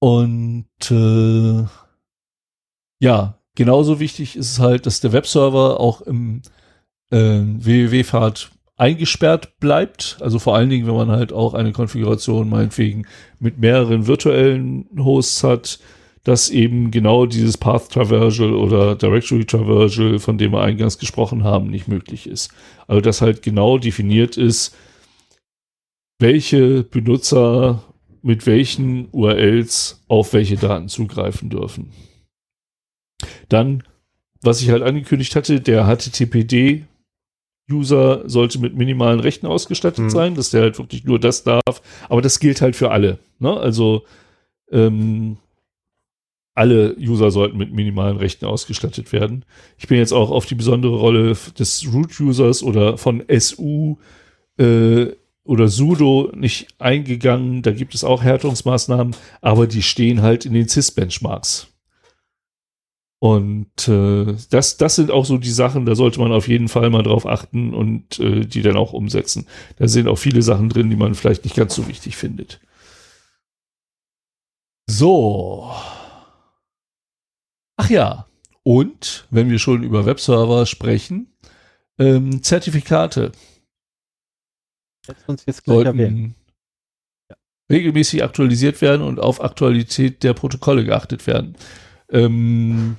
Und 0.00 0.68
äh, 0.90 1.66
ja, 3.00 3.38
genauso 3.54 4.00
wichtig 4.00 4.36
ist 4.36 4.52
es 4.52 4.58
halt, 4.58 4.86
dass 4.86 5.00
der 5.00 5.12
Webserver 5.12 5.80
auch 5.80 6.00
im 6.02 6.42
äh, 7.10 7.40
www-Pfad 7.42 8.50
eingesperrt 8.76 9.58
bleibt. 9.58 10.18
Also 10.20 10.38
vor 10.38 10.54
allen 10.54 10.70
Dingen, 10.70 10.86
wenn 10.86 10.94
man 10.94 11.10
halt 11.10 11.32
auch 11.32 11.54
eine 11.54 11.72
Konfiguration 11.72 12.48
meinetwegen 12.48 13.06
mit 13.40 13.58
mehreren 13.58 14.06
virtuellen 14.06 14.88
Hosts 14.96 15.42
hat, 15.44 15.78
dass 16.24 16.50
eben 16.50 16.90
genau 16.90 17.26
dieses 17.26 17.56
Path 17.56 17.90
Traversal 17.90 18.52
oder 18.52 18.94
Directory 18.94 19.44
Traversal, 19.44 20.18
von 20.18 20.38
dem 20.38 20.52
wir 20.52 20.60
eingangs 20.60 20.98
gesprochen 20.98 21.42
haben, 21.42 21.70
nicht 21.70 21.88
möglich 21.88 22.26
ist. 22.26 22.50
Also 22.86 23.00
dass 23.00 23.20
halt 23.20 23.42
genau 23.42 23.78
definiert 23.78 24.36
ist, 24.36 24.76
welche 26.18 26.82
Benutzer 26.82 27.82
mit 28.22 28.46
welchen 28.46 29.08
URLs 29.12 30.04
auf 30.08 30.32
welche 30.32 30.56
Daten 30.56 30.88
zugreifen 30.88 31.50
dürfen. 31.50 31.92
Dann, 33.48 33.82
was 34.42 34.60
ich 34.60 34.70
halt 34.70 34.82
angekündigt 34.82 35.34
hatte, 35.36 35.60
der 35.60 35.86
HTTPD 35.86 36.84
User 37.70 38.22
sollte 38.26 38.58
mit 38.58 38.76
minimalen 38.76 39.20
Rechten 39.20 39.46
ausgestattet 39.46 40.04
mhm. 40.04 40.10
sein, 40.10 40.34
dass 40.34 40.50
der 40.50 40.62
halt 40.62 40.78
wirklich 40.78 41.04
nur 41.04 41.18
das 41.18 41.44
darf. 41.44 41.82
Aber 42.08 42.22
das 42.22 42.40
gilt 42.40 42.60
halt 42.60 42.76
für 42.76 42.90
alle. 42.90 43.18
Ne? 43.38 43.54
Also 43.54 44.04
ähm, 44.70 45.36
alle 46.54 46.96
User 46.98 47.30
sollten 47.30 47.56
mit 47.56 47.72
minimalen 47.72 48.16
Rechten 48.16 48.44
ausgestattet 48.44 49.12
werden. 49.12 49.44
Ich 49.76 49.86
bin 49.86 49.98
jetzt 49.98 50.12
auch 50.12 50.30
auf 50.30 50.46
die 50.46 50.56
besondere 50.56 50.96
Rolle 50.96 51.36
des 51.58 51.86
Root-Users 51.92 52.62
oder 52.62 52.98
von 52.98 53.22
SU 53.28 53.96
äh, 54.58 55.06
oder 55.44 55.68
sudo 55.68 56.32
nicht 56.34 56.68
eingegangen. 56.78 57.62
Da 57.62 57.70
gibt 57.70 57.94
es 57.94 58.02
auch 58.02 58.22
Härtungsmaßnahmen, 58.22 59.14
aber 59.40 59.66
die 59.66 59.82
stehen 59.82 60.20
halt 60.20 60.46
in 60.46 60.52
den 60.52 60.68
CIS-Benchmarks. 60.68 61.68
Und 63.20 63.88
äh, 63.88 64.36
das, 64.50 64.76
das 64.76 64.94
sind 64.94 65.10
auch 65.10 65.24
so 65.24 65.38
die 65.38 65.50
Sachen, 65.50 65.86
da 65.86 65.96
sollte 65.96 66.20
man 66.20 66.32
auf 66.32 66.46
jeden 66.46 66.68
Fall 66.68 66.88
mal 66.90 67.02
drauf 67.02 67.26
achten 67.26 67.74
und 67.74 68.20
äh, 68.20 68.46
die 68.46 68.62
dann 68.62 68.76
auch 68.76 68.92
umsetzen. 68.92 69.46
Da 69.76 69.88
sind 69.88 70.06
auch 70.06 70.18
viele 70.18 70.42
Sachen 70.42 70.68
drin, 70.68 70.88
die 70.88 70.96
man 70.96 71.14
vielleicht 71.14 71.44
nicht 71.44 71.56
ganz 71.56 71.74
so 71.74 71.88
wichtig 71.88 72.16
findet. 72.16 72.60
So. 74.88 75.72
Ach 77.76 77.90
ja. 77.90 78.26
Und 78.62 79.26
wenn 79.30 79.50
wir 79.50 79.58
schon 79.58 79.82
über 79.82 80.06
Webserver 80.06 80.66
sprechen, 80.66 81.26
ähm, 81.98 82.42
Zertifikate 82.42 83.32
uns 85.26 85.44
jetzt 85.46 85.64
gleich 85.64 85.84
sollten 85.84 86.34
ja. 87.30 87.36
regelmäßig 87.70 88.22
aktualisiert 88.22 88.80
werden 88.80 89.02
und 89.02 89.20
auf 89.20 89.42
Aktualität 89.42 90.22
der 90.22 90.34
Protokolle 90.34 90.84
geachtet 90.84 91.26
werden. 91.26 91.56
Ähm, 92.10 92.96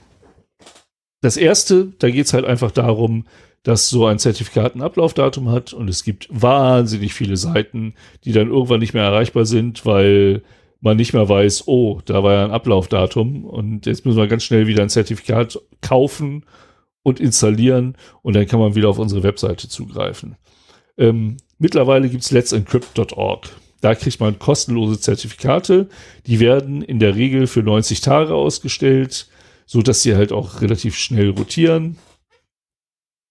das 1.21 1.37
erste, 1.37 1.93
da 1.99 2.09
geht 2.09 2.25
es 2.25 2.33
halt 2.33 2.45
einfach 2.45 2.71
darum, 2.71 3.25
dass 3.63 3.89
so 3.89 4.05
ein 4.05 4.19
Zertifikat 4.19 4.75
ein 4.75 4.81
Ablaufdatum 4.81 5.49
hat 5.49 5.73
und 5.73 5.89
es 5.89 6.03
gibt 6.03 6.27
wahnsinnig 6.31 7.13
viele 7.13 7.35
Seiten, 7.35 7.93
die 8.23 8.31
dann 8.31 8.49
irgendwann 8.49 8.79
nicht 8.79 8.93
mehr 8.93 9.03
erreichbar 9.03 9.45
sind, 9.45 9.85
weil 9.85 10.43
man 10.81 10.95
nicht 10.95 11.13
mehr 11.13 11.27
weiß, 11.27 11.67
oh, 11.67 11.99
da 12.05 12.23
war 12.23 12.33
ja 12.33 12.45
ein 12.45 12.51
Ablaufdatum 12.51 13.43
und 13.43 13.85
jetzt 13.85 14.05
müssen 14.05 14.17
wir 14.17 14.27
ganz 14.27 14.43
schnell 14.43 14.67
wieder 14.67 14.81
ein 14.81 14.89
Zertifikat 14.89 15.59
kaufen 15.81 16.45
und 17.03 17.19
installieren 17.19 17.97
und 18.21 18.35
dann 18.35 18.47
kann 18.47 18.61
man 18.61 18.75
wieder 18.75 18.87
auf 18.87 18.99
unsere 18.99 19.23
Webseite 19.23 19.67
zugreifen. 19.67 20.37
Ähm, 20.97 21.37
mittlerweile 21.57 22.07
gibt 22.07 22.23
es 22.23 22.31
let'sencrypt.org. 22.31 23.49
Da 23.81 23.95
kriegt 23.95 24.19
man 24.19 24.39
kostenlose 24.39 24.99
Zertifikate. 24.99 25.87
Die 26.27 26.39
werden 26.39 26.81
in 26.81 26.99
der 26.99 27.15
Regel 27.15 27.47
für 27.47 27.63
90 27.63 28.01
Tage 28.01 28.33
ausgestellt 28.33 29.27
so 29.69 29.83
dass 29.83 30.01
sie 30.01 30.15
halt 30.15 30.31
auch 30.31 30.61
relativ 30.61 30.97
schnell 30.97 31.29
rotieren. 31.29 31.97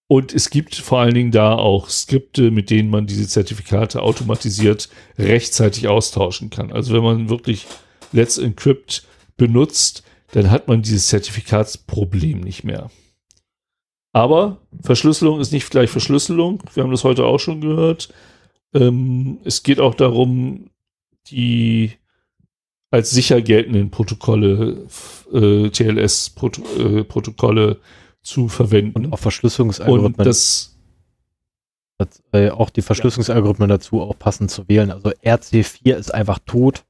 Und 0.07 0.33
es 0.33 0.51
gibt 0.51 0.77
vor 0.77 1.01
allen 1.01 1.15
Dingen 1.15 1.33
da 1.33 1.57
auch 1.57 1.91
Skripte, 1.91 2.53
mit 2.53 2.71
denen 2.71 2.91
man 2.91 3.09
diese 3.09 3.27
Zertifikate 3.27 4.01
automatisiert 4.01 4.89
rechtzeitig 5.19 5.89
austauschen 5.89 6.49
kann. 6.49 6.71
Also 6.71 6.95
wenn 6.95 7.03
man 7.03 7.29
wirklich 7.29 7.67
Let's 8.13 8.39
Encrypt 8.39 9.05
benutzt, 9.37 10.05
dann 10.31 10.49
hat 10.53 10.69
man 10.69 10.83
dieses 10.83 11.09
Zertifikatsproblem 11.09 12.41
nicht 12.41 12.63
mehr. 12.63 12.89
Aber 14.13 14.59
Verschlüsselung 14.81 15.41
ist 15.41 15.53
nicht 15.53 15.69
gleich 15.69 15.91
Verschlüsselung. 15.91 16.63
Wir 16.73 16.85
haben 16.85 16.93
das 16.93 17.03
heute 17.03 17.27
auch 17.27 17.41
schon 17.41 17.61
gehört. 17.61 18.11
Ähm, 18.75 19.41
es 19.43 19.65
geht 19.65 19.81
auch 19.81 19.97
darum, 19.97 20.71
die 21.27 21.99
als 22.91 23.11
sicher 23.11 23.43
geltenden 23.43 23.91
Protokolle, 23.91 24.87
äh, 25.33 25.69
TLS-Protokolle 25.71 27.73
äh, 27.73 27.77
zu 28.23 28.49
verwenden. 28.49 29.07
Und 29.07 29.13
auch 29.13 29.19
Verschlüsselungsalgorithmen. 29.19 30.15
Und 30.15 30.27
das, 30.27 30.79
das 31.99 32.23
äh, 32.33 32.51
auch 32.51 32.71
die 32.71 32.83
Verschlüsselungsalgorithmen 32.83 33.69
ja. 33.69 33.77
dazu 33.77 34.01
auch 34.01 34.19
passend 34.19 34.51
zu 34.51 34.69
wählen. 34.69 34.91
Also 34.91 35.11
RC4 35.11 35.95
ist 35.95 36.15
einfach 36.15 36.39
tot. 36.45 36.85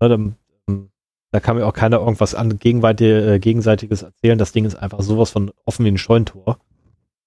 Ja, 0.00 0.08
dann, 0.08 0.36
ähm, 0.68 0.90
da 1.30 1.40
kann 1.40 1.56
mir 1.56 1.66
auch 1.66 1.72
keiner 1.72 2.00
irgendwas 2.00 2.34
an 2.34 2.50
äh, 2.50 3.38
Gegenseitiges 3.38 4.02
erzählen. 4.02 4.38
Das 4.38 4.52
Ding 4.52 4.64
ist 4.64 4.74
einfach 4.74 5.00
sowas 5.00 5.30
von 5.30 5.52
offen 5.64 5.84
wie 5.84 5.90
ein 5.90 5.98
Scheuntor. 5.98 6.58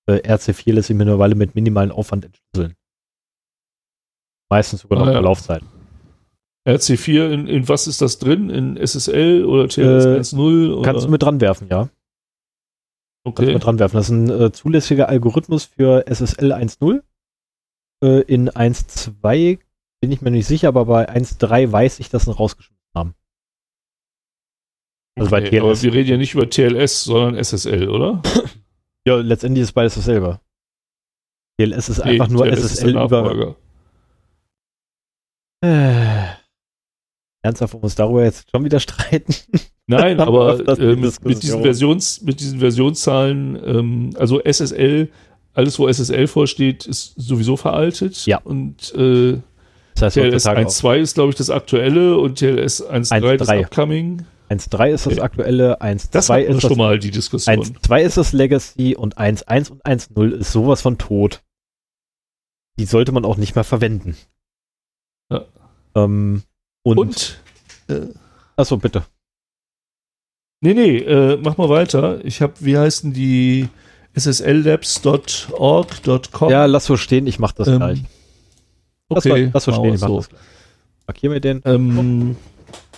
Äh, 0.07 0.17
RC4 0.17 0.73
lässt 0.73 0.87
sich 0.87 0.97
mittlerweile 0.97 1.35
mit 1.35 1.55
minimalen 1.55 1.91
Aufwand 1.91 2.25
entschlüsseln. 2.25 2.75
Meistens 4.49 4.81
sogar 4.81 4.99
noch 4.99 5.07
ah, 5.07 5.13
ja. 5.13 5.19
Laufzeiten. 5.19 5.67
RC4, 6.67 7.29
in, 7.29 7.47
in 7.47 7.69
was 7.69 7.87
ist 7.87 8.01
das 8.01 8.17
drin? 8.17 8.49
In 8.49 8.75
SSL 8.77 9.45
oder 9.45 9.67
TLS 9.67 10.33
äh, 10.33 10.37
1.0? 10.37 10.83
Kannst 10.83 11.05
du 11.05 11.09
mit 11.09 11.21
dran 11.21 11.39
werfen, 11.39 11.67
ja. 11.69 11.89
Okay. 13.23 13.35
Kannst 13.35 13.49
du 13.49 13.53
mit 13.53 13.63
dran 13.63 13.79
werfen. 13.79 13.95
Das 13.97 14.05
ist 14.05 14.11
ein 14.11 14.29
äh, 14.29 14.51
zulässiger 14.51 15.09
Algorithmus 15.09 15.65
für 15.65 16.05
SSL 16.07 16.53
1.0. 16.53 17.01
Äh, 18.03 18.21
in 18.21 18.49
1.2 18.49 19.59
bin 20.01 20.11
ich 20.11 20.21
mir 20.21 20.31
nicht 20.31 20.47
sicher, 20.47 20.69
aber 20.69 20.85
bei 20.85 21.09
1.3 21.09 21.71
weiß 21.71 21.99
ich, 21.99 22.09
dass 22.09 22.25
sie 22.25 22.31
rausgeschmissen 22.31 22.91
haben. 22.95 23.15
Also 25.17 25.35
okay, 25.35 25.43
bei 25.43 25.49
TLS. 25.49 25.61
Aber 25.61 25.81
wir 25.83 25.93
reden 25.93 26.09
ja 26.09 26.17
nicht 26.17 26.33
über 26.33 26.49
TLS, 26.49 27.03
sondern 27.03 27.43
SSL, 27.43 27.89
oder? 27.89 28.21
ja, 29.07 29.15
letztendlich 29.17 29.63
ist 29.63 29.73
beides 29.73 29.95
dasselbe. 29.95 30.39
TLS 31.59 31.89
ist 31.89 32.03
nee, 32.03 32.11
einfach 32.11 32.27
nur 32.29 32.45
TLS 32.45 32.73
SSL 32.73 32.89
über. 32.89 33.55
Ernsthaft, 37.45 37.73
wollen 37.73 37.83
wir 37.83 37.85
uns 37.85 37.95
darüber 37.95 38.23
jetzt 38.23 38.49
schon 38.51 38.65
wieder 38.65 38.79
streiten? 38.79 39.33
Nein, 39.87 40.19
aber 40.21 40.59
äh, 40.79 40.95
mit, 40.95 41.43
diesen 41.43 41.61
Versions, 41.61 42.21
mit 42.21 42.39
diesen 42.39 42.59
Versionszahlen, 42.59 43.59
ähm, 43.63 44.09
also 44.17 44.41
SSL, 44.43 45.09
alles 45.53 45.79
wo 45.79 45.87
SSL 45.87 46.27
vorsteht, 46.27 46.85
ist 46.85 47.13
sowieso 47.17 47.55
veraltet. 47.55 48.25
Ja. 48.25 48.39
Und 48.43 48.93
äh, 48.95 49.39
Das 49.93 50.03
heißt, 50.03 50.15
TLS 50.15 50.45
heutzutage 50.45 50.67
auch 50.67 50.71
1.2 50.71 50.97
ist, 50.97 51.13
glaube 51.13 51.29
ich, 51.29 51.35
das 51.35 51.49
aktuelle 51.49 52.17
und 52.17 52.39
TLS 52.39 52.83
1.3 52.83 53.37
das 53.37 53.49
1.3. 53.49 53.65
Upcoming. 53.65 54.25
1.3 54.49 54.89
ist 54.89 55.05
das 55.07 55.19
aktuelle, 55.19 55.77
Das 56.11 56.29
1.2 56.29 56.33
hatten 56.33 56.43
wir 56.43 56.49
ist 56.49 56.63
das 56.63 56.69
schon 56.69 56.77
mal 56.77 56.99
die 56.99 57.11
Diskussion. 57.11 57.55
1.2 57.55 58.01
ist 58.01 58.17
das 58.17 58.33
Legacy 58.33 58.95
und 58.95 59.17
1.1 59.17 59.71
und 59.71 59.83
1.0 59.83 60.31
ist 60.31 60.51
sowas 60.51 60.81
von 60.81 60.97
tot. 60.97 61.41
Die 62.77 62.85
sollte 62.85 63.11
man 63.11 63.25
auch 63.25 63.37
nicht 63.37 63.55
mehr 63.55 63.63
verwenden. 63.63 64.17
Ja. 65.31 65.45
Ähm, 65.95 66.43
und, 66.85 66.97
Und, 66.99 67.39
äh, 67.87 68.01
achso, 68.55 68.77
bitte. 68.77 69.03
nee, 70.61 70.73
nee, 70.73 70.97
äh, 70.97 71.37
mach 71.37 71.57
mal 71.57 71.69
weiter. 71.69 72.23
Ich 72.23 72.41
habe, 72.41 72.53
wie 72.59 72.77
heißen 72.77 73.13
die 73.13 73.67
sslabs.org.com? 74.17 76.49
Ja, 76.49 76.65
lass 76.65 76.85
so 76.85 76.97
stehen, 76.97 77.27
ich 77.27 77.39
mach 77.39 77.51
das 77.53 77.67
Ähm, 77.67 77.77
gleich. 77.77 78.01
Lass, 79.09 79.25
okay, 79.25 79.45
mal, 79.45 79.51
lass 79.53 79.63
so 79.65 79.71
stehen, 79.71 79.83
wir 79.83 79.93
ich 79.95 80.01
mach 80.01 80.07
so. 80.07 80.17
das 80.17 80.29
gleich. 80.29 80.41
Markier 81.07 81.29
mir 81.29 81.41
den. 81.41 81.61
Ähm, 81.65 82.35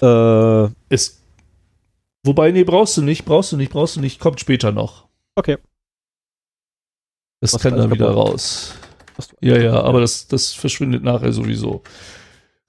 Äh, 0.02 0.70
es, 0.90 1.20
wobei, 2.24 2.52
nee, 2.52 2.64
brauchst 2.64 2.98
du 2.98 3.02
nicht, 3.02 3.26
brauchst 3.26 3.52
du 3.52 3.58
nicht, 3.58 3.72
brauchst 3.72 3.96
du 3.96 4.00
nicht, 4.00 4.20
kommt 4.20 4.40
später 4.40 4.72
noch. 4.72 5.08
okay. 5.36 5.58
Das 7.42 7.54
Was 7.54 7.62
kann 7.62 7.78
dann 7.78 7.92
wieder 7.92 8.10
raus. 8.12 8.74
Ja, 9.42 9.58
ja, 9.60 9.82
aber 9.82 10.02
das, 10.02 10.28
das 10.28 10.54
verschwindet 10.54 11.04
nachher 11.04 11.32
sowieso. 11.32 11.82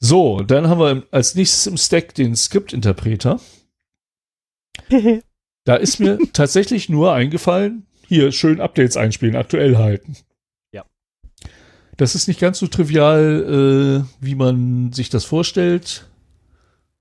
So, 0.00 0.40
dann 0.42 0.68
haben 0.68 0.80
wir 0.80 1.02
als 1.10 1.34
nächstes 1.34 1.66
im 1.66 1.76
Stack 1.76 2.14
den 2.14 2.36
Skriptinterpreter. 2.36 3.40
Da 5.64 5.76
ist 5.76 6.00
mir 6.00 6.18
tatsächlich 6.32 6.88
nur 6.88 7.12
eingefallen, 7.12 7.86
hier 8.06 8.32
schön 8.32 8.58
Updates 8.58 8.96
einspielen, 8.96 9.36
aktuell 9.36 9.76
halten. 9.76 10.16
Ja. 10.72 10.86
Das 11.98 12.14
ist 12.14 12.26
nicht 12.26 12.40
ganz 12.40 12.58
so 12.58 12.68
trivial, 12.68 14.02
äh, 14.02 14.24
wie 14.24 14.34
man 14.34 14.90
sich 14.94 15.10
das 15.10 15.26
vorstellt. 15.26 16.08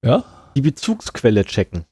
Ja, 0.04 0.26
Die 0.58 0.62
Bezugsquelle 0.62 1.46
checken. 1.46 1.86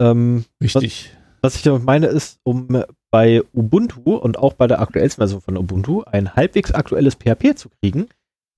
Ähm, 0.00 0.46
richtig. 0.62 1.14
was 1.42 1.56
ich 1.56 1.62
damit 1.62 1.84
meine, 1.84 2.06
ist, 2.06 2.40
um 2.42 2.84
bei 3.10 3.42
Ubuntu 3.52 4.14
und 4.14 4.38
auch 4.38 4.54
bei 4.54 4.66
der 4.66 4.80
aktuellsten 4.80 5.20
Version 5.20 5.42
von 5.42 5.58
Ubuntu 5.58 6.04
ein 6.04 6.34
halbwegs 6.36 6.72
aktuelles 6.72 7.16
PHP 7.16 7.54
zu 7.54 7.68
kriegen, 7.68 8.08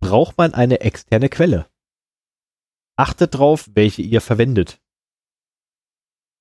braucht 0.01 0.39
man 0.39 0.55
eine 0.55 0.81
externe 0.81 1.29
Quelle. 1.29 1.67
Achtet 2.97 3.35
drauf, 3.35 3.71
welche 3.75 4.03
ihr 4.03 4.21
verwendet. 4.21 4.81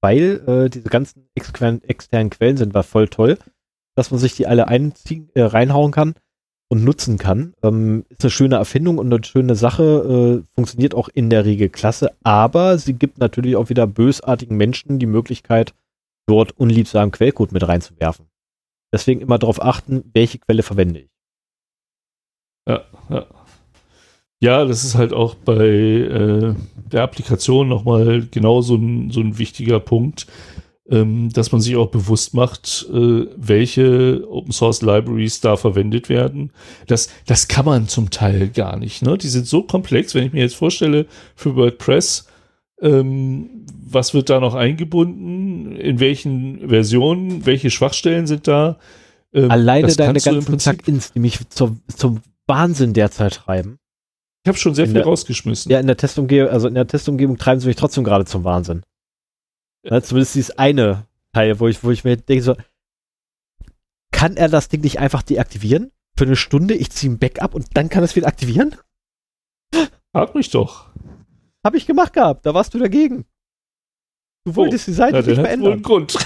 Weil 0.02 0.44
äh, 0.48 0.69
diese 0.69 0.90
ganzen 0.90 1.30
extern, 1.36 1.81
externen 1.84 2.30
Quellen 2.30 2.57
sind 2.57 2.73
war 2.73 2.84
voll 2.84 3.07
toll, 3.07 3.38
dass 3.95 4.11
man 4.11 4.19
sich 4.19 4.36
die 4.36 4.48
alle 4.48 4.68
einziehen, 4.68 5.30
äh, 5.36 5.41
reinhauen 5.41 5.91
kann 5.91 6.15
und 6.69 6.84
nutzen 6.84 7.18
kann. 7.18 7.53
Ähm, 7.64 8.06
ist 8.10 8.23
eine 8.23 8.31
schöne 8.31 8.56
Erfindung 8.56 8.98
und 8.98 9.11
eine 9.11 9.23
schöne 9.23 9.56
Sache, 9.56 10.44
äh, 10.44 10.56
funktioniert 10.56 10.94
auch 10.95 11.10
in 11.10 11.30
der 11.30 11.45
Regel 11.45 11.69
klasse, 11.69 12.15
aber 12.23 12.77
sie 12.77 12.94
gibt 12.94 13.18
natürlich 13.18 13.56
auch 13.56 13.69
wieder 13.69 13.88
bösartigen 13.88 14.56
Menschen 14.56 14.99
die 14.99 15.06
Möglichkeit, 15.06 15.73
dort 16.27 16.52
unliebsamen 16.53 17.11
Quellcode 17.11 17.52
mit 17.52 17.68
reinzuwerfen. 17.68 18.27
Deswegen 18.94 19.22
immer 19.22 19.38
darauf 19.38 19.61
achten, 19.61 20.10
welche 20.14 20.40
Quelle 20.40 20.64
verwende 20.64 21.02
ich. 21.02 21.10
Ja, 22.68 22.86
ja. 23.10 23.26
Ja, 24.41 24.64
das 24.64 24.86
ist 24.86 24.95
halt 24.95 25.11
auch 25.11 25.36
bei 25.36 25.66
äh, 25.66 26.56
der 26.91 27.03
Applikation 27.03 27.68
nochmal 27.68 28.26
genau 28.32 28.61
so 28.61 28.76
ein, 28.76 29.11
so 29.11 29.20
ein 29.20 29.38
wichtiger 29.38 29.82
Punkt, 29.82 30.28
ähm, 30.90 31.30
dass 31.34 31.52
man 31.52 31.60
sich 31.60 31.76
auch 31.76 31.90
bewusst 31.90 32.34
macht, 32.34 32.88
äh, 32.91 33.26
welche 33.36 34.26
Open 34.30 34.53
Source 34.53 34.82
Libraries 34.82 35.41
da 35.41 35.57
verwendet 35.57 36.07
werden. 36.07 36.52
Das, 36.88 37.10
das 37.26 37.49
kann 37.49 37.66
man 37.66 37.88
zum 37.90 38.11
Teil 38.11 38.48
gar 38.48 38.78
nicht. 38.78 39.02
Ne? 39.02 39.18
Die 39.18 39.28
sind 39.28 39.45
so 39.45 39.64
komplex, 39.64 40.16
wenn 40.16 40.26
ich 40.26 40.34
mir 40.34 40.41
jetzt 40.41 40.56
vorstelle, 40.56 41.06
für 41.36 41.56
WordPress, 41.57 42.28
ähm, 42.82 43.66
was 43.84 44.14
wird 44.14 44.30
da 44.30 44.40
noch 44.40 44.56
eingebunden, 44.56 45.76
in 45.76 45.99
welchen 45.99 46.70
Versionen, 46.70 47.45
welche 47.45 47.72
Schwachstellen 47.72 48.26
sind 48.26 48.48
da. 48.48 48.78
Ähm, 49.34 49.52
Alleine 49.52 49.94
deine 49.94 50.20
ganzen 50.20 50.57
Plugins, 50.57 51.11
die 51.11 51.20
mich 51.20 51.40
zum, 51.49 51.82
zum 51.94 52.22
Wahnsinn 52.48 52.94
derzeit 52.94 53.34
treiben. 53.34 53.78
Ich 54.44 54.48
habe 54.48 54.57
schon 54.57 54.74
sehr 54.76 54.86
in 54.86 54.91
viel 54.91 54.95
der- 55.02 55.06
rausgeschmissen. 55.06 55.72
Ja, 55.72 55.80
in 55.80 55.88
der 55.88 55.98
Testumgebung, 55.98 56.49
also 56.52 56.68
in 56.68 56.74
der 56.76 56.88
Testumgebung 56.88 57.38
treiben 57.38 57.60
sie 57.61 57.68
mich 57.68 57.76
trotzdem 57.76 58.03
gerade 58.03 58.26
zum 58.26 58.44
Wahnsinn. 58.44 58.84
Ja, 59.84 60.02
zumindest 60.02 60.36
dieses 60.36 60.57
eine 60.57 61.06
Teil, 61.34 61.60
wo 61.60 61.68
ich, 61.68 61.84
wo 61.84 61.91
ich 61.91 62.03
mir 62.03 62.18
denke 62.18 62.44
so, 62.44 62.56
kann 64.11 64.38
er 64.38 64.49
das 64.49 64.70
Ding 64.70 64.82
nicht 64.82 64.99
einfach 64.99 65.22
deaktivieren? 65.24 65.91
Für 66.18 66.26
eine 66.26 66.36
Stunde, 66.36 66.74
ich 66.74 66.90
ziehe 66.91 67.11
ein 67.11 67.20
Backup 67.20 67.53
und 67.53 67.66
dann 67.76 67.90
kann 67.90 68.03
es 68.03 68.16
wieder 68.16 68.28
aktivieren? 68.28 68.76
Frag 70.11 70.36
mich 70.36 70.49
doch. 70.49 70.90
Habe 71.66 71.78
ich 71.78 71.86
gemacht 71.86 72.14
gehabt, 72.14 72.45
da 72.45 72.53
warst 72.53 72.74
du 72.74 72.80
dagegen. 72.80 73.26
Du 74.45 74.56
wolltest 74.56 74.88
die 74.88 74.94
Seite 74.94 75.18
Ja, 75.18 75.22
nicht 75.22 75.38
wohl 75.38 75.44
verändern. 75.44 75.74
einen 75.74 75.84
Grund. 75.84 76.18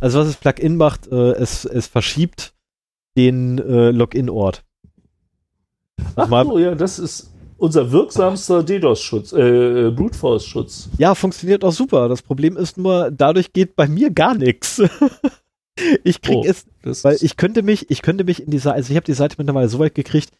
Also 0.00 0.20
was 0.20 0.28
das 0.28 0.36
Plugin 0.36 0.76
macht, 0.76 1.08
äh, 1.08 1.32
es, 1.32 1.64
es 1.66 1.86
verschiebt 1.86 2.54
den 3.16 3.58
äh, 3.58 3.90
Login-Ort. 3.90 4.64
Ach 6.16 6.44
so, 6.44 6.58
ja, 6.58 6.74
das 6.74 6.98
ist 6.98 7.30
unser 7.58 7.92
wirksamster 7.92 8.62
DDoS-Schutz, 8.62 9.32
äh, 9.32 9.90
Brute 9.90 10.16
Force-Schutz. 10.16 10.88
Ja, 10.98 11.14
funktioniert 11.14 11.62
auch 11.64 11.72
super. 11.72 12.08
Das 12.08 12.22
Problem 12.22 12.56
ist 12.56 12.78
nur, 12.78 13.10
dadurch 13.10 13.52
geht 13.52 13.76
bei 13.76 13.86
mir 13.88 14.10
gar 14.10 14.34
nichts. 14.34 14.82
Ich 16.04 16.20
krieg 16.20 16.36
Oh. 16.36 16.44
es, 16.44 16.66
weil 17.04 17.16
ich 17.22 17.38
könnte 17.38 17.62
mich, 17.62 17.90
ich 17.90 18.02
könnte 18.02 18.24
mich 18.24 18.42
in 18.42 18.50
dieser, 18.50 18.74
also 18.74 18.90
ich 18.90 18.96
habe 18.96 19.06
die 19.06 19.14
Seite 19.14 19.36
mittlerweile 19.38 19.68
so 19.68 19.78
weit 19.78 19.94
gekriegt, 19.94 20.30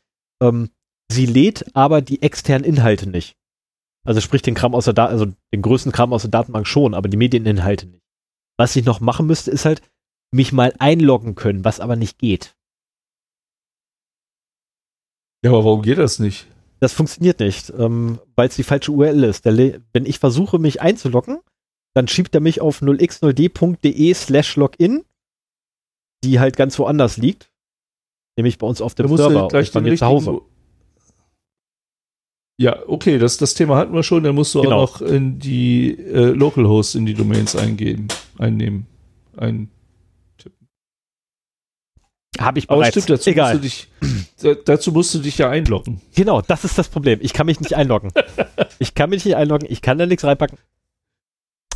ähm, 0.43 0.69
sie 1.11 1.25
lädt 1.25 1.75
aber 1.75 2.03
die 2.03 2.21
externen 2.21 2.65
Inhalte 2.69 3.09
nicht. 3.09 3.37
Also 4.05 4.21
sprich 4.21 4.43
den 4.43 4.55
Kram 4.55 4.75
aus 4.75 4.85
der 4.85 4.93
Daten, 4.93 5.13
also 5.13 5.27
den 5.55 5.63
größten 5.63 5.93
Kram 5.93 6.13
aus 6.13 6.23
der 6.23 6.31
Datenbank 6.31 6.67
schon, 6.67 6.93
aber 6.93 7.09
die 7.09 7.17
Medieninhalte 7.17 7.87
nicht. 7.87 8.03
Was 8.59 8.77
ich 8.77 8.85
noch 8.85 9.01
machen 9.01 9.27
müsste, 9.27 9.51
ist 9.51 9.65
halt 9.65 9.81
mich 10.31 10.53
mal 10.53 10.75
einloggen 10.79 11.37
können, 11.37 11.65
was 11.65 11.81
aber 11.81 11.97
nicht 11.97 12.19
geht. 12.19 12.55
Ja, 15.43 15.51
aber 15.51 15.65
warum 15.65 15.83
geht 15.83 15.99
das 15.99 16.19
nicht? 16.19 16.47
Das 16.81 16.93
funktioniert 16.93 17.41
nicht, 17.41 17.73
ähm, 17.78 18.19
weil 18.36 18.49
es 18.49 18.57
die 18.57 18.62
falsche 18.62 18.93
URL 18.93 19.25
ist. 19.25 19.44
Wenn 19.44 20.07
ich 20.07 20.19
versuche, 20.19 20.59
mich 20.59 20.81
einzuloggen, 20.81 21.39
dann 21.94 22.09
schiebt 22.09 22.35
er 22.35 22.41
mich 22.41 22.60
auf 22.60 22.81
0x0d.de 22.81 24.15
slash 24.15 24.57
login, 24.57 25.05
die 26.25 26.41
halt 26.41 26.57
ganz 26.57 26.78
woanders 26.78 27.17
liegt. 27.17 27.51
Nämlich 28.36 28.59
bei 28.59 28.67
uns 28.67 28.81
auf 28.81 28.94
dem 28.94 29.15
Server 29.17 29.49
gleich 29.49 29.69
und 29.69 29.75
bei 29.75 29.81
mir 29.91 29.97
zu 29.97 30.07
Hause. 30.07 30.41
Ja, 32.59 32.78
okay, 32.86 33.19
das, 33.19 33.39
das 33.39 33.55
Thema 33.55 33.77
hatten 33.77 33.94
wir 33.94 34.02
schon. 34.02 34.23
Dann 34.23 34.35
musst 34.35 34.55
du 34.55 34.60
Genau. 34.62 34.83
auch 34.83 35.01
noch 35.01 35.07
in 35.07 35.39
die 35.39 35.99
äh, 35.99 36.31
Localhost 36.31 36.94
in 36.94 37.07
die 37.07 37.15
Domains 37.15 37.57
eingeben, 37.57 38.09
einnehmen. 38.39 38.86
Ein, 39.36 39.69
Habe 42.39 42.59
ich 42.59 42.70
aber 42.70 42.81
bereits. 42.81 42.92
stimmt, 42.92 43.10
dazu 43.10 43.31
Egal. 43.31 43.55
musst, 43.59 43.65
du 43.65 43.68
dich, 43.68 43.89
da, 44.42 44.55
dazu 44.65 44.92
musst 44.92 45.15
du 45.15 45.18
dich 45.18 45.39
ja 45.39 45.50
einloggen. 45.50 46.00
Genau, 46.15 46.41
das 46.41 46.65
ist 46.65 46.78
das 46.78 46.89
Problem. 46.89 47.18
Ich 47.23 47.33
kann 47.33 47.47
mich 47.47 47.60
nicht 47.60 47.75
einloggen. 47.75 48.12
ich 48.78 48.94
kann 48.94 49.10
mich 49.10 49.25
nicht 49.25 49.36
einloggen, 49.36 49.67
ich 49.68 49.83
kann 49.83 49.99
da 49.99 50.07
nichts 50.07 50.25
reinpacken. 50.25 50.59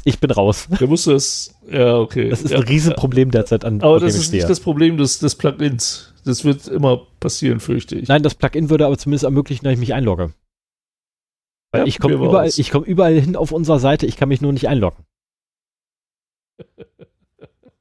Ich 0.04 0.20
bin 0.20 0.30
raus. 0.30 0.68
Da 0.78 0.86
musst 0.86 1.06
du 1.06 1.12
das, 1.12 1.54
ja, 1.68 1.96
okay. 1.96 2.28
Das 2.28 2.42
ist 2.42 2.50
ja, 2.50 2.58
ein 2.58 2.64
Riesenproblem 2.64 3.30
derzeit 3.30 3.64
an 3.64 3.80
Aber 3.82 3.98
das 3.98 4.14
ist 4.14 4.32
nicht 4.32 4.48
das 4.48 4.60
Problem 4.60 4.98
des, 4.98 5.18
des 5.18 5.34
Plugins. 5.34 6.12
Das 6.24 6.44
wird 6.44 6.68
immer 6.68 7.06
passieren, 7.20 7.58
fürchte 7.58 7.96
ich. 7.96 8.08
Nein, 8.08 8.22
das 8.22 8.34
Plugin 8.34 8.70
würde 8.70 8.86
aber 8.86 8.98
zumindest 8.98 9.24
ermöglichen, 9.24 9.64
dass 9.64 9.72
ich 9.72 9.78
mich 9.78 9.94
einlogge. 9.94 10.32
Weil 11.72 11.80
Ja, 11.82 11.86
ich 11.86 11.98
komme 11.98 12.14
überall, 12.14 12.48
ich 12.54 12.70
komme 12.70 12.86
überall 12.86 13.18
hin 13.18 13.34
auf 13.34 13.50
unserer 13.50 13.80
Seite, 13.80 14.06
ich 14.06 14.16
kann 14.16 14.28
mich 14.28 14.40
nur 14.40 14.52
nicht 14.52 14.68
einloggen. 14.68 15.04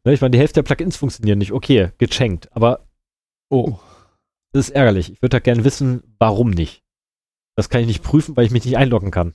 ne, 0.06 0.14
ich 0.14 0.22
meine, 0.22 0.32
die 0.32 0.40
Hälfte 0.40 0.56
der 0.56 0.64
Plugins 0.64 0.96
funktionieren 0.98 1.38
nicht. 1.40 1.52
Okay, 1.52 1.92
geschenkt. 1.98 2.50
Aber 2.56 2.86
Oh. 3.50 3.78
das 4.52 4.68
ist 4.70 4.76
ärgerlich. 4.76 5.12
Ich 5.14 5.22
würde 5.22 5.36
da 5.38 5.40
gerne 5.40 5.64
wissen, 5.64 6.04
warum 6.20 6.50
nicht. 6.52 6.82
Das 7.56 7.70
kann 7.70 7.82
ich 7.82 7.88
nicht 7.88 8.04
prüfen, 8.04 8.36
weil 8.36 8.46
ich 8.46 8.52
mich 8.52 8.66
nicht 8.66 8.78
einloggen 8.78 9.12
kann. 9.12 9.34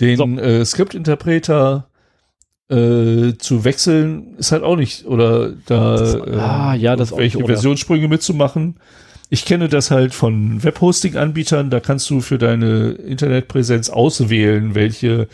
Den 0.00 0.16
So. 0.16 0.24
äh, 0.26 0.64
Skriptinterpreter 0.64 1.88
äh, 2.70 3.34
zu 3.38 3.64
wechseln 3.64 4.36
ist 4.38 4.50
halt 4.52 4.62
auch 4.62 4.76
nicht, 4.76 5.04
oder 5.04 5.50
da 5.66 5.94
ist- 5.96 6.14
äh, 6.14 6.36
ah, 6.38 6.74
ja, 6.74 6.96
das 6.96 7.14
welche 7.14 7.38
nicht. 7.38 7.46
Versionssprünge 7.46 8.08
mitzumachen. 8.08 8.76
Ich 9.28 9.44
kenne 9.44 9.68
das 9.68 9.90
halt 9.90 10.14
von 10.14 10.62
Webhosting-Anbietern, 10.62 11.70
da 11.70 11.80
kannst 11.80 12.08
du 12.10 12.20
für 12.20 12.38
deine 12.38 12.92
Internetpräsenz 12.92 13.90
auswählen, 13.90 14.74
welche 14.74 15.28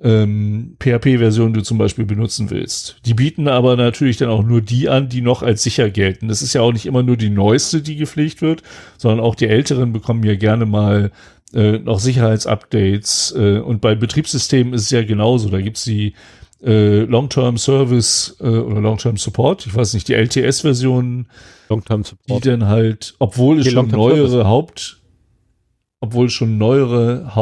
ähm, 0.00 0.76
PHP-Version 0.78 1.54
du 1.54 1.62
zum 1.62 1.78
Beispiel 1.78 2.04
benutzen 2.04 2.50
willst. 2.50 2.98
Die 3.04 3.14
bieten 3.14 3.48
aber 3.48 3.76
natürlich 3.76 4.16
dann 4.16 4.28
auch 4.28 4.44
nur 4.44 4.60
die 4.60 4.88
an, 4.88 5.08
die 5.08 5.22
noch 5.22 5.42
als 5.42 5.62
sicher 5.62 5.90
gelten. 5.90 6.28
Das 6.28 6.40
ist 6.42 6.52
ja 6.52 6.62
auch 6.62 6.72
nicht 6.72 6.86
immer 6.86 7.02
nur 7.02 7.16
die 7.16 7.30
neueste, 7.30 7.82
die 7.82 7.96
gepflegt 7.96 8.40
wird, 8.40 8.62
sondern 8.96 9.20
auch 9.20 9.34
die 9.34 9.48
älteren 9.48 9.92
bekommen 9.92 10.22
ja 10.22 10.36
gerne 10.36 10.66
mal 10.66 11.10
äh, 11.52 11.78
noch 11.78 11.98
Sicherheitsupdates. 11.98 13.34
Äh, 13.36 13.58
und 13.58 13.80
bei 13.80 13.96
Betriebssystemen 13.96 14.72
ist 14.72 14.82
es 14.82 14.90
ja 14.90 15.02
genauso. 15.02 15.48
Da 15.48 15.60
gibt's 15.60 15.84
die 15.84 16.14
äh, 16.62 17.00
Long-Term 17.00 17.56
Service 17.56 18.36
äh, 18.40 18.48
oder 18.48 18.80
Long-Term 18.80 19.16
Support, 19.16 19.66
ich 19.66 19.74
weiß 19.74 19.94
nicht, 19.94 20.08
die 20.08 20.14
LTS-Versionen, 20.14 21.28
die 21.70 22.40
dann 22.40 22.66
halt, 22.66 23.14
obwohl 23.18 23.58
es 23.58 23.66
Okay, 23.66 23.74
schon 23.74 23.88
neuere 23.88 24.28
Service. 24.28 24.46
Haupt, 24.46 25.00
obwohl 26.00 26.26
es 26.26 26.32
schon 26.32 26.58
neuere 26.58 27.34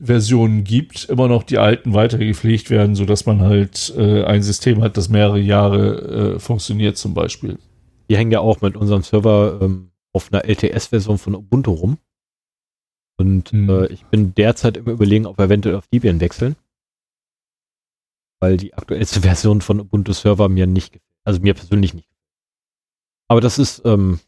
Hauptversionen 0.00 0.64
gibt, 0.64 1.04
immer 1.04 1.28
noch 1.28 1.42
die 1.42 1.58
alten 1.58 1.94
weiter 1.94 2.18
gepflegt 2.18 2.70
werden, 2.70 2.94
sodass 2.94 3.26
man 3.26 3.40
halt 3.40 3.94
äh, 3.96 4.24
ein 4.24 4.42
System 4.42 4.82
hat, 4.82 4.96
das 4.96 5.08
mehrere 5.08 5.40
Jahre 5.40 6.34
äh, 6.34 6.38
funktioniert 6.38 6.96
zum 6.96 7.14
Beispiel. 7.14 7.58
Die 8.08 8.16
hängen 8.16 8.32
ja 8.32 8.40
auch 8.40 8.60
mit 8.60 8.76
unserem 8.76 9.02
Server 9.02 9.60
ähm, 9.62 9.90
auf 10.12 10.32
einer 10.32 10.44
LTS-Version 10.44 11.18
von 11.18 11.34
Ubuntu 11.34 11.72
rum. 11.72 11.98
Und 13.16 13.50
Hm. 13.50 13.70
äh, 13.70 13.86
ich 13.86 14.04
bin 14.06 14.34
derzeit 14.34 14.76
immer 14.76 14.90
überlegen, 14.92 15.26
ob 15.26 15.38
wir 15.38 15.46
eventuell 15.46 15.76
auf 15.76 15.86
Debian 15.88 16.20
wechseln. 16.20 16.56
Weil 18.40 18.56
die 18.56 18.74
aktuellste 18.74 19.20
Version 19.28 19.60
von 19.60 19.80
Ubuntu 19.80 20.12
Server 20.12 20.48
mir 20.48 20.66
nicht 20.66 20.92
gefällt. 20.92 21.10
Also 21.26 21.40
mir 21.40 21.54
persönlich 21.54 21.94
nicht. 21.94 22.08
Aber 23.28 23.40
das 23.40 23.58
ist, 23.58 23.82
ähm, 23.86 24.20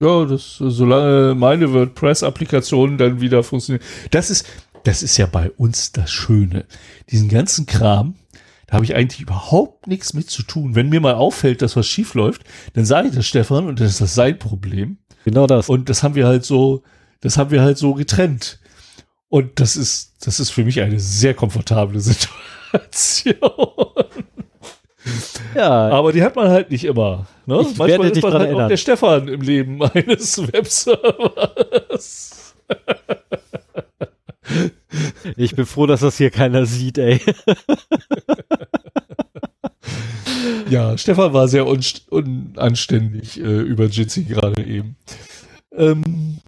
Ja, 0.00 0.24
das, 0.24 0.56
solange 0.58 1.34
meine 1.34 1.72
WordPress-Applikationen 1.72 2.98
dann 2.98 3.20
wieder 3.20 3.42
funktionieren. 3.42 3.84
Das 4.12 4.30
ist, 4.30 4.46
das 4.84 5.02
ist 5.02 5.16
ja 5.16 5.26
bei 5.26 5.50
uns 5.50 5.90
das 5.92 6.10
Schöne. 6.10 6.66
Diesen 7.10 7.28
ganzen 7.28 7.66
Kram, 7.66 8.14
da 8.68 8.74
habe 8.74 8.84
ich 8.84 8.94
eigentlich 8.94 9.20
überhaupt 9.20 9.88
nichts 9.88 10.14
mit 10.14 10.30
zu 10.30 10.42
tun. 10.44 10.76
Wenn 10.76 10.88
mir 10.88 11.00
mal 11.00 11.14
auffällt, 11.14 11.62
dass 11.62 11.74
was 11.74 11.88
schief 11.88 12.14
läuft, 12.14 12.44
dann 12.74 12.84
sage 12.84 13.08
ich 13.08 13.14
das 13.14 13.26
Stefan 13.26 13.66
und 13.66 13.80
dann 13.80 13.88
ist 13.88 14.00
das 14.00 14.14
sein 14.14 14.38
Problem. 14.38 14.98
genau 15.24 15.46
das. 15.48 15.68
Und 15.68 15.88
das 15.88 16.04
haben 16.04 16.14
wir 16.14 16.26
halt 16.26 16.44
so, 16.44 16.84
das 17.20 17.36
haben 17.36 17.50
wir 17.50 17.62
halt 17.62 17.78
so 17.78 17.94
getrennt. 17.94 18.60
Und 19.28 19.58
das 19.58 19.76
ist, 19.76 20.14
das 20.24 20.38
ist 20.38 20.50
für 20.50 20.64
mich 20.64 20.80
eine 20.80 21.00
sehr 21.00 21.34
komfortable 21.34 22.00
Situation. 22.72 23.34
Ja, 25.54 25.88
Aber 25.88 26.12
die 26.12 26.22
hat 26.22 26.36
man 26.36 26.48
halt 26.48 26.70
nicht 26.70 26.84
immer. 26.84 27.26
Ne? 27.46 27.66
Ich 27.70 27.78
werde 27.78 28.08
dich 28.08 28.18
ist 28.18 28.22
man 28.22 28.32
dran 28.32 28.40
halt 28.40 28.50
auch 28.50 28.52
erinnern. 28.52 28.68
der 28.68 28.76
Stefan 28.76 29.28
im 29.28 29.40
Leben 29.40 29.82
eines 29.82 30.52
Webservers. 30.52 32.54
ich 35.36 35.56
bin 35.56 35.66
froh, 35.66 35.86
dass 35.86 36.00
das 36.00 36.16
hier 36.16 36.30
keiner 36.30 36.66
sieht, 36.66 36.98
ey. 36.98 37.20
Ja, 40.70 40.96
Stefan 40.98 41.32
war 41.32 41.48
sehr 41.48 41.66
unanständig 41.66 43.40
äh, 43.40 43.42
über 43.42 43.86
Jitsi 43.86 44.24
gerade 44.24 44.62
eben. 44.64 44.96
Ähm, 45.72 46.38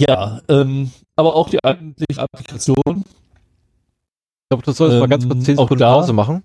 ja, 0.00 0.40
ähm, 0.48 0.90
aber 1.16 1.34
auch 1.34 1.48
die 1.48 1.62
eigentliche 1.64 2.20
Applikation. 2.20 3.04
Ich 3.04 4.48
glaube, 4.50 4.64
du 4.64 4.72
sollst 4.72 4.98
mal 4.98 5.08
ganz 5.08 5.24
Ähm, 5.24 5.30
kurz 5.30 5.44
10 5.44 5.58
auch 5.58 5.62
Sekunden 5.64 5.84
Pause 5.84 6.12
machen. 6.12 6.42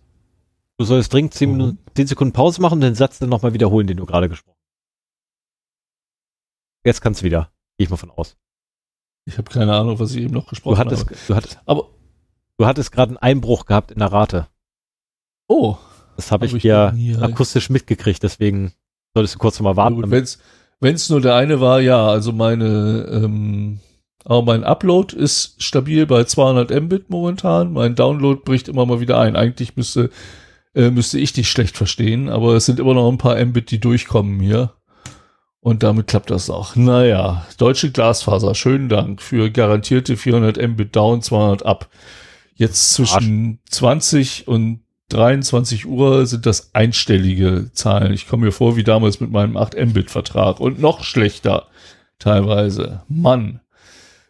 Du 0.79 0.85
sollst 0.85 1.11
dringend 1.11 1.33
10, 1.33 1.49
Warum? 1.49 1.57
Minuten, 1.57 1.79
10 1.95 2.07
Sekunden 2.07 2.33
Pause 2.33 2.61
machen 2.61 2.75
und 2.75 2.81
den 2.81 2.95
Satz 2.95 3.19
dann 3.19 3.27
nochmal 3.29 3.53
wiederholen, 3.53 3.85
den 3.85 3.97
du 3.97 4.05
gerade 4.05 4.29
gesprochen 4.29 4.55
hast. 4.57 4.69
Jetzt 6.85 7.01
kannst 7.01 7.21
du 7.21 7.25
wieder. 7.25 7.51
Gehe 7.77 7.83
ich 7.85 7.89
mal 7.89 7.97
von 7.97 8.11
aus. 8.11 8.37
Ich 9.25 9.37
habe 9.37 9.51
keine 9.51 9.75
Ahnung, 9.75 9.99
was 9.99 10.15
ich 10.15 10.21
eben 10.23 10.33
noch 10.33 10.47
gesprochen 10.47 10.75
Du 10.75 10.79
hattest, 10.79 11.05
habe. 11.05 11.15
du 11.27 11.35
hattest, 11.35 11.59
Aber, 11.65 11.89
du 12.57 12.65
hattest 12.65 12.91
gerade 12.93 13.09
einen 13.09 13.17
Einbruch 13.17 13.65
gehabt 13.65 13.91
in 13.91 13.99
der 13.99 14.11
Rate. 14.11 14.47
oh, 15.47 15.75
Das 16.15 16.31
habe 16.31 16.47
Hab 16.47 16.55
ich 16.55 16.63
ja 16.63 16.93
halt. 16.93 17.21
akustisch 17.23 17.69
mitgekriegt, 17.69 18.23
deswegen 18.23 18.71
solltest 19.13 19.35
du 19.35 19.39
kurz 19.39 19.59
noch 19.59 19.65
mal 19.65 19.75
warten. 19.75 19.95
Damit- 20.01 20.11
wenn's, 20.11 20.39
wenn's 20.79 21.09
nur 21.09 21.19
der 21.21 21.35
eine 21.35 21.59
war, 21.59 21.81
ja, 21.81 22.07
also 22.07 22.31
meine, 22.31 23.05
ähm, 23.11 23.81
aber 24.23 24.41
mein 24.43 24.63
Upload 24.63 25.15
ist 25.15 25.61
stabil 25.61 26.05
bei 26.05 26.23
200 26.23 26.71
Mbit 26.71 27.09
momentan. 27.09 27.73
Mein 27.73 27.95
Download 27.95 28.41
bricht 28.43 28.67
immer 28.69 28.85
mal 28.85 28.99
wieder 29.01 29.19
ein. 29.19 29.35
Eigentlich 29.35 29.75
müsste, 29.75 30.09
äh, 30.79 30.91
müsste 30.91 31.19
ich 31.19 31.33
dich 31.33 31.51
schlecht 31.51 31.75
verstehen, 31.75 32.29
aber 32.29 32.53
es 32.55 32.65
sind 32.65 32.79
immer 32.79 32.93
noch 32.93 33.11
ein 33.11 33.17
paar 33.17 33.43
Mbit, 33.43 33.69
die 33.71 33.79
durchkommen 33.79 34.39
hier. 34.39 34.73
Und 35.59 35.83
damit 35.83 36.07
klappt 36.07 36.31
das 36.31 36.49
auch. 36.49 36.77
Naja, 36.77 37.45
deutsche 37.57 37.91
Glasfaser, 37.91 38.55
schönen 38.55 38.87
Dank 38.87 39.21
für 39.21 39.51
garantierte 39.51 40.15
400 40.15 40.57
Mbit 40.69 40.95
down, 40.95 41.21
200 41.21 41.65
up. 41.65 41.89
Jetzt 42.55 42.93
zwischen 42.93 43.59
20 43.69 44.47
und 44.47 44.79
23 45.09 45.85
Uhr 45.85 46.25
sind 46.25 46.45
das 46.45 46.73
einstellige 46.73 47.71
Zahlen. 47.73 48.13
Ich 48.13 48.27
komme 48.27 48.45
mir 48.45 48.51
vor 48.53 48.77
wie 48.77 48.83
damals 48.83 49.19
mit 49.19 49.31
meinem 49.31 49.57
8 49.57 49.75
Mbit 49.77 50.09
Vertrag 50.09 50.61
und 50.61 50.79
noch 50.79 51.03
schlechter 51.03 51.67
teilweise. 52.19 53.01
Mann. 53.09 53.59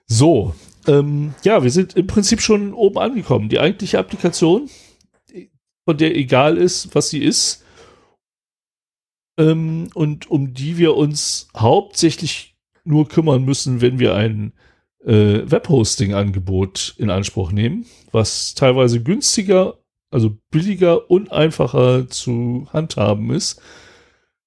So, 0.07 0.55
ähm, 0.87 1.35
ja, 1.43 1.61
wir 1.61 1.69
sind 1.69 1.95
im 1.95 2.07
Prinzip 2.07 2.41
schon 2.41 2.73
oben 2.73 2.97
angekommen. 2.97 3.49
Die 3.49 3.59
eigentliche 3.59 3.99
Applikation, 3.99 4.67
von 5.89 5.97
der 5.97 6.15
egal 6.15 6.55
ist, 6.57 6.93
was 6.93 7.09
sie 7.09 7.17
ist, 7.17 7.65
ähm, 9.39 9.89
und 9.95 10.29
um 10.29 10.53
die 10.53 10.77
wir 10.77 10.95
uns 10.95 11.47
hauptsächlich 11.57 12.55
nur 12.83 13.07
kümmern 13.07 13.43
müssen, 13.43 13.81
wenn 13.81 13.97
wir 13.97 14.13
ein 14.13 14.53
äh, 15.03 15.49
Webhosting-Angebot 15.49 16.93
in 16.99 17.09
Anspruch 17.09 17.51
nehmen, 17.51 17.87
was 18.11 18.53
teilweise 18.53 19.01
günstiger, 19.01 19.79
also 20.11 20.37
billiger 20.51 21.09
und 21.09 21.31
einfacher 21.31 22.07
zu 22.07 22.67
handhaben 22.71 23.31
ist. 23.31 23.59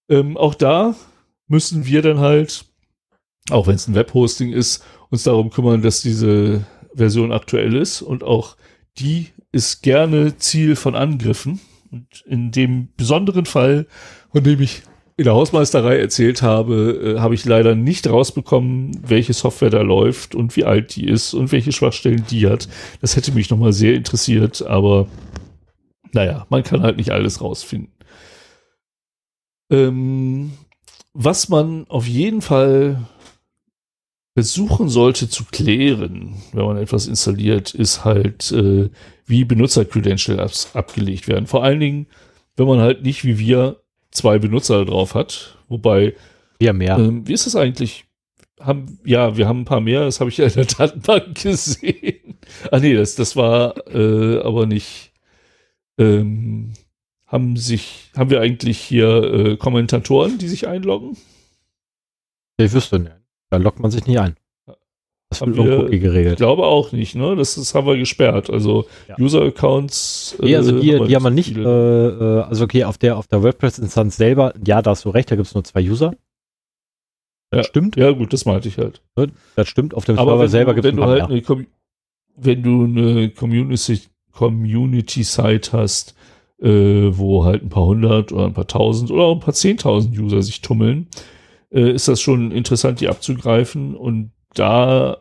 Ähm, 0.08 0.36
auch 0.36 0.54
da 0.54 0.94
müssen 1.48 1.86
wir 1.86 2.02
dann 2.02 2.20
halt, 2.20 2.66
auch 3.50 3.66
wenn 3.66 3.74
es 3.74 3.88
ein 3.88 3.96
Webhosting 3.96 4.52
ist, 4.52 4.84
uns 5.10 5.24
darum 5.24 5.50
kümmern, 5.50 5.82
dass 5.82 6.02
diese 6.02 6.64
Version 6.94 7.32
aktuell 7.32 7.74
ist 7.74 8.00
und 8.00 8.22
auch 8.22 8.56
die 8.96 9.32
ist 9.52 9.82
gerne 9.82 10.36
Ziel 10.38 10.76
von 10.76 10.94
Angriffen. 10.94 11.60
Und 11.90 12.24
in 12.26 12.50
dem 12.50 12.88
besonderen 12.96 13.44
Fall, 13.44 13.86
von 14.32 14.42
dem 14.42 14.60
ich 14.60 14.82
in 15.18 15.24
der 15.24 15.34
Hausmeisterei 15.34 15.98
erzählt 15.98 16.42
habe, 16.42 17.16
äh, 17.16 17.20
habe 17.20 17.34
ich 17.34 17.44
leider 17.44 17.74
nicht 17.74 18.08
rausbekommen, 18.08 18.98
welche 19.06 19.34
Software 19.34 19.70
da 19.70 19.82
läuft 19.82 20.34
und 20.34 20.56
wie 20.56 20.64
alt 20.64 20.96
die 20.96 21.06
ist 21.06 21.34
und 21.34 21.52
welche 21.52 21.72
Schwachstellen 21.72 22.24
die 22.30 22.48
hat. 22.48 22.66
Das 23.02 23.14
hätte 23.14 23.32
mich 23.32 23.50
nochmal 23.50 23.74
sehr 23.74 23.94
interessiert, 23.94 24.62
aber 24.62 25.06
naja, 26.12 26.46
man 26.48 26.62
kann 26.62 26.82
halt 26.82 26.96
nicht 26.96 27.10
alles 27.10 27.42
rausfinden. 27.42 27.92
Ähm, 29.70 30.52
was 31.12 31.50
man 31.50 31.86
auf 31.88 32.06
jeden 32.06 32.40
Fall 32.40 33.06
versuchen 34.34 34.88
sollte 34.88 35.28
zu 35.28 35.44
klären, 35.44 36.36
wenn 36.52 36.64
man 36.64 36.78
etwas 36.78 37.06
installiert, 37.06 37.74
ist 37.74 38.04
halt, 38.04 38.50
äh, 38.52 38.88
wie 39.26 39.44
Benutzer-Credentials 39.44 40.74
abgelegt 40.74 41.28
werden. 41.28 41.46
Vor 41.46 41.64
allen 41.64 41.80
Dingen, 41.80 42.06
wenn 42.56 42.66
man 42.66 42.80
halt 42.80 43.02
nicht 43.02 43.24
wie 43.24 43.38
wir 43.38 43.82
zwei 44.10 44.38
Benutzer 44.38 44.84
drauf 44.84 45.14
hat. 45.14 45.58
Wobei, 45.68 46.14
Wir 46.58 46.72
mehr. 46.72 46.98
ähm, 46.98 47.26
wie 47.26 47.32
ist 47.32 47.46
das 47.46 47.56
eigentlich? 47.56 48.04
Haben, 48.60 48.98
ja, 49.04 49.36
wir 49.36 49.48
haben 49.48 49.62
ein 49.62 49.64
paar 49.64 49.80
mehr, 49.80 50.04
das 50.04 50.20
habe 50.20 50.30
ich 50.30 50.36
ja 50.36 50.46
in 50.46 50.52
der 50.52 50.66
Datenbank 50.66 51.34
gesehen. 51.42 52.38
Ah 52.70 52.78
nee, 52.78 52.94
das, 52.94 53.16
das 53.16 53.34
war 53.34 53.74
äh, 53.88 54.38
aber 54.40 54.66
nicht. 54.66 55.12
Ähm, 55.98 56.72
haben 57.26 57.56
sich, 57.56 58.10
haben 58.14 58.30
wir 58.30 58.40
eigentlich 58.40 58.78
hier 58.78 59.22
äh, 59.24 59.56
Kommentatoren, 59.56 60.38
die 60.38 60.48
sich 60.48 60.68
einloggen? 60.68 61.16
ich 62.58 62.72
wüsste 62.72 62.98
nicht. 62.98 63.16
Da 63.50 63.56
lockt 63.56 63.80
man 63.80 63.90
sich 63.90 64.06
nicht 64.06 64.20
ein. 64.20 64.36
Das 65.32 65.40
Haben 65.42 65.56
wir- 65.56 65.80
Cookie 65.84 65.96
Ich 65.96 66.00
geregelt. 66.02 66.36
glaube 66.36 66.64
auch 66.64 66.92
nicht, 66.92 67.14
ne? 67.14 67.34
Das, 67.36 67.54
das 67.56 67.74
haben 67.74 67.86
wir 67.86 67.96
gesperrt. 67.96 68.48
Also 68.50 68.86
Ja. 69.08 69.16
User-Accounts. 69.18 70.36
Nee, 70.40 70.56
also 70.56 70.78
die, 70.80 70.86
wir 70.92 71.04
die 71.06 71.14
haben 71.16 71.22
wir 71.24 71.30
nicht, 71.30 71.56
äh, 71.56 71.60
äh, 71.60 72.40
also 72.42 72.64
okay, 72.64 72.84
auf 72.84 72.98
der, 72.98 73.16
auf 73.16 73.26
der 73.26 73.42
WordPress-Instanz 73.42 74.16
selber, 74.16 74.52
ja, 74.66 74.82
da 74.82 74.90
hast 74.92 75.04
du 75.04 75.10
recht, 75.10 75.30
da 75.30 75.36
gibt 75.36 75.48
es 75.48 75.54
nur 75.54 75.64
zwei 75.64 75.82
User. 75.88 76.14
Ja. 77.54 77.62
Stimmt, 77.64 77.96
Ja, 77.96 78.10
gut, 78.12 78.32
das 78.32 78.46
meinte 78.46 78.68
ich 78.68 78.78
halt. 78.78 79.02
das 79.56 79.68
stimmt. 79.68 79.92
Auf 79.94 80.04
dem 80.06 80.18
Aber 80.18 80.30
Server 80.30 80.42
wenn 80.42 80.48
selber 80.48 80.70
du, 80.74 80.74
gibt 80.80 80.86
es 80.86 80.90
wenn 80.92 80.96
du 80.96 81.04
halt 81.06 81.22
eine, 81.24 81.42
Com- 81.42 81.66
wenn 82.36 82.62
du 82.62 82.84
eine 82.84 83.28
Community, 83.30 84.00
Community-Site 84.32 85.72
hast, 85.72 86.14
äh, 86.62 87.10
wo 87.16 87.44
halt 87.44 87.62
ein 87.62 87.68
paar 87.68 87.84
hundert 87.86 88.32
oder 88.32 88.46
ein 88.46 88.54
paar 88.54 88.66
tausend 88.66 89.10
oder 89.10 89.24
auch 89.24 89.34
ein 89.34 89.40
paar 89.40 89.52
zehntausend 89.54 90.16
User 90.18 90.42
sich 90.42 90.60
tummeln, 90.62 91.08
äh, 91.70 91.90
ist 91.90 92.08
das 92.08 92.20
schon 92.20 92.52
interessant, 92.52 93.00
die 93.00 93.08
abzugreifen. 93.08 93.94
Und 93.96 94.30
da 94.54 95.18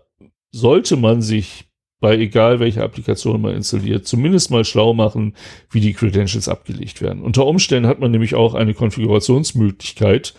sollte 0.51 0.97
man 0.97 1.21
sich 1.21 1.65
bei 1.99 2.17
egal 2.17 2.59
welcher 2.59 2.83
Applikation 2.83 3.41
man 3.41 3.55
installiert, 3.55 4.07
zumindest 4.07 4.49
mal 4.49 4.65
schlau 4.65 4.93
machen, 4.93 5.35
wie 5.69 5.81
die 5.81 5.93
Credentials 5.93 6.49
abgelegt 6.49 7.01
werden. 7.01 7.21
Unter 7.21 7.45
Umständen 7.45 7.87
hat 7.87 7.99
man 7.99 8.09
nämlich 8.09 8.33
auch 8.33 8.55
eine 8.55 8.73
Konfigurationsmöglichkeit, 8.73 10.33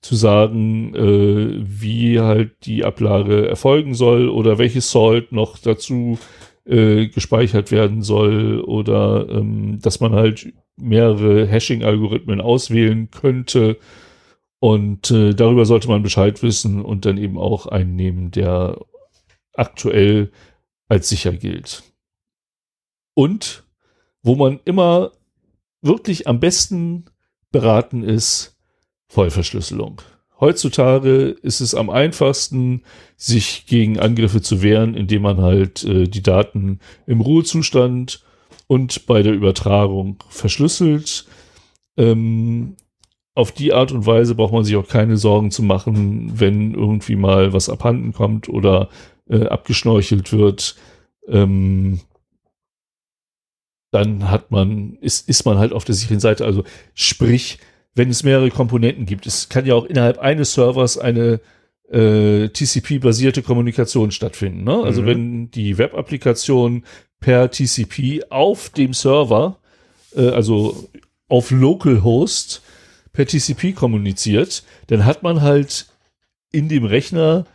zu 0.00 0.16
sagen, 0.16 0.94
äh, 0.96 1.62
wie 1.62 2.18
halt 2.18 2.66
die 2.66 2.84
Ablage 2.84 3.46
erfolgen 3.46 3.94
soll 3.94 4.28
oder 4.28 4.58
welches 4.58 4.90
Salt 4.90 5.30
noch 5.30 5.58
dazu 5.58 6.18
äh, 6.64 7.06
gespeichert 7.06 7.70
werden 7.70 8.02
soll 8.02 8.60
oder 8.60 9.28
ähm, 9.30 9.78
dass 9.80 10.00
man 10.00 10.12
halt 10.12 10.52
mehrere 10.76 11.46
Hashing-Algorithmen 11.46 12.40
auswählen 12.40 13.10
könnte. 13.10 13.78
Und 14.58 15.10
äh, 15.12 15.34
darüber 15.34 15.66
sollte 15.66 15.88
man 15.88 16.02
Bescheid 16.02 16.42
wissen 16.42 16.82
und 16.82 17.04
dann 17.04 17.16
eben 17.18 17.38
auch 17.38 17.66
einen 17.66 17.94
nehmen, 17.94 18.32
der 18.32 18.78
aktuell 19.54 20.32
als 20.88 21.08
sicher 21.08 21.32
gilt. 21.32 21.82
Und 23.14 23.64
wo 24.22 24.36
man 24.36 24.60
immer 24.64 25.12
wirklich 25.82 26.26
am 26.26 26.40
besten 26.40 27.06
beraten 27.50 28.02
ist, 28.02 28.56
Vollverschlüsselung. 29.08 30.00
Heutzutage 30.40 31.36
ist 31.42 31.60
es 31.60 31.74
am 31.74 31.90
einfachsten, 31.90 32.82
sich 33.16 33.66
gegen 33.66 34.00
Angriffe 34.00 34.42
zu 34.42 34.62
wehren, 34.62 34.94
indem 34.94 35.22
man 35.22 35.40
halt 35.40 35.84
äh, 35.84 36.08
die 36.08 36.22
Daten 36.22 36.80
im 37.06 37.20
Ruhezustand 37.20 38.24
und 38.66 39.06
bei 39.06 39.22
der 39.22 39.34
Übertragung 39.34 40.22
verschlüsselt. 40.30 41.26
Ähm, 41.96 42.76
auf 43.34 43.52
die 43.52 43.72
Art 43.72 43.92
und 43.92 44.04
Weise 44.06 44.34
braucht 44.34 44.52
man 44.52 44.64
sich 44.64 44.76
auch 44.76 44.88
keine 44.88 45.16
Sorgen 45.16 45.50
zu 45.50 45.62
machen, 45.62 46.40
wenn 46.40 46.74
irgendwie 46.74 47.16
mal 47.16 47.52
was 47.52 47.68
abhanden 47.68 48.12
kommt 48.12 48.48
oder 48.48 48.88
äh, 49.28 49.46
abgeschnorchelt 49.46 50.32
wird. 50.32 50.76
Ähm, 51.28 52.00
dann 53.90 54.30
hat 54.30 54.50
man, 54.50 54.96
ist, 55.00 55.28
ist 55.28 55.44
man 55.44 55.58
halt 55.58 55.72
auf 55.72 55.84
der 55.84 55.94
sicheren 55.94 56.20
Seite. 56.20 56.44
Also 56.44 56.64
sprich, 56.94 57.58
wenn 57.94 58.10
es 58.10 58.22
mehrere 58.22 58.50
Komponenten 58.50 59.06
gibt. 59.06 59.26
Es 59.26 59.48
kann 59.48 59.66
ja 59.66 59.74
auch 59.74 59.84
innerhalb 59.84 60.18
eines 60.18 60.54
Servers 60.54 60.98
eine 60.98 61.40
äh, 61.90 62.48
TCP-basierte 62.48 63.42
Kommunikation 63.42 64.10
stattfinden. 64.10 64.64
Ne? 64.64 64.82
Also 64.82 65.02
mhm. 65.02 65.06
wenn 65.06 65.50
die 65.50 65.76
Web-Applikation 65.76 66.84
per 67.20 67.50
TCP 67.50 68.24
auf 68.30 68.70
dem 68.70 68.94
Server, 68.94 69.58
äh, 70.16 70.28
also 70.28 70.88
auf 71.28 71.50
Localhost 71.50 72.62
per 73.12 73.26
TCP 73.26 73.74
kommuniziert, 73.74 74.64
dann 74.86 75.04
hat 75.04 75.22
man 75.22 75.42
halt 75.42 75.86
in 76.50 76.68
dem 76.68 76.84
Rechner 76.84 77.46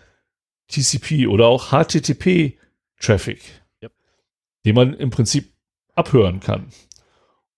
TCP 0.70 1.28
oder 1.28 1.48
auch 1.48 1.72
HTTP-Traffic, 1.72 3.42
yep. 3.82 3.92
den 4.66 4.76
man 4.76 4.94
im 4.94 5.10
Prinzip 5.10 5.52
abhören 5.96 6.40
kann. 6.40 6.68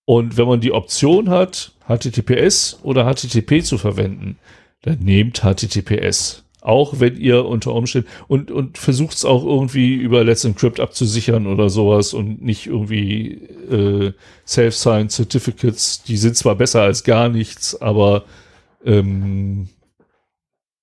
Und 0.05 0.37
wenn 0.37 0.47
man 0.47 0.61
die 0.61 0.71
Option 0.71 1.29
hat, 1.29 1.73
HTTPS 1.87 2.79
oder 2.83 3.05
HTTP 3.05 3.63
zu 3.63 3.77
verwenden, 3.77 4.39
dann 4.81 4.99
nehmt 4.99 5.41
HTTPS. 5.41 6.45
Auch 6.61 6.99
wenn 6.99 7.15
ihr 7.15 7.45
unter 7.45 7.73
Umständen 7.73 8.09
und, 8.27 8.51
und 8.51 8.77
versucht 8.77 9.15
es 9.15 9.23
auch 9.23 9.45
irgendwie 9.45 9.93
über 9.93 10.23
Let's 10.23 10.43
Encrypt 10.43 10.79
abzusichern 10.79 11.47
oder 11.47 11.69
sowas 11.69 12.13
und 12.13 12.41
nicht 12.41 12.67
irgendwie 12.67 13.33
äh, 13.71 14.11
Self-Signed 14.45 15.11
Certificates, 15.11 16.03
die 16.03 16.17
sind 16.17 16.35
zwar 16.35 16.55
besser 16.55 16.81
als 16.81 17.03
gar 17.03 17.29
nichts, 17.29 17.79
aber 17.79 18.25
ähm, 18.83 19.69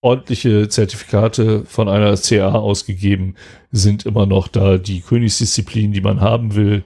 ordentliche 0.00 0.68
Zertifikate 0.68 1.64
von 1.64 1.88
einer 1.88 2.16
CA 2.16 2.52
ausgegeben 2.52 3.34
sind 3.72 4.06
immer 4.06 4.26
noch 4.26 4.48
da 4.48 4.78
die 4.78 5.00
Königsdisziplin, 5.00 5.92
die 5.92 6.00
man 6.00 6.20
haben 6.20 6.54
will. 6.54 6.84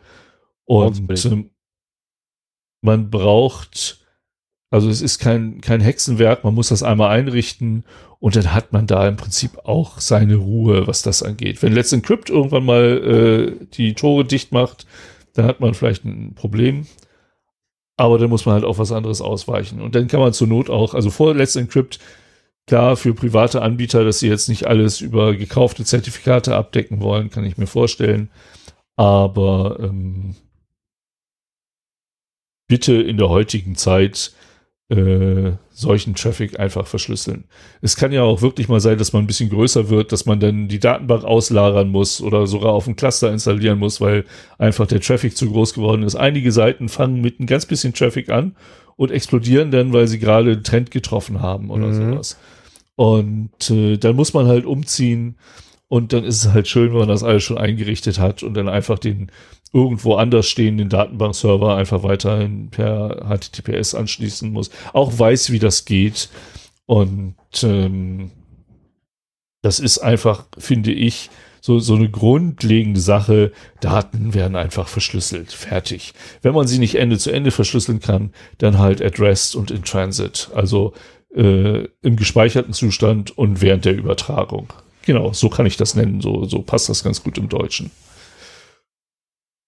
Und 0.65 1.11
ähm, 1.25 1.51
man 2.81 3.11
braucht 3.11 4.01
also 4.71 4.89
es 4.89 5.03
ist 5.03 5.19
kein, 5.19 5.61
kein 5.61 5.81
Hexenwerk, 5.81 6.45
man 6.45 6.55
muss 6.55 6.69
das 6.69 6.85
einmal 6.85 7.11
einrichten 7.11 7.85
und 8.21 8.37
dann 8.37 8.55
hat 8.55 8.73
man 8.73 8.87
da 8.87 9.07
im 9.09 9.17
Prinzip 9.17 9.59
auch 9.65 9.99
seine 9.99 10.37
Ruhe, 10.37 10.87
was 10.87 11.03
das 11.03 11.25
angeht. 11.25 11.61
Wenn 11.63 11.73
Let's 11.73 11.93
Encrypt 11.93 12.31
irgendwann 12.31 12.65
mal 12.65 13.59
äh, 13.61 13.67
die 13.75 13.95
Tore 13.95 14.25
dicht 14.25 14.53
macht, 14.53 14.87
dann 15.35 15.47
hat 15.47 15.59
man 15.59 15.75
vielleicht 15.75 16.05
ein 16.05 16.35
Problem. 16.35 16.87
Aber 17.97 18.19
dann 18.19 18.31
muss 18.31 18.47
man 18.47 18.55
halt 18.55 18.65
auf 18.65 18.79
was 18.79 18.93
anderes 18.93 19.21
ausweichen. 19.21 19.81
Und 19.83 19.95
dann 19.95 20.07
kann 20.07 20.21
man 20.21 20.33
zur 20.33 20.47
Not 20.47 20.71
auch, 20.71 20.95
also 20.95 21.11
vor 21.11 21.35
Let's 21.35 21.57
Encrypt, 21.57 21.99
klar, 22.71 22.97
für 22.97 23.15
private 23.15 23.63
Anbieter, 23.63 24.05
dass 24.05 24.21
sie 24.21 24.29
jetzt 24.29 24.49
nicht 24.49 24.69
alles 24.69 25.01
über 25.01 25.35
gekaufte 25.35 25.85
Zertifikate 25.85 26.55
abdecken 26.55 27.01
wollen, 27.01 27.29
kann 27.29 27.45
ich 27.45 27.59
mir 27.59 27.67
vorstellen. 27.67 28.31
Aber 28.95 29.77
ähm, 29.81 30.37
bitte 32.69 32.95
in 32.95 33.17
der 33.17 33.29
heutigen 33.29 33.75
Zeit 33.75 34.31
äh, 34.89 35.51
solchen 35.73 36.15
Traffic 36.15 36.61
einfach 36.61 36.87
verschlüsseln. 36.87 37.43
Es 37.83 37.97
kann 37.97 38.13
ja 38.13 38.23
auch 38.23 38.41
wirklich 38.41 38.69
mal 38.69 38.79
sein, 38.79 38.99
dass 38.99 39.13
man 39.13 39.25
ein 39.25 39.27
bisschen 39.27 39.51
größer 39.51 39.89
wird, 39.89 40.13
dass 40.13 40.27
man 40.27 40.39
dann 40.39 40.69
die 40.69 40.79
Datenbank 40.79 41.25
auslagern 41.25 41.89
muss 41.89 42.23
oder 42.23 42.47
sogar 42.47 42.71
auf 42.71 42.87
ein 42.87 42.95
Cluster 42.95 43.33
installieren 43.33 43.81
muss, 43.81 44.01
weil 44.01 44.25
einfach 44.59 44.87
der 44.87 45.01
Traffic 45.01 45.37
zu 45.37 45.51
groß 45.51 45.75
geworden 45.75 46.05
ist. 46.05 46.15
Einige 46.15 46.53
Seiten 46.53 46.89
fangen 46.89 47.21
mit 47.21 47.41
ein 47.41 47.47
ganz 47.47 47.67
bisschen 47.67 47.95
Traffic 47.95 48.29
an 48.29 48.55
und 48.95 49.11
explodieren 49.11 49.73
dann, 49.73 49.93
weil 49.93 50.07
sie 50.07 50.21
gerade 50.21 50.53
einen 50.53 50.63
Trend 50.63 50.93
getroffen 50.93 51.43
haben 51.43 51.71
oder 51.71 51.89
mhm. 51.89 52.13
sowas. 52.13 52.39
Und 53.01 53.71
äh, 53.71 53.97
dann 53.97 54.15
muss 54.15 54.35
man 54.35 54.47
halt 54.47 54.67
umziehen 54.67 55.39
und 55.89 56.13
dann 56.13 56.23
ist 56.23 56.45
es 56.45 56.53
halt 56.53 56.69
schön, 56.69 56.91
wenn 56.91 56.99
man 56.99 57.09
das 57.09 57.23
alles 57.23 57.43
schon 57.43 57.57
eingerichtet 57.57 58.19
hat 58.19 58.43
und 58.43 58.53
dann 58.53 58.69
einfach 58.69 58.99
den 58.99 59.33
irgendwo 59.73 60.17
anders 60.17 60.47
stehenden 60.47 60.91
Datenbankserver 60.91 61.77
einfach 61.77 62.03
weiterhin 62.03 62.69
per 62.69 63.27
HTTPS 63.27 63.95
anschließen 63.95 64.53
muss, 64.53 64.69
auch 64.93 65.19
weiß, 65.19 65.51
wie 65.51 65.59
das 65.59 65.87
geht. 65.87 66.29
Und 66.85 67.37
ähm, 67.63 68.33
das 69.63 69.81
ist 69.81 70.01
einfach, 70.01 70.45
finde 70.59 70.93
ich, 70.93 71.31
so, 71.63 71.79
so 71.79 71.95
eine 71.95 72.11
grundlegende 72.11 73.01
Sache. 73.01 73.53
Daten 73.81 74.35
werden 74.35 74.57
einfach 74.57 74.89
verschlüsselt. 74.89 75.53
Fertig. 75.53 76.13
Wenn 76.43 76.53
man 76.53 76.67
sie 76.67 76.79
nicht 76.79 76.97
Ende 76.97 77.17
zu 77.17 77.31
Ende 77.31 77.51
verschlüsseln 77.51 78.01
kann, 78.01 78.35
dann 78.59 78.79
halt 78.79 79.01
at 79.01 79.19
rest 79.19 79.57
und 79.57 79.71
in 79.71 79.85
transit. 79.85 80.51
Also 80.55 80.93
äh, 81.35 81.89
im 82.03 82.17
gespeicherten 82.17 82.73
Zustand 82.73 83.37
und 83.37 83.61
während 83.61 83.85
der 83.85 83.97
Übertragung. 83.97 84.73
Genau, 85.03 85.33
so 85.33 85.49
kann 85.49 85.67
ich 85.67 85.77
das 85.77 85.95
nennen. 85.95 86.21
So, 86.21 86.45
so 86.45 86.63
passt 86.63 86.89
das 86.89 87.03
ganz 87.03 87.23
gut 87.23 87.39
im 87.39 87.49
Deutschen. 87.49 87.91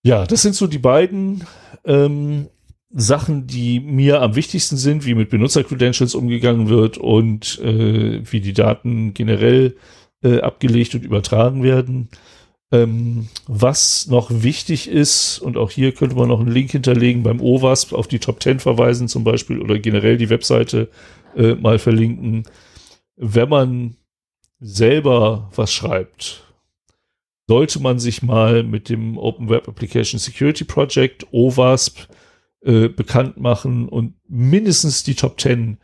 Ja, 0.04 0.26
das 0.26 0.42
sind 0.42 0.54
so 0.54 0.66
die 0.66 0.78
beiden 0.78 1.44
ähm, 1.84 2.48
Sachen, 2.90 3.46
die 3.46 3.80
mir 3.80 4.20
am 4.20 4.34
wichtigsten 4.34 4.76
sind, 4.76 5.06
wie 5.06 5.14
mit 5.14 5.30
Benutzer-Credentials 5.30 6.14
umgegangen 6.14 6.68
wird 6.68 6.98
und 6.98 7.58
äh, 7.60 8.20
wie 8.30 8.40
die 8.40 8.52
Daten 8.52 9.14
generell 9.14 9.76
äh, 10.22 10.40
abgelegt 10.40 10.94
und 10.94 11.04
übertragen 11.04 11.62
werden. 11.62 12.08
Ähm, 12.70 13.28
was 13.46 14.06
noch 14.08 14.30
wichtig 14.30 14.88
ist, 14.88 15.38
und 15.38 15.56
auch 15.56 15.70
hier 15.70 15.92
könnte 15.92 16.16
man 16.16 16.28
noch 16.28 16.40
einen 16.40 16.50
Link 16.50 16.70
hinterlegen 16.70 17.22
beim 17.22 17.40
OWASP 17.40 17.92
auf 17.92 18.08
die 18.08 18.18
Top 18.18 18.42
10 18.42 18.60
verweisen 18.60 19.08
zum 19.08 19.24
Beispiel 19.24 19.60
oder 19.60 19.78
generell 19.78 20.16
die 20.16 20.30
Webseite 20.30 20.88
äh, 21.36 21.54
mal 21.54 21.78
verlinken. 21.78 22.44
Wenn 23.16 23.48
man 23.48 23.96
selber 24.60 25.50
was 25.54 25.72
schreibt, 25.72 26.42
sollte 27.48 27.80
man 27.80 27.98
sich 27.98 28.22
mal 28.22 28.62
mit 28.62 28.88
dem 28.88 29.18
Open 29.18 29.48
Web 29.48 29.68
Application 29.68 30.18
Security 30.18 30.64
Project, 30.64 31.26
OWASP, 31.32 32.08
äh, 32.62 32.88
bekannt 32.88 33.38
machen 33.38 33.88
und 33.88 34.14
mindestens 34.28 35.02
die 35.02 35.16
Top 35.16 35.40
10 35.40 35.78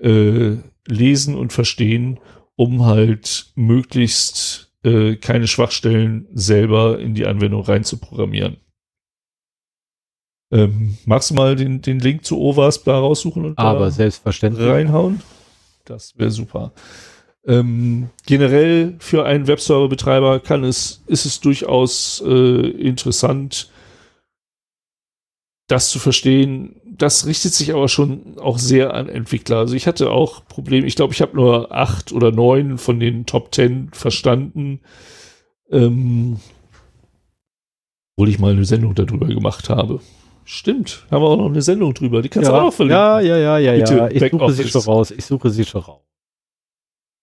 äh, 0.00 0.56
lesen 0.86 1.34
und 1.34 1.52
verstehen, 1.52 2.20
um 2.56 2.86
halt 2.86 3.52
möglichst 3.56 4.72
äh, 4.84 5.16
keine 5.16 5.46
Schwachstellen 5.46 6.28
selber 6.32 7.00
in 7.00 7.14
die 7.14 7.26
Anwendung 7.26 7.62
rein 7.62 7.84
zu 7.84 7.98
programmieren. 7.98 8.58
Ähm, 10.52 10.98
magst 11.04 11.30
du 11.30 11.34
mal 11.34 11.54
den, 11.54 11.80
den 11.80 12.00
Link 12.00 12.24
zu 12.24 12.40
OWASP 12.40 12.84
da 12.84 12.98
raussuchen 12.98 13.44
und 13.44 13.58
Aber 13.58 13.90
selbstverständlich 13.90 14.66
reinhauen? 14.66 15.20
Das 15.84 16.18
wäre 16.18 16.30
super. 16.30 16.72
Ähm, 17.46 18.10
generell 18.26 18.96
für 18.98 19.24
einen 19.24 19.46
Webserver-Betreiber 19.46 20.40
kann 20.40 20.64
es, 20.64 21.02
ist 21.06 21.24
es 21.24 21.40
durchaus 21.40 22.22
äh, 22.26 22.68
interessant, 22.68 23.70
das 25.68 25.88
zu 25.88 25.98
verstehen. 25.98 26.76
Das 26.84 27.26
richtet 27.26 27.54
sich 27.54 27.72
aber 27.72 27.88
schon 27.88 28.38
auch 28.38 28.58
sehr 28.58 28.92
an 28.92 29.08
Entwickler. 29.08 29.58
Also 29.58 29.74
ich 29.74 29.86
hatte 29.86 30.10
auch 30.10 30.46
Probleme. 30.46 30.86
Ich 30.86 30.96
glaube, 30.96 31.14
ich 31.14 31.22
habe 31.22 31.36
nur 31.36 31.72
acht 31.72 32.12
oder 32.12 32.30
neun 32.30 32.76
von 32.76 33.00
den 33.00 33.24
Top 33.24 33.52
Ten 33.52 33.88
verstanden. 33.92 34.80
Ähm, 35.70 36.40
obwohl 38.16 38.28
ich 38.28 38.38
mal 38.38 38.52
eine 38.52 38.64
Sendung 38.64 38.94
darüber 38.94 39.28
gemacht 39.28 39.70
habe. 39.70 40.00
Stimmt, 40.52 41.06
haben 41.12 41.22
wir 41.22 41.28
auch 41.28 41.36
noch 41.36 41.46
eine 41.46 41.62
Sendung 41.62 41.94
drüber. 41.94 42.22
Die 42.22 42.28
kannst 42.28 42.48
ja, 42.48 42.52
du 42.52 42.58
auch 42.58 42.64
noch 42.64 42.72
verlinken. 42.72 42.98
Ja, 42.98 43.20
ja, 43.20 43.36
ja, 43.36 43.58
ja, 43.58 43.72
Bitte, 43.72 43.96
ja. 43.96 44.08
Ich 44.10 44.32
suche 44.32 44.52
sie 44.52 44.68
schon 44.68 44.82
raus. 44.82 45.10
Ich 45.12 45.24
suche 45.24 45.48
sie 45.50 45.64
schon 45.64 45.80
raus. 45.80 46.02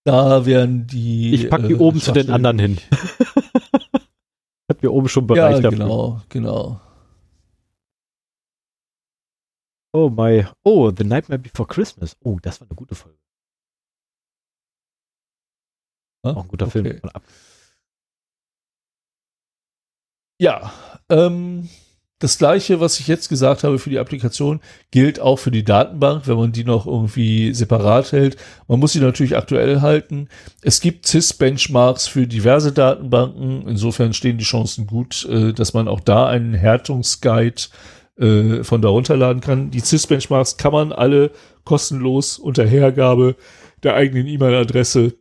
Da 0.04 0.46
werden 0.46 0.86
die. 0.86 1.34
Ich 1.34 1.50
packe 1.50 1.68
die 1.68 1.74
äh, 1.74 1.78
oben 1.78 2.00
zu 2.00 2.12
den 2.12 2.30
anderen 2.30 2.58
hin. 2.58 2.78
ich 2.90 4.68
habe 4.70 4.80
hier 4.80 4.92
oben 4.94 5.10
schon 5.10 5.26
Bereich 5.26 5.56
ja, 5.56 5.60
dafür. 5.60 5.78
Genau, 5.78 6.22
genau. 6.30 6.80
Oh 9.92 10.08
my. 10.08 10.46
Oh, 10.64 10.90
The 10.90 11.04
Nightmare 11.04 11.38
Before 11.38 11.68
Christmas. 11.68 12.16
Oh, 12.24 12.38
das 12.40 12.62
war 12.62 12.66
eine 12.66 12.76
gute 12.76 12.94
Folge. 12.94 13.18
Ah, 16.22 16.30
Auch 16.30 16.44
ein 16.44 16.48
guter 16.48 16.66
okay. 16.66 16.82
Film. 16.82 17.00
Ja, 20.40 20.72
ähm, 21.10 21.68
das 22.18 22.38
gleiche, 22.38 22.80
was 22.80 22.98
ich 22.98 23.06
jetzt 23.06 23.28
gesagt 23.28 23.62
habe 23.62 23.78
für 23.78 23.90
die 23.90 23.98
Applikation, 23.98 24.60
gilt 24.90 25.20
auch 25.20 25.38
für 25.38 25.52
die 25.52 25.64
Datenbank, 25.64 26.26
wenn 26.26 26.36
man 26.36 26.52
die 26.52 26.64
noch 26.64 26.86
irgendwie 26.86 27.54
separat 27.54 28.10
hält. 28.10 28.36
Man 28.66 28.80
muss 28.80 28.92
sie 28.92 29.00
natürlich 29.00 29.36
aktuell 29.36 29.80
halten. 29.80 30.28
Es 30.62 30.80
gibt 30.80 31.06
CIS-Benchmarks 31.06 32.08
für 32.08 32.26
diverse 32.26 32.72
Datenbanken. 32.72 33.68
Insofern 33.68 34.14
stehen 34.14 34.38
die 34.38 34.44
Chancen 34.44 34.86
gut, 34.86 35.26
äh, 35.26 35.52
dass 35.52 35.74
man 35.74 35.86
auch 35.86 36.00
da 36.00 36.26
einen 36.26 36.54
Härtungsguide 36.54 37.62
äh, 38.18 38.64
von 38.64 38.82
da 38.82 38.88
runterladen 38.88 39.40
kann. 39.40 39.70
Die 39.70 39.80
CIS-Benchmarks 39.80 40.56
kann 40.56 40.72
man 40.72 40.92
alle 40.92 41.30
kostenlos 41.64 42.38
unter 42.38 42.66
Hergabe 42.66 43.36
der 43.84 43.94
eigenen 43.94 44.26
E-Mail-Adresse 44.26 45.14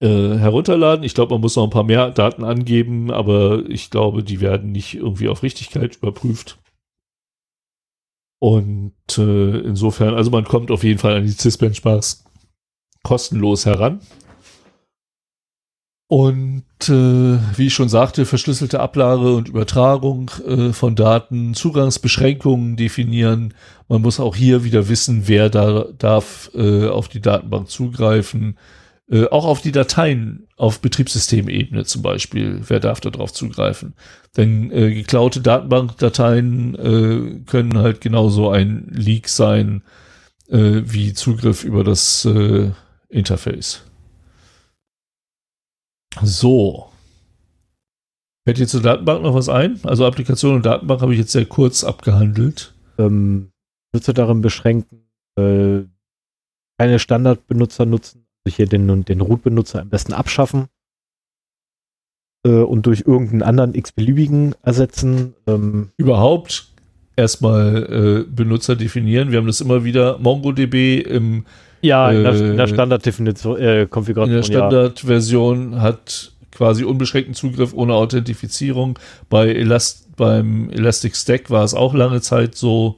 äh, 0.00 0.36
herunterladen. 0.36 1.04
Ich 1.04 1.14
glaube, 1.14 1.34
man 1.34 1.40
muss 1.40 1.56
noch 1.56 1.64
ein 1.64 1.70
paar 1.70 1.84
mehr 1.84 2.10
Daten 2.10 2.44
angeben, 2.44 3.10
aber 3.10 3.64
ich 3.68 3.90
glaube, 3.90 4.22
die 4.22 4.40
werden 4.40 4.72
nicht 4.72 4.94
irgendwie 4.94 5.28
auf 5.28 5.42
Richtigkeit 5.42 5.96
überprüft. 5.96 6.58
Und 8.38 8.92
äh, 9.16 9.58
insofern, 9.60 10.14
also 10.14 10.30
man 10.30 10.44
kommt 10.44 10.70
auf 10.70 10.84
jeden 10.84 10.98
Fall 10.98 11.16
an 11.16 11.24
die 11.24 11.32
CIS-Benchmarks 11.32 12.24
kostenlos 13.02 13.66
heran. 13.66 14.00
Und 16.08 16.62
äh, 16.88 17.38
wie 17.56 17.66
ich 17.66 17.74
schon 17.74 17.88
sagte, 17.88 18.26
verschlüsselte 18.26 18.78
Ablage 18.78 19.34
und 19.34 19.48
Übertragung 19.48 20.30
äh, 20.46 20.72
von 20.72 20.94
Daten, 20.94 21.54
Zugangsbeschränkungen 21.54 22.76
definieren. 22.76 23.54
Man 23.88 24.02
muss 24.02 24.20
auch 24.20 24.36
hier 24.36 24.62
wieder 24.62 24.88
wissen, 24.88 25.26
wer 25.26 25.50
da 25.50 25.86
darf 25.98 26.50
äh, 26.54 26.86
auf 26.86 27.08
die 27.08 27.20
Datenbank 27.20 27.68
zugreifen. 27.68 28.56
Äh, 29.08 29.26
auch 29.26 29.44
auf 29.44 29.62
die 29.62 29.72
Dateien 29.72 30.48
auf 30.56 30.80
Betriebssystemebene 30.80 31.84
zum 31.84 32.02
Beispiel. 32.02 32.60
Wer 32.66 32.80
darf 32.80 33.00
da 33.00 33.10
drauf 33.10 33.32
zugreifen? 33.32 33.94
Denn 34.36 34.72
äh, 34.72 34.92
geklaute 34.92 35.40
Datenbankdateien 35.40 36.74
äh, 36.74 37.40
können 37.46 37.78
halt 37.78 38.00
genauso 38.00 38.50
ein 38.50 38.88
Leak 38.92 39.28
sein 39.28 39.82
äh, 40.48 40.82
wie 40.84 41.12
Zugriff 41.12 41.62
über 41.62 41.84
das 41.84 42.24
äh, 42.24 42.72
Interface. 43.08 43.82
So. 46.22 46.90
Fällt 48.44 48.58
dir 48.58 48.66
zur 48.66 48.82
Datenbank 48.82 49.22
noch 49.22 49.34
was 49.34 49.48
ein? 49.48 49.80
Also 49.84 50.06
Applikation 50.06 50.56
und 50.56 50.66
Datenbank 50.66 51.00
habe 51.00 51.12
ich 51.12 51.18
jetzt 51.18 51.32
sehr 51.32 51.46
kurz 51.46 51.84
abgehandelt. 51.84 52.74
Ähm, 52.98 53.50
Nutzer 53.92 54.12
darin 54.12 54.40
beschränken, 54.40 55.08
äh, 55.36 55.84
keine 56.78 56.98
Standardbenutzer 56.98 57.86
nutzen, 57.86 58.25
also 58.46 58.56
hier 58.56 58.66
den, 58.66 59.04
den 59.04 59.20
Root-Benutzer 59.20 59.82
am 59.82 59.88
besten 59.88 60.12
abschaffen 60.12 60.66
äh, 62.44 62.50
und 62.50 62.86
durch 62.86 63.04
irgendeinen 63.06 63.42
anderen 63.42 63.74
x-beliebigen 63.74 64.54
ersetzen. 64.62 65.34
Ähm, 65.46 65.90
Überhaupt 65.96 66.68
erstmal 67.16 68.24
äh, 68.26 68.30
Benutzer 68.30 68.76
definieren. 68.76 69.30
Wir 69.30 69.38
haben 69.38 69.46
das 69.46 69.60
immer 69.60 69.84
wieder 69.84 70.18
MongoDB 70.18 71.00
im 71.00 71.46
ja, 71.82 72.10
in 72.10 72.22
der, 72.22 72.34
in 72.34 72.56
der 72.56 72.66
äh, 72.66 72.68
Standarddefinition, 72.68 73.58
äh. 73.58 73.82
In 73.82 74.30
der 74.30 74.42
Standardversion 74.42 75.72
ja. 75.74 75.80
hat 75.80 76.32
quasi 76.50 76.84
unbeschränkten 76.84 77.34
Zugriff 77.34 77.74
ohne 77.74 77.94
Authentifizierung. 77.94 78.98
Bei 79.28 79.48
Elast 79.48 80.16
beim 80.16 80.70
Elastic 80.70 81.14
Stack 81.14 81.50
war 81.50 81.64
es 81.64 81.74
auch 81.74 81.94
lange 81.94 82.22
Zeit 82.22 82.54
so. 82.54 82.96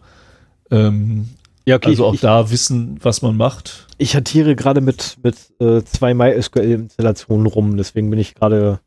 Ähm, 0.71 1.31
ja, 1.69 1.77
okay, 1.77 1.91
also 1.91 2.07
auch 2.07 2.15
ich, 2.15 2.21
da 2.21 2.51
wissen, 2.51 2.99
was 3.03 3.23
man 3.23 3.37
macht. 3.37 3.87
Ich 3.99 4.17
hantiere 4.17 4.57
gerade 4.57 4.81
mit, 4.81 5.19
mit 5.23 5.37
äh, 5.61 5.83
zwei 5.85 6.15
MySQL-Installationen 6.15 7.47
rum, 7.47 7.77
deswegen 7.77 8.11
bin 8.11 8.19
ich 8.19 8.35
gerade 8.35 8.81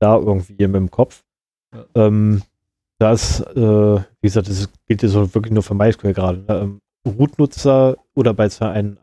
da 0.00 0.16
irgendwie 0.16 0.66
mit 0.66 0.74
dem 0.74 0.90
Kopf. 0.90 1.24
Ja. 1.72 1.86
Ähm, 1.94 2.42
da 2.98 3.12
ist, 3.12 3.40
äh, 3.40 3.56
wie 3.56 4.04
gesagt, 4.20 4.48
das 4.48 4.68
gilt 4.86 5.02
jetzt 5.02 5.14
wirklich 5.14 5.52
nur 5.52 5.62
für 5.62 5.74
MySQL 5.74 6.12
gerade. 6.12 6.38
Ne? 6.38 6.46
Ähm, 6.48 6.80
Root-Nutzer 7.06 7.96
oder 8.14 8.34
bei 8.34 8.48
einem 8.60 8.98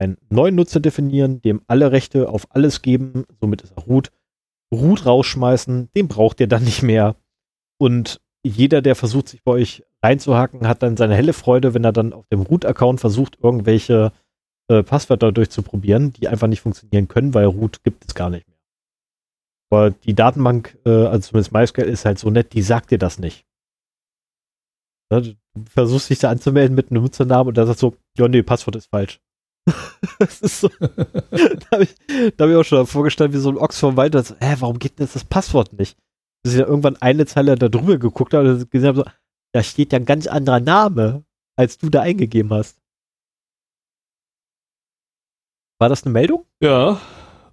einen 0.00 0.16
neuen 0.30 0.54
Nutzer 0.54 0.80
definieren, 0.80 1.42
dem 1.42 1.62
alle 1.66 1.90
Rechte 1.90 2.28
auf 2.28 2.46
alles 2.50 2.82
geben, 2.82 3.24
somit 3.40 3.62
ist 3.62 3.72
er 3.76 3.82
Root. 3.84 4.12
Root 4.72 5.06
rausschmeißen, 5.06 5.90
den 5.96 6.08
braucht 6.08 6.40
ihr 6.40 6.46
dann 6.46 6.62
nicht 6.62 6.82
mehr. 6.82 7.16
Und 7.78 8.20
jeder, 8.48 8.82
der 8.82 8.94
versucht, 8.94 9.28
sich 9.28 9.42
bei 9.42 9.52
euch 9.52 9.84
reinzuhacken, 10.02 10.66
hat 10.66 10.82
dann 10.82 10.96
seine 10.96 11.14
helle 11.14 11.32
Freude, 11.32 11.74
wenn 11.74 11.84
er 11.84 11.92
dann 11.92 12.12
auf 12.12 12.26
dem 12.28 12.42
Root-Account 12.42 13.00
versucht, 13.00 13.38
irgendwelche 13.42 14.12
äh, 14.68 14.82
Passwörter 14.82 15.32
durchzuprobieren, 15.32 16.12
die 16.12 16.28
einfach 16.28 16.46
nicht 16.46 16.60
funktionieren 16.60 17.08
können, 17.08 17.34
weil 17.34 17.46
Root 17.46 17.82
gibt 17.84 18.04
es 18.06 18.14
gar 18.14 18.30
nicht 18.30 18.46
mehr. 18.46 18.58
Aber 19.70 19.90
die 19.90 20.14
Datenbank, 20.14 20.78
äh, 20.86 20.90
also 20.90 21.30
zumindest 21.30 21.52
MySQL, 21.52 21.88
ist 21.88 22.04
halt 22.04 22.18
so 22.18 22.30
nett, 22.30 22.52
die 22.52 22.62
sagt 22.62 22.90
dir 22.90 22.98
das 22.98 23.18
nicht. 23.18 23.44
Ja, 25.10 25.20
du 25.20 25.34
versuchst 25.70 26.10
dich 26.10 26.18
da 26.18 26.30
anzumelden 26.30 26.74
mit 26.74 26.90
einem 26.90 27.02
Nutzernamen 27.02 27.48
und 27.48 27.58
da 27.58 27.66
sagt 27.66 27.78
so, 27.78 27.96
ja, 28.16 28.28
nee, 28.28 28.42
Passwort 28.42 28.76
ist 28.76 28.90
falsch. 28.90 29.20
das 30.18 30.40
ist 30.40 30.60
so. 30.60 30.68
da 30.78 31.70
habe 31.72 31.84
ich, 31.84 31.94
hab 32.38 32.48
ich 32.48 32.56
auch 32.56 32.64
schon 32.64 32.86
vorgestellt, 32.86 33.32
wie 33.32 33.38
so 33.38 33.50
ein 33.50 33.58
Ochs 33.58 33.78
vom 33.78 33.96
Wald. 33.96 34.14
So, 34.14 34.34
hä, 34.40 34.56
warum 34.60 34.78
geht 34.78 34.98
denn 34.98 35.06
jetzt 35.06 35.16
das 35.16 35.24
Passwort 35.24 35.72
nicht? 35.72 35.98
Bis 36.48 36.54
ich 36.54 36.60
ja 36.60 36.66
irgendwann 36.66 36.96
eine 36.96 37.26
Zeile 37.26 37.56
da 37.56 37.68
drüber 37.68 37.98
geguckt 37.98 38.32
habe 38.32 38.54
und 38.54 38.70
gesehen 38.70 38.88
habe, 38.88 39.00
so, 39.00 39.04
da 39.52 39.62
steht 39.62 39.92
ja 39.92 39.98
ein 39.98 40.06
ganz 40.06 40.26
anderer 40.26 40.60
Name, 40.60 41.24
als 41.56 41.76
du 41.76 41.90
da 41.90 42.00
eingegeben 42.00 42.54
hast. 42.54 42.78
War 45.78 45.90
das 45.90 46.04
eine 46.04 46.14
Meldung? 46.14 46.46
Ja. 46.62 46.98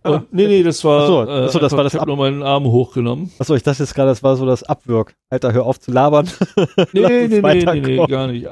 Ah, 0.03 0.23
nee, 0.31 0.47
nee, 0.47 0.63
das 0.63 0.81
war. 0.85 1.01
Achso, 1.01 1.21
achso 1.23 1.59
das 1.59 1.73
äh, 1.73 1.75
war 1.75 1.83
das. 1.83 1.93
Ich 1.93 1.99
habe 1.99 2.09
nur 2.09 2.15
meinen 2.15 2.41
Arm 2.41 2.63
hochgenommen. 2.63 3.33
Achso, 3.37 3.53
ich 3.53 3.63
dachte 3.63 3.83
jetzt 3.83 3.93
gerade, 3.93 4.11
das 4.11 4.23
war 4.23 4.37
so 4.37 4.45
das 4.45 4.63
Abwirk. 4.63 5.13
Alter, 5.29 5.51
hör 5.51 5.65
auf 5.65 5.77
zu 5.77 5.91
labern. 5.91 6.29
Nee, 6.93 7.27
nee, 7.27 7.27
nee, 7.27 7.41
nee, 7.41 7.81
nee, 7.81 8.07
gar 8.07 8.27
nicht. 8.27 8.47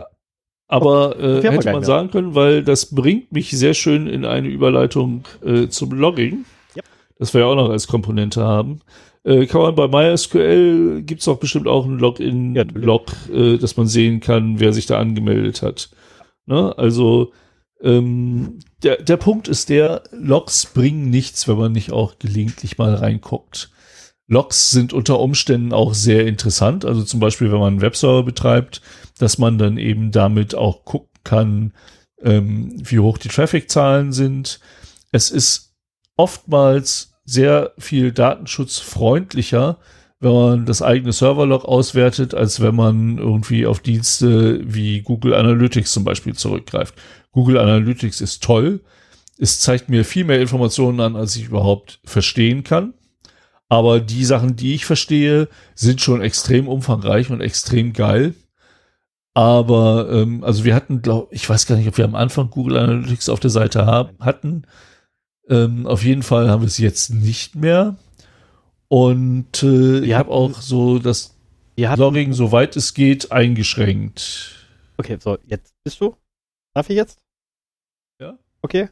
Aber 0.67 1.17
äh, 1.17 1.41
hätte 1.41 1.71
man 1.71 1.85
sagen 1.85 2.11
können, 2.11 2.35
weil 2.35 2.65
das 2.65 2.93
bringt 2.93 3.31
mich 3.31 3.51
sehr 3.51 3.75
schön 3.75 4.07
in 4.07 4.25
eine 4.25 4.49
Überleitung 4.49 5.23
äh, 5.41 5.69
zum 5.69 5.91
Logging. 5.91 6.43
Yep. 6.75 6.85
Das 7.17 7.33
wir 7.33 7.41
ja 7.41 7.47
auch 7.47 7.55
noch 7.55 7.69
als 7.69 7.87
Komponente 7.87 8.43
haben. 8.43 8.81
Äh, 9.23 9.45
kann 9.45 9.61
man 9.61 9.75
bei 9.75 9.87
MySQL, 9.87 11.03
gibt 11.03 11.21
es 11.21 11.27
auch 11.27 11.37
bestimmt 11.37 11.67
auch 11.67 11.85
ein 11.85 11.97
Login-Log, 11.97 13.11
äh, 13.33 13.57
dass 13.57 13.77
man 13.77 13.87
sehen 13.87 14.19
kann, 14.19 14.59
wer 14.59 14.73
sich 14.73 14.85
da 14.85 14.99
angemeldet 14.99 15.61
hat. 15.61 15.89
Ne? 16.45 16.77
Also 16.77 17.31
ähm, 17.81 18.59
der, 18.83 19.01
der 19.01 19.17
Punkt 19.17 19.47
ist 19.47 19.69
der, 19.69 20.03
Logs 20.11 20.65
bringen 20.65 21.09
nichts, 21.09 21.47
wenn 21.47 21.57
man 21.57 21.71
nicht 21.71 21.91
auch 21.91 22.19
gelegentlich 22.19 22.77
mal 22.77 22.95
reinguckt. 22.95 23.71
Logs 24.27 24.71
sind 24.71 24.93
unter 24.93 25.19
Umständen 25.19 25.73
auch 25.73 25.93
sehr 25.93 26.25
interessant. 26.25 26.85
Also 26.85 27.03
zum 27.03 27.19
Beispiel, 27.19 27.51
wenn 27.51 27.59
man 27.59 27.73
einen 27.73 27.81
Webserver 27.81 28.23
betreibt, 28.23 28.81
dass 29.19 29.37
man 29.37 29.57
dann 29.57 29.77
eben 29.77 30.11
damit 30.11 30.55
auch 30.55 30.85
gucken 30.85 31.09
kann, 31.23 31.73
ähm, 32.21 32.73
wie 32.77 32.99
hoch 32.99 33.17
die 33.17 33.27
Traffic-Zahlen 33.27 34.11
sind. 34.11 34.59
Es 35.11 35.29
ist 35.29 35.75
oftmals 36.15 37.12
sehr 37.25 37.73
viel 37.77 38.11
datenschutzfreundlicher, 38.11 39.77
wenn 40.19 40.33
man 40.33 40.65
das 40.65 40.81
eigene 40.81 41.11
Serverlog 41.11 41.65
auswertet, 41.65 42.33
als 42.33 42.61
wenn 42.61 42.75
man 42.75 43.17
irgendwie 43.17 43.65
auf 43.65 43.79
Dienste 43.79 44.61
wie 44.63 45.01
Google 45.01 45.33
Analytics 45.33 45.91
zum 45.91 46.03
Beispiel 46.03 46.33
zurückgreift. 46.33 46.95
Google 47.31 47.57
Analytics 47.57 48.21
ist 48.21 48.43
toll. 48.43 48.81
Es 49.37 49.59
zeigt 49.59 49.89
mir 49.89 50.05
viel 50.05 50.23
mehr 50.23 50.39
Informationen 50.39 50.99
an, 51.01 51.15
als 51.15 51.35
ich 51.35 51.45
überhaupt 51.45 51.99
verstehen 52.05 52.63
kann. 52.63 52.93
Aber 53.67 53.99
die 53.99 54.23
Sachen, 54.23 54.55
die 54.55 54.75
ich 54.75 54.85
verstehe, 54.85 55.49
sind 55.75 55.99
schon 55.99 56.21
extrem 56.21 56.67
umfangreich 56.67 57.31
und 57.31 57.41
extrem 57.41 57.91
geil. 57.91 58.35
Aber 59.33 60.09
ähm, 60.11 60.43
also 60.43 60.63
wir 60.63 60.75
hatten, 60.75 61.01
glaube 61.01 61.29
ich, 61.31 61.49
weiß 61.49 61.65
gar 61.65 61.75
nicht, 61.75 61.87
ob 61.87 61.97
wir 61.97 62.05
am 62.05 62.15
Anfang 62.15 62.49
Google 62.51 62.77
Analytics 62.77 63.29
auf 63.29 63.39
der 63.39 63.49
Seite 63.49 63.85
haben, 63.85 64.15
hatten. 64.19 64.67
Ähm, 65.49 65.85
auf 65.87 66.03
jeden 66.03 66.23
Fall 66.23 66.49
haben 66.49 66.61
wir 66.61 66.67
es 66.67 66.77
jetzt 66.77 67.09
nicht 67.09 67.55
mehr. 67.55 67.97
Und 68.87 69.63
äh, 69.63 69.99
ich 69.99 70.13
habe 70.13 70.31
auch 70.31 70.61
so 70.61 70.99
das 70.99 71.35
Logging, 71.75 72.33
soweit 72.33 72.75
es 72.75 72.93
geht, 72.93 73.31
eingeschränkt. 73.31 74.67
Okay, 74.97 75.17
so, 75.19 75.37
jetzt 75.47 75.73
bist 75.83 75.99
du? 76.01 76.15
Darf 76.73 76.89
ich 76.89 76.95
jetzt? 76.95 77.19
Ja. 78.19 78.37
Okay. 78.61 78.89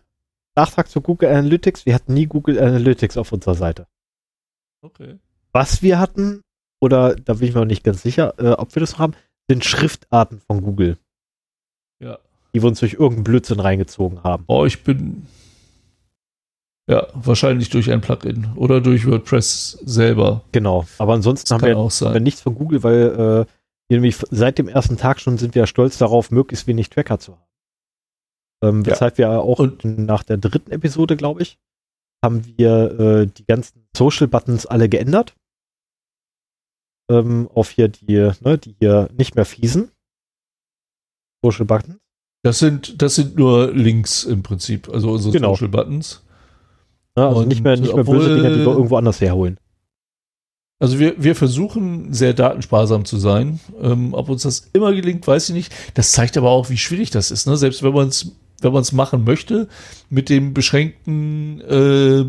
Nachtrag 0.56 0.90
zu 0.90 1.02
Google 1.02 1.30
Analytics. 1.30 1.86
Wir 1.86 1.94
hatten 1.94 2.14
nie 2.14 2.26
Google 2.26 2.60
Analytics 2.60 3.18
auf 3.18 3.32
unserer 3.32 3.56
Seite. 3.56 3.88
Okay. 4.82 5.20
Was 5.54 5.82
wir 5.82 6.00
hatten, 6.00 6.42
oder 6.80 7.16
da 7.16 7.36
bin 7.36 7.48
ich 7.48 7.54
mir 7.54 7.62
noch 7.62 7.68
nicht 7.68 7.84
ganz 7.84 8.02
sicher, 8.02 8.34
äh, 8.40 8.54
ob 8.54 8.76
wir 8.76 8.80
das 8.80 8.94
noch 8.94 9.00
haben, 9.00 9.14
sind 9.48 9.64
Schriftarten 9.64 10.42
von 10.42 10.62
Google. 10.62 10.98
Ja. 12.00 12.20
Die 12.54 12.62
wir 12.62 12.68
uns 12.68 12.80
durch 12.80 12.94
irgendeinen 12.94 13.24
Blödsinn 13.24 13.60
reingezogen 13.60 14.24
haben. 14.24 14.44
Oh, 14.48 14.66
ich 14.66 14.84
bin. 14.84 15.28
Ja, 16.88 17.08
wahrscheinlich 17.14 17.70
durch 17.70 17.92
ein 17.92 18.02
Plugin 18.02 18.52
oder 18.56 18.82
durch 18.82 19.08
WordPress 19.08 19.80
selber. 19.86 20.44
Genau, 20.52 20.86
aber 20.98 21.14
ansonsten 21.14 21.54
haben 21.54 21.64
wir, 21.64 21.78
haben 21.78 22.14
wir, 22.14 22.20
nichts 22.20 22.42
von 22.42 22.56
Google, 22.56 22.84
weil 22.84 23.46
äh, 23.48 23.94
nämlich 23.94 24.18
seit 24.32 24.58
dem 24.58 24.68
ersten 24.68 24.98
Tag 24.98 25.20
schon 25.20 25.38
sind 25.38 25.56
wir 25.56 25.68
stolz 25.68 25.98
darauf, 25.98 26.32
möglichst 26.32 26.68
wenig 26.68 26.90
Tracker 26.90 27.20
zu 27.20 27.34
haben. 27.34 27.48
Ähm, 28.64 28.86
weshalb 28.86 29.18
ja. 29.18 29.32
wir 29.32 29.42
auch 29.42 29.60
Und 29.60 29.86
nach 29.86 30.24
der 30.24 30.38
dritten 30.38 30.72
Episode, 30.72 31.18
glaube 31.18 31.42
ich, 31.42 31.58
haben 32.24 32.46
wir 32.58 33.00
äh, 33.00 33.28
die 33.28 33.46
ganzen 33.46 33.88
Social 33.96 34.28
Buttons 34.28 34.66
alle 34.66 34.90
geändert 34.90 35.36
ähm, 37.12 37.50
auf 37.54 37.70
hier 37.70 37.88
die, 37.90 38.32
ne, 38.42 38.58
die 38.58 38.76
hier 38.80 39.10
nicht 39.16 39.36
mehr 39.36 39.46
fiesen. 39.46 39.92
Social 41.44 41.66
Buttons. 41.66 41.98
Das 42.44 42.60
sind, 42.60 43.02
das 43.02 43.16
sind 43.16 43.36
nur 43.36 43.72
Links 43.72 44.24
im 44.24 44.42
Prinzip, 44.42 44.90
also 44.90 45.12
unsere 45.12 45.34
genau. 45.34 45.54
Social 45.54 45.70
Buttons. 45.70 46.24
Ja, 47.18 47.28
also 47.28 47.44
nicht 47.44 47.64
mehr, 47.64 47.78
nicht 47.78 47.94
mehr 47.94 48.04
böse 48.04 48.36
Dinge, 48.36 48.52
die 48.52 48.60
wir 48.66 48.72
irgendwo 48.72 48.98
anders 48.98 49.20
herholen. 49.20 49.58
Also 50.80 50.98
wir, 50.98 51.22
wir 51.22 51.36
versuchen 51.36 52.12
sehr 52.14 52.34
datensparsam 52.34 53.06
zu 53.06 53.18
sein. 53.18 53.60
Ähm, 53.82 54.14
ob 54.14 54.30
uns 54.30 54.44
das 54.44 54.70
immer 54.74 54.94
gelingt, 54.94 55.28
weiß 55.28 55.50
ich 55.50 55.56
nicht. 55.56 55.74
Das 55.94 56.12
zeigt 56.12 56.38
aber 56.38 56.50
auch, 56.50 56.70
wie 56.70 56.78
schwierig 56.78 57.12
das 57.12 57.30
ist. 57.30 57.46
Ne? 57.46 57.56
Selbst 57.58 57.84
wenn 57.84 57.94
man 57.94 58.08
es 58.08 58.32
wenn 58.62 58.74
man 58.74 58.82
es 58.82 58.92
machen 58.92 59.24
möchte, 59.24 59.68
mit 60.10 60.30
dem 60.30 60.54
beschränkten 60.54 61.62
äh, 61.62 62.26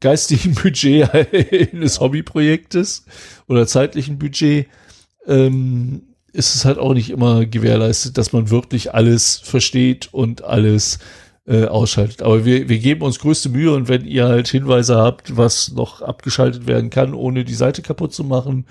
geistigen 0.00 0.54
Budget 0.62 1.10
eines 1.14 2.00
Hobbyprojektes 2.00 3.04
oder 3.46 3.66
zeitlichen 3.66 4.18
Budget, 4.18 4.66
ähm, 5.26 6.02
ist 6.32 6.54
es 6.54 6.64
halt 6.64 6.78
auch 6.78 6.94
nicht 6.94 7.10
immer 7.10 7.44
gewährleistet, 7.44 8.16
dass 8.16 8.32
man 8.32 8.50
wirklich 8.50 8.94
alles 8.94 9.36
versteht 9.36 10.08
und 10.12 10.44
alles 10.44 10.98
äh, 11.50 11.66
ausschaltet. 11.66 12.22
Aber 12.22 12.44
wir, 12.44 12.68
wir 12.68 12.78
geben 12.78 13.02
uns 13.02 13.18
größte 13.18 13.48
Mühe 13.48 13.72
und 13.72 13.88
wenn 13.88 14.04
ihr 14.04 14.28
halt 14.28 14.46
Hinweise 14.46 14.96
habt, 14.96 15.36
was 15.36 15.72
noch 15.72 16.00
abgeschaltet 16.00 16.68
werden 16.68 16.90
kann, 16.90 17.12
ohne 17.12 17.44
die 17.44 17.54
Seite 17.54 17.82
kaputt 17.82 18.14
zu 18.14 18.22
machen, 18.22 18.66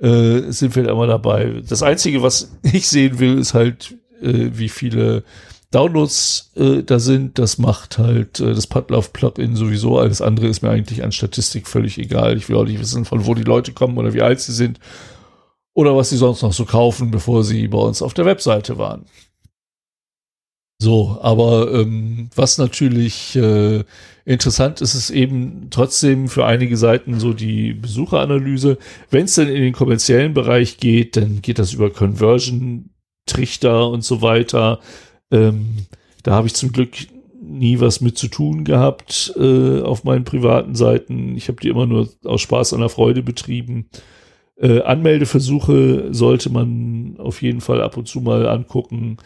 äh, 0.00 0.42
sind 0.52 0.76
wir 0.76 0.88
immer 0.88 1.08
dabei. 1.08 1.62
Das 1.68 1.82
Einzige, 1.82 2.22
was 2.22 2.52
ich 2.62 2.88
sehen 2.88 3.18
will, 3.18 3.38
ist 3.38 3.54
halt, 3.54 3.96
äh, 4.20 4.50
wie 4.52 4.68
viele 4.68 5.24
Downloads 5.72 6.52
äh, 6.54 6.84
da 6.84 7.00
sind. 7.00 7.40
Das 7.40 7.58
macht 7.58 7.98
halt 7.98 8.38
äh, 8.38 8.54
das 8.54 8.68
Padlove-Plugin 8.68 9.56
sowieso. 9.56 9.98
Alles 9.98 10.22
andere 10.22 10.46
ist 10.46 10.62
mir 10.62 10.70
eigentlich 10.70 11.02
an 11.02 11.10
Statistik 11.10 11.66
völlig 11.66 11.98
egal. 11.98 12.36
Ich 12.36 12.48
will 12.48 12.56
auch 12.56 12.64
nicht 12.64 12.78
wissen, 12.78 13.04
von 13.04 13.26
wo 13.26 13.34
die 13.34 13.42
Leute 13.42 13.72
kommen 13.72 13.98
oder 13.98 14.14
wie 14.14 14.22
alt 14.22 14.38
sie 14.38 14.52
sind 14.52 14.78
oder 15.74 15.96
was 15.96 16.10
sie 16.10 16.18
sonst 16.18 16.42
noch 16.42 16.52
so 16.52 16.66
kaufen, 16.66 17.10
bevor 17.10 17.42
sie 17.42 17.66
bei 17.66 17.78
uns 17.78 18.00
auf 18.00 18.14
der 18.14 18.26
Webseite 18.26 18.78
waren. 18.78 19.06
So, 20.82 21.16
aber 21.22 21.72
ähm, 21.72 22.28
was 22.34 22.58
natürlich 22.58 23.36
äh, 23.36 23.84
interessant 24.24 24.80
ist, 24.80 24.96
ist 24.96 25.10
eben 25.10 25.68
trotzdem 25.70 26.26
für 26.26 26.44
einige 26.44 26.76
Seiten 26.76 27.20
so 27.20 27.32
die 27.32 27.72
Besucheranalyse. 27.72 28.78
Wenn 29.08 29.26
es 29.26 29.36
denn 29.36 29.46
in 29.46 29.62
den 29.62 29.74
kommerziellen 29.74 30.34
Bereich 30.34 30.78
geht, 30.78 31.16
dann 31.16 31.40
geht 31.40 31.60
das 31.60 31.72
über 31.72 31.90
Conversion, 31.90 32.90
Trichter 33.26 33.90
und 33.90 34.02
so 34.02 34.22
weiter. 34.22 34.80
Ähm, 35.30 35.86
da 36.24 36.32
habe 36.32 36.48
ich 36.48 36.54
zum 36.54 36.72
Glück 36.72 36.96
nie 37.40 37.78
was 37.78 38.00
mit 38.00 38.18
zu 38.18 38.26
tun 38.26 38.64
gehabt 38.64 39.34
äh, 39.36 39.82
auf 39.82 40.02
meinen 40.02 40.24
privaten 40.24 40.74
Seiten. 40.74 41.36
Ich 41.36 41.46
habe 41.46 41.60
die 41.60 41.68
immer 41.68 41.86
nur 41.86 42.08
aus 42.24 42.40
Spaß 42.40 42.72
an 42.72 42.80
der 42.80 42.88
Freude 42.88 43.22
betrieben. 43.22 43.88
Äh, 44.56 44.80
Anmeldeversuche 44.80 46.08
sollte 46.12 46.50
man 46.50 47.18
auf 47.18 47.40
jeden 47.40 47.60
Fall 47.60 47.80
ab 47.80 47.96
und 47.96 48.08
zu 48.08 48.20
mal 48.20 48.48
angucken. 48.48 49.18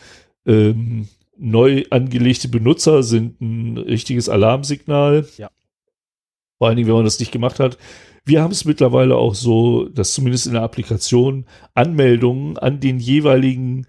Ähm, 0.44 1.08
neu 1.38 1.84
angelegte 1.90 2.48
Benutzer 2.48 3.02
sind 3.02 3.40
ein 3.40 3.78
richtiges 3.78 4.28
Alarmsignal. 4.28 5.26
Ja. 5.36 5.50
Vor 6.58 6.68
allen 6.68 6.76
Dingen, 6.76 6.88
wenn 6.88 6.96
man 6.96 7.04
das 7.04 7.20
nicht 7.20 7.32
gemacht 7.32 7.60
hat. 7.60 7.78
Wir 8.24 8.42
haben 8.42 8.50
es 8.50 8.64
mittlerweile 8.64 9.16
auch 9.16 9.34
so, 9.34 9.88
dass 9.88 10.12
zumindest 10.12 10.46
in 10.46 10.54
der 10.54 10.62
Applikation 10.62 11.46
Anmeldungen 11.74 12.58
an 12.58 12.80
den 12.80 12.98
jeweiligen 12.98 13.86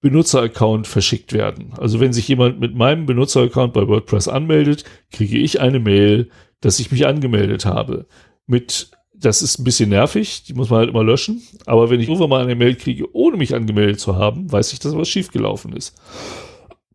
Benutzeraccount 0.00 0.86
verschickt 0.86 1.32
werden. 1.32 1.74
Also 1.78 2.00
wenn 2.00 2.12
sich 2.12 2.26
jemand 2.26 2.60
mit 2.60 2.74
meinem 2.74 3.06
Benutzeraccount 3.06 3.72
bei 3.72 3.86
WordPress 3.86 4.26
anmeldet, 4.28 4.84
kriege 5.10 5.38
ich 5.38 5.60
eine 5.60 5.80
Mail, 5.80 6.30
dass 6.60 6.80
ich 6.80 6.90
mich 6.90 7.06
angemeldet 7.06 7.66
habe. 7.66 8.06
Mit, 8.46 8.90
das 9.14 9.42
ist 9.42 9.58
ein 9.58 9.64
bisschen 9.64 9.90
nervig, 9.90 10.44
die 10.44 10.54
muss 10.54 10.70
man 10.70 10.80
halt 10.80 10.90
immer 10.90 11.04
löschen. 11.04 11.42
Aber 11.66 11.90
wenn 11.90 12.00
ich 12.00 12.08
irgendwann 12.08 12.30
mal 12.30 12.42
eine 12.42 12.56
Mail 12.56 12.74
kriege, 12.74 13.14
ohne 13.14 13.36
mich 13.36 13.54
angemeldet 13.54 14.00
zu 14.00 14.16
haben, 14.16 14.50
weiß 14.50 14.72
ich, 14.72 14.80
dass 14.80 14.96
was 14.96 15.08
schiefgelaufen 15.08 15.72
ist. 15.72 15.94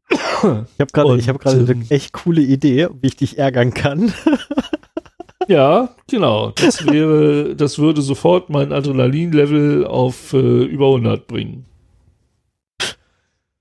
Ich 0.10 0.18
habe 0.80 0.92
gerade 0.94 1.28
hab 1.28 1.46
eine 1.46 1.86
echt 1.90 2.14
coole 2.14 2.42
Idee, 2.42 2.88
wie 3.02 3.08
ich 3.08 3.18
dich 3.18 3.38
ärgern 3.38 3.74
kann. 3.74 4.14
ja, 5.48 5.90
genau. 6.10 6.52
Das 6.52 6.86
wäre, 6.86 7.56
das 7.56 7.80
würde 7.80 8.02
sofort 8.02 8.50
mein 8.50 8.72
Adrenalin-Level 8.72 9.86
auf 9.86 10.34
äh, 10.34 10.64
über 10.64 10.88
100 10.88 11.28
bringen. 11.28 11.66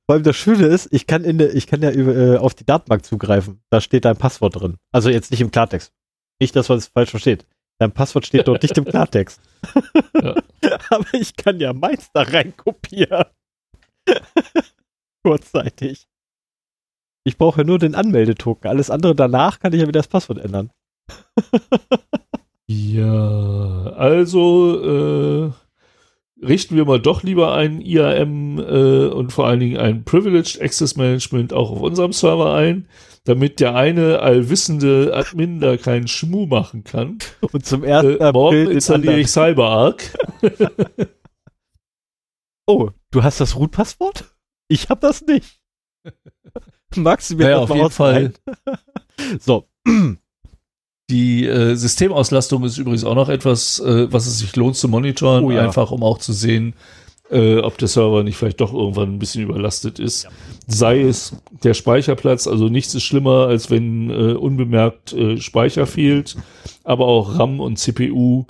Vor 0.06 0.14
allem 0.14 0.22
das 0.22 0.36
Schöne 0.36 0.66
ist, 0.66 0.88
ich 0.92 1.08
kann 1.08 1.24
in 1.24 1.38
der, 1.38 1.54
ich 1.54 1.66
kann 1.66 1.82
ja 1.82 1.90
über, 1.90 2.14
äh, 2.14 2.36
auf 2.36 2.54
die 2.54 2.64
Datenbank 2.64 3.04
zugreifen. 3.04 3.60
Da 3.70 3.80
steht 3.80 4.04
dein 4.04 4.16
Passwort 4.16 4.60
drin. 4.60 4.76
Also 4.92 5.10
jetzt 5.10 5.32
nicht 5.32 5.40
im 5.40 5.50
Klartext. 5.50 5.92
Nicht, 6.40 6.54
dass 6.54 6.68
man 6.68 6.78
es 6.78 6.86
falsch 6.86 7.10
versteht. 7.10 7.44
Dein 7.78 7.92
Passwort 7.92 8.24
steht 8.24 8.46
dort 8.46 8.62
nicht 8.62 8.78
im 8.78 8.84
Klartext. 8.86 9.40
Ja. 10.14 10.36
Aber 10.90 11.06
ich 11.12 11.34
kann 11.34 11.58
ja 11.58 11.72
meins 11.72 12.08
da 12.12 12.22
rein 12.22 12.56
kopieren. 12.56 13.24
Kurzzeitig. 15.24 16.06
Ich 17.26 17.38
brauche 17.38 17.62
ja 17.62 17.64
nur 17.64 17.80
den 17.80 17.96
Anmeldetoken. 17.96 18.70
Alles 18.70 18.88
andere 18.88 19.16
danach 19.16 19.58
kann 19.58 19.72
ich 19.72 19.80
ja 19.80 19.88
wieder 19.88 19.98
das 19.98 20.06
Passwort 20.06 20.38
ändern. 20.38 20.70
ja, 22.68 23.92
also 23.96 25.50
äh, 25.50 26.46
richten 26.46 26.76
wir 26.76 26.84
mal 26.84 27.00
doch 27.00 27.24
lieber 27.24 27.52
ein 27.52 27.80
IAM 27.80 28.60
äh, 28.60 29.06
und 29.06 29.32
vor 29.32 29.48
allen 29.48 29.58
Dingen 29.58 29.76
ein 29.76 30.04
Privileged 30.04 30.62
Access 30.62 30.94
Management 30.94 31.52
auch 31.52 31.72
auf 31.72 31.80
unserem 31.80 32.12
Server 32.12 32.54
ein, 32.54 32.86
damit 33.24 33.58
der 33.58 33.74
eine 33.74 34.20
allwissende 34.20 35.12
Admin 35.12 35.58
da 35.58 35.76
keinen 35.76 36.06
Schmuh 36.06 36.46
machen 36.46 36.84
kann. 36.84 37.18
Und 37.52 37.66
zum 37.66 37.82
ersten 37.82 38.20
äh, 38.20 38.30
morgen 38.30 38.70
installiere 38.70 39.18
ich 39.18 39.32
CyberArk. 39.32 40.16
oh, 42.68 42.90
du 43.10 43.24
hast 43.24 43.40
das 43.40 43.56
Root-Passwort? 43.56 44.32
Ich 44.68 44.90
habe 44.90 45.00
das 45.00 45.22
nicht. 45.22 45.60
Magst 46.96 47.30
du 47.30 47.36
mir 47.36 47.44
naja, 47.44 47.60
das 47.60 47.70
auf 47.70 47.76
jeden 47.76 47.90
Fall. 47.90 48.32
so. 49.40 49.66
Die 51.08 51.46
äh, 51.46 51.76
Systemauslastung 51.76 52.64
ist 52.64 52.78
übrigens 52.78 53.04
auch 53.04 53.14
noch 53.14 53.28
etwas, 53.28 53.78
äh, 53.78 54.12
was 54.12 54.26
es 54.26 54.40
sich 54.40 54.56
lohnt 54.56 54.74
zu 54.74 54.88
monitoren, 54.88 55.44
oh, 55.44 55.52
ja. 55.52 55.62
einfach 55.62 55.92
um 55.92 56.02
auch 56.02 56.18
zu 56.18 56.32
sehen, 56.32 56.74
äh, 57.30 57.58
ob 57.58 57.78
der 57.78 57.86
Server 57.86 58.24
nicht 58.24 58.36
vielleicht 58.36 58.60
doch 58.60 58.72
irgendwann 58.72 59.14
ein 59.14 59.18
bisschen 59.20 59.42
überlastet 59.42 60.00
ist. 60.00 60.24
Ja. 60.24 60.30
Sei 60.66 61.02
es 61.02 61.36
der 61.62 61.74
Speicherplatz, 61.74 62.48
also 62.48 62.68
nichts 62.68 62.94
ist 62.94 63.04
schlimmer, 63.04 63.46
als 63.46 63.70
wenn 63.70 64.10
äh, 64.10 64.32
unbemerkt 64.34 65.12
äh, 65.12 65.40
Speicher 65.40 65.86
fehlt, 65.86 66.36
aber 66.82 67.06
auch 67.06 67.38
RAM 67.38 67.60
und 67.60 67.78
CPU 67.78 68.46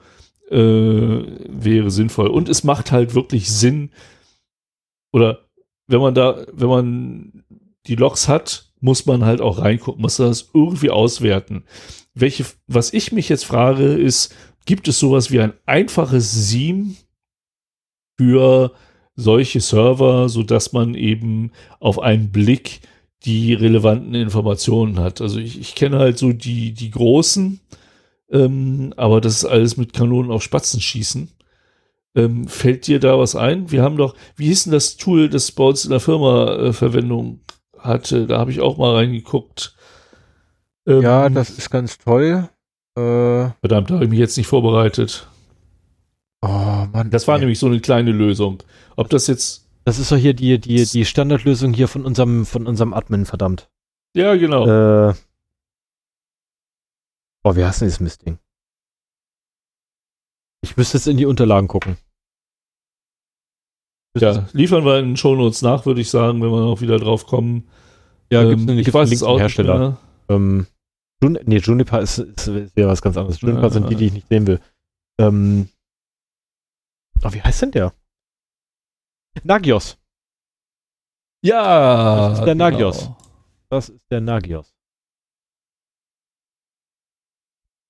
äh, 0.51 0.57
wäre 0.57 1.91
sinnvoll. 1.91 2.29
Und 2.29 2.49
es 2.49 2.65
macht 2.65 2.93
halt 2.93 3.15
wirklich 3.15 3.51
Sinn, 3.51 3.91
oder 5.13 5.41
wenn 5.89 6.01
man 6.01 6.15
da, 6.15 6.47
wenn 6.53 6.69
man 6.69 7.45
die 7.87 7.97
Logs 7.97 8.29
hat, 8.29 8.71
muss 8.81 9.07
man 9.07 9.25
halt 9.25 9.41
auch 9.41 9.59
reingucken, 9.59 10.03
muss 10.03 10.17
das 10.17 10.51
irgendwie 10.53 10.91
auswerten 10.91 11.65
welche, 12.17 12.47
was 12.67 12.93
ich 12.93 13.13
mich 13.13 13.29
jetzt 13.29 13.45
frage, 13.45 13.85
ist, 13.85 14.35
gibt 14.65 14.89
es 14.89 14.99
sowas 14.99 15.31
wie 15.31 15.41
ein 15.41 15.53
einfaches 15.67 16.33
Seam 16.33 16.97
für 18.19 18.73
solche 19.15 19.61
Server, 19.61 20.29
so 20.29 20.43
dass 20.43 20.73
man 20.73 20.95
eben 20.95 21.53
auf 21.79 22.01
einen 22.01 22.33
Blick 22.33 22.81
die 23.25 23.53
relevanten 23.55 24.15
Informationen 24.15 24.99
hat. 24.99 25.21
Also 25.21 25.39
ich, 25.39 25.61
ich 25.61 25.75
kenne 25.75 25.99
halt 25.99 26.17
so 26.17 26.33
die, 26.33 26.73
die 26.73 26.91
großen, 26.91 27.61
ähm, 28.31 28.95
aber 28.97 29.21
das 29.21 29.37
ist 29.37 29.45
alles 29.45 29.77
mit 29.77 29.93
Kanonen 29.93 30.31
auf 30.31 30.43
Spatzen 30.43 30.81
schießen. 30.81 31.29
Ähm, 32.15 32.49
fällt 32.49 32.87
dir 32.87 32.99
da 32.99 33.19
was 33.19 33.37
ein? 33.37 33.71
Wir 33.71 33.83
haben 33.83 33.99
doch, 33.99 34.15
wie 34.37 34.47
hieß 34.47 34.65
denn 34.65 34.73
das 34.73 34.97
Tool, 34.97 35.29
das 35.29 35.53
bei 35.53 35.65
uns 35.65 35.85
in 35.85 35.91
der 35.91 36.01
Firma 36.01 36.57
äh, 36.57 36.73
Verwendung 36.73 37.41
hatte? 37.87 38.27
Da 38.27 38.39
habe 38.39 38.51
ich 38.51 38.61
auch 38.61 38.77
mal 38.79 38.95
reingeguckt. 38.95 39.77
Ähm, 40.87 41.03
ja, 41.03 41.29
das 41.29 41.51
ist 41.51 41.71
ganz 41.71 41.99
toll. 41.99 42.49
Äh, 42.97 43.51
verdammt, 43.61 43.91
da 43.91 43.95
habe 43.95 44.05
ich 44.05 44.11
mich 44.11 44.19
jetzt 44.19 44.37
nicht 44.37 44.47
vorbereitet. 44.47 45.29
Oh 46.43 46.87
Mann. 46.93 47.11
Das 47.11 47.27
war 47.29 47.35
ey. 47.37 47.41
nämlich 47.41 47.59
so 47.59 47.67
eine 47.67 47.81
kleine 47.81 48.13
Lösung. 48.13 48.63
Ob 48.97 49.09
das 49.11 49.27
jetzt. 49.27 49.69
Das 49.85 49.99
ist 49.99 50.11
doch 50.11 50.17
hier 50.17 50.35
die, 50.35 50.59
die, 50.59 50.85
die 50.85 51.05
Standardlösung 51.05 51.73
hier 51.73 51.89
von 51.89 52.05
unserem, 52.05 52.45
von 52.45 52.67
unserem 52.67 52.93
Admin, 52.93 53.25
verdammt. 53.25 53.69
Ja, 54.15 54.35
genau. 54.35 54.67
Äh, 54.67 55.15
oh, 57.45 57.55
wie 57.55 57.65
heißt 57.65 57.81
denn 57.81 57.87
dieses 57.87 58.01
Mistding? 58.01 58.39
Ich 60.63 60.77
müsste 60.77 60.97
jetzt 60.99 61.07
in 61.07 61.17
die 61.17 61.27
Unterlagen 61.27 61.69
gucken. 61.69 61.97
Ja, 64.19 64.49
liefern 64.53 64.85
wir 64.85 64.99
in 64.99 65.11
den 65.11 65.17
Shownotes 65.17 65.63
nach, 65.63 65.85
würde 65.85 66.01
ich 66.01 66.11
sagen, 66.11 66.43
wenn 66.43 66.51
wir 66.51 66.61
noch 66.61 66.81
wieder 66.81 66.99
drauf 66.99 67.27
kommen. 67.27 67.69
Ja, 68.31 68.43
ähm, 68.43 68.51
gibt's, 68.51 68.67
gibt's 68.67 68.89
ich 68.89 68.95
weiß 68.95 69.13
es 69.13 69.23
auch 69.23 69.39
Hersteller. 69.39 69.99
Ähm, 70.29 70.67
Jun 71.23 71.39
nee, 71.45 71.59
Juniper 71.59 72.01
ist, 72.01 72.19
ist, 72.19 72.49
ist 72.49 72.77
ja 72.77 72.89
was 72.89 73.03
ganz 73.03 73.17
anderes. 73.17 73.41
Juniper 73.41 73.63
ja. 73.63 73.71
sind 73.71 73.89
die, 73.89 73.95
die 73.95 74.07
ich 74.07 74.13
nicht 74.13 74.29
sehen 74.29 74.47
will. 74.47 74.61
Ähm, 75.19 75.69
oh, 77.25 77.33
wie 77.33 77.43
heißt 77.43 77.63
denn 77.63 77.71
der? 77.71 77.93
Nagios. 79.45 79.99
Ja. 81.43 82.29
Das 82.29 82.39
ist 82.39 82.45
der 82.45 82.55
genau. 82.55 82.71
Nagios. 82.71 83.11
Das 83.69 83.89
ist 83.89 84.11
der 84.11 84.21
Nagios. 84.21 84.73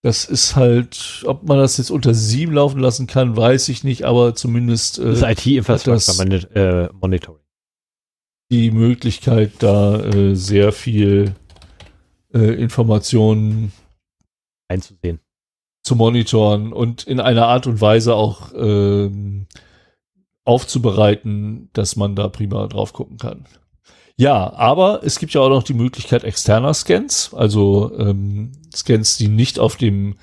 Das 0.02 0.24
ist 0.24 0.54
halt, 0.54 1.24
ob 1.26 1.42
man 1.42 1.58
das 1.58 1.78
jetzt 1.78 1.90
unter 1.90 2.14
sieben 2.14 2.52
laufen 2.52 2.78
lassen 2.78 3.08
kann, 3.08 3.36
weiß 3.36 3.68
ich 3.70 3.82
nicht, 3.82 4.04
aber 4.04 4.36
zumindest. 4.36 4.98
Äh, 4.98 5.06
das 5.06 5.22
ist 5.22 5.46
IT-Infrastructure 5.46 6.54
äh, 6.54 6.92
Monitoring. 6.92 7.45
Die 8.50 8.70
Möglichkeit, 8.70 9.52
da 9.58 10.00
äh, 10.00 10.34
sehr 10.34 10.72
viel 10.72 11.34
äh, 12.32 12.54
Informationen 12.62 13.72
einzusehen. 14.68 15.20
zu 15.82 15.94
monitoren 15.96 16.72
und 16.72 17.04
in 17.04 17.20
einer 17.20 17.46
Art 17.46 17.66
und 17.66 17.80
Weise 17.80 18.14
auch 18.14 18.52
ähm, 18.56 19.46
aufzubereiten, 20.44 21.70
dass 21.72 21.96
man 21.96 22.16
da 22.16 22.28
prima 22.28 22.66
drauf 22.66 22.92
gucken 22.92 23.18
kann. 23.18 23.46
Ja, 24.16 24.52
aber 24.54 25.02
es 25.04 25.18
gibt 25.18 25.34
ja 25.34 25.42
auch 25.42 25.50
noch 25.50 25.62
die 25.62 25.74
Möglichkeit 25.74 26.24
externer 26.24 26.72
Scans, 26.74 27.34
also 27.34 27.92
ähm, 27.98 28.52
Scans, 28.74 29.16
die 29.18 29.28
nicht 29.28 29.58
auf 29.58 29.76
dem 29.76 30.16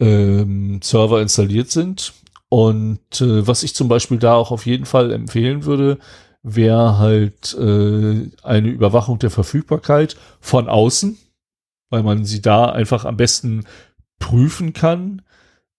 ähm, 0.00 0.80
Server 0.82 1.22
installiert 1.22 1.70
sind. 1.70 2.12
Und 2.48 3.20
äh, 3.20 3.46
was 3.46 3.62
ich 3.62 3.74
zum 3.74 3.88
Beispiel 3.88 4.18
da 4.18 4.34
auch 4.34 4.50
auf 4.50 4.66
jeden 4.66 4.84
Fall 4.84 5.12
empfehlen 5.12 5.64
würde, 5.64 5.98
wäre 6.42 6.98
halt 6.98 7.54
äh, 7.54 8.30
eine 8.42 8.68
Überwachung 8.68 9.18
der 9.18 9.30
Verfügbarkeit 9.30 10.16
von 10.40 10.68
außen, 10.68 11.16
weil 11.90 12.02
man 12.02 12.24
sie 12.24 12.42
da 12.42 12.66
einfach 12.66 13.04
am 13.04 13.16
besten 13.16 13.64
prüfen 14.18 14.72
kann. 14.72 15.22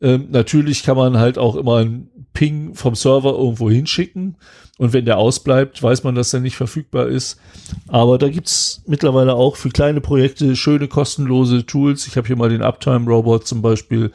Ähm, 0.01 0.27
natürlich 0.31 0.83
kann 0.83 0.97
man 0.97 1.17
halt 1.17 1.37
auch 1.37 1.55
immer 1.55 1.77
einen 1.77 2.09
Ping 2.33 2.75
vom 2.75 2.95
Server 2.95 3.31
irgendwo 3.31 3.69
hinschicken 3.69 4.37
und 4.77 4.91
wenn 4.91 5.05
der 5.05 5.17
ausbleibt, 5.17 5.83
weiß 5.83 6.03
man, 6.03 6.15
dass 6.15 6.33
er 6.33 6.39
nicht 6.39 6.55
verfügbar 6.55 7.07
ist. 7.07 7.39
Aber 7.87 8.17
da 8.17 8.29
gibt's 8.29 8.81
mittlerweile 8.87 9.35
auch 9.35 9.55
für 9.55 9.69
kleine 9.69 10.01
Projekte 10.01 10.55
schöne 10.55 10.87
kostenlose 10.87 11.65
Tools. 11.65 12.07
Ich 12.07 12.17
habe 12.17 12.27
hier 12.27 12.35
mal 12.35 12.49
den 12.49 12.63
Uptime 12.63 13.05
Robot 13.05 13.47
zum 13.47 13.61
Beispiel 13.61 14.11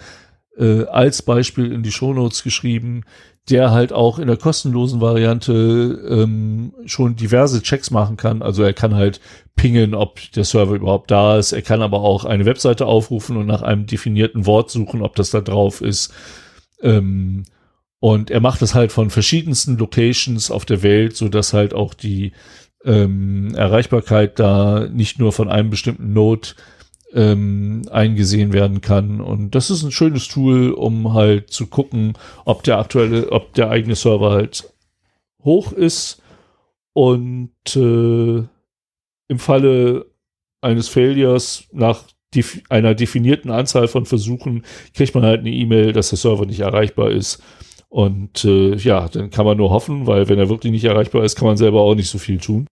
äh, 0.56 0.84
als 0.86 1.22
Beispiel 1.22 1.72
in 1.72 1.82
die 1.82 1.92
Shownotes 1.92 2.42
geschrieben, 2.42 3.04
der 3.50 3.70
halt 3.70 3.92
auch 3.92 4.18
in 4.18 4.26
der 4.26 4.36
kostenlosen 4.36 5.00
Variante 5.00 5.52
ähm, 6.08 6.74
schon 6.86 7.16
diverse 7.16 7.62
Checks 7.62 7.90
machen 7.90 8.16
kann. 8.16 8.42
Also 8.42 8.62
er 8.62 8.72
kann 8.72 8.94
halt 8.94 9.20
pingen, 9.56 9.94
ob 9.94 10.20
der 10.32 10.44
Server 10.44 10.74
überhaupt 10.74 11.10
da 11.10 11.38
ist. 11.38 11.52
Er 11.52 11.62
kann 11.62 11.82
aber 11.82 12.00
auch 12.00 12.24
eine 12.24 12.44
Webseite 12.44 12.86
aufrufen 12.86 13.36
und 13.36 13.46
nach 13.46 13.62
einem 13.62 13.86
definierten 13.86 14.46
Wort 14.46 14.70
suchen, 14.70 15.02
ob 15.02 15.16
das 15.16 15.30
da 15.30 15.40
drauf 15.40 15.80
ist. 15.80 16.12
Ähm, 16.82 17.44
und 18.00 18.30
er 18.30 18.40
macht 18.40 18.62
es 18.62 18.74
halt 18.74 18.92
von 18.92 19.10
verschiedensten 19.10 19.76
Locations 19.76 20.50
auf 20.50 20.64
der 20.64 20.82
Welt, 20.82 21.16
so 21.16 21.28
dass 21.28 21.52
halt 21.52 21.74
auch 21.74 21.94
die 21.94 22.32
ähm, 22.84 23.54
Erreichbarkeit 23.56 24.38
da 24.38 24.88
nicht 24.88 25.18
nur 25.18 25.32
von 25.32 25.48
einem 25.48 25.70
bestimmten 25.70 26.12
Node 26.12 26.50
ähm, 27.12 27.82
eingesehen 27.90 28.52
werden 28.52 28.80
kann. 28.80 29.20
Und 29.20 29.54
das 29.54 29.70
ist 29.70 29.82
ein 29.82 29.92
schönes 29.92 30.28
Tool, 30.28 30.70
um 30.72 31.14
halt 31.14 31.50
zu 31.50 31.66
gucken, 31.66 32.14
ob 32.44 32.62
der 32.62 32.78
aktuelle, 32.78 33.30
ob 33.32 33.54
der 33.54 33.70
eigene 33.70 33.94
Server 33.94 34.30
halt 34.30 34.72
hoch 35.42 35.72
ist. 35.72 36.22
Und 36.92 37.52
äh, 37.76 38.42
im 39.28 39.38
Falle 39.38 40.06
eines 40.60 40.88
Failures 40.88 41.64
nach 41.72 42.04
def 42.34 42.60
einer 42.68 42.94
definierten 42.94 43.50
Anzahl 43.50 43.88
von 43.88 44.04
Versuchen 44.04 44.64
kriegt 44.94 45.14
man 45.14 45.24
halt 45.24 45.40
eine 45.40 45.50
E-Mail, 45.50 45.92
dass 45.92 46.10
der 46.10 46.18
Server 46.18 46.44
nicht 46.44 46.60
erreichbar 46.60 47.10
ist. 47.10 47.42
Und 47.88 48.44
äh, 48.44 48.74
ja, 48.74 49.08
dann 49.08 49.30
kann 49.30 49.46
man 49.46 49.56
nur 49.56 49.70
hoffen, 49.70 50.06
weil 50.06 50.28
wenn 50.28 50.38
er 50.38 50.50
wirklich 50.50 50.72
nicht 50.72 50.84
erreichbar 50.84 51.24
ist, 51.24 51.36
kann 51.36 51.46
man 51.46 51.56
selber 51.56 51.80
auch 51.80 51.94
nicht 51.94 52.10
so 52.10 52.18
viel 52.18 52.38
tun 52.38 52.66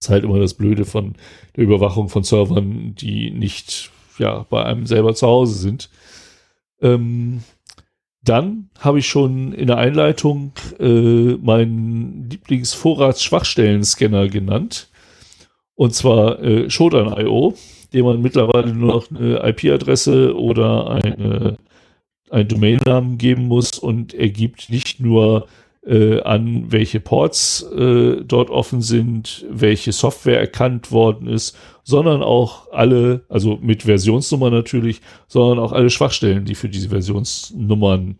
ist 0.00 0.08
halt 0.08 0.24
immer 0.24 0.38
das 0.38 0.54
Blöde 0.54 0.84
von 0.84 1.14
der 1.56 1.64
Überwachung 1.64 2.08
von 2.08 2.22
Servern, 2.22 2.94
die 2.94 3.30
nicht 3.30 3.90
ja 4.18 4.46
bei 4.48 4.64
einem 4.64 4.86
selber 4.86 5.14
zu 5.14 5.26
Hause 5.26 5.54
sind. 5.54 5.90
Ähm, 6.80 7.42
dann 8.22 8.70
habe 8.78 8.98
ich 8.98 9.08
schon 9.08 9.52
in 9.52 9.68
der 9.68 9.78
Einleitung 9.78 10.52
äh, 10.78 11.34
meinen 11.36 12.28
Lieblingsvorratsschwachstellen-Scanner 12.30 14.28
genannt. 14.28 14.88
Und 15.74 15.94
zwar 15.94 16.42
äh, 16.42 16.68
Shodan.io, 16.68 17.54
dem 17.92 18.04
man 18.04 18.20
mittlerweile 18.20 18.74
nur 18.74 18.94
noch 18.94 19.10
eine 19.10 19.40
IP-Adresse 19.48 20.36
oder 20.36 20.90
eine, 20.90 21.56
einen 22.30 22.48
Domainnamen 22.48 23.16
geben 23.18 23.46
muss 23.46 23.78
und 23.78 24.12
er 24.14 24.28
gibt 24.28 24.68
nicht 24.70 25.00
nur 25.00 25.46
äh, 25.86 26.20
an, 26.22 26.70
welche 26.70 27.00
Ports 27.00 27.62
äh, 27.62 28.22
dort 28.24 28.50
offen 28.50 28.82
sind, 28.82 29.46
welche 29.50 29.92
Software 29.92 30.40
erkannt 30.40 30.92
worden 30.92 31.28
ist, 31.28 31.56
sondern 31.84 32.22
auch 32.22 32.70
alle, 32.72 33.24
also 33.28 33.58
mit 33.62 33.84
Versionsnummer 33.84 34.50
natürlich, 34.50 35.00
sondern 35.26 35.58
auch 35.58 35.72
alle 35.72 35.90
Schwachstellen, 35.90 36.44
die 36.44 36.54
für 36.54 36.68
diese 36.68 36.90
Versionsnummern 36.90 38.18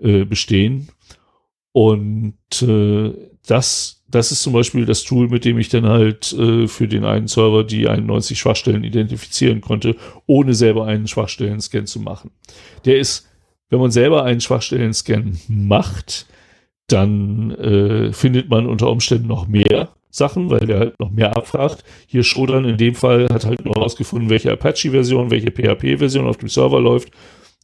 äh, 0.00 0.24
bestehen. 0.24 0.88
Und 1.72 2.34
äh, 2.62 3.12
das, 3.46 4.02
das 4.08 4.32
ist 4.32 4.42
zum 4.42 4.52
Beispiel 4.52 4.86
das 4.86 5.04
Tool, 5.04 5.28
mit 5.28 5.44
dem 5.44 5.58
ich 5.58 5.68
dann 5.68 5.86
halt 5.86 6.32
äh, 6.32 6.66
für 6.66 6.88
den 6.88 7.04
einen 7.04 7.28
Server 7.28 7.64
die 7.64 7.88
91 7.88 8.38
Schwachstellen 8.38 8.84
identifizieren 8.84 9.60
konnte, 9.60 9.96
ohne 10.26 10.54
selber 10.54 10.86
einen 10.86 11.06
Schwachstellen-Scan 11.06 11.86
zu 11.86 12.00
machen. 12.00 12.30
Der 12.84 12.98
ist, 12.98 13.28
wenn 13.68 13.80
man 13.80 13.90
selber 13.90 14.24
einen 14.24 14.40
Schwachstellen-Scan 14.40 15.38
macht, 15.48 16.26
dann 16.92 17.50
äh, 17.52 18.12
findet 18.12 18.48
man 18.48 18.66
unter 18.66 18.90
Umständen 18.90 19.28
noch 19.28 19.46
mehr 19.46 19.90
Sachen, 20.10 20.50
weil 20.50 20.66
der 20.66 20.78
halt 20.78 21.00
noch 21.00 21.10
mehr 21.10 21.36
abfragt. 21.36 21.84
Hier 22.06 22.24
Shodan 22.24 22.64
in 22.64 22.76
dem 22.76 22.94
Fall 22.94 23.28
hat 23.28 23.46
halt 23.46 23.64
nur 23.64 23.74
herausgefunden, 23.74 24.28
welche 24.28 24.52
Apache-Version, 24.52 25.30
welche 25.30 25.50
PHP-Version 25.50 26.26
auf 26.26 26.36
dem 26.36 26.48
Server 26.48 26.80
läuft. 26.80 27.12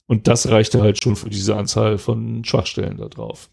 Und 0.07 0.29
das 0.29 0.49
reichte 0.49 0.81
halt 0.81 1.03
schon 1.03 1.17
für 1.17 1.31
diese 1.31 1.57
Anzahl 1.57 1.99
von 1.99 2.45
Schwachstellen 2.45 2.99
da 2.99 3.09
drauf. 3.09 3.51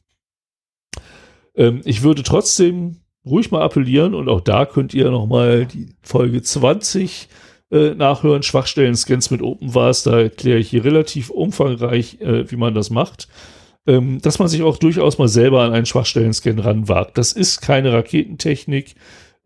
Ähm, 1.56 1.82
ich 1.85 2.03
würde 2.03 2.22
trotzdem 2.22 2.98
ruhig 3.26 3.50
mal 3.50 3.64
appellieren 3.64 4.14
und 4.14 4.30
auch 4.30 4.42
da 4.42 4.66
könnt 4.66 4.93
ihr 4.93 5.10
nochmal 5.10 5.66
die 5.66 5.95
Folge 6.03 6.42
20 6.42 7.30
äh, 7.72 7.95
nachhören. 7.95 8.43
Schwachstellen-Scans 8.43 9.32
mit 9.32 9.42
OpenVAS, 9.42 10.03
da 10.03 10.19
erkläre 10.19 10.60
ich 10.60 10.69
hier 10.69 10.84
relativ 10.84 11.32
umfangreich, 11.32 12.22
äh, 12.22 12.52
wie 12.52 12.58
man 12.58 12.76
das 12.76 12.92
macht 12.92 13.27
ähm, 13.88 14.20
dass 14.22 14.40
man 14.40 14.48
sich 14.48 14.64
auch 14.64 14.78
durchaus 14.78 15.18
mal 15.18 15.28
selber 15.28 15.64
an 15.64 15.74
einen 15.74 15.86
Schwachstellen-Scan 15.86 16.60
ranwagt. 16.60 17.18
Das 17.18 17.34
ist 17.34 17.62
keine 17.62 17.94
Raketentechnik 17.94 18.95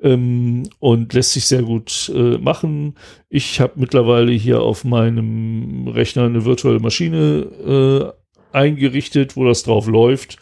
ähm, 0.01 0.63
und 0.79 1.13
lässt 1.13 1.33
sich 1.33 1.45
sehr 1.45 1.63
gut 1.63 2.11
äh, 2.13 2.37
machen. 2.37 2.95
Ich 3.29 3.59
habe 3.59 3.73
mittlerweile 3.75 4.31
hier 4.31 4.61
auf 4.61 4.83
meinem 4.83 5.87
Rechner 5.87 6.25
eine 6.25 6.45
virtuelle 6.45 6.79
Maschine 6.79 8.13
äh, 8.53 8.55
eingerichtet, 8.55 9.35
wo 9.35 9.45
das 9.45 9.63
drauf 9.63 9.87
läuft 9.87 10.37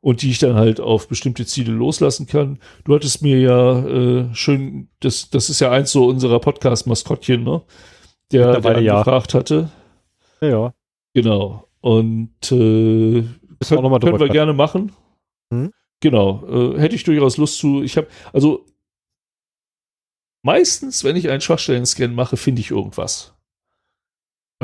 und 0.00 0.22
die 0.22 0.30
ich 0.30 0.38
dann 0.38 0.54
halt 0.54 0.80
auf 0.80 1.08
bestimmte 1.08 1.46
Ziele 1.46 1.72
loslassen 1.72 2.26
kann. 2.26 2.58
Du 2.84 2.94
hattest 2.94 3.22
mir 3.22 3.40
ja 3.40 3.86
äh, 3.86 4.34
schön, 4.34 4.88
das, 5.00 5.30
das 5.30 5.50
ist 5.50 5.60
ja 5.60 5.70
eins 5.70 5.90
so 5.92 6.06
unserer 6.06 6.38
Podcast-Maskottchen, 6.38 7.42
ne? 7.42 7.62
Der, 8.30 8.60
der 8.60 8.80
ja. 8.80 9.04
hatte. 9.04 9.70
Ja. 10.42 10.74
Genau. 11.14 11.68
Und 11.80 12.52
äh, 12.52 13.24
können, 13.60 13.82
noch 13.82 13.90
mal 13.90 14.00
können 14.00 14.20
wir 14.20 14.28
gerne 14.28 14.52
machen. 14.52 14.92
Hm? 15.52 15.72
Genau. 16.00 16.46
Äh, 16.46 16.80
hätte 16.80 16.94
ich 16.94 17.04
durchaus 17.04 17.36
Lust 17.36 17.58
zu. 17.58 17.82
Ich 17.82 17.96
habe, 17.96 18.08
also 18.32 18.64
meistens, 20.42 21.04
wenn 21.04 21.16
ich 21.16 21.28
einen 21.28 21.40
Schwachstellen-Scan 21.40 22.14
mache, 22.14 22.36
finde 22.36 22.60
ich 22.60 22.70
irgendwas. 22.70 23.34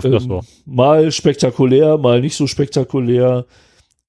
Ähm, 0.03 0.19
so. 0.19 0.41
Mal 0.65 1.13
spektakulär, 1.13 1.99
mal 1.99 2.21
nicht 2.21 2.37
so 2.37 2.47
spektakulär. 2.47 3.47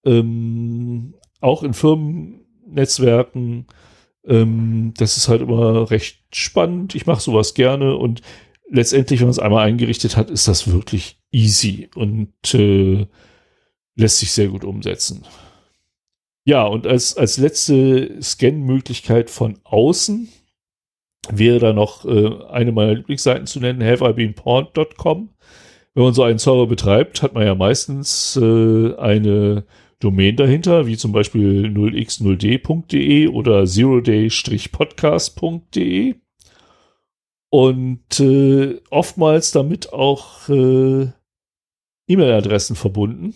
Ähm, 0.06 1.16
auch 1.42 1.64
in 1.64 1.74
Firmennetzwerken. 1.74 3.68
Ähm, 4.26 4.94
das 4.98 5.18
ist 5.18 5.28
halt 5.28 5.42
immer 5.42 5.90
recht 5.92 6.24
spannend. 6.34 6.96
Ich 6.96 7.06
mache 7.06 7.22
sowas 7.22 7.54
gerne 7.54 7.96
und 7.96 8.22
letztendlich, 8.70 9.20
wenn 9.20 9.28
man 9.28 9.32
es 9.32 9.40
einmal 9.40 9.66
eingerichtet 9.68 10.18
hat, 10.18 10.30
ist 10.30 10.48
das 10.48 10.72
wirklich 10.72 11.20
easy 11.32 11.90
und 11.96 12.32
äh, 12.54 13.06
lässt 13.96 14.20
sich 14.20 14.32
sehr 14.32 14.50
gut 14.50 14.64
umsetzen. 14.64 15.24
Ja, 16.46 16.66
und 16.66 16.86
als, 16.86 17.18
als 17.18 17.38
letzte 17.38 18.22
Scan-Möglichkeit 18.22 19.30
von 19.30 19.60
außen 19.64 20.30
wäre 21.30 21.60
da 21.60 21.74
noch 21.74 22.06
äh, 22.06 22.44
eine 22.50 22.72
meiner 22.72 22.94
Lieblingsseiten 22.94 23.48
zu 23.48 23.60
nennen, 23.60 23.82
haveibeenpawned.com. 23.82 25.30
Wenn 25.96 26.04
man 26.04 26.14
so 26.14 26.24
einen 26.24 26.40
Server 26.40 26.68
betreibt, 26.68 27.24
hat 27.24 27.34
man 27.34 27.46
ja 27.46 27.56
meistens 27.56 28.38
äh, 28.40 28.96
eine 28.96 29.66
Domain 30.00 30.36
dahinter, 30.36 30.86
wie 30.86 30.98
zum 30.98 31.14
Beispiel 31.14 31.68
0x0d.de 31.68 33.30
oder 33.30 33.66
zeroday-podcast.de 33.66 36.16
und 37.50 38.20
äh, 38.20 38.82
oftmals 38.90 39.52
damit 39.52 39.94
auch 39.94 40.50
äh, 40.50 41.08
E-Mail-Adressen 42.08 42.76
verbunden. 42.76 43.34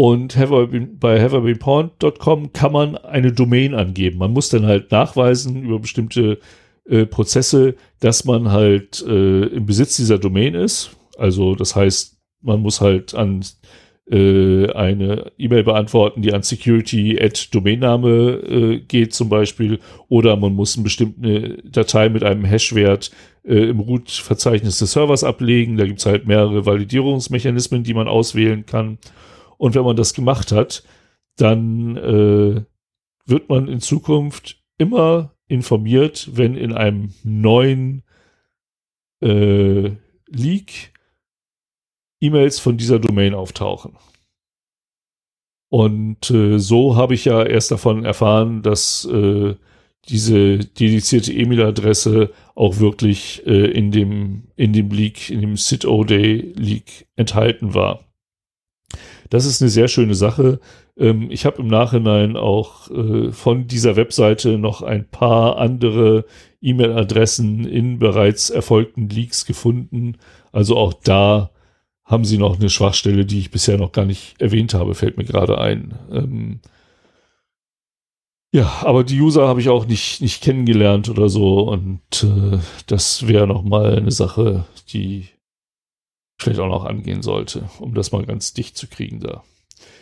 Und 0.00 0.34
bei 0.98 1.20
haveabeenpawned.com 1.20 2.54
kann 2.54 2.72
man 2.72 2.96
eine 2.96 3.32
Domain 3.32 3.74
angeben. 3.74 4.16
Man 4.16 4.32
muss 4.32 4.48
dann 4.48 4.64
halt 4.64 4.90
nachweisen 4.90 5.62
über 5.62 5.78
bestimmte 5.78 6.38
äh, 6.88 7.04
Prozesse, 7.04 7.74
dass 8.00 8.24
man 8.24 8.50
halt 8.50 9.04
äh, 9.06 9.42
im 9.48 9.66
Besitz 9.66 9.96
dieser 9.96 10.16
Domain 10.16 10.54
ist. 10.54 10.96
Also 11.18 11.54
das 11.54 11.76
heißt, 11.76 12.16
man 12.40 12.62
muss 12.62 12.80
halt 12.80 13.14
an 13.14 13.44
äh, 14.10 14.72
eine 14.72 15.32
E-Mail 15.36 15.64
beantworten, 15.64 16.22
die 16.22 16.32
an 16.32 16.44
Security 16.44 17.20
at 17.20 17.54
Domainname 17.54 18.08
äh, 18.08 18.78
geht 18.78 19.12
zum 19.12 19.28
Beispiel, 19.28 19.80
oder 20.08 20.34
man 20.36 20.54
muss 20.54 20.76
eine 20.76 20.84
bestimmte 20.84 21.58
Datei 21.62 22.08
mit 22.08 22.24
einem 22.24 22.46
Hashwert 22.46 23.10
äh, 23.44 23.68
im 23.68 23.80
Root-Verzeichnis 23.80 24.78
des 24.78 24.92
Servers 24.92 25.24
ablegen. 25.24 25.76
Da 25.76 25.84
gibt 25.84 25.98
es 25.98 26.06
halt 26.06 26.26
mehrere 26.26 26.64
Validierungsmechanismen, 26.64 27.82
die 27.82 27.92
man 27.92 28.08
auswählen 28.08 28.64
kann. 28.64 28.96
Und 29.60 29.74
wenn 29.74 29.84
man 29.84 29.96
das 29.96 30.14
gemacht 30.14 30.52
hat, 30.52 30.84
dann 31.36 31.94
äh, 31.98 32.64
wird 33.26 33.48
man 33.50 33.68
in 33.68 33.80
Zukunft 33.80 34.58
immer 34.78 35.34
informiert, 35.48 36.30
wenn 36.32 36.56
in 36.56 36.72
einem 36.72 37.12
neuen 37.24 38.02
äh, 39.22 39.90
Leak 40.28 40.94
E-Mails 42.22 42.58
von 42.58 42.78
dieser 42.78 42.98
Domain 42.98 43.34
auftauchen. 43.34 43.98
Und 45.68 46.30
äh, 46.30 46.58
so 46.58 46.96
habe 46.96 47.12
ich 47.12 47.26
ja 47.26 47.44
erst 47.44 47.70
davon 47.70 48.06
erfahren, 48.06 48.62
dass 48.62 49.04
äh, 49.04 49.56
diese 50.08 50.56
dedizierte 50.56 51.34
E-Mail-Adresse 51.34 52.32
auch 52.54 52.78
wirklich 52.78 53.46
äh, 53.46 53.70
in 53.70 53.90
dem 53.90 54.44
in 54.56 54.72
dem 54.72 54.88
Leak, 54.88 55.28
in 55.28 55.42
dem 55.42 55.58
Sit-O-Day 55.58 56.54
Leak 56.56 57.08
enthalten 57.16 57.74
war. 57.74 58.09
Das 59.30 59.46
ist 59.46 59.62
eine 59.62 59.70
sehr 59.70 59.88
schöne 59.88 60.14
Sache. 60.14 60.60
Ähm, 60.98 61.30
ich 61.30 61.46
habe 61.46 61.62
im 61.62 61.68
Nachhinein 61.68 62.36
auch 62.36 62.90
äh, 62.90 63.32
von 63.32 63.66
dieser 63.68 63.96
Webseite 63.96 64.58
noch 64.58 64.82
ein 64.82 65.08
paar 65.08 65.56
andere 65.56 66.26
E-Mail-Adressen 66.60 67.64
in 67.64 67.98
bereits 67.98 68.50
erfolgten 68.50 69.08
Leaks 69.08 69.46
gefunden. 69.46 70.18
Also 70.52 70.76
auch 70.76 70.92
da 70.92 71.50
haben 72.04 72.24
sie 72.24 72.38
noch 72.38 72.58
eine 72.58 72.68
Schwachstelle, 72.68 73.24
die 73.24 73.38
ich 73.38 73.52
bisher 73.52 73.78
noch 73.78 73.92
gar 73.92 74.04
nicht 74.04 74.40
erwähnt 74.40 74.74
habe, 74.74 74.94
fällt 74.94 75.16
mir 75.16 75.24
gerade 75.24 75.58
ein. 75.58 75.94
Ähm 76.12 76.60
ja, 78.52 78.82
aber 78.82 79.04
die 79.04 79.20
User 79.20 79.46
habe 79.46 79.60
ich 79.60 79.68
auch 79.68 79.86
nicht, 79.86 80.20
nicht 80.20 80.42
kennengelernt 80.42 81.08
oder 81.08 81.28
so 81.28 81.60
und 81.60 82.24
äh, 82.24 82.58
das 82.86 83.28
wäre 83.28 83.46
nochmal 83.46 83.96
eine 83.96 84.10
Sache, 84.10 84.64
die 84.92 85.28
vielleicht 86.42 86.60
auch 86.60 86.68
noch 86.68 86.84
angehen 86.84 87.22
sollte, 87.22 87.68
um 87.78 87.94
das 87.94 88.12
mal 88.12 88.24
ganz 88.24 88.54
dicht 88.54 88.76
zu 88.76 88.86
kriegen 88.86 89.20
da. 89.20 89.42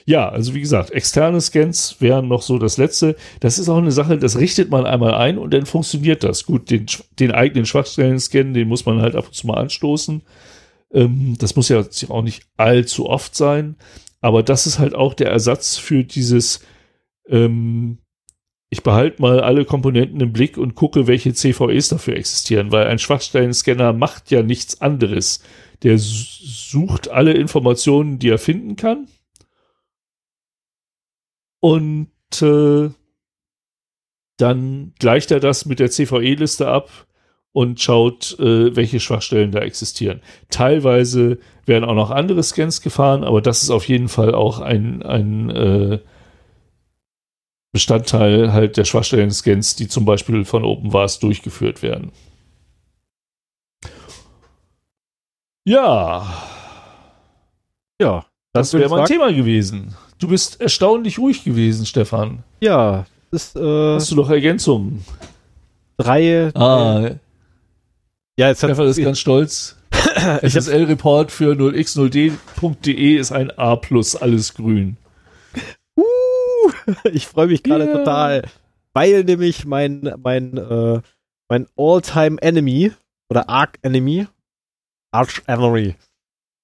Ja, 0.07 0.29
also 0.31 0.55
wie 0.55 0.61
gesagt, 0.61 0.91
externe 0.91 1.41
Scans 1.41 1.97
wären 2.01 2.29
noch 2.29 2.41
so 2.41 2.59
das 2.59 2.79
Letzte. 2.79 3.15
Das 3.41 3.59
ist 3.59 3.69
auch 3.69 3.77
eine 3.77 3.93
Sache, 3.93 4.17
das 4.17 4.39
richtet 4.39 4.71
man 4.71 4.87
einmal 4.87 5.13
ein 5.13 5.37
und 5.37 5.53
dann 5.53 5.67
funktioniert 5.67 6.25
das. 6.25 6.47
Gut, 6.47 6.71
den, 6.71 6.87
den 7.19 7.31
eigenen 7.31 7.67
Schwachstellen-Scan, 7.67 8.55
den 8.55 8.69
muss 8.69 8.87
man 8.87 9.03
halt 9.03 9.15
ab 9.15 9.27
und 9.27 9.35
zu 9.35 9.47
mal 9.47 9.59
anstoßen. 9.59 10.23
Ähm, 10.93 11.37
das 11.39 11.57
muss 11.57 11.69
ja 11.69 11.85
auch 12.09 12.23
nicht 12.23 12.45
allzu 12.57 13.07
oft 13.07 13.37
sein, 13.37 13.77
aber 14.23 14.43
das 14.43 14.67
ist 14.67 14.79
halt 14.79 14.95
auch 14.95 15.13
der 15.13 15.31
Ersatz 15.31 15.77
für 15.77 16.05
dieses, 16.05 16.61
ähm, 17.29 17.99
ich 18.71 18.83
behalte 18.83 19.21
mal 19.21 19.41
alle 19.41 19.67
Komponenten 19.67 20.21
im 20.21 20.33
Blick 20.33 20.57
und 20.57 20.75
gucke, 20.75 21.07
welche 21.07 21.35
CVEs 21.35 21.89
dafür 21.89 22.17
existieren, 22.17 22.73
weil 22.73 22.87
ein 22.87 22.99
Schwachstellen-Scanner 22.99 23.93
macht 23.93 24.31
ja 24.31 24.43
nichts 24.43 24.81
anderes. 24.81 25.43
Der 25.83 25.97
sucht 25.99 27.09
alle 27.09 27.33
Informationen, 27.33 28.19
die 28.19 28.31
er 28.31 28.39
finden 28.39 28.77
kann 28.77 29.09
und 31.61 32.11
äh, 32.43 32.91
dann 34.37 34.93
gleicht 34.99 35.31
er 35.31 35.41
das 35.41 35.67
mit 35.67 35.81
der 35.81 35.91
CVE-Liste 35.91 36.69
ab 36.69 37.07
und 37.53 37.81
schaut, 37.81 38.39
äh, 38.39 38.77
welche 38.77 39.01
Schwachstellen 39.01 39.51
da 39.51 39.61
existieren. 39.61 40.21
Teilweise 40.49 41.39
werden 41.67 41.85
auch 41.85 41.95
noch 41.95 42.11
andere 42.11 42.43
Scans 42.43 42.81
gefahren, 42.81 43.25
aber 43.25 43.43
das 43.43 43.63
ist 43.63 43.71
auf 43.71 43.89
jeden 43.89 44.09
Fall 44.09 44.35
auch 44.35 44.61
ein, 44.61 45.03
ein 45.03 45.51
äh, 45.51 45.99
Bestandteil 47.73 48.53
halt 48.53 48.77
der 48.77 48.85
Schwachstellen-Scans, 48.85 49.77
die 49.77 49.89
zum 49.89 50.05
Beispiel 50.05 50.45
von 50.45 50.65
OpenVAS 50.65 51.19
durchgeführt 51.19 51.83
werden. 51.83 52.13
Ja. 55.69 56.27
Ja. 58.01 58.25
Das 58.55 58.73
wäre 58.73 58.89
mein 58.89 59.05
Thema 59.05 59.31
gewesen. 59.31 59.95
Du 60.19 60.29
bist 60.29 60.63
erstaunlich 60.63 61.19
ruhig 61.19 61.45
gewesen, 61.45 61.85
Stefan. 61.85 62.43
Ja, 62.61 63.05
ist, 63.31 63.55
äh, 63.55 63.95
Hast 63.95 64.11
du 64.11 64.17
noch 64.17 64.31
Ergänzungen? 64.31 65.05
Drei. 65.99 66.51
Ah. 66.55 67.01
Äh, 67.05 67.17
ja, 68.39 68.49
jetzt 68.49 68.59
Stefan 68.59 68.87
ist 68.87 68.97
ganz 68.97 69.19
stolz. 69.19 69.77
SSL-Report 70.43 71.31
für 71.31 71.53
0x0d.de 71.53 73.17
ist 73.17 73.33
ein 73.33 73.51
A+, 73.59 73.79
alles 74.21 74.55
grün. 74.55 74.97
Uh, 75.99 76.03
ich 77.13 77.27
freue 77.27 77.49
mich 77.49 77.63
gerade 77.63 77.85
yeah. 77.85 77.99
total, 77.99 78.43
weil 78.95 79.23
nämlich 79.23 79.67
mein, 79.67 80.15
mein, 80.23 80.57
äh, 80.57 81.03
mein 81.51 81.67
All-Time 81.77 82.41
Enemy 82.41 82.93
oder 83.29 83.51
Arc 83.51 83.79
Enemy, 83.83 84.29
Arch 85.11 85.43
Enemy, 85.47 85.97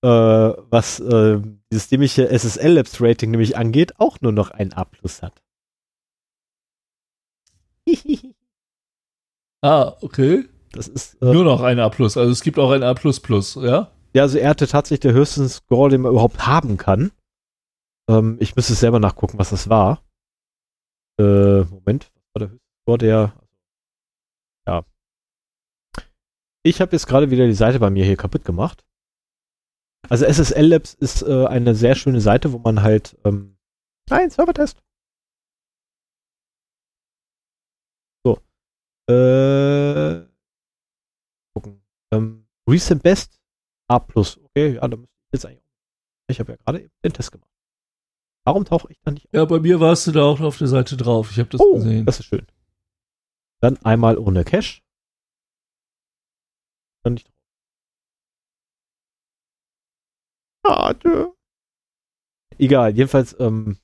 äh, 0.03 0.09
was 0.09 1.01
äh, 1.01 1.41
dieses 1.71 1.89
dämliche 1.89 2.29
SSL 2.29 2.73
Labs 2.73 3.01
Rating 3.01 3.31
nämlich 3.31 3.57
angeht, 3.57 3.99
auch 3.99 4.21
nur 4.21 4.33
noch 4.33 4.51
ein 4.51 4.73
A 4.73 4.85
plus 4.85 5.23
hat. 5.23 5.43
ah, 9.63 9.97
okay. 10.01 10.49
Das 10.73 10.89
ist 10.89 11.15
äh, 11.23 11.33
nur 11.33 11.45
noch 11.45 11.63
ein 11.63 11.79
A 11.79 11.89
plus. 11.89 12.17
Also 12.17 12.33
es 12.33 12.43
gibt 12.43 12.59
auch 12.59 12.71
ein 12.71 12.83
A 12.83 12.95
plus 12.95 13.21
plus, 13.21 13.55
ja? 13.55 13.91
Ja, 14.13 14.23
also 14.23 14.39
er 14.39 14.51
hatte 14.51 14.67
tatsächlich 14.67 15.01
der 15.01 15.13
höchste 15.13 15.49
Score, 15.49 15.91
den 15.91 16.03
man 16.03 16.13
überhaupt 16.13 16.47
haben 16.47 16.77
kann. 16.77 17.13
Ähm, 18.09 18.37
ich 18.41 18.57
müsste 18.57 18.75
selber 18.75 19.01
nachgucken, 19.01 19.39
was 19.39 19.51
das 19.51 19.69
war. 19.69 20.03
Äh, 21.19 21.63
Moment, 21.65 22.13
was 22.15 22.23
war 22.35 22.41
der 22.41 22.51
höchste 22.51 22.69
Score, 22.83 22.99
der. 22.99 23.33
Ja. 24.67 24.85
Ich 26.67 26.81
habe 26.81 26.93
jetzt 26.93 27.07
gerade 27.07 27.31
wieder 27.31 27.47
die 27.47 27.53
Seite 27.53 27.79
bei 27.79 27.91
mir 27.91 28.05
hier 28.05 28.17
kaputt 28.17 28.45
gemacht. 28.45 28.85
Also 30.09 30.25
SSL 30.25 30.67
Labs 30.67 30.95
ist 30.95 31.23
äh, 31.23 31.47
eine 31.47 31.75
sehr 31.75 31.95
schöne 31.95 32.21
Seite, 32.21 32.53
wo 32.53 32.59
man 32.59 32.83
halt. 32.83 33.19
Ähm, 33.25 33.59
nein, 34.09 34.31
Servertest. 34.31 34.83
So. 38.25 38.39
Äh, 39.13 40.27
gucken. 41.55 41.83
Ähm, 42.13 42.47
Recent 42.69 43.03
Best 43.03 43.39
A. 43.89 43.97
Okay, 43.97 44.75
ja, 44.75 44.89
da 44.89 44.97
müsste 44.97 45.15
ich 45.15 45.33
jetzt 45.33 45.47
eigentlich. 45.47 45.65
Ich 46.29 46.41
habe 46.41 46.53
ja 46.53 46.57
gerade 46.57 46.81
eben 46.81 46.93
den 47.05 47.13
Test 47.13 47.31
gemacht. 47.31 47.51
Warum 48.47 48.65
tauche 48.65 48.91
ich 48.91 48.99
da 49.03 49.11
nicht 49.11 49.27
auf? 49.27 49.35
Ja, 49.35 49.45
bei 49.45 49.61
mir 49.61 49.81
warst 49.81 50.07
du 50.07 50.13
da 50.13 50.23
auch 50.23 50.41
auf 50.41 50.57
der 50.57 50.69
Seite 50.69 50.97
drauf. 50.97 51.31
Ich 51.31 51.39
habe 51.39 51.51
das 51.51 51.61
oh, 51.61 51.75
gesehen. 51.75 52.07
Das 52.07 52.21
ist 52.21 52.27
schön. 52.27 52.47
Dann 53.61 53.77
einmal 53.85 54.17
ohne 54.17 54.45
Cache. 54.45 54.84
Nicht 57.05 57.29
Schade. 60.67 61.33
Egal, 62.57 62.97
jedenfalls, 62.97 63.39
ähm, 63.39 63.79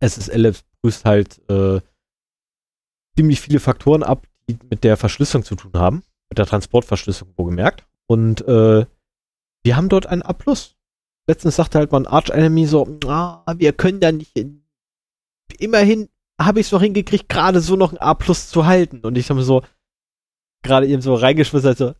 SSL 0.00 0.54
prüft 0.82 1.04
halt 1.04 1.40
äh, 1.48 1.80
ziemlich 3.16 3.40
viele 3.40 3.60
Faktoren 3.60 4.02
ab, 4.02 4.26
die 4.48 4.58
mit 4.68 4.84
der 4.84 4.96
Verschlüsselung 4.96 5.44
zu 5.44 5.56
tun 5.56 5.72
haben. 5.74 6.02
Mit 6.28 6.38
der 6.38 6.46
Transportverschlüsselung, 6.46 7.32
wo 7.36 7.44
gemerkt. 7.44 7.86
Und 8.06 8.42
äh, 8.46 8.84
wir 9.64 9.76
haben 9.76 9.88
dort 9.88 10.06
ein 10.06 10.22
A. 10.22 10.36
Letztens 11.28 11.56
sagte 11.56 11.78
halt 11.78 11.90
mal 11.90 12.02
ein 12.02 12.06
Arch 12.06 12.30
Enemy 12.30 12.66
so, 12.66 12.98
ah, 13.06 13.44
wir 13.56 13.72
können 13.72 14.00
da 14.00 14.12
nicht 14.12 14.32
hin. 14.36 14.64
Immerhin 15.58 16.08
habe 16.40 16.60
ich 16.60 16.66
es 16.66 16.72
noch 16.72 16.82
hingekriegt, 16.82 17.28
gerade 17.28 17.60
so 17.60 17.76
noch 17.76 17.92
ein 17.92 18.00
A 18.00 18.16
zu 18.18 18.66
halten. 18.66 19.00
Und 19.00 19.16
ich 19.16 19.30
habe 19.30 19.42
so 19.42 19.62
gerade 20.66 20.86
eben 20.86 21.02
so 21.02 21.14
reingeschmissen, 21.14 21.68
also, 21.68 21.94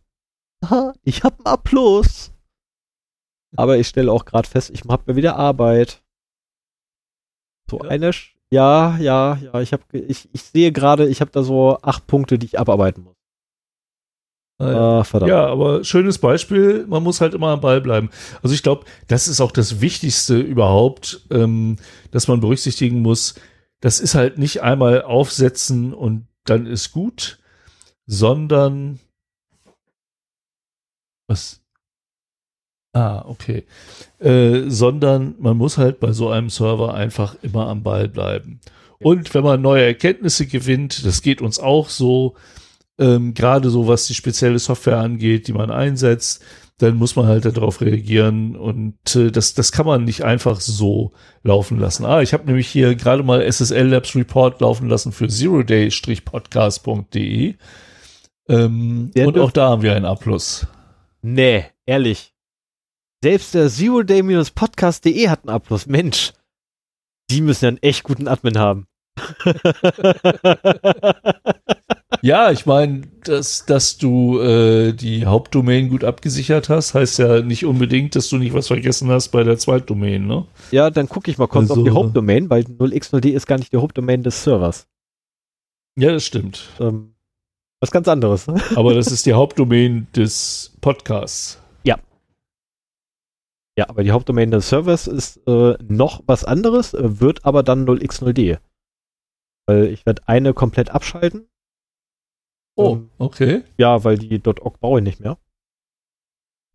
ah, 0.63 0.93
ich 1.03 1.23
habe 1.23 1.39
ein 1.39 1.47
A 1.47 1.57
Plus. 1.57 2.31
Aber 3.55 3.77
ich 3.77 3.87
stelle 3.87 4.11
auch 4.11 4.25
gerade 4.25 4.47
fest, 4.47 4.69
ich 4.71 4.83
habe 4.87 5.03
mir 5.07 5.15
wieder 5.15 5.35
Arbeit. 5.37 6.03
So 7.69 7.79
ja. 7.83 7.89
eine, 7.89 8.13
Sch 8.13 8.35
ja, 8.49 8.97
ja, 8.97 9.35
ja, 9.35 9.61
ich 9.61 9.73
habe, 9.73 9.83
ich, 9.91 10.29
ich 10.31 10.43
sehe 10.43 10.71
gerade, 10.71 11.07
ich 11.07 11.19
habe 11.19 11.31
da 11.31 11.43
so 11.43 11.77
acht 11.81 12.07
Punkte, 12.07 12.39
die 12.39 12.45
ich 12.45 12.59
abarbeiten 12.59 13.03
muss. 13.03 13.17
Ah, 14.59 15.03
ja. 15.13 15.27
ja, 15.27 15.45
aber 15.45 15.83
schönes 15.83 16.17
Beispiel, 16.17 16.87
man 16.87 17.03
muss 17.03 17.21
halt 17.21 17.35
immer 17.35 17.49
am 17.49 17.61
Ball 17.61 17.79
bleiben. 17.79 18.09
Also 18.41 18.55
ich 18.55 18.63
glaube, 18.63 18.85
das 19.07 19.27
ist 19.27 19.39
auch 19.39 19.51
das 19.51 19.81
Wichtigste 19.81 20.39
überhaupt, 20.39 21.27
ähm, 21.29 21.75
dass 22.09 22.27
man 22.27 22.39
berücksichtigen 22.39 23.03
muss. 23.03 23.35
Das 23.81 23.99
ist 23.99 24.15
halt 24.15 24.39
nicht 24.39 24.63
einmal 24.63 25.03
aufsetzen 25.03 25.93
und 25.93 26.27
dann 26.45 26.65
ist 26.65 26.91
gut, 26.91 27.37
sondern 28.07 28.99
was 31.27 31.61
Ah, 32.97 33.23
okay. 33.27 33.63
Äh, 34.19 34.69
sondern 34.69 35.35
man 35.37 35.55
muss 35.55 35.77
halt 35.77 35.99
bei 35.99 36.13
so 36.13 36.29
einem 36.29 36.49
Server 36.49 36.95
einfach 36.95 37.35
immer 37.43 37.67
am 37.67 37.83
Ball 37.83 38.07
bleiben. 38.07 38.59
Und 38.99 39.35
wenn 39.35 39.43
man 39.43 39.61
neue 39.61 39.85
Erkenntnisse 39.85 40.47
gewinnt, 40.47 41.05
das 41.05 41.21
geht 41.21 41.43
uns 41.43 41.59
auch 41.59 41.89
so, 41.89 42.33
ähm, 42.97 43.35
gerade 43.35 43.69
so 43.69 43.87
was 43.87 44.07
die 44.07 44.15
spezielle 44.15 44.57
Software 44.57 44.97
angeht, 44.97 45.47
die 45.47 45.53
man 45.53 45.69
einsetzt, 45.69 46.43
dann 46.79 46.95
muss 46.95 47.15
man 47.15 47.27
halt 47.27 47.45
darauf 47.45 47.81
reagieren 47.81 48.55
und 48.55 48.95
äh, 49.15 49.29
das, 49.31 49.53
das 49.53 49.71
kann 49.71 49.85
man 49.85 50.03
nicht 50.03 50.23
einfach 50.23 50.59
so 50.59 51.11
laufen 51.43 51.79
lassen. 51.79 52.03
Ah, 52.05 52.23
ich 52.23 52.33
habe 52.33 52.47
nämlich 52.47 52.67
hier 52.67 52.95
gerade 52.95 53.21
mal 53.21 53.43
SSL 53.43 53.89
Labs 53.89 54.15
Report 54.15 54.59
laufen 54.59 54.89
lassen 54.89 55.11
für 55.11 55.27
zeroday-podcast.de 55.27 57.53
ähm, 58.49 59.11
und 59.15 59.37
auch 59.37 59.51
da 59.51 59.69
haben 59.69 59.81
wir 59.81 59.95
einen 59.95 60.05
Abfluss. 60.05 60.67
Nee, 61.21 61.65
ehrlich. 61.85 62.33
Selbst 63.23 63.53
der 63.53 63.69
zeroday-podcast.de 63.69 65.29
hat 65.29 65.43
einen 65.43 65.55
Abfluss. 65.55 65.87
Mensch, 65.87 66.33
die 67.29 67.41
müssen 67.41 67.65
ja 67.65 67.69
einen 67.69 67.83
echt 67.83 68.03
guten 68.03 68.27
Admin 68.27 68.57
haben. 68.57 68.87
ja, 72.21 72.51
ich 72.51 72.65
meine, 72.65 73.01
dass, 73.23 73.65
dass 73.65 73.97
du 73.97 74.39
äh, 74.39 74.93
die 74.93 75.25
Hauptdomain 75.25 75.89
gut 75.89 76.03
abgesichert 76.03 76.69
hast, 76.69 76.93
heißt 76.93 77.19
ja 77.19 77.41
nicht 77.41 77.65
unbedingt, 77.65 78.15
dass 78.15 78.29
du 78.29 78.37
nicht 78.37 78.53
was 78.53 78.67
vergessen 78.67 79.09
hast 79.09 79.29
bei 79.29 79.43
der 79.43 79.57
Zweitdomain, 79.57 80.25
ne? 80.25 80.45
Ja, 80.71 80.89
dann 80.89 81.09
gucke 81.09 81.31
ich 81.31 81.37
mal 81.37 81.47
kurz 81.47 81.69
also, 81.69 81.81
auf 81.81 81.87
die 81.87 81.93
Hauptdomain, 81.93 82.49
weil 82.49 82.63
0x0d 82.63 83.29
ist 83.29 83.47
gar 83.47 83.57
nicht 83.57 83.73
die 83.73 83.77
Hauptdomain 83.77 84.23
des 84.23 84.43
Servers. 84.43 84.87
Ja, 85.97 86.11
das 86.11 86.25
stimmt. 86.25 86.69
Ähm, 86.79 87.15
was 87.79 87.91
ganz 87.91 88.07
anderes. 88.07 88.47
Aber 88.75 88.93
das 88.93 89.11
ist 89.11 89.25
die 89.25 89.33
Hauptdomain 89.33 90.07
des 90.15 90.75
Podcasts. 90.81 91.61
Ja. 91.83 91.97
Ja, 93.77 93.89
aber 93.89 94.03
die 94.03 94.11
Hauptdomain 94.11 94.51
des 94.51 94.69
Servers 94.69 95.07
ist 95.07 95.37
äh, 95.47 95.77
noch 95.83 96.23
was 96.25 96.43
anderes, 96.43 96.93
äh, 96.93 97.19
wird 97.19 97.45
aber 97.45 97.63
dann 97.63 97.87
0x0d. 97.87 98.59
Weil 99.67 99.85
ich 99.85 100.05
werde 100.05 100.23
eine 100.27 100.53
komplett 100.53 100.89
abschalten 100.91 101.47
Oh, 102.77 102.93
ähm, 102.93 103.09
okay. 103.17 103.63
Ja, 103.77 104.03
weil 104.03 104.17
die 104.17 104.41
.org 104.45 104.79
brauche 104.79 104.99
ich 104.99 105.03
nicht 105.03 105.19
mehr. 105.19 105.37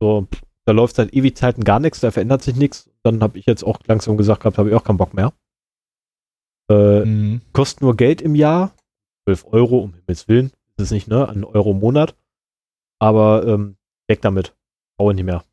So, 0.00 0.26
da 0.66 0.72
läuft 0.72 0.97
seit 0.97 1.14
ewig 1.14 1.36
Zeiten 1.36 1.62
gar 1.62 1.78
nichts, 1.78 2.00
da 2.00 2.10
verändert 2.10 2.42
sich 2.42 2.56
nichts. 2.56 2.90
Dann 3.05 3.22
habe 3.22 3.39
ich 3.39 3.47
jetzt 3.47 3.62
auch 3.62 3.78
langsam 3.86 4.16
gesagt 4.16 4.42
gehabt, 4.42 4.58
habe 4.58 4.68
ich 4.68 4.74
auch 4.74 4.84
keinen 4.84 4.97
Bock 4.97 5.14
mehr. 5.14 5.32
Äh, 6.68 7.05
mhm. 7.05 7.40
Kostet 7.52 7.82
nur 7.82 7.97
Geld 7.97 8.20
im 8.20 8.34
Jahr. 8.34 8.74
12 9.28 9.47
Euro, 9.52 9.78
um 9.78 9.94
Himmels 9.94 10.26
Willen. 10.26 10.50
Das 10.76 10.86
ist 10.86 10.92
nicht, 10.92 11.09
ne? 11.09 11.28
Ein 11.28 11.44
Euro 11.44 11.73
im 11.73 11.81
Monat. 11.81 12.17
Aber 12.99 13.47
ähm, 13.47 13.76
weg 14.09 14.23
damit. 14.23 14.55
Brauche 14.97 15.12
ich 15.12 15.17
nicht 15.17 15.25
mehr. 15.25 15.44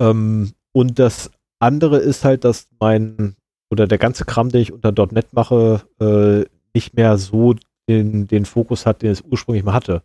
Ähm, 0.00 0.52
und 0.72 0.98
das 0.98 1.30
andere 1.58 1.98
ist 1.98 2.24
halt, 2.24 2.44
dass 2.44 2.68
mein 2.78 3.36
oder 3.70 3.86
der 3.86 3.98
ganze 3.98 4.24
Kram, 4.24 4.48
den 4.48 4.62
ich 4.62 4.72
unter 4.72 4.92
.NET 5.12 5.32
mache, 5.32 5.82
äh, 6.00 6.48
nicht 6.74 6.94
mehr 6.94 7.18
so 7.18 7.54
den, 7.88 8.26
den 8.26 8.44
Fokus 8.44 8.86
hat, 8.86 9.02
den 9.02 9.10
es 9.10 9.22
ursprünglich 9.22 9.64
mal 9.64 9.74
hatte, 9.74 10.02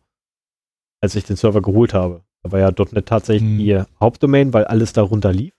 als 1.02 1.16
ich 1.16 1.24
den 1.24 1.36
Server 1.36 1.62
geholt 1.62 1.94
habe. 1.94 2.24
Da 2.44 2.52
war 2.52 2.60
ja 2.60 2.72
.NET 2.72 3.06
tatsächlich 3.06 3.50
hm. 3.50 3.58
die 3.58 3.82
Hauptdomain, 4.00 4.54
weil 4.54 4.66
alles 4.66 4.94
darunter 4.94 5.32
lief. 5.32 5.54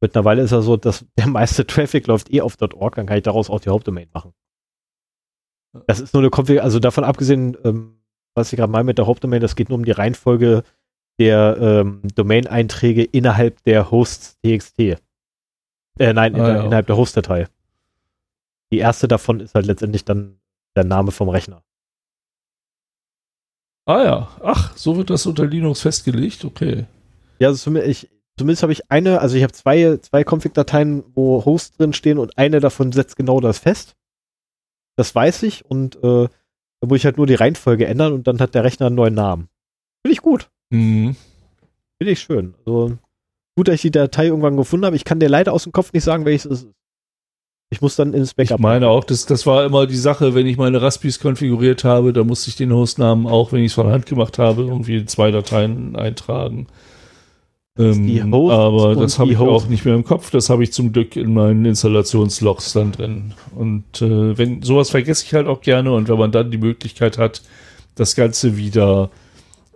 Mittlerweile 0.00 0.42
ist 0.42 0.52
er 0.52 0.62
so, 0.62 0.76
dass 0.76 1.04
der 1.18 1.26
meiste 1.26 1.66
Traffic 1.66 2.06
läuft 2.06 2.32
eh 2.32 2.40
auf 2.40 2.56
.org, 2.60 2.94
dann 2.94 3.06
kann 3.06 3.18
ich 3.18 3.22
daraus 3.22 3.50
auch 3.50 3.60
die 3.60 3.70
Hauptdomain 3.70 4.08
machen. 4.12 4.32
Das 5.86 6.00
ist 6.00 6.14
nur 6.14 6.22
eine 6.22 6.30
Konfiguration, 6.30 6.64
also 6.64 6.78
davon 6.78 7.04
abgesehen, 7.04 7.56
ähm, 7.64 7.98
was 8.34 8.52
ich 8.52 8.56
gerade 8.58 8.70
meine 8.70 8.84
mit 8.84 8.98
der 8.98 9.06
Hauptdomain, 9.06 9.40
das 9.40 9.56
geht 9.56 9.68
nur 9.68 9.78
um 9.78 9.84
die 9.84 9.90
Reihenfolge 9.90 10.62
der 11.18 11.56
ähm, 11.60 12.02
Domain-Einträge 12.14 13.04
innerhalb 13.04 13.62
der 13.64 13.90
Hosts 13.90 14.38
TXT. 14.42 14.78
Äh, 14.80 16.12
nein, 16.12 16.16
ah, 16.16 16.26
in, 16.26 16.36
ja. 16.36 16.64
innerhalb 16.64 16.86
der 16.86 16.96
Host-Datei. 16.96 17.46
Die 18.72 18.78
erste 18.78 19.06
davon 19.06 19.40
ist 19.40 19.54
halt 19.54 19.66
letztendlich 19.66 20.04
dann 20.04 20.40
der 20.74 20.84
Name 20.84 21.12
vom 21.12 21.28
Rechner. 21.28 21.62
Ah 23.86 24.02
ja, 24.02 24.28
ach, 24.42 24.76
so 24.76 24.96
wird 24.96 25.10
das 25.10 25.26
unter 25.26 25.46
Linux 25.46 25.82
festgelegt, 25.82 26.44
okay. 26.44 26.86
Ja, 27.38 27.48
also 27.48 27.74
ich, 27.76 28.08
zumindest 28.36 28.62
habe 28.62 28.72
ich 28.72 28.90
eine, 28.90 29.20
also 29.20 29.36
ich 29.36 29.42
habe 29.42 29.52
zwei, 29.52 29.98
zwei 29.98 30.24
Config-Dateien, 30.24 31.04
wo 31.14 31.44
Hosts 31.44 31.76
drin 31.76 31.92
stehen 31.92 32.18
und 32.18 32.36
eine 32.38 32.60
davon 32.60 32.92
setzt 32.92 33.16
genau 33.16 33.40
das 33.40 33.58
fest. 33.58 33.94
Das 34.96 35.14
weiß 35.14 35.42
ich 35.44 35.64
und 35.64 35.96
äh, 35.96 36.28
da 36.80 36.88
muss 36.88 36.98
ich 36.98 37.04
halt 37.04 37.16
nur 37.16 37.26
die 37.26 37.34
Reihenfolge 37.34 37.86
ändern 37.86 38.12
und 38.12 38.26
dann 38.26 38.38
hat 38.40 38.54
der 38.54 38.64
Rechner 38.64 38.86
einen 38.86 38.96
neuen 38.96 39.14
Namen. 39.14 39.48
Finde 40.02 40.12
ich 40.12 40.22
gut. 40.22 40.50
Mhm. 40.70 41.16
Finde 41.98 42.12
ich 42.12 42.20
schön. 42.20 42.54
Also 42.58 42.98
gut, 43.56 43.68
dass 43.68 43.76
ich 43.76 43.82
die 43.82 43.90
Datei 43.90 44.26
irgendwann 44.26 44.56
gefunden 44.56 44.86
habe. 44.86 44.96
Ich 44.96 45.04
kann 45.04 45.20
dir 45.20 45.28
leider 45.28 45.52
aus 45.52 45.64
dem 45.64 45.72
Kopf 45.72 45.92
nicht 45.92 46.04
sagen, 46.04 46.24
welches 46.24 46.44
es 46.44 46.62
ist. 46.64 46.70
Ich 47.70 47.80
muss 47.80 47.96
dann 47.96 48.12
ins 48.14 48.34
Backup. 48.34 48.58
Ich 48.58 48.62
meine 48.62 48.88
auch, 48.88 49.02
das, 49.02 49.26
das 49.26 49.46
war 49.46 49.64
immer 49.64 49.86
die 49.86 49.96
Sache, 49.96 50.34
wenn 50.34 50.46
ich 50.46 50.56
meine 50.56 50.80
Raspis 50.80 51.18
konfiguriert 51.18 51.82
habe, 51.82 52.12
da 52.12 52.22
musste 52.22 52.50
ich 52.50 52.56
den 52.56 52.72
Hostnamen 52.72 53.26
auch, 53.26 53.50
wenn 53.50 53.60
ich 53.60 53.72
es 53.72 53.74
von 53.74 53.90
Hand 53.90 54.06
gemacht 54.06 54.38
habe, 54.38 54.62
irgendwie 54.62 55.04
zwei 55.06 55.30
Dateien 55.30 55.96
eintragen. 55.96 56.68
Ähm, 57.76 58.32
aber 58.32 58.94
das 58.94 59.18
habe 59.18 59.32
ich 59.32 59.38
Host. 59.38 59.64
auch 59.64 59.68
nicht 59.68 59.84
mehr 59.84 59.94
im 59.94 60.04
Kopf. 60.04 60.30
Das 60.30 60.48
habe 60.48 60.62
ich 60.62 60.72
zum 60.72 60.92
Glück 60.92 61.16
in 61.16 61.34
meinen 61.34 61.64
Installationslogs 61.64 62.72
dann 62.72 62.92
drin. 62.92 63.34
Und 63.54 64.00
äh, 64.00 64.38
wenn 64.38 64.62
sowas 64.62 64.90
vergesse 64.90 65.24
ich 65.26 65.34
halt 65.34 65.48
auch 65.48 65.60
gerne. 65.60 65.92
Und 65.92 66.08
wenn 66.08 66.18
man 66.18 66.30
dann 66.30 66.50
die 66.52 66.58
Möglichkeit 66.58 67.18
hat, 67.18 67.42
das 67.96 68.14
Ganze 68.14 68.56
wieder 68.56 69.10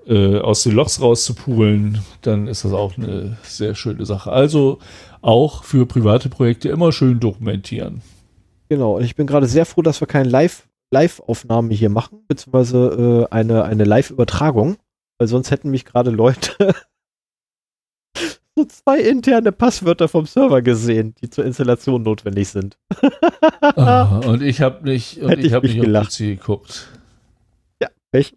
äh, 0.07 0.39
aus 0.39 0.63
den 0.63 0.73
Logs 0.75 1.01
rauszupulen, 1.01 1.99
dann 2.23 2.47
ist 2.47 2.65
das 2.65 2.73
auch 2.73 2.97
eine 2.97 3.37
sehr 3.43 3.75
schöne 3.75 4.07
Sache. 4.07 4.31
Also 4.31 4.79
auch 5.21 5.65
für 5.65 5.85
private 5.85 6.29
Projekte 6.29 6.69
immer 6.69 6.93
schön 6.93 7.19
dokumentieren. 7.19 8.03
Genau, 8.69 8.97
und 8.97 9.05
ich 9.05 9.17
bin 9.17 9.27
gerade 9.27 9.47
sehr 9.47 9.67
froh, 9.67 9.83
dass 9.83 10.01
wir 10.01 10.07
keine 10.07 10.29
Live- 10.29 10.69
Live-Aufnahme 10.93 11.75
hier 11.75 11.91
machen, 11.91 12.21
beziehungsweise 12.29 13.27
äh, 13.31 13.35
eine, 13.35 13.65
eine 13.65 13.85
Live-Übertragung, 13.85 14.77
weil 15.19 15.29
sonst 15.29 15.51
hätten 15.51 15.71
mich 15.71 15.85
gerade 15.85 16.11
Leute 16.11 16.75
so 18.59 18.65
zwei 18.65 19.01
interne 19.01 19.53
Passwörter 19.53 20.09
vom 20.09 20.27
Server 20.27 20.63
gesehen, 20.63 21.15
die 21.21 21.31
zur 21.31 21.45
Installation 21.45 22.03
notwendig 22.03 22.49
sind. 22.49 22.77
ah, 23.61 24.19
und 24.27 24.43
ich 24.43 24.61
habe 24.61 24.85
nicht, 24.85 25.23
und 25.23 25.29
Hätte 25.29 25.43
ich, 25.47 25.53
habe 25.53 25.67
nicht 25.67 25.81
gelacht. 25.81 26.09
auf 26.09 26.15
PC 26.15 26.19
geguckt. 26.19 26.89
Ja, 27.81 27.89
echt? 28.11 28.37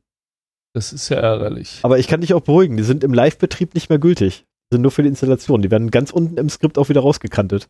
Das 0.74 0.94
ist 0.94 1.10
ja 1.10 1.18
ärgerlich. 1.18 1.80
Aber 1.82 1.98
ich 1.98 2.08
kann 2.08 2.22
dich 2.22 2.34
auch 2.34 2.42
beruhigen, 2.42 2.78
die 2.78 2.84
sind 2.84 3.04
im 3.04 3.14
Live-Betrieb 3.14 3.74
nicht 3.74 3.90
mehr 3.90 4.00
gültig. 4.00 4.46
Die 4.72 4.76
sind 4.76 4.84
nur 4.84 4.92
für 4.92 5.02
die 5.02 5.10
Installation. 5.10 5.62
Die 5.62 5.72
werden 5.72 5.92
ganz 5.92 6.12
unten 6.12 6.38
im 6.38 6.50
Skript 6.50 6.78
auch 6.78 6.90
wieder 6.90 7.02
rausgekantet. 7.02 7.68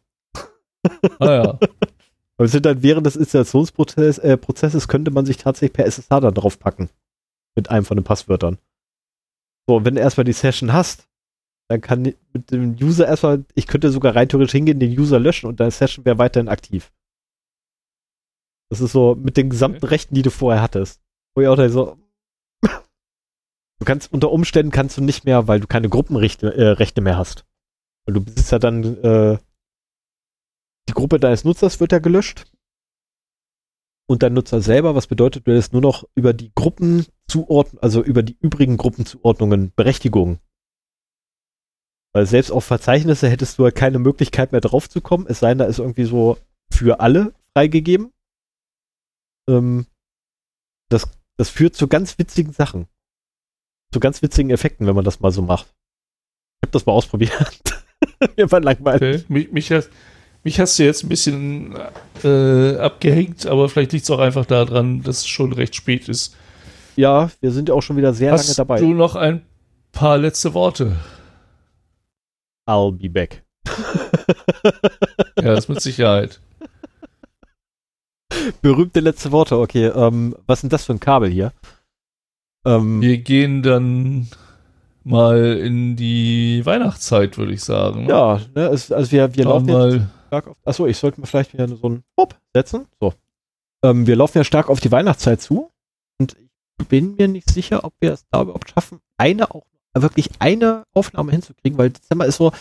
Ah 1.20 1.32
ja. 1.32 1.60
Aber 2.38 2.48
sind 2.48 2.66
dann 2.66 2.84
während 2.84 3.06
des 3.06 3.16
Installationsprozesses 3.16 4.18
äh, 4.18 4.38
Prozesses 4.38 4.88
könnte 4.88 5.12
man 5.12 5.26
sich 5.26 5.38
tatsächlich 5.38 5.74
per 5.74 5.86
SSH 5.86 6.10
dann 6.10 6.34
drauf 6.34 6.60
packen. 6.60 6.90
Mit 7.56 7.70
einem 7.70 7.86
von 7.86 7.98
den 7.98 8.04
Passwörtern. 8.04 8.58
So, 9.68 9.86
wenn 9.86 9.96
du 9.96 10.02
erstmal 10.02 10.26
die 10.26 10.34
Session 10.34 10.74
hast, 10.74 11.08
dann 11.72 11.80
kann 11.80 12.02
mit 12.02 12.52
dem 12.52 12.76
User 12.76 13.08
erstmal, 13.08 13.46
ich 13.56 13.66
könnte 13.66 13.92
sogar 13.92 14.14
rein 14.14 14.28
theoretisch 14.28 14.52
hingehen, 14.52 14.82
den 14.82 15.00
User 15.00 15.20
löschen 15.20 15.48
und 15.48 15.62
deine 15.62 15.72
Session 15.72 16.04
wäre 16.04 16.18
weiterhin 16.18 16.50
aktiv. 16.50 16.92
Das 18.70 18.82
ist 18.82 18.92
so 18.92 19.16
mit 19.16 19.38
den 19.38 19.50
gesamten. 19.50 19.86
Rechten, 19.86 20.14
die 20.14 20.22
du 20.22 20.32
vorher 20.32 20.62
hattest. 20.62 21.02
Wo 21.34 21.42
ich 21.42 21.48
auch 21.48 21.56
da 21.56 21.70
so, 21.70 21.98
Du 22.64 23.86
kannst 23.86 24.12
unter 24.12 24.32
Umständen 24.32 24.72
kannst 24.72 24.98
du 24.98 25.02
nicht 25.02 25.24
mehr, 25.24 25.48
weil 25.48 25.62
du 25.62 25.68
keine 25.68 25.88
Gruppenrechte 25.88 26.54
äh, 26.54 26.68
Rechte 26.72 27.00
mehr 27.00 27.18
hast. 27.18 27.46
Weil 28.06 28.16
du 28.16 28.22
besitzt 28.22 28.52
ja 28.52 28.60
dann 28.60 28.84
äh, 29.02 29.38
die 30.90 30.94
Gruppe 30.94 31.20
deines 31.20 31.46
Nutzers 31.46 31.80
wird 31.80 31.94
ja 31.94 32.00
gelöscht. 32.00 32.52
Und 34.10 34.24
dein 34.24 34.34
Nutzer 34.34 34.60
selber, 34.60 34.94
was 34.94 35.08
bedeutet, 35.08 35.48
du 35.48 35.52
hättest 35.52 35.72
nur 35.72 35.82
noch 35.82 36.04
über 36.16 36.34
die 36.34 36.52
Gruppenzuordnung, 36.54 37.82
also 37.82 38.04
über 38.04 38.24
die 38.24 38.38
übrigen 38.42 38.76
Gruppenzuordnungen 38.76 39.72
Berechtigung. 39.74 40.40
Weil 42.14 42.26
selbst 42.26 42.52
auf 42.52 42.66
Verzeichnisse 42.66 43.30
hättest 43.30 43.58
du 43.58 43.66
ja 43.66 43.72
keine 43.72 44.00
Möglichkeit 44.00 44.52
mehr 44.52 44.62
draufzukommen, 44.62 45.28
es 45.28 45.40
sei 45.40 45.50
denn, 45.50 45.60
da 45.60 45.66
ist 45.66 45.80
irgendwie 45.80 46.04
so 46.04 46.38
für 46.72 47.00
alle 47.00 47.34
freigegeben. 47.54 48.12
Ähm, 49.50 49.86
das, 50.90 51.08
das 51.38 51.50
führt 51.50 51.76
zu 51.76 51.88
ganz 51.88 52.18
witzigen 52.18 52.54
Sachen 52.54 52.88
zu 53.92 54.00
ganz 54.00 54.22
witzigen 54.22 54.50
Effekten, 54.52 54.88
wenn 54.88 54.96
man 54.96 55.06
das 55.06 55.20
mal 55.20 55.32
so 55.32 55.42
macht. 55.42 55.68
Ich 56.60 56.68
habe 56.68 56.72
das 56.72 56.86
mal 56.86 56.94
ausprobiert. 56.94 57.32
Mir 58.38 58.52
war 58.52 58.62
langweilig. 58.62 59.24
Okay. 59.24 59.26
Mich, 59.28 59.52
mich, 59.52 59.72
hast, 59.72 59.90
mich, 60.44 60.60
hast, 60.60 60.80
du 60.80 60.84
jetzt 60.84 61.04
ein 61.04 61.10
bisschen 61.10 61.76
äh, 62.24 62.78
abgehängt, 62.78 63.46
aber 63.46 63.68
vielleicht 63.70 63.92
liegt 63.92 64.04
es 64.04 64.12
auch 64.12 64.20
einfach 64.20 64.46
daran, 64.46 65.04
dass 65.04 65.20
es 65.20 65.28
schon 65.28 65.54
recht 65.54 65.76
spät 65.76 66.08
ist. 66.08 66.36
Ja, 66.96 67.32
wir 67.42 67.52
sind 67.52 67.70
ja 67.70 67.76
auch 67.76 67.82
schon 67.82 67.98
wieder 67.98 68.14
sehr 68.14 68.32
hast 68.32 68.46
lange 68.46 68.56
dabei. 68.56 68.76
Hast 68.76 68.84
du 68.84 68.94
noch 68.94 69.16
ein 69.16 69.42
paar 69.92 70.18
letzte 70.18 70.54
Worte? 70.54 70.96
I'll 72.68 72.92
be 72.92 73.10
back. 73.10 73.44
ja, 75.38 75.56
das 75.56 75.68
mit 75.68 75.82
Sicherheit. 75.82 76.42
Berühmte 78.62 79.00
letzte 79.00 79.32
Worte, 79.32 79.58
okay. 79.58 79.88
Ähm, 79.88 80.36
was 80.48 80.60
ist 80.60 80.62
denn 80.64 80.70
das 80.70 80.86
für 80.86 80.94
ein 80.94 81.00
Kabel 81.00 81.30
hier? 81.30 81.54
Ähm, 82.66 83.02
wir 83.02 83.18
gehen 83.20 83.62
dann 83.64 84.28
mal 85.04 85.58
in 85.58 85.96
die 85.96 86.66
Weihnachtszeit, 86.66 87.38
würde 87.38 87.54
ich 87.54 87.64
sagen. 87.64 88.04
Ne? 88.04 88.10
Ja, 88.10 88.42
ne, 88.56 88.68
es, 88.68 88.92
also 88.92 89.12
wir, 89.12 89.36
wir 89.36 89.46
laufen 89.46 89.66
mal. 89.66 89.94
jetzt 89.94 90.08
stark 90.28 90.48
auf. 90.48 90.58
Achso, 90.66 90.88
ich 90.88 90.98
sollte 90.98 91.20
mir 91.20 91.28
vielleicht 91.28 91.54
wieder 91.54 91.68
so 91.68 91.88
einen 91.88 92.04
Pop 92.16 92.40
setzen. 92.54 92.88
So. 93.00 93.14
Ähm, 93.84 94.06
wir 94.08 94.16
laufen 94.16 94.38
ja 94.38 94.44
stark 94.44 94.70
auf 94.70 94.80
die 94.80 94.92
Weihnachtszeit 94.92 95.42
zu. 95.42 95.72
Und 96.20 96.36
ich 96.80 96.88
bin 96.88 97.16
mir 97.16 97.28
nicht 97.28 97.50
sicher, 97.50 97.84
ob 97.84 97.94
wir 98.00 98.14
es 98.14 98.26
da 98.30 98.42
überhaupt 98.42 98.70
schaffen, 98.70 99.00
eine 99.18 99.52
auch 99.52 99.66
wirklich 99.94 100.30
eine 100.40 100.84
Aufnahme 100.94 101.32
hinzukriegen, 101.32 101.78
weil 101.78 101.90
Dezember 101.90 102.26
ist 102.26 102.38
so, 102.38 102.52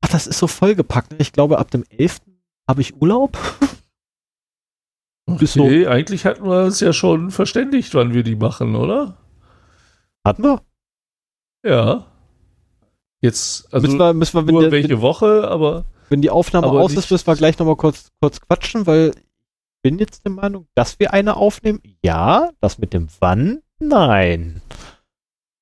ach, 0.00 0.08
das 0.10 0.26
ist 0.26 0.38
so 0.38 0.46
vollgepackt. 0.46 1.14
Ich 1.18 1.32
glaube, 1.32 1.58
ab 1.58 1.70
dem 1.70 1.84
11. 1.88 2.20
habe 2.68 2.80
ich 2.80 3.00
Urlaub. 3.00 3.36
Okay, 5.26 5.44
so, 5.44 5.64
eigentlich 5.64 6.24
hatten 6.24 6.44
wir 6.44 6.64
uns 6.64 6.80
ja 6.80 6.92
schon 6.92 7.30
verständigt, 7.30 7.94
wann 7.94 8.14
wir 8.14 8.22
die 8.22 8.36
machen, 8.36 8.74
oder? 8.74 9.18
Hatten 10.24 10.42
wir? 10.42 10.62
Ja. 11.64 12.06
Jetzt, 13.20 13.72
also 13.72 13.86
müssen 13.86 13.98
wir, 13.98 14.14
müssen 14.14 14.46
wir, 14.46 14.52
nur 14.52 14.62
der, 14.62 14.70
welche 14.70 15.00
Woche, 15.02 15.48
aber. 15.48 15.84
Wenn 16.08 16.22
die 16.22 16.30
Aufnahme 16.30 16.68
aus 16.68 16.94
ist, 16.94 17.10
müssen 17.10 17.26
wir 17.26 17.36
gleich 17.36 17.58
nochmal 17.58 17.76
kurz, 17.76 18.10
kurz 18.20 18.40
quatschen, 18.40 18.86
weil 18.86 19.10
ich 19.10 19.82
bin 19.82 19.98
jetzt 19.98 20.24
der 20.24 20.32
Meinung, 20.32 20.66
dass 20.74 20.98
wir 20.98 21.12
eine 21.12 21.36
aufnehmen. 21.36 21.82
Ja, 22.02 22.50
das 22.60 22.78
mit 22.78 22.94
dem 22.94 23.08
Wann? 23.20 23.60
Nein. 23.80 24.62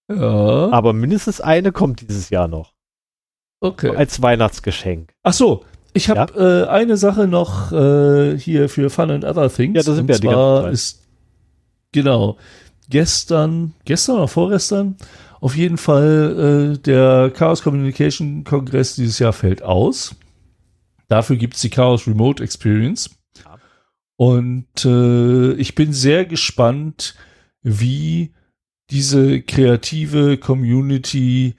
Ja. 0.09 0.71
Aber 0.71 0.93
mindestens 0.93 1.41
eine 1.41 1.73
kommt 1.73 2.01
dieses 2.01 2.31
Jahr 2.31 2.49
noch. 2.49 2.73
Okay. 3.61 3.97
Als 3.97 4.23
Weihnachtsgeschenk. 4.23 5.15
Ach 5.23 5.33
so, 5.33 5.65
ich 5.95 6.11
habe 6.11 6.33
ja? 6.39 6.65
äh, 6.65 6.69
eine 6.69 6.97
Sache 6.97 7.27
noch 7.27 7.73
äh, 7.73 8.39
hier 8.39 8.69
für 8.69 8.91
Fun 8.91 9.11
and 9.11 9.25
Other 9.25 9.51
Things. 9.51 9.77
Ja, 9.77 9.83
das 9.83 9.97
sind 9.97 10.09
wir 10.09 10.19
die 10.19 10.29
ganze 10.29 10.69
ist 10.69 11.03
genau 11.93 12.37
gestern, 12.89 13.73
gestern 13.85 14.17
oder 14.17 14.29
vorgestern, 14.29 14.97
auf 15.41 15.57
jeden 15.57 15.79
Fall 15.79 16.75
äh, 16.75 16.79
der 16.79 17.31
Chaos 17.35 17.63
Communication 17.63 18.45
Kongress 18.45 18.95
dieses 18.95 19.19
Jahr 19.19 19.33
fällt 19.33 19.63
aus. 19.63 20.15
Dafür 21.09 21.37
gibt 21.37 21.55
es 21.55 21.61
die 21.61 21.71
Chaos 21.71 22.07
Remote 22.07 22.43
Experience. 22.43 23.11
Ja. 23.45 23.59
Und 24.17 24.85
äh, 24.85 25.53
ich 25.55 25.75
bin 25.75 25.93
sehr 25.93 26.25
gespannt, 26.25 27.15
wie 27.63 28.35
diese 28.91 29.43
kreative 29.43 30.39
Community 30.39 31.55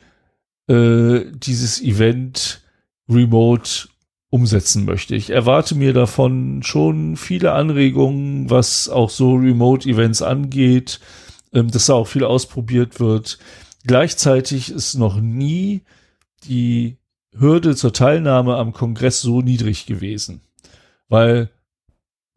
äh, 0.67 1.25
dieses 1.33 1.81
Event 1.81 2.61
remote 3.09 3.89
umsetzen 4.29 4.85
möchte. 4.85 5.15
Ich 5.15 5.29
erwarte 5.29 5.75
mir 5.75 5.93
davon 5.93 6.61
schon 6.63 7.15
viele 7.15 7.53
Anregungen, 7.53 8.49
was 8.49 8.89
auch 8.89 9.09
so 9.09 9.35
Remote-Events 9.35 10.21
angeht, 10.21 10.99
ähm, 11.53 11.71
dass 11.71 11.85
da 11.85 11.93
auch 11.93 12.07
viel 12.07 12.25
ausprobiert 12.25 12.99
wird. 12.99 13.39
Gleichzeitig 13.85 14.69
ist 14.69 14.95
noch 14.95 15.21
nie 15.21 15.81
die 16.43 16.97
Hürde 17.37 17.75
zur 17.75 17.93
Teilnahme 17.93 18.57
am 18.57 18.73
Kongress 18.73 19.21
so 19.21 19.41
niedrig 19.41 19.85
gewesen, 19.85 20.41
weil 21.07 21.49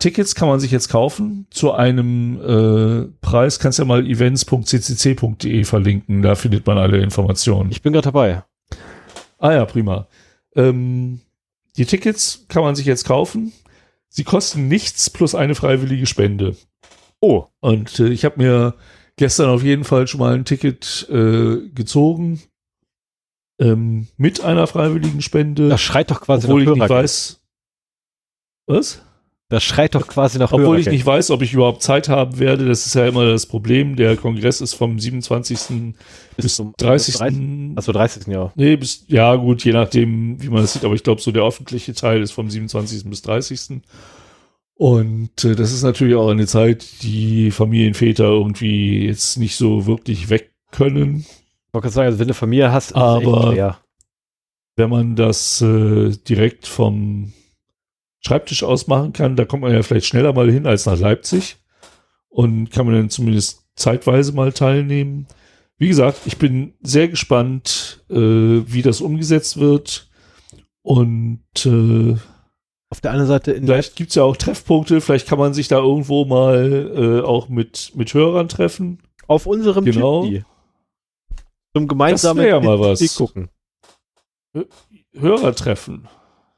Tickets 0.00 0.34
kann 0.34 0.48
man 0.48 0.58
sich 0.58 0.70
jetzt 0.70 0.88
kaufen 0.88 1.46
zu 1.50 1.72
einem 1.72 2.40
äh, 2.40 3.08
Preis. 3.20 3.58
Kannst 3.58 3.78
ja 3.78 3.84
mal 3.84 4.06
events.ccc.de 4.06 5.64
verlinken, 5.64 6.22
da 6.22 6.34
findet 6.34 6.66
man 6.66 6.78
alle 6.78 6.98
Informationen. 6.98 7.70
Ich 7.70 7.82
bin 7.82 7.92
gerade 7.92 8.06
dabei. 8.06 8.42
Ah 9.38 9.52
ja, 9.52 9.64
prima. 9.66 10.08
Ähm, 10.56 11.20
die 11.76 11.84
Tickets 11.84 12.46
kann 12.48 12.62
man 12.62 12.74
sich 12.74 12.86
jetzt 12.86 13.04
kaufen. 13.04 13.52
Sie 14.08 14.24
kosten 14.24 14.68
nichts 14.68 15.10
plus 15.10 15.34
eine 15.34 15.54
freiwillige 15.54 16.06
Spende. 16.06 16.56
Oh. 17.20 17.46
Und 17.60 18.00
äh, 18.00 18.08
ich 18.08 18.24
habe 18.24 18.38
mir 18.38 18.74
gestern 19.16 19.50
auf 19.50 19.62
jeden 19.62 19.84
Fall 19.84 20.06
schon 20.06 20.20
mal 20.20 20.34
ein 20.34 20.46
Ticket 20.46 21.06
äh, 21.10 21.68
gezogen. 21.74 22.40
Ähm, 23.60 24.08
mit 24.16 24.40
einer 24.40 24.66
freiwilligen 24.66 25.20
Spende. 25.20 25.68
Das 25.68 25.82
schreit 25.82 26.10
doch 26.10 26.22
quasi 26.22 26.46
obwohl 26.46 26.62
ich 26.62 26.68
nicht 26.70 26.88
weiß. 26.88 27.40
Was? 28.66 29.02
Das 29.50 29.64
schreit 29.64 29.96
doch 29.96 30.06
quasi 30.06 30.38
nach 30.38 30.52
Obwohl 30.52 30.78
ich 30.78 30.86
nicht 30.86 31.04
weiß, 31.04 31.32
ob 31.32 31.42
ich 31.42 31.52
überhaupt 31.52 31.82
Zeit 31.82 32.08
haben 32.08 32.38
werde. 32.38 32.66
Das 32.66 32.86
ist 32.86 32.94
ja 32.94 33.08
immer 33.08 33.26
das 33.26 33.46
Problem. 33.46 33.96
Der 33.96 34.16
Kongress 34.16 34.60
ist 34.60 34.74
vom 34.74 35.00
27. 35.00 35.58
bis, 35.58 36.44
bis 36.44 36.54
zum 36.54 36.72
30. 36.78 37.16
30. 37.16 37.40
Also 37.74 37.90
30. 37.90 38.28
Jahr. 38.28 38.52
Nee, 38.54 38.76
bis, 38.76 39.04
ja 39.08 39.34
gut, 39.34 39.64
je 39.64 39.72
nachdem, 39.72 40.40
wie 40.40 40.48
man 40.50 40.62
das 40.62 40.74
sieht. 40.74 40.84
Aber 40.84 40.94
ich 40.94 41.02
glaube, 41.02 41.20
so 41.20 41.32
der 41.32 41.42
öffentliche 41.42 41.94
Teil 41.94 42.22
ist 42.22 42.30
vom 42.30 42.48
27. 42.48 43.10
bis 43.10 43.22
30. 43.22 43.80
Und 44.74 45.44
äh, 45.44 45.56
das 45.56 45.72
ist 45.72 45.82
natürlich 45.82 46.14
auch 46.14 46.30
eine 46.30 46.46
Zeit, 46.46 47.02
die 47.02 47.50
Familienväter 47.50 48.26
irgendwie 48.26 49.04
jetzt 49.04 49.36
nicht 49.36 49.56
so 49.56 49.84
wirklich 49.84 50.30
weg 50.30 50.52
können. 50.70 51.26
Ich 51.66 51.74
wollte 51.74 51.90
sagen, 51.90 52.06
also 52.06 52.20
wenn 52.20 52.28
du 52.28 52.34
Familie 52.34 52.70
hast, 52.70 52.92
ist 52.92 52.96
aber 52.96 53.80
wenn 54.76 54.90
man 54.90 55.16
das 55.16 55.60
äh, 55.60 56.10
direkt 56.28 56.68
vom 56.68 57.32
Schreibtisch 58.20 58.62
ausmachen 58.62 59.12
kann, 59.12 59.36
da 59.36 59.44
kommt 59.44 59.62
man 59.62 59.72
ja 59.72 59.82
vielleicht 59.82 60.06
schneller 60.06 60.32
mal 60.32 60.50
hin 60.50 60.66
als 60.66 60.86
nach 60.86 60.98
Leipzig 60.98 61.56
und 62.28 62.70
kann 62.70 62.86
man 62.86 62.94
dann 62.94 63.10
zumindest 63.10 63.66
zeitweise 63.76 64.32
mal 64.32 64.52
teilnehmen. 64.52 65.26
Wie 65.78 65.88
gesagt, 65.88 66.20
ich 66.26 66.36
bin 66.36 66.74
sehr 66.82 67.08
gespannt, 67.08 68.04
äh, 68.10 68.14
wie 68.14 68.82
das 68.82 69.00
umgesetzt 69.00 69.58
wird 69.58 70.10
und 70.82 71.40
äh, 71.64 72.16
auf 72.92 73.00
der 73.00 73.12
anderen 73.12 73.28
Seite 73.28 73.54
vielleicht 73.54 73.94
gibt 73.96 74.10
es 74.10 74.16
ja 74.16 74.24
auch 74.24 74.36
Treffpunkte, 74.36 75.00
vielleicht 75.00 75.28
kann 75.28 75.38
man 75.38 75.54
sich 75.54 75.68
da 75.68 75.78
irgendwo 75.78 76.24
mal 76.24 76.92
äh, 76.94 77.26
auch 77.26 77.48
mit, 77.48 77.92
mit 77.94 78.12
Hörern 78.12 78.48
treffen. 78.48 78.98
Auf 79.28 79.46
unserem 79.46 79.84
genau. 79.84 80.28
Zum 81.72 81.86
gemeinsamen 81.86 82.44
ja 82.44 82.58
mal 82.58 82.80
was. 82.80 83.14
gucken. 83.14 83.48
Hörertreffen. 85.12 86.08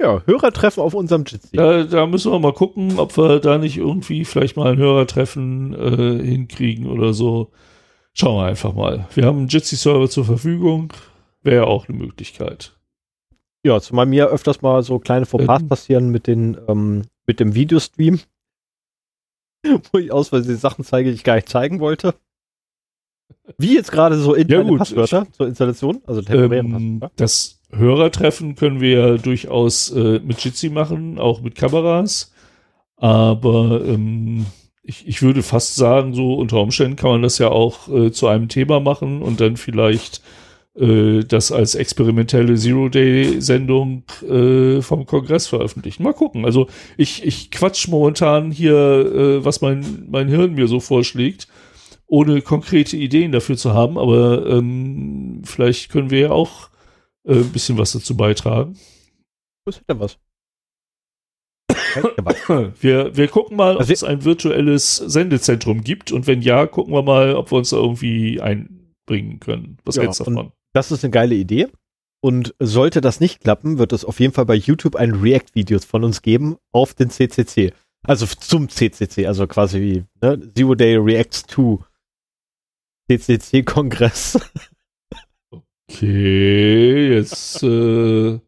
Ja, 0.03 0.21
Hörertreffen 0.27 0.83
auf 0.83 0.95
unserem 0.95 1.25
Jitsi. 1.25 1.57
Da, 1.57 1.85
da, 1.85 2.07
müssen 2.07 2.33
wir 2.33 2.39
mal 2.41 2.53
gucken, 2.53 2.99
ob 2.99 3.17
wir 3.17 3.39
da 3.39 3.57
nicht 3.59 3.77
irgendwie 3.77 4.25
vielleicht 4.25 4.57
mal 4.57 4.73
ein 4.73 4.79
Hörertreffen 4.79 5.75
äh, 5.75 6.25
hinkriegen 6.25 6.89
oder 6.89 7.15
so. 7.15 7.53
Schauen 8.13 8.43
wir 8.43 8.47
einfach 8.47 8.75
mal. 8.75 9.07
Wir 9.15 9.27
haben 9.27 9.39
einen 9.39 9.49
Jitsi-Server 9.49 10.11
zur 10.11 10.25
Verfügung. 10.25 10.93
Wäre 11.43 11.57
ja 11.57 11.65
auch 11.65 11.89
eine 11.89 11.97
Möglichkeit. 11.97 12.77
Ja, 13.65 13.81
zumal 13.81 14.07
mir 14.07 14.27
öfters 14.27 14.61
mal 14.61 14.83
so 14.83 14.99
kleine 14.99 15.25
Fauxpas 15.25 15.63
ähm, 15.63 15.69
passieren 15.69 16.09
mit, 16.11 16.27
den, 16.27 16.59
ähm, 16.67 17.03
mit 17.27 17.39
dem 17.39 17.55
Videostream. 17.55 18.19
Wo 19.93 19.99
ich 19.99 20.11
aus 20.11 20.31
Versehen 20.31 20.57
Sachen 20.57 20.85
zeige, 20.85 21.11
die 21.11 21.15
ich 21.15 21.25
gar 21.25 21.37
nicht 21.37 21.49
zeigen 21.49 21.79
wollte. 21.79 22.15
Wie 23.57 23.77
jetzt 23.77 23.93
gerade 23.93 24.19
so 24.19 24.35
interne 24.35 24.73
ja, 24.73 24.79
Passwörter 24.79 25.27
zur 25.31 25.47
Installation, 25.47 26.03
also 26.07 26.23
temporäre 26.23 26.65
ähm, 26.65 26.99
Passwörter. 27.01 27.15
Das 27.17 27.62
Hörertreffen 27.75 28.55
können 28.55 28.81
wir 28.81 28.91
ja 28.91 29.17
durchaus 29.17 29.91
äh, 29.91 30.21
mit 30.21 30.45
Jitsi 30.45 30.69
machen, 30.69 31.19
auch 31.19 31.41
mit 31.41 31.55
Kameras. 31.55 32.33
Aber 32.97 33.83
ähm, 33.85 34.47
ich, 34.83 35.09
ich 35.09 35.23
würde 35.23 35.43
fast 35.43 35.75
sagen, 35.75 36.15
so 36.15 36.35
unter 36.35 36.61
Umständen 36.61 36.97
kann 36.97 37.11
man 37.11 37.23
das 37.23 37.39
ja 37.39 37.49
auch 37.49 37.89
äh, 37.89 38.13
zu 38.13 38.29
einem 38.29 38.49
Thema 38.49 38.81
machen 38.81 39.23
und 39.23 39.41
dann 39.41 39.57
vielleicht 39.57 40.23
äh, 40.75 41.21
das 41.25 41.53
als 41.53 41.75
experimentelle 41.75 42.57
Zero-Day-Sendung 42.57 44.05
äh, 44.29 44.83
vom 44.83 45.07
Kongress 45.07 45.47
veröffentlichen. 45.47 46.03
Mal 46.03 46.15
gucken. 46.15 46.45
Also 46.45 46.67
ich, 46.97 47.25
ich 47.25 47.51
quatsch 47.51 47.89
momentan 47.89 48.51
hier, 48.51 48.75
äh, 48.75 49.45
was 49.45 49.61
mein, 49.61 50.07
mein 50.11 50.29
Hirn 50.29 50.55
mir 50.55 50.69
so 50.69 50.81
vorschlägt 50.81 51.49
ohne 52.07 52.43
konkrete 52.43 52.95
Ideen 52.95 53.33
dafür 53.33 53.57
zu 53.57 53.73
haben, 53.73 53.97
aber 53.97 54.47
ähm, 54.47 55.41
vielleicht 55.45 55.91
können 55.91 56.11
wir 56.11 56.19
ja 56.21 56.31
auch 56.31 56.69
äh, 57.27 57.35
ein 57.35 57.53
bisschen 57.53 57.79
was 57.79 57.93
dazu 57.93 58.17
beitragen. 58.17 58.79
Was 59.65 59.77
ist 59.77 59.89
denn 59.89 60.01
was? 60.01 60.19
wir, 62.81 63.17
wir 63.17 63.29
gucken 63.29 63.57
mal, 63.57 63.75
ob 63.75 63.81
also 63.81 63.93
es 63.93 64.05
ein 64.05 64.25
virtuelles 64.25 64.97
Sendezentrum 64.97 65.83
gibt 65.83 66.11
und 66.13 66.27
wenn 66.27 66.43
ja, 66.43 66.67
gucken 66.67 66.93
wir 66.95 67.03
mal, 67.03 67.35
ob 67.35 67.53
wir 67.53 67.59
uns 67.59 67.71
da 67.71 67.77
irgendwie 67.77 68.41
einbringen 68.41 69.41
können. 69.41 69.79
Was 69.85 69.97
ja, 69.97 70.03
hältst 70.03 70.21
du 70.21 70.25
davon? 70.25 70.53
Das 70.73 70.91
ist 70.91 71.05
eine 71.05 71.11
geile 71.11 71.35
Idee. 71.35 71.69
Und 72.25 72.55
sollte 72.61 73.01
das 73.01 73.19
nicht 73.19 73.41
klappen, 73.41 73.79
wird 73.79 73.93
es 73.93 74.05
auf 74.05 74.21
jeden 74.21 74.33
Fall 74.33 74.47
bei 74.47 74.55
YouTube 74.55 74.95
ein 74.95 75.11
React-Video 75.13 75.81
von 75.81 76.05
uns 76.05 76.23
geben 76.23 76.57
auf 76.71 76.95
den 76.95 77.11
CCC. 77.11 77.73
Also 78.05 78.27
zum 78.27 78.69
CCC, 78.69 79.27
also 79.27 79.47
quasi 79.47 79.81
wie 79.81 80.05
ne? 80.21 80.41
Zero 80.55 80.75
Day 80.75 80.97
Reacts 80.97 81.45
to 81.45 81.85
CCC-Kongress. 83.11 84.39
Okay, 85.95 87.15
jetzt, 87.15 87.63
äh, 87.63 88.39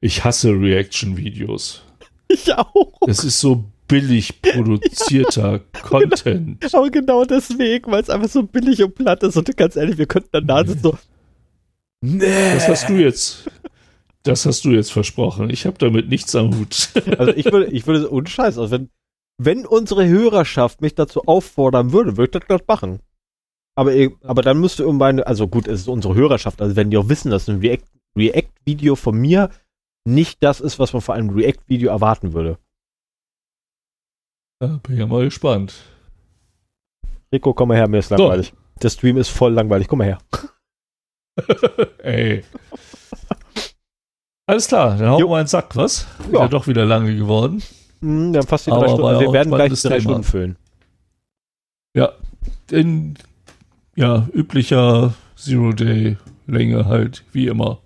ich 0.00 0.24
hasse 0.24 0.50
Reaction-Videos. 0.50 1.82
Ich 2.28 2.52
auch. 2.54 2.92
Das 3.06 3.24
ist 3.24 3.40
so 3.40 3.64
billig 3.86 4.42
produzierter 4.42 5.52
ja, 5.74 5.80
Content. 5.80 6.60
Genau, 6.60 6.78
aber 6.78 6.90
genau 6.90 7.24
deswegen, 7.24 7.90
weil 7.90 8.02
es 8.02 8.10
einfach 8.10 8.28
so 8.28 8.42
billig 8.42 8.82
und 8.82 8.94
platt 8.94 9.22
ist. 9.22 9.36
Und 9.36 9.56
ganz 9.56 9.76
ehrlich, 9.76 9.96
wir 9.96 10.06
könnten 10.06 10.28
dann 10.32 10.46
da 10.46 10.64
sitzen 10.64 10.82
so. 10.82 10.98
Nee. 12.00 12.54
Das 12.54 12.68
hast 12.68 12.88
du 12.88 12.94
jetzt. 12.94 13.50
Das 14.24 14.44
hast 14.44 14.64
du 14.64 14.70
jetzt 14.70 14.92
versprochen. 14.92 15.48
Ich 15.50 15.64
habe 15.66 15.78
damit 15.78 16.08
nichts 16.08 16.34
am 16.34 16.56
Hut. 16.56 16.90
Also 17.18 17.32
ich 17.32 17.46
würde, 17.46 17.66
ich 17.66 17.86
würde, 17.86 18.08
unscheiß, 18.08 18.58
also 18.58 18.70
wenn, 18.70 18.90
wenn 19.38 19.66
unsere 19.66 20.06
Hörerschaft 20.06 20.82
mich 20.82 20.94
dazu 20.94 21.22
auffordern 21.26 21.92
würde, 21.92 22.16
würde 22.16 22.38
ich 22.38 22.44
das 22.46 22.60
machen. 22.68 23.00
Aber, 23.78 23.92
aber 24.24 24.42
dann 24.42 24.58
müsste 24.60 24.82
irgendwann, 24.82 25.20
also 25.20 25.46
gut, 25.46 25.68
es 25.68 25.82
ist 25.82 25.88
unsere 25.88 26.12
Hörerschaft, 26.16 26.60
also 26.60 26.74
wenn 26.74 26.90
die 26.90 26.96
auch 26.98 27.08
wissen, 27.08 27.30
dass 27.30 27.48
ein 27.48 27.60
React-Video 27.60 28.94
React 28.94 29.00
von 29.00 29.16
mir 29.16 29.50
nicht 30.04 30.42
das 30.42 30.60
ist, 30.60 30.80
was 30.80 30.92
man 30.92 31.00
vor 31.00 31.14
einem 31.14 31.30
React-Video 31.30 31.88
erwarten 31.90 32.32
würde. 32.32 32.58
Ja, 34.60 34.80
bin 34.82 34.96
ja 34.98 35.06
mal 35.06 35.22
gespannt. 35.26 35.74
Rico, 37.32 37.54
komm 37.54 37.68
mal 37.68 37.76
her, 37.76 37.86
mir 37.86 37.98
ist 37.98 38.10
langweilig. 38.10 38.52
Der 38.82 38.90
Stream 38.90 39.16
ist 39.16 39.28
voll 39.28 39.52
langweilig, 39.52 39.86
komm 39.86 39.98
mal 39.98 40.06
her. 40.06 40.18
Ey. 42.02 42.42
Alles 44.46 44.66
klar, 44.66 44.96
dann 44.96 45.08
hauen 45.10 45.22
wir 45.22 45.36
einen 45.36 45.46
Sack, 45.46 45.76
was? 45.76 45.98
Ist 46.18 46.32
Ja. 46.32 46.40
ja 46.40 46.48
doch 46.48 46.66
wieder 46.66 46.84
lange 46.84 47.14
geworden. 47.14 47.62
Hm, 48.00 48.32
wir 48.32 48.40
haben 48.40 48.48
fast 48.48 48.66
die 48.66 48.70
drei 48.70 48.88
Stunden. 48.88 49.04
ja 49.04 49.20
Wir 49.20 49.32
werden 49.32 49.52
gleich 49.52 49.80
drei. 49.82 50.00
Stunden 50.00 50.24
füllen. 50.24 50.58
Ja, 51.94 52.12
in 52.72 53.16
ja, 53.98 54.28
üblicher 54.32 55.14
Zero-Day-Länge 55.36 56.86
halt, 56.86 57.24
wie 57.32 57.46
immer. 57.46 57.78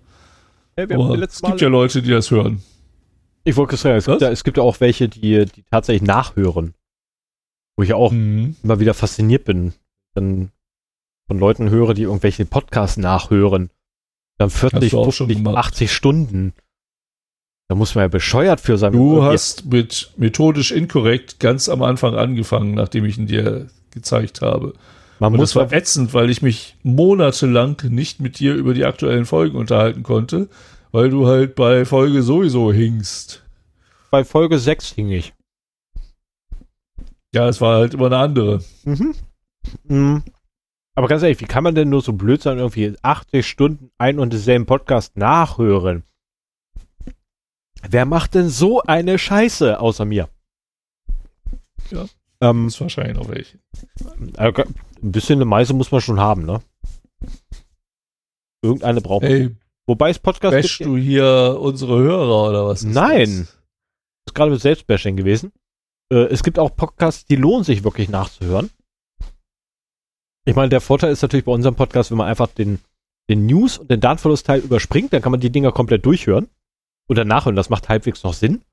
Hey, 0.75 0.89
wir 0.89 0.95
Aber 0.99 1.15
es 1.21 1.41
gibt 1.41 1.49
Mal- 1.49 1.59
ja 1.59 1.67
Leute, 1.67 2.01
die 2.01 2.09
das 2.11 2.31
hören. 2.31 2.61
Ich 3.43 3.55
wollte 3.57 3.75
sagen, 3.77 3.97
es 3.97 4.05
gibt, 4.05 4.21
ja, 4.21 4.29
es 4.29 4.43
gibt 4.43 4.57
ja 4.57 4.63
auch 4.63 4.79
welche, 4.79 5.09
die, 5.09 5.45
die 5.45 5.63
tatsächlich 5.69 6.07
nachhören. 6.07 6.73
Wo 7.75 7.83
ich 7.83 7.89
ja 7.89 7.95
auch 7.95 8.11
Mhm. 8.11 8.55
immer 8.63 8.79
wieder 8.79 8.93
fasziniert 8.93 9.45
bin. 9.45 9.73
Dann 10.15 10.51
von 11.27 11.39
Leuten 11.39 11.69
höre, 11.69 11.93
die 11.93 12.03
irgendwelche 12.03 12.45
Podcasts 12.45 12.97
nachhören. 12.97 13.69
Dann 14.37 14.49
40, 14.49 14.83
Hast 14.83 14.93
du 14.93 14.99
auch 14.99 15.13
schon 15.13 15.27
50, 15.27 15.37
gemacht. 15.43 15.57
80 15.57 15.91
Stunden. 15.91 16.53
Da 17.69 17.75
muss 17.75 17.95
man 17.95 18.03
ja 18.03 18.07
bescheuert 18.07 18.59
für 18.61 18.77
sein. 18.77 18.93
Du 18.93 19.15
Irgendwie- 19.15 19.31
hast 19.33 19.65
mit 19.65 20.11
methodisch 20.17 20.71
inkorrekt 20.71 21.39
ganz 21.39 21.69
am 21.69 21.81
Anfang 21.81 22.15
angefangen, 22.15 22.75
nachdem 22.75 23.05
ich 23.05 23.17
ihn 23.17 23.27
dir 23.27 23.67
gezeigt 23.91 24.41
habe. 24.41 24.73
Man 25.19 25.33
Und 25.33 25.39
muss 25.39 25.53
das 25.53 25.55
war 25.55 25.71
ätzend, 25.71 26.13
weil 26.13 26.29
ich 26.29 26.41
mich 26.41 26.77
monatelang 26.83 27.77
nicht 27.89 28.19
mit 28.19 28.39
dir 28.39 28.55
über 28.55 28.73
die 28.73 28.85
aktuellen 28.85 29.25
Folgen 29.25 29.57
unterhalten 29.57 30.03
konnte, 30.03 30.49
weil 30.91 31.09
du 31.09 31.27
halt 31.27 31.55
bei 31.55 31.85
Folge 31.85 32.21
sowieso 32.23 32.71
hingst. 32.73 33.43
bei 34.11 34.23
Folge 34.23 34.59
6 34.59 34.91
hing 34.91 35.09
ich. 35.09 35.33
Ja, 37.33 37.47
es 37.49 37.61
war 37.61 37.77
halt 37.79 37.93
immer 37.95 38.07
eine 38.07 38.17
andere. 38.17 38.63
Mhm. 38.85 39.15
Mhm. 39.85 40.23
Aber 40.95 41.07
ganz 41.07 41.23
ehrlich, 41.23 41.39
wie 41.39 41.45
kann 41.45 41.63
man 41.63 41.73
denn 41.73 41.89
nur 41.89 42.01
so 42.01 42.13
blöd 42.13 42.41
sein, 42.43 42.59
irgendwie 42.59 42.95
80 43.01 43.47
Stunden 43.47 43.89
ein 43.97 44.19
und 44.19 44.31
denselben 44.33 44.67
Podcast 44.67 45.17
nachhören? 45.17 46.03
Wer 47.89 48.05
macht 48.05 48.35
denn 48.35 48.49
so 48.49 48.81
eine 48.83 49.17
Scheiße 49.17 49.79
außer 49.79 50.05
mir? 50.05 50.29
Ja. 51.89 52.05
Ähm, 52.41 52.65
Das 52.65 52.75
ist 52.75 52.81
wahrscheinlich 52.81 53.17
noch 53.17 53.29
welche. 53.29 53.57
Ein 55.03 55.11
bisschen 55.11 55.37
eine 55.37 55.45
Meise 55.45 55.73
muss 55.73 55.91
man 55.91 56.01
schon 56.01 56.19
haben, 56.19 56.45
ne? 56.45 56.61
Irgendeine 58.63 59.01
braucht 59.01 59.23
man. 59.23 59.31
Ey, 59.31 59.55
Wobei 59.85 60.09
es 60.09 60.19
Podcasts 60.19 60.55
bashst 60.55 60.85
du 60.85 60.95
hier 60.95 61.57
unsere 61.59 61.97
Hörer 61.97 62.49
oder 62.49 62.67
was? 62.67 62.83
Nein. 62.83 63.47
das? 63.47 63.57
ist 64.27 64.35
gerade 64.35 64.51
mit 64.51 64.61
Selbstbashing 64.61 65.17
gewesen. 65.17 65.51
Äh, 66.09 66.27
es 66.27 66.43
gibt 66.43 66.57
auch 66.57 66.75
Podcasts, 66.75 67.25
die 67.25 67.35
lohnen 67.35 67.65
sich 67.65 67.83
wirklich 67.83 68.07
nachzuhören. 68.07 68.69
Ich 70.45 70.55
meine, 70.55 70.69
der 70.69 70.81
Vorteil 70.81 71.11
ist 71.11 71.21
natürlich 71.21 71.45
bei 71.45 71.51
unserem 71.51 71.75
Podcast, 71.75 72.11
wenn 72.11 72.17
man 72.17 72.27
einfach 72.27 72.47
den, 72.47 72.79
den 73.29 73.45
News- 73.45 73.77
und 73.77 73.91
den 73.91 73.99
Datenverlustteil 73.99 74.61
überspringt, 74.61 75.11
dann 75.11 75.21
kann 75.21 75.31
man 75.31 75.41
die 75.41 75.49
Dinger 75.51 75.71
komplett 75.71 76.05
durchhören 76.05 76.49
oder 77.09 77.25
nachhören. 77.25 77.55
Das 77.55 77.69
macht 77.69 77.89
halbwegs 77.89 78.23
noch 78.23 78.33
Sinn. 78.33 78.63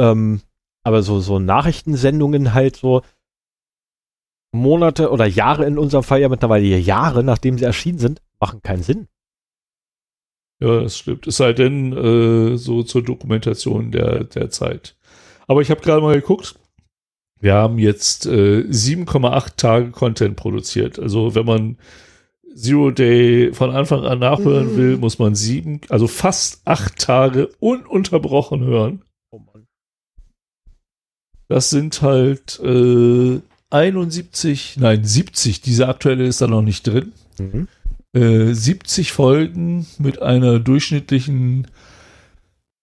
Ähm, 0.00 0.40
aber 0.82 1.02
so, 1.02 1.20
so 1.20 1.38
Nachrichtensendungen 1.38 2.54
halt 2.54 2.76
so 2.76 3.02
Monate 4.52 5.10
oder 5.10 5.26
Jahre 5.26 5.66
in 5.66 5.78
unserem 5.78 6.02
Fall 6.04 6.20
ja 6.20 6.28
mittlerweile 6.28 6.64
Jahre, 6.66 7.22
nachdem 7.22 7.58
sie 7.58 7.64
erschienen 7.64 7.98
sind, 7.98 8.22
machen 8.40 8.62
keinen 8.62 8.82
Sinn. 8.82 9.08
Ja, 10.60 10.80
das 10.80 10.98
stimmt. 10.98 11.26
Es 11.26 11.36
sei 11.36 11.52
denn, 11.52 11.92
äh, 11.92 12.56
so 12.56 12.82
zur 12.82 13.02
Dokumentation 13.02 13.92
der, 13.92 14.24
der 14.24 14.50
Zeit. 14.50 14.96
Aber 15.46 15.60
ich 15.62 15.70
habe 15.70 15.80
gerade 15.80 16.02
mal 16.02 16.20
geguckt. 16.20 16.58
Wir 17.40 17.54
haben 17.54 17.78
jetzt 17.78 18.26
äh, 18.26 18.64
7,8 18.68 19.56
Tage 19.56 19.90
Content 19.92 20.36
produziert. 20.36 20.98
Also 20.98 21.34
wenn 21.36 21.46
man 21.46 21.78
Zero 22.56 22.90
Day 22.90 23.52
von 23.52 23.70
Anfang 23.70 24.04
an 24.04 24.18
nachhören 24.18 24.72
Mhm. 24.72 24.76
will, 24.76 24.96
muss 24.96 25.20
man 25.20 25.36
sieben, 25.36 25.80
also 25.90 26.08
fast 26.08 26.62
acht 26.64 26.98
Tage 26.98 27.50
ununterbrochen 27.60 28.64
hören. 28.64 29.04
Oh 29.30 29.38
Mann. 29.38 29.68
Das 31.46 31.70
sind 31.70 32.02
halt 32.02 32.58
äh, 32.58 33.40
71, 33.70 34.76
nein 34.78 35.04
70. 35.04 35.60
Diese 35.60 35.88
aktuelle 35.88 36.26
ist 36.26 36.40
da 36.40 36.46
noch 36.46 36.62
nicht 36.62 36.86
drin. 36.86 37.12
Mhm. 37.38 37.68
Äh, 38.14 38.52
70 38.54 39.12
Folgen 39.12 39.86
mit 39.98 40.22
einer 40.22 40.58
durchschnittlichen 40.58 41.66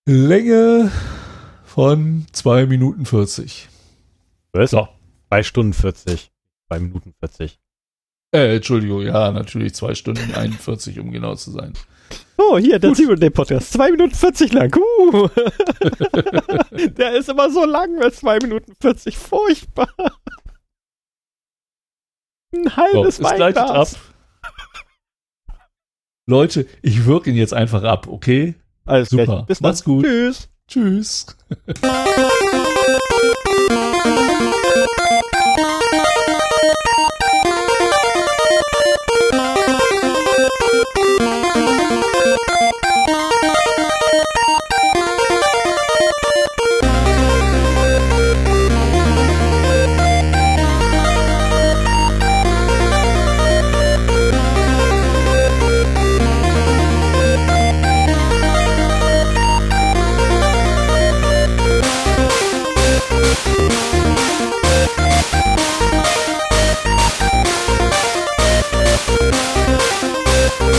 Länge 0.05 0.91
von 1.65 2.25
2 2.31 2.67
Minuten 2.67 3.05
40. 3.05 3.67
Was? 4.53 4.71
So. 4.71 4.87
2 5.29 5.43
Stunden 5.43 5.73
40. 5.73 6.31
2 6.69 6.79
Minuten 6.79 7.13
40. 7.19 7.59
Äh, 8.31 8.57
Entschuldigung, 8.57 9.01
ja, 9.01 9.31
natürlich 9.31 9.73
2 9.73 9.95
Stunden 9.95 10.33
41, 10.35 10.99
um 10.99 11.11
genau 11.11 11.35
zu 11.35 11.51
sein. 11.51 11.73
Oh, 12.37 12.57
hier, 12.57 12.79
der 12.79 12.93
Zero 12.93 13.15
Day 13.15 13.29
Podcast. 13.29 13.73
2 13.73 13.91
Minuten 13.91 14.13
40 14.13 14.53
lang. 14.53 14.75
Uh. 14.75 15.27
der 16.97 17.15
ist 17.15 17.29
immer 17.29 17.49
so 17.49 17.65
lang 17.65 17.97
mit 17.97 18.13
2 18.13 18.39
Minuten 18.39 18.73
40. 18.79 19.17
Furchtbar. 19.17 19.89
Ein 22.55 22.63
So, 22.69 22.75
halbes 22.77 23.19
es 23.19 23.33
gleitet 23.35 23.57
ab. 23.57 23.87
Leute, 26.27 26.65
ich 26.81 27.05
wirke 27.05 27.29
ihn 27.29 27.35
jetzt 27.35 27.53
einfach 27.53 27.83
ab, 27.83 28.07
okay? 28.07 28.55
Alles 28.85 29.09
Super. 29.09 29.25
gleich. 29.25 29.45
Bis 29.45 29.59
dann. 29.59 29.69
Macht's 29.69 29.83
gut. 29.83 30.05
Tschüss. 30.05 30.49
Tschüss. 30.67 31.25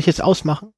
ich 0.00 0.06
jetzt 0.06 0.22
ausmachen? 0.22 0.72